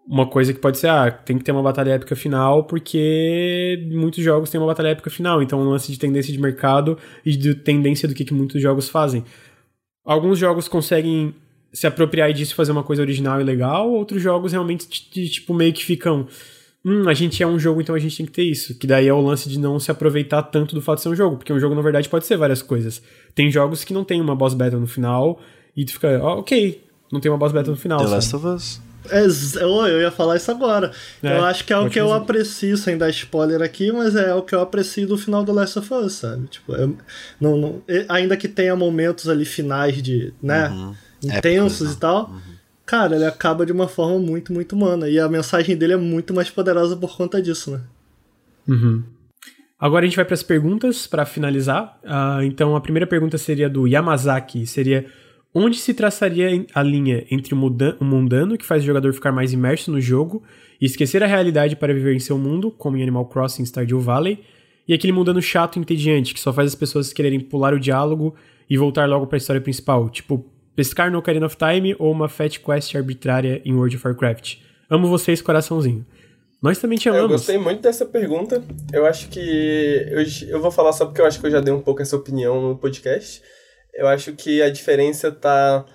uma 0.07 0.28
coisa 0.28 0.53
que 0.53 0.60
pode 0.60 0.78
ser, 0.78 0.88
ah, 0.88 1.11
tem 1.11 1.38
que 1.38 1.44
ter 1.44 1.52
uma 1.52 1.61
batalha 1.61 1.91
épica 1.91 2.15
final, 2.15 2.65
porque 2.65 3.88
muitos 3.91 4.23
jogos 4.23 4.49
têm 4.49 4.60
uma 4.60 4.68
batalha 4.68 4.90
épica 4.90 5.10
final. 5.10 5.41
Então, 5.41 5.61
um 5.61 5.69
lance 5.69 5.91
de 5.91 5.99
tendência 5.99 6.34
de 6.34 6.40
mercado 6.40 6.98
e 7.26 7.36
de 7.36 7.56
tendência 7.56 8.07
do 8.07 8.15
que, 8.15 8.26
que 8.26 8.34
muitos 8.34 8.61
jogos 8.61 8.90
fazem. 8.90 9.23
Alguns 10.03 10.40
jogos 10.40 10.68
conseguem 10.68 11.34
se 11.72 11.88
apropriar 11.88 12.34
disso 12.34 12.53
e 12.53 12.56
fazer 12.56 12.72
uma 12.72 12.84
coisa 12.84 13.02
original 13.02 13.40
e 13.40 13.44
legal, 13.44 13.90
outros 13.90 14.22
jogos 14.22 14.52
realmente, 14.52 14.88
tipo, 14.90 15.53
meio 15.53 15.72
que 15.72 15.86
ficam. 15.86 16.28
Hum, 16.84 17.07
a 17.07 17.14
gente 17.14 17.41
é 17.44 17.48
um 17.48 17.60
jogo, 17.60 17.80
então 17.80 17.94
a 17.94 17.99
gente 17.99 18.18
tem 18.18 18.26
que 18.26 18.32
ter 18.32 18.44
isso. 18.44 18.78
Que 18.78 18.88
daí 18.88 19.07
é 19.07 19.14
o 19.14 19.22
lance 19.22 19.48
de 19.48 19.60
não 19.60 19.80
se 19.80 19.91
aproveitar 19.91 20.41
tanto 20.41 20.73
do 20.73 20.82
fato 20.82 20.98
de 20.98 21.03
ser 21.03 21.10
um 21.10 21.15
jogo. 21.15 21.38
Porque 21.38 21.53
um 21.53 21.60
jogo, 21.60 21.76
na 21.76 21.82
verdade, 21.82 22.10
pode 22.10 22.26
ser 22.26 22.38
várias 22.38 22.61
coisas. 22.61 23.02
Tem 23.36 23.52
jogos 23.52 23.84
que 23.84 23.94
não 23.94 24.03
tem 24.03 24.19
uma 24.19 24.36
boss 24.36 24.56
battle 24.56 24.80
no 24.80 24.88
final, 24.88 25.40
e 25.76 25.85
tu 25.85 25.93
fica, 25.93 26.19
ó, 26.22 26.39
ok, 26.39 26.84
não 27.11 27.19
tem 27.19 27.31
uma 27.31 27.38
boss 27.38 27.52
battle 27.52 27.72
no 27.73 27.80
final. 27.80 27.98
The 27.99 28.03
sabe? 28.06 28.15
Last 28.15 28.35
of 28.35 28.48
Us. 28.48 28.81
É, 29.10 29.65
oh, 29.65 29.88
eu 29.88 29.99
ia 29.99 30.11
falar 30.11 30.35
isso 30.38 30.52
agora. 30.52 30.91
É, 31.23 31.35
eu 31.38 31.43
acho 31.43 31.65
que 31.65 31.73
é 31.73 31.77
o 31.77 31.89
que 31.89 31.99
eu 31.99 32.14
aprecio, 32.14 32.77
sem 32.77 32.95
dar 32.98 33.10
spoiler 33.10 33.60
aqui, 33.61 33.91
mas 33.91 34.15
é 34.15 34.34
o 34.35 34.43
que 34.43 34.53
eu 34.53 34.61
aprecio 34.61 35.07
do 35.07 35.18
final 35.18 35.43
do 35.43 35.52
Last 35.52 35.80
of 35.80 35.91
Us, 35.91 36.14
sabe? 36.14 36.45
Tipo, 36.48 36.76
eu- 36.76 36.95
não, 37.39 37.57
não, 37.57 37.81
ainda 38.07 38.38
que 38.38 38.48
tenha 38.48 38.76
momentos 38.76 39.27
ali 39.27 39.43
finais 39.43 40.02
de, 40.03 40.31
né, 40.41 40.69
Uhum. 40.69 40.93
intensos 41.23 41.81
Épicos, 41.81 41.93
e 41.95 41.99
tal, 41.99 42.35
cara, 42.85 43.15
ele 43.15 43.26
acaba 43.26 43.65
de 43.65 43.72
uma 43.72 43.88
forma 43.88 44.19
muito, 44.19 44.53
muito 44.53 44.73
humana. 44.76 45.10
E 45.10 45.19
a 45.19 45.27
mensagem 45.27 45.76
dele 45.76 45.93
é 45.93 45.98
muito 45.98 46.31
mais 46.31 46.52
poderosa 46.52 46.95
por 46.95 47.18
conta 47.18 47.41
disso, 47.41 47.72
né? 47.72 47.81
Uhum. 48.68 49.02
Agora 49.80 50.06
a 50.06 50.07
gente 50.07 50.15
vai 50.15 50.26
para 50.26 50.35
as 50.35 50.43
perguntas 50.43 51.07
para 51.07 51.26
finalizar. 51.26 51.98
Ah, 52.06 52.39
então 52.43 52.76
a 52.76 52.81
primeira 52.81 53.07
pergunta 53.07 53.35
seria 53.39 53.68
do 53.68 53.88
Yamazaki, 53.88 54.68
seria 54.68 55.07
onde 55.53 55.78
se 55.78 55.94
traçaria 55.94 56.65
a 56.73 56.82
linha 56.84 57.26
entre 57.30 57.53
o 57.53 57.57
mundano 58.06 58.57
que 58.57 58.65
faz 58.65 58.84
o 58.84 58.86
jogador 58.86 59.14
ficar 59.14 59.32
mais 59.32 59.52
imerso 59.52 59.91
no 59.91 59.99
jogo 59.99 60.44
e 60.80 60.86
esquecer 60.86 61.22
a 61.23 61.28
realidade 61.28 61.76
para 61.76 61.94
viver 61.94 62.15
em 62.15 62.19
seu 62.19 62.38
mundo, 62.38 62.72
como 62.72 62.98
em 62.98 63.03
Animal 63.03 63.26
Crossing 63.26 63.65
Stardew 63.65 63.99
Valley, 63.99 64.40
e 64.88 64.94
aquele 64.94 65.14
mundano 65.14 65.41
chato 65.41 65.76
e 65.78 65.80
entediante 65.80 66.34
que 66.34 66.40
só 66.40 66.52
faz 66.52 66.69
as 66.69 66.76
pessoas 66.76 67.14
quererem 67.14 67.40
pular 67.40 67.73
o 67.73 67.80
diálogo 67.80 68.36
e 68.69 68.78
voltar 68.78 69.07
logo 69.07 69.28
para 69.28 69.36
a 69.36 69.40
história 69.40 69.61
principal, 69.61 70.10
tipo 70.10 70.45
pescar 70.76 71.11
no 71.11 71.19
Ocarina 71.19 71.45
of 71.45 71.57
Time 71.57 71.95
ou 71.99 72.11
uma 72.11 72.30
fat 72.30 72.57
quest 72.60 72.95
arbitrária 72.95 73.61
em 73.65 73.73
World 73.73 73.95
of 73.98 74.07
Warcraft. 74.07 74.56
Amo 74.90 75.07
vocês, 75.07 75.41
coraçãozinho. 75.41 76.06
Nós 76.61 76.78
também 76.78 76.98
te 76.98 77.07
Eu 77.07 77.15
amamos. 77.15 77.32
gostei 77.32 77.57
muito 77.57 77.82
dessa 77.82 78.06
pergunta. 78.06 78.64
Eu 78.94 79.06
acho 79.06 79.30
que. 79.30 79.40
Eu, 79.40 80.23
eu 80.49 80.61
vou 80.61 80.72
falar 80.72 80.94
só 80.94 81.06
porque 81.06 81.19
eu 81.19 81.26
acho 81.26 81.40
que 81.40 81.48
eu 81.48 81.52
já 81.52 81.60
dei 81.60 81.73
um 81.73 81.82
pouco 81.82 82.02
essa 82.02 82.15
opinião 82.15 82.61
no 82.61 82.78
podcast. 82.78 83.41
Eu 83.94 84.08
acho 84.08 84.34
que 84.34 84.62
a 84.62 84.70
diferença 84.70 85.32
tá 85.32 85.86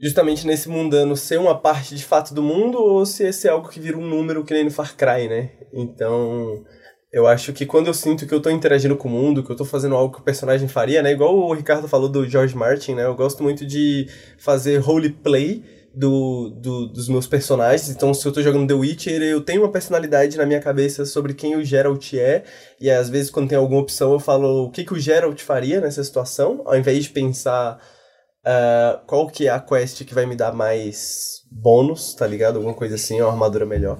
justamente 0.00 0.46
nesse 0.46 0.68
mundano 0.68 1.16
ser 1.16 1.38
uma 1.38 1.58
parte 1.58 1.94
de 1.94 2.04
fato 2.04 2.32
do 2.32 2.42
mundo 2.42 2.78
ou 2.78 3.04
se 3.04 3.24
esse 3.24 3.48
é 3.48 3.50
algo 3.50 3.68
que 3.68 3.80
vira 3.80 3.98
um 3.98 4.06
número 4.06 4.44
que 4.44 4.54
nem 4.54 4.64
no 4.64 4.70
Far 4.70 4.96
Cry, 4.96 5.28
né? 5.28 5.50
Então. 5.72 6.64
Eu 7.10 7.26
acho 7.26 7.54
que 7.54 7.64
quando 7.64 7.86
eu 7.86 7.94
sinto 7.94 8.26
que 8.26 8.34
eu 8.34 8.40
tô 8.40 8.50
interagindo 8.50 8.94
com 8.94 9.08
o 9.08 9.10
mundo, 9.10 9.42
que 9.42 9.50
eu 9.50 9.56
tô 9.56 9.64
fazendo 9.64 9.94
algo 9.94 10.14
que 10.14 10.20
o 10.20 10.24
personagem 10.24 10.68
faria, 10.68 11.02
né? 11.02 11.10
Igual 11.10 11.34
o 11.34 11.54
Ricardo 11.54 11.88
falou 11.88 12.06
do 12.06 12.28
George 12.28 12.54
Martin, 12.54 12.94
né? 12.94 13.04
Eu 13.04 13.14
gosto 13.14 13.42
muito 13.42 13.64
de 13.64 14.06
fazer 14.36 14.76
roleplay 14.76 15.64
do, 15.98 16.50
do, 16.50 16.86
dos 16.86 17.08
meus 17.08 17.26
personagens. 17.26 17.88
Então, 17.88 18.14
se 18.14 18.24
eu 18.24 18.30
tô 18.30 18.40
jogando 18.40 18.68
The 18.68 18.74
Witcher, 18.74 19.20
eu 19.20 19.40
tenho 19.40 19.62
uma 19.62 19.72
personalidade 19.72 20.36
na 20.36 20.46
minha 20.46 20.60
cabeça 20.60 21.04
sobre 21.04 21.34
quem 21.34 21.56
o 21.56 21.64
Geralt 21.64 22.14
é. 22.14 22.44
E 22.80 22.88
às 22.88 23.10
vezes, 23.10 23.30
quando 23.30 23.48
tem 23.48 23.58
alguma 23.58 23.80
opção, 23.80 24.12
eu 24.12 24.20
falo 24.20 24.66
o 24.66 24.70
que, 24.70 24.84
que 24.84 24.92
o 24.92 25.00
Geralt 25.00 25.40
faria 25.40 25.80
nessa 25.80 26.04
situação, 26.04 26.62
ao 26.64 26.78
invés 26.78 27.02
de 27.02 27.10
pensar 27.10 27.80
uh, 28.46 29.04
qual 29.08 29.26
que 29.26 29.48
é 29.48 29.50
a 29.50 29.58
quest 29.58 30.04
que 30.04 30.14
vai 30.14 30.24
me 30.24 30.36
dar 30.36 30.52
mais 30.52 31.42
bônus, 31.50 32.14
tá 32.14 32.28
ligado? 32.28 32.56
Alguma 32.56 32.74
coisa 32.74 32.94
assim, 32.94 33.20
uma 33.20 33.32
armadura 33.32 33.66
melhor. 33.66 33.98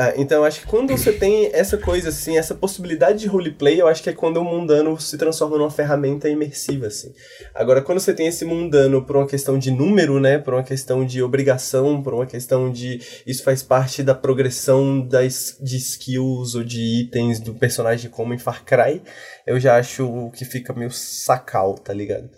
Ah, 0.00 0.14
então, 0.16 0.44
acho 0.44 0.60
que 0.60 0.66
quando 0.68 0.96
você 0.96 1.12
tem 1.12 1.50
essa 1.52 1.76
coisa, 1.76 2.10
assim, 2.10 2.38
essa 2.38 2.54
possibilidade 2.54 3.18
de 3.18 3.26
roleplay, 3.26 3.80
eu 3.80 3.88
acho 3.88 4.00
que 4.00 4.08
é 4.08 4.12
quando 4.12 4.36
o 4.36 4.44
mundano 4.44 4.96
se 5.00 5.18
transforma 5.18 5.58
numa 5.58 5.72
ferramenta 5.72 6.28
imersiva, 6.28 6.86
assim. 6.86 7.12
Agora, 7.52 7.82
quando 7.82 7.98
você 7.98 8.14
tem 8.14 8.28
esse 8.28 8.44
mundano 8.44 9.04
por 9.04 9.16
uma 9.16 9.26
questão 9.26 9.58
de 9.58 9.72
número, 9.72 10.20
né, 10.20 10.38
por 10.38 10.54
uma 10.54 10.62
questão 10.62 11.04
de 11.04 11.20
obrigação, 11.20 12.00
por 12.00 12.14
uma 12.14 12.26
questão 12.26 12.70
de 12.70 13.00
isso 13.26 13.42
faz 13.42 13.60
parte 13.60 14.04
da 14.04 14.14
progressão 14.14 15.04
das, 15.04 15.58
de 15.60 15.76
skills 15.78 16.54
ou 16.54 16.62
de 16.62 17.00
itens 17.00 17.40
do 17.40 17.52
personagem 17.52 18.08
como 18.08 18.32
em 18.32 18.38
Far 18.38 18.64
Cry, 18.64 19.02
eu 19.44 19.58
já 19.58 19.78
acho 19.78 20.30
que 20.32 20.44
fica 20.44 20.72
meio 20.72 20.92
sacal, 20.92 21.74
tá 21.74 21.92
ligado? 21.92 22.30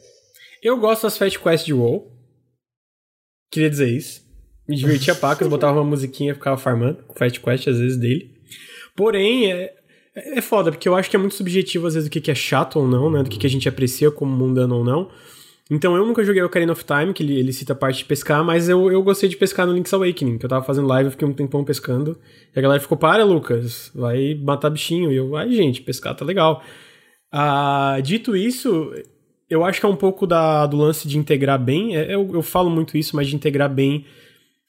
Eu 0.62 0.78
gosto 0.78 1.02
das 1.02 1.18
Fast 1.18 1.38
Quests 1.38 1.66
de 1.66 1.74
WoW. 1.74 2.10
Queria 3.50 3.68
dizer 3.68 3.88
isso. 3.90 4.29
Me 4.70 4.76
divertia 4.76 5.16
pacas, 5.16 5.48
botava 5.48 5.80
uma 5.80 5.84
musiquinha 5.84 6.32
ficava 6.32 6.56
farmando, 6.56 6.98
Fast 7.16 7.40
Quest 7.40 7.66
às 7.66 7.80
vezes 7.80 7.96
dele. 7.96 8.30
Porém, 8.94 9.50
é, 9.50 9.74
é 10.14 10.40
foda, 10.40 10.70
porque 10.70 10.88
eu 10.88 10.94
acho 10.94 11.10
que 11.10 11.16
é 11.16 11.18
muito 11.18 11.34
subjetivo 11.34 11.88
às 11.88 11.94
vezes 11.94 12.06
o 12.06 12.10
que 12.10 12.30
é 12.30 12.34
chato 12.36 12.78
ou 12.78 12.86
não, 12.86 13.10
né? 13.10 13.20
Do 13.24 13.28
que 13.28 13.44
a 13.44 13.50
gente 13.50 13.68
aprecia 13.68 14.12
como 14.12 14.30
mundano 14.30 14.76
ou 14.76 14.84
não. 14.84 15.10
Então 15.68 15.96
eu 15.96 16.06
nunca 16.06 16.22
joguei 16.22 16.40
o 16.40 16.46
Ocarina 16.46 16.70
of 16.70 16.84
Time, 16.84 17.12
que 17.12 17.20
ele, 17.20 17.36
ele 17.36 17.52
cita 17.52 17.72
a 17.72 17.76
parte 17.76 17.98
de 17.98 18.04
pescar, 18.04 18.44
mas 18.44 18.68
eu, 18.68 18.92
eu 18.92 19.02
gostei 19.02 19.28
de 19.28 19.36
pescar 19.36 19.66
no 19.66 19.72
Link's 19.72 19.92
Awakening, 19.92 20.38
que 20.38 20.46
eu 20.46 20.48
tava 20.48 20.64
fazendo 20.64 20.86
live, 20.86 21.08
eu 21.08 21.10
fiquei 21.10 21.26
um 21.26 21.32
tempão 21.32 21.64
pescando. 21.64 22.16
E 22.54 22.56
a 22.56 22.62
galera 22.62 22.80
ficou, 22.80 22.96
para, 22.96 23.24
Lucas, 23.24 23.90
vai 23.92 24.36
matar 24.36 24.70
bichinho. 24.70 25.10
E 25.10 25.16
eu, 25.16 25.34
ai, 25.34 25.50
gente, 25.50 25.82
pescar 25.82 26.14
tá 26.14 26.24
legal. 26.24 26.62
Ah, 27.32 27.98
dito 28.00 28.36
isso, 28.36 28.92
eu 29.48 29.64
acho 29.64 29.80
que 29.80 29.86
é 29.86 29.88
um 29.88 29.96
pouco 29.96 30.28
da, 30.28 30.64
do 30.64 30.76
lance 30.76 31.08
de 31.08 31.18
integrar 31.18 31.60
bem. 31.60 31.96
É, 31.96 32.14
eu, 32.14 32.30
eu 32.32 32.42
falo 32.42 32.70
muito 32.70 32.96
isso, 32.96 33.16
mas 33.16 33.26
de 33.26 33.34
integrar 33.34 33.68
bem 33.68 34.06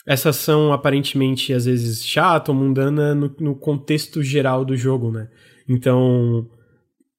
essa 0.05 0.29
ação 0.29 0.73
aparentemente 0.73 1.53
às 1.53 1.65
vezes 1.65 2.05
chata 2.05 2.51
ou 2.51 2.57
mundana 2.57 3.13
no, 3.13 3.33
no 3.39 3.55
contexto 3.55 4.23
geral 4.23 4.65
do 4.65 4.75
jogo, 4.75 5.11
né? 5.11 5.29
Então, 5.67 6.49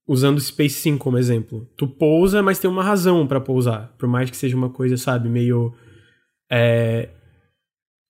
usando 0.07 0.41
Space 0.41 0.77
Sim 0.77 0.99
como 0.99 1.19
exemplo, 1.19 1.69
tu 1.77 1.87
pousa, 1.87 2.43
mas 2.43 2.59
tem 2.59 2.71
uma 2.71 2.83
razão 2.83 3.27
para 3.27 3.41
pousar, 3.41 3.95
por 3.99 4.09
mais 4.09 4.31
que 4.31 4.37
seja 4.37 4.57
uma 4.57 4.69
coisa, 4.69 4.97
sabe, 4.97 5.29
meio 5.29 5.73
é, 6.51 7.09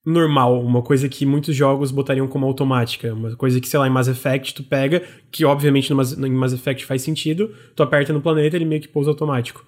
normal, 0.04 0.60
uma 0.64 0.82
coisa 0.82 1.08
que 1.08 1.24
muitos 1.24 1.54
jogos 1.54 1.92
botariam 1.92 2.26
como 2.26 2.46
automática, 2.46 3.14
uma 3.14 3.36
coisa 3.36 3.60
que, 3.60 3.68
sei 3.68 3.78
lá, 3.78 3.86
em 3.86 3.90
Mass 3.90 4.08
Effect 4.08 4.54
tu 4.54 4.64
pega, 4.64 5.02
que 5.30 5.44
obviamente 5.44 5.90
no 5.90 5.96
Mass, 5.96 6.12
em 6.12 6.32
Mass 6.32 6.52
Effect 6.52 6.84
faz 6.84 7.02
sentido, 7.02 7.54
tu 7.76 7.82
aperta 7.82 8.12
no 8.12 8.20
planeta 8.20 8.56
ele 8.56 8.64
meio 8.64 8.80
que 8.80 8.88
pousa 8.88 9.10
automático. 9.10 9.64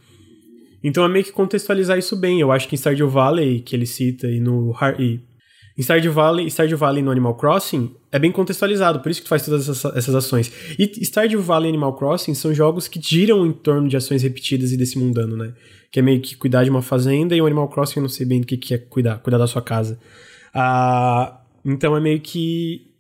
Então 0.85 1.03
é 1.03 1.09
meio 1.09 1.25
que 1.25 1.33
contextualizar 1.33 1.99
isso 1.99 2.15
bem. 2.15 2.41
Eu 2.41 2.53
acho 2.53 2.69
que 2.69 2.75
em 2.75 2.79
Stardew 2.79 3.09
Valley, 3.09 3.61
que 3.61 3.75
ele 3.75 3.87
cita, 3.87 4.29
e 4.29 4.39
no 4.39 4.75
e 4.99 5.19
em 5.77 5.83
Stardew 5.83 6.13
Valley, 6.13 6.47
Stardew 6.49 6.79
Valley 6.79 7.03
no 7.03 7.11
Animal 7.11 7.35
Crossing 7.35 7.97
é 8.13 8.19
bem 8.19 8.31
contextualizado, 8.31 9.01
por 9.01 9.11
isso 9.11 9.21
que 9.21 9.27
tu 9.27 9.29
faz 9.29 9.45
todas 9.45 9.69
essas, 9.69 9.97
essas 9.97 10.15
ações. 10.15 10.53
E 10.79 11.05
Stardew 11.05 11.43
Valley 11.43 11.69
e 11.69 11.71
Animal 11.71 11.95
Crossing 11.97 12.35
são 12.35 12.55
jogos 12.55 12.87
que 12.87 13.01
giram 13.03 13.45
em 13.45 13.53
torno 13.53 13.89
de 13.89 13.97
ações 13.97 14.23
repetidas 14.23 14.71
e 14.71 14.77
desse 14.77 14.97
mundano, 14.97 15.37
né? 15.37 15.53
Que 15.91 15.99
é 15.99 16.03
meio 16.03 16.21
que 16.21 16.37
cuidar 16.37 16.63
de 16.63 16.71
uma 16.71 16.83
fazenda 16.83 17.35
e 17.35 17.43
o 17.43 17.47
Animal 17.47 17.69
Crossing 17.69 17.99
eu 17.99 18.03
não 18.03 18.09
sei 18.09 18.25
bem 18.25 18.41
do 18.41 18.47
que, 18.47 18.57
que 18.57 18.75
é 18.75 18.79
cuidar, 18.79 19.19
cuidar 19.19 19.39
da 19.39 19.49
sua 19.49 19.63
casa. 19.63 19.99
Ah, 20.55 21.41
então 21.65 21.97
é 21.97 22.01
meio 22.01 22.21
que 22.21 22.94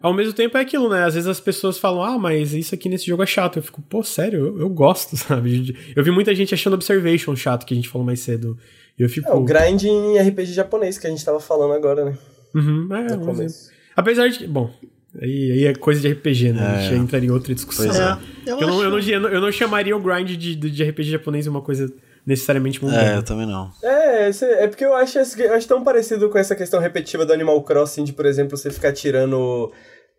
ao 0.00 0.12
mesmo 0.12 0.32
tempo 0.32 0.56
é 0.58 0.60
aquilo, 0.60 0.88
né? 0.88 1.04
Às 1.04 1.14
vezes 1.14 1.28
as 1.28 1.40
pessoas 1.40 1.78
falam, 1.78 2.02
ah, 2.02 2.18
mas 2.18 2.52
isso 2.52 2.74
aqui 2.74 2.88
nesse 2.88 3.06
jogo 3.06 3.22
é 3.22 3.26
chato. 3.26 3.58
Eu 3.58 3.62
fico, 3.62 3.80
pô, 3.82 4.02
sério, 4.02 4.46
eu, 4.46 4.60
eu 4.60 4.68
gosto, 4.68 5.16
sabe? 5.18 5.76
Eu 5.94 6.04
vi 6.04 6.10
muita 6.10 6.34
gente 6.34 6.54
achando 6.54 6.74
Observation 6.74 7.34
chato, 7.34 7.64
que 7.64 7.74
a 7.74 7.76
gente 7.76 7.88
falou 7.88 8.06
mais 8.06 8.20
cedo. 8.20 8.58
E 8.98 9.02
eu 9.02 9.08
fico. 9.08 9.28
É, 9.28 9.34
o 9.34 9.42
grind 9.42 9.84
em 9.84 10.18
RPG 10.18 10.52
japonês 10.52 10.98
que 10.98 11.06
a 11.06 11.10
gente 11.10 11.24
tava 11.24 11.40
falando 11.40 11.72
agora, 11.72 12.04
né? 12.04 12.18
Uhum, 12.54 12.88
é, 12.94 13.16
mas... 13.16 13.70
Apesar 13.94 14.28
de 14.28 14.38
que, 14.38 14.46
bom, 14.46 14.70
aí, 15.20 15.52
aí 15.52 15.64
é 15.64 15.74
coisa 15.74 16.00
de 16.00 16.08
RPG, 16.08 16.52
né? 16.52 16.62
É. 16.62 16.64
A 16.64 16.80
gente 16.80 16.90
já 16.90 16.96
entraria 16.96 17.28
em 17.28 17.32
outra 17.32 17.54
discussão. 17.54 17.90
É. 17.90 18.18
Eu, 18.46 18.60
eu, 18.60 18.66
não, 18.66 18.82
eu, 18.82 18.90
não, 18.90 19.28
eu, 19.28 19.40
não, 19.40 19.52
chamaria 19.52 19.96
o 19.96 20.00
grind 20.00 20.30
de, 20.36 20.54
de 20.54 20.84
RPG 20.84 21.10
japonês 21.10 21.46
uma 21.46 21.60
coisa 21.60 21.92
necessariamente 22.26 22.82
mundana. 22.82 23.12
É, 23.12 23.16
eu 23.16 23.22
também 23.22 23.46
não. 23.46 23.70
É, 23.82 24.28
é 24.28 24.66
porque 24.66 24.84
eu 24.84 24.94
acho, 24.94 25.18
eu 25.18 25.54
acho 25.54 25.68
tão 25.68 25.84
parecido 25.84 26.28
com 26.28 26.36
essa 26.36 26.56
questão 26.56 26.80
repetitiva 26.80 27.24
do 27.24 27.32
Animal 27.32 27.62
Crossing, 27.62 28.02
de, 28.02 28.12
por 28.12 28.26
exemplo, 28.26 28.56
você 28.56 28.70
ficar 28.70 28.92
tirando 28.92 29.72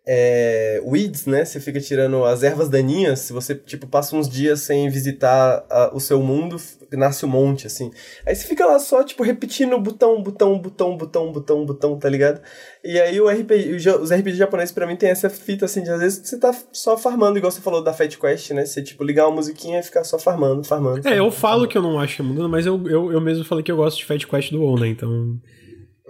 é, 0.06 0.80
weeds, 0.82 1.26
né? 1.26 1.44
Você 1.44 1.60
fica 1.60 1.78
tirando 1.78 2.24
as 2.24 2.42
ervas 2.42 2.70
daninhas. 2.70 3.20
Se 3.20 3.32
você, 3.34 3.54
tipo, 3.54 3.86
passa 3.86 4.16
uns 4.16 4.26
dias 4.26 4.60
sem 4.60 4.88
visitar 4.88 5.66
a, 5.68 5.90
o 5.94 6.00
seu 6.00 6.22
mundo, 6.22 6.56
nasce 6.96 7.24
um 7.24 7.28
monte, 7.28 7.66
assim. 7.66 7.90
Aí 8.26 8.34
você 8.34 8.46
fica 8.46 8.64
lá 8.66 8.78
só, 8.78 9.02
tipo, 9.02 9.22
repetindo 9.22 9.78
botão, 9.78 10.22
botão, 10.22 10.58
botão, 10.58 10.96
botão, 10.96 11.32
botão, 11.32 11.66
botão, 11.66 11.98
tá 11.98 12.08
ligado? 12.08 12.40
E 12.84 12.98
aí 13.00 13.20
o 13.20 13.28
RPG, 13.28 13.90
os 14.00 14.10
RPG 14.10 14.36
japoneses 14.36 14.72
pra 14.72 14.86
mim 14.86 14.96
tem 14.96 15.10
essa 15.10 15.28
fita, 15.28 15.64
assim, 15.64 15.82
de 15.82 15.90
às 15.90 16.00
vezes 16.00 16.26
você 16.26 16.38
tá 16.38 16.54
só 16.72 16.96
farmando, 16.96 17.38
igual 17.38 17.50
você 17.50 17.60
falou 17.60 17.82
da 17.82 17.92
Fat 17.92 18.16
Quest, 18.16 18.50
né? 18.52 18.64
Você, 18.64 18.82
tipo, 18.82 19.04
ligar 19.04 19.26
uma 19.26 19.36
musiquinha 19.36 19.80
e 19.80 19.82
ficar 19.82 20.04
só 20.04 20.18
farmando, 20.18 20.64
farmando. 20.64 21.02
farmando 21.02 21.08
é, 21.08 21.18
eu 21.18 21.30
falo 21.30 21.52
farmando. 21.52 21.68
que 21.68 21.78
eu 21.78 21.82
não 21.82 21.98
acho 21.98 22.16
que 22.16 22.22
mas 22.22 22.66
eu, 22.66 22.88
eu, 22.88 23.12
eu 23.12 23.20
mesmo 23.20 23.44
falei 23.44 23.62
que 23.64 23.70
eu 23.70 23.76
gosto 23.76 23.98
de 23.98 24.04
Fat 24.04 24.24
Quest 24.24 24.50
do 24.50 24.62
WoW, 24.62 24.78
né? 24.78 24.88
Então... 24.88 25.38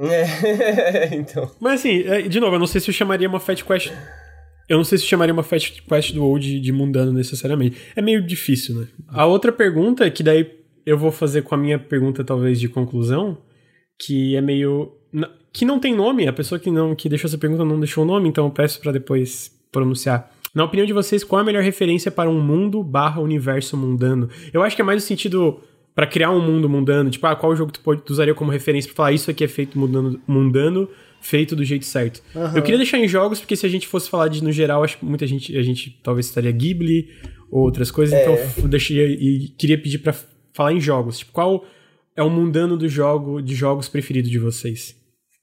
É, 0.01 1.15
então. 1.17 1.51
Mas 1.61 1.81
assim, 1.81 2.03
é, 2.03 2.23
de 2.23 2.39
novo, 2.39 2.55
eu 2.55 2.59
não 2.61 2.67
sei 2.67 2.81
se 2.81 2.89
eu 2.89 2.95
chamaria 2.95 3.29
uma 3.29 3.41
Fat 3.41 3.63
Quest. 3.63 3.93
Eu 4.69 4.77
não 4.77 4.85
sei 4.85 4.99
se 4.99 5.05
chamaria 5.05 5.33
uma 5.33 5.43
Fat 5.43 5.81
Quest 5.89 6.13
do 6.13 6.23
WoW 6.23 6.39
de, 6.39 6.61
de 6.61 6.73
mundano 6.73 7.13
necessariamente. 7.13 7.79
É 7.97 8.03
meio 8.03 8.25
difícil, 8.25 8.75
né? 8.75 8.87
A 9.09 9.27
outra 9.27 9.51
pergunta, 9.51 10.09
que 10.11 10.23
daí 10.23 10.45
eu 10.89 10.97
vou 10.97 11.13
fazer 11.13 11.43
com 11.43 11.55
a 11.55 11.59
minha 11.59 11.79
pergunta, 11.79 12.25
talvez, 12.25 12.59
de 12.59 12.69
conclusão, 12.69 13.37
que 13.99 14.35
é 14.35 14.41
meio. 14.41 14.93
que 15.53 15.65
não 15.65 15.79
tem 15.79 15.95
nome, 15.95 16.27
a 16.27 16.33
pessoa 16.33 16.59
que 16.59 16.71
não 16.71 16.95
que 16.95 17.09
deixou 17.09 17.29
essa 17.29 17.37
pergunta 17.37 17.65
não 17.65 17.79
deixou 17.79 18.05
o 18.05 18.07
nome, 18.07 18.29
então 18.29 18.47
eu 18.47 18.51
peço 18.51 18.81
para 18.81 18.93
depois 18.93 19.53
pronunciar. 19.71 20.33
Na 20.55 20.65
opinião 20.65 20.87
de 20.87 20.95
vocês, 20.95 21.23
qual 21.23 21.41
é 21.41 21.43
a 21.43 21.45
melhor 21.45 21.63
referência 21.63 22.11
para 22.11 22.31
um 22.31 22.41
mundo 22.41 22.83
barra 22.83 23.21
universo 23.21 23.77
mundano? 23.77 24.31
Eu 24.53 24.63
acho 24.63 24.75
que 24.75 24.81
é 24.81 24.85
mais 24.85 25.03
no 25.03 25.07
sentido 25.07 25.61
para 25.95 26.07
criar 26.07 26.31
um 26.31 26.41
mundo 26.41 26.69
mundano, 26.69 27.11
tipo, 27.11 27.27
ah, 27.27 27.37
qual 27.37 27.55
jogo 27.55 27.71
tu, 27.71 27.81
pode, 27.81 28.03
tu 28.03 28.11
usaria 28.11 28.33
como 28.33 28.51
referência 28.51 28.89
para 28.89 28.97
falar 28.97 29.13
isso 29.13 29.31
aqui 29.31 29.45
é 29.45 29.49
feito 29.49 29.79
mundano, 29.79 30.19
mundano 30.27 30.89
feito 31.21 31.55
do 31.55 31.65
jeito 31.65 31.85
certo. 31.85 32.23
Uhum. 32.35 32.57
Eu 32.57 32.63
queria 32.63 32.79
deixar 32.79 32.99
em 32.99 33.09
jogos, 33.09 33.41
porque 33.41 33.57
se 33.57 33.67
a 33.67 33.69
gente 33.69 33.87
fosse 33.87 34.09
falar 34.09 34.29
de 34.29 34.43
no 34.43 34.53
geral, 34.53 34.85
acho 34.85 34.97
que 34.97 35.05
muita 35.05 35.27
gente, 35.27 35.57
a 35.57 35.63
gente 35.63 35.99
talvez 36.03 36.27
estaria 36.27 36.51
Ghibli 36.51 37.09
ou 37.51 37.63
outras 37.63 37.91
coisas, 37.91 38.15
é. 38.15 38.23
então 38.23 38.63
eu 38.63 38.69
deixei 38.69 39.13
e 39.15 39.49
queria 39.59 39.77
pedir 39.77 39.99
para 39.99 40.15
falar 40.59 40.73
em 40.73 40.81
jogos. 40.81 41.19
Tipo, 41.19 41.31
qual 41.31 41.65
é 42.17 42.23
o 42.23 42.29
mundano 42.29 42.77
do 42.77 42.89
jogo, 42.89 43.41
de 43.41 43.55
jogos 43.55 43.89
preferido 43.89 44.29
de 44.29 44.41
vocês? 44.41 44.97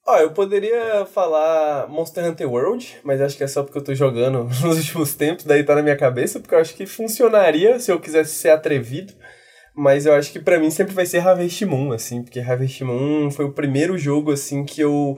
Ó, 0.06 0.14
oh, 0.14 0.18
eu 0.18 0.32
poderia 0.32 1.06
falar 1.06 1.88
Monster 1.88 2.26
Hunter 2.26 2.52
World, 2.52 2.98
mas 3.02 3.22
acho 3.22 3.38
que 3.38 3.44
é 3.44 3.48
só 3.48 3.64
porque 3.64 3.78
eu 3.78 3.84
tô 3.84 3.96
jogando 3.96 4.44
nos 4.62 4.78
últimos 4.78 5.16
tempos, 5.16 5.46
daí 5.46 5.64
tá 5.64 5.74
na 5.74 5.82
minha 5.82 5.96
cabeça, 5.96 6.38
porque 6.40 6.54
eu 6.54 6.60
acho 6.60 6.76
que 6.76 6.86
funcionaria 6.86 7.80
se 7.80 7.92
eu 7.92 8.00
quisesse 8.00 8.36
ser 8.36 8.50
atrevido. 8.50 9.14
Mas 9.74 10.06
eu 10.06 10.14
acho 10.14 10.32
que 10.32 10.40
para 10.40 10.60
mim 10.60 10.70
sempre 10.70 10.94
vai 10.94 11.06
ser 11.06 11.20
Harvest 11.20 11.66
Moon, 11.66 11.92
assim, 11.92 12.22
porque 12.22 12.40
Harvest 12.40 12.82
Moon 12.84 13.32
foi 13.32 13.46
o 13.46 13.54
primeiro 13.54 13.98
jogo, 13.98 14.32
assim, 14.32 14.64
que 14.64 14.82
eu. 14.82 15.18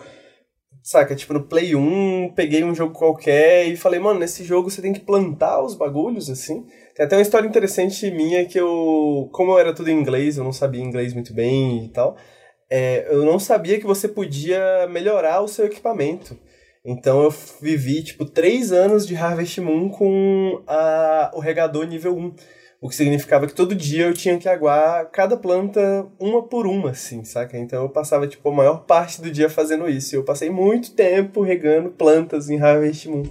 Saca, 0.81 1.15
tipo, 1.15 1.33
no 1.33 1.43
Play 1.43 1.75
1, 1.75 2.33
peguei 2.33 2.63
um 2.63 2.73
jogo 2.73 2.93
qualquer 2.93 3.67
e 3.67 3.75
falei, 3.75 3.99
mano, 3.99 4.19
nesse 4.19 4.43
jogo 4.43 4.71
você 4.71 4.81
tem 4.81 4.93
que 4.93 5.01
plantar 5.01 5.61
os 5.61 5.75
bagulhos, 5.75 6.29
assim. 6.29 6.65
Tem 6.97 7.05
até 7.05 7.15
uma 7.15 7.21
história 7.21 7.47
interessante 7.47 8.09
minha 8.09 8.43
que 8.45 8.59
eu. 8.59 9.29
Como 9.31 9.51
eu 9.51 9.59
era 9.59 9.71
tudo 9.71 9.87
em 9.91 9.99
inglês, 9.99 10.35
eu 10.35 10.43
não 10.43 10.51
sabia 10.51 10.81
inglês 10.81 11.13
muito 11.13 11.31
bem 11.31 11.85
e 11.85 11.89
tal. 11.89 12.17
É, 12.67 13.05
eu 13.11 13.23
não 13.23 13.37
sabia 13.37 13.79
que 13.79 13.85
você 13.85 14.07
podia 14.07 14.87
melhorar 14.89 15.41
o 15.41 15.47
seu 15.47 15.67
equipamento. 15.67 16.35
Então 16.83 17.21
eu 17.21 17.29
vivi, 17.61 18.03
tipo, 18.03 18.25
três 18.25 18.71
anos 18.71 19.05
de 19.05 19.15
Harvest 19.15 19.61
Moon 19.61 19.89
com 19.89 20.63
a, 20.65 21.29
o 21.35 21.39
regador 21.39 21.85
nível 21.85 22.17
1 22.17 22.33
o 22.79 22.89
que 22.89 22.95
significava 22.95 23.47
que 23.47 23.53
todo 23.53 23.73
dia 23.73 24.05
eu 24.05 24.13
tinha 24.13 24.37
que 24.37 24.47
aguar 24.47 25.09
cada 25.11 25.35
planta 25.35 26.07
uma 26.19 26.43
por 26.43 26.67
uma, 26.67 26.91
assim, 26.91 27.23
saca? 27.23 27.57
Então 27.57 27.83
eu 27.83 27.89
passava, 27.89 28.27
tipo, 28.27 28.47
a 28.49 28.53
maior 28.53 28.85
parte 28.85 29.19
do 29.19 29.31
dia 29.31 29.49
fazendo 29.49 29.89
isso. 29.89 30.15
Eu 30.15 30.23
passei 30.23 30.49
muito 30.49 30.93
tempo 30.93 31.41
regando 31.41 31.89
plantas 31.89 32.49
em 32.49 32.61
Harvest 32.61 33.07
Moon 33.09 33.23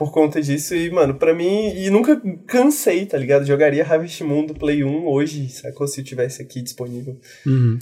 por 0.00 0.10
conta 0.10 0.40
disso. 0.40 0.74
E, 0.74 0.90
mano, 0.90 1.12
pra 1.16 1.34
mim, 1.34 1.74
e 1.76 1.90
nunca 1.90 2.18
cansei, 2.46 3.04
tá 3.04 3.18
ligado? 3.18 3.44
Jogaria 3.44 3.84
Harvest 3.84 4.24
Moon 4.24 4.46
do 4.46 4.54
Play 4.54 4.82
1 4.82 5.06
hoje, 5.06 5.46
sacou? 5.50 5.86
Se 5.86 6.00
eu 6.00 6.04
tivesse 6.06 6.40
aqui 6.40 6.62
disponível. 6.62 7.20
Uhum. 7.46 7.78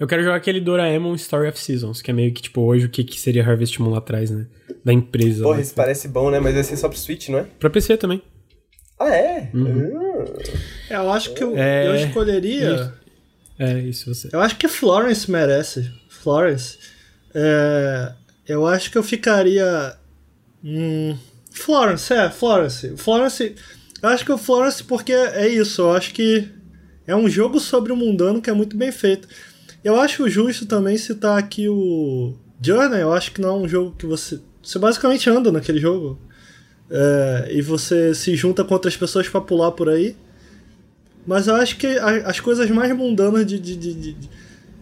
Eu 0.00 0.08
quero 0.08 0.24
jogar 0.24 0.34
aquele 0.34 0.60
Doraemon 0.60 1.14
Story 1.14 1.48
of 1.48 1.60
Seasons, 1.60 2.02
que 2.02 2.10
é 2.10 2.14
meio 2.14 2.34
que, 2.34 2.42
tipo, 2.42 2.60
hoje 2.60 2.86
o 2.86 2.88
que, 2.90 3.04
que 3.04 3.20
seria 3.20 3.46
Harvest 3.48 3.80
Moon 3.80 3.90
lá 3.90 3.98
atrás, 3.98 4.32
né? 4.32 4.48
Da 4.84 4.92
empresa. 4.92 5.44
Porra, 5.44 5.58
né? 5.58 5.62
isso 5.62 5.74
parece 5.76 6.08
bom, 6.08 6.28
né? 6.28 6.40
Mas 6.40 6.54
vai 6.54 6.64
ser 6.64 6.76
só 6.76 6.88
pro 6.88 6.98
Switch, 6.98 7.28
não 7.28 7.38
é? 7.38 7.46
Pra 7.60 7.70
PC 7.70 7.96
também. 7.96 8.20
Ah, 8.98 9.14
é? 9.14 9.48
Uhum. 9.54 9.92
Ah. 10.90 10.94
Eu 10.94 11.12
acho 11.12 11.34
que 11.34 11.44
eu, 11.44 11.56
É. 11.56 11.86
eu 11.86 11.94
escolheria. 11.94 12.92
É, 13.60 13.78
isso 13.78 14.12
você. 14.12 14.28
Eu 14.32 14.40
acho 14.40 14.56
que 14.56 14.66
Florence 14.66 15.30
merece. 15.30 15.88
Florence. 16.08 16.78
É, 17.32 18.12
eu 18.48 18.66
acho 18.66 18.90
que 18.90 18.98
eu 18.98 19.04
ficaria. 19.04 19.96
Hum, 20.68 21.16
Florence, 21.52 22.12
é, 22.12 22.28
Florence. 22.28 22.96
Florence. 22.96 23.54
Eu 24.02 24.08
acho 24.08 24.24
que 24.24 24.32
o 24.32 24.36
Florence, 24.38 24.82
porque 24.82 25.12
é 25.12 25.48
isso, 25.48 25.82
eu 25.82 25.92
acho 25.92 26.12
que 26.12 26.48
é 27.06 27.14
um 27.14 27.28
jogo 27.28 27.60
sobre 27.60 27.92
o 27.92 27.96
mundano 27.96 28.42
que 28.42 28.50
é 28.50 28.52
muito 28.52 28.76
bem 28.76 28.90
feito. 28.90 29.28
Eu 29.84 30.00
acho 30.00 30.28
justo 30.28 30.66
também 30.66 30.98
citar 30.98 31.38
aqui 31.38 31.68
o 31.68 32.34
Journey, 32.60 33.00
eu 33.00 33.12
acho 33.12 33.30
que 33.30 33.40
não 33.40 33.50
é 33.50 33.52
um 33.52 33.68
jogo 33.68 33.94
que 33.96 34.04
você. 34.06 34.40
Você 34.62 34.78
basicamente 34.80 35.30
anda 35.30 35.52
naquele 35.52 35.78
jogo. 35.78 36.18
É, 36.90 37.48
e 37.52 37.62
você 37.62 38.12
se 38.14 38.34
junta 38.34 38.64
com 38.64 38.74
outras 38.74 38.96
pessoas 38.96 39.28
pra 39.28 39.40
pular 39.40 39.70
por 39.72 39.88
aí. 39.88 40.16
Mas 41.24 41.46
eu 41.46 41.54
acho 41.56 41.76
que 41.76 41.86
as 42.24 42.38
coisas 42.40 42.68
mais 42.70 42.94
mundanas 42.96 43.46
de- 43.46 43.58
de- 43.58 43.76
de- 43.76 43.94
de- 43.94 44.30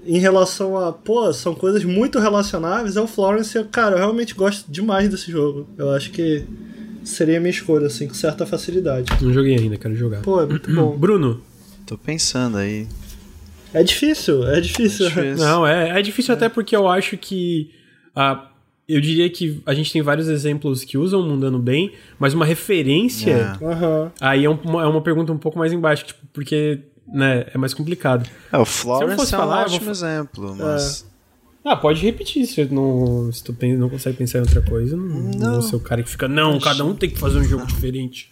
em 0.06 0.18
relação 0.18 0.76
a. 0.76 0.92
Pô, 0.92 1.32
são 1.32 1.54
coisas 1.54 1.84
muito 1.84 2.18
relacionáveis. 2.18 2.96
É 2.96 3.00
o 3.00 3.06
Florence. 3.06 3.56
Eu, 3.56 3.64
Cara, 3.66 3.94
eu 3.96 3.98
realmente 3.98 4.34
gosto 4.34 4.70
demais 4.70 5.08
desse 5.08 5.30
jogo. 5.30 5.66
Eu 5.78 5.90
acho 5.90 6.10
que 6.10 6.44
seria 7.02 7.36
a 7.38 7.40
minha 7.40 7.50
escolha, 7.50 7.86
assim, 7.86 8.08
com 8.08 8.14
certa 8.14 8.46
facilidade. 8.46 9.08
Não 9.20 9.32
joguei 9.32 9.56
ainda, 9.56 9.76
quero 9.76 9.94
jogar. 9.96 10.22
Pô, 10.22 10.40
é 10.42 10.46
muito 10.46 10.70
bom. 10.74 10.96
Bruno. 10.96 11.40
Tô 11.86 11.98
pensando 11.98 12.56
aí. 12.56 12.86
É 13.72 13.82
difícil, 13.82 14.46
é 14.48 14.60
difícil. 14.60 15.06
Difícil. 15.08 15.36
Não, 15.44 15.66
é, 15.66 15.98
é 15.98 16.02
difícil 16.02 16.32
até 16.32 16.48
porque 16.48 16.74
eu 16.74 16.88
acho 16.88 17.16
que. 17.18 17.70
ah, 18.14 18.48
eu 18.88 19.00
diria 19.00 19.28
que 19.30 19.62
a 19.66 19.72
gente 19.74 19.90
tem 19.92 20.02
vários 20.02 20.28
exemplos 20.28 20.84
que 20.84 20.96
usam 20.98 21.20
o 21.20 21.24
mundano 21.24 21.58
bem, 21.58 21.90
mas 22.18 22.34
uma 22.34 22.44
referência. 22.44 23.56
É. 23.60 23.64
Aham. 23.64 24.12
Aí 24.20 24.44
é, 24.44 24.50
um- 24.50 24.58
uma, 24.62 24.82
é 24.82 24.86
uma 24.86 25.00
pergunta 25.00 25.32
um 25.32 25.38
pouco 25.38 25.58
mais 25.58 25.72
embaixo, 25.72 26.04
tipo, 26.04 26.20
porque 26.32 26.80
né, 27.06 27.46
é 27.52 27.58
mais 27.58 27.74
complicado. 27.74 28.28
É, 28.52 28.58
o 28.58 28.64
Florence 28.64 29.16
fosse 29.16 29.34
é 29.34 29.38
um 29.38 29.40
falar, 29.40 29.62
eu 29.62 29.68
vou 29.68 29.76
ótimo 29.76 29.84
fa- 29.86 29.90
exemplo, 29.90 30.56
mas... 30.56 31.06
Ah, 31.64 31.76
pode 31.76 32.02
repetir, 32.02 32.46
se, 32.46 32.62
não, 32.66 33.32
se 33.32 33.42
tu 33.42 33.56
não 33.78 33.88
consegue 33.88 34.18
pensar 34.18 34.38
em 34.38 34.42
outra 34.42 34.60
coisa, 34.60 34.96
não, 34.96 35.04
não. 35.06 35.52
vou 35.54 35.62
ser 35.62 35.76
o 35.76 35.80
cara 35.80 36.02
que 36.02 36.10
fica, 36.10 36.28
não, 36.28 36.60
cada 36.60 36.84
um 36.84 36.94
tem 36.94 37.08
que 37.08 37.18
fazer 37.18 37.38
um 37.38 37.44
jogo 37.44 37.66
diferente. 37.66 38.30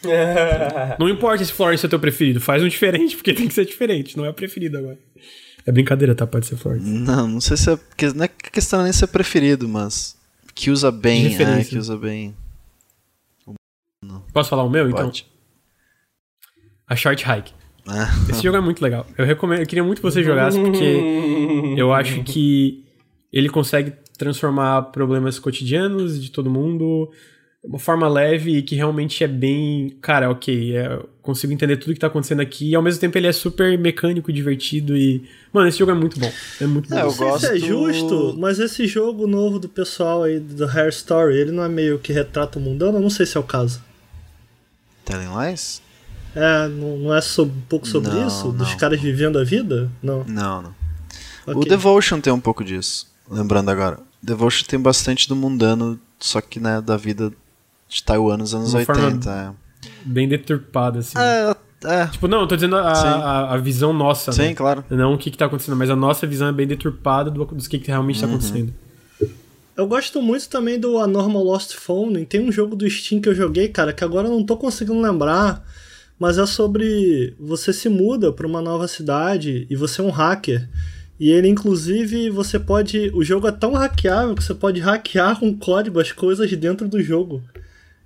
Não 0.96 1.08
importa 1.08 1.44
se 1.44 1.52
Florence 1.52 1.84
é 1.84 1.88
teu 1.88 1.98
preferido, 1.98 2.40
faz 2.40 2.62
um 2.62 2.68
diferente, 2.68 3.16
porque 3.16 3.34
tem 3.34 3.48
que 3.48 3.54
ser 3.54 3.64
diferente, 3.64 4.16
não 4.16 4.24
é 4.24 4.30
o 4.30 4.32
preferido 4.32 4.78
agora. 4.78 4.96
É 5.66 5.72
brincadeira, 5.72 6.14
tá? 6.14 6.24
Pode 6.24 6.46
ser 6.46 6.56
Florence. 6.56 6.88
Não, 6.88 7.26
não 7.26 7.40
sei 7.40 7.56
se 7.56 7.72
é... 7.72 7.76
porque 7.76 8.06
Não 8.12 8.24
é 8.24 8.28
questão 8.28 8.84
nem 8.84 8.92
ser 8.92 9.08
preferido, 9.08 9.68
mas... 9.68 10.16
Que 10.54 10.70
usa 10.70 10.92
bem, 10.92 11.34
é, 11.34 11.64
que 11.64 11.76
usa 11.76 11.96
bem. 11.96 12.32
Posso 14.32 14.50
falar 14.50 14.62
o 14.62 14.70
meu, 14.70 14.88
então? 14.88 15.06
Pode. 15.06 15.26
A 16.86 16.94
Short 16.96 17.24
Hike. 17.24 17.52
Esse 18.28 18.42
jogo 18.42 18.56
é 18.56 18.60
muito 18.60 18.82
legal. 18.82 19.06
Eu 19.16 19.24
recomendo, 19.24 19.60
eu 19.60 19.66
queria 19.66 19.82
muito 19.84 19.98
que 19.98 20.02
você 20.10 20.22
jogasse, 20.22 20.58
porque 20.60 21.74
eu 21.76 21.92
acho 21.92 22.22
que 22.24 22.84
ele 23.32 23.48
consegue 23.48 23.92
transformar 24.16 24.82
problemas 24.90 25.38
cotidianos 25.38 26.20
de 26.20 26.30
todo 26.30 26.50
mundo 26.50 27.10
de 27.62 27.68
uma 27.70 27.78
forma 27.78 28.08
leve 28.08 28.56
e 28.58 28.62
que 28.62 28.74
realmente 28.74 29.22
é 29.24 29.28
bem. 29.28 29.96
Cara, 30.00 30.30
ok, 30.30 30.76
é, 30.76 30.86
eu 30.94 31.08
consigo 31.22 31.52
entender 31.52 31.76
tudo 31.76 31.92
que 31.94 32.00
tá 32.00 32.06
acontecendo 32.06 32.40
aqui 32.40 32.70
e 32.70 32.74
ao 32.74 32.82
mesmo 32.82 33.00
tempo 33.00 33.16
ele 33.18 33.26
é 33.26 33.32
super 33.32 33.76
mecânico, 33.78 34.32
divertido 34.32 34.96
e. 34.96 35.22
Mano, 35.52 35.68
esse 35.68 35.78
jogo 35.78 35.90
é 35.90 35.94
muito 35.94 36.18
bom. 36.18 36.30
É 36.60 36.66
muito 36.66 36.92
É, 36.92 36.96
bom. 36.96 37.02
eu 37.02 37.04
Não 37.06 37.10
sei 37.38 37.38
se 37.38 37.46
é 37.46 37.50
gosto- 37.50 37.66
justo, 37.66 38.36
mas 38.38 38.58
esse 38.58 38.86
jogo 38.86 39.26
novo 39.26 39.58
do 39.58 39.68
pessoal 39.68 40.22
aí 40.24 40.38
do 40.40 40.64
Hair 40.66 40.88
Story, 40.90 41.36
ele 41.36 41.52
não 41.52 41.62
é 41.64 41.68
meio 41.68 41.98
que 41.98 42.12
retrata 42.12 42.58
o 42.58 42.62
mundano? 42.62 42.98
Eu 42.98 43.02
não 43.02 43.10
sei 43.10 43.24
se 43.26 43.36
é 43.36 43.40
o 43.40 43.44
caso. 43.44 43.82
Telling 45.04 45.28
Lies? 45.36 45.80
É, 46.38 46.68
não, 46.68 46.96
não 46.98 47.14
é 47.14 47.20
um 47.40 47.50
pouco 47.68 47.86
sobre 47.86 48.10
Não, 48.10 48.26
isso? 48.26 48.52
Dos 48.52 48.70
não. 48.70 48.76
caras 48.76 49.00
vivendo 49.00 49.38
a 49.38 49.44
vida? 49.44 49.90
Não. 50.02 50.24
Não, 50.24 50.62
não. 50.62 50.74
O 51.46 51.50
Ok. 51.58 51.68
Devotion 51.68 52.20
tem 52.20 52.32
um 52.32 52.40
pouco 52.40 52.62
disso, 52.62 53.06
lembrando 53.30 53.70
agora. 53.70 53.98
Devotion 54.22 54.64
tem 54.66 54.78
bastante 54.78 55.28
do 55.28 55.34
mundano, 55.34 55.98
só 56.18 56.40
que, 56.40 56.60
né, 56.60 56.80
da 56.80 56.96
vida 56.96 57.32
de 57.88 58.02
Taiwan 58.02 58.36
nos 58.36 58.54
anos 58.54 58.74
Uma 58.74 58.84
forma 58.84 59.04
80. 59.06 59.54
Bem 60.04 60.28
deturpada, 60.28 60.98
assim. 61.00 61.16
É, 61.18 61.56
é, 61.84 62.06
Tipo, 62.06 62.28
não, 62.28 62.42
eu 62.42 62.46
tô 62.46 62.54
dizendo 62.54 62.76
a, 62.76 62.82
a, 62.92 63.54
a 63.54 63.56
visão 63.56 63.92
nossa, 63.92 64.30
sim, 64.32 64.42
né? 64.48 64.54
claro. 64.54 64.84
Não 64.90 65.14
o 65.14 65.18
que, 65.18 65.30
que 65.30 65.38
tá 65.38 65.46
acontecendo, 65.46 65.76
mas 65.76 65.88
a 65.90 65.96
nossa 65.96 66.26
visão 66.26 66.48
é 66.48 66.52
bem 66.52 66.66
deturpada 66.66 67.30
do, 67.30 67.44
dos 67.46 67.66
que, 67.66 67.78
que 67.78 67.88
realmente 67.88 68.20
tá 68.20 68.26
Uhum. 68.26 68.34
acontecendo. 68.34 68.74
Eu 69.76 69.86
gosto 69.86 70.20
muito 70.20 70.48
também 70.48 70.78
do 70.78 70.98
Anormal 70.98 71.42
Lost 71.44 71.74
Phone. 71.76 72.26
Tem 72.26 72.40
um 72.40 72.50
jogo 72.50 72.74
do 72.74 72.88
Steam 72.90 73.20
que 73.20 73.28
eu 73.28 73.34
joguei, 73.34 73.68
cara, 73.68 73.92
que 73.92 74.02
agora 74.02 74.26
eu 74.26 74.32
não 74.32 74.44
tô 74.44 74.56
conseguindo 74.56 75.00
lembrar, 75.00 75.64
mas 76.18 76.38
é 76.38 76.46
sobre 76.46 77.34
você 77.38 77.72
se 77.72 77.88
muda 77.88 78.32
pra 78.32 78.46
uma 78.46 78.60
nova 78.60 78.88
cidade 78.88 79.66
e 79.70 79.76
você 79.76 80.00
é 80.00 80.04
um 80.04 80.10
hacker. 80.10 80.68
E 81.20 81.30
ele, 81.30 81.48
inclusive, 81.48 82.30
você 82.30 82.58
pode. 82.58 83.10
O 83.12 83.24
jogo 83.24 83.48
é 83.48 83.52
tão 83.52 83.72
hackeável 83.72 84.34
que 84.34 84.42
você 84.42 84.54
pode 84.54 84.80
hackear 84.80 85.38
com 85.38 85.56
código 85.56 86.00
as 86.00 86.12
coisas 86.12 86.50
dentro 86.52 86.88
do 86.88 87.02
jogo. 87.02 87.42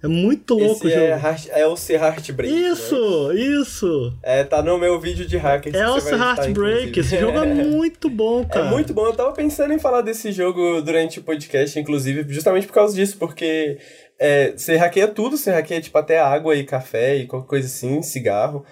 É 0.02 0.08
muito 0.08 0.54
louco 0.54 0.86
Esse 0.88 0.96
o 0.96 1.00
é, 1.00 1.10
jogo. 1.10 1.26
Heart- 1.26 1.48
é 1.52 1.66
o 1.66 1.76
C 1.76 1.94
Heartbreak. 1.94 2.52
né? 2.52 2.68
Isso, 2.70 3.32
isso! 3.34 4.12
É, 4.22 4.42
tá 4.42 4.60
no 4.62 4.76
meu 4.78 4.98
vídeo 5.00 5.24
de 5.24 5.36
hacker. 5.36 5.74
É 5.76 5.88
o 5.88 5.96
Heartbreak. 5.98 6.98
Esse 6.98 7.18
jogo 7.18 7.38
é 7.38 7.44
muito 7.54 8.10
bom, 8.10 8.42
É 8.42 8.44
cara. 8.46 8.64
muito 8.66 8.92
bom. 8.92 9.06
Eu 9.06 9.12
tava 9.14 9.32
pensando 9.32 9.72
em 9.72 9.78
falar 9.78 10.00
desse 10.00 10.32
jogo 10.32 10.82
durante 10.82 11.20
o 11.20 11.22
podcast, 11.22 11.78
inclusive, 11.78 12.24
justamente 12.32 12.66
por 12.66 12.72
causa 12.74 12.94
disso, 12.94 13.16
porque 13.16 13.78
é, 14.18 14.52
você 14.56 14.76
hackeia 14.76 15.06
tudo, 15.06 15.36
você 15.36 15.50
hackeia 15.52 15.80
tipo 15.80 15.96
até 15.96 16.18
água 16.18 16.56
e 16.56 16.64
café 16.64 17.16
e 17.16 17.26
qualquer 17.26 17.48
coisa 17.48 17.66
assim, 17.68 18.02
cigarro. 18.02 18.64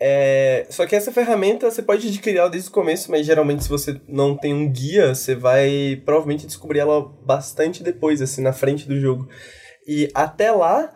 É, 0.00 0.64
só 0.70 0.86
que 0.86 0.94
essa 0.94 1.10
ferramenta 1.10 1.68
você 1.68 1.82
pode 1.82 2.06
adquirir 2.06 2.38
ela 2.38 2.48
desde 2.48 2.68
o 2.68 2.72
começo, 2.72 3.10
mas 3.10 3.26
geralmente 3.26 3.64
se 3.64 3.68
você 3.68 4.00
não 4.06 4.36
tem 4.36 4.54
um 4.54 4.70
guia, 4.70 5.12
você 5.12 5.34
vai 5.34 6.00
provavelmente 6.04 6.46
descobrir 6.46 6.78
ela 6.78 7.00
bastante 7.26 7.82
depois, 7.82 8.22
assim, 8.22 8.40
na 8.42 8.52
frente 8.52 8.86
do 8.86 9.00
jogo. 9.00 9.28
E 9.88 10.10
até 10.14 10.52
lá, 10.52 10.90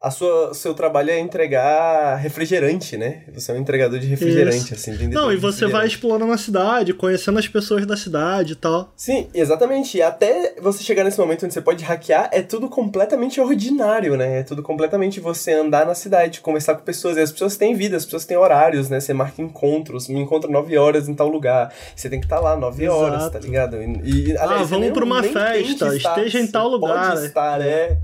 a 0.00 0.10
sua 0.10 0.52
seu 0.52 0.74
trabalho 0.74 1.10
é 1.10 1.20
entregar 1.20 2.16
refrigerante, 2.16 2.96
né? 2.96 3.22
Você 3.32 3.52
é 3.52 3.54
um 3.54 3.58
entregador 3.58 4.00
de 4.00 4.06
refrigerante, 4.08 4.74
Isso. 4.74 4.90
assim, 4.90 5.06
Não, 5.06 5.32
e 5.32 5.36
você 5.36 5.64
vai 5.68 5.86
explorando 5.86 6.32
a 6.32 6.36
cidade, 6.36 6.92
conhecendo 6.92 7.38
as 7.38 7.46
pessoas 7.46 7.86
da 7.86 7.96
cidade 7.96 8.54
e 8.54 8.56
tal. 8.56 8.92
Sim, 8.96 9.28
exatamente. 9.32 9.98
E 9.98 10.02
até 10.02 10.56
você 10.60 10.82
chegar 10.82 11.04
nesse 11.04 11.20
momento 11.20 11.44
onde 11.44 11.54
você 11.54 11.60
pode 11.60 11.84
hackear, 11.84 12.30
é 12.32 12.42
tudo 12.42 12.68
completamente 12.68 13.40
ordinário, 13.40 14.16
né? 14.16 14.40
É 14.40 14.42
tudo 14.42 14.60
completamente 14.60 15.20
você 15.20 15.52
andar 15.52 15.86
na 15.86 15.94
cidade, 15.94 16.40
conversar 16.40 16.74
com 16.74 16.82
pessoas. 16.82 17.16
E 17.16 17.20
as 17.20 17.30
pessoas 17.30 17.56
têm 17.56 17.72
vida, 17.76 17.96
as 17.96 18.04
pessoas 18.04 18.24
têm 18.24 18.36
horários, 18.36 18.90
né? 18.90 18.98
Você 18.98 19.14
marca 19.14 19.40
encontros, 19.40 20.08
me 20.08 20.18
encontra 20.18 20.50
9 20.50 20.76
horas 20.76 21.08
em 21.08 21.14
tal 21.14 21.28
lugar. 21.28 21.72
Você 21.94 22.10
tem 22.10 22.18
que 22.18 22.26
estar 22.26 22.40
lá 22.40 22.56
9 22.56 22.88
horas, 22.88 23.20
Exato. 23.20 23.32
tá 23.34 23.38
ligado? 23.38 23.76
E, 23.80 24.30
e, 24.32 24.36
Ah, 24.36 24.42
aliás, 24.46 24.62
você 24.62 24.74
vamos 24.74 24.90
pra 24.90 25.04
uma 25.04 25.22
festa, 25.22 25.94
estar, 25.94 26.16
esteja 26.16 26.40
em 26.40 26.46
tal 26.48 26.66
lugar, 26.66 27.10
Pode 27.10 27.20
né? 27.20 27.26
estar, 27.28 27.60
é. 27.60 27.98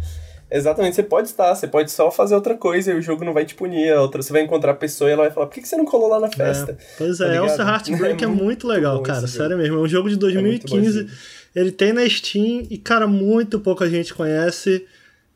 Exatamente, 0.50 0.96
você 0.96 1.02
pode 1.02 1.28
estar, 1.28 1.54
você 1.54 1.66
pode 1.66 1.90
só 1.90 2.10
fazer 2.10 2.34
outra 2.34 2.56
coisa 2.56 2.92
e 2.92 2.96
o 2.96 3.02
jogo 3.02 3.22
não 3.24 3.34
vai 3.34 3.44
te 3.44 3.54
punir. 3.54 3.92
A 3.92 4.00
outra, 4.00 4.22
você 4.22 4.32
vai 4.32 4.42
encontrar 4.42 4.72
a 4.72 4.74
pessoa 4.74 5.10
e 5.10 5.12
ela 5.12 5.24
vai 5.24 5.30
falar: 5.30 5.46
por 5.46 5.54
que 5.54 5.60
que 5.60 5.68
você 5.68 5.76
não 5.76 5.84
colou 5.84 6.08
lá 6.08 6.20
na 6.20 6.30
festa? 6.30 6.72
É, 6.72 6.76
pois 6.96 7.18
Tá 7.18 7.26
é, 7.26 7.30
ligado? 7.32 7.48
Elsa 7.48 7.62
Heartbreak 7.62 8.24
é, 8.24 8.26
É 8.26 8.30
muito, 8.30 8.66
legal, 8.66 9.02
cara. 9.02 9.26
Sério 9.26 9.58
mesmo. 9.58 9.76
É 9.76 9.80
um 9.80 9.88
jogo 9.88 10.08
de 10.08 10.14
muito 10.14 10.66
bom 10.66 10.76
2015. 10.76 10.88
esse 10.88 10.98
jogo. 11.00 11.10
ele 11.54 11.70
tem 11.70 11.92
na 11.92 12.08
Steam 12.08 12.66
e, 12.70 12.78
cara, 12.78 13.06
muito 13.06 13.60
pouca 13.60 13.88
gente 13.90 14.14
conhece. 14.14 14.86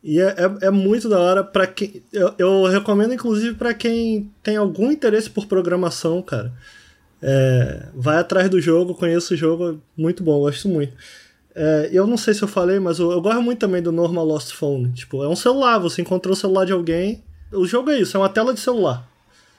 E 0.03 0.19
é, 0.19 0.35
é, 0.63 0.67
é 0.67 0.71
muito 0.71 1.09
da 1.11 1.21
hora 1.21 1.45
para 1.45 1.67
quem. 1.67 2.03
Eu, 2.11 2.35
eu 2.39 2.65
recomendo, 2.65 3.13
inclusive, 3.13 3.55
para 3.55 3.75
quem 3.75 4.31
tem 4.43 4.57
algum 4.57 4.91
interesse 4.91 5.29
por 5.29 5.47
programação, 5.47 6.23
cara. 6.23 6.53
É, 7.21 7.85
vai 7.95 8.17
atrás 8.17 8.49
do 8.49 8.61
jogo, 8.61 8.95
conheça 8.95 9.35
o 9.35 9.37
jogo, 9.37 9.81
muito 9.97 10.25
bom, 10.25 10.41
gosto 10.41 10.69
muito. 10.69 10.93
É, 11.55 11.91
eu 11.93 12.07
não 12.07 12.17
sei 12.17 12.35
se 12.35 12.43
eu 12.43 12.49
falei, 12.49 12.79
mas 12.79 12.99
eu, 12.99 13.11
eu 13.13 13.21
gosto 13.21 13.43
muito 13.43 13.59
também 13.59 13.83
do 13.83 13.93
Normal 13.93 14.25
Lost 14.25 14.53
Phone. 14.53 14.91
Tipo, 14.93 15.23
é 15.23 15.29
um 15.29 15.37
celular, 15.37 15.79
você 15.79 16.01
encontrou 16.01 16.33
o 16.33 16.37
celular 16.37 16.65
de 16.65 16.73
alguém. 16.73 17.23
O 17.53 17.67
jogo 17.67 17.91
é 17.91 18.01
isso, 18.01 18.17
é 18.17 18.21
uma 18.21 18.29
tela 18.29 18.55
de 18.55 18.61
celular. 18.61 19.07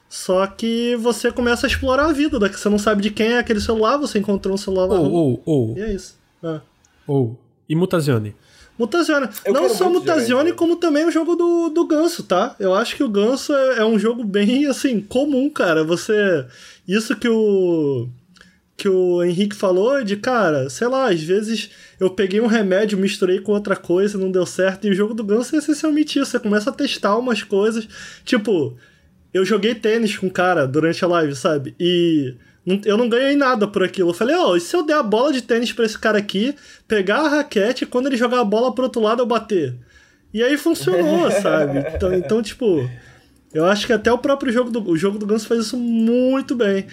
Só 0.10 0.46
que 0.46 0.96
você 0.98 1.32
começa 1.32 1.66
a 1.66 1.70
explorar 1.70 2.06
a 2.06 2.14
vida, 2.14 2.40
daqui 2.40 2.60
você 2.60 2.70
não 2.70 2.78
sabe 2.78 3.02
de 3.02 3.10
quem 3.10 3.34
é 3.34 3.40
aquele 3.40 3.60
celular, 3.60 3.98
você 3.98 4.20
encontrou 4.20 4.54
um 4.54 4.58
celular 4.58 4.86
lá. 4.86 5.00
Ou, 5.00 5.12
ou, 5.12 5.42
ou, 5.46 5.78
E 5.78 5.82
é 5.82 5.94
isso. 5.94 6.18
Ah. 6.44 6.62
ou. 7.08 7.38
E 7.68 7.76
Mutazione. 7.76 8.34
Eu 8.76 8.80
Mutazione. 8.80 9.28
não 9.48 9.54
quero 9.54 9.70
só 9.70 9.86
jogar 9.86 10.00
Mutazione, 10.00 10.50
esse 10.50 10.58
como 10.58 10.76
também 10.76 11.06
o 11.06 11.12
jogo 11.12 11.36
do, 11.36 11.70
do 11.70 11.86
Ganso, 11.86 12.24
tá? 12.24 12.56
Eu 12.60 12.74
acho 12.74 12.96
que 12.96 13.04
o 13.04 13.10
Ganso 13.10 13.54
é, 13.54 13.80
é 13.80 13.86
um 13.86 13.98
jogo 13.98 14.24
bem, 14.24 14.66
assim, 14.66 15.00
comum, 15.00 15.50
cara. 15.50 15.84
Você... 15.84 16.46
Isso 16.88 17.16
que 17.16 17.30
o... 17.30 18.08
Que 18.76 18.90
o 18.90 19.24
Henrique 19.24 19.56
falou 19.56 20.04
de, 20.04 20.18
cara, 20.18 20.70
sei 20.70 20.88
lá, 20.88 21.10
às 21.10 21.22
vezes 21.22 21.70
eu 22.00 22.10
peguei 22.10 22.42
um 22.42 22.48
remédio, 22.48 22.98
misturei 22.98 23.40
com 23.40 23.52
outra 23.52 23.76
coisa, 23.76 24.18
não 24.18 24.32
deu 24.32 24.46
certo. 24.46 24.88
E 24.88 24.90
o 24.90 24.96
jogo 24.96 25.14
do 25.14 25.24
Ganso 25.24 25.56
é 25.56 25.60
essencialmente 25.60 26.20
isso. 26.20 26.32
Você 26.32 26.40
começa 26.40 26.70
a 26.70 26.74
testar 26.74 27.18
umas 27.18 27.44
coisas. 27.44 27.88
Tipo, 28.26 28.76
eu 29.34 29.46
joguei 29.46 29.76
tênis 29.76 30.18
com 30.18 30.28
um 30.28 30.30
cara 30.30 30.68
durante 30.68 31.04
a 31.04 31.08
live, 31.08 31.36
sabe? 31.36 31.76
E 31.80 32.36
eu 32.86 32.98
não 32.98 33.10
ganhei 33.10 33.36
nada 33.36 33.68
por 33.68 33.84
aquilo. 33.84 34.10
Eu 34.10 34.14
falei, 34.14 34.36
ó, 34.36 34.52
oh, 34.52 34.58
e 34.58 34.62
se 34.62 34.76
eu 34.76 34.86
der 34.86 34.96
a 34.96 35.04
bola 35.04 35.34
de 35.34 35.42
tênis 35.42 35.74
pra 35.74 35.86
esse 35.86 35.98
cara 35.98 36.18
aqui, 36.18 36.56
pegar 36.88 37.22
a 37.22 37.30
raquete 37.30 37.84
e 37.84 37.88
quando 37.88 38.08
ele 38.08 38.16
jogar 38.16 38.40
a 38.40 38.46
bola 38.46 38.74
pro 38.74 38.86
outro 38.86 39.02
lado 39.02 39.22
eu 39.22 39.26
bater? 39.26 39.76
E 40.34 40.42
aí 40.42 40.58
funcionou, 40.58 41.30
sabe? 41.42 41.80
Então, 41.94 42.14
então, 42.14 42.42
tipo, 42.42 42.90
eu 43.54 43.66
acho 43.66 43.86
que 43.86 43.94
até 43.94 44.12
o 44.12 44.18
próprio 44.18 44.52
jogo 44.52 44.72
do, 44.72 44.90
o 44.90 44.98
jogo 44.98 45.18
do 45.18 45.26
Ganso 45.26 45.48
faz 45.48 45.62
isso 45.62 45.78
muito 45.78 46.56
bem. 46.56 46.88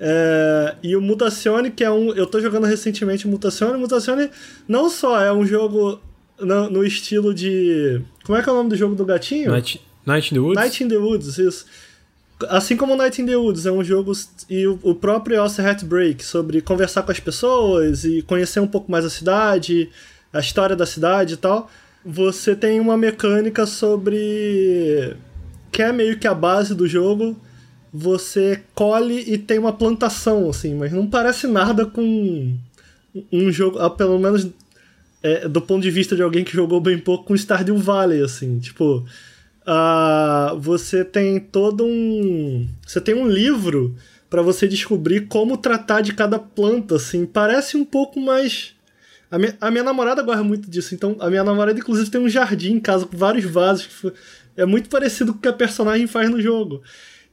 É, 0.00 0.76
e 0.82 0.94
o 0.94 1.00
Mutazione, 1.00 1.70
que 1.70 1.82
é 1.82 1.90
um. 1.90 2.14
Eu 2.14 2.26
tô 2.26 2.40
jogando 2.40 2.64
recentemente 2.64 3.26
o 3.26 3.28
Mutazione. 3.28 3.78
Mutazione 3.78 4.30
não 4.66 4.88
só 4.88 5.20
é 5.20 5.32
um 5.32 5.44
jogo 5.44 6.00
no, 6.38 6.70
no, 6.70 6.84
estilo 6.84 7.34
de. 7.34 8.00
Como 8.24 8.38
é 8.38 8.42
que 8.42 8.48
é 8.48 8.52
o 8.52 8.54
nome 8.54 8.70
do 8.70 8.76
jogo 8.76 8.94
do 8.94 9.04
gatinho? 9.04 9.50
Night, 9.50 9.80
Night 10.06 10.32
in 10.32 10.38
the 10.38 10.40
Woods? 10.40 10.62
Night 10.62 10.84
in 10.84 10.88
the 10.88 10.96
Woods, 10.96 11.38
isso. 11.38 11.66
Assim 12.48 12.76
como 12.76 12.94
Night 12.94 13.20
in 13.20 13.26
the 13.26 13.36
Woods 13.36 13.66
é 13.66 13.72
um 13.72 13.82
jogo. 13.82 14.12
E 14.48 14.68
o, 14.68 14.78
o 14.82 14.94
próprio 14.94 15.36
Elsa 15.36 15.62
Heartbreak, 15.62 16.24
sobre 16.24 16.60
conversar 16.60 17.02
com 17.02 17.10
as 17.10 17.18
pessoas 17.18 18.04
e 18.04 18.22
conhecer 18.22 18.60
um 18.60 18.68
pouco 18.68 18.90
mais 18.90 19.04
a 19.04 19.10
cidade, 19.10 19.90
a 20.32 20.38
história 20.38 20.76
da 20.76 20.86
cidade 20.86 21.34
e 21.34 21.38
tal. 21.38 21.68
Você 22.04 22.54
tem 22.54 22.78
uma 22.78 22.96
mecânica 22.96 23.66
sobre. 23.66 25.16
que 25.72 25.82
é 25.82 25.90
meio 25.90 26.20
que 26.20 26.28
a 26.28 26.34
base 26.34 26.72
do 26.72 26.86
jogo 26.86 27.36
você 27.92 28.62
colhe 28.74 29.24
e 29.26 29.38
tem 29.38 29.58
uma 29.58 29.72
plantação, 29.72 30.48
assim, 30.50 30.74
mas 30.74 30.92
não 30.92 31.06
parece 31.06 31.46
nada 31.46 31.86
com 31.86 32.56
um 33.32 33.50
jogo, 33.50 33.78
ah, 33.78 33.90
pelo 33.90 34.18
menos 34.18 34.48
é, 35.22 35.48
do 35.48 35.60
ponto 35.60 35.82
de 35.82 35.90
vista 35.90 36.14
de 36.14 36.22
alguém 36.22 36.44
que 36.44 36.52
jogou 36.52 36.80
bem 36.80 36.98
pouco 36.98 37.24
com 37.24 37.36
Stardew 37.36 37.78
Valley, 37.78 38.22
assim, 38.22 38.58
tipo, 38.58 39.04
uh, 39.66 40.58
você 40.58 41.04
tem 41.04 41.40
todo 41.40 41.84
um, 41.84 42.68
você 42.86 43.00
tem 43.00 43.14
um 43.14 43.28
livro 43.28 43.96
para 44.30 44.42
você 44.42 44.68
descobrir 44.68 45.26
como 45.26 45.56
tratar 45.56 46.02
de 46.02 46.12
cada 46.12 46.38
planta, 46.38 46.96
assim, 46.96 47.24
parece 47.24 47.76
um 47.76 47.84
pouco 47.84 48.20
mais 48.20 48.74
a 49.30 49.38
minha, 49.38 49.56
a 49.60 49.70
minha 49.70 49.84
namorada 49.84 50.22
gosta 50.22 50.42
muito 50.42 50.70
disso, 50.70 50.94
então 50.94 51.16
a 51.20 51.28
minha 51.28 51.44
namorada 51.44 51.78
inclusive 51.78 52.10
tem 52.10 52.20
um 52.20 52.28
jardim 52.28 52.72
em 52.72 52.80
casa 52.80 53.04
com 53.04 53.16
vários 53.16 53.44
vasos 53.44 53.88
é 54.58 54.66
muito 54.66 54.88
parecido 54.88 55.32
com 55.32 55.38
o 55.38 55.42
que 55.42 55.48
a 55.48 55.52
personagem 55.52 56.08
faz 56.08 56.28
no 56.28 56.42
jogo. 56.42 56.82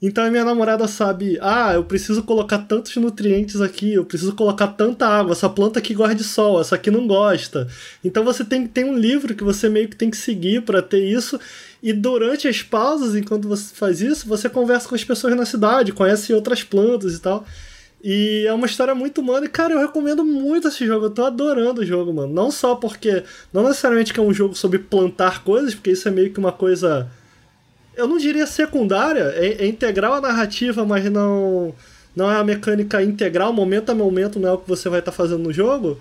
Então 0.01 0.25
a 0.25 0.29
minha 0.29 0.43
namorada 0.43 0.87
sabe, 0.87 1.37
ah, 1.41 1.73
eu 1.73 1.83
preciso 1.83 2.21
colocar 2.23 2.59
tantos 2.59 2.95
nutrientes 2.97 3.61
aqui, 3.61 3.93
eu 3.93 4.05
preciso 4.05 4.35
colocar 4.35 4.67
tanta 4.67 5.07
água, 5.07 5.31
essa 5.31 5.49
planta 5.49 5.79
aqui 5.79 5.93
gosta 5.93 6.13
de 6.13 6.23
sol, 6.23 6.59
essa 6.59 6.75
aqui 6.75 6.91
não 6.91 7.07
gosta. 7.07 7.67
Então 8.03 8.23
você 8.23 8.43
tem, 8.43 8.67
tem 8.67 8.83
um 8.83 8.97
livro 8.97 9.33
que 9.33 9.43
você 9.43 9.69
meio 9.69 9.87
que 9.87 9.95
tem 9.95 10.09
que 10.09 10.17
seguir 10.17 10.61
para 10.63 10.81
ter 10.81 11.03
isso. 11.03 11.39
E 11.81 11.93
durante 11.93 12.47
as 12.47 12.61
pausas, 12.61 13.15
enquanto 13.15 13.47
você 13.47 13.73
faz 13.73 14.01
isso, 14.01 14.27
você 14.27 14.49
conversa 14.49 14.87
com 14.87 14.95
as 14.95 15.03
pessoas 15.03 15.35
na 15.35 15.45
cidade, 15.45 15.93
conhece 15.93 16.33
outras 16.33 16.61
plantas 16.61 17.15
e 17.15 17.21
tal. 17.21 17.45
E 18.03 18.45
é 18.45 18.53
uma 18.53 18.67
história 18.67 18.93
muito 18.93 19.19
humana. 19.19 19.47
E, 19.47 19.49
cara, 19.49 19.73
eu 19.73 19.79
recomendo 19.79 20.23
muito 20.23 20.67
esse 20.67 20.85
jogo. 20.85 21.07
Eu 21.07 21.09
tô 21.09 21.25
adorando 21.25 21.81
o 21.81 21.85
jogo, 21.85 22.13
mano. 22.13 22.31
Não 22.31 22.51
só 22.51 22.75
porque. 22.75 23.23
Não 23.51 23.63
necessariamente 23.63 24.13
que 24.13 24.19
é 24.19 24.23
um 24.23 24.31
jogo 24.31 24.53
sobre 24.53 24.77
plantar 24.77 25.43
coisas, 25.43 25.73
porque 25.73 25.89
isso 25.89 26.07
é 26.07 26.11
meio 26.11 26.31
que 26.31 26.39
uma 26.39 26.51
coisa 26.51 27.09
eu 27.95 28.07
não 28.07 28.17
diria 28.17 28.45
secundária, 28.45 29.33
é, 29.35 29.63
é 29.63 29.67
integral 29.67 30.13
a 30.13 30.21
narrativa, 30.21 30.85
mas 30.85 31.09
não 31.11 31.73
não 32.15 32.31
é 32.31 32.37
a 32.37 32.43
mecânica 32.43 33.03
integral, 33.03 33.51
momento 33.51 33.89
a 33.89 33.95
momento 33.95 34.39
não 34.39 34.49
é 34.49 34.51
o 34.53 34.57
que 34.57 34.69
você 34.69 34.87
vai 34.87 34.99
estar 34.99 35.11
tá 35.11 35.17
fazendo 35.17 35.43
no 35.43 35.51
jogo. 35.51 35.99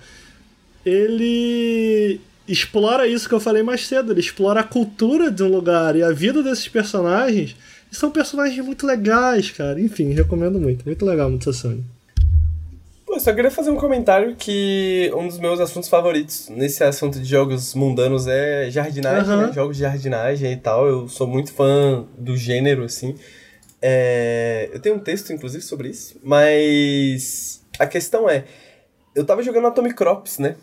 Ele 0.86 2.20
explora 2.46 3.06
isso 3.06 3.28
que 3.28 3.34
eu 3.34 3.40
falei 3.40 3.62
mais 3.62 3.86
cedo, 3.86 4.12
ele 4.12 4.20
explora 4.20 4.60
a 4.60 4.64
cultura 4.64 5.30
de 5.30 5.42
um 5.42 5.48
lugar 5.48 5.96
e 5.96 6.02
a 6.02 6.12
vida 6.12 6.42
desses 6.42 6.68
personagens. 6.68 7.56
E 7.90 7.96
são 7.96 8.10
personagens 8.10 8.64
muito 8.64 8.86
legais, 8.86 9.50
cara. 9.50 9.80
Enfim, 9.80 10.12
recomendo 10.12 10.60
muito. 10.60 10.84
Muito 10.84 11.04
legal, 11.04 11.28
muito 11.28 11.52
Sony. 11.52 11.84
Pô, 13.15 13.20
só 13.20 13.32
queria 13.32 13.51
fazer 13.51 13.70
um 13.70 13.77
comentário 13.77 14.35
que 14.35 15.09
um 15.15 15.28
dos 15.28 15.39
meus 15.39 15.61
assuntos 15.61 15.89
favoritos 15.89 16.49
nesse 16.49 16.82
assunto 16.82 17.20
de 17.20 17.24
jogos 17.24 17.73
mundanos 17.73 18.27
é 18.27 18.69
jardinagem, 18.69 19.32
uhum. 19.32 19.47
né? 19.47 19.53
Jogos 19.53 19.77
de 19.77 19.82
jardinagem 19.82 20.53
e 20.53 20.57
tal. 20.57 20.85
Eu 20.85 21.09
sou 21.09 21.24
muito 21.24 21.53
fã 21.53 22.05
do 22.19 22.36
gênero, 22.36 22.82
assim. 22.82 23.15
É... 23.81 24.69
Eu 24.73 24.81
tenho 24.81 24.97
um 24.97 24.99
texto, 24.99 25.32
inclusive, 25.32 25.62
sobre 25.62 25.91
isso. 25.91 26.19
Mas 26.24 27.65
a 27.78 27.86
questão 27.86 28.28
é... 28.28 28.47
Eu 29.15 29.24
tava 29.24 29.45
jogando 29.45 29.69
Atomic 29.69 29.95
Crops, 29.95 30.41
né? 30.41 30.57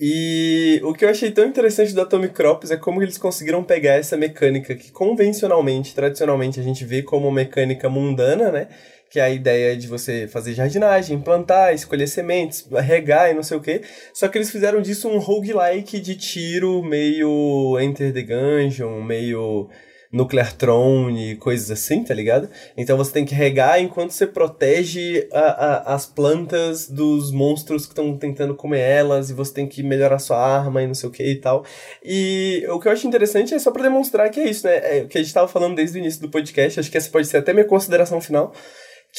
E 0.00 0.80
o 0.82 0.92
que 0.92 1.04
eu 1.04 1.08
achei 1.08 1.30
tão 1.30 1.46
interessante 1.46 1.92
do 1.92 2.00
Atomic 2.00 2.34
Crops 2.34 2.72
é 2.72 2.76
como 2.76 3.04
eles 3.04 3.16
conseguiram 3.16 3.62
pegar 3.62 3.92
essa 3.92 4.16
mecânica 4.16 4.74
que 4.74 4.90
convencionalmente, 4.90 5.94
tradicionalmente, 5.94 6.58
a 6.58 6.62
gente 6.64 6.84
vê 6.84 7.04
como 7.04 7.30
mecânica 7.30 7.88
mundana, 7.88 8.50
né? 8.50 8.66
Que 9.14 9.20
é 9.20 9.22
a 9.22 9.30
ideia 9.30 9.76
de 9.76 9.86
você 9.86 10.26
fazer 10.26 10.54
jardinagem, 10.54 11.20
plantar, 11.20 11.72
escolher 11.72 12.08
sementes, 12.08 12.66
regar 12.68 13.30
e 13.30 13.34
não 13.34 13.44
sei 13.44 13.56
o 13.56 13.60
que. 13.60 13.80
Só 14.12 14.26
que 14.26 14.36
eles 14.36 14.50
fizeram 14.50 14.82
disso 14.82 15.08
um 15.08 15.18
roguelike 15.18 16.00
de 16.00 16.16
tiro, 16.16 16.82
meio 16.82 17.78
Enter 17.78 18.12
the 18.12 18.22
Gungeon, 18.22 19.00
meio 19.02 19.68
Nuclear 20.10 20.52
Throne, 20.52 21.36
coisas 21.36 21.70
assim, 21.70 22.02
tá 22.02 22.12
ligado? 22.12 22.50
Então 22.76 22.96
você 22.96 23.12
tem 23.12 23.24
que 23.24 23.36
regar 23.36 23.80
enquanto 23.80 24.10
você 24.10 24.26
protege 24.26 25.28
a, 25.32 25.38
a, 25.38 25.94
as 25.94 26.06
plantas 26.06 26.90
dos 26.90 27.30
monstros 27.30 27.86
que 27.86 27.92
estão 27.92 28.18
tentando 28.18 28.56
comer 28.56 28.80
elas, 28.80 29.30
e 29.30 29.32
você 29.32 29.54
tem 29.54 29.68
que 29.68 29.80
melhorar 29.84 30.18
sua 30.18 30.44
arma 30.44 30.82
e 30.82 30.88
não 30.88 30.94
sei 30.94 31.08
o 31.08 31.12
que 31.12 31.22
e 31.22 31.36
tal. 31.36 31.64
E 32.04 32.66
o 32.68 32.80
que 32.80 32.88
eu 32.88 32.92
acho 32.92 33.06
interessante 33.06 33.54
é 33.54 33.60
só 33.60 33.70
para 33.70 33.84
demonstrar 33.84 34.28
que 34.28 34.40
é 34.40 34.50
isso, 34.50 34.66
né? 34.66 34.98
É 34.98 35.02
o 35.04 35.08
que 35.08 35.18
a 35.18 35.22
gente 35.22 35.32
tava 35.32 35.46
falando 35.46 35.76
desde 35.76 35.96
o 35.96 36.00
início 36.00 36.20
do 36.20 36.28
podcast, 36.28 36.80
acho 36.80 36.90
que 36.90 36.98
essa 36.98 37.10
pode 37.10 37.28
ser 37.28 37.36
até 37.36 37.52
minha 37.52 37.64
consideração 37.64 38.20
final 38.20 38.52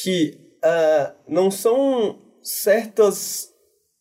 que 0.02 0.38
uh, 0.64 1.14
não 1.28 1.50
são 1.50 2.20
certas 2.42 3.50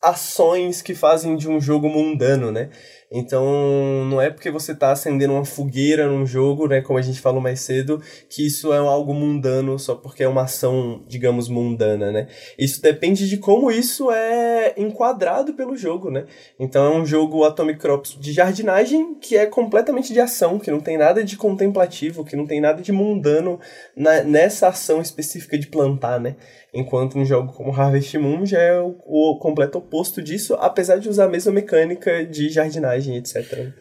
ações 0.03 0.83
que 0.83 0.95
fazem 0.95 1.37
de 1.37 1.49
um 1.49 1.61
jogo 1.61 1.89
mundano, 1.89 2.53
né? 2.53 2.71
Então, 3.16 4.05
não 4.07 4.20
é 4.20 4.28
porque 4.28 4.51
você 4.51 4.73
está 4.73 4.91
acendendo 4.91 5.35
uma 5.35 5.45
fogueira 5.45 6.09
num 6.09 6.27
jogo, 6.27 6.66
né, 6.66 6.81
como 6.81 6.99
a 6.99 7.03
gente 7.03 7.20
falou 7.20 7.41
mais 7.41 7.61
cedo, 7.61 8.03
que 8.28 8.45
isso 8.45 8.73
é 8.73 8.78
algo 8.78 9.15
mundano 9.15 9.78
só 9.78 9.95
porque 9.95 10.24
é 10.24 10.28
uma 10.28 10.43
ação, 10.43 11.05
digamos, 11.07 11.49
mundana, 11.49 12.11
né? 12.11 12.27
Isso 12.59 12.82
depende 12.82 13.28
de 13.28 13.36
como 13.36 13.70
isso 13.70 14.11
é 14.11 14.74
enquadrado 14.77 15.55
pelo 15.55 15.77
jogo, 15.77 16.11
né? 16.11 16.27
Então, 16.59 16.93
é 16.93 16.97
um 16.97 17.07
jogo 17.07 17.45
Atomic 17.45 17.78
Crops 17.78 18.19
de 18.19 18.32
jardinagem 18.32 19.15
que 19.15 19.36
é 19.36 19.47
completamente 19.47 20.12
de 20.12 20.19
ação, 20.19 20.59
que 20.59 20.73
não 20.73 20.81
tem 20.81 20.99
nada 20.99 21.23
de 21.23 21.36
contemplativo, 21.36 22.24
que 22.24 22.35
não 22.35 22.47
tem 22.47 22.61
nada 22.61 22.82
de 22.82 22.91
mundano 22.91 23.61
na, 23.97 24.24
nessa 24.24 24.66
ação 24.66 25.01
específica 25.01 25.57
de 25.57 25.69
plantar, 25.69 26.19
né? 26.19 26.35
Enquanto 26.75 27.19
um 27.19 27.25
jogo 27.25 27.53
como 27.53 27.73
Harvest 27.73 28.19
Moon 28.19 28.45
já 28.45 28.59
é 28.59 28.81
o, 28.81 28.97
o 29.07 29.39
completo 29.39 29.79
oposto 29.79 30.21
disso, 30.21 30.55
apesar 30.55 30.97
de 30.97 31.09
usar 31.09 31.27
a 31.27 31.29
mesma 31.29 31.53
mecânica 31.53 32.25
de 32.27 32.49
jardinagem, 32.49 33.17
etc. 33.17 33.73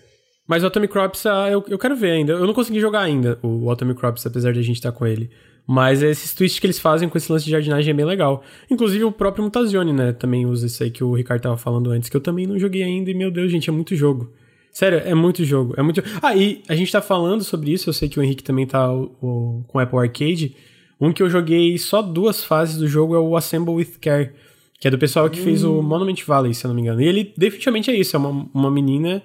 Mas 0.48 0.64
o 0.64 0.68
Atomic 0.68 0.92
Crops, 0.92 1.26
ah, 1.26 1.50
eu, 1.50 1.64
eu 1.68 1.80
quero 1.80 1.96
ver 1.96 2.12
ainda. 2.12 2.34
Eu 2.34 2.46
não 2.46 2.54
consegui 2.54 2.80
jogar 2.80 3.02
ainda 3.02 3.40
o 3.42 3.72
Atomic 3.72 4.00
Crops, 4.00 4.26
apesar 4.26 4.52
de 4.52 4.60
a 4.60 4.64
gente 4.64 4.76
estar 4.76 4.92
com 4.92 5.08
ele. 5.08 5.30
Mas 5.66 6.04
esses 6.04 6.34
twists 6.34 6.60
que 6.60 6.66
eles 6.66 6.80
fazem 6.80 7.08
com 7.08 7.18
esse 7.18 7.32
lance 7.32 7.46
de 7.46 7.52
jardinagem 7.52 7.92
é 7.92 7.94
bem 7.94 8.06
legal. 8.06 8.44
Inclusive 8.70 9.06
o 9.06 9.12
próprio 9.12 9.44
Mutazione, 9.44 9.94
né? 9.94 10.12
Também 10.12 10.46
usa 10.46 10.68
isso 10.68 10.84
aí 10.84 10.92
que 10.92 11.04
o 11.04 11.14
Ricardo 11.14 11.42
tava 11.42 11.58
falando 11.58 11.90
antes, 11.90 12.10
que 12.10 12.18
eu 12.18 12.22
também 12.22 12.46
não 12.46 12.60
joguei 12.60 12.84
ainda 12.84 13.10
e, 13.10 13.14
meu 13.14 13.32
Deus, 13.32 13.50
gente, 13.50 13.70
é 13.70 13.74
muito 13.74 13.96
jogo. 13.96 14.32
Sério, 14.72 15.02
é 15.06 15.14
muito 15.14 15.46
jogo. 15.46 15.74
É 15.78 15.82
muito... 15.82 16.04
Ah, 16.22 16.36
e 16.36 16.62
a 16.68 16.76
gente 16.76 16.92
tá 16.92 17.02
falando 17.02 17.44
sobre 17.44 17.72
isso, 17.72 17.90
eu 17.90 17.94
sei 17.94 18.10
que 18.10 18.20
o 18.20 18.24
Henrique 18.24 18.44
também 18.44 18.68
tá 18.68 18.92
o, 18.92 19.16
o, 19.22 19.64
com 19.68 19.78
o 19.78 19.82
Apple 19.82 20.00
Arcade. 20.00 20.56
Um 21.04 21.12
que 21.12 21.22
eu 21.22 21.30
joguei 21.30 21.78
só 21.78 22.02
duas 22.02 22.46
fases 22.46 22.78
do 22.78 22.88
jogo 22.88 23.14
é 23.14 23.20
o 23.20 23.36
Assemble 23.36 23.74
with 23.74 23.98
Care, 24.00 24.32
que 24.80 24.88
é 24.88 24.92
do 24.92 24.98
pessoal 24.98 25.30
que 25.30 25.42
hum. 25.42 25.44
fez 25.44 25.64
o 25.64 25.80
hum. 25.80 25.82
Monument 25.82 26.24
Valley, 26.26 26.54
se 26.54 26.66
eu 26.66 26.70
não 26.70 26.76
me 26.76 26.82
engano. 26.82 27.02
E 27.02 27.06
ele 27.06 27.34
definitivamente 27.38 27.92
é 27.92 27.96
isso, 27.96 28.16
é 28.16 28.20
uma, 28.20 28.50
uma 28.54 28.72
menina 28.72 29.22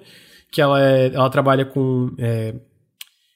que 0.51 0.61
ela, 0.61 0.81
é, 0.83 1.07
ela 1.13 1.29
trabalha 1.29 1.63
com 1.63 2.13
é, 2.17 2.53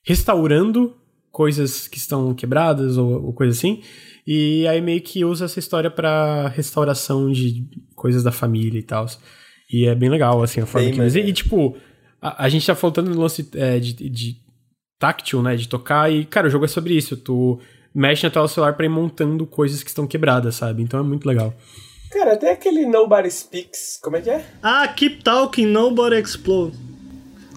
restaurando 0.06 0.94
coisas 1.32 1.88
que 1.88 1.98
estão 1.98 2.34
quebradas 2.34 2.98
ou, 2.98 3.28
ou 3.28 3.34
coisa 3.34 3.58
assim. 3.58 3.82
E 4.28 4.68
aí 4.68 4.82
meio 4.82 5.02
que 5.02 5.24
usa 5.24 5.46
essa 5.46 5.60
história 5.60 5.90
para 5.90 6.50
restauração 6.50 7.32
de 7.32 7.66
coisas 7.96 8.24
da 8.24 8.32
família 8.32 8.80
e 8.80 8.84
tal. 8.84 9.06
E 9.72 9.86
é 9.86 9.96
bem 9.96 10.10
legal, 10.10 10.44
assim, 10.44 10.60
a 10.60 10.66
forma 10.66 10.88
bem, 10.88 10.96
que 10.96 11.02
eles... 11.02 11.16
E, 11.16 11.22
e, 11.22 11.34
tipo, 11.34 11.78
a, 12.22 12.44
a, 12.44 12.50
gente 12.50 12.66
tá 12.66 12.76
faltando 12.76 13.10
no 13.10 13.22
lance 13.22 13.50
é, 13.56 13.80
de, 13.80 13.94
de 14.10 14.36
táctil, 15.00 15.42
né? 15.42 15.56
De 15.56 15.68
tocar. 15.68 16.12
E, 16.12 16.26
cara, 16.26 16.48
o 16.48 16.50
jogo 16.50 16.66
é 16.66 16.68
sobre 16.68 16.94
isso. 16.94 17.18
Tu 17.18 17.60
mexe 17.94 18.26
na 18.26 18.32
tela 18.32 18.48
celular 18.48 18.74
pra 18.74 18.86
ir 18.86 18.90
montando 18.90 19.46
coisas 19.46 19.84
que 19.84 19.90
estão 19.90 20.08
quebradas, 20.08 20.56
sabe? 20.56 20.82
Então 20.82 21.00
é 21.00 21.04
muito 21.04 21.28
legal. 21.28 21.54
Cara, 22.12 22.34
até 22.34 22.52
aquele 22.52 22.86
Nobody 22.86 23.30
Speaks, 23.30 24.00
como 24.02 24.18
é 24.18 24.22
que 24.22 24.30
é? 24.30 24.46
Ah, 24.62 24.88
Keep 24.88 25.24
Talking, 25.24 25.66
Nobody 25.66 26.16
Explode. 26.18 26.78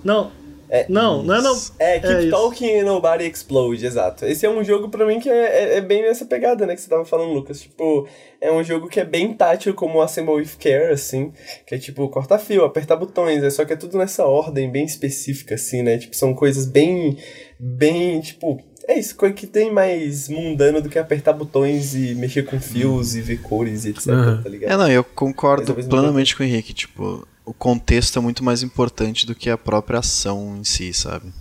Não, 0.03 0.31
é, 0.69 0.87
não, 0.89 1.23
não 1.23 1.35
é 1.35 1.43
não. 1.43 1.57
É, 1.79 2.01
Keep 2.01 2.27
é 2.27 2.31
Talking 2.31 2.81
and 2.81 2.85
Nobody 2.85 3.25
Explode, 3.25 3.87
exato. 3.87 4.25
Esse 4.25 4.47
é 4.47 4.51
um 4.51 4.65
jogo 4.65 4.89
pra 4.89 5.07
mim 5.07 5.21
que 5.21 5.29
é, 5.29 5.35
é, 5.35 5.77
é, 5.77 5.81
bem 5.81 6.03
nessa 6.03 6.25
pegada, 6.25 6.67
né, 6.67 6.75
que 6.75 6.81
você 6.81 6.89
tava 6.89 7.05
falando, 7.05 7.33
Lucas. 7.33 7.61
Tipo, 7.61 8.09
é 8.41 8.51
um 8.51 8.65
jogo 8.65 8.89
que 8.89 8.99
é 8.99 9.05
bem 9.05 9.33
tátil, 9.33 9.75
como 9.75 9.99
o 9.99 10.03
Assemble 10.03 10.35
with 10.35 10.57
Care, 10.59 10.93
assim. 10.93 11.33
Que 11.67 11.77
é 11.77 11.79
tipo, 11.79 12.09
cortar 12.09 12.39
fio, 12.39 12.65
apertar 12.65 12.97
botões, 12.97 13.43
é 13.43 13.51
só 13.51 13.65
que 13.65 13.73
é 13.73 13.77
tudo 13.77 13.97
nessa 13.97 14.25
ordem 14.25 14.71
bem 14.71 14.85
específica, 14.85 15.55
assim, 15.55 15.83
né? 15.83 15.99
Tipo, 15.99 16.17
são 16.17 16.35
coisas 16.35 16.67
bem. 16.67 17.17
bem, 17.59 18.21
tipo 18.21 18.61
É 18.89 18.99
isso, 18.99 19.17
coisa 19.17 19.35
que 19.35 19.47
tem 19.47 19.73
mais 19.73 20.29
mundano 20.29 20.81
do 20.81 20.89
que 20.89 20.99
apertar 20.99 21.33
botões 21.33 21.95
e 21.95 22.15
mexer 22.15 22.45
com 22.45 22.61
fios 22.61 23.17
e 23.17 23.21
ver 23.21 23.39
cores 23.43 23.85
e 23.85 23.89
etc, 23.91 24.07
Uhum. 24.07 24.43
tá 24.43 24.49
ligado? 24.49 24.71
É, 24.73 24.77
não, 24.77 24.89
eu 24.89 25.03
concordo 25.03 25.75
plenamente 25.75 26.37
com 26.37 26.43
o 26.43 26.47
Henrique. 26.47 26.73
Tipo, 26.73 27.27
o 27.45 27.53
contexto 27.53 28.19
é 28.19 28.23
muito 28.23 28.45
mais 28.45 28.63
importante 28.63 29.27
do 29.27 29.35
que 29.35 29.51
a 29.51 29.59
própria 29.59 29.99
ação 29.99 30.57
em 30.61 30.63
si, 30.65 30.93
sabe? 30.93 31.33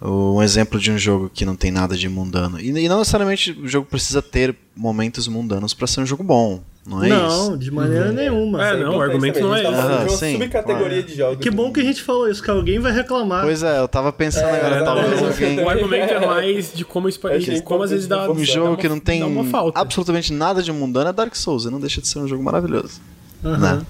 Um 0.00 0.40
exemplo 0.42 0.78
de 0.78 0.90
um 0.92 0.98
jogo 0.98 1.28
que 1.28 1.44
não 1.44 1.56
tem 1.56 1.70
nada 1.72 1.96
de 1.96 2.08
mundano. 2.08 2.60
E, 2.60 2.68
e 2.70 2.88
não 2.88 2.98
necessariamente 2.98 3.52
o 3.52 3.66
jogo 3.68 3.86
precisa 3.88 4.22
ter 4.22 4.54
momentos 4.74 5.26
mundanos 5.28 5.74
pra 5.74 5.86
ser 5.88 6.00
um 6.00 6.06
jogo 6.06 6.22
bom. 6.22 6.62
Não 6.88 7.04
é 7.04 7.08
não, 7.08 7.28
isso? 7.50 7.58
de 7.58 7.70
maneira 7.70 8.10
nenhuma. 8.10 8.66
É, 8.66 8.76
não, 8.82 8.96
o 8.96 9.00
argumento 9.00 9.38
não 9.40 9.54
é 9.54 9.62
esse. 9.62 9.70
de 9.70 9.76
Ah, 9.76 9.96
uma 10.00 10.08
sim, 10.08 10.32
subcategoria 10.32 10.88
claro. 10.88 11.02
de 11.02 11.14
jogos. 11.14 11.38
Que 11.38 11.50
bom 11.50 11.70
que 11.72 11.80
a 11.80 11.84
gente 11.84 12.02
falou 12.02 12.28
isso, 12.30 12.42
que 12.42 12.50
alguém 12.50 12.78
vai 12.78 12.92
reclamar. 12.92 13.44
Pois 13.44 13.62
é, 13.62 13.78
eu 13.78 13.86
tava 13.86 14.10
pensando 14.12 14.46
É, 14.46 14.56
agora, 14.58 14.84
talvez 14.84 15.22
alguém. 15.22 15.60
O 15.62 15.68
argumento 15.68 16.12
é 16.14 16.26
mais 16.26 16.72
de 16.72 16.84
como, 16.84 17.08
espa- 17.08 17.28
Achei 17.30 17.56
de 17.56 17.62
como 17.62 17.82
às 17.82 17.90
vezes 17.90 18.06
dá, 18.06 18.30
Um 18.30 18.34
Dá 18.34 18.42
jogo 18.44 18.68
uma- 18.68 18.76
que 18.78 18.88
não 18.88 18.98
tem 18.98 19.20
dá 19.20 19.26
uma 19.26 19.44
falta. 19.44 19.78
absolutamente 19.78 20.32
nada 20.32 20.62
de 20.62 20.72
mundano 20.72 21.10
é 21.10 21.12
Dark 21.12 21.34
Souls, 21.36 21.64
e 21.66 21.70
não 21.70 21.78
deixa 21.78 22.00
de 22.00 22.08
ser 22.08 22.18
um 22.20 22.26
jogo 22.26 22.42
maravilhoso. 22.42 23.00
Aham. 23.44 23.76
Né? 23.76 23.86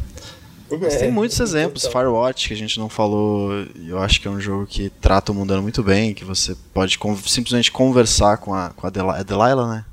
Mas 0.71 0.95
É, 0.97 0.99
tem 0.99 1.11
muitos 1.11 1.41
exemplos. 1.41 1.83
total. 1.85 2.03
Firewatch, 2.03 2.49
que 2.49 2.53
a 2.53 2.57
gente 2.57 2.79
não 2.79 2.91
falou, 2.91 3.53
e 3.75 3.89
eu 3.89 3.99
acho 4.01 4.21
que 4.21 4.29
é 4.29 4.31
um 4.31 4.39
jogo 4.39 4.67
que 4.67 4.91
trata 5.01 5.33
o 5.33 5.35
mundano 5.35 5.63
muito 5.63 5.83
bem, 5.83 6.13
que 6.13 6.27
você 6.27 6.55
pode 6.75 6.99
con- 6.99 7.17
simplesmente 7.17 7.73
conversar 7.73 8.37
com 8.37 8.53
a, 8.53 8.69
com 8.77 8.87
a 8.87 8.91
Deli 8.91 9.09
é 9.19 9.25
Delilah, 9.25 9.67
né? 9.67 9.85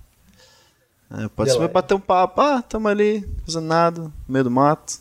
É, 1.11 1.27
pode 1.30 1.49
simplesmente 1.52 1.72
bater 1.73 1.94
um 1.94 1.99
papo, 1.99 2.41
ah, 2.41 2.61
tamo 2.61 2.88
ali, 2.88 3.23
fazendo 3.45 3.65
nada, 3.68 4.02
no 4.02 4.14
meio 4.27 4.44
do 4.44 4.52
mato, 4.52 4.99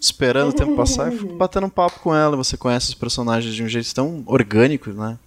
esperando 0.00 0.50
o 0.50 0.52
tempo 0.52 0.74
passar, 0.76 1.12
e 1.12 1.16
batendo 1.16 1.66
um 1.66 1.70
papo 1.70 2.00
com 2.00 2.14
ela, 2.14 2.36
você 2.36 2.56
conhece 2.56 2.88
os 2.88 2.94
personagens 2.94 3.54
de 3.54 3.62
um 3.62 3.68
jeito 3.68 3.94
tão 3.94 4.22
orgânico, 4.26 4.90
né? 4.90 5.18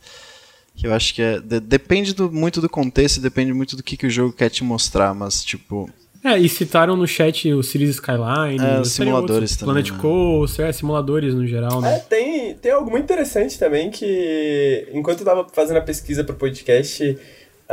Que 0.76 0.88
eu 0.88 0.94
acho 0.94 1.14
que 1.14 1.22
é. 1.22 1.40
de- 1.40 1.60
depende 1.60 2.14
do- 2.14 2.32
muito 2.32 2.60
do 2.60 2.68
contexto, 2.68 3.22
depende 3.22 3.54
muito 3.54 3.76
do 3.76 3.84
que, 3.84 3.96
que 3.96 4.08
o 4.08 4.10
jogo 4.10 4.34
quer 4.34 4.50
te 4.50 4.64
mostrar, 4.64 5.14
mas 5.14 5.44
tipo. 5.44 5.90
É, 6.24 6.40
e 6.40 6.48
citaram 6.50 6.96
no 6.96 7.06
chat 7.06 7.52
o 7.54 7.62
Cities 7.62 7.96
Skyline, 7.96 8.58
É, 8.66 8.80
os 8.80 8.92
simuladores 8.94 9.52
outros, 9.52 9.56
também, 9.58 9.74
Planet 9.84 9.92
né? 9.92 10.00
Coaster, 10.02 10.66
é, 10.66 10.72
simuladores 10.72 11.36
no 11.36 11.46
geral, 11.46 11.80
É, 11.80 11.82
né? 11.82 12.00
tem, 12.10 12.56
tem 12.56 12.72
algo 12.72 12.90
muito 12.90 13.04
interessante 13.04 13.60
também 13.60 13.92
que, 13.92 14.88
enquanto 14.94 15.20
eu 15.20 15.26
tava 15.26 15.48
fazendo 15.54 15.78
a 15.78 15.82
pesquisa 15.82 16.24
pro 16.24 16.34
podcast, 16.36 17.18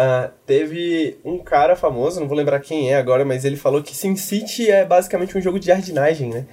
ah, 0.02 0.30
teve 0.46 1.18
um 1.22 1.36
cara 1.36 1.76
famoso, 1.76 2.20
não 2.20 2.26
vou 2.26 2.34
lembrar 2.34 2.58
quem 2.60 2.90
é 2.90 2.96
agora, 2.96 3.22
mas 3.22 3.44
ele 3.44 3.56
falou 3.56 3.82
que 3.82 3.94
SimCity 3.94 4.70
é 4.70 4.82
basicamente 4.82 5.36
um 5.36 5.42
jogo 5.42 5.60
de 5.60 5.66
jardinagem, 5.66 6.30
né? 6.30 6.46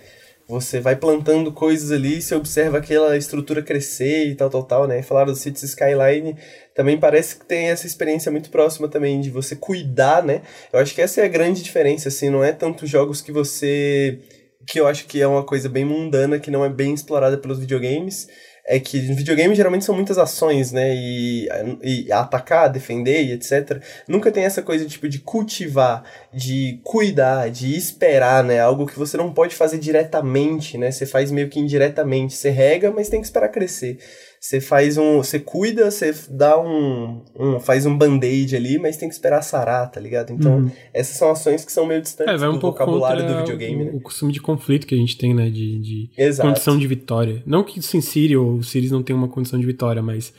Você 0.49 0.81
vai 0.81 0.97
plantando 0.97 1.49
coisas 1.53 1.89
ali, 1.89 2.21
você 2.21 2.35
observa 2.35 2.79
aquela 2.79 3.15
estrutura 3.15 3.61
crescer 3.61 4.27
e 4.27 4.35
tal, 4.35 4.49
tal, 4.49 4.63
tal, 4.63 4.85
né? 4.85 5.01
Falaram 5.01 5.31
do 5.31 5.37
Cities 5.37 5.63
Skyline, 5.63 6.35
também 6.75 6.99
parece 6.99 7.37
que 7.37 7.45
tem 7.45 7.69
essa 7.69 7.87
experiência 7.87 8.29
muito 8.29 8.49
próxima 8.49 8.89
também 8.89 9.21
de 9.21 9.29
você 9.29 9.55
cuidar, 9.55 10.21
né? 10.21 10.41
Eu 10.73 10.79
acho 10.81 10.93
que 10.93 11.01
essa 11.01 11.21
é 11.21 11.23
a 11.23 11.29
grande 11.29 11.63
diferença, 11.63 12.09
assim, 12.09 12.29
não 12.29 12.43
é 12.43 12.51
tanto 12.51 12.85
jogos 12.85 13.21
que 13.21 13.31
você 13.31 14.19
que 14.67 14.77
eu 14.81 14.87
acho 14.87 15.05
que 15.07 15.21
é 15.21 15.27
uma 15.27 15.45
coisa 15.45 15.69
bem 15.69 15.85
mundana, 15.85 16.37
que 16.37 16.51
não 16.51 16.65
é 16.65 16.69
bem 16.69 16.93
explorada 16.93 17.37
pelos 17.37 17.59
videogames, 17.59 18.27
é 18.69 18.81
que 18.81 18.99
videogames 18.99 19.55
geralmente 19.55 19.85
são 19.85 19.95
muitas 19.95 20.17
ações, 20.17 20.73
né? 20.73 20.93
E, 20.93 21.47
e 21.81 22.11
atacar, 22.11 22.69
defender 22.69 23.23
e 23.23 23.31
etc. 23.31 23.81
Nunca 24.05 24.29
tem 24.29 24.43
essa 24.43 24.61
coisa 24.61 24.85
tipo 24.85 25.07
de 25.07 25.19
cultivar, 25.19 26.03
de 26.33 26.81
cuidar, 26.83 27.49
de 27.49 27.77
esperar, 27.77 28.43
né? 28.43 28.59
Algo 28.59 28.85
que 28.85 28.99
você 28.99 29.15
não 29.15 29.33
pode 29.33 29.55
fazer 29.55 29.77
diretamente, 29.77 30.77
né? 30.77 30.91
Você 30.91 31.05
faz 31.05 31.31
meio 31.31 31.47
que 31.47 31.61
indiretamente. 31.61 32.35
Você 32.35 32.49
rega, 32.49 32.91
mas 32.91 33.07
tem 33.07 33.21
que 33.21 33.27
esperar 33.27 33.47
crescer. 33.47 33.99
Você 34.47 34.61
faz 34.61 34.97
um. 34.97 35.17
Você 35.17 35.41
cuida, 35.41 35.91
você 35.91 36.15
dá 36.29 36.57
um. 36.57 37.21
um 37.37 37.59
faz 37.59 37.85
um 37.85 37.97
band-aid 37.97 38.55
ali, 38.55 38.79
mas 38.79 38.95
tem 38.95 39.09
que 39.09 39.13
esperar 39.13 39.41
sarar, 39.41 39.91
tá 39.91 39.99
ligado? 39.99 40.31
Então, 40.31 40.59
Uhum. 40.59 40.71
essas 40.93 41.17
são 41.17 41.29
ações 41.29 41.65
que 41.65 41.71
são 41.71 41.85
meio 41.85 42.01
distantes 42.01 42.33
É, 42.33 42.37
vai 42.37 42.47
um 42.47 42.53
do 42.53 42.59
pouco 42.59 42.79
vocabulário 42.79 43.27
do 43.27 43.39
videogame, 43.39 43.83
o, 43.83 43.85
né? 43.87 43.91
o 43.95 43.99
costume 43.99 44.31
de 44.31 44.39
conflito 44.39 44.87
que 44.87 44.95
a 44.95 44.97
gente 44.97 45.17
tem, 45.17 45.33
né? 45.33 45.49
De, 45.49 45.79
de 45.79 46.09
Exato. 46.17 46.47
condição 46.47 46.79
de 46.79 46.87
vitória. 46.87 47.43
Não 47.45 47.61
que 47.61 47.81
Sin 47.81 47.99
City 47.99 48.37
ou 48.37 48.63
Cities 48.63 48.89
não 48.89 49.03
tenha 49.03 49.17
uma 49.17 49.27
condição 49.27 49.59
de 49.59 49.65
vitória, 49.65 50.01
mas 50.01 50.33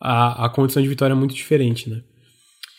a, 0.00 0.46
a 0.46 0.48
condição 0.48 0.82
de 0.82 0.88
vitória 0.88 1.12
é 1.12 1.16
muito 1.16 1.32
diferente, 1.32 1.88
né? 1.88 2.00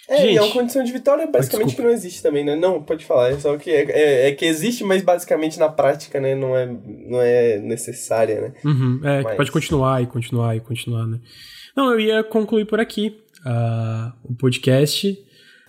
É, 0.07 0.17
Gente. 0.17 0.33
e 0.33 0.37
é 0.37 0.41
uma 0.41 0.51
condição 0.53 0.83
de 0.83 0.91
vitória 0.91 1.25
basicamente 1.25 1.67
desculpa. 1.69 1.75
que 1.75 1.81
não 1.87 1.89
existe 1.89 2.21
também, 2.21 2.45
né? 2.45 2.55
Não, 2.55 2.81
pode 2.81 3.03
falar, 3.03 3.31
é 3.31 3.39
só 3.39 3.57
que 3.57 3.71
é, 3.71 3.85
é, 3.89 4.27
é 4.29 4.31
que 4.33 4.45
existe, 4.45 4.83
mas 4.83 5.01
basicamente 5.01 5.57
na 5.57 5.67
prática, 5.67 6.19
né, 6.19 6.35
não 6.35 6.55
é, 6.55 6.65
não 7.07 7.21
é 7.21 7.57
necessária, 7.57 8.39
né? 8.41 8.51
Uhum, 8.63 8.99
é, 9.03 9.21
Mas- 9.23 9.35
pode 9.37 9.51
continuar 9.51 10.03
e 10.03 10.05
continuar 10.05 10.55
e 10.55 10.59
continuar, 10.59 11.07
né? 11.07 11.19
Não, 11.75 11.91
eu 11.91 11.99
ia 11.99 12.23
concluir 12.23 12.65
por 12.65 12.79
aqui 12.79 13.17
ah, 13.45 14.13
o 14.23 14.33
podcast. 14.35 15.19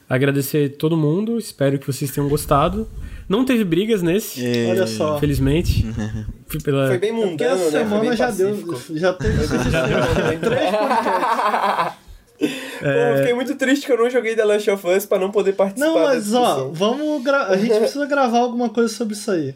Agradecer 0.08 0.76
todo 0.76 0.96
mundo, 0.96 1.36
espero 1.36 1.78
que 1.80 1.86
vocês 1.86 2.12
tenham 2.12 2.28
gostado. 2.28 2.86
Não 3.28 3.44
teve 3.44 3.64
brigas 3.64 4.02
nesse, 4.02 4.40
E- 4.40 4.66
Olha 4.70 4.86
só. 4.86 5.18
felizmente. 5.18 5.84
Fui 6.46 6.60
pela... 6.62 6.86
Foi 6.86 6.98
bem 6.98 7.12
Porque 7.12 7.26
mundano, 7.28 7.54
essa 7.54 7.64
né? 7.64 7.70
Foi 7.70 7.80
semana 7.80 8.00
bem 8.02 8.16
já 8.16 8.30
deu. 8.30 8.80
Já 8.94 9.12
teve. 9.14 9.46
Já 9.72 9.86
deu 9.86 10.40
três 10.40 11.96
podcasts. 12.38 12.78
Pô, 12.80 12.86
eu 12.86 13.16
fiquei 13.18 13.34
muito 13.34 13.54
triste 13.56 13.86
que 13.86 13.92
eu 13.92 13.98
não 13.98 14.10
joguei 14.10 14.34
The 14.36 14.44
Last 14.44 14.70
of 14.70 14.86
Us 14.86 15.06
pra 15.06 15.18
não 15.18 15.30
poder 15.30 15.52
participar 15.54 15.86
Não, 15.86 15.98
mas 16.00 16.32
ó, 16.34 16.68
vamos 16.72 17.22
gra... 17.22 17.44
A 17.48 17.56
gente 17.56 17.76
precisa 17.78 18.06
gravar 18.06 18.38
alguma 18.38 18.68
coisa 18.68 18.92
sobre 18.92 19.14
isso 19.14 19.30
aí. 19.30 19.54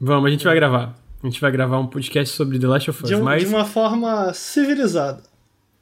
Vamos, 0.00 0.26
a 0.26 0.30
gente 0.30 0.44
vai 0.44 0.54
gravar. 0.54 0.94
A 1.22 1.26
gente 1.26 1.40
vai 1.40 1.50
gravar 1.50 1.78
um 1.78 1.86
podcast 1.86 2.34
sobre 2.34 2.58
The 2.58 2.66
Last 2.66 2.90
of 2.90 3.02
Us, 3.02 3.08
De, 3.08 3.14
um- 3.16 3.22
mais 3.22 3.42
de 3.42 3.48
uma 3.48 3.64
forma 3.64 4.32
civilizada. 4.34 5.22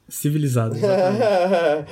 Civilizado. 0.09 0.75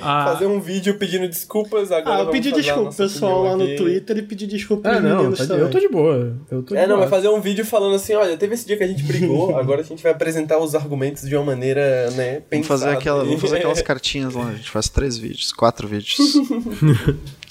Ah. 0.00 0.24
Fazer 0.32 0.46
um 0.46 0.60
vídeo 0.60 0.94
pedindo 0.98 1.28
desculpas 1.28 1.90
agora. 1.92 2.16
Ah, 2.16 2.20
eu 2.20 2.30
pedi 2.30 2.50
desculpa 2.52 2.88
pro 2.88 2.96
pessoal 2.96 3.42
lá 3.44 3.56
no. 3.56 3.76
Twitter 3.76 4.18
e 4.18 4.22
pedi 4.22 4.46
desculpa 4.46 4.88
É, 4.88 5.00
não, 5.00 5.16
meninos 5.16 5.38
tá 5.38 5.46
também. 5.46 5.62
eu 5.62 5.70
tô 5.70 5.78
de 5.78 5.88
boa. 5.88 6.36
Eu 6.50 6.62
tô 6.62 6.74
de 6.74 6.80
É, 6.80 6.86
não, 6.86 6.96
boa. 6.96 7.00
vai 7.00 7.08
fazer 7.08 7.28
um 7.28 7.40
vídeo 7.40 7.64
falando 7.64 7.94
assim, 7.94 8.14
olha, 8.14 8.36
teve 8.36 8.54
esse 8.54 8.66
dia 8.66 8.76
que 8.76 8.84
a 8.84 8.86
gente 8.86 9.02
brigou, 9.02 9.56
agora 9.58 9.80
a 9.80 9.84
gente 9.84 10.02
vai 10.02 10.12
apresentar 10.12 10.58
os 10.58 10.74
argumentos 10.74 11.28
de 11.28 11.36
uma 11.36 11.44
maneira, 11.44 12.10
né, 12.12 12.42
Vamos 12.50 12.66
fazer, 12.66 12.84
pensada. 12.86 12.92
aquela, 12.92 13.24
vamos 13.24 13.40
fazer 13.40 13.56
aquelas 13.58 13.82
cartinhas 13.82 14.34
lá. 14.34 14.48
A 14.48 14.52
gente 14.54 14.70
faz 14.70 14.88
três 14.88 15.16
vídeos, 15.18 15.52
quatro 15.52 15.86
vídeos. 15.88 16.16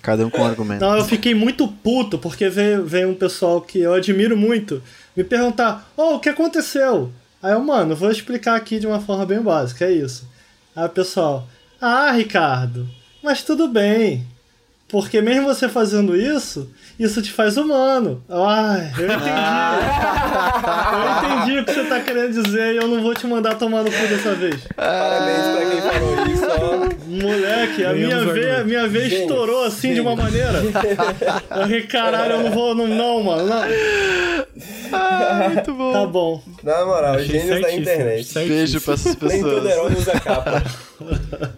Cada 0.01 0.25
um 0.25 0.29
com 0.29 0.41
um 0.41 0.45
argumento. 0.45 0.81
Não, 0.81 0.97
eu 0.97 1.05
fiquei 1.05 1.33
muito 1.35 1.67
puto 1.67 2.17
porque 2.17 2.49
veio, 2.49 2.83
veio 2.85 3.09
um 3.09 3.15
pessoal 3.15 3.61
que 3.61 3.79
eu 3.79 3.93
admiro 3.93 4.35
muito 4.35 4.81
me 5.15 5.23
perguntar: 5.23 5.91
Ô, 5.95 6.15
o 6.15 6.19
que 6.19 6.29
aconteceu? 6.29 7.11
Aí 7.41 7.53
eu, 7.53 7.59
mano, 7.59 7.95
vou 7.95 8.11
explicar 8.11 8.55
aqui 8.55 8.79
de 8.79 8.87
uma 8.87 8.99
forma 8.99 9.25
bem 9.25 9.39
básica, 9.41 9.85
é 9.85 9.91
isso. 9.91 10.29
Aí 10.75 10.85
o 10.85 10.89
pessoal: 10.89 11.47
Ah, 11.79 12.11
Ricardo, 12.11 12.87
mas 13.23 13.43
tudo 13.43 13.67
bem. 13.67 14.25
Porque 14.91 15.21
mesmo 15.21 15.45
você 15.45 15.69
fazendo 15.69 16.17
isso, 16.17 16.69
isso 16.99 17.21
te 17.21 17.31
faz 17.31 17.55
humano. 17.55 18.21
Ai, 18.29 18.91
eu 18.97 19.05
entendi. 19.05 19.29
eu 20.93 21.39
entendi 21.39 21.59
o 21.59 21.65
que 21.65 21.73
você 21.73 21.83
tá 21.85 22.01
querendo 22.01 22.43
dizer 22.43 22.73
e 22.73 22.77
eu 22.77 22.89
não 22.89 23.01
vou 23.01 23.13
te 23.13 23.25
mandar 23.25 23.55
tomar 23.55 23.83
no 23.83 23.91
cu 23.91 24.07
dessa 24.07 24.35
vez. 24.35 24.67
Parabéns 24.75 25.55
pra 25.55 25.69
quem 25.69 25.81
falou 25.81 26.27
isso. 26.27 26.90
Moleque, 27.11 27.83
a 27.83 27.93
minha 27.93 28.25
veia, 28.25 28.63
minha 28.63 28.87
veia 28.87 29.21
estourou 29.21 29.63
assim 29.65 29.93
de 29.93 30.01
uma 30.01 30.15
maneira. 30.15 30.61
Eu 30.63 30.71
falei, 31.47 31.81
caralho, 31.83 32.33
eu 32.33 32.43
não 32.43 32.51
vou. 32.51 32.75
Não, 32.75 32.87
não 32.87 33.23
mano. 33.23 33.45
Não. 33.47 33.61
Muito 35.53 35.73
bom. 35.73 35.93
Tá 35.93 36.05
bom. 36.05 36.43
Na 36.63 36.85
moral, 36.85 37.15
Achei 37.15 37.27
gênios 37.39 37.61
da 37.61 37.73
internet. 37.73 38.23
certíssimo. 38.25 38.47
Beijo 38.47 38.81
pra 38.81 38.93
essas 38.93 39.15
Nem 39.17 39.41
todo 39.41 39.61
pessoas. 39.61 39.71
herói 39.71 39.93
usa 39.93 40.19
capa. 40.19 40.63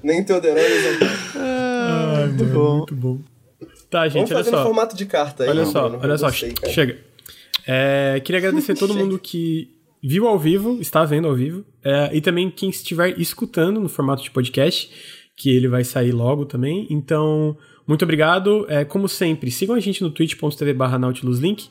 Nem 0.04 0.24
todo 0.24 0.46
herói 0.46 0.80
usa 0.80 0.98
capa. 1.00 1.14
Ai, 1.36 2.28
Muito 2.28 2.44
mano, 2.46 2.54
bom. 2.60 2.78
Muito 2.78 2.96
bom. 2.96 3.18
Tá, 3.90 4.08
gente, 4.08 4.14
Vamos 4.16 4.32
olha 4.32 4.38
fazer 4.40 4.52
no 4.52 4.58
só. 4.58 4.64
formato 4.64 4.96
de 4.96 5.06
carta 5.06 5.44
aí. 5.44 5.50
Olha 5.50 5.66
só, 5.66 5.90
Bruno. 5.90 6.04
olha 6.04 6.18
só, 6.18 6.28
gostei, 6.28 6.54
chega. 6.70 6.98
É, 7.68 8.20
queria 8.24 8.40
agradecer 8.40 8.76
todo 8.76 8.94
mundo 8.96 9.20
que 9.20 9.70
viu 10.02 10.28
ao 10.28 10.38
vivo, 10.38 10.80
está 10.82 11.06
vendo 11.06 11.28
ao 11.28 11.36
vivo, 11.36 11.64
é, 11.84 12.10
e 12.12 12.20
também 12.20 12.50
quem 12.50 12.70
estiver 12.70 13.18
escutando 13.20 13.80
no 13.80 13.88
formato 13.88 14.24
de 14.24 14.32
podcast, 14.32 14.90
que 15.36 15.50
ele 15.50 15.68
vai 15.68 15.84
sair 15.84 16.12
logo 16.12 16.46
também. 16.46 16.88
Então, 16.90 17.58
muito 17.88 18.04
obrigado. 18.04 18.66
É, 18.70 18.86
como 18.86 19.08
sempre, 19.08 19.52
sigam 19.52 19.76
a 19.76 19.80
gente 19.80 20.02
no 20.02 20.10
twitch.tv 20.10 20.74
barra 20.74 20.98
nautiluslink 20.98 21.68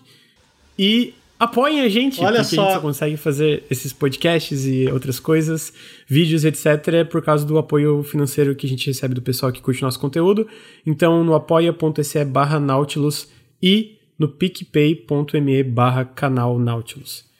e 0.79 1.15
apoiem 1.39 1.81
a 1.81 1.89
gente, 1.89 2.21
Olha 2.21 2.27
porque 2.27 2.41
a 2.41 2.45
só. 2.45 2.63
gente 2.63 2.75
só 2.75 2.81
consegue 2.81 3.17
fazer 3.17 3.65
esses 3.71 3.93
podcasts 3.93 4.65
e 4.65 4.87
outras 4.93 5.19
coisas, 5.19 5.73
vídeos, 6.07 6.45
etc., 6.45 7.05
por 7.11 7.23
causa 7.23 7.45
do 7.45 7.59
apoio 7.59 8.03
financeiro 8.03 8.55
que 8.55 8.67
a 8.67 8.69
gente 8.69 8.87
recebe 8.87 9.15
do 9.15 9.23
pessoal 9.23 9.51
que 9.51 9.61
curte 9.61 9.83
nosso 9.83 9.99
conteúdo. 9.99 10.47
Então, 10.87 11.25
no 11.25 11.35
apoia.se 11.35 12.25
barra 12.25 12.61
Nautilus 12.61 13.29
e 13.63 13.99
no 14.19 14.29
picpay.me 14.29 15.63
barra 15.65 16.05
canal 16.05 16.59
Nautilus. 16.59 17.32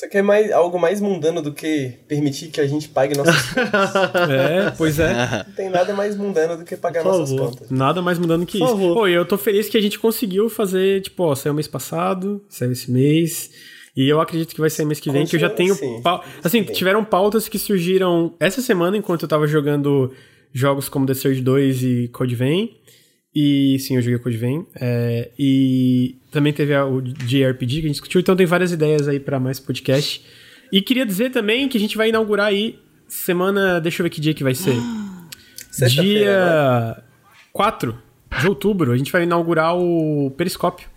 Você 0.00 0.08
quer 0.08 0.22
mais, 0.22 0.50
algo 0.50 0.78
mais 0.78 0.98
mundano 0.98 1.42
do 1.42 1.52
que 1.52 1.92
permitir 2.08 2.48
que 2.48 2.58
a 2.58 2.66
gente 2.66 2.88
pague 2.88 3.14
nossas 3.18 3.34
contas? 3.52 4.30
É, 4.30 4.70
pois 4.78 4.98
é. 4.98 5.12
Não 5.46 5.54
tem 5.54 5.68
nada 5.68 5.92
mais 5.92 6.16
mundano 6.16 6.56
do 6.56 6.64
que 6.64 6.74
pagar 6.74 7.02
Por 7.02 7.12
nossas 7.12 7.28
favor. 7.30 7.50
contas. 7.50 7.70
Nada 7.70 8.00
mais 8.00 8.18
mudando 8.18 8.46
que 8.46 8.58
Por 8.58 8.64
isso. 8.64 8.72
favor. 8.74 8.94
Pô, 8.94 9.06
e 9.08 9.12
eu 9.12 9.26
tô 9.26 9.36
feliz 9.36 9.68
que 9.68 9.76
a 9.76 9.80
gente 9.82 9.98
conseguiu 9.98 10.48
fazer, 10.48 11.02
tipo, 11.02 11.22
ó, 11.24 11.34
saiu 11.34 11.52
mês 11.52 11.68
passado, 11.68 12.42
saiu 12.48 12.72
esse 12.72 12.90
mês. 12.90 13.50
E 13.94 14.08
eu 14.08 14.22
acredito 14.22 14.54
que 14.54 14.60
vai 14.62 14.70
sair 14.70 14.86
mês 14.86 15.00
que 15.00 15.10
vem, 15.10 15.26
que 15.26 15.36
eu 15.36 15.40
já 15.40 15.50
tenho. 15.50 15.74
Assim. 15.74 16.00
pau- 16.00 16.24
Assim, 16.42 16.64
Sim. 16.66 16.72
tiveram 16.72 17.04
pautas 17.04 17.46
que 17.46 17.58
surgiram 17.58 18.34
essa 18.40 18.62
semana 18.62 18.96
enquanto 18.96 19.24
eu 19.24 19.28
tava 19.28 19.46
jogando 19.46 20.10
jogos 20.50 20.88
como 20.88 21.04
The 21.04 21.12
Surge 21.12 21.42
2 21.42 21.82
e 21.82 22.08
Code 22.08 22.34
Vein. 22.34 22.74
E 23.34 23.78
sim, 23.78 23.96
eu 23.96 24.02
joguei 24.02 24.18
Code 24.18 24.36
Vein. 24.36 24.66
É, 24.80 25.30
e 25.38 26.16
também 26.30 26.52
teve 26.52 26.76
o 26.76 27.00
JRPG 27.00 27.74
que 27.74 27.78
a 27.78 27.82
gente 27.82 27.92
discutiu, 27.92 28.20
então 28.20 28.34
tem 28.34 28.46
várias 28.46 28.72
ideias 28.72 29.06
aí 29.06 29.20
para 29.20 29.38
mais 29.38 29.60
podcast. 29.60 30.24
E 30.72 30.82
queria 30.82 31.06
dizer 31.06 31.30
também 31.30 31.68
que 31.68 31.76
a 31.76 31.80
gente 31.80 31.96
vai 31.96 32.08
inaugurar 32.08 32.46
aí 32.46 32.78
semana. 33.06 33.80
Deixa 33.80 34.02
eu 34.02 34.04
ver 34.04 34.10
que 34.10 34.20
dia 34.20 34.34
que 34.34 34.42
vai 34.42 34.54
ser. 34.54 34.74
dia 35.88 37.02
4 37.52 37.96
de 38.40 38.48
outubro, 38.48 38.92
a 38.92 38.96
gente 38.96 39.10
vai 39.10 39.22
inaugurar 39.22 39.76
o 39.76 40.30
Periscópio. 40.36 40.88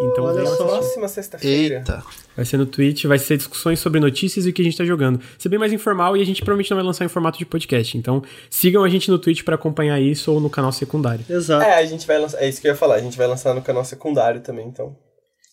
Então, 0.00 0.24
Olha 0.24 0.46
só. 0.46 0.66
próxima 0.66 1.08
sexta-feira. 1.08 1.76
Eita. 1.78 2.02
Vai 2.36 2.44
ser 2.44 2.58
no 2.58 2.66
Twitch, 2.66 3.04
vai 3.06 3.18
ser 3.18 3.38
discussões 3.38 3.80
sobre 3.80 3.98
notícias 3.98 4.44
e 4.44 4.50
o 4.50 4.52
que 4.52 4.60
a 4.60 4.64
gente 4.64 4.76
tá 4.76 4.84
jogando. 4.84 5.20
Ser 5.38 5.48
bem 5.48 5.58
mais 5.58 5.72
informal 5.72 6.16
e 6.16 6.20
a 6.20 6.24
gente 6.24 6.42
provavelmente 6.42 6.70
não 6.70 6.76
vai 6.76 6.84
lançar 6.84 7.04
em 7.04 7.08
formato 7.08 7.38
de 7.38 7.46
podcast. 7.46 7.96
Então, 7.96 8.22
sigam 8.50 8.84
a 8.84 8.88
gente 8.88 9.10
no 9.10 9.18
Twitch 9.18 9.42
para 9.42 9.54
acompanhar 9.54 9.98
isso 10.00 10.30
ou 10.32 10.38
no 10.38 10.50
canal 10.50 10.70
secundário. 10.70 11.24
Exato. 11.28 11.64
É, 11.64 11.76
a 11.76 11.86
gente 11.86 12.06
vai 12.06 12.18
lançar. 12.18 12.42
É 12.42 12.48
isso 12.48 12.60
que 12.60 12.68
eu 12.68 12.72
ia 12.72 12.76
falar. 12.76 12.96
A 12.96 13.00
gente 13.00 13.16
vai 13.16 13.26
lançar 13.26 13.54
no 13.54 13.62
canal 13.62 13.84
secundário 13.84 14.40
também, 14.42 14.66
então. 14.68 14.94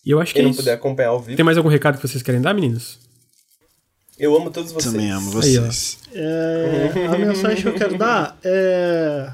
E 0.04 0.10
eu 0.10 0.20
acho 0.20 0.34
Quem 0.34 0.42
que 0.42 0.46
é 0.46 0.50
não 0.50 0.56
puder 0.56 0.72
acompanhar 0.74 1.08
ao 1.08 1.20
vivo. 1.20 1.36
Tem 1.36 1.44
mais 1.44 1.56
algum 1.56 1.70
recado 1.70 1.96
que 1.96 2.06
vocês 2.06 2.22
querem 2.22 2.42
dar, 2.42 2.52
meninos? 2.52 2.98
Eu 4.18 4.36
amo 4.36 4.50
todos 4.50 4.70
vocês. 4.70 4.92
Também 4.92 5.10
amo 5.10 5.30
vocês. 5.30 5.98
Aí, 6.12 6.20
é, 6.20 7.06
a 7.06 7.18
mensagem 7.18 7.62
que 7.62 7.68
eu 7.68 7.74
quero 7.74 7.96
dar 7.96 8.38
é. 8.44 9.32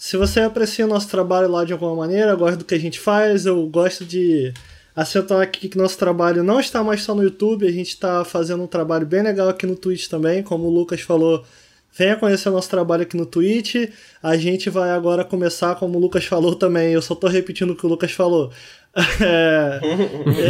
Se 0.00 0.16
você 0.16 0.38
aprecia 0.42 0.84
o 0.86 0.88
nosso 0.88 1.08
trabalho 1.08 1.50
lá 1.50 1.64
de 1.64 1.72
alguma 1.72 1.92
maneira, 1.92 2.32
gosta 2.36 2.56
do 2.56 2.64
que 2.64 2.72
a 2.72 2.78
gente 2.78 3.00
faz, 3.00 3.46
eu 3.46 3.66
gosto 3.66 4.04
de 4.04 4.54
acertar 4.94 5.40
aqui 5.40 5.68
que 5.68 5.76
nosso 5.76 5.98
trabalho 5.98 6.44
não 6.44 6.60
está 6.60 6.84
mais 6.84 7.02
só 7.02 7.16
no 7.16 7.22
YouTube, 7.24 7.66
a 7.66 7.72
gente 7.72 7.88
está 7.88 8.24
fazendo 8.24 8.62
um 8.62 8.66
trabalho 8.68 9.04
bem 9.04 9.22
legal 9.24 9.48
aqui 9.48 9.66
no 9.66 9.74
Twitch 9.74 10.06
também, 10.06 10.40
como 10.40 10.66
o 10.66 10.70
Lucas 10.70 11.00
falou. 11.00 11.44
Venha 11.92 12.14
conhecer 12.14 12.48
o 12.48 12.52
nosso 12.52 12.70
trabalho 12.70 13.02
aqui 13.02 13.16
no 13.16 13.26
Twitch. 13.26 13.90
A 14.22 14.36
gente 14.36 14.70
vai 14.70 14.90
agora 14.90 15.24
começar, 15.24 15.74
como 15.74 15.98
o 15.98 16.00
Lucas 16.00 16.24
falou 16.24 16.54
também, 16.54 16.92
eu 16.92 17.02
só 17.02 17.14
estou 17.14 17.28
repetindo 17.28 17.70
o 17.70 17.76
que 17.76 17.84
o 17.84 17.88
Lucas 17.88 18.12
falou. 18.12 18.52
É, 19.20 19.80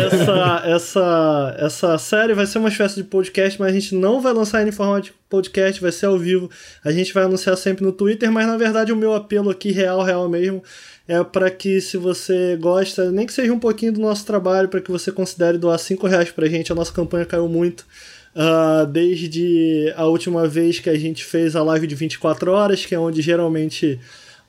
essa, 0.07 0.63
essa, 0.65 1.57
essa 1.59 1.99
série 1.99 2.35
vai 2.35 2.47
ser 2.47 2.59
uma 2.59 2.69
espécie 2.69 2.97
de 2.97 3.05
podcast, 3.05 3.61
mas 3.61 3.71
a 3.71 3.79
gente 3.79 3.95
não 3.95 4.21
vai 4.21 4.33
lançar 4.33 4.67
em 4.67 4.73
forma 4.73 5.01
de 5.01 5.13
podcast, 5.29 5.81
vai 5.81 5.93
ser 5.93 6.07
ao 6.07 6.19
vivo. 6.19 6.51
A 6.85 6.91
gente 6.91 7.13
vai 7.13 7.25
anunciar 7.25 7.57
sempre 7.57 7.85
no 7.85 7.93
Twitter, 7.93 8.31
mas 8.31 8.47
na 8.47 8.57
verdade 8.57 8.93
o 8.93 8.97
meu 8.97 9.15
apelo 9.15 9.51
aqui, 9.51 9.71
real, 9.71 10.03
real 10.03 10.29
mesmo, 10.29 10.63
é 11.07 11.23
para 11.25 11.51
que 11.51 11.81
se 11.81 11.97
você 11.97 12.57
gosta, 12.61 13.11
nem 13.11 13.27
que 13.27 13.33
seja 13.33 13.53
um 13.53 13.59
pouquinho 13.59 13.93
do 13.93 14.01
nosso 14.01 14.25
trabalho, 14.25 14.69
para 14.69 14.81
que 14.81 14.91
você 14.91 15.11
considere 15.11 15.59
doar 15.59 15.79
5 15.79 16.07
reais 16.07 16.31
pra 16.31 16.47
gente. 16.47 16.73
A 16.73 16.75
nossa 16.75 16.93
campanha 16.93 17.27
caiu 17.27 17.49
muito. 17.49 17.87
Uh, 18.35 18.87
desde 18.87 19.93
a 19.97 20.05
última 20.05 20.47
vez 20.47 20.79
que 20.79 20.89
a 20.89 20.97
gente 20.97 21.25
fez 21.25 21.57
a 21.57 21.63
live 21.63 21.87
de 21.87 21.95
24 21.95 22.53
horas, 22.53 22.87
que 22.87 22.95
é 22.95 22.99
onde 22.99 23.21
geralmente 23.21 23.99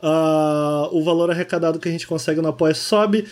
uh, 0.04 0.96
o 0.96 1.04
valor 1.04 1.32
arrecadado 1.32 1.80
que 1.80 1.88
a 1.88 1.92
gente 1.92 2.06
consegue 2.06 2.42
no 2.42 2.50
apoia 2.50 2.74
sobe. 2.74 3.26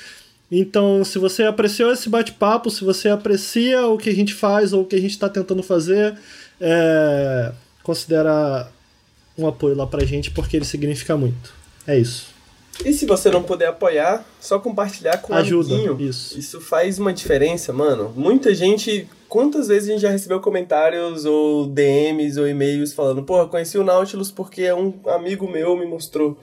Então, 0.52 1.04
se 1.04 1.20
você 1.20 1.44
apreciou 1.44 1.92
esse 1.92 2.10
bate-papo, 2.10 2.70
se 2.70 2.84
você 2.84 3.10
aprecia 3.10 3.86
o 3.88 3.98
que 3.98 4.10
a 4.10 4.16
gente 4.16 4.34
faz 4.34 4.72
ou 4.72 4.84
o 4.84 4.86
que 4.86 4.96
a 4.96 5.02
gente 5.02 5.12
está 5.12 5.28
tentando 5.28 5.62
fazer, 5.62 6.18
é, 6.60 7.52
considera 7.84 8.70
um 9.38 9.46
apoio 9.46 9.76
lá 9.76 9.86
pra 9.86 10.06
gente, 10.06 10.32
porque 10.32 10.56
ele 10.56 10.66
significa 10.66 11.18
muito. 11.18 11.54
É 11.86 11.98
isso. 11.98 12.38
E 12.86 12.94
se 12.94 13.06
você 13.06 13.30
não 13.30 13.44
puder 13.44 13.68
apoiar, 13.68 14.26
só 14.40 14.60
compartilhar 14.60 15.18
com 15.18 15.34
Ajuda, 15.34 15.74
um 15.74 15.76
amiguinho. 15.76 16.10
Isso. 16.10 16.38
Isso 16.38 16.62
faz 16.62 17.00
uma 17.00 17.12
diferença, 17.12 17.74
mano. 17.74 18.14
Muita 18.16 18.54
gente. 18.54 19.08
Quantas 19.28 19.68
vezes 19.68 19.90
a 19.90 19.92
gente 19.94 20.02
já 20.02 20.10
recebeu 20.10 20.40
comentários 20.40 21.26
ou 21.26 21.68
DMs 21.68 22.40
ou 22.40 22.48
e-mails 22.48 22.94
falando, 22.94 23.24
porra, 23.24 23.48
conheci 23.48 23.78
o 23.78 23.84
Nautilus 23.84 24.32
porque 24.32 24.72
um 24.72 24.94
amigo 25.08 25.50
meu 25.52 25.76
me 25.76 25.86
mostrou. 25.86 26.38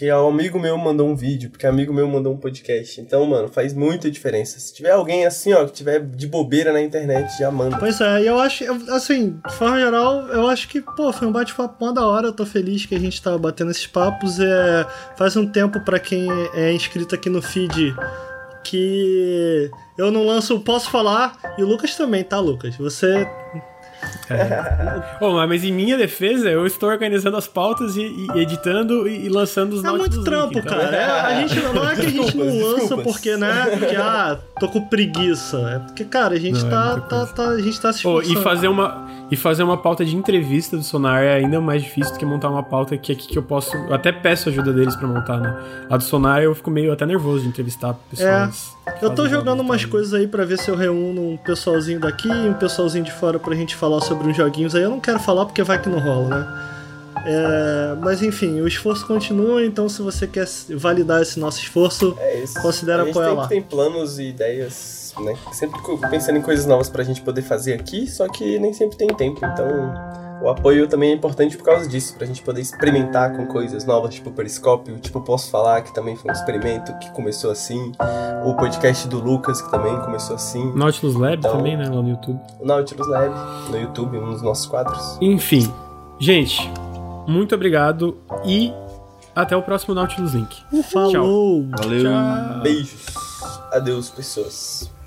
Porque 0.00 0.10
um 0.10 0.28
amigo 0.28 0.58
meu 0.58 0.78
mandou 0.78 1.06
um 1.06 1.14
vídeo, 1.14 1.50
porque 1.50 1.66
amigo 1.66 1.92
meu 1.92 2.08
mandou 2.08 2.32
um 2.32 2.36
podcast. 2.38 2.98
Então, 3.02 3.26
mano, 3.26 3.48
faz 3.48 3.74
muita 3.74 4.10
diferença. 4.10 4.58
Se 4.58 4.72
tiver 4.72 4.92
alguém 4.92 5.26
assim, 5.26 5.52
ó, 5.52 5.66
que 5.66 5.72
tiver 5.72 6.00
de 6.00 6.26
bobeira 6.26 6.72
na 6.72 6.80
internet, 6.80 7.38
já 7.38 7.50
manda. 7.50 7.76
Pois 7.76 8.00
é, 8.00 8.26
eu 8.26 8.40
acho, 8.40 8.64
assim, 8.94 9.38
de 9.46 9.52
forma 9.52 9.78
geral, 9.78 10.26
eu 10.28 10.48
acho 10.48 10.68
que, 10.68 10.80
pô, 10.80 11.12
foi 11.12 11.28
um 11.28 11.32
bate-papo 11.32 11.84
mó 11.84 11.92
da 11.92 12.06
hora. 12.06 12.28
Eu 12.28 12.32
tô 12.32 12.46
feliz 12.46 12.86
que 12.86 12.94
a 12.94 12.98
gente 12.98 13.20
tá 13.20 13.36
batendo 13.36 13.72
esses 13.72 13.86
papos. 13.86 14.40
É, 14.40 14.86
faz 15.18 15.36
um 15.36 15.46
tempo 15.46 15.78
para 15.84 16.00
quem 16.00 16.28
é 16.54 16.72
inscrito 16.72 17.14
aqui 17.14 17.28
no 17.28 17.42
feed 17.42 17.94
que 18.64 19.70
eu 19.98 20.10
não 20.10 20.24
lanço, 20.24 20.60
posso 20.60 20.90
falar, 20.90 21.36
e 21.58 21.62
o 21.62 21.66
Lucas 21.66 21.94
também, 21.94 22.24
tá, 22.24 22.38
Lucas? 22.40 22.74
Você 22.76 23.28
é. 24.30 25.18
Bom, 25.18 25.34
mas 25.46 25.64
em 25.64 25.72
minha 25.72 25.96
defesa, 25.96 26.50
eu 26.50 26.66
estou 26.66 26.88
organizando 26.88 27.36
as 27.36 27.46
pautas 27.46 27.96
e, 27.96 28.02
e 28.02 28.38
editando 28.38 29.08
e, 29.08 29.26
e, 29.26 29.28
lançando 29.28 29.74
os 29.74 29.84
É 29.84 29.90
muito 29.90 30.22
trampo, 30.22 30.54
link, 30.54 30.64
então. 30.64 30.78
cara. 30.78 30.96
É, 30.96 31.04
a 31.04 31.46
gente, 31.46 31.60
não 31.60 31.88
é 31.88 31.94
que 31.94 32.06
a 32.06 32.10
gente 32.10 32.36
não 32.36 32.46
lança 32.46 32.80
desculpas. 32.80 33.12
porque, 33.12 33.36
né? 33.36 33.66
Porque, 33.78 33.96
ah, 33.96 34.38
tô 34.58 34.68
com 34.68 34.80
preguiça. 34.86 35.58
É 35.58 35.78
porque, 35.78 36.04
cara, 36.04 36.34
a 36.34 36.38
gente, 36.38 36.62
não, 36.62 36.70
tá, 36.70 36.94
é 36.96 37.08
tá, 37.08 37.26
tá, 37.26 37.48
a 37.48 37.60
gente 37.60 37.80
tá 37.80 37.92
se 37.92 37.98
esforçando. 37.98 38.36
Oh, 38.36 38.40
e 38.40 38.42
fazer 38.42 38.68
uma 38.68 39.10
e 39.30 39.36
fazer 39.36 39.62
uma 39.62 39.76
pauta 39.76 40.04
de 40.04 40.16
entrevista 40.16 40.76
do 40.76 40.82
Sonar 40.82 41.22
é 41.22 41.34
ainda 41.34 41.60
mais 41.60 41.82
difícil 41.82 42.12
do 42.12 42.18
que 42.18 42.26
montar 42.26 42.48
uma 42.50 42.64
pauta 42.64 42.98
que 42.98 43.12
aqui 43.12 43.28
que 43.28 43.38
eu 43.38 43.42
posso. 43.42 43.76
Eu 43.76 43.94
até 43.94 44.10
peço 44.10 44.48
ajuda 44.48 44.72
deles 44.72 44.96
para 44.96 45.06
montar, 45.06 45.38
né? 45.38 45.56
A 45.88 45.96
do 45.96 46.02
Sonar 46.02 46.42
eu 46.42 46.52
fico 46.54 46.70
meio 46.70 46.92
até 46.92 47.06
nervoso 47.06 47.42
de 47.42 47.48
entrevistar 47.48 47.94
pessoas. 48.10 48.74
É. 48.76 48.79
Eu 49.00 49.14
tô 49.14 49.28
jogando 49.28 49.60
umas 49.60 49.84
coisas 49.84 50.12
aí 50.14 50.26
para 50.26 50.44
ver 50.44 50.58
se 50.58 50.70
eu 50.70 50.76
reúno 50.76 51.30
um 51.30 51.36
pessoalzinho 51.36 52.00
daqui 52.00 52.28
e 52.28 52.48
um 52.48 52.54
pessoalzinho 52.54 53.04
de 53.04 53.12
fora 53.12 53.38
pra 53.38 53.54
gente 53.54 53.74
falar 53.74 54.00
sobre 54.00 54.28
uns 54.28 54.36
joguinhos 54.36 54.74
aí. 54.74 54.82
Eu 54.82 54.90
não 54.90 55.00
quero 55.00 55.18
falar 55.18 55.46
porque 55.46 55.62
vai 55.62 55.80
que 55.80 55.88
não 55.88 55.98
rola, 55.98 56.28
né? 56.28 56.70
É, 57.26 57.96
mas 58.00 58.22
enfim, 58.22 58.60
o 58.60 58.68
esforço 58.68 59.06
continua, 59.06 59.64
então 59.64 59.88
se 59.88 60.00
você 60.00 60.26
quer 60.26 60.46
validar 60.70 61.20
esse 61.20 61.38
nosso 61.38 61.60
esforço, 61.60 62.16
é 62.18 62.44
considera 62.62 63.02
apoiar 63.02 63.32
lá. 63.32 63.40
A 63.40 63.42
gente 63.42 63.48
tem 63.48 63.62
planos 63.62 64.18
e 64.18 64.28
ideias 64.28 65.00
né? 65.18 65.34
Sempre 65.52 65.80
pensando 66.10 66.38
em 66.38 66.42
coisas 66.42 66.66
novas 66.66 66.88
pra 66.88 67.02
gente 67.02 67.20
poder 67.22 67.42
fazer 67.42 67.74
aqui, 67.74 68.06
só 68.06 68.28
que 68.28 68.58
nem 68.58 68.72
sempre 68.72 68.96
tem 68.96 69.08
tempo, 69.08 69.44
então 69.44 69.66
o 70.42 70.48
apoio 70.48 70.88
também 70.88 71.10
é 71.10 71.14
importante 71.14 71.56
por 71.56 71.64
causa 71.64 71.88
disso, 71.88 72.14
pra 72.16 72.26
gente 72.26 72.42
poder 72.42 72.60
experimentar 72.60 73.36
com 73.36 73.46
coisas 73.46 73.84
novas, 73.84 74.14
tipo 74.14 74.30
o 74.30 74.32
Periscópio, 74.32 74.98
tipo 74.98 75.20
Posso 75.20 75.50
Falar, 75.50 75.82
que 75.82 75.94
também 75.94 76.16
foi 76.16 76.30
um 76.30 76.34
experimento 76.34 76.96
que 76.98 77.10
começou 77.12 77.50
assim, 77.50 77.92
o 78.44 78.54
podcast 78.54 79.06
do 79.08 79.20
Lucas, 79.20 79.60
que 79.60 79.70
também 79.70 79.98
começou 80.00 80.36
assim. 80.36 80.72
Nautilus 80.74 81.14
Lab 81.14 81.36
então, 81.36 81.56
também, 81.56 81.76
né, 81.76 81.84
lá 81.84 82.02
no 82.02 82.08
YouTube. 82.08 82.40
O 82.58 82.66
Nautilus 82.66 83.06
Lab, 83.06 83.34
no 83.70 83.78
YouTube, 83.78 84.18
um 84.18 84.30
dos 84.30 84.42
nossos 84.42 84.66
quadros. 84.66 85.18
Enfim, 85.20 85.72
gente, 86.18 86.70
muito 87.26 87.54
obrigado 87.54 88.18
e 88.44 88.72
até 89.34 89.56
o 89.56 89.62
próximo 89.62 89.94
Nautilus 89.94 90.32
Link. 90.32 90.56
Falou! 90.90 91.10
Tchau. 91.10 91.64
Valeu! 91.78 92.02
Tchau. 92.02 92.62
Beijos. 92.62 93.06
Adeus, 93.72 94.10
pessoas. 94.10 94.99